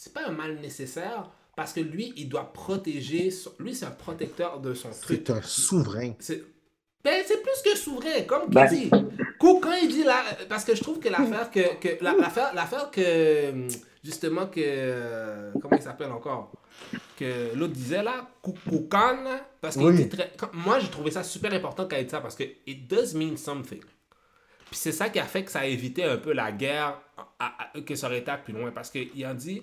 c'est 0.00 0.12
pas 0.12 0.26
un 0.28 0.32
mal 0.32 0.56
nécessaire 0.60 1.28
parce 1.56 1.72
que 1.72 1.80
lui, 1.80 2.12
il 2.16 2.28
doit 2.28 2.52
protéger, 2.52 3.30
son- 3.32 3.52
lui, 3.58 3.74
c'est 3.74 3.84
un 3.86 3.90
protecteur 3.90 4.60
de 4.60 4.72
son 4.74 4.90
truc. 4.90 5.24
C'est 5.26 5.30
un 5.32 5.42
souverain. 5.42 6.12
C'est 6.20 6.44
ben, 7.02 7.22
c'est 7.26 7.42
plus 7.42 7.62
que 7.64 7.76
souverain, 7.76 8.22
comme 8.26 8.42
qu'il 8.44 8.54
Ben- 8.54 8.68
dit. 8.68 8.90
Quand 9.40 9.60
quand 9.60 9.72
il 9.72 9.88
dit 9.88 10.04
là, 10.04 10.22
parce 10.48 10.64
que 10.64 10.74
je 10.74 10.82
trouve 10.82 10.98
que 11.00 11.08
l'affaire 11.08 11.50
que, 11.50 11.76
que 11.80 12.02
la- 12.04 12.12
l'affaire, 12.14 12.52
l'affaire 12.54 12.90
que 12.90 13.66
justement 14.04 14.46
que 14.46 15.50
comment 15.60 15.76
il 15.76 15.82
s'appelle 15.82 16.10
encore? 16.12 16.52
Que 17.16 17.54
l'autre 17.56 17.72
disait 17.72 18.02
là, 18.02 18.28
Kou- 18.42 18.54
Koukan, 18.68 19.18
parce 19.60 19.76
Oui. 19.76 20.08
très, 20.08 20.32
quand- 20.36 20.52
moi 20.54 20.78
j'ai 20.80 20.88
trouvé 20.90 21.10
ça 21.10 21.22
super 21.24 21.52
important 21.52 21.86
quand 21.88 21.96
il 21.96 22.04
dit 22.04 22.10
ça 22.10 22.20
parce 22.20 22.36
que 22.36 22.44
it 22.66 22.88
does 22.88 23.14
mean 23.14 23.36
something. 23.36 23.80
Puis 23.80 24.76
c'est 24.76 24.92
ça 24.92 25.08
qui 25.08 25.18
a 25.18 25.24
fait 25.24 25.44
que 25.44 25.50
ça 25.50 25.60
a 25.60 25.66
évité 25.66 26.04
un 26.04 26.18
peu 26.18 26.32
la 26.32 26.52
guerre, 26.52 27.00
à- 27.38 27.70
à- 27.74 27.80
que 27.80 27.94
ça 27.96 28.06
aurait 28.06 28.18
été 28.18 28.32
plus 28.44 28.52
loin 28.52 28.70
parce 28.70 28.90
qu'il 28.90 29.24
a 29.24 29.34
dit, 29.34 29.62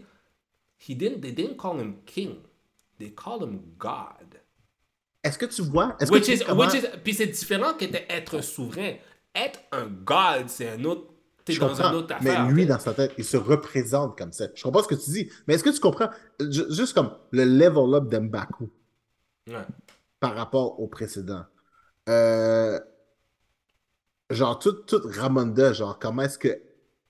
he 0.80 0.96
didn't, 0.96 1.22
they 1.22 1.32
didn't 1.32 1.58
call 1.58 1.80
him 1.80 1.98
king, 2.06 2.38
they 3.00 3.12
called 3.14 3.44
him 3.44 3.60
God. 3.78 4.40
Est-ce 5.24 5.38
que 5.38 5.46
tu 5.46 5.64
vois? 5.64 5.96
Est-ce 6.00 6.12
Which 6.12 6.22
que 6.22 6.26
tu 6.28 6.32
is, 6.34 6.38
sais 6.38 6.46
comment- 6.46 6.66
which 6.66 6.74
is, 6.76 6.86
puis 7.04 7.14
c'est 7.14 7.28
différent 7.28 7.74
qu'être 7.74 8.42
souverain. 8.42 8.96
Être 9.34 9.60
un 9.72 9.88
god, 9.88 10.48
c'est 10.48 10.70
un 10.70 10.84
autre. 10.86 11.12
T'es 11.44 11.54
Je 11.54 11.60
dans 11.60 11.68
comprends, 11.70 11.90
une 11.90 11.96
autre 11.98 12.16
mais 12.22 12.30
affaire. 12.32 12.48
lui, 12.50 12.64
t'sais. 12.64 12.74
dans 12.74 12.80
sa 12.80 12.94
tête, 12.94 13.12
il 13.18 13.26
se 13.26 13.38
représente 13.38 14.18
comme 14.18 14.32
ça. 14.32 14.48
Je 14.56 14.64
comprends 14.64 14.82
ce 14.84 14.88
que 14.88 14.96
tu 14.96 15.10
dis, 15.12 15.30
mais 15.48 15.56
est-ce 15.56 15.64
que 15.64 15.70
tu 15.70 15.80
comprends 15.80 16.10
ju- 16.40 16.66
juste 16.70 16.94
comme 16.94 17.12
le 17.32 17.44
level 17.44 17.94
up 17.96 18.06
d'Mbaku 18.10 18.70
Ouais. 19.48 19.66
par 20.20 20.36
rapport 20.36 20.80
au 20.80 20.88
précédent? 20.88 21.44
Euh, 22.10 22.80
genre, 24.30 24.58
tout, 24.60 24.74
tout 24.74 25.02
Ramonda, 25.04 25.74
genre, 25.74 26.00
comment 26.00 26.24
est-ce 26.24 26.40
que, 26.40 26.62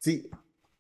tu 0.02 0.26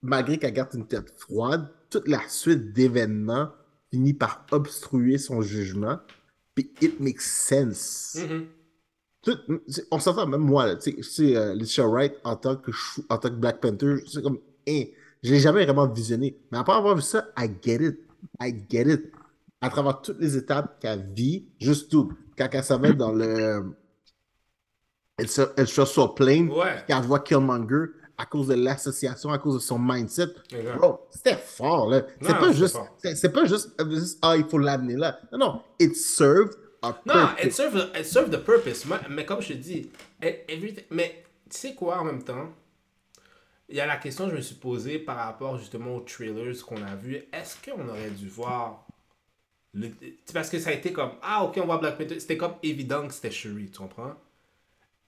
malgré 0.02 0.38
qu'elle 0.38 0.53
garde 0.53 0.74
une 0.74 0.88
tête 0.88 1.12
froide, 1.18 1.72
toute 1.90 2.07
la 2.07 2.22
suite 2.28 2.74
d'événements 2.74 3.49
finit 3.91 4.14
par 4.14 4.45
obstruer 4.52 5.18
son 5.18 5.41
jugement, 5.41 5.99
puis 6.53 6.72
it 6.82 6.99
makes 6.99 7.22
sense. 7.22 8.18
Mhm. 8.22 8.45
Tout- 9.22 9.62
c'est- 9.68 9.88
on 9.91 9.99
s'entend, 9.99 10.28
même 10.28 10.41
moi, 10.41 10.68
là, 10.68 10.76
tu 10.76 11.02
sais, 11.03 11.36
euh, 11.36 11.53
Letitia 11.56 11.88
Wright, 11.88 12.14
en 12.24 12.36
tant 12.36 12.56
que, 12.57 12.72
en 13.10 13.18
tant 13.18 13.30
que 13.30 13.36
Black 13.36 13.60
Panther, 13.60 13.95
c'est 14.07 14.22
comme, 14.22 14.40
hein, 14.68 14.84
je 15.24 15.32
l'ai 15.32 15.40
jamais 15.40 15.66
vraiment 15.66 15.88
visionné. 15.88 16.38
Mais 16.52 16.57
après 16.60 16.74
avoir 16.74 16.95
vu 16.95 17.02
ça, 17.02 17.28
I 17.38 17.49
get 17.64 17.84
it. 17.84 17.99
I 18.41 18.53
get 18.70 18.91
it. 18.91 19.12
À 19.62 19.70
travers 19.70 20.02
toutes 20.02 20.20
les 20.20 20.38
étapes 20.38 20.80
qu'elle 20.80 21.12
vit, 21.16 21.48
juste 21.60 21.90
tout. 21.90 22.14
Quand 22.38 22.49
elle 22.52 22.80
va 22.82 22.91
dans 22.94 23.12
le. 23.14 23.74
Elle 25.18 25.30
se, 25.30 25.41
elle 25.56 25.68
se 25.68 25.86
sur 25.86 26.14
plane, 26.14 26.49
Ouais. 26.49 26.84
quand 26.88 26.99
elle 26.99 27.06
voit 27.07 27.22
Killmonger, 27.22 27.86
à 28.17 28.25
cause 28.25 28.47
de 28.47 28.53
l'association, 28.55 29.29
à 29.31 29.37
cause 29.37 29.55
de 29.55 29.59
son 29.59 29.77
mindset. 29.79 30.27
Bro, 30.77 31.07
c'était 31.11 31.35
fort, 31.37 31.89
là. 31.89 32.03
C'est 32.21 32.29
Non, 32.33 32.39
pas 32.39 32.51
juste, 32.53 32.77
c'est 32.97 33.15
c'est 33.15 33.31
pas 33.31 33.45
juste, 33.45 33.71
euh, 33.81 33.99
ah, 34.21 34.35
il 34.37 34.45
faut 34.45 34.57
l'amener 34.57 34.95
là. 34.95 35.19
Non, 35.31 35.37
non. 35.37 35.61
It 35.79 35.95
served 35.95 36.53
a 36.81 36.89
Non, 37.05 37.13
purpose. 37.13 37.45
it 37.45 37.53
serve, 37.53 37.89
it 37.99 38.05
serve 38.05 38.29
the 38.29 38.37
purpose. 38.43 38.85
Mais 39.09 39.25
comme 39.25 39.41
je 39.41 39.49
te 39.49 39.53
dis, 39.53 39.89
e- 40.23 40.43
everything- 40.47 40.85
mais 40.91 41.23
tu 41.49 41.57
sais 41.57 41.73
quoi 41.75 41.97
en 41.99 42.05
même 42.05 42.23
temps? 42.23 42.49
Il 43.67 43.75
y 43.75 43.79
a 43.81 43.87
la 43.87 43.97
question 43.97 44.25
que 44.25 44.31
je 44.31 44.35
me 44.37 44.41
suis 44.41 44.55
posée 44.55 44.99
par 44.99 45.17
rapport 45.17 45.57
justement 45.57 45.95
aux 45.95 46.01
trailers 46.01 46.63
qu'on 46.65 46.81
a 46.83 46.95
vus. 46.95 47.15
Est-ce 47.33 47.55
qu'on 47.69 47.87
aurait 47.89 48.11
dû 48.11 48.29
voir. 48.29 48.85
Le... 49.73 49.89
Parce 50.33 50.49
que 50.49 50.59
ça 50.59 50.69
a 50.69 50.73
été 50.73 50.93
comme 50.93 51.11
Ah, 51.21 51.43
ok, 51.43 51.57
on 51.61 51.65
voit 51.65 51.79
Black 51.79 51.97
Panther. 51.97 52.19
C'était 52.19 52.37
comme 52.37 52.53
évident 52.63 53.07
que 53.07 53.13
c'était 53.13 53.31
Shuri, 53.31 53.69
tu 53.71 53.79
comprends? 53.79 54.13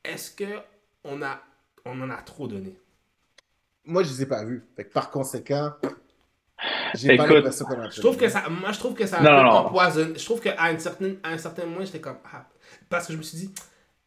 Est-ce 0.04 0.32
que 0.32 0.60
on, 1.04 1.22
a... 1.22 1.40
on 1.86 2.02
en 2.02 2.10
a 2.10 2.18
trop 2.24 2.48
donné? 2.48 2.78
Moi, 3.88 4.04
je 4.04 4.10
les 4.10 4.24
ai 4.24 4.26
pas 4.26 4.44
vus. 4.44 4.64
Fait 4.76 4.84
que 4.84 4.94
par 4.94 5.10
conséquent, 5.10 5.72
j'ai 6.96 7.16
pas 7.18 7.28
l'impression 7.28 7.66
qu'on 7.66 7.80
a 7.82 7.90
Je 7.90 8.02
trouve 8.02 8.18
que 8.18 8.28
ça, 8.30 8.44
moi, 8.50 8.72
je 8.72 8.80
trouve 8.80 8.94
que 8.94 9.06
ça 9.06 9.20
empoisonné. 9.22 10.14
Je 10.18 10.26
trouve 10.26 10.42
qu'à 10.42 10.56
un 10.62 10.78
certain, 10.78 11.14
à 11.24 11.32
un 11.32 11.38
certain 11.38 11.66
moment, 11.66 11.86
j'étais 11.86 12.00
comme, 12.00 12.18
ah, 12.34 12.46
parce 12.90 13.08
que 13.08 13.14
je 13.14 13.18
me 13.18 13.24
suis 13.24 13.38
dit, 13.38 13.52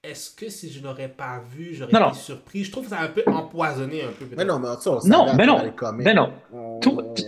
est-ce 0.02 0.34
que 0.34 0.48
si 0.48 0.70
je 0.72 0.82
l'aurais 0.82 1.08
pas 1.08 1.42
vu, 1.54 1.74
j'aurais 1.74 1.92
Non, 1.92 1.98
été 2.00 2.08
non. 2.08 2.14
surpris? 2.14 2.64
Je 2.64 2.72
trouve 2.72 2.84
que 2.84 2.90
ça 2.90 2.98
a 2.98 3.04
un 3.04 3.08
peu 3.08 3.22
empoisonné 3.26 4.02
un 4.02 4.08
peu. 4.08 4.24
peut-être. 4.24 4.38
Mais 4.38 4.44
non, 4.44 4.58
mais 4.58 4.68
ça, 4.80 4.92
on 4.92 5.06
Non, 5.06 5.34
mais 5.34 5.46
non. 5.46 5.72
Mais 5.94 6.14
non. 6.14 6.32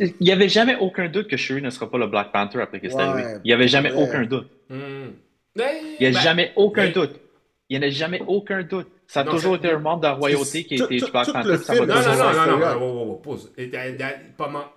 Il 0.01 0.15
n'y 0.21 0.33
avait 0.33 0.49
jamais 0.49 0.77
aucun 0.77 1.09
doute 1.09 1.29
que 1.29 1.37
Shuri 1.37 1.61
ne 1.61 1.71
sera 1.71 1.91
pas 1.91 1.99
le 1.99 2.07
Black 2.07 2.33
Panther 2.33 2.61
après 2.63 2.81
que 2.81 2.89
c'est 2.89 2.95
Ouais, 2.97 3.03
arrivé. 3.03 3.29
Il 3.45 3.49
n'y 3.49 3.53
avait 3.53 3.69
jamais 3.69 3.93
aucun 3.93 4.25
doute. 4.25 4.49
Hmm. 4.71 5.11
Il 5.55 5.63
n'y 6.01 6.07
a 6.07 6.11
ben, 6.11 6.21
jamais 6.21 6.53
aucun 6.57 6.85
ben, 6.85 6.93
doute. 6.93 7.21
Il 7.69 7.79
n'y 7.79 7.85
en 7.85 7.89
a 7.89 7.91
jamais 7.91 8.23
aucun 8.27 8.63
doute. 8.63 8.89
Ça 9.13 9.21
a 9.21 9.25
Non, 9.25 9.33
toujours 9.33 9.57
été 9.57 9.71
un 9.71 9.79
membre 9.79 10.01
de 10.01 10.07
la 10.07 10.15
royauté 10.15 10.65
qui 10.65 10.75
a 10.75 10.79
tout- 10.87 10.93
été 10.93 11.05
tout- 11.05 11.13
Black 11.13 11.27
tout 11.27 11.33
Panther. 11.35 11.49
le 11.49 11.59
ça 11.59 11.75
film, 11.75 11.85
va 11.87 11.95
Non, 11.95 12.01
non, 12.01 12.17
non, 12.17 12.47
non, 12.47 12.79
non, 12.81 13.07
non, 13.07 13.15
pause. 13.17 13.53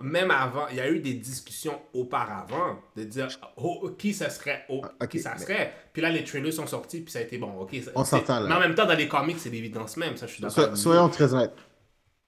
Même 0.00 0.30
avant, 0.30 0.66
il 0.70 0.76
y 0.76 0.80
a 0.80 0.90
eu 0.90 1.00
des 1.00 1.14
discussions 1.14 1.80
auparavant 1.94 2.78
de 2.96 3.04
dire 3.04 3.28
oh, 3.56 3.90
qui 3.96 4.12
ça 4.12 4.28
serait, 4.28 4.64
oh, 4.68 4.82
Ah, 4.84 4.90
ok, 5.04 5.08
qui 5.08 5.20
ça 5.20 5.32
mais- 5.38 5.42
serait? 5.42 5.72
Puis 5.92 6.02
là, 6.02 6.10
les 6.10 6.22
trailers 6.22 6.52
sont 6.52 6.66
sortis, 6.66 7.00
puis 7.00 7.10
ça 7.10 7.20
a 7.20 7.22
été 7.22 7.38
bon, 7.38 7.50
ok. 7.60 7.74
ça- 7.82 7.90
On 7.94 8.04
s'entend, 8.04 8.40
là. 8.40 8.46
Mais 8.48 8.54
en 8.54 8.60
même 8.60 8.74
temps, 8.74 8.84
dans 8.86 8.94
les 8.96 9.08
comics, 9.08 9.38
c'est 9.38 9.48
l'évidence 9.48 9.96
même, 9.96 10.16
ça, 10.18 10.26
je 10.26 10.32
suis 10.34 10.42
d'accord. 10.42 10.76
Soyons 10.76 11.08
très 11.08 11.32
honnêtes. 11.32 11.54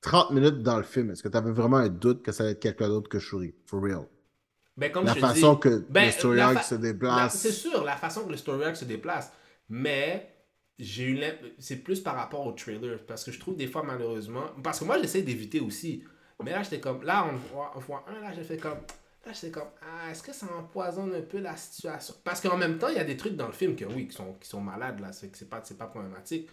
30 0.01 0.31
minutes 0.31 0.63
dans 0.63 0.79
le 0.79 0.85
film, 0.85 1.11
est-ce 1.11 1.23
que 1.23 1.29
tu 1.29 1.37
avais 1.37 1.51
vraiment 1.51 1.77
un 1.79 1.89
doute 1.89 2.23
que 2.23 2.33
ça 2.33 2.45
allait 2.45 2.53
être 2.53 2.61
quelqu'un 2.61 2.89
d'autre 2.89 3.09
que 3.11 3.19
Shuri? 3.19 3.53
For 3.67 3.83
real. 3.83 4.07
Ben, 4.77 4.93
comme 4.93 5.05
La 5.05 5.13
je 5.15 5.19
façon 5.19 5.55
dis, 5.55 5.61
que 5.61 5.85
ben, 5.91 6.07
le 6.07 6.13
story 6.13 6.41
arc 6.41 6.55
fa- 6.55 6.63
se 6.63 6.75
la- 6.77 6.81
déplace. 6.81 7.35
C'est 7.37 7.51
sûr, 7.53 7.85
la 7.85 7.97
façon 7.97 8.25
que 8.25 8.31
le 8.31 8.37
story 8.37 8.65
arc 8.65 8.77
se 8.77 8.85
déplace. 8.85 9.33
Mais 9.69 10.31
j'ai 10.79 11.05
eu 11.05 11.21
c'est 11.59 11.77
plus 11.77 12.01
par 12.01 12.15
rapport 12.15 12.47
au 12.47 12.53
trailer. 12.53 13.05
Parce 13.07 13.25
que 13.25 13.33
je 13.33 13.41
trouve 13.41 13.57
des 13.57 13.67
fois, 13.67 13.83
malheureusement. 13.83 14.47
Parce 14.63 14.81
que 14.81 14.85
moi, 14.85 15.01
j'essaie 15.01 15.23
d'éviter 15.23 15.61
aussi. 15.61 16.05
Mais 16.43 16.53
là, 16.53 16.63
j'étais 16.63 16.81
comme. 16.81 17.03
Là, 17.03 17.29
on 17.31 17.37
voit, 17.37 17.73
on 17.75 17.81
voit 17.81 18.05
un, 18.09 18.21
là, 18.21 18.33
j'ai 18.33 18.45
fait 18.45 18.59
comme. 18.59 18.79
Là, 19.27 19.33
j'étais 19.33 19.51
comme. 19.51 19.69
Ah, 19.83 20.11
est-ce 20.11 20.23
que 20.23 20.33
ça 20.33 20.47
empoisonne 20.57 21.15
un 21.15 21.23
peu 21.23 21.39
la 21.41 21.57
situation? 21.57 22.15
Parce 22.23 22.41
qu'en 22.41 22.57
même 22.57 22.79
temps, 22.79 22.89
il 22.89 22.95
y 22.95 23.01
a 23.01 23.05
des 23.05 23.17
trucs 23.17 23.35
dans 23.35 23.47
le 23.47 23.53
film 23.53 23.75
que, 23.75 23.85
oui, 23.85 24.07
qui 24.07 24.17
sont, 24.17 24.35
qui 24.35 24.49
sont 24.49 24.61
malades, 24.61 25.01
là. 25.01 25.13
C'est 25.13 25.29
que 25.31 25.37
c'est 25.37 25.51
pas, 25.51 25.61
c'est 25.65 25.79
pas 25.79 25.87
problématique. 25.87 26.49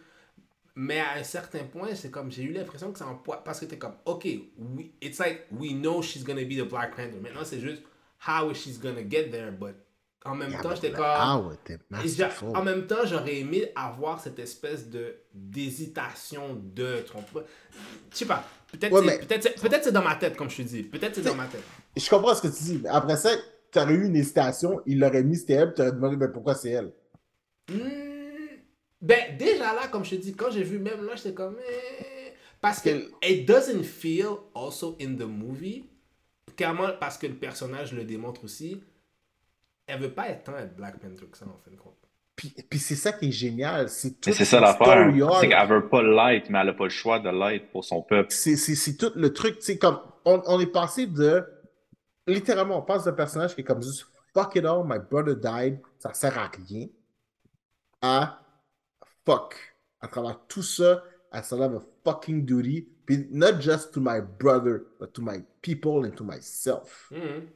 Mais 0.77 0.99
à 0.99 1.13
un 1.13 1.23
certain 1.23 1.63
point, 1.63 1.93
c'est 1.93 2.09
comme. 2.09 2.31
J'ai 2.31 2.43
eu 2.43 2.51
l'impression 2.51 2.91
que 2.91 2.97
ça 2.97 3.07
empoisonne. 3.07 3.43
Parce 3.45 3.59
que 3.59 3.65
t'es 3.65 3.77
comme. 3.77 3.95
Ok, 4.05 4.25
we, 4.57 4.87
it's 5.01 5.19
like, 5.19 5.45
we 5.51 5.73
know 5.73 6.01
she's 6.01 6.23
gonna 6.23 6.45
be 6.45 6.57
the 6.57 6.67
Black 6.67 6.95
Panther. 6.95 7.19
Maintenant, 7.21 7.45
c'est 7.45 7.59
juste. 7.59 7.83
How 8.27 8.49
is 8.49 8.55
she's 8.55 8.79
gonna 8.79 9.03
get 9.07 9.29
there? 9.29 9.51
But 9.51 9.84
en 10.25 10.35
même 10.35 10.51
Yeah, 10.51 10.61
temps, 10.61 10.75
j'étais 10.75 10.91
comme. 10.91 11.03
j'a- 11.05 11.77
masterful. 11.89 12.49
en 12.55 12.63
même 12.63 12.87
temps, 12.87 13.05
j'aurais 13.05 13.37
aimé 13.39 13.71
avoir 13.75 14.19
cette 14.19 14.39
espèce 14.39 14.89
de 14.89 15.15
d'hésitation 15.33 16.55
de 16.75 17.01
trompe. 17.05 17.43
Je 18.11 18.17
sais 18.17 18.25
pas. 18.25 18.43
Peut-être 18.71 18.91
Ouais, 18.91 18.99
c'est 19.01 19.05
mais- 19.05 19.19
peut-être 19.59 19.83
c'est- 19.83 19.91
dans 19.91 20.03
ma 20.03 20.15
tête, 20.15 20.35
comme 20.35 20.49
je 20.49 20.57
te 20.57 20.61
dis. 20.63 20.83
Peut-être 20.83 21.15
c'est 21.15 21.21
dans 21.21 21.35
ma 21.35 21.45
tête. 21.45 21.63
Je 21.95 22.09
comprends 22.09 22.33
ce 22.35 22.41
que 22.41 22.47
tu 22.47 22.63
dis, 22.63 22.79
mais 22.83 22.89
après 22.89 23.15
ça, 23.15 23.29
tu 23.71 23.79
aurais 23.79 23.93
eu 23.93 24.05
une 24.05 24.15
hésitation, 24.15 24.81
il 24.85 24.99
l'aurait 24.99 25.23
mis, 25.23 25.37
c'était 25.37 25.53
elle, 25.53 25.73
tu 25.73 25.81
aurais 25.81 25.91
demandé 25.91 26.15
ben, 26.17 26.29
pourquoi 26.31 26.55
c'est 26.55 26.71
elle? 26.71 26.91
Hmm, 27.71 27.79
ben, 29.01 29.37
déjà 29.37 29.73
là, 29.73 29.87
comme 29.87 30.03
je 30.03 30.11
te 30.11 30.15
dis, 30.15 30.33
quand 30.35 30.51
j'ai 30.51 30.63
vu 30.63 30.79
même 30.79 31.05
là, 31.05 31.15
j'étais 31.15 31.33
comme. 31.33 31.57
eh, 31.69 32.33
Parce 32.61 32.81
que 32.81 33.11
it 33.23 33.47
doesn't 33.47 33.83
feel 33.83 34.27
also 34.55 34.97
in 34.99 35.15
the 35.15 35.27
movie. 35.27 35.85
Clairement, 36.57 36.89
parce 36.99 37.17
que 37.17 37.27
le 37.27 37.35
personnage 37.35 37.93
le 37.93 38.03
démontre 38.03 38.43
aussi. 38.43 38.81
Elle 39.87 40.01
veut 40.01 40.11
pas 40.13 40.29
être 40.29 40.43
tant 40.45 40.57
être 40.57 40.75
Black 40.75 40.99
Panther 40.99 41.25
que 41.27 41.37
ça, 41.37 41.45
en 41.45 41.57
fin 41.63 41.71
de 41.71 41.75
compte. 41.77 41.93
Puis, 42.35 42.49
puis 42.69 42.79
c'est 42.79 42.95
ça 42.95 43.13
qui 43.13 43.29
est 43.29 43.31
génial. 43.31 43.87
C'est 43.87 44.19
tout 44.19 44.29
Mais 44.29 44.33
c'est 44.33 44.45
ça 44.45 44.59
l'affaire. 44.59 45.09
C'est 45.39 45.47
qu'elle 45.47 45.67
veut 45.69 45.87
pas 45.87 46.01
l'être, 46.03 46.49
mais 46.49 46.59
elle 46.59 46.69
a 46.69 46.73
pas 46.73 46.83
le 46.85 46.89
choix 46.89 47.19
de 47.19 47.29
l'être 47.29 47.69
pour 47.71 47.83
son 47.85 48.01
peuple. 48.01 48.31
c'est 48.31 48.57
c'est- 48.57 48.75
c'est 48.75 48.97
tout 48.97 49.11
le 49.15 49.31
truc, 49.33 49.61
sais, 49.61 49.77
comme, 49.77 49.99
on, 50.25 50.41
on 50.47 50.59
est 50.59 50.65
passé 50.71 51.07
de, 51.07 51.45
littéralement, 52.27 52.79
on 52.79 52.81
passe 52.81 53.05
d'un 53.05 53.13
personnage 53.13 53.55
qui 53.55 53.61
est 53.61 53.63
comme 53.63 53.81
juste, 53.81 54.05
fuck 54.33 54.55
it 54.55 54.65
all, 54.65 54.83
my 54.85 54.97
brother 54.99 55.35
died, 55.35 55.79
ça 55.99 56.13
sert 56.13 56.37
à 56.37 56.47
rien, 56.67 56.87
à, 58.01 58.41
fuck, 59.25 59.55
à 60.01 60.07
travers 60.07 60.39
tout 60.47 60.63
ça, 60.63 61.03
I 61.33 61.41
still 61.41 61.61
have 61.61 61.75
a 61.75 61.81
fucking 62.03 62.45
duty, 62.45 62.87
puis 63.05 63.27
not 63.31 63.61
just 63.61 63.93
to 63.93 64.01
my 64.01 64.19
brother, 64.21 64.83
but 64.99 65.13
to 65.13 65.21
my 65.21 65.41
people 65.61 66.05
and 66.05 66.11
to 66.15 66.23
myself. 66.23 67.09
Mhm. 67.11 67.47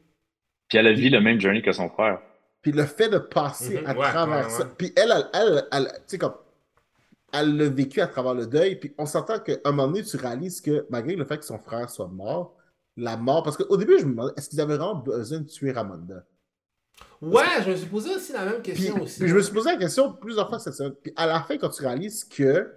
Puis 0.70 0.78
elle 0.78 0.88
a 0.88 0.94
vécu 0.94 1.10
le 1.10 1.20
même 1.20 1.40
journey 1.42 1.62
que 1.62 1.72
son 1.72 1.90
frère. 1.90 2.20
Puis 2.62 2.72
le 2.72 2.86
fait 2.86 3.10
de 3.10 3.18
passer 3.18 3.80
Mhm, 3.82 3.88
à 3.88 3.94
ouais, 3.94 4.10
travers 4.10 4.46
ouais, 4.46 4.50
ça. 4.52 4.66
Puis 4.66 4.94
elle, 4.96 5.12
elle, 5.12 5.28
elle, 5.34 5.66
elle- 5.72 5.92
tu 5.94 6.02
sais, 6.08 6.18
comme. 6.18 6.36
Elle 7.32 7.58
l'a 7.58 7.70
vécu 7.70 8.02
à 8.02 8.08
travers 8.08 8.34
le 8.34 8.48
deuil. 8.48 8.76
Puis 8.78 8.94
on 8.98 9.06
s'entend 9.06 9.40
qu'à 9.40 9.54
un 9.64 9.72
moment 9.72 9.88
donné, 9.88 10.04
tu 10.04 10.18
réalises 10.18 10.62
que 10.62 10.86
malgré 10.90 11.16
le 11.16 11.26
fait 11.26 11.38
que 11.38 11.46
son 11.46 11.60
frère 11.60 11.90
soit 11.90 12.08
mort, 12.08 12.56
la 12.98 13.18
mort. 13.18 13.44
Parce 13.44 13.56
qu'au 13.56 13.78
début, 13.78 14.00
je 14.00 14.06
me 14.06 14.12
demandais, 14.12 14.34
est-ce 14.36 14.50
qu'ils 14.50 14.60
avaient 14.62 14.78
vraiment 14.78 14.96
besoin 14.96 15.40
de 15.40 15.46
tuer 15.48 15.72
Ramonda? 15.72 16.24
Ouais, 17.22 17.44
je 17.66 17.70
me 17.72 17.76
suis 17.76 17.86
posé 17.88 18.16
aussi 18.16 18.34
la 18.34 18.46
même 18.46 18.62
Puis, 18.62 18.74
question 18.74 19.02
aussi. 19.04 19.20
puis 19.20 19.30
je 19.30 19.36
me 19.36 19.42
suis 19.42 19.54
posé 19.54 19.72
la 19.72 19.78
question 19.78 20.12
plusieurs 20.14 20.50
fois 20.50 20.58
cette 20.60 20.74
semaine. 20.74 20.94
Puis 21.04 21.14
à 21.16 21.28
la 21.28 21.42
fin, 21.42 21.58
quand 21.58 21.70
tu 21.70 21.82
réalises 21.84 22.24
que 22.24 22.72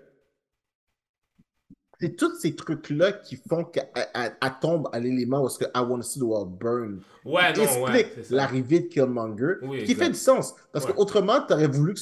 c'est 2.03 2.17
tous 2.17 2.35
ces 2.41 2.55
trucs-là 2.57 3.13
qui 3.13 3.37
font 3.49 3.65
qu'elle 3.65 3.89
elle- 3.95 4.37
elle 4.43 4.53
tombe 4.61 4.89
à 4.93 4.99
l'élément 4.99 5.43
où 5.43 5.47
est-ce 5.47 5.59
que 5.59 5.65
I 5.67 5.79
want 5.79 5.99
to 5.99 6.03
see 6.03 6.19
the 6.19 6.25
world 6.25 6.51
burn. 6.59 7.01
Ouais, 7.25 7.53
qui 7.55 7.61
non, 7.61 7.87
explique 7.87 8.31
l'arrivée 8.31 8.81
de 8.81 8.87
Killmonger, 8.89 9.55
Oui, 9.63 9.85
qui 9.85 9.93
exact. 9.93 10.05
fait 10.07 10.11
du 10.11 10.19
sens. 10.19 10.55
Parce 10.73 10.85
Ouais. 10.85 10.93
qu'autrement, 10.93 11.41
tu 11.47 11.53
aurais 11.55 11.69
voulu 11.69 11.95
que. 11.95 12.01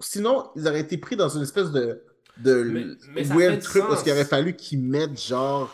Sinon, 0.00 0.48
ils 0.56 0.66
auraient 0.66 0.80
été 0.80 0.98
pris 0.98 1.16
dans 1.16 1.28
une 1.28 1.42
espèce 1.42 1.70
de. 1.70 2.02
de 2.38 2.62
Mais- 2.64 2.86
mais 3.14 3.22
weird 3.24 3.60
truc 3.62 3.84
parce 3.86 4.02
qu'il 4.02 4.12
aurait 4.12 4.24
fallu 4.24 4.56
qu'ils 4.56 4.80
mettent 4.82 5.20
genre. 5.20 5.72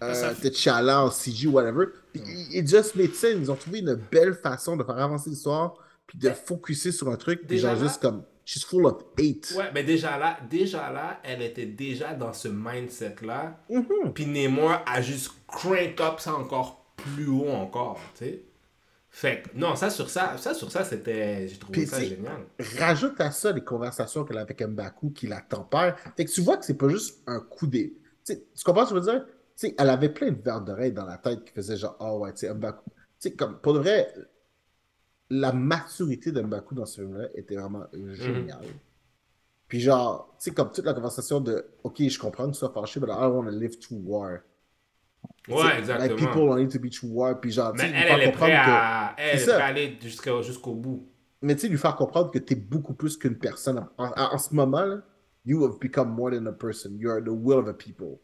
Ça 0.00 0.06
Euh, 0.30 0.34
fait- 0.34 0.50
T'Challa 0.50 1.02
en 1.04 1.10
CG, 1.10 1.46
whatever. 1.48 1.86
It 2.14 2.68
just 2.68 2.94
made 2.94 3.14
sense. 3.14 3.34
Ils 3.40 3.50
ont 3.50 3.56
trouvé 3.56 3.78
une 3.80 3.98
belle 4.12 4.34
façon 4.34 4.76
de 4.76 4.84
faire 4.84 4.98
avancer 4.98 5.30
l'histoire, 5.30 5.74
puis 6.06 6.18
de 6.18 6.30
focuser 6.30 6.92
sur 6.92 7.08
un 7.08 7.16
truc, 7.16 7.46
puis 7.46 7.58
genre 7.58 7.74
là- 7.74 7.80
juste 7.80 8.00
comme. 8.02 8.22
She's 8.44 8.64
full 8.64 8.86
of 8.86 9.02
hate. 9.18 9.54
Ouais, 9.56 9.70
mais 9.72 9.82
déjà 9.82 10.18
là, 10.18 10.38
déjà 10.50 10.90
là, 10.90 11.20
elle 11.22 11.42
était 11.42 11.66
déjà 11.66 12.14
dans 12.14 12.32
ce 12.32 12.48
mindset-là. 12.48 13.58
Mhm. 13.70 14.12
Puis 14.12 14.26
Namor 14.26 14.82
a 14.86 15.00
juste 15.00 15.32
crank 15.46 16.00
up 16.00 16.20
ça 16.20 16.34
encore 16.34 16.84
plus 16.96 17.28
haut 17.28 17.50
encore, 17.50 18.00
tu 18.16 18.24
sais. 18.24 18.42
Fait 19.08 19.42
que, 19.42 19.56
non, 19.56 19.76
ça 19.76 19.90
sur 19.90 20.10
ça, 20.10 20.36
ça 20.38 20.54
sur 20.54 20.72
ça, 20.72 20.84
c'était, 20.84 21.46
j'ai 21.46 21.56
trouvé 21.56 21.82
Puis 21.82 21.86
ça 21.86 22.02
génial. 22.02 22.46
Rajoute 22.78 23.20
à 23.20 23.30
ça 23.30 23.52
les 23.52 23.62
conversations 23.62 24.24
qu'elle 24.24 24.38
a 24.38 24.40
avec 24.40 24.60
Mbaku 24.60 25.10
qui 25.12 25.28
la 25.28 25.40
tempère. 25.40 25.96
Fait 26.16 26.24
que 26.24 26.30
tu 26.32 26.40
vois 26.40 26.56
que 26.56 26.64
c'est 26.64 26.76
pas 26.76 26.88
juste 26.88 27.22
un 27.28 27.38
coup 27.38 27.68
des. 27.68 27.96
Tu 28.26 28.34
comprends 28.64 28.84
ce 28.84 28.92
que 28.92 29.00
je 29.00 29.04
veux 29.04 29.12
dire? 29.12 29.24
Tu 29.26 29.68
sais, 29.68 29.74
elle 29.78 29.90
avait 29.90 30.08
plein 30.08 30.32
de 30.32 30.42
verres 30.42 30.62
d'oreilles 30.62 30.92
dans 30.92 31.04
la 31.04 31.16
tête 31.18 31.44
qui 31.44 31.52
faisaient 31.52 31.76
genre, 31.76 31.96
oh 32.00 32.18
ouais, 32.22 32.32
tu 32.32 32.40
sais, 32.40 32.52
Mbaku. 32.52 32.90
Tu 32.90 32.94
sais, 33.20 33.34
comme, 33.34 33.60
pour 33.60 33.74
de 33.74 33.78
vrai, 33.78 34.12
la 35.30 35.52
maturité 35.52 36.32
de 36.32 36.40
Mbaku 36.40 36.74
dans 36.74 36.86
ce 36.86 37.00
film-là 37.00 37.28
était 37.34 37.56
vraiment 37.56 37.86
géniale. 38.12 38.66
Puis 39.68 39.80
genre, 39.80 40.34
tu 40.38 40.44
sais, 40.44 40.54
comme 40.54 40.70
toute 40.70 40.84
la 40.84 40.94
conversation 40.94 41.40
de, 41.40 41.64
ok, 41.82 42.02
je 42.08 42.18
comprends 42.18 42.46
que 42.46 42.52
tu 42.52 42.58
sois 42.58 42.72
fâché, 42.72 43.00
but 43.00 43.08
I 43.08 43.14
don't 43.20 43.34
want 43.34 43.44
to 43.46 43.58
live 43.58 43.78
through 43.78 44.00
war. 44.04 44.38
Ouais, 45.48 45.62
Like, 45.64 45.78
exactement. 45.78 46.16
people 46.16 46.46
don't 46.46 46.58
need 46.58 46.70
to 46.70 46.78
be 46.78 46.90
through 46.90 47.10
war. 47.12 47.40
Puis 47.40 47.50
genre, 47.50 47.72
tu 47.72 47.78
Mais 47.78 47.84
sais, 47.84 47.88
lui 47.88 47.96
elle, 47.96 48.06
faire 48.06 48.14
elle 48.14 48.22
est 48.22 48.32
que- 48.32 48.38
elle 49.18 49.48
est 49.48 49.62
aller 49.62 49.98
jusqu'au, 50.00 50.42
jusqu'au 50.42 50.74
bout. 50.74 51.08
mais 51.40 51.54
tu 51.54 51.62
sais, 51.62 51.68
lui 51.68 51.78
faire 51.78 51.96
comprendre 51.96 52.30
que 52.30 52.38
tu 52.38 52.52
es 52.52 52.56
beaucoup 52.56 52.92
plus 52.94 53.16
qu'une 53.16 53.38
personne. 53.38 53.86
En, 53.96 54.06
en- 54.08 54.34
en 54.34 54.38
ce 54.38 54.54
moment, 54.54 54.84
là, 54.84 55.00
you 55.46 55.64
have 55.64 55.78
become 55.80 56.10
more 56.14 56.30
than 56.30 56.44
a 56.46 56.52
person. 56.52 56.90
You 56.98 57.10
are 57.10 57.22
the 57.22 57.28
will 57.28 57.58
of 57.58 57.68
a 57.68 57.72
people. 57.74 58.18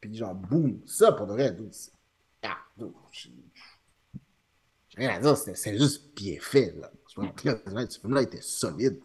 Puis 0.00 0.14
genre, 0.16 0.34
boum, 0.34 0.80
ça 0.86 1.12
pour 1.12 1.26
de 1.26 1.32
vrai, 1.32 1.52
dude, 1.52 1.72
c'est- 1.74 1.92
Ah, 2.42 2.56
dude, 2.76 2.92
rien 5.08 5.16
à 5.16 5.20
dire, 5.20 5.36
c'est 5.36 5.78
juste 5.78 6.14
bien 6.14 6.36
fait, 6.40 6.74
là. 6.80 6.90
Ce 7.06 8.00
film-là 8.00 8.22
était 8.22 8.40
solide. 8.40 9.00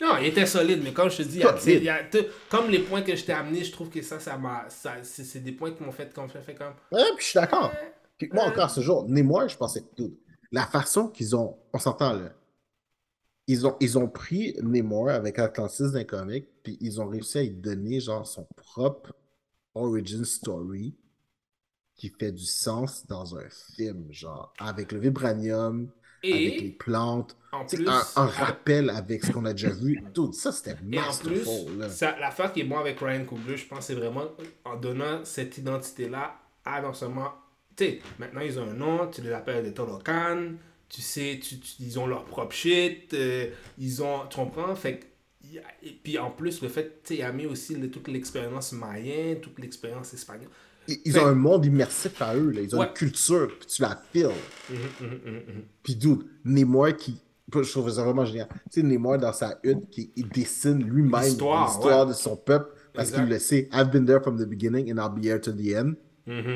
Non, 0.00 0.16
il 0.20 0.26
était 0.26 0.46
solide, 0.46 0.80
mais 0.82 0.92
comme 0.92 1.08
je 1.08 1.18
te 1.18 1.22
dis, 1.22 1.40
il 1.66 1.84
y 1.84 1.88
a- 1.88 2.02
comme 2.50 2.68
les 2.68 2.80
points 2.80 3.02
que 3.02 3.14
je 3.14 3.24
t'ai 3.24 3.32
amenés, 3.32 3.62
je 3.62 3.70
trouve 3.72 3.90
que 3.90 4.02
ça, 4.02 4.18
ça 4.18 4.36
m'a, 4.36 4.68
ça, 4.68 4.96
c'est, 5.02 5.38
des 5.40 5.52
points 5.52 5.72
qui 5.72 5.82
m'ont 5.82 5.92
fait, 5.92 6.12
qu'on 6.12 6.26
fait, 6.28 6.54
comme. 6.54 6.74
Ouais, 6.90 7.04
puis 7.16 7.24
je 7.24 7.30
suis 7.30 7.38
d'accord. 7.38 7.72
Puis 8.18 8.28
moi, 8.32 8.44
encore 8.44 8.70
ce 8.70 8.80
jour, 8.80 9.08
né 9.08 9.22
moi, 9.22 9.46
je 9.46 9.56
pensais, 9.56 9.84
dude, 9.96 10.14
la 10.50 10.66
façon 10.66 11.08
qu'ils 11.08 11.34
ont, 11.36 11.56
on 11.72 11.78
s'entend 11.78 12.12
là, 12.12 12.32
ils 13.46 13.66
ont, 13.66 13.76
ils 13.80 13.98
ont 13.98 14.08
pris 14.08 14.56
Namor 14.62 15.10
avec 15.10 15.38
Atlantis 15.38 15.92
d'un 15.92 16.04
comic, 16.04 16.46
puis 16.62 16.78
ils 16.80 17.00
ont 17.00 17.06
réussi 17.08 17.38
à 17.38 17.42
lui 17.42 17.50
donner 17.50 18.00
genre 18.00 18.26
son 18.26 18.46
propre 18.56 19.12
origin 19.74 20.24
story 20.24 20.94
qui 21.96 22.08
fait 22.10 22.32
du 22.32 22.44
sens 22.44 23.06
dans 23.06 23.36
un 23.36 23.48
film, 23.76 24.06
genre 24.10 24.52
avec 24.58 24.92
le 24.92 24.98
vibranium, 24.98 25.88
avec 26.30 26.60
les 26.60 26.70
plantes, 26.70 27.36
en 27.52 27.64
plus, 27.64 27.86
un, 27.88 28.02
un 28.16 28.26
rappel 28.26 28.90
avec 28.90 29.24
ce 29.24 29.30
qu'on 29.30 29.44
a 29.44 29.52
déjà 29.52 29.70
vu. 29.70 30.02
Dude, 30.14 30.34
ça 30.34 30.50
c'était 30.52 30.76
masterful. 30.82 31.78
l'affaire 32.20 32.52
qui 32.52 32.60
est 32.60 32.64
bon 32.64 32.78
avec 32.78 32.98
Ryan 33.00 33.24
Coogler, 33.24 33.56
je 33.56 33.66
pense, 33.66 33.86
c'est 33.86 33.94
vraiment 33.94 34.24
en 34.64 34.76
donnant 34.76 35.24
cette 35.24 35.56
identité-là 35.58 36.36
à 36.64 36.80
non 36.82 36.92
seulement. 36.94 37.32
Tu 37.76 37.84
sais, 37.84 38.00
maintenant 38.18 38.40
ils 38.40 38.58
ont 38.58 38.68
un 38.70 38.74
nom, 38.74 39.06
tu 39.08 39.20
les 39.22 39.32
appelles 39.32 39.64
des 39.64 39.72
Tolokan, 39.74 40.52
tu 40.88 41.02
sais, 41.02 41.40
tu, 41.42 41.58
tu- 41.58 41.74
ils 41.80 41.98
ont 41.98 42.06
leur 42.06 42.24
propre 42.24 42.54
shit, 42.54 43.12
euh, 43.14 43.50
ils 43.78 44.02
ont. 44.02 44.26
Tu 44.28 44.36
comprends? 44.36 44.74
Fait 44.76 45.00
Et 45.82 45.90
puis 46.02 46.18
en 46.18 46.30
plus, 46.30 46.62
le 46.62 46.68
fait, 46.68 47.02
tu 47.02 47.14
sais, 47.14 47.16
il 47.16 47.22
a 47.22 47.32
mis 47.32 47.46
aussi 47.46 47.74
le- 47.76 47.90
toute 47.90 48.08
l'expérience 48.08 48.72
mayenne, 48.72 49.40
toute 49.40 49.58
l'expérience 49.58 50.12
espagnole. 50.14 50.48
Ils, 51.04 51.18
ont 51.18 51.26
un 51.26 51.34
monde 51.34 51.64
immersif 51.64 52.20
à 52.20 52.34
eux, 52.36 52.50
là. 52.50 52.60
ils 52.60 52.74
ont 52.74 52.80
Ouais. 52.80 52.86
une 52.88 52.92
culture, 52.92 53.48
puis 53.58 53.66
tu 53.66 53.82
la. 53.82 54.00
Mhm, 54.14 54.30
mhm, 55.00 55.06
mhm, 55.08 55.32
mhm. 55.34 55.62
Puis 55.82 55.96
dude, 55.96 56.26
Namor 56.44 56.96
qui. 56.96 57.20
Je 57.52 57.70
trouve 57.70 57.90
ça 57.90 58.02
vraiment 58.02 58.24
génial. 58.24 58.48
Tu 58.70 58.80
sais, 58.80 58.82
Namor 58.82 59.18
dans 59.18 59.32
sa 59.32 59.58
hutte, 59.62 59.88
qui 59.90 60.10
il 60.16 60.28
dessine 60.28 60.82
lui-même 60.82 61.22
L'histoire, 61.22 61.80
ouais. 61.84 62.06
de 62.06 62.12
son 62.12 62.36
peuple 62.36 62.74
parce 62.92 63.10
qu'il 63.10 63.24
le 63.26 63.38
sait. 63.38 63.68
I've 63.72 63.90
been 63.90 64.06
there 64.06 64.20
from 64.20 64.36
the 64.38 64.46
beginning 64.48 64.90
and 64.92 64.98
I'll 64.98 65.10
be 65.12 65.24
here 65.24 65.40
to 65.40 65.52
the 65.52 65.74
end. 65.74 65.94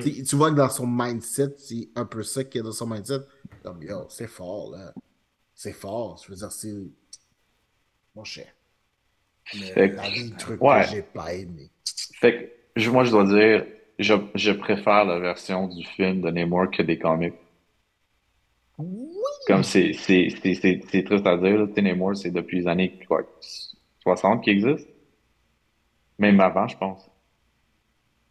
Tu 0.02 0.36
vois 0.36 0.50
que 0.50 0.56
dans 0.56 0.70
son 0.70 0.86
mindset, 0.86 1.54
c'est 1.58 1.88
un 1.94 2.04
peu 2.06 2.22
ça 2.22 2.42
qu'il 2.44 2.58
y 2.58 2.62
a 2.62 2.64
dans 2.64 2.72
son 2.72 2.86
mindset. 2.86 3.20
Comme, 3.62 3.82
yo, 3.82 4.06
c'est 4.08 4.26
fort, 4.26 4.70
là. 4.72 4.92
C'est 5.54 5.72
fort. 5.72 6.20
Je 6.24 6.30
veux 6.30 6.36
dire, 6.36 6.50
c'est. 6.52 6.74
Mon 8.14 8.24
cher. 8.24 8.46
Mais 9.54 9.72
Fait 9.72 9.90
que- 9.90 9.96
la 9.96 10.08
vie, 10.10 10.30
le 10.30 10.36
truc 10.36 10.62
ouais. 10.62 10.82
que 10.84 10.90
j'ai 10.90 11.02
pas 11.02 11.32
aimé. 11.34 11.70
Fait 12.20 12.52
que, 12.74 12.88
moi, 12.90 13.04
je 13.04 13.10
dois 13.10 13.24
dire, 13.24 13.66
je, 13.98 14.14
je 14.34 14.52
préfère 14.52 15.04
la 15.04 15.18
version 15.18 15.68
du 15.68 15.84
film 15.84 16.20
de 16.20 16.30
Namor 16.30 16.70
que 16.70 16.82
des 16.82 16.98
comics. 16.98 17.34
Oui! 18.78 19.08
Comme 19.46 19.62
c'est 19.64 19.90
triste 19.92 21.26
à 21.26 21.36
dire, 21.36 21.58
là. 21.58 21.66
Namor, 21.82 22.16
c'est 22.16 22.30
depuis 22.30 22.60
les 22.60 22.68
années 22.68 22.98
quoi, 23.06 23.22
60 24.02 24.44
qu'il 24.44 24.52
existe. 24.54 24.88
Même 26.18 26.40
avant, 26.40 26.68
je 26.68 26.76
pense. 26.76 27.08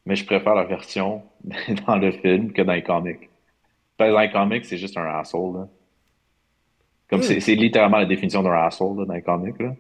Mais 0.06 0.16
je 0.16 0.26
préfère 0.26 0.56
la 0.56 0.64
version 0.66 1.24
dans 1.88 1.98
le 1.98 2.12
film 2.12 2.54
que 2.54 2.62
dans 2.62 2.74
les 2.74 2.84
comics. 2.84 3.30
Parce 3.98 4.10
que 4.10 4.14
dans 4.14 4.22
les 4.22 4.32
comics, 4.32 4.66
c'est 4.66 4.78
juste 4.78 4.98
un 4.98 5.06
asshole, 5.06 5.58
là. 5.58 5.68
Comme 7.10 7.24
c'est 7.24 7.56
littéralement 7.56 7.98
la 8.00 8.06
définition 8.06 8.44
d'un 8.44 8.52
asshole, 8.52 9.00
là, 9.00 9.06
dans 9.06 9.14
les 9.14 9.22
comics, 9.22 9.60
là. 9.60 9.76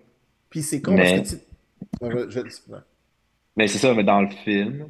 Puis 0.49 0.63
c'est 0.63 0.81
con 0.81 0.93
Mais- 0.93 1.17
parce 1.17 1.31
que 1.31 1.35
tu. 1.35 2.31
Je-. 2.31 2.75
Mais 3.55 3.67
c'est 3.67 3.79
ça, 3.79 3.93
mais 3.93 4.03
dans 4.03 4.21
le 4.21 4.29
film, 4.29 4.89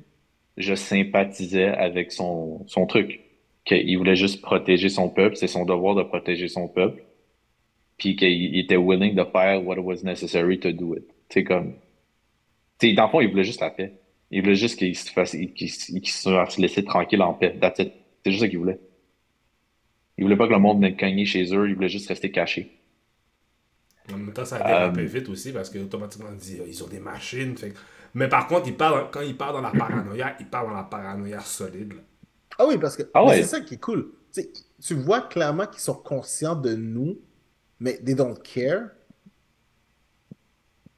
je 0.57 0.73
sympathisais 0.75 1.67
avec 1.67 2.11
son, 2.11 2.65
son 2.67 2.85
truc. 2.87 3.21
Qu'il 3.65 3.97
voulait 3.97 4.15
juste 4.15 4.41
protéger 4.41 4.89
son 4.89 5.09
peuple, 5.09 5.35
c'est 5.35 5.47
son 5.47 5.65
devoir 5.65 5.95
de 5.95 6.03
protéger 6.03 6.47
son 6.47 6.67
peuple. 6.67 7.03
Puis 7.97 8.15
qu'il 8.15 8.29
il 8.29 8.59
était 8.59 8.77
willing 8.77 9.15
de 9.15 9.23
faire 9.25 9.65
what 9.65 9.77
was 9.79 10.03
necessary 10.03 10.59
to 10.59 10.71
do 10.71 10.95
it. 10.95 11.03
Sais, 11.29 11.43
comme. 11.43 11.73
Tu 12.79 12.89
sais, 12.89 12.93
dans 12.93 13.05
le 13.05 13.09
fond, 13.09 13.21
il 13.21 13.29
voulait 13.29 13.43
juste 13.43 13.61
la 13.61 13.71
paix. 13.71 13.93
Il 14.31 14.41
voulait 14.41 14.55
juste 14.55 14.77
qu'il 14.77 14.95
se 14.95 15.11
fasse, 15.11 15.31
qu'il 15.31 15.53
qu'il 15.53 15.71
qu'il 15.71 16.07
se 16.09 16.29
fasse 16.29 16.57
laisser 16.57 16.83
tranquille 16.83 17.21
en 17.21 17.33
paix. 17.33 17.55
That's 17.59 17.79
it. 17.79 17.93
C'est 18.23 18.31
juste 18.31 18.43
ça 18.43 18.49
qu'il 18.49 18.59
voulait. 18.59 18.79
Il 20.17 20.23
voulait 20.23 20.35
pas 20.37 20.47
que 20.47 20.53
le 20.53 20.59
monde 20.59 20.79
vienne 20.79 20.95
cogner 20.97 21.25
chez 21.25 21.53
eux, 21.55 21.69
il 21.69 21.75
voulait 21.75 21.89
juste 21.89 22.07
rester 22.07 22.31
caché. 22.31 22.71
En 24.13 24.17
même 24.17 24.33
temps, 24.33 24.45
ça 24.45 24.57
dérape 24.59 24.97
Euh, 24.97 25.03
vite 25.03 25.27
aussi 25.29 25.51
parce 25.51 25.69
que 25.69 25.79
automatiquement, 25.79 26.29
on 26.31 26.35
dit 26.35 26.59
ils 26.65 26.83
ont 26.83 26.87
des 26.87 26.99
machines. 26.99 27.57
fait 27.57 27.71
que- 27.71 27.77
Mais 28.17 28.27
par 28.27 28.47
contre, 28.47 28.67
il 28.67 28.75
part, 28.75 29.11
quand 29.11 29.21
il 29.21 29.37
part 29.37 29.53
dans 29.53 29.61
la 29.61 29.69
paranoïa, 29.69 30.35
il 30.39 30.47
part 30.49 30.65
dans 30.65 30.73
la 30.73 30.83
paranoïa 30.83 31.39
solide. 31.41 31.93
là. 31.93 31.99
Ah 32.57 32.65
oui, 32.67 32.79
parce 32.79 32.95
que 32.97 33.03
Ah 33.13 33.23
ouais. 33.23 33.37
c'est 33.43 33.47
ça 33.47 33.61
qui 33.61 33.75
est 33.75 33.79
cool. 33.79 34.09
Tu 34.81 34.93
vois 34.95 35.21
clairement 35.21 35.67
qu'ils 35.67 35.81
sont 35.81 35.93
conscients 35.93 36.55
de 36.55 36.73
nous, 36.73 37.19
mais 37.79 37.97
they 38.03 38.15
don't 38.15 38.35
care. 38.43 38.89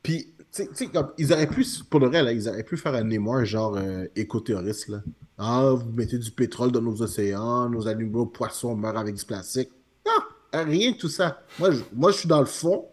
Puis, 0.02 0.34
tu 0.38 0.46
sais- 0.52 0.68
tu 0.68 0.76
sais, 0.76 0.88
comme, 0.88 1.12
ils 1.18 1.34
auraient 1.34 1.48
pu, 1.48 1.66
pour 1.90 2.00
le 2.00 2.08
vrai, 2.08 2.24
là, 2.24 2.32
ils 2.32 2.48
auraient 2.48 2.64
pu 2.64 2.78
faire 2.78 2.94
un 2.96 3.04
mémoire 3.04 3.44
genre 3.44 3.76
euh, 3.78 4.06
éco-terroriste. 4.16 4.88
Là. 4.88 5.02
Ah, 5.38 5.72
vous 5.76 5.92
mettez 5.92 6.18
du 6.18 6.32
pétrole 6.32 6.72
dans 6.72 6.82
nos 6.82 7.02
océans, 7.02 7.70
nos 7.70 7.88
animaux 7.88 8.26
poissons 8.28 8.76
meurent 8.76 8.98
avec 8.98 9.16
du 9.16 9.26
plastique. 9.26 9.70
Non, 10.06 10.24
rien 10.54 10.92
de 10.92 10.98
tout 10.98 11.10
ça. 11.10 11.42
Moi, 11.60 11.72
je, 11.72 11.82
moi, 11.94 12.12
je 12.12 12.18
suis 12.20 12.30
dans 12.30 12.40
le 12.40 12.46
fond. 12.46 12.86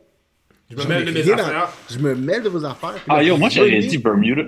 Je 0.68 0.76
me 0.76 0.80
Je 0.82 0.88
mêle 0.88 1.05
de 1.05 1.10
mes 1.12 1.22
dans- 1.22 1.32
affaires. 1.34 1.72
Je 1.90 1.98
me 1.98 2.14
mêle 2.14 2.43
de 2.43 2.48
vos 2.48 2.64
affaires. 2.64 2.94
puis 2.94 3.02
Ah 3.09 3.16
là, 3.16 3.22
yo, 3.22 3.36
moi 3.36 3.48
j'aurais 3.48 3.78
dit 3.80 3.98
Bermuda. 3.98 4.43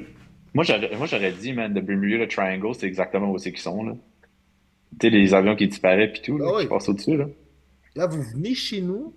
Moi 0.54 0.64
j'aurais, 0.64 1.32
dit, 1.32 1.52
man, 1.52 1.72
the 1.72 1.84
Bermuda 1.84 2.26
Triangle, 2.26 2.74
c'est 2.76 2.86
exactement 2.86 3.30
où 3.30 3.38
c'est 3.38 3.52
qu'ils 3.52 3.60
sont, 3.60 3.84
là. 3.84 3.94
Tu 4.98 5.06
sais, 5.06 5.10
les 5.10 5.34
avions 5.34 5.54
qui 5.54 5.68
disparaissent 5.68 6.12
pis 6.14 6.22
tout, 6.22 6.38
là, 6.38 6.46
Ah 6.56 6.60
qui 6.62 6.66
passent 6.66 6.88
au-dessus, 6.88 7.16
là. 7.16 7.26
Là, 7.94 8.06
vous 8.06 8.22
venez 8.22 8.54
chez 8.54 8.80
nous, 8.80 9.14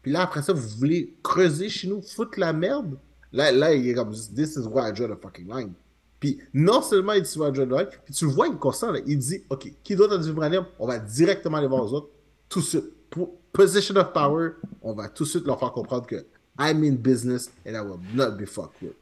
puis 0.00 0.10
là, 0.10 0.22
après 0.22 0.42
ça, 0.42 0.52
vous 0.52 0.68
voulez 0.78 1.14
creuser 1.22 1.68
chez 1.68 1.86
nous, 1.88 2.02
foutre 2.02 2.40
la 2.40 2.52
merde? 2.52 2.98
Là, 3.32 3.52
là 3.52 3.72
il 3.74 3.88
est 3.88 3.94
comme, 3.94 4.10
this 4.10 4.56
is 4.56 4.66
why 4.66 4.88
I 4.88 4.92
draw 4.92 5.06
the 5.06 5.20
fucking 5.22 5.46
line. 5.48 5.72
Puis 6.18 6.38
non 6.54 6.82
seulement 6.82 7.12
il 7.12 7.22
dit 7.22 7.38
why 7.38 7.50
I 7.50 7.52
draw 7.52 7.66
the 7.66 7.70
line, 7.70 7.88
puis 8.04 8.14
tu 8.14 8.24
le 8.24 8.30
vois, 8.32 8.48
il 8.48 8.54
est 8.54 8.58
constant, 8.58 8.90
là, 8.90 8.98
il 9.06 9.18
dit, 9.18 9.42
OK, 9.50 9.70
qui 9.84 9.94
doit 9.94 10.08
dans 10.08 10.18
du 10.18 10.24
vibranium? 10.28 10.64
On 10.78 10.86
va 10.86 10.98
directement 10.98 11.58
aller 11.58 11.68
voir 11.68 11.84
les 11.84 11.92
autres, 11.92 12.08
tout 12.48 12.60
de 12.60 12.64
suite. 12.64 12.84
Pour 13.10 13.30
position 13.52 13.94
of 13.96 14.12
power, 14.14 14.52
on 14.80 14.94
va 14.94 15.08
tout 15.08 15.24
de 15.24 15.28
suite 15.28 15.46
leur 15.46 15.60
faire 15.60 15.72
comprendre 15.72 16.06
que 16.06 16.24
I'm 16.58 16.84
in 16.84 16.96
business 16.96 17.50
and 17.66 17.72
I 17.74 17.80
will 17.80 17.98
not 18.14 18.32
be 18.38 18.46
fucked 18.46 18.80
with. 18.82 18.92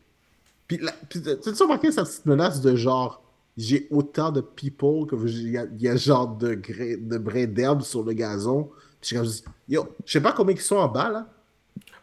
Puis, 0.69 0.79
là, 0.79 0.93
puis 1.09 1.21
tu 1.21 1.29
as 1.31 1.63
remarqué 1.65 1.91
cette 1.91 2.05
petite 2.05 2.27
menace 2.27 2.61
de 2.61 2.77
genre, 2.77 3.23
j'ai 3.57 3.89
autant 3.91 4.31
de 4.31 4.41
people 4.41 5.07
que 5.09 5.17
il 5.27 5.51
y, 5.51 5.59
a- 5.59 5.67
il 5.77 5.83
y 5.83 5.89
a 5.89 5.97
genre 5.97 6.29
de, 6.29 6.55
gré- 6.55 6.97
de 6.97 7.19
brins 7.19 7.47
d'herbe 7.47 7.83
sur 7.83 8.05
le 8.05 8.13
gazon. 8.13 8.71
Puis 9.01 9.01
je 9.03 9.07
suis 9.09 9.17
comme, 9.17 9.25
je 9.27 9.31
dis, 9.31 9.45
yo, 9.69 9.89
je 10.07 10.13
sais 10.13 10.21
pas 10.21 10.33
combien 10.33 10.55
ils 10.55 10.61
sont 10.61 10.77
en 10.77 10.89
bas 10.89 11.09
là. 11.11 11.27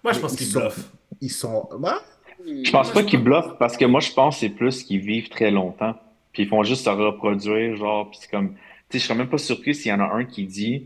Moi, 0.03 0.13
je 0.13 0.19
pense 0.19 0.33
ils 0.33 0.37
qu'il 0.37 0.47
sont- 0.47 0.59
bluffe. 0.59 0.91
Ils 1.21 1.31
sont. 1.31 1.69
Ouais? 1.79 2.63
Je 2.63 2.71
pense 2.71 2.91
pas 2.91 3.03
qu'ils 3.03 3.23
bluffent 3.23 3.57
parce 3.57 3.75
que 3.77 3.85
moi 3.85 3.99
je 4.01 4.11
pense 4.13 4.35
que 4.35 4.39
c'est 4.41 4.49
plus 4.49 4.83
qu'ils 4.83 4.99
vivent 4.99 5.29
très 5.29 5.49
longtemps. 5.49 5.95
Puis 6.33 6.43
ils 6.43 6.49
font 6.49 6.61
juste 6.63 6.83
se 6.85 6.89
reproduire, 6.89 7.75
genre, 7.77 8.09
puis 8.09 8.19
c'est 8.21 8.29
comme. 8.29 8.49
Tu 8.53 8.57
sais, 8.91 8.99
je 8.99 9.03
serais 9.05 9.15
même 9.17 9.29
pas 9.29 9.37
surpris 9.39 9.73
s'il 9.75 9.89
y 9.89 9.93
en 9.93 9.99
a 9.99 10.13
un 10.13 10.23
qui 10.25 10.45
dit, 10.45 10.83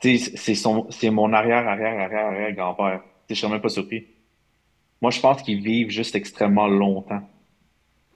tu 0.00 0.16
sais, 0.18 0.32
c'est 0.36 0.54
son, 0.54 0.86
c'est 0.90 1.10
mon 1.10 1.32
arrière, 1.32 1.66
arrière, 1.68 2.00
arrière, 2.00 2.26
arrière 2.26 2.52
grand-père. 2.54 3.02
Je 3.28 3.34
serais 3.34 3.50
même 3.52 3.60
pas 3.60 3.68
surpris. 3.68 4.06
Moi, 5.02 5.10
je 5.10 5.20
pense 5.20 5.42
qu'ils 5.42 5.62
vivent 5.62 5.90
juste 5.90 6.14
extrêmement 6.14 6.68
longtemps. 6.68 7.28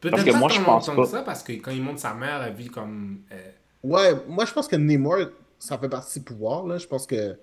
Peut-être 0.01 0.13
Parce 0.17 0.25
que 0.25 0.37
moi, 0.37 0.49
je 0.49 0.61
pense 0.63 0.87
pas. 0.87 1.05
ça 1.07 1.23
parce 1.23 1.43
que 1.43 1.53
quand 1.53 1.71
il 1.73 1.83
monte 1.83 1.99
sa 1.99 2.15
mère, 2.15 2.43
elle 2.43 2.55
vit 2.55 2.69
comme. 2.69 3.21
euh, 3.33 3.51
Ouais, 3.83 4.13
moi 4.29 4.45
je 4.45 4.53
pense 4.53 4.69
que 4.69 4.77
Namor, 4.77 5.17
ça 5.59 5.79
fait 5.79 5.89
partie 5.89 6.09
de 6.09 6.13
ses 6.13 6.25
pouvoirs 6.25 6.67
là. 6.67 6.77
Je 6.79 6.87
pense 6.87 7.07
que 7.07 7.39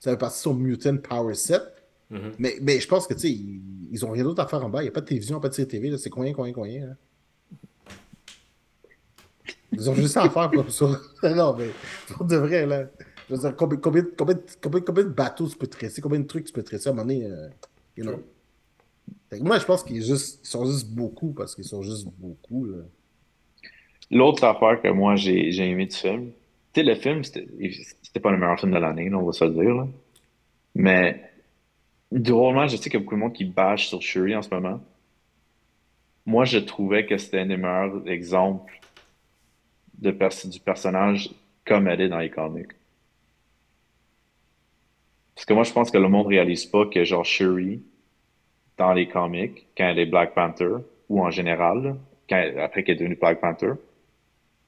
ça 0.00 0.10
fait 0.10 0.16
partie 0.18 0.38
de 0.38 0.42
son 0.42 0.54
mutant 0.54 0.96
power 0.98 1.34
set. 1.34 1.62
mhm. 2.10 2.32
Mais, 2.38 2.56
mais 2.62 2.80
je 2.80 2.88
pense 2.88 3.06
que, 3.06 3.14
tu 3.14 3.20
sais, 3.20 3.30
ils, 3.30 3.60
ils 3.90 4.04
ont 4.04 4.10
rien 4.10 4.24
d'autre 4.24 4.42
à 4.42 4.46
faire 4.46 4.64
en 4.64 4.68
bas. 4.68 4.80
Il 4.80 4.84
n'y 4.84 4.88
a 4.88 4.92
pas 4.92 5.00
de 5.00 5.06
télévision, 5.06 5.38
pas 5.40 5.48
de 5.48 5.54
série 5.54 5.68
TV. 5.68 5.88
là. 5.90 5.98
C'est 5.98 6.10
combien, 6.10 6.32
combien, 6.34 6.52
combien. 6.52 6.86
Là. 6.86 6.94
Ils 9.72 9.88
ont 9.88 9.94
juste 9.94 10.14
ça 10.14 10.22
à 10.24 10.30
faire 10.30 10.50
comme 10.50 10.68
ça. 10.68 10.86
non, 11.22 11.54
mais 11.56 11.70
pour 12.08 12.24
de 12.26 12.36
vrai, 12.36 12.66
là. 12.66 12.84
Je 13.32 13.36
veux 13.38 13.48
dire, 13.48 13.56
combien, 13.56 13.78
combien, 13.78 14.02
combien, 14.18 14.80
combien, 14.82 15.04
de 15.04 15.08
bateaux 15.08 15.48
tu 15.48 15.56
peux 15.56 15.66
tresser, 15.66 16.02
combien 16.02 16.20
de 16.20 16.26
trucs 16.26 16.44
tu 16.44 16.52
peux 16.52 16.62
tresser 16.62 16.88
à 16.88 16.92
un 16.92 16.94
moment 16.94 17.06
donné, 17.06 17.24
euh, 17.24 17.48
you 17.96 18.04
know? 18.04 18.22
Fait 19.30 19.38
que 19.38 19.42
moi, 19.42 19.58
je 19.58 19.64
pense 19.64 19.82
qu'ils 19.82 20.04
sont 20.04 20.66
juste 20.66 20.90
beaucoup 20.90 21.32
parce 21.32 21.54
qu'ils 21.54 21.64
sont 21.64 21.82
juste 21.82 22.06
beaucoup. 22.18 22.68
L'autre 24.10 24.44
affaire 24.44 24.82
que 24.82 24.88
moi 24.88 25.16
j'ai 25.16 25.56
aimé 25.58 25.86
du 25.86 25.96
film, 25.96 26.32
tu 26.74 26.80
sais, 26.80 26.82
le 26.82 26.94
film, 26.94 27.24
c'était 27.24 28.20
pas 28.20 28.30
le 28.30 28.36
meilleur 28.36 28.60
film 28.60 28.72
de 28.72 28.78
l'année, 28.78 29.10
on 29.14 29.24
va 29.24 29.32
se 29.32 29.44
le 29.44 29.52
dire, 29.52 29.74
là. 29.74 29.88
Mais 30.74 31.32
drôlement, 32.10 32.68
je 32.68 32.76
sais 32.76 32.90
qu'il 32.90 32.94
y 32.94 32.96
a 32.96 33.00
beaucoup 33.00 33.14
de 33.14 33.20
monde 33.20 33.32
qui 33.32 33.46
bâche 33.46 33.88
sur 33.88 34.02
Shuri 34.02 34.36
en 34.36 34.42
ce 34.42 34.50
moment. 34.50 34.82
Moi, 36.26 36.44
je 36.44 36.58
trouvais 36.58 37.06
que 37.06 37.16
c'était 37.16 37.40
un 37.40 37.46
des 37.46 37.56
meilleurs 37.56 38.06
exemples 38.06 38.78
de 39.98 40.10
pers- 40.10 40.46
du 40.46 40.60
personnage 40.60 41.30
comme 41.64 41.88
elle 41.88 42.02
est 42.02 42.08
dans 42.10 42.18
les 42.18 42.30
comics. 42.30 42.72
Parce 45.34 45.44
que 45.46 45.54
moi, 45.54 45.64
je 45.64 45.72
pense 45.72 45.90
que 45.90 45.98
le 45.98 46.08
monde 46.08 46.26
réalise 46.28 46.66
pas 46.66 46.86
que, 46.86 47.04
genre, 47.04 47.24
Shuri, 47.24 47.82
dans 48.78 48.92
les 48.92 49.08
comics, 49.08 49.66
quand 49.76 49.88
elle 49.88 49.98
est 50.00 50.06
Black 50.06 50.34
Panther, 50.34 50.76
ou 51.08 51.22
en 51.22 51.30
général, 51.30 51.82
là, 51.82 51.96
quand 52.28 52.36
elle- 52.36 52.60
après 52.60 52.84
qu'elle 52.84 52.96
est 52.96 53.00
devenue 53.00 53.16
Black 53.16 53.40
Panther, 53.40 53.72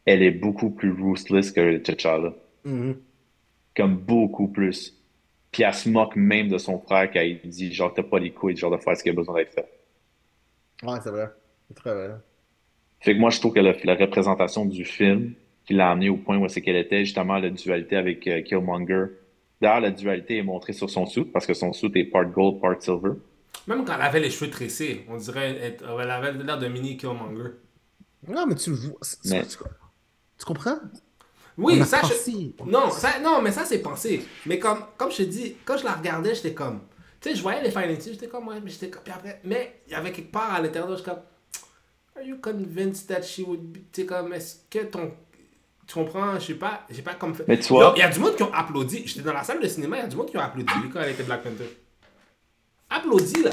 elle 0.07 0.23
est 0.23 0.31
beaucoup 0.31 0.71
plus 0.71 0.93
ruthless 0.93 1.53
que 1.53 1.77
T'Challa. 1.79 2.33
Mhm. 2.65 2.97
Comme 3.77 3.99
beaucoup 3.99 4.49
plus. 4.49 5.01
Puis 5.53 5.63
elle 5.63 5.75
se 5.75 5.89
moque 5.89 6.17
même 6.17 6.49
de 6.49 6.59
son 6.59 6.81
frère 6.81 7.11
quand 7.13 7.21
il 7.21 7.41
dit, 7.49 7.73
genre, 7.73 7.93
t'as 7.95 8.03
pas 8.03 8.19
les 8.19 8.33
couilles, 8.33 8.57
genre, 8.57 8.71
de 8.73 8.79
faire 8.79 8.97
ce 8.97 9.03
qu'il 9.05 9.13
a 9.13 9.15
besoin 9.15 9.37
d'être 9.37 9.53
fait. 9.55 9.69
Ouais, 10.83 11.01
c'est 11.03 11.11
vrai. 11.11 11.31
C'est 11.69 11.75
très 11.75 11.95
vrai. 11.95 12.11
Fait 13.01 13.15
que 13.15 13.21
moi, 13.21 13.31
je 13.31 13.39
trouve 13.39 13.53
que 13.55 13.61
la, 13.61 13.73
la 13.85 13.95
représentation 13.95 14.65
du 14.67 14.85
film, 14.85 15.35
qui 15.65 15.75
l'a 15.75 15.91
amené 15.91 16.09
au 16.09 16.17
point 16.17 16.39
où 16.39 16.49
c'est 16.49 16.61
qu'elle 16.61 16.77
était, 16.77 17.05
justement, 17.05 17.39
la 17.39 17.51
dualité 17.51 17.97
avec 17.97 18.27
euh, 18.27 18.43
Killmonger. 18.43 19.07
D'ailleurs, 19.65 19.81
la 19.81 19.91
dualité 19.91 20.37
est 20.37 20.43
montrée 20.43 20.75
sur 20.75 20.91
son 20.91 21.07
suit, 21.07 21.25
parce 21.25 21.47
que 21.47 21.55
son 21.55 21.73
suit 21.73 21.91
est 21.95 22.05
part 22.05 22.27
gold, 22.27 22.61
part 22.61 22.81
silver. 22.83 23.13
Même 23.67 23.85
quand 23.87 23.95
elle 23.95 24.03
avait 24.03 24.21
les 24.21 24.29
cheveux 24.29 24.51
tressés, 24.51 25.07
on 25.09 25.17
dirait. 25.17 25.57
être- 25.57 25.85
Elle 26.03 26.11
avait 26.11 26.33
l'air 26.35 26.59
de 26.59 26.69
mini 26.69 26.99
Killmonger. 26.99 27.53
Non, 28.29 28.45
mais 28.47 28.57
tu 28.57 28.71
le 28.71 28.77
vois. 28.77 28.99
Mais- 29.25 29.43
Tu, 29.47 29.57
tu 30.39 30.45
comprends? 30.45 30.79
Oui, 31.57 31.83
ça, 31.85 32.01
je- 32.03 32.09
pensé. 32.09 32.55
Non, 32.67 32.91
ça, 32.91 33.21
non, 33.21 33.41
mais 33.41 33.53
ça, 33.53 33.65
c'est 33.65 33.79
pensé. 33.81 34.23
Mais 34.45 34.59
comme, 34.59 34.81
comme 34.99 35.11
je 35.11 35.19
te 35.19 35.23
dis, 35.23 35.57
quand 35.65 35.79
je 35.79 35.85
la 35.85 35.93
regardais, 35.93 36.35
j'étais 36.35 36.53
comme. 36.53 36.81
Tu 37.23 37.31
sais, 37.31 37.37
je 37.37 37.43
voyais 37.43 37.63
les 37.63 37.71
finances, 37.71 38.05
j'étais 38.05 38.27
comme, 38.29 38.47
ouais, 38.49 38.61
mais 38.63 38.71
j'étais 38.71 38.91
comme. 38.91 39.03
Puis 39.03 39.13
après, 39.15 39.41
mais 39.45 39.81
il 39.87 39.93
y 39.93 39.95
avait 39.95 40.13
quelque 40.13 40.31
part 40.33 40.53
à 40.53 40.61
l'intérieur, 40.61 40.95
j'étais 40.97 41.11
comme. 41.11 41.21
Are 42.17 42.23
you 42.23 42.37
convinced 42.43 43.07
that 43.09 43.23
she 43.23 43.41
would 43.41 43.63
be. 43.73 43.79
Tu 43.93 44.03
sais, 44.03 44.07
comme, 44.07 44.33
est-ce 44.35 44.57
que 44.69 44.81
ton. 44.85 45.13
Tu 45.87 45.95
comprends, 45.95 46.39
je 46.39 46.47
sais 46.47 46.55
pas, 46.55 46.87
j'ai 46.91 47.03
pas 47.03 47.15
comme 47.15 47.35
fait. 47.35 47.45
Mais 47.47 47.59
tu 47.59 47.69
vois- 47.69 47.93
Il 47.97 48.01
y 48.01 48.03
a 48.03 48.09
du 48.09 48.19
monde 48.19 48.37
qui 48.37 48.43
ont 48.43 48.53
applaudi. 48.53 49.07
J'étais 49.07 49.23
dans 49.23 49.33
la 49.35 49.45
salle 49.45 49.61
de 49.61 49.69
cinéma, 49.69 49.97
il 49.99 50.01
y 50.01 50.05
a 50.05 50.09
du 50.09 50.17
monde 50.17 50.31
qui 50.31 50.37
ont 50.37 50.41
applaudi 50.41 50.73
quand 50.93 51.01
elle 51.01 51.11
était 51.13 51.23
Black 51.25 51.43
Panther. 51.43 51.79
Applaudi, 52.89 53.43
là. 53.43 53.51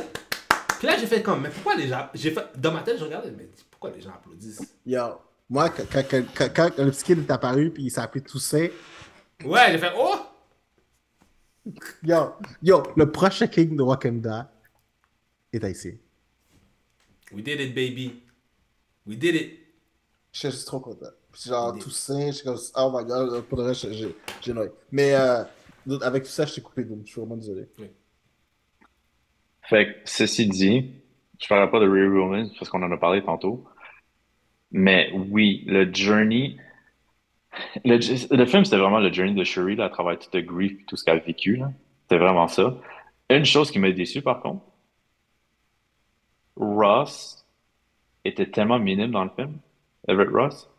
Puis 0.80 0.88
là, 0.88 0.98
j'ai 0.98 1.08
fait 1.08 1.22
comme, 1.22 1.42
mais 1.42 1.50
pourquoi 1.50 1.76
les 1.76 1.88
gens. 1.88 2.08
J'ai 2.14 2.32
fait, 2.32 2.46
dans 2.58 2.72
ma 2.72 2.82
tête, 2.82 2.98
je 3.00 3.04
regardais, 3.04 3.32
mais 3.32 3.50
pourquoi 3.70 3.92
les 3.92 4.02
gens 4.02 4.12
applaudissent? 4.12 4.62
Yo, 4.86 5.20
moi, 5.50 5.70
quand, 5.70 5.84
quand, 5.92 6.04
quand, 6.10 6.24
quand- 6.34 6.50
quand 6.56 6.78
le 6.84 6.92
petit 6.92 7.04
kid 7.04 7.20
est 7.20 7.32
apparu 7.32 7.70
puis 7.72 7.84
il 7.84 8.00
appelé 8.00 8.24
Toussaint, 8.24 8.68
Ouais, 9.44 9.72
j'ai 9.72 9.78
fait, 9.80 9.92
oh 9.98 10.16
yo, 12.04 12.34
yo, 12.62 12.84
le 12.96 13.12
prochain 13.12 13.48
king 13.48 13.76
de 13.76 13.82
Wakanda 13.84 14.52
est 15.52 15.64
ici. 15.70 15.98
We 17.32 17.44
did 17.44 17.60
it, 17.60 17.74
baby. 17.74 18.24
We 19.06 19.18
did 19.18 19.36
it. 19.36 19.60
Je 20.32 20.50
suis 20.50 20.66
trop 20.66 20.80
content. 20.80 21.08
Puis 21.32 21.44
genre, 21.50 21.74
Des- 21.74 21.80
Toussaint, 21.80 22.28
je 22.28 22.32
suis 22.38 22.44
comme, 22.44 22.58
oh 22.78 22.92
my 22.94 23.06
god, 23.06 23.42
pour 23.46 23.58
de 23.58 23.64
vrai, 23.64 23.74
j'ai- 23.74 24.54
noyé. 24.54 24.70
Mais 24.92 25.14
euh, 25.16 25.44
avec 26.02 26.24
tout 26.24 26.30
ça, 26.30 26.46
je 26.46 26.56
t'ai 26.56 26.62
coupé, 26.62 26.84
Doom. 26.84 27.02
Je 27.06 27.12
suis 27.12 27.22
vraiment 27.22 27.38
désolé. 27.38 27.68
Fait 29.64 29.88
que, 29.88 29.92
ceci 30.06 30.48
dit, 30.48 30.92
je 31.40 31.48
parlerai 31.48 31.72
pas 31.72 31.80
de 31.80 31.90
Ray 31.90 32.08
Romans 32.08 32.50
parce 32.60 32.70
qu'on 32.70 32.84
en 32.84 32.92
a 32.92 32.98
parlé 32.98 33.24
tantôt. 33.24 33.66
Mais 34.72 35.12
oui, 35.14 35.64
le 35.68 35.94
journey. 35.94 36.58
Le, 37.84 37.98
le 38.36 38.46
film, 38.46 38.64
c'était 38.66 38.78
vraiment 38.78 39.00
le 39.00 39.12
journey 39.12 39.34
de 39.34 39.44
Shuri 39.44 39.76
là, 39.76 39.86
à 39.86 39.90
travers 39.90 40.18
tout 40.20 40.30
le 40.34 40.42
grief 40.42 40.74
et 40.82 40.86
tout 40.86 40.96
ce 40.96 41.04
qu'elle 41.04 41.18
a 41.18 41.22
vécu. 41.22 41.58
là. 41.58 41.72
C'était 42.04 42.18
vraiment 42.18 42.48
ça. 42.48 42.78
Une 43.30 43.46
chose 43.46 43.72
qui 43.72 43.80
m'a 43.80 43.92
déçu, 43.92 44.22
par 44.22 44.42
contre, 44.42 44.64
Ross 46.56 47.46
était 48.26 48.50
tellement 48.50 48.80
minime 48.80 49.12
dans 49.12 49.24
le 49.24 49.30
film. 49.36 49.58
Everett 50.08 50.30
Ross. 50.32 50.70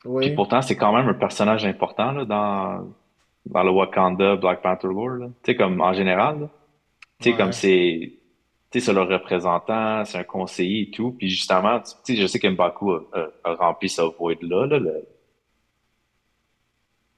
Puis 0.00 0.10
Oui. 0.10 0.30
pourtant, 0.34 0.62
c'est 0.62 0.76
quand 0.76 0.92
même 0.92 1.08
un 1.08 1.14
personnage 1.14 1.64
important 1.64 2.12
là, 2.12 2.24
dans, 2.24 2.88
dans 3.46 3.62
le 3.62 3.70
Wakanda 3.70 4.36
Black 4.36 4.62
Panther 4.62 4.88
lore. 4.88 5.30
Tu 5.42 5.52
sais, 5.52 5.56
comme 5.56 5.80
en 5.80 5.92
général. 5.92 6.48
Tu 7.20 7.24
sais, 7.24 7.30
Ouais. 7.32 7.36
comme 7.36 7.52
c'est. 7.52 8.12
Tu 8.70 8.80
sais, 8.80 8.86
c'est 8.86 8.92
le 8.92 9.02
représentant, 9.02 10.04
c'est 10.04 10.18
un 10.18 10.24
conseiller 10.24 10.82
et 10.82 10.90
tout. 10.90 11.12
Puis 11.18 11.28
justement, 11.30 11.80
tu 11.80 11.92
sais, 12.04 12.16
je 12.16 12.26
sais 12.26 12.38
qu'Mbaku 12.38 12.92
a, 12.92 13.00
a, 13.14 13.50
a 13.50 13.54
rempli 13.54 13.88
ce 13.88 14.02
void-là. 14.02 14.66
Là, 14.66 14.78
le- 14.78 15.04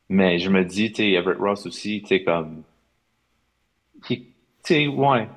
Mais 0.09 0.39
je 0.39 0.49
me 0.51 0.65
dis, 0.65 0.91
tu 0.93 1.03
sais, 1.03 1.11
Everett 1.13 1.39
Ross 1.39 1.67
aussi, 1.67 2.01
tu 2.03 2.09
sais, 2.09 2.23
comme. 2.25 2.63
Tu 4.07 4.25
sais, 4.63 4.87
ouais. 4.87 5.29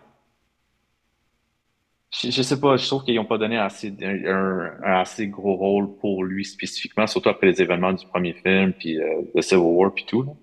Je, 2.22 2.30
je 2.30 2.42
sais 2.42 2.60
pas, 2.60 2.78
je 2.78 2.86
trouve 2.88 3.04
qu'ils 3.04 3.16
n'ont 3.16 3.26
pas 3.26 3.38
donné 3.38 3.58
assez, 3.58 3.94
un, 4.02 4.72
assez 4.84 5.28
gros 5.28 5.56
rôle 5.56 5.96
pour 5.98 6.24
lui 6.24 6.46
spécifiquement, 6.46 7.08
surtout 7.08 7.30
après 7.30 7.48
les 7.48 7.62
événements 7.62 7.94
du 7.94 8.06
premier 8.06 8.34
film, 8.34 8.74
puis 8.74 9.02
euh, 9.02 9.22
de 9.34 9.42
Civil 9.42 9.64
War, 9.64 9.94
puis 9.94 10.06
tout. 10.06 10.24
là. 10.24 10.34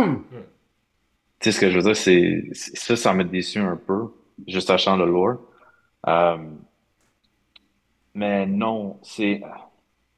Tu 1.38 1.52
sais, 1.52 1.52
ce 1.52 1.60
que 1.60 1.70
je 1.70 1.76
veux 1.76 1.82
dire, 1.82 1.96
c'est 1.96 2.48
ça, 2.54 2.96
ça 2.96 3.12
m'a 3.12 3.22
déçu 3.22 3.58
un 3.58 3.76
peu, 3.76 4.06
juste 4.48 4.68
sachant 4.68 4.96
le 4.96 5.04
lore. 5.04 5.38
Euh, 6.06 6.38
mais 8.14 8.46
non, 8.46 8.98
c'est. 9.02 9.42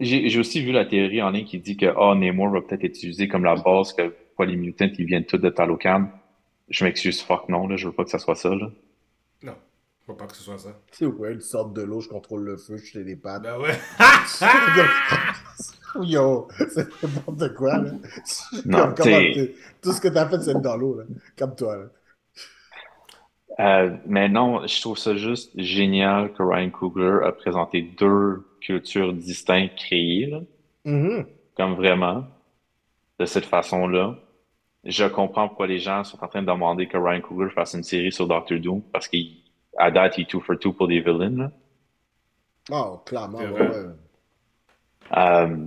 J'ai 0.00 0.28
j'ai 0.28 0.38
aussi 0.38 0.62
vu 0.62 0.70
la 0.70 0.84
théorie 0.86 1.20
en 1.22 1.30
ligne 1.30 1.44
qui 1.44 1.58
dit 1.58 1.76
que 1.76 1.86
oh, 1.96 2.14
Namor 2.14 2.50
va 2.50 2.60
peut-être 2.62 2.84
être 2.84 2.96
utilisé 2.96 3.26
comme 3.26 3.44
la 3.44 3.56
base, 3.56 3.92
que 3.92 4.14
quoi, 4.36 4.46
les 4.46 4.56
mutants, 4.56 4.86
ils 4.96 5.06
viennent 5.06 5.24
tous 5.24 5.38
de 5.38 5.50
Talocan. 5.50 6.08
Je 6.68 6.84
m'excuse, 6.84 7.20
fuck 7.22 7.48
non, 7.48 7.66
là, 7.66 7.76
je 7.76 7.88
veux 7.88 7.92
pas 7.92 8.04
que 8.04 8.10
ça 8.10 8.20
soit 8.20 8.36
ça. 8.36 8.54
Là. 8.54 8.70
Faut 10.08 10.14
pas 10.14 10.26
que 10.26 10.34
ce 10.34 10.42
soit 10.42 10.56
ça. 10.56 10.70
C'est 10.90 11.04
ouais, 11.04 11.34
une 11.34 11.42
sorte 11.42 11.74
de 11.74 11.82
l'eau, 11.82 12.00
je 12.00 12.08
contrôle 12.08 12.42
le 12.44 12.56
feu, 12.56 12.78
je 12.78 12.92
fais 12.92 13.04
des 13.04 13.14
pattes. 13.14 13.42
Ben 13.42 13.58
ouais. 13.60 13.74
Yo, 16.02 16.48
c'est 16.70 16.88
n'importe 17.02 17.54
quoi, 17.54 17.76
là. 17.78 17.90
Non, 18.64 18.94
Comme- 18.94 19.48
Tout 19.82 19.92
ce 19.92 20.00
que 20.00 20.08
t'as 20.08 20.26
fait, 20.28 20.40
c'est 20.40 20.52
être 20.52 20.62
dans 20.62 20.76
l'eau, 20.78 20.96
là. 20.98 21.04
Comme 21.38 21.54
toi, 21.54 21.76
là. 21.76 21.84
Euh, 23.60 23.96
mais 24.06 24.28
non, 24.30 24.66
je 24.66 24.80
trouve 24.80 24.96
ça 24.96 25.14
juste 25.16 25.50
génial 25.60 26.32
que 26.32 26.42
Ryan 26.42 26.70
Coogler 26.70 27.18
a 27.26 27.32
présenté 27.32 27.82
deux 27.82 28.46
cultures 28.62 29.12
distinctes 29.12 29.74
créées, 29.76 30.26
là, 30.26 30.40
Mhm. 30.84 31.26
comme 31.56 31.74
vraiment, 31.74 32.24
de 33.18 33.26
cette 33.26 33.46
façon-là. 33.46 34.16
Je 34.84 35.04
comprends 35.04 35.48
pourquoi 35.48 35.66
les 35.66 35.80
gens 35.80 36.04
sont 36.04 36.22
en 36.24 36.28
train 36.28 36.40
de 36.42 36.46
demander 36.46 36.86
que 36.86 36.96
Ryan 36.96 37.20
Coogler 37.20 37.50
fasse 37.50 37.74
une 37.74 37.82
série 37.82 38.12
sur 38.12 38.26
Doctor 38.28 38.58
Doom, 38.60 38.80
parce 38.92 39.08
qu'à 39.78 39.90
date, 39.90 40.18
il 40.18 40.22
est 40.22 40.30
two 40.30 40.40
for 40.40 40.58
two 40.58 40.72
pour 40.72 40.88
des 40.88 41.00
villains. 41.00 41.36
là. 41.38 41.52
Oh, 42.70 43.02
clairement, 43.06 43.38
ouais, 43.38 43.50
ouais. 43.50 43.86
Euh, 45.16 45.66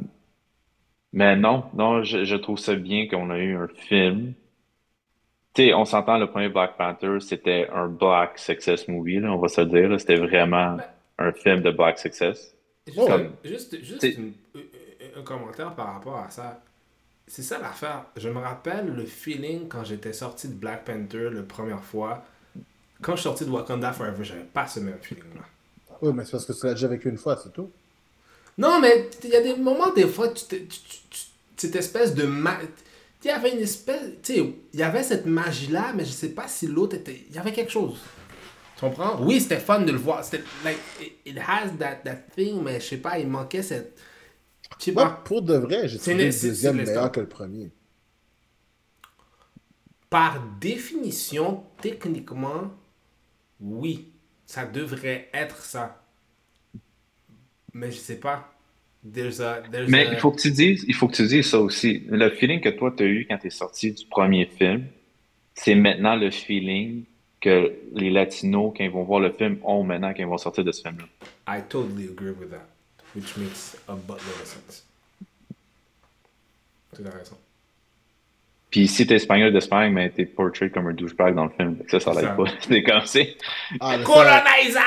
mais 1.14 1.36
non, 1.36 1.66
non, 1.74 2.04
je, 2.04 2.24
je 2.24 2.36
trouve 2.36 2.58
ça 2.58 2.76
bien 2.76 3.08
qu'on 3.08 3.30
a 3.32 3.38
eu 3.38 3.56
un 3.56 3.68
film. 3.68 4.34
Tu 5.54 5.64
sais, 5.64 5.74
on 5.74 5.84
s'entend, 5.84 6.18
le 6.18 6.28
premier 6.28 6.48
Black 6.48 6.78
Panther, 6.78 7.18
c'était 7.20 7.68
un 7.74 7.88
black 7.90 8.38
success 8.40 8.88
movie, 8.88 9.20
là, 9.20 9.32
on 9.34 9.38
va 9.38 9.50
se 9.50 9.60
le 9.62 9.68
dire. 9.68 10.00
C'était 10.00 10.16
vraiment 10.16 10.78
Ben- 10.78 10.84
un 11.18 11.32
film 11.34 11.62
de 11.62 11.72
black 11.72 12.00
success. 12.00 12.56
Juste, 12.88 13.08
Comme- 13.08 13.32
juste, 13.44 13.78
juste 13.84 13.98
T'sais- 14.00 14.14
une- 14.14 14.34
un- 14.56 15.20
un 15.20 15.24
commentaire 15.24 15.76
par 15.76 15.94
rapport 15.94 16.18
à 16.18 16.30
ça. 16.30 16.62
C'est 17.28 17.44
ça 17.44 17.60
l'affaire. 17.60 18.06
Je 18.18 18.30
me 18.30 18.40
rappelle 18.40 18.88
le 18.94 19.06
feeling 19.06 19.68
quand 19.68 19.84
j'étais 19.84 20.14
sorti 20.14 20.48
de 20.50 20.54
Black 20.56 20.86
Panther 20.86 21.30
la 21.32 21.44
première 21.44 21.84
fois. 21.84 22.24
Quand 23.02 23.16
je 23.16 23.22
suis 23.22 23.24
sorti 23.30 23.46
de 23.46 23.50
Wakanda 23.52 23.92
Forever, 23.94 24.24
j'avais 24.24 24.44
pas 24.44 24.68
ce 24.68 24.80
même 24.80 24.98
feeling-là. 25.02 25.42
Oui, 26.02 26.12
mais 26.14 26.24
c'est 26.26 26.32
parce 26.32 26.46
que 26.46 26.54
tu 26.54 26.66
l'as 26.66 26.74
déjà 26.74 26.88
vécu 26.88 27.10
une 27.10 27.18
fois, 27.18 27.40
c'est 27.42 27.52
tout. 27.54 27.70
Non, 28.58 28.80
mais 28.80 29.10
il 29.24 29.30
y 29.30 29.36
a 29.36 29.42
des 29.42 29.56
moments, 29.56 29.92
des 29.94 30.08
fois, 30.08 30.30
tu, 30.30 30.46
tu- 30.46 30.68
tu- 30.68 30.78
cette 31.58 31.76
espèce 31.76 32.14
de. 32.14 32.26
Ma... 32.26 32.58
Il 33.24 33.28
y 33.28 33.30
avait 33.32 33.54
une 33.54 33.60
espèce. 33.60 34.02
Tu 34.24 34.34
sais, 34.36 34.54
il 34.74 34.80
y 34.80 34.84
avait 34.84 35.04
cette 35.04 35.26
magie-là, 35.26 35.94
mais 35.96 36.06
je 36.06 36.12
sais 36.12 36.30
pas 36.30 36.48
si 36.48 36.68
l'autre 36.68 36.96
était. 36.96 37.24
Il 37.30 37.36
y 37.36 37.40
avait 37.40 37.52
quelque 37.54 37.72
chose. 37.72 38.00
Tu 38.76 38.82
comprends? 38.82 39.22
Oui, 39.22 39.40
c'était 39.40 39.60
fun 39.60 39.82
de 39.82 39.92
le 39.92 39.98
voir. 40.00 40.24
C'était. 40.24 40.44
Like, 40.64 40.80
it, 41.26 41.38
has 41.38 41.70
that, 41.80 41.98
that 42.04 42.18
thing, 42.36 42.62
mais 42.64 42.80
je 42.80 42.86
sais 42.88 42.98
pas, 42.98 43.20
il 43.20 43.28
manquait 43.28 43.62
cette. 43.64 43.98
Moi, 44.88 45.04
pas. 45.06 45.22
pour 45.24 45.44
de 45.44 45.56
vrai, 45.56 45.88
j'ai 45.88 45.98
C'est 46.00 46.12
trouvé 46.12 46.26
le 46.26 46.32
deuxième 46.32 46.78
meilleur 46.78 47.12
que 47.12 47.20
le 47.20 47.28
premier. 47.28 47.70
Par 50.10 50.42
définition, 50.60 51.64
techniquement, 51.82 52.72
oui, 53.62 54.10
ça 54.46 54.66
devrait 54.66 55.30
être 55.34 55.62
ça. 55.64 56.02
Mais 57.74 57.92
je 57.92 57.98
sais 57.98 58.20
pas. 58.20 58.48
There's 59.14 59.40
a, 59.42 59.62
there's 59.72 59.90
Mais 59.90 60.06
a- 60.08 60.14
il 60.14 60.20
faut 60.20 60.32
que 60.32 60.42
tu 60.42 60.52
dises, 60.52 60.84
il 60.88 60.94
faut 60.94 61.08
que 61.08 61.16
tu 61.16 61.26
dises 61.28 61.50
ça 61.50 61.60
aussi. 61.60 62.04
Le 62.10 62.30
feeling 62.30 62.60
que 62.62 62.70
toi, 62.70 62.94
tu 62.96 63.04
as 63.04 63.08
eu 63.08 63.26
quand 63.28 63.38
tu 63.38 63.48
es 63.48 63.52
sorti 63.52 63.92
du 63.94 64.06
premier 64.06 64.46
film, 64.46 64.86
c'est 65.56 65.76
maintenant 65.76 66.16
le 66.16 66.30
feeling 66.32 67.04
que 67.40 67.74
les 67.94 68.12
Latinos, 68.12 68.74
quand 68.78 68.84
ils 68.84 68.92
vont 68.92 69.04
voir 69.04 69.20
le 69.20 69.32
film, 69.32 69.58
ont 69.64 69.84
maintenant 69.84 70.10
quand 70.14 70.20
ils 70.22 70.28
vont 70.28 70.38
sortir 70.38 70.64
de 70.64 70.72
ce 70.72 70.82
film-là. 70.84 71.06
I 71.48 71.62
totally 71.68 72.10
agree 72.10 72.32
with 72.32 72.52
that. 72.52 72.68
Which 73.16 73.36
makes 73.38 73.76
a 73.88 73.96
buttload 73.96 74.40
of 74.42 74.46
sense. 74.46 74.86
Tu 76.96 77.06
as 77.06 77.10
raison. 77.10 77.38
Puis 78.72 78.88
si 78.88 79.06
t'es 79.06 79.16
espagnol 79.16 79.52
d'Espagne, 79.54 79.92
mais 79.94 80.10
t'es 80.10 80.26
portrait 80.26 80.70
comme 80.70 80.88
un 80.88 80.94
douchebag 80.94 81.36
dans 81.36 81.44
le 81.46 81.50
film. 81.52 81.76
Ça, 81.90 82.00
ça 82.00 82.14
Ça. 82.14 82.22
l'aide 82.22 82.36
pas. 82.38 82.46
C'est 82.62 82.84
comme 82.84 83.06
c'est. 83.06 83.36
Ah, 83.82 83.98
Colonizer! 84.04 84.82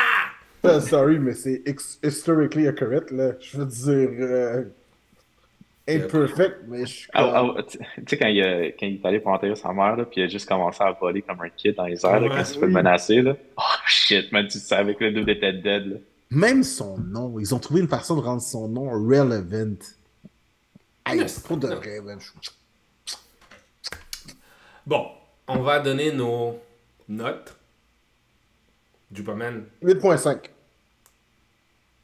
ça, 0.65 0.81
sorry, 0.81 1.19
mais 1.19 1.35
c'est 1.35 1.62
historically 2.02 2.66
accurate, 2.66 3.11
là. 3.11 3.32
Je 3.39 3.59
veux 3.59 3.66
dire, 3.66 4.09
euh, 4.20 4.62
imperfect, 5.86 6.61
mais 6.66 6.86
je 6.86 6.93
suis 6.93 7.09
Ah, 7.12 7.24
comme... 7.43 7.55
ah, 7.59 7.62
tu 7.62 7.77
tu 7.78 7.85
sais, 8.09 8.16
quand 8.16 8.28
il, 8.28 8.43
a- 8.43 8.66
quand 8.69 8.86
il 8.86 8.94
est 8.94 9.05
allé 9.06 9.20
pour 9.20 9.32
enterrer 9.32 9.56
sa 9.56 9.73
mère, 9.74 9.97
là, 9.97 10.05
puis 10.06 10.23
il 10.23 10.24
a 10.24 10.28
juste 10.28 10.48
commencé 10.48 10.82
à 10.82 10.90
voler 10.93 11.20
comme 11.20 11.40
un 11.43 11.51
kid 11.51 11.74
dans 11.74 11.85
les 11.85 12.02
airs, 12.06 12.20
là, 12.20 12.28
quand 12.31 12.39
il 12.39 12.47
se 12.47 12.59
fait 12.59 12.66
menacer, 12.66 13.20
là. 13.20 13.36
Oh 13.59 13.62
shit, 13.86 14.32
man, 14.32 14.47
tu 14.48 14.59
savais 14.59 14.94
que 14.94 15.05
le 15.05 15.12
dude 15.12 15.28
était 15.28 15.52
dead, 15.52 15.86
là. 15.86 15.97
Même 16.31 16.62
son 16.62 16.97
nom, 16.98 17.39
ils 17.39 17.55
ont 17.55 17.59
trouvé 17.59 17.81
une 17.82 17.89
façon 17.89 18.16
de 18.16 18.23
rendre 18.23 18.40
son 18.40 18.66
nom 18.66 18.89
relevant. 18.89 19.74
Aïe, 21.05 21.19
Non, 21.19 21.27
pour 21.47 21.59
de 21.59 21.69
vrai, 21.69 22.01
man. 22.01 22.19
je- 22.19 22.48
Bon, 24.86 25.09
on 25.48 25.61
va 25.62 25.81
donner 25.81 26.12
nos 26.12 26.61
notes. 27.09 27.56
Dupaman, 29.11 29.65
8.5. 29.82 30.39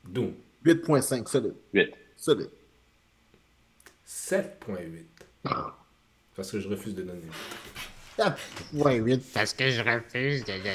Doom, 0.04 0.32
8.5, 0.64 1.26
solide. 1.28 1.54
8. 1.74 1.90
Solide. 2.16 2.50
7.8. 4.06 5.04
Parce 6.36 6.50
que 6.52 6.60
je 6.60 6.68
refuse 6.68 6.94
de 6.94 7.02
donner. 7.02 7.20
4.8. 8.18 9.20
Parce 9.34 9.54
que 9.54 9.70
je 9.70 9.82
refuse 9.82 10.44
de 10.44 10.52
donner 10.52 10.72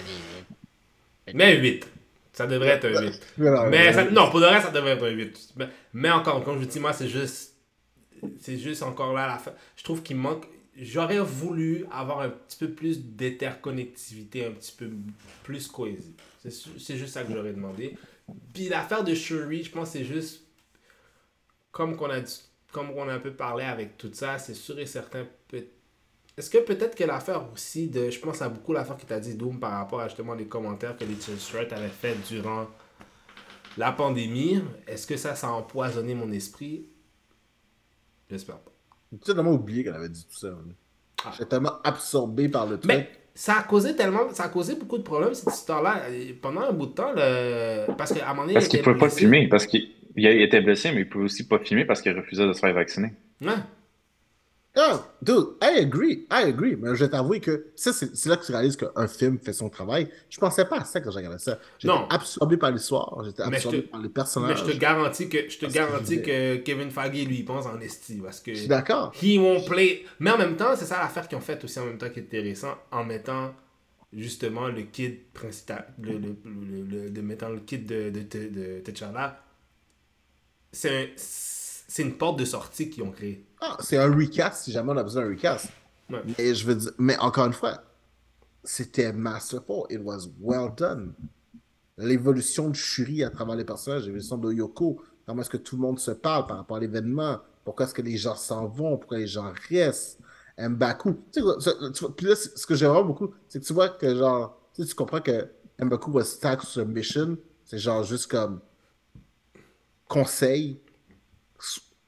8. 1.27 1.33
Mais 1.35 1.57
8. 1.57 1.87
Ça 2.33 2.47
devrait 2.47 2.69
être 2.69 2.85
un 2.85 3.01
8. 3.01 3.21
Non, 3.37 3.69
Mais 3.69 3.87
non, 3.87 3.93
ça- 3.93 4.11
non, 4.11 4.29
pour 4.29 4.39
le 4.39 4.47
reste, 4.47 4.65
ça 4.65 4.71
devrait 4.71 4.91
être 4.91 5.05
un 5.05 5.09
8. 5.11 5.53
Mais, 5.55 5.69
mais 5.93 6.09
encore, 6.11 6.43
comme 6.43 6.59
je 6.61 6.65
dis, 6.65 6.79
moi, 6.79 6.91
c'est 6.93 7.07
juste. 7.07 7.53
C'est 8.39 8.57
juste 8.57 8.81
encore 8.83 9.13
là 9.13 9.27
la 9.27 9.37
fin. 9.37 9.53
Je 9.75 9.83
trouve 9.83 10.01
qu'il 10.01 10.17
manque. 10.17 10.45
J'aurais 10.77 11.19
voulu 11.19 11.85
avoir 11.89 12.19
un 12.19 12.29
petit 12.29 12.57
peu 12.57 12.71
plus 12.71 13.01
d'interconnectivité, 13.01 14.45
un 14.45 14.51
petit 14.51 14.73
peu 14.73 14.89
plus 15.43 15.67
cohésive. 15.67 16.13
C'est 16.47 16.97
juste 16.97 17.13
ça 17.13 17.23
que 17.23 17.33
j'aurais 17.33 17.53
demandé. 17.53 17.97
Puis 18.53 18.67
l'affaire 18.67 19.03
de 19.03 19.13
Shuri, 19.13 19.63
je 19.63 19.71
pense 19.71 19.91
c'est 19.91 20.03
juste. 20.03 20.41
Comme 21.71 21.95
qu'on 21.95 22.09
a 22.09 22.21
comme 22.71 22.89
on 22.91 23.07
a 23.07 23.13
un 23.13 23.19
peu 23.19 23.31
parlé 23.31 23.63
avec 23.63 23.97
tout 23.97 24.11
ça, 24.13 24.37
c'est 24.37 24.53
sûr 24.53 24.77
et 24.79 24.85
certain. 24.85 25.25
Est-ce 26.37 26.49
que 26.49 26.57
peut-être 26.57 26.95
que 26.95 27.05
l'affaire 27.05 27.49
aussi 27.53 27.87
de. 27.87 28.09
Je 28.09 28.19
pense 28.19 28.41
à 28.41 28.49
beaucoup 28.49 28.73
l'affaire 28.73 28.97
que 28.97 29.05
tu 29.05 29.13
as 29.13 29.19
dit, 29.21 29.35
Doom, 29.35 29.59
par 29.59 29.71
rapport 29.71 30.01
à 30.01 30.09
justement 30.09 30.33
les 30.33 30.47
commentaires 30.47 30.97
que 30.97 31.05
les 31.05 31.15
T-Shirt 31.15 31.71
avaient 31.71 31.87
fait 31.87 32.15
durant 32.27 32.67
la 33.77 33.93
pandémie. 33.93 34.61
Est-ce 34.87 35.07
que 35.07 35.15
ça, 35.15 35.35
ça 35.35 35.47
a 35.47 35.51
empoisonné 35.51 36.15
mon 36.15 36.29
esprit? 36.33 36.85
J'espère 38.29 38.59
pas. 38.59 38.74
J'ai 39.11 39.33
tellement 39.33 39.51
oublié 39.53 39.83
qu'elle 39.83 39.95
avait 39.95 40.09
dit 40.09 40.25
tout 40.25 40.37
ça. 40.37 40.49
Ah. 41.23 41.31
J'étais 41.31 41.45
tellement 41.45 41.81
absorbé 41.83 42.49
par 42.49 42.65
le 42.65 42.77
truc. 42.77 42.85
Mais 42.85 43.09
ça 43.33 43.57
a 43.59 43.63
causé 43.63 43.95
tellement. 43.95 44.29
Ça 44.31 44.43
a 44.45 44.49
causé 44.49 44.75
beaucoup 44.75 44.97
de 44.97 45.03
problèmes, 45.03 45.33
cette 45.33 45.53
histoire-là. 45.53 46.03
Pendant 46.41 46.61
un 46.61 46.71
bout 46.71 46.87
de 46.87 46.91
temps, 46.91 47.11
le... 47.15 47.85
parce 47.97 48.13
qu'à 48.13 48.25
un 48.25 48.29
moment 48.29 48.43
donné. 48.43 48.53
Parce 48.53 48.65
il 48.67 48.69
qu'il 48.69 48.81
pouvait 48.81 48.97
pas 48.97 49.09
filmer, 49.09 49.47
parce 49.47 49.65
qu'il 49.65 49.89
était 50.15 50.61
blessé, 50.61 50.91
mais 50.91 51.01
il 51.01 51.09
pouvait 51.09 51.25
aussi 51.25 51.47
pas 51.47 51.59
filmer 51.59 51.85
parce 51.85 52.01
qu'il 52.01 52.15
refusait 52.15 52.47
de 52.47 52.53
se 52.53 52.59
faire 52.59 52.73
vacciner. 52.73 53.13
Ouais. 53.41 53.53
Ah, 54.77 55.01
dude, 55.21 55.55
I 55.61 55.79
agree, 55.79 56.27
I 56.29 56.43
agree. 56.49 56.75
Mais 56.75 56.89
je 56.95 57.05
vais 57.05 57.09
t'avouer 57.09 57.39
que 57.39 57.67
ça, 57.75 57.93
c'est 57.93 58.25
là 58.27 58.35
que 58.35 58.45
tu 58.45 58.51
réalises 58.51 58.75
qu'un 58.75 59.07
film 59.07 59.39
fait 59.39 59.53
son 59.53 59.69
travail. 59.69 60.09
Je 60.29 60.37
pensais 60.37 60.65
pas 60.65 60.79
à 60.81 60.83
ça 60.85 60.99
quand 60.99 61.11
j'ai 61.11 61.17
regardé 61.17 61.37
ça. 61.39 61.59
J'étais 61.79 61.93
absorbé 62.09 62.57
par 62.57 62.71
l'histoire, 62.71 63.23
j'étais 63.23 63.47
Mais 63.47 63.55
absorbé 63.55 63.83
te- 63.83 63.87
par 63.89 64.01
les 64.01 64.07
Mais 64.07 64.13
personnages. 64.13 64.59
je 64.65 64.71
te 64.71 64.77
garantis 64.77 65.29
que 65.29 65.49
je 65.49 65.57
te 65.57 65.65
que 65.65 65.71
garantis 65.71 66.21
que 66.21 66.57
Kevin 66.57 66.91
Feige 66.91 67.25
lui 67.25 67.37
il 67.37 67.45
pense 67.45 67.65
en 67.65 67.79
esti 67.79 68.15
parce 68.21 68.41
que 68.41 68.53
Je 68.53 68.59
suis 68.59 68.67
d'accord. 68.67 69.13
he 69.21 69.37
won't 69.37 69.65
play. 69.65 70.05
Mais 70.19 70.31
en 70.31 70.37
même 70.37 70.57
temps, 70.57 70.75
c'est 70.75 70.85
ça 70.85 70.99
l'affaire 70.99 71.27
qu'ils 71.27 71.37
ont 71.37 71.41
faite 71.41 71.63
aussi 71.63 71.79
en 71.79 71.85
même 71.85 71.97
temps 71.97 72.09
qui 72.09 72.19
est 72.19 72.23
intéressant 72.23 72.75
en 72.91 73.05
mettant 73.05 73.53
justement 74.11 74.67
le 74.67 74.81
kid 74.83 75.23
principal, 75.33 75.93
le, 76.01 76.13
le, 76.17 76.35
le- 76.45 76.83
le- 76.83 77.09
de 77.09 77.21
mettant 77.21 77.49
le 77.49 77.59
kid 77.59 77.85
de, 77.85 78.09
de, 78.09 78.21
de, 78.21 78.49
de 78.49 78.79
T'Challa. 78.81 79.41
C'est 80.71 80.89
un- 81.03 81.07
c'est 81.17 82.01
une 82.03 82.13
porte 82.17 82.39
de 82.39 82.45
sortie 82.45 82.89
qu'ils 82.89 83.03
ont 83.03 83.11
créée. 83.11 83.45
Ah, 83.67 83.77
c'est 83.79 83.97
un 83.97 84.13
recast 84.13 84.65
si 84.65 84.71
jamais 84.71 84.91
on 84.91 84.97
a 84.97 85.03
besoin 85.03 85.23
d'un 85.23 85.29
recast. 85.29 85.69
Ouais. 86.09 86.21
Mais 86.37 86.53
je 86.53 86.65
veux 86.65 86.75
dire, 86.75 86.91
mais 86.97 87.17
encore 87.17 87.47
une 87.47 87.53
fois, 87.53 87.81
c'était 88.63 89.11
masterful. 89.11 89.85
It 89.89 90.01
was 90.03 90.27
well 90.39 90.69
done. 90.75 91.13
L'évolution 91.97 92.69
de 92.69 92.75
Shuri 92.75 93.23
à 93.23 93.29
travers 93.29 93.55
les 93.55 93.63
personnages, 93.63 94.05
l'évolution 94.05 94.37
de 94.37 94.51
Yoko, 94.51 95.01
comment 95.25 95.41
est-ce 95.41 95.49
que 95.49 95.57
tout 95.57 95.77
le 95.77 95.81
monde 95.81 95.99
se 95.99 96.11
parle 96.11 96.45
par 96.45 96.57
rapport 96.57 96.77
à 96.77 96.79
l'événement, 96.79 97.39
pourquoi 97.63 97.85
est-ce 97.85 97.93
que 97.93 98.01
les 98.01 98.17
gens 98.17 98.35
s'en 98.35 98.67
vont, 98.67 98.97
pourquoi 98.97 99.17
les 99.17 99.27
gens 99.27 99.51
restent, 99.69 100.19
Mbaku. 100.57 101.17
Tu 101.31 101.41
sais, 101.59 101.71
puis 102.15 102.27
là, 102.27 102.35
ce 102.35 102.65
que 102.65 102.75
j'aime 102.75 102.89
vraiment 102.89 103.05
beaucoup, 103.05 103.33
c'est 103.47 103.59
que 103.59 103.65
tu 103.65 103.73
vois 103.73 103.89
que 103.89 104.15
genre, 104.15 104.61
tu 104.73 104.83
sais, 104.83 104.89
tu 104.89 104.95
comprends 104.95 105.21
que 105.21 105.49
Mbaku 105.79 106.11
was 106.11 106.25
stuck 106.25 106.63
sur 106.63 106.85
mission, 106.85 107.37
c'est 107.63 107.79
genre 107.79 108.03
juste 108.03 108.27
comme 108.27 108.59
conseil, 110.07 110.79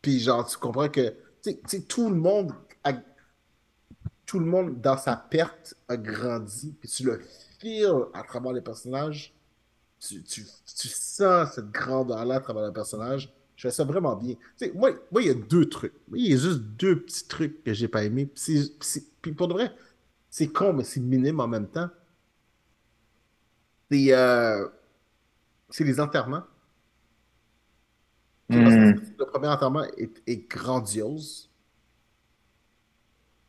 puis 0.02 0.20
genre, 0.20 0.46
tu 0.48 0.58
comprends 0.58 0.90
que 0.90 1.14
sais, 1.52 1.82
tout 1.82 2.10
le 2.10 2.16
monde 2.16 2.54
tout 4.28 4.40
le 4.40 4.46
monde 4.46 4.80
dans 4.82 4.98
sa 4.98 5.16
perte 5.16 5.74
a 5.88 5.98
grandi, 5.98 6.76
tu 6.88 7.04
le 7.06 7.20
feels 7.60 8.06
à 8.14 8.22
travers 8.24 8.54
les 8.54 8.62
personnages. 8.62 9.34
Tu, 10.00 10.22
tu, 10.22 10.46
sens 10.90 11.54
cette 11.56 11.72
grandeur-là 11.72 12.36
à 12.36 12.40
travers 12.40 12.68
le 12.68 12.74
personnage. 12.74 13.34
Je 13.56 13.68
fais 13.68 13.72
ça 13.74 13.84
vraiment 13.84 14.16
bien. 14.16 14.36
Tu 14.36 14.68
sais, 14.68 14.72
moi, 14.76 14.92
moi, 15.12 15.24
il 15.24 15.28
y 15.28 15.32
a 15.32 15.34
deux 15.34 15.68
trucs. 15.68 15.94
Il 16.14 16.28
y 16.28 16.34
a 16.34 16.38
juste 16.38 16.60
deux 16.60 17.02
petits 17.02 17.28
trucs 17.28 17.64
que 17.64 17.74
j'ai 17.74 17.88
pas 17.88 18.04
c'est- 18.36 18.72
c'est- 18.84 19.06
puis 19.22 19.32
pour 19.32 19.48
de 19.48 19.54
vrai, 19.54 19.74
c'est 20.30 20.48
con, 20.50 20.74
mais 20.74 20.84
c'est 20.84 21.00
minime 21.00 21.40
en 21.40 21.48
même 21.48 21.68
temps. 21.68 21.90
C'est 23.90 24.14
euh, 24.14 24.68
c'est 25.70 25.84
les 25.84 26.00
enterrements. 26.00 26.44
Hmm. 28.50 28.94
Le 29.20 29.26
premier 29.26 29.48
enterrement 29.48 29.84
est, 29.98 30.22
est 30.26 30.50
grandiose. 30.50 31.50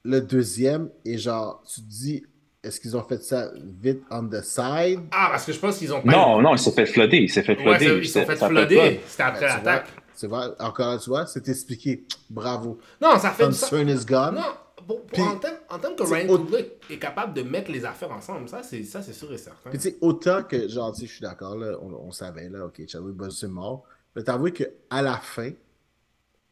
Le 0.05 0.21
deuxième 0.21 0.91
est 1.05 1.19
genre, 1.19 1.63
tu 1.73 1.81
te 1.83 1.87
dis, 1.87 2.25
est-ce 2.65 2.81
qu'ils 2.81 2.97
ont 2.97 3.03
fait 3.05 3.23
ça 3.23 3.51
vite 3.81 4.03
on 4.11 4.27
the 4.29 4.43
side? 4.43 5.01
Ah, 5.11 5.29
parce 5.31 5.45
que 5.45 5.53
je 5.53 5.59
pense 5.59 5.79
qu'ils 5.79 5.93
ont 5.93 6.01
pas. 6.03 6.11
Non, 6.11 6.41
non, 6.41 6.55
il 6.55 6.59
s'est 6.59 6.73
fait 6.73 6.87
flooder. 6.87 7.19
Il 7.19 7.31
s'est 7.31 7.43
fait 7.43 7.57
Ouais, 7.59 7.79
flooder. 7.79 7.99
ils 8.01 8.09
se 8.09 8.21
sont 8.21 8.27
fait 8.27 8.37
flooder. 8.37 9.01
C'était 9.07 9.23
après 9.23 9.41
Ben, 9.41 9.47
l'attaque. 9.57 9.87
Tu 10.19 10.27
vois, 10.27 10.55
encore 10.61 10.99
tu 11.01 11.11
vois, 11.11 11.27
c'est 11.27 11.49
expliqué. 11.49 12.05
Bravo. 12.29 12.79
Non, 13.01 13.17
ça 13.19 13.31
fait 13.31 13.47
du 13.47 13.53
sens. 13.55 13.71
Is 13.73 14.05
gone. 14.05 14.35
Non, 14.35 14.43
pour, 14.87 15.03
pour- 15.03 15.07
Puis- 15.13 15.23
en, 15.23 15.37
termes 15.79 15.95
que 15.95 16.03
Ryan 16.03 16.29
au- 16.31 16.49
est 16.91 16.99
capable 16.99 17.35
de 17.35 17.43
mettre 17.43 17.71
les 17.71 17.85
affaires 17.85 18.11
ensemble, 18.11 18.49
ça 18.49 18.63
c'est 18.65 18.83
ça 18.83 19.01
c'est 19.03 19.13
sûr 19.13 19.33
et 19.33 19.39
certain. 19.39 19.71
Puis 19.71 19.79
tu 19.79 19.91
sais, 19.91 19.99
autant 20.01 20.43
que, 20.43 20.67
genre, 20.67 20.93
tu 20.93 21.03
sais, 21.03 21.07
je 21.07 21.13
suis 21.13 21.21
d'accord, 21.23 21.55
là, 21.57 21.77
on, 21.83 21.93
on 21.93 22.11
savait, 22.11 22.49
là, 22.49 22.65
ok, 22.67 22.83
Chadwick 22.89 23.15
Boseman 23.15 23.51
est 23.51 23.55
mort. 23.55 23.85
Mais 24.19 24.25
t'avoues 24.25 24.51
qu'à 24.51 24.67
la 25.01 25.17
fin, 25.19 25.53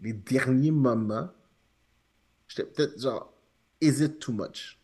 les 0.01 0.13
derniers 0.13 0.71
moments, 0.71 1.29
j'étais 2.47 2.63
peut-être 2.63 3.01
genre, 3.01 3.33
is 3.81 4.05
it 4.05 4.21
too 4.21 4.31
much? 4.33 4.79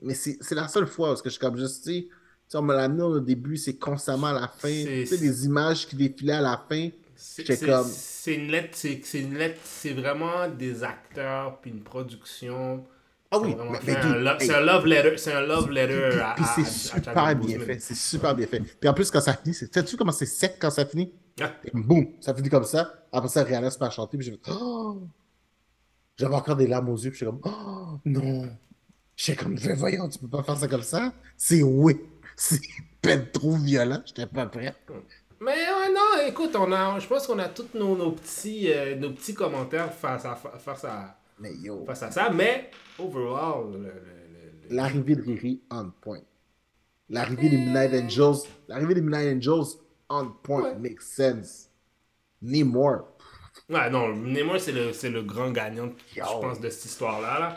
Mais 0.00 0.14
c'est 0.14 0.38
c'est 0.40 0.54
la 0.54 0.66
seule 0.66 0.86
fois 0.86 1.10
où 1.10 1.12
est-ce 1.12 1.22
que 1.22 1.28
je 1.28 1.34
suis 1.34 1.40
comme 1.40 1.58
juste, 1.58 1.84
tu 1.84 1.90
sais, 1.92 2.08
tu 2.50 2.56
on 2.56 2.62
me 2.62 2.72
l'a 2.74 2.84
amené 2.84 3.02
au 3.02 3.20
début, 3.20 3.58
c'est 3.58 3.76
constamment 3.76 4.28
à 4.28 4.32
la 4.32 4.48
fin. 4.48 4.68
C'est- 4.68 5.02
Tu 5.02 5.06
sais, 5.08 5.16
les 5.18 5.44
images 5.44 5.86
qui 5.86 5.94
défilaient 5.94 6.32
à 6.32 6.40
la 6.40 6.64
fin. 6.70 6.88
C'est 7.14 7.44
c'est- 7.44 7.66
comme- 7.66 7.86
c'est 7.86 8.34
une 8.34 8.50
lettre, 8.50 8.70
c'est 8.72 9.02
c'est 9.04 9.20
une 9.20 9.36
lettre, 9.36 9.60
c'est 9.62 9.92
vraiment 9.92 10.48
des 10.48 10.82
acteurs 10.82 11.60
puis 11.60 11.70
une 11.70 11.82
production. 11.82 12.82
Ah 13.30 13.38
oui, 13.40 13.54
mais 13.84 13.94
un 13.96 14.38
hey, 14.40 14.46
c'est 14.46 14.54
un 14.54 14.60
love 14.60 14.86
letter, 14.86 15.18
c'est 15.18 15.34
un 15.34 15.42
love 15.42 15.70
letter 15.70 16.18
Puis, 16.34 16.44
c'est 16.54 16.62
à 16.62 16.64
super 16.64 17.36
bien 17.36 17.58
fait. 17.58 17.78
C'est 17.78 17.94
super 17.94 18.34
bien 18.34 18.46
fait. 18.46 18.60
Puis 18.60 18.88
en 18.88 18.94
plus, 18.94 19.10
quand 19.10 19.20
ça 19.20 19.34
finit, 19.34 19.54
c'est... 19.54 19.72
sais-tu 19.72 19.98
comment 19.98 20.12
c'est 20.12 20.24
sec 20.24 20.56
quand 20.58 20.70
ça 20.70 20.86
finit? 20.86 21.12
Ah. 21.40 21.52
Et 21.64 21.70
boum, 21.72 22.08
ça 22.20 22.34
finit 22.34 22.48
comme 22.50 22.64
ça. 22.64 22.92
Après 23.10 23.28
ça, 23.28 23.42
Rihanna 23.42 23.70
se 23.70 23.78
met 23.78 23.86
à 23.86 23.90
chanter. 23.90 24.16
Puis 24.18 24.26
j'ai 24.26 24.32
fait, 24.32 24.50
oh! 24.50 25.02
J'avais 26.16 26.34
encore 26.34 26.56
des 26.56 26.66
larmes 26.66 26.88
aux 26.90 26.96
yeux. 26.96 27.10
Puis 27.10 27.20
j'étais 27.20 27.30
comme, 27.30 27.40
oh 27.44 27.98
non! 28.04 28.48
J'étais 29.16 29.42
comme, 29.42 29.56
Mais 29.64 29.74
voyons, 29.74 30.08
tu 30.08 30.18
peux 30.18 30.28
pas 30.28 30.42
faire 30.42 30.56
ça 30.56 30.68
comme 30.68 30.82
ça? 30.82 31.12
C'est 31.36 31.62
oui. 31.62 32.00
C'est 32.36 32.60
peine 33.00 33.26
trop 33.32 33.56
violent. 33.56 34.02
J'étais 34.04 34.26
pas 34.26 34.46
prêt. 34.46 34.74
Mais 35.40 35.52
euh, 35.52 35.92
non, 35.92 36.26
écoute, 36.28 36.54
on 36.56 36.70
a, 36.72 36.98
je 36.98 37.06
pense 37.06 37.26
qu'on 37.26 37.38
a 37.40 37.48
tous 37.48 37.74
nos, 37.74 37.96
nos 37.96 38.12
petits, 38.12 38.72
euh, 38.72 38.94
nos 38.96 39.10
petits 39.10 39.34
commentaires 39.34 39.92
face 39.92 40.24
à, 40.24 40.36
face 40.36 40.84
à, 40.84 41.18
Mais 41.40 41.52
yo, 41.56 41.84
face 41.84 42.02
à 42.04 42.10
ça. 42.12 42.30
Mais 42.30 42.70
overall, 42.98 43.72
le- 43.72 44.74
l'arrivée 44.76 45.16
de 45.16 45.22
Riri, 45.22 45.60
on 45.70 45.90
point. 46.00 46.20
L'arrivée 47.10 47.48
des 47.50 47.56
Midnight 47.58 47.92
Angels, 47.92 48.48
l'arrivée 48.68 48.94
des 48.94 49.00
Midnight 49.02 49.36
Angels, 49.36 49.76
on 50.20 50.28
point. 50.42 50.62
Ouais. 50.62 50.78
Makes 50.78 51.02
sense. 51.02 51.68
More. 52.42 53.04
Ouais, 53.68 53.88
non, 53.90 54.14
Nemo, 54.16 54.58
c'est 54.58 54.72
le, 54.72 54.92
c'est 54.92 55.10
le 55.10 55.22
grand 55.22 55.50
gagnant, 55.52 55.90
je 56.12 56.18
Yo. 56.18 56.24
pense, 56.40 56.58
de 56.60 56.68
cette 56.70 56.86
histoire-là. 56.86 57.38
là. 57.38 57.56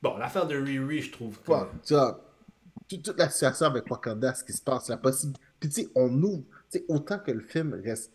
Bon, 0.00 0.16
l'affaire 0.16 0.46
de 0.46 0.56
Riri, 0.56 1.02
je 1.02 1.12
trouve 1.12 1.38
que. 1.38 1.44
Tu 1.84 1.94
vois, 1.94 2.20
toute, 2.88 3.02
toute 3.02 3.18
la 3.18 3.28
situation 3.28 3.66
avec 3.66 3.90
Wakanda, 3.90 4.34
ce 4.34 4.44
qui 4.44 4.52
se 4.52 4.62
passe, 4.62 4.88
la 4.88 4.96
possibilité. 4.96 5.40
Puis 5.60 5.68
tu 5.68 5.82
sais, 5.82 5.88
on 5.94 6.10
ouvre, 6.22 6.42
tu 6.70 6.78
sais, 6.78 6.84
autant 6.88 7.18
que 7.18 7.30
le 7.32 7.40
film 7.40 7.80
reste 7.84 8.12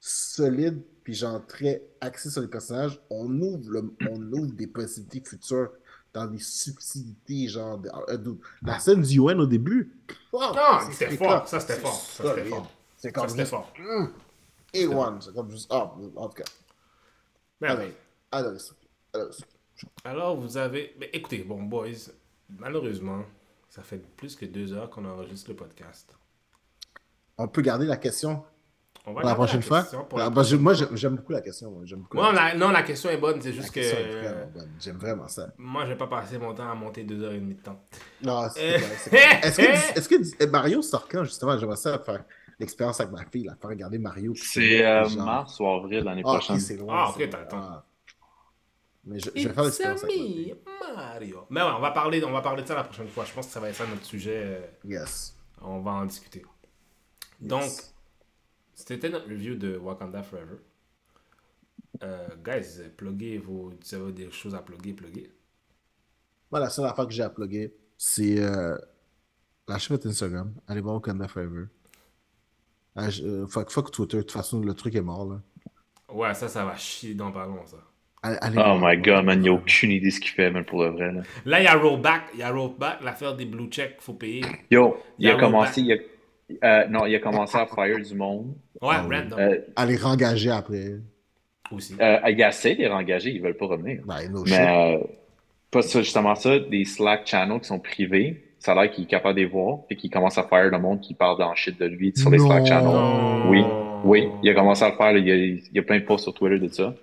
solide, 0.00 0.82
puis 1.02 1.14
genre 1.14 1.44
très 1.46 1.82
axé 2.00 2.30
sur 2.30 2.40
les 2.42 2.48
personnages, 2.48 3.00
on 3.10 3.26
ouvre, 3.40 3.70
le- 3.70 3.92
on 4.10 4.20
ouvre 4.32 4.52
des 4.52 4.66
possibilités 4.66 5.22
futures 5.28 5.70
dans 6.12 6.26
des 6.26 6.38
subtilités, 6.38 7.48
genre. 7.48 7.78
de- 7.78 7.90
euh, 8.08 8.16
de- 8.16 8.36
la 8.62 8.78
scène 8.78 9.02
du 9.02 9.18
UN 9.18 9.40
au 9.40 9.46
début. 9.46 9.92
wow, 10.32 10.40
Ah, 10.56 10.84
c'était 10.90 11.16
fort, 11.16 11.48
ça, 11.48 11.58
c'était 11.60 11.76
fort, 11.80 11.94
ça, 11.94 12.24
c'était 12.34 12.48
fort. 12.48 12.70
C'est 12.98 13.12
comme 13.12 13.28
juste, 13.28 13.44
fort. 13.46 13.72
hum, 13.78 14.12
A1, 14.74 15.20
c'est 15.22 15.34
comme 15.34 15.50
juste, 15.50 15.68
ah, 15.72 15.92
en 16.16 16.28
tout 16.28 16.42
cas. 16.42 16.44
Allez, 17.62 17.94
allez. 18.32 18.50
Alors, 20.04 20.36
vous 20.36 20.56
avez. 20.56 20.94
Mais 20.98 21.08
écoutez, 21.12 21.38
bon, 21.44 21.62
boys, 21.62 21.86
malheureusement, 22.58 23.22
ça 23.68 23.82
fait 23.82 23.98
plus 24.16 24.34
que 24.36 24.44
deux 24.46 24.72
heures 24.72 24.90
qu'on 24.90 25.04
enregistre 25.04 25.50
le 25.50 25.56
podcast. 25.56 26.14
On 27.38 27.46
peut 27.48 27.62
garder 27.62 27.86
la 27.86 27.96
question 27.96 28.42
On 29.06 29.12
va 29.12 29.20
pour 29.20 29.28
la 29.30 29.34
prochaine 29.36 29.62
fois? 29.62 29.84
pour 29.84 30.18
Ah, 30.20 30.24
la 30.24 30.30
bah, 30.30 30.42
je- 30.42 30.56
moi, 30.56 30.74
j'aime 30.74 31.16
beaucoup 31.16 31.30
la 31.32 31.40
question. 31.40 31.70
moi, 31.70 31.82
J'aime 31.84 32.00
beaucoup 32.00 32.16
Ouais, 32.18 32.32
la- 32.32 32.48
la- 32.48 32.54
non, 32.56 32.70
la 32.70 32.82
question 32.82 33.10
est 33.10 33.16
bonne, 33.18 33.40
c'est 33.40 33.52
juste 33.52 33.68
que. 33.70 33.74
question 33.80 33.98
est 33.98 34.20
vraiment 34.20 34.46
bonne. 34.52 34.70
J'aime 34.80 34.96
vraiment 34.98 35.28
ça. 35.28 35.48
moi, 35.56 35.84
je 35.84 35.90
vais 35.92 35.96
pas 35.98 36.08
passer 36.08 36.36
mon 36.38 36.52
temps 36.52 36.68
à 36.70 36.74
monter 36.74 37.04
deux 37.04 37.22
heures 37.22 37.32
et 37.32 37.38
demie 37.38 37.54
de 37.54 37.62
temps. 37.62 37.80
Non, 38.22 38.48
c'est 38.52 38.74
Est-ce 39.12 39.56
que, 39.56 39.98
est-ce 39.98 40.08
que 40.08 40.44
Mario 40.46 40.82
sort 40.82 41.06
quand, 41.08 41.22
justement? 41.22 41.56
J'aimerais 41.56 41.76
ça 41.76 41.98
faire 42.00 42.24
l'expérience 42.58 43.00
avec 43.00 43.12
ma 43.12 43.24
fille, 43.26 43.44
la 43.44 43.56
faire 43.56 43.70
regarder 43.70 43.98
Mario. 43.98 44.34
C'est 44.34 44.84
euh, 44.84 45.04
genre- 45.08 45.24
mars 45.24 45.60
ou 45.60 45.66
avril 45.66 46.04
l'année 46.04 46.22
Ah, 46.24 46.28
prochaine. 46.32 46.58
c'est 46.60 46.76
loin. 46.76 46.94
Ah, 47.06 47.10
ok, 47.10 47.28
temps. 47.48 47.60
Ah. 47.60 47.84
Mais 49.04 49.18
je, 49.20 49.30
je 49.34 49.48
vais 49.48 49.54
faire 49.54 49.64
l'expérience 49.64 50.04
avec 50.04 50.16
ma 50.16 50.22
fille. 50.22 50.54
me, 50.66 50.94
Mario. 50.96 51.46
Mais 51.50 51.62
ouais, 51.62 51.70
on 51.76 51.80
va, 51.80 51.90
parler, 51.92 52.22
on 52.24 52.32
va 52.32 52.42
parler 52.42 52.62
de 52.62 52.68
ça 52.68 52.74
la 52.74 52.84
prochaine 52.84 53.08
fois. 53.08 53.24
Je 53.24 53.32
pense 53.32 53.46
que 53.46 53.52
ça 53.52 53.60
va 53.60 53.68
être 53.70 53.76
ça 53.76 53.86
notre 53.86 54.04
sujet. 54.04 54.42
euh, 54.44 54.66
Yes. 54.84 55.36
On 55.62 55.80
va 55.80 55.92
en 55.92 56.04
discuter. 56.04 56.44
Donc, 57.40 57.64
c'était 58.74 59.08
notre 59.08 59.28
review 59.28 59.54
de 59.56 59.76
Wakanda 59.76 60.22
Forever. 60.22 60.56
Euh, 62.02 62.28
guys, 62.44 62.90
pluguez 62.96 63.38
vos. 63.38 63.70
Vous 63.70 63.94
avez 63.94 64.12
des 64.12 64.30
choses 64.30 64.54
à 64.54 64.60
plugger, 64.62 64.92
pluguez. 64.92 65.32
Moi, 66.50 66.60
la 66.60 66.70
seule 66.70 66.86
affaire 66.86 67.06
que 67.06 67.12
j'ai 67.12 67.22
à 67.22 67.30
plugger, 67.30 67.74
c'est 67.96 68.38
euh, 68.40 68.76
lâchez 69.66 69.92
votre 69.92 70.06
Instagram. 70.06 70.54
Allez 70.66 70.80
voir 70.80 70.94
Wakanda 70.96 71.26
Forever. 71.28 71.66
Ah, 73.00 73.10
je- 73.10 73.22
euh, 73.22 73.46
fuck, 73.46 73.70
fuck 73.70 73.90
Twitter. 73.92 74.16
De 74.18 74.22
toute 74.22 74.32
façon, 74.32 74.60
le 74.60 74.74
truc 74.74 74.94
est 74.96 75.00
mort. 75.00 75.24
Là. 75.30 75.40
Ouais, 76.12 76.34
ça, 76.34 76.48
ça 76.48 76.64
va 76.64 76.74
chier 76.76 77.14
dans 77.14 77.30
pas 77.30 77.46
long, 77.46 77.64
ça. 77.66 77.76
Allez, 78.22 78.38
allez 78.40 78.58
Oh 78.58 78.76
my 78.80 78.96
god, 78.98 79.24
man, 79.24 79.38
il 79.38 79.42
n'y 79.42 79.48
a 79.48 79.52
aucune 79.52 79.92
idée 79.92 80.10
ce 80.10 80.18
qu'il 80.20 80.30
fait, 80.32 80.50
man, 80.50 80.64
pour 80.64 80.82
le 80.82 80.90
vrai. 80.90 81.12
Là. 81.12 81.20
Là, 81.44 81.60
il 81.60 81.64
y 81.64 81.68
a 81.68 81.74
Rollback. 81.76 82.22
Il 82.34 82.40
y 82.40 82.42
a 82.42 82.50
Rollback, 82.50 83.02
l'affaire 83.04 83.36
des 83.36 83.44
blue 83.44 83.68
checks, 83.68 83.96
faut 84.00 84.14
payer. 84.14 84.42
Yo, 84.70 84.96
il 85.18 85.26
y 85.26 85.30
a 85.30 85.36
a 85.36 85.38
commencé, 85.38 85.80
il 85.82 85.92
a, 85.92 85.96
euh, 86.64 86.88
non, 86.88 87.06
il 87.06 87.14
a 87.14 87.20
commencé 87.20 87.56
à 87.56 87.66
fire 87.66 88.00
du 88.00 88.14
monde. 88.16 88.54
Ouais, 88.82 88.94
Ah 88.96 89.02
random 89.02 89.38
Euh, 89.38 89.58
Allez 89.76 89.96
rengager 89.96 90.50
après. 90.50 90.96
aussi. 91.70 91.94
euh, 92.00 92.18
il 92.28 92.40
essaie 92.40 92.74
de 92.74 92.80
les 92.80 92.88
rengager, 92.88 93.30
ils 93.30 93.40
veulent 93.42 93.56
pas 93.56 93.66
revenir. 93.66 94.02
Ben, 94.04 94.28
no. 94.32 94.42
Mais 94.46 94.96
euh, 94.96 95.04
pas 95.70 95.82
ça, 95.82 96.00
justement 96.02 96.34
ça, 96.34 96.58
des 96.58 96.84
Slack 96.84 97.26
channels 97.26 97.60
qui 97.60 97.68
sont 97.68 97.78
privés, 97.78 98.47
ça 98.68 98.72
a 98.78 98.82
l'air 98.82 98.92
qu'il 98.92 99.04
est 99.04 99.06
capable 99.06 99.36
de 99.36 99.40
les 99.40 99.46
voir, 99.46 99.78
et 99.88 99.96
qu'il 99.96 100.10
commence 100.10 100.36
à 100.36 100.44
faire 100.44 100.68
le 100.70 100.78
monde 100.78 101.00
qui 101.00 101.14
parle 101.14 101.38
dans 101.38 101.48
le 101.48 101.56
shit 101.56 101.80
de 101.80 101.86
lui 101.86 102.12
sur 102.14 102.28
les 102.28 102.36
Non. 102.36 102.48
Slack 102.48 102.66
channels. 102.66 103.48
Oui. 103.48 103.64
Oui, 104.04 104.28
il 104.42 104.50
a 104.50 104.54
commencé 104.54 104.84
à 104.84 104.90
le 104.90 104.96
faire. 104.96 105.16
Il, 105.16 105.26
y 105.26 105.32
a, 105.32 105.36
il 105.36 105.72
y 105.72 105.78
a 105.78 105.82
plein 105.82 105.98
de 105.98 106.04
posts 106.04 106.24
sur 106.24 106.34
Twitter 106.34 106.58
de 106.58 106.68
ça. 106.68 106.94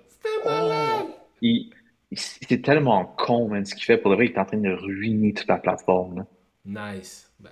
Il, 1.42 1.70
c'est 2.12 2.62
tellement 2.62 3.04
con, 3.04 3.48
man, 3.48 3.64
ce 3.64 3.74
qu'il 3.74 3.82
fait. 3.84 3.98
Pour 3.98 4.10
le 4.12 4.16
vrai, 4.16 4.26
il 4.26 4.32
est 4.32 4.38
en 4.38 4.44
train 4.44 4.58
de 4.58 4.70
ruiner 4.70 5.32
toute 5.34 5.48
la 5.48 5.58
plateforme. 5.58 6.24
là. 6.64 6.94
Nice. 6.94 7.32
Ben. 7.40 7.50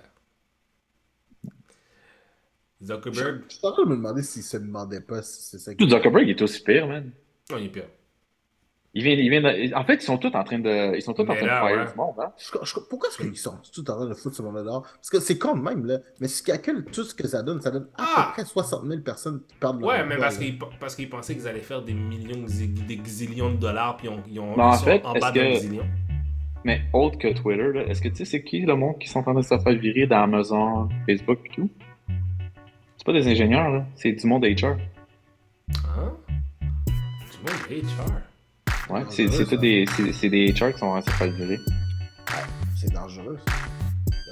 Zuckerberg. 2.81 3.41
je 3.49 3.55
suis 3.55 3.67
en 3.67 3.71
train 3.73 3.83
de 3.83 3.89
me 3.89 3.95
demander 3.97 4.23
s'il 4.23 4.43
se 4.43 4.57
demandait 4.57 5.01
pas 5.01 5.21
si 5.23 5.41
c'est 5.41 5.59
ça 5.59 5.75
Tout 5.75 5.89
Zuckerberg 5.89 6.29
est 6.29 6.41
aussi 6.41 6.63
pire, 6.63 6.87
man. 6.87 7.11
Non, 7.51 7.57
il 7.57 7.65
est 7.65 7.69
pire. 7.69 7.89
Il 8.97 9.03
vient, 9.03 9.11
il 9.13 9.29
vient 9.29 9.41
de- 9.41 9.75
En 9.75 9.83
fait, 9.83 9.95
ils 9.95 10.01
sont 10.05 10.17
tous 10.17 10.33
en 10.33 10.43
train 10.45 10.57
de, 10.57 10.95
ils 10.95 11.01
sont 11.01 11.13
tous 11.13 11.23
en 11.23 11.25
train 11.35 11.45
là, 11.45 11.61
de 11.61 11.67
fire 11.67 11.77
ouais. 11.79 11.91
du 11.91 11.97
monde, 11.97 12.15
hein. 12.17 12.31
Je- 12.37 12.57
je- 12.63 12.79
pourquoi 12.89 13.09
est-ce 13.09 13.17
qu'ils 13.17 13.35
sont 13.35 13.57
tout 13.73 13.81
en 13.91 13.95
train 13.97 14.05
de 14.07 14.13
foutre 14.13 14.37
ce 14.37 14.41
monde 14.41 14.55
dehors? 14.63 14.83
Parce 14.83 15.09
que 15.09 15.19
c'est 15.19 15.37
con 15.37 15.55
de 15.57 15.61
même, 15.61 15.85
là. 15.85 15.97
Mais 16.21 16.29
si 16.29 16.41
tu 16.43 16.49
calcules 16.51 16.85
tout 16.85 17.03
ce 17.03 17.13
que 17.13 17.27
ça 17.27 17.43
donne, 17.43 17.59
ça 17.61 17.71
donne 17.71 17.87
à 17.97 18.03
Ah! 18.03 18.25
peu 18.27 18.41
près 18.41 18.45
60 18.45 18.85
000 18.87 19.01
personnes 19.01 19.41
qui 19.47 19.55
perdent 19.55 19.81
leur 19.81 19.89
Ouais, 19.89 20.05
mais 20.05 20.15
parce 20.15 20.37
qu'ils 20.37 20.57
parce 20.79 20.95
qu'ils 20.95 21.09
pensaient 21.09 21.35
qu'ils 21.35 21.45
allaient 21.47 21.59
faire 21.59 21.81
des 21.81 21.93
millions, 21.93 22.45
des 22.87 22.97
xillions 22.97 23.51
de 23.51 23.57
dollars, 23.57 23.97
puis 23.97 24.07
ils, 24.07 24.11
ont, 24.11 24.23
ils, 24.31 24.39
en 24.39 24.73
ils 24.73 24.79
fait, 24.79 25.05
en 25.05 25.13
est-ce 25.13 25.25
bas 25.25 25.31
d'un 25.33 25.41
que- 25.41 25.57
xillion. 25.59 25.85
Mais 26.63 26.81
autre 26.93 27.17
que 27.19 27.33
Twitter, 27.33 27.83
est-ce 27.89 28.01
que 28.01 28.07
tu 28.07 28.15
sais 28.15 28.25
c'est 28.25 28.43
qui 28.43 28.61
le 28.61 28.75
monde 28.75 28.97
qui 28.97 29.07
sont 29.09 29.19
en 29.19 29.23
train 29.23 29.33
de 29.35 29.41
se 29.41 29.55
faire 29.59 29.73
virer 29.77 30.07
dans 30.07 30.23
Amazon, 30.23 30.87
Facebook 31.05 31.39
et 31.45 31.49
tout? 31.53 31.69
C'est 32.97 33.05
pas 33.05 33.13
des 33.13 33.27
ingénieurs, 33.27 33.69
là. 33.69 33.85
C'est 33.97 34.13
du 34.13 34.25
monde 34.25 34.45
HR. 34.45 34.77
Hein? 35.69 36.13
Du 36.87 37.37
monde 37.43 37.83
HR. 37.83 38.21
Ouais, 38.89 39.03
c'est 39.09 39.25
des, 39.57 39.85
c'est 39.95 40.13
c'est 40.13 40.29
des 40.29 40.51
HR 40.53 40.71
qui 40.73 40.79
sont 40.79 41.01
se 41.01 41.09
faire 41.11 41.31
virer. 41.31 41.59
C'est 42.75 42.91
dangereux. 42.93 43.39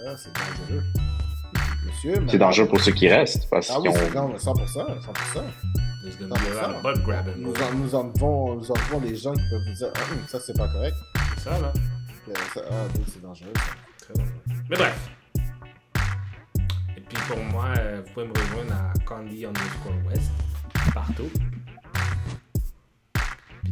Ah, 0.06 0.16
c'est 0.18 0.34
dangereux. 0.34 0.84
Monsieur, 1.86 2.14
C'est 2.30 2.38
dangereux 2.38 2.68
pour 2.68 2.80
ceux 2.82 2.92
qui 2.92 3.08
restent, 3.08 3.50
parce 3.50 3.70
Ah 3.72 3.80
oui, 3.80 3.90
qu'ils 3.90 3.98
ont... 4.00 4.04
c'est 4.10 4.16
non, 4.16 4.28
mais 4.30 4.36
100%, 4.36 4.66
100%. 4.66 5.44
There's 6.04 6.18
gonna 6.18 6.28
Non, 6.28 6.36
be 6.36 6.40
mais 6.44 6.50
a 6.50 6.54
lot 6.54 6.60
ça, 6.60 6.70
of 6.78 6.84
butt 6.84 7.04
grabbing. 7.04 7.34
Nous 7.38 7.54
en, 7.54 7.74
nous 7.76 7.96
en 7.96 8.04
devons, 8.06 8.56
nous 8.56 8.72
en 8.72 8.74
devons 8.74 9.00
les 9.02 9.16
gens 9.16 9.34
qui 9.34 9.42
peuvent 9.50 9.62
nous 9.68 9.74
dire, 9.74 9.88
ah, 9.96 10.00
ça 10.28 10.40
c'est 10.40 10.58
pas 10.58 10.68
correct. 10.68 10.96
C'est 11.38 11.44
ça, 11.50 11.60
là. 11.60 11.72
Euh, 12.30 12.34
ça- 12.54 12.62
ah, 12.70 12.74
oui, 12.96 13.04
c'est 13.08 13.22
dangereux. 13.22 13.54
ça. 13.56 14.06
Très 14.06 14.14
dangereux. 14.14 14.34
Mais 14.70 14.78
bref. 14.78 15.10
Et 16.98 17.02
puis 17.02 17.18
pour 17.28 17.38
moi, 17.46 17.66
euh, 17.80 18.02
vous 18.06 18.14
pouvez 18.14 18.28
me 18.28 18.34
rejoindre 18.34 18.74
à 18.74 18.94
Candy 19.06 19.46
underscore 19.46 19.94
West. 20.10 20.32
Partout. 20.94 21.30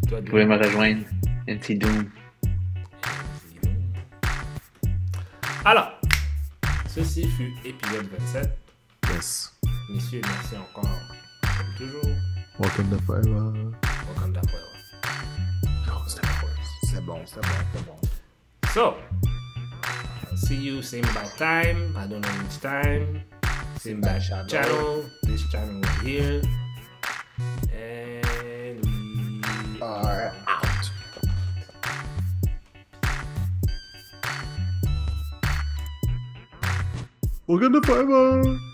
Toi, 0.07 0.19
Vous 0.19 0.25
pouvez 0.25 0.45
me 0.45 0.57
rejoindre. 0.57 1.03
NT 1.47 1.77
Doom. 1.79 2.09
Alors, 5.65 5.91
ceci 6.87 7.27
fut 7.29 7.53
épisode 7.65 8.07
27. 8.19 8.49
Yes. 9.09 9.53
Messieurs, 9.93 10.21
merci 10.25 10.55
encore, 10.57 10.89
comme 11.41 11.75
toujours. 11.77 12.15
Welcome 12.59 12.89
to 12.89 12.99
Forever. 13.05 13.53
Welcome 14.07 14.33
to 14.33 14.41
Forever. 14.47 14.67
Oh, 15.87 16.01
c'était 16.07 16.27
bon. 16.27 16.47
C'est 16.83 17.05
bon, 17.05 17.21
c'est 17.25 17.41
bon, 17.41 17.47
c'est 17.73 17.85
bon. 17.85 17.97
So, 18.73 18.95
I'll 20.29 20.37
see 20.37 20.55
you 20.55 20.81
same 20.81 21.01
bad 21.13 21.29
time. 21.37 21.95
I 21.97 22.07
don't 22.07 22.21
know 22.21 22.43
which 22.43 22.59
time. 22.61 23.21
Same 23.77 24.01
bad 24.01 24.21
channel. 24.21 24.47
channel. 24.47 25.03
This 25.23 25.43
channel 25.51 25.81
right 25.81 26.01
here. 26.07 26.41
And 27.73 28.85
we 28.85 28.90
Are 29.81 30.31
out. 30.47 30.91
Welcome 37.47 37.73
to 37.73 37.81
Forever. 37.81 38.70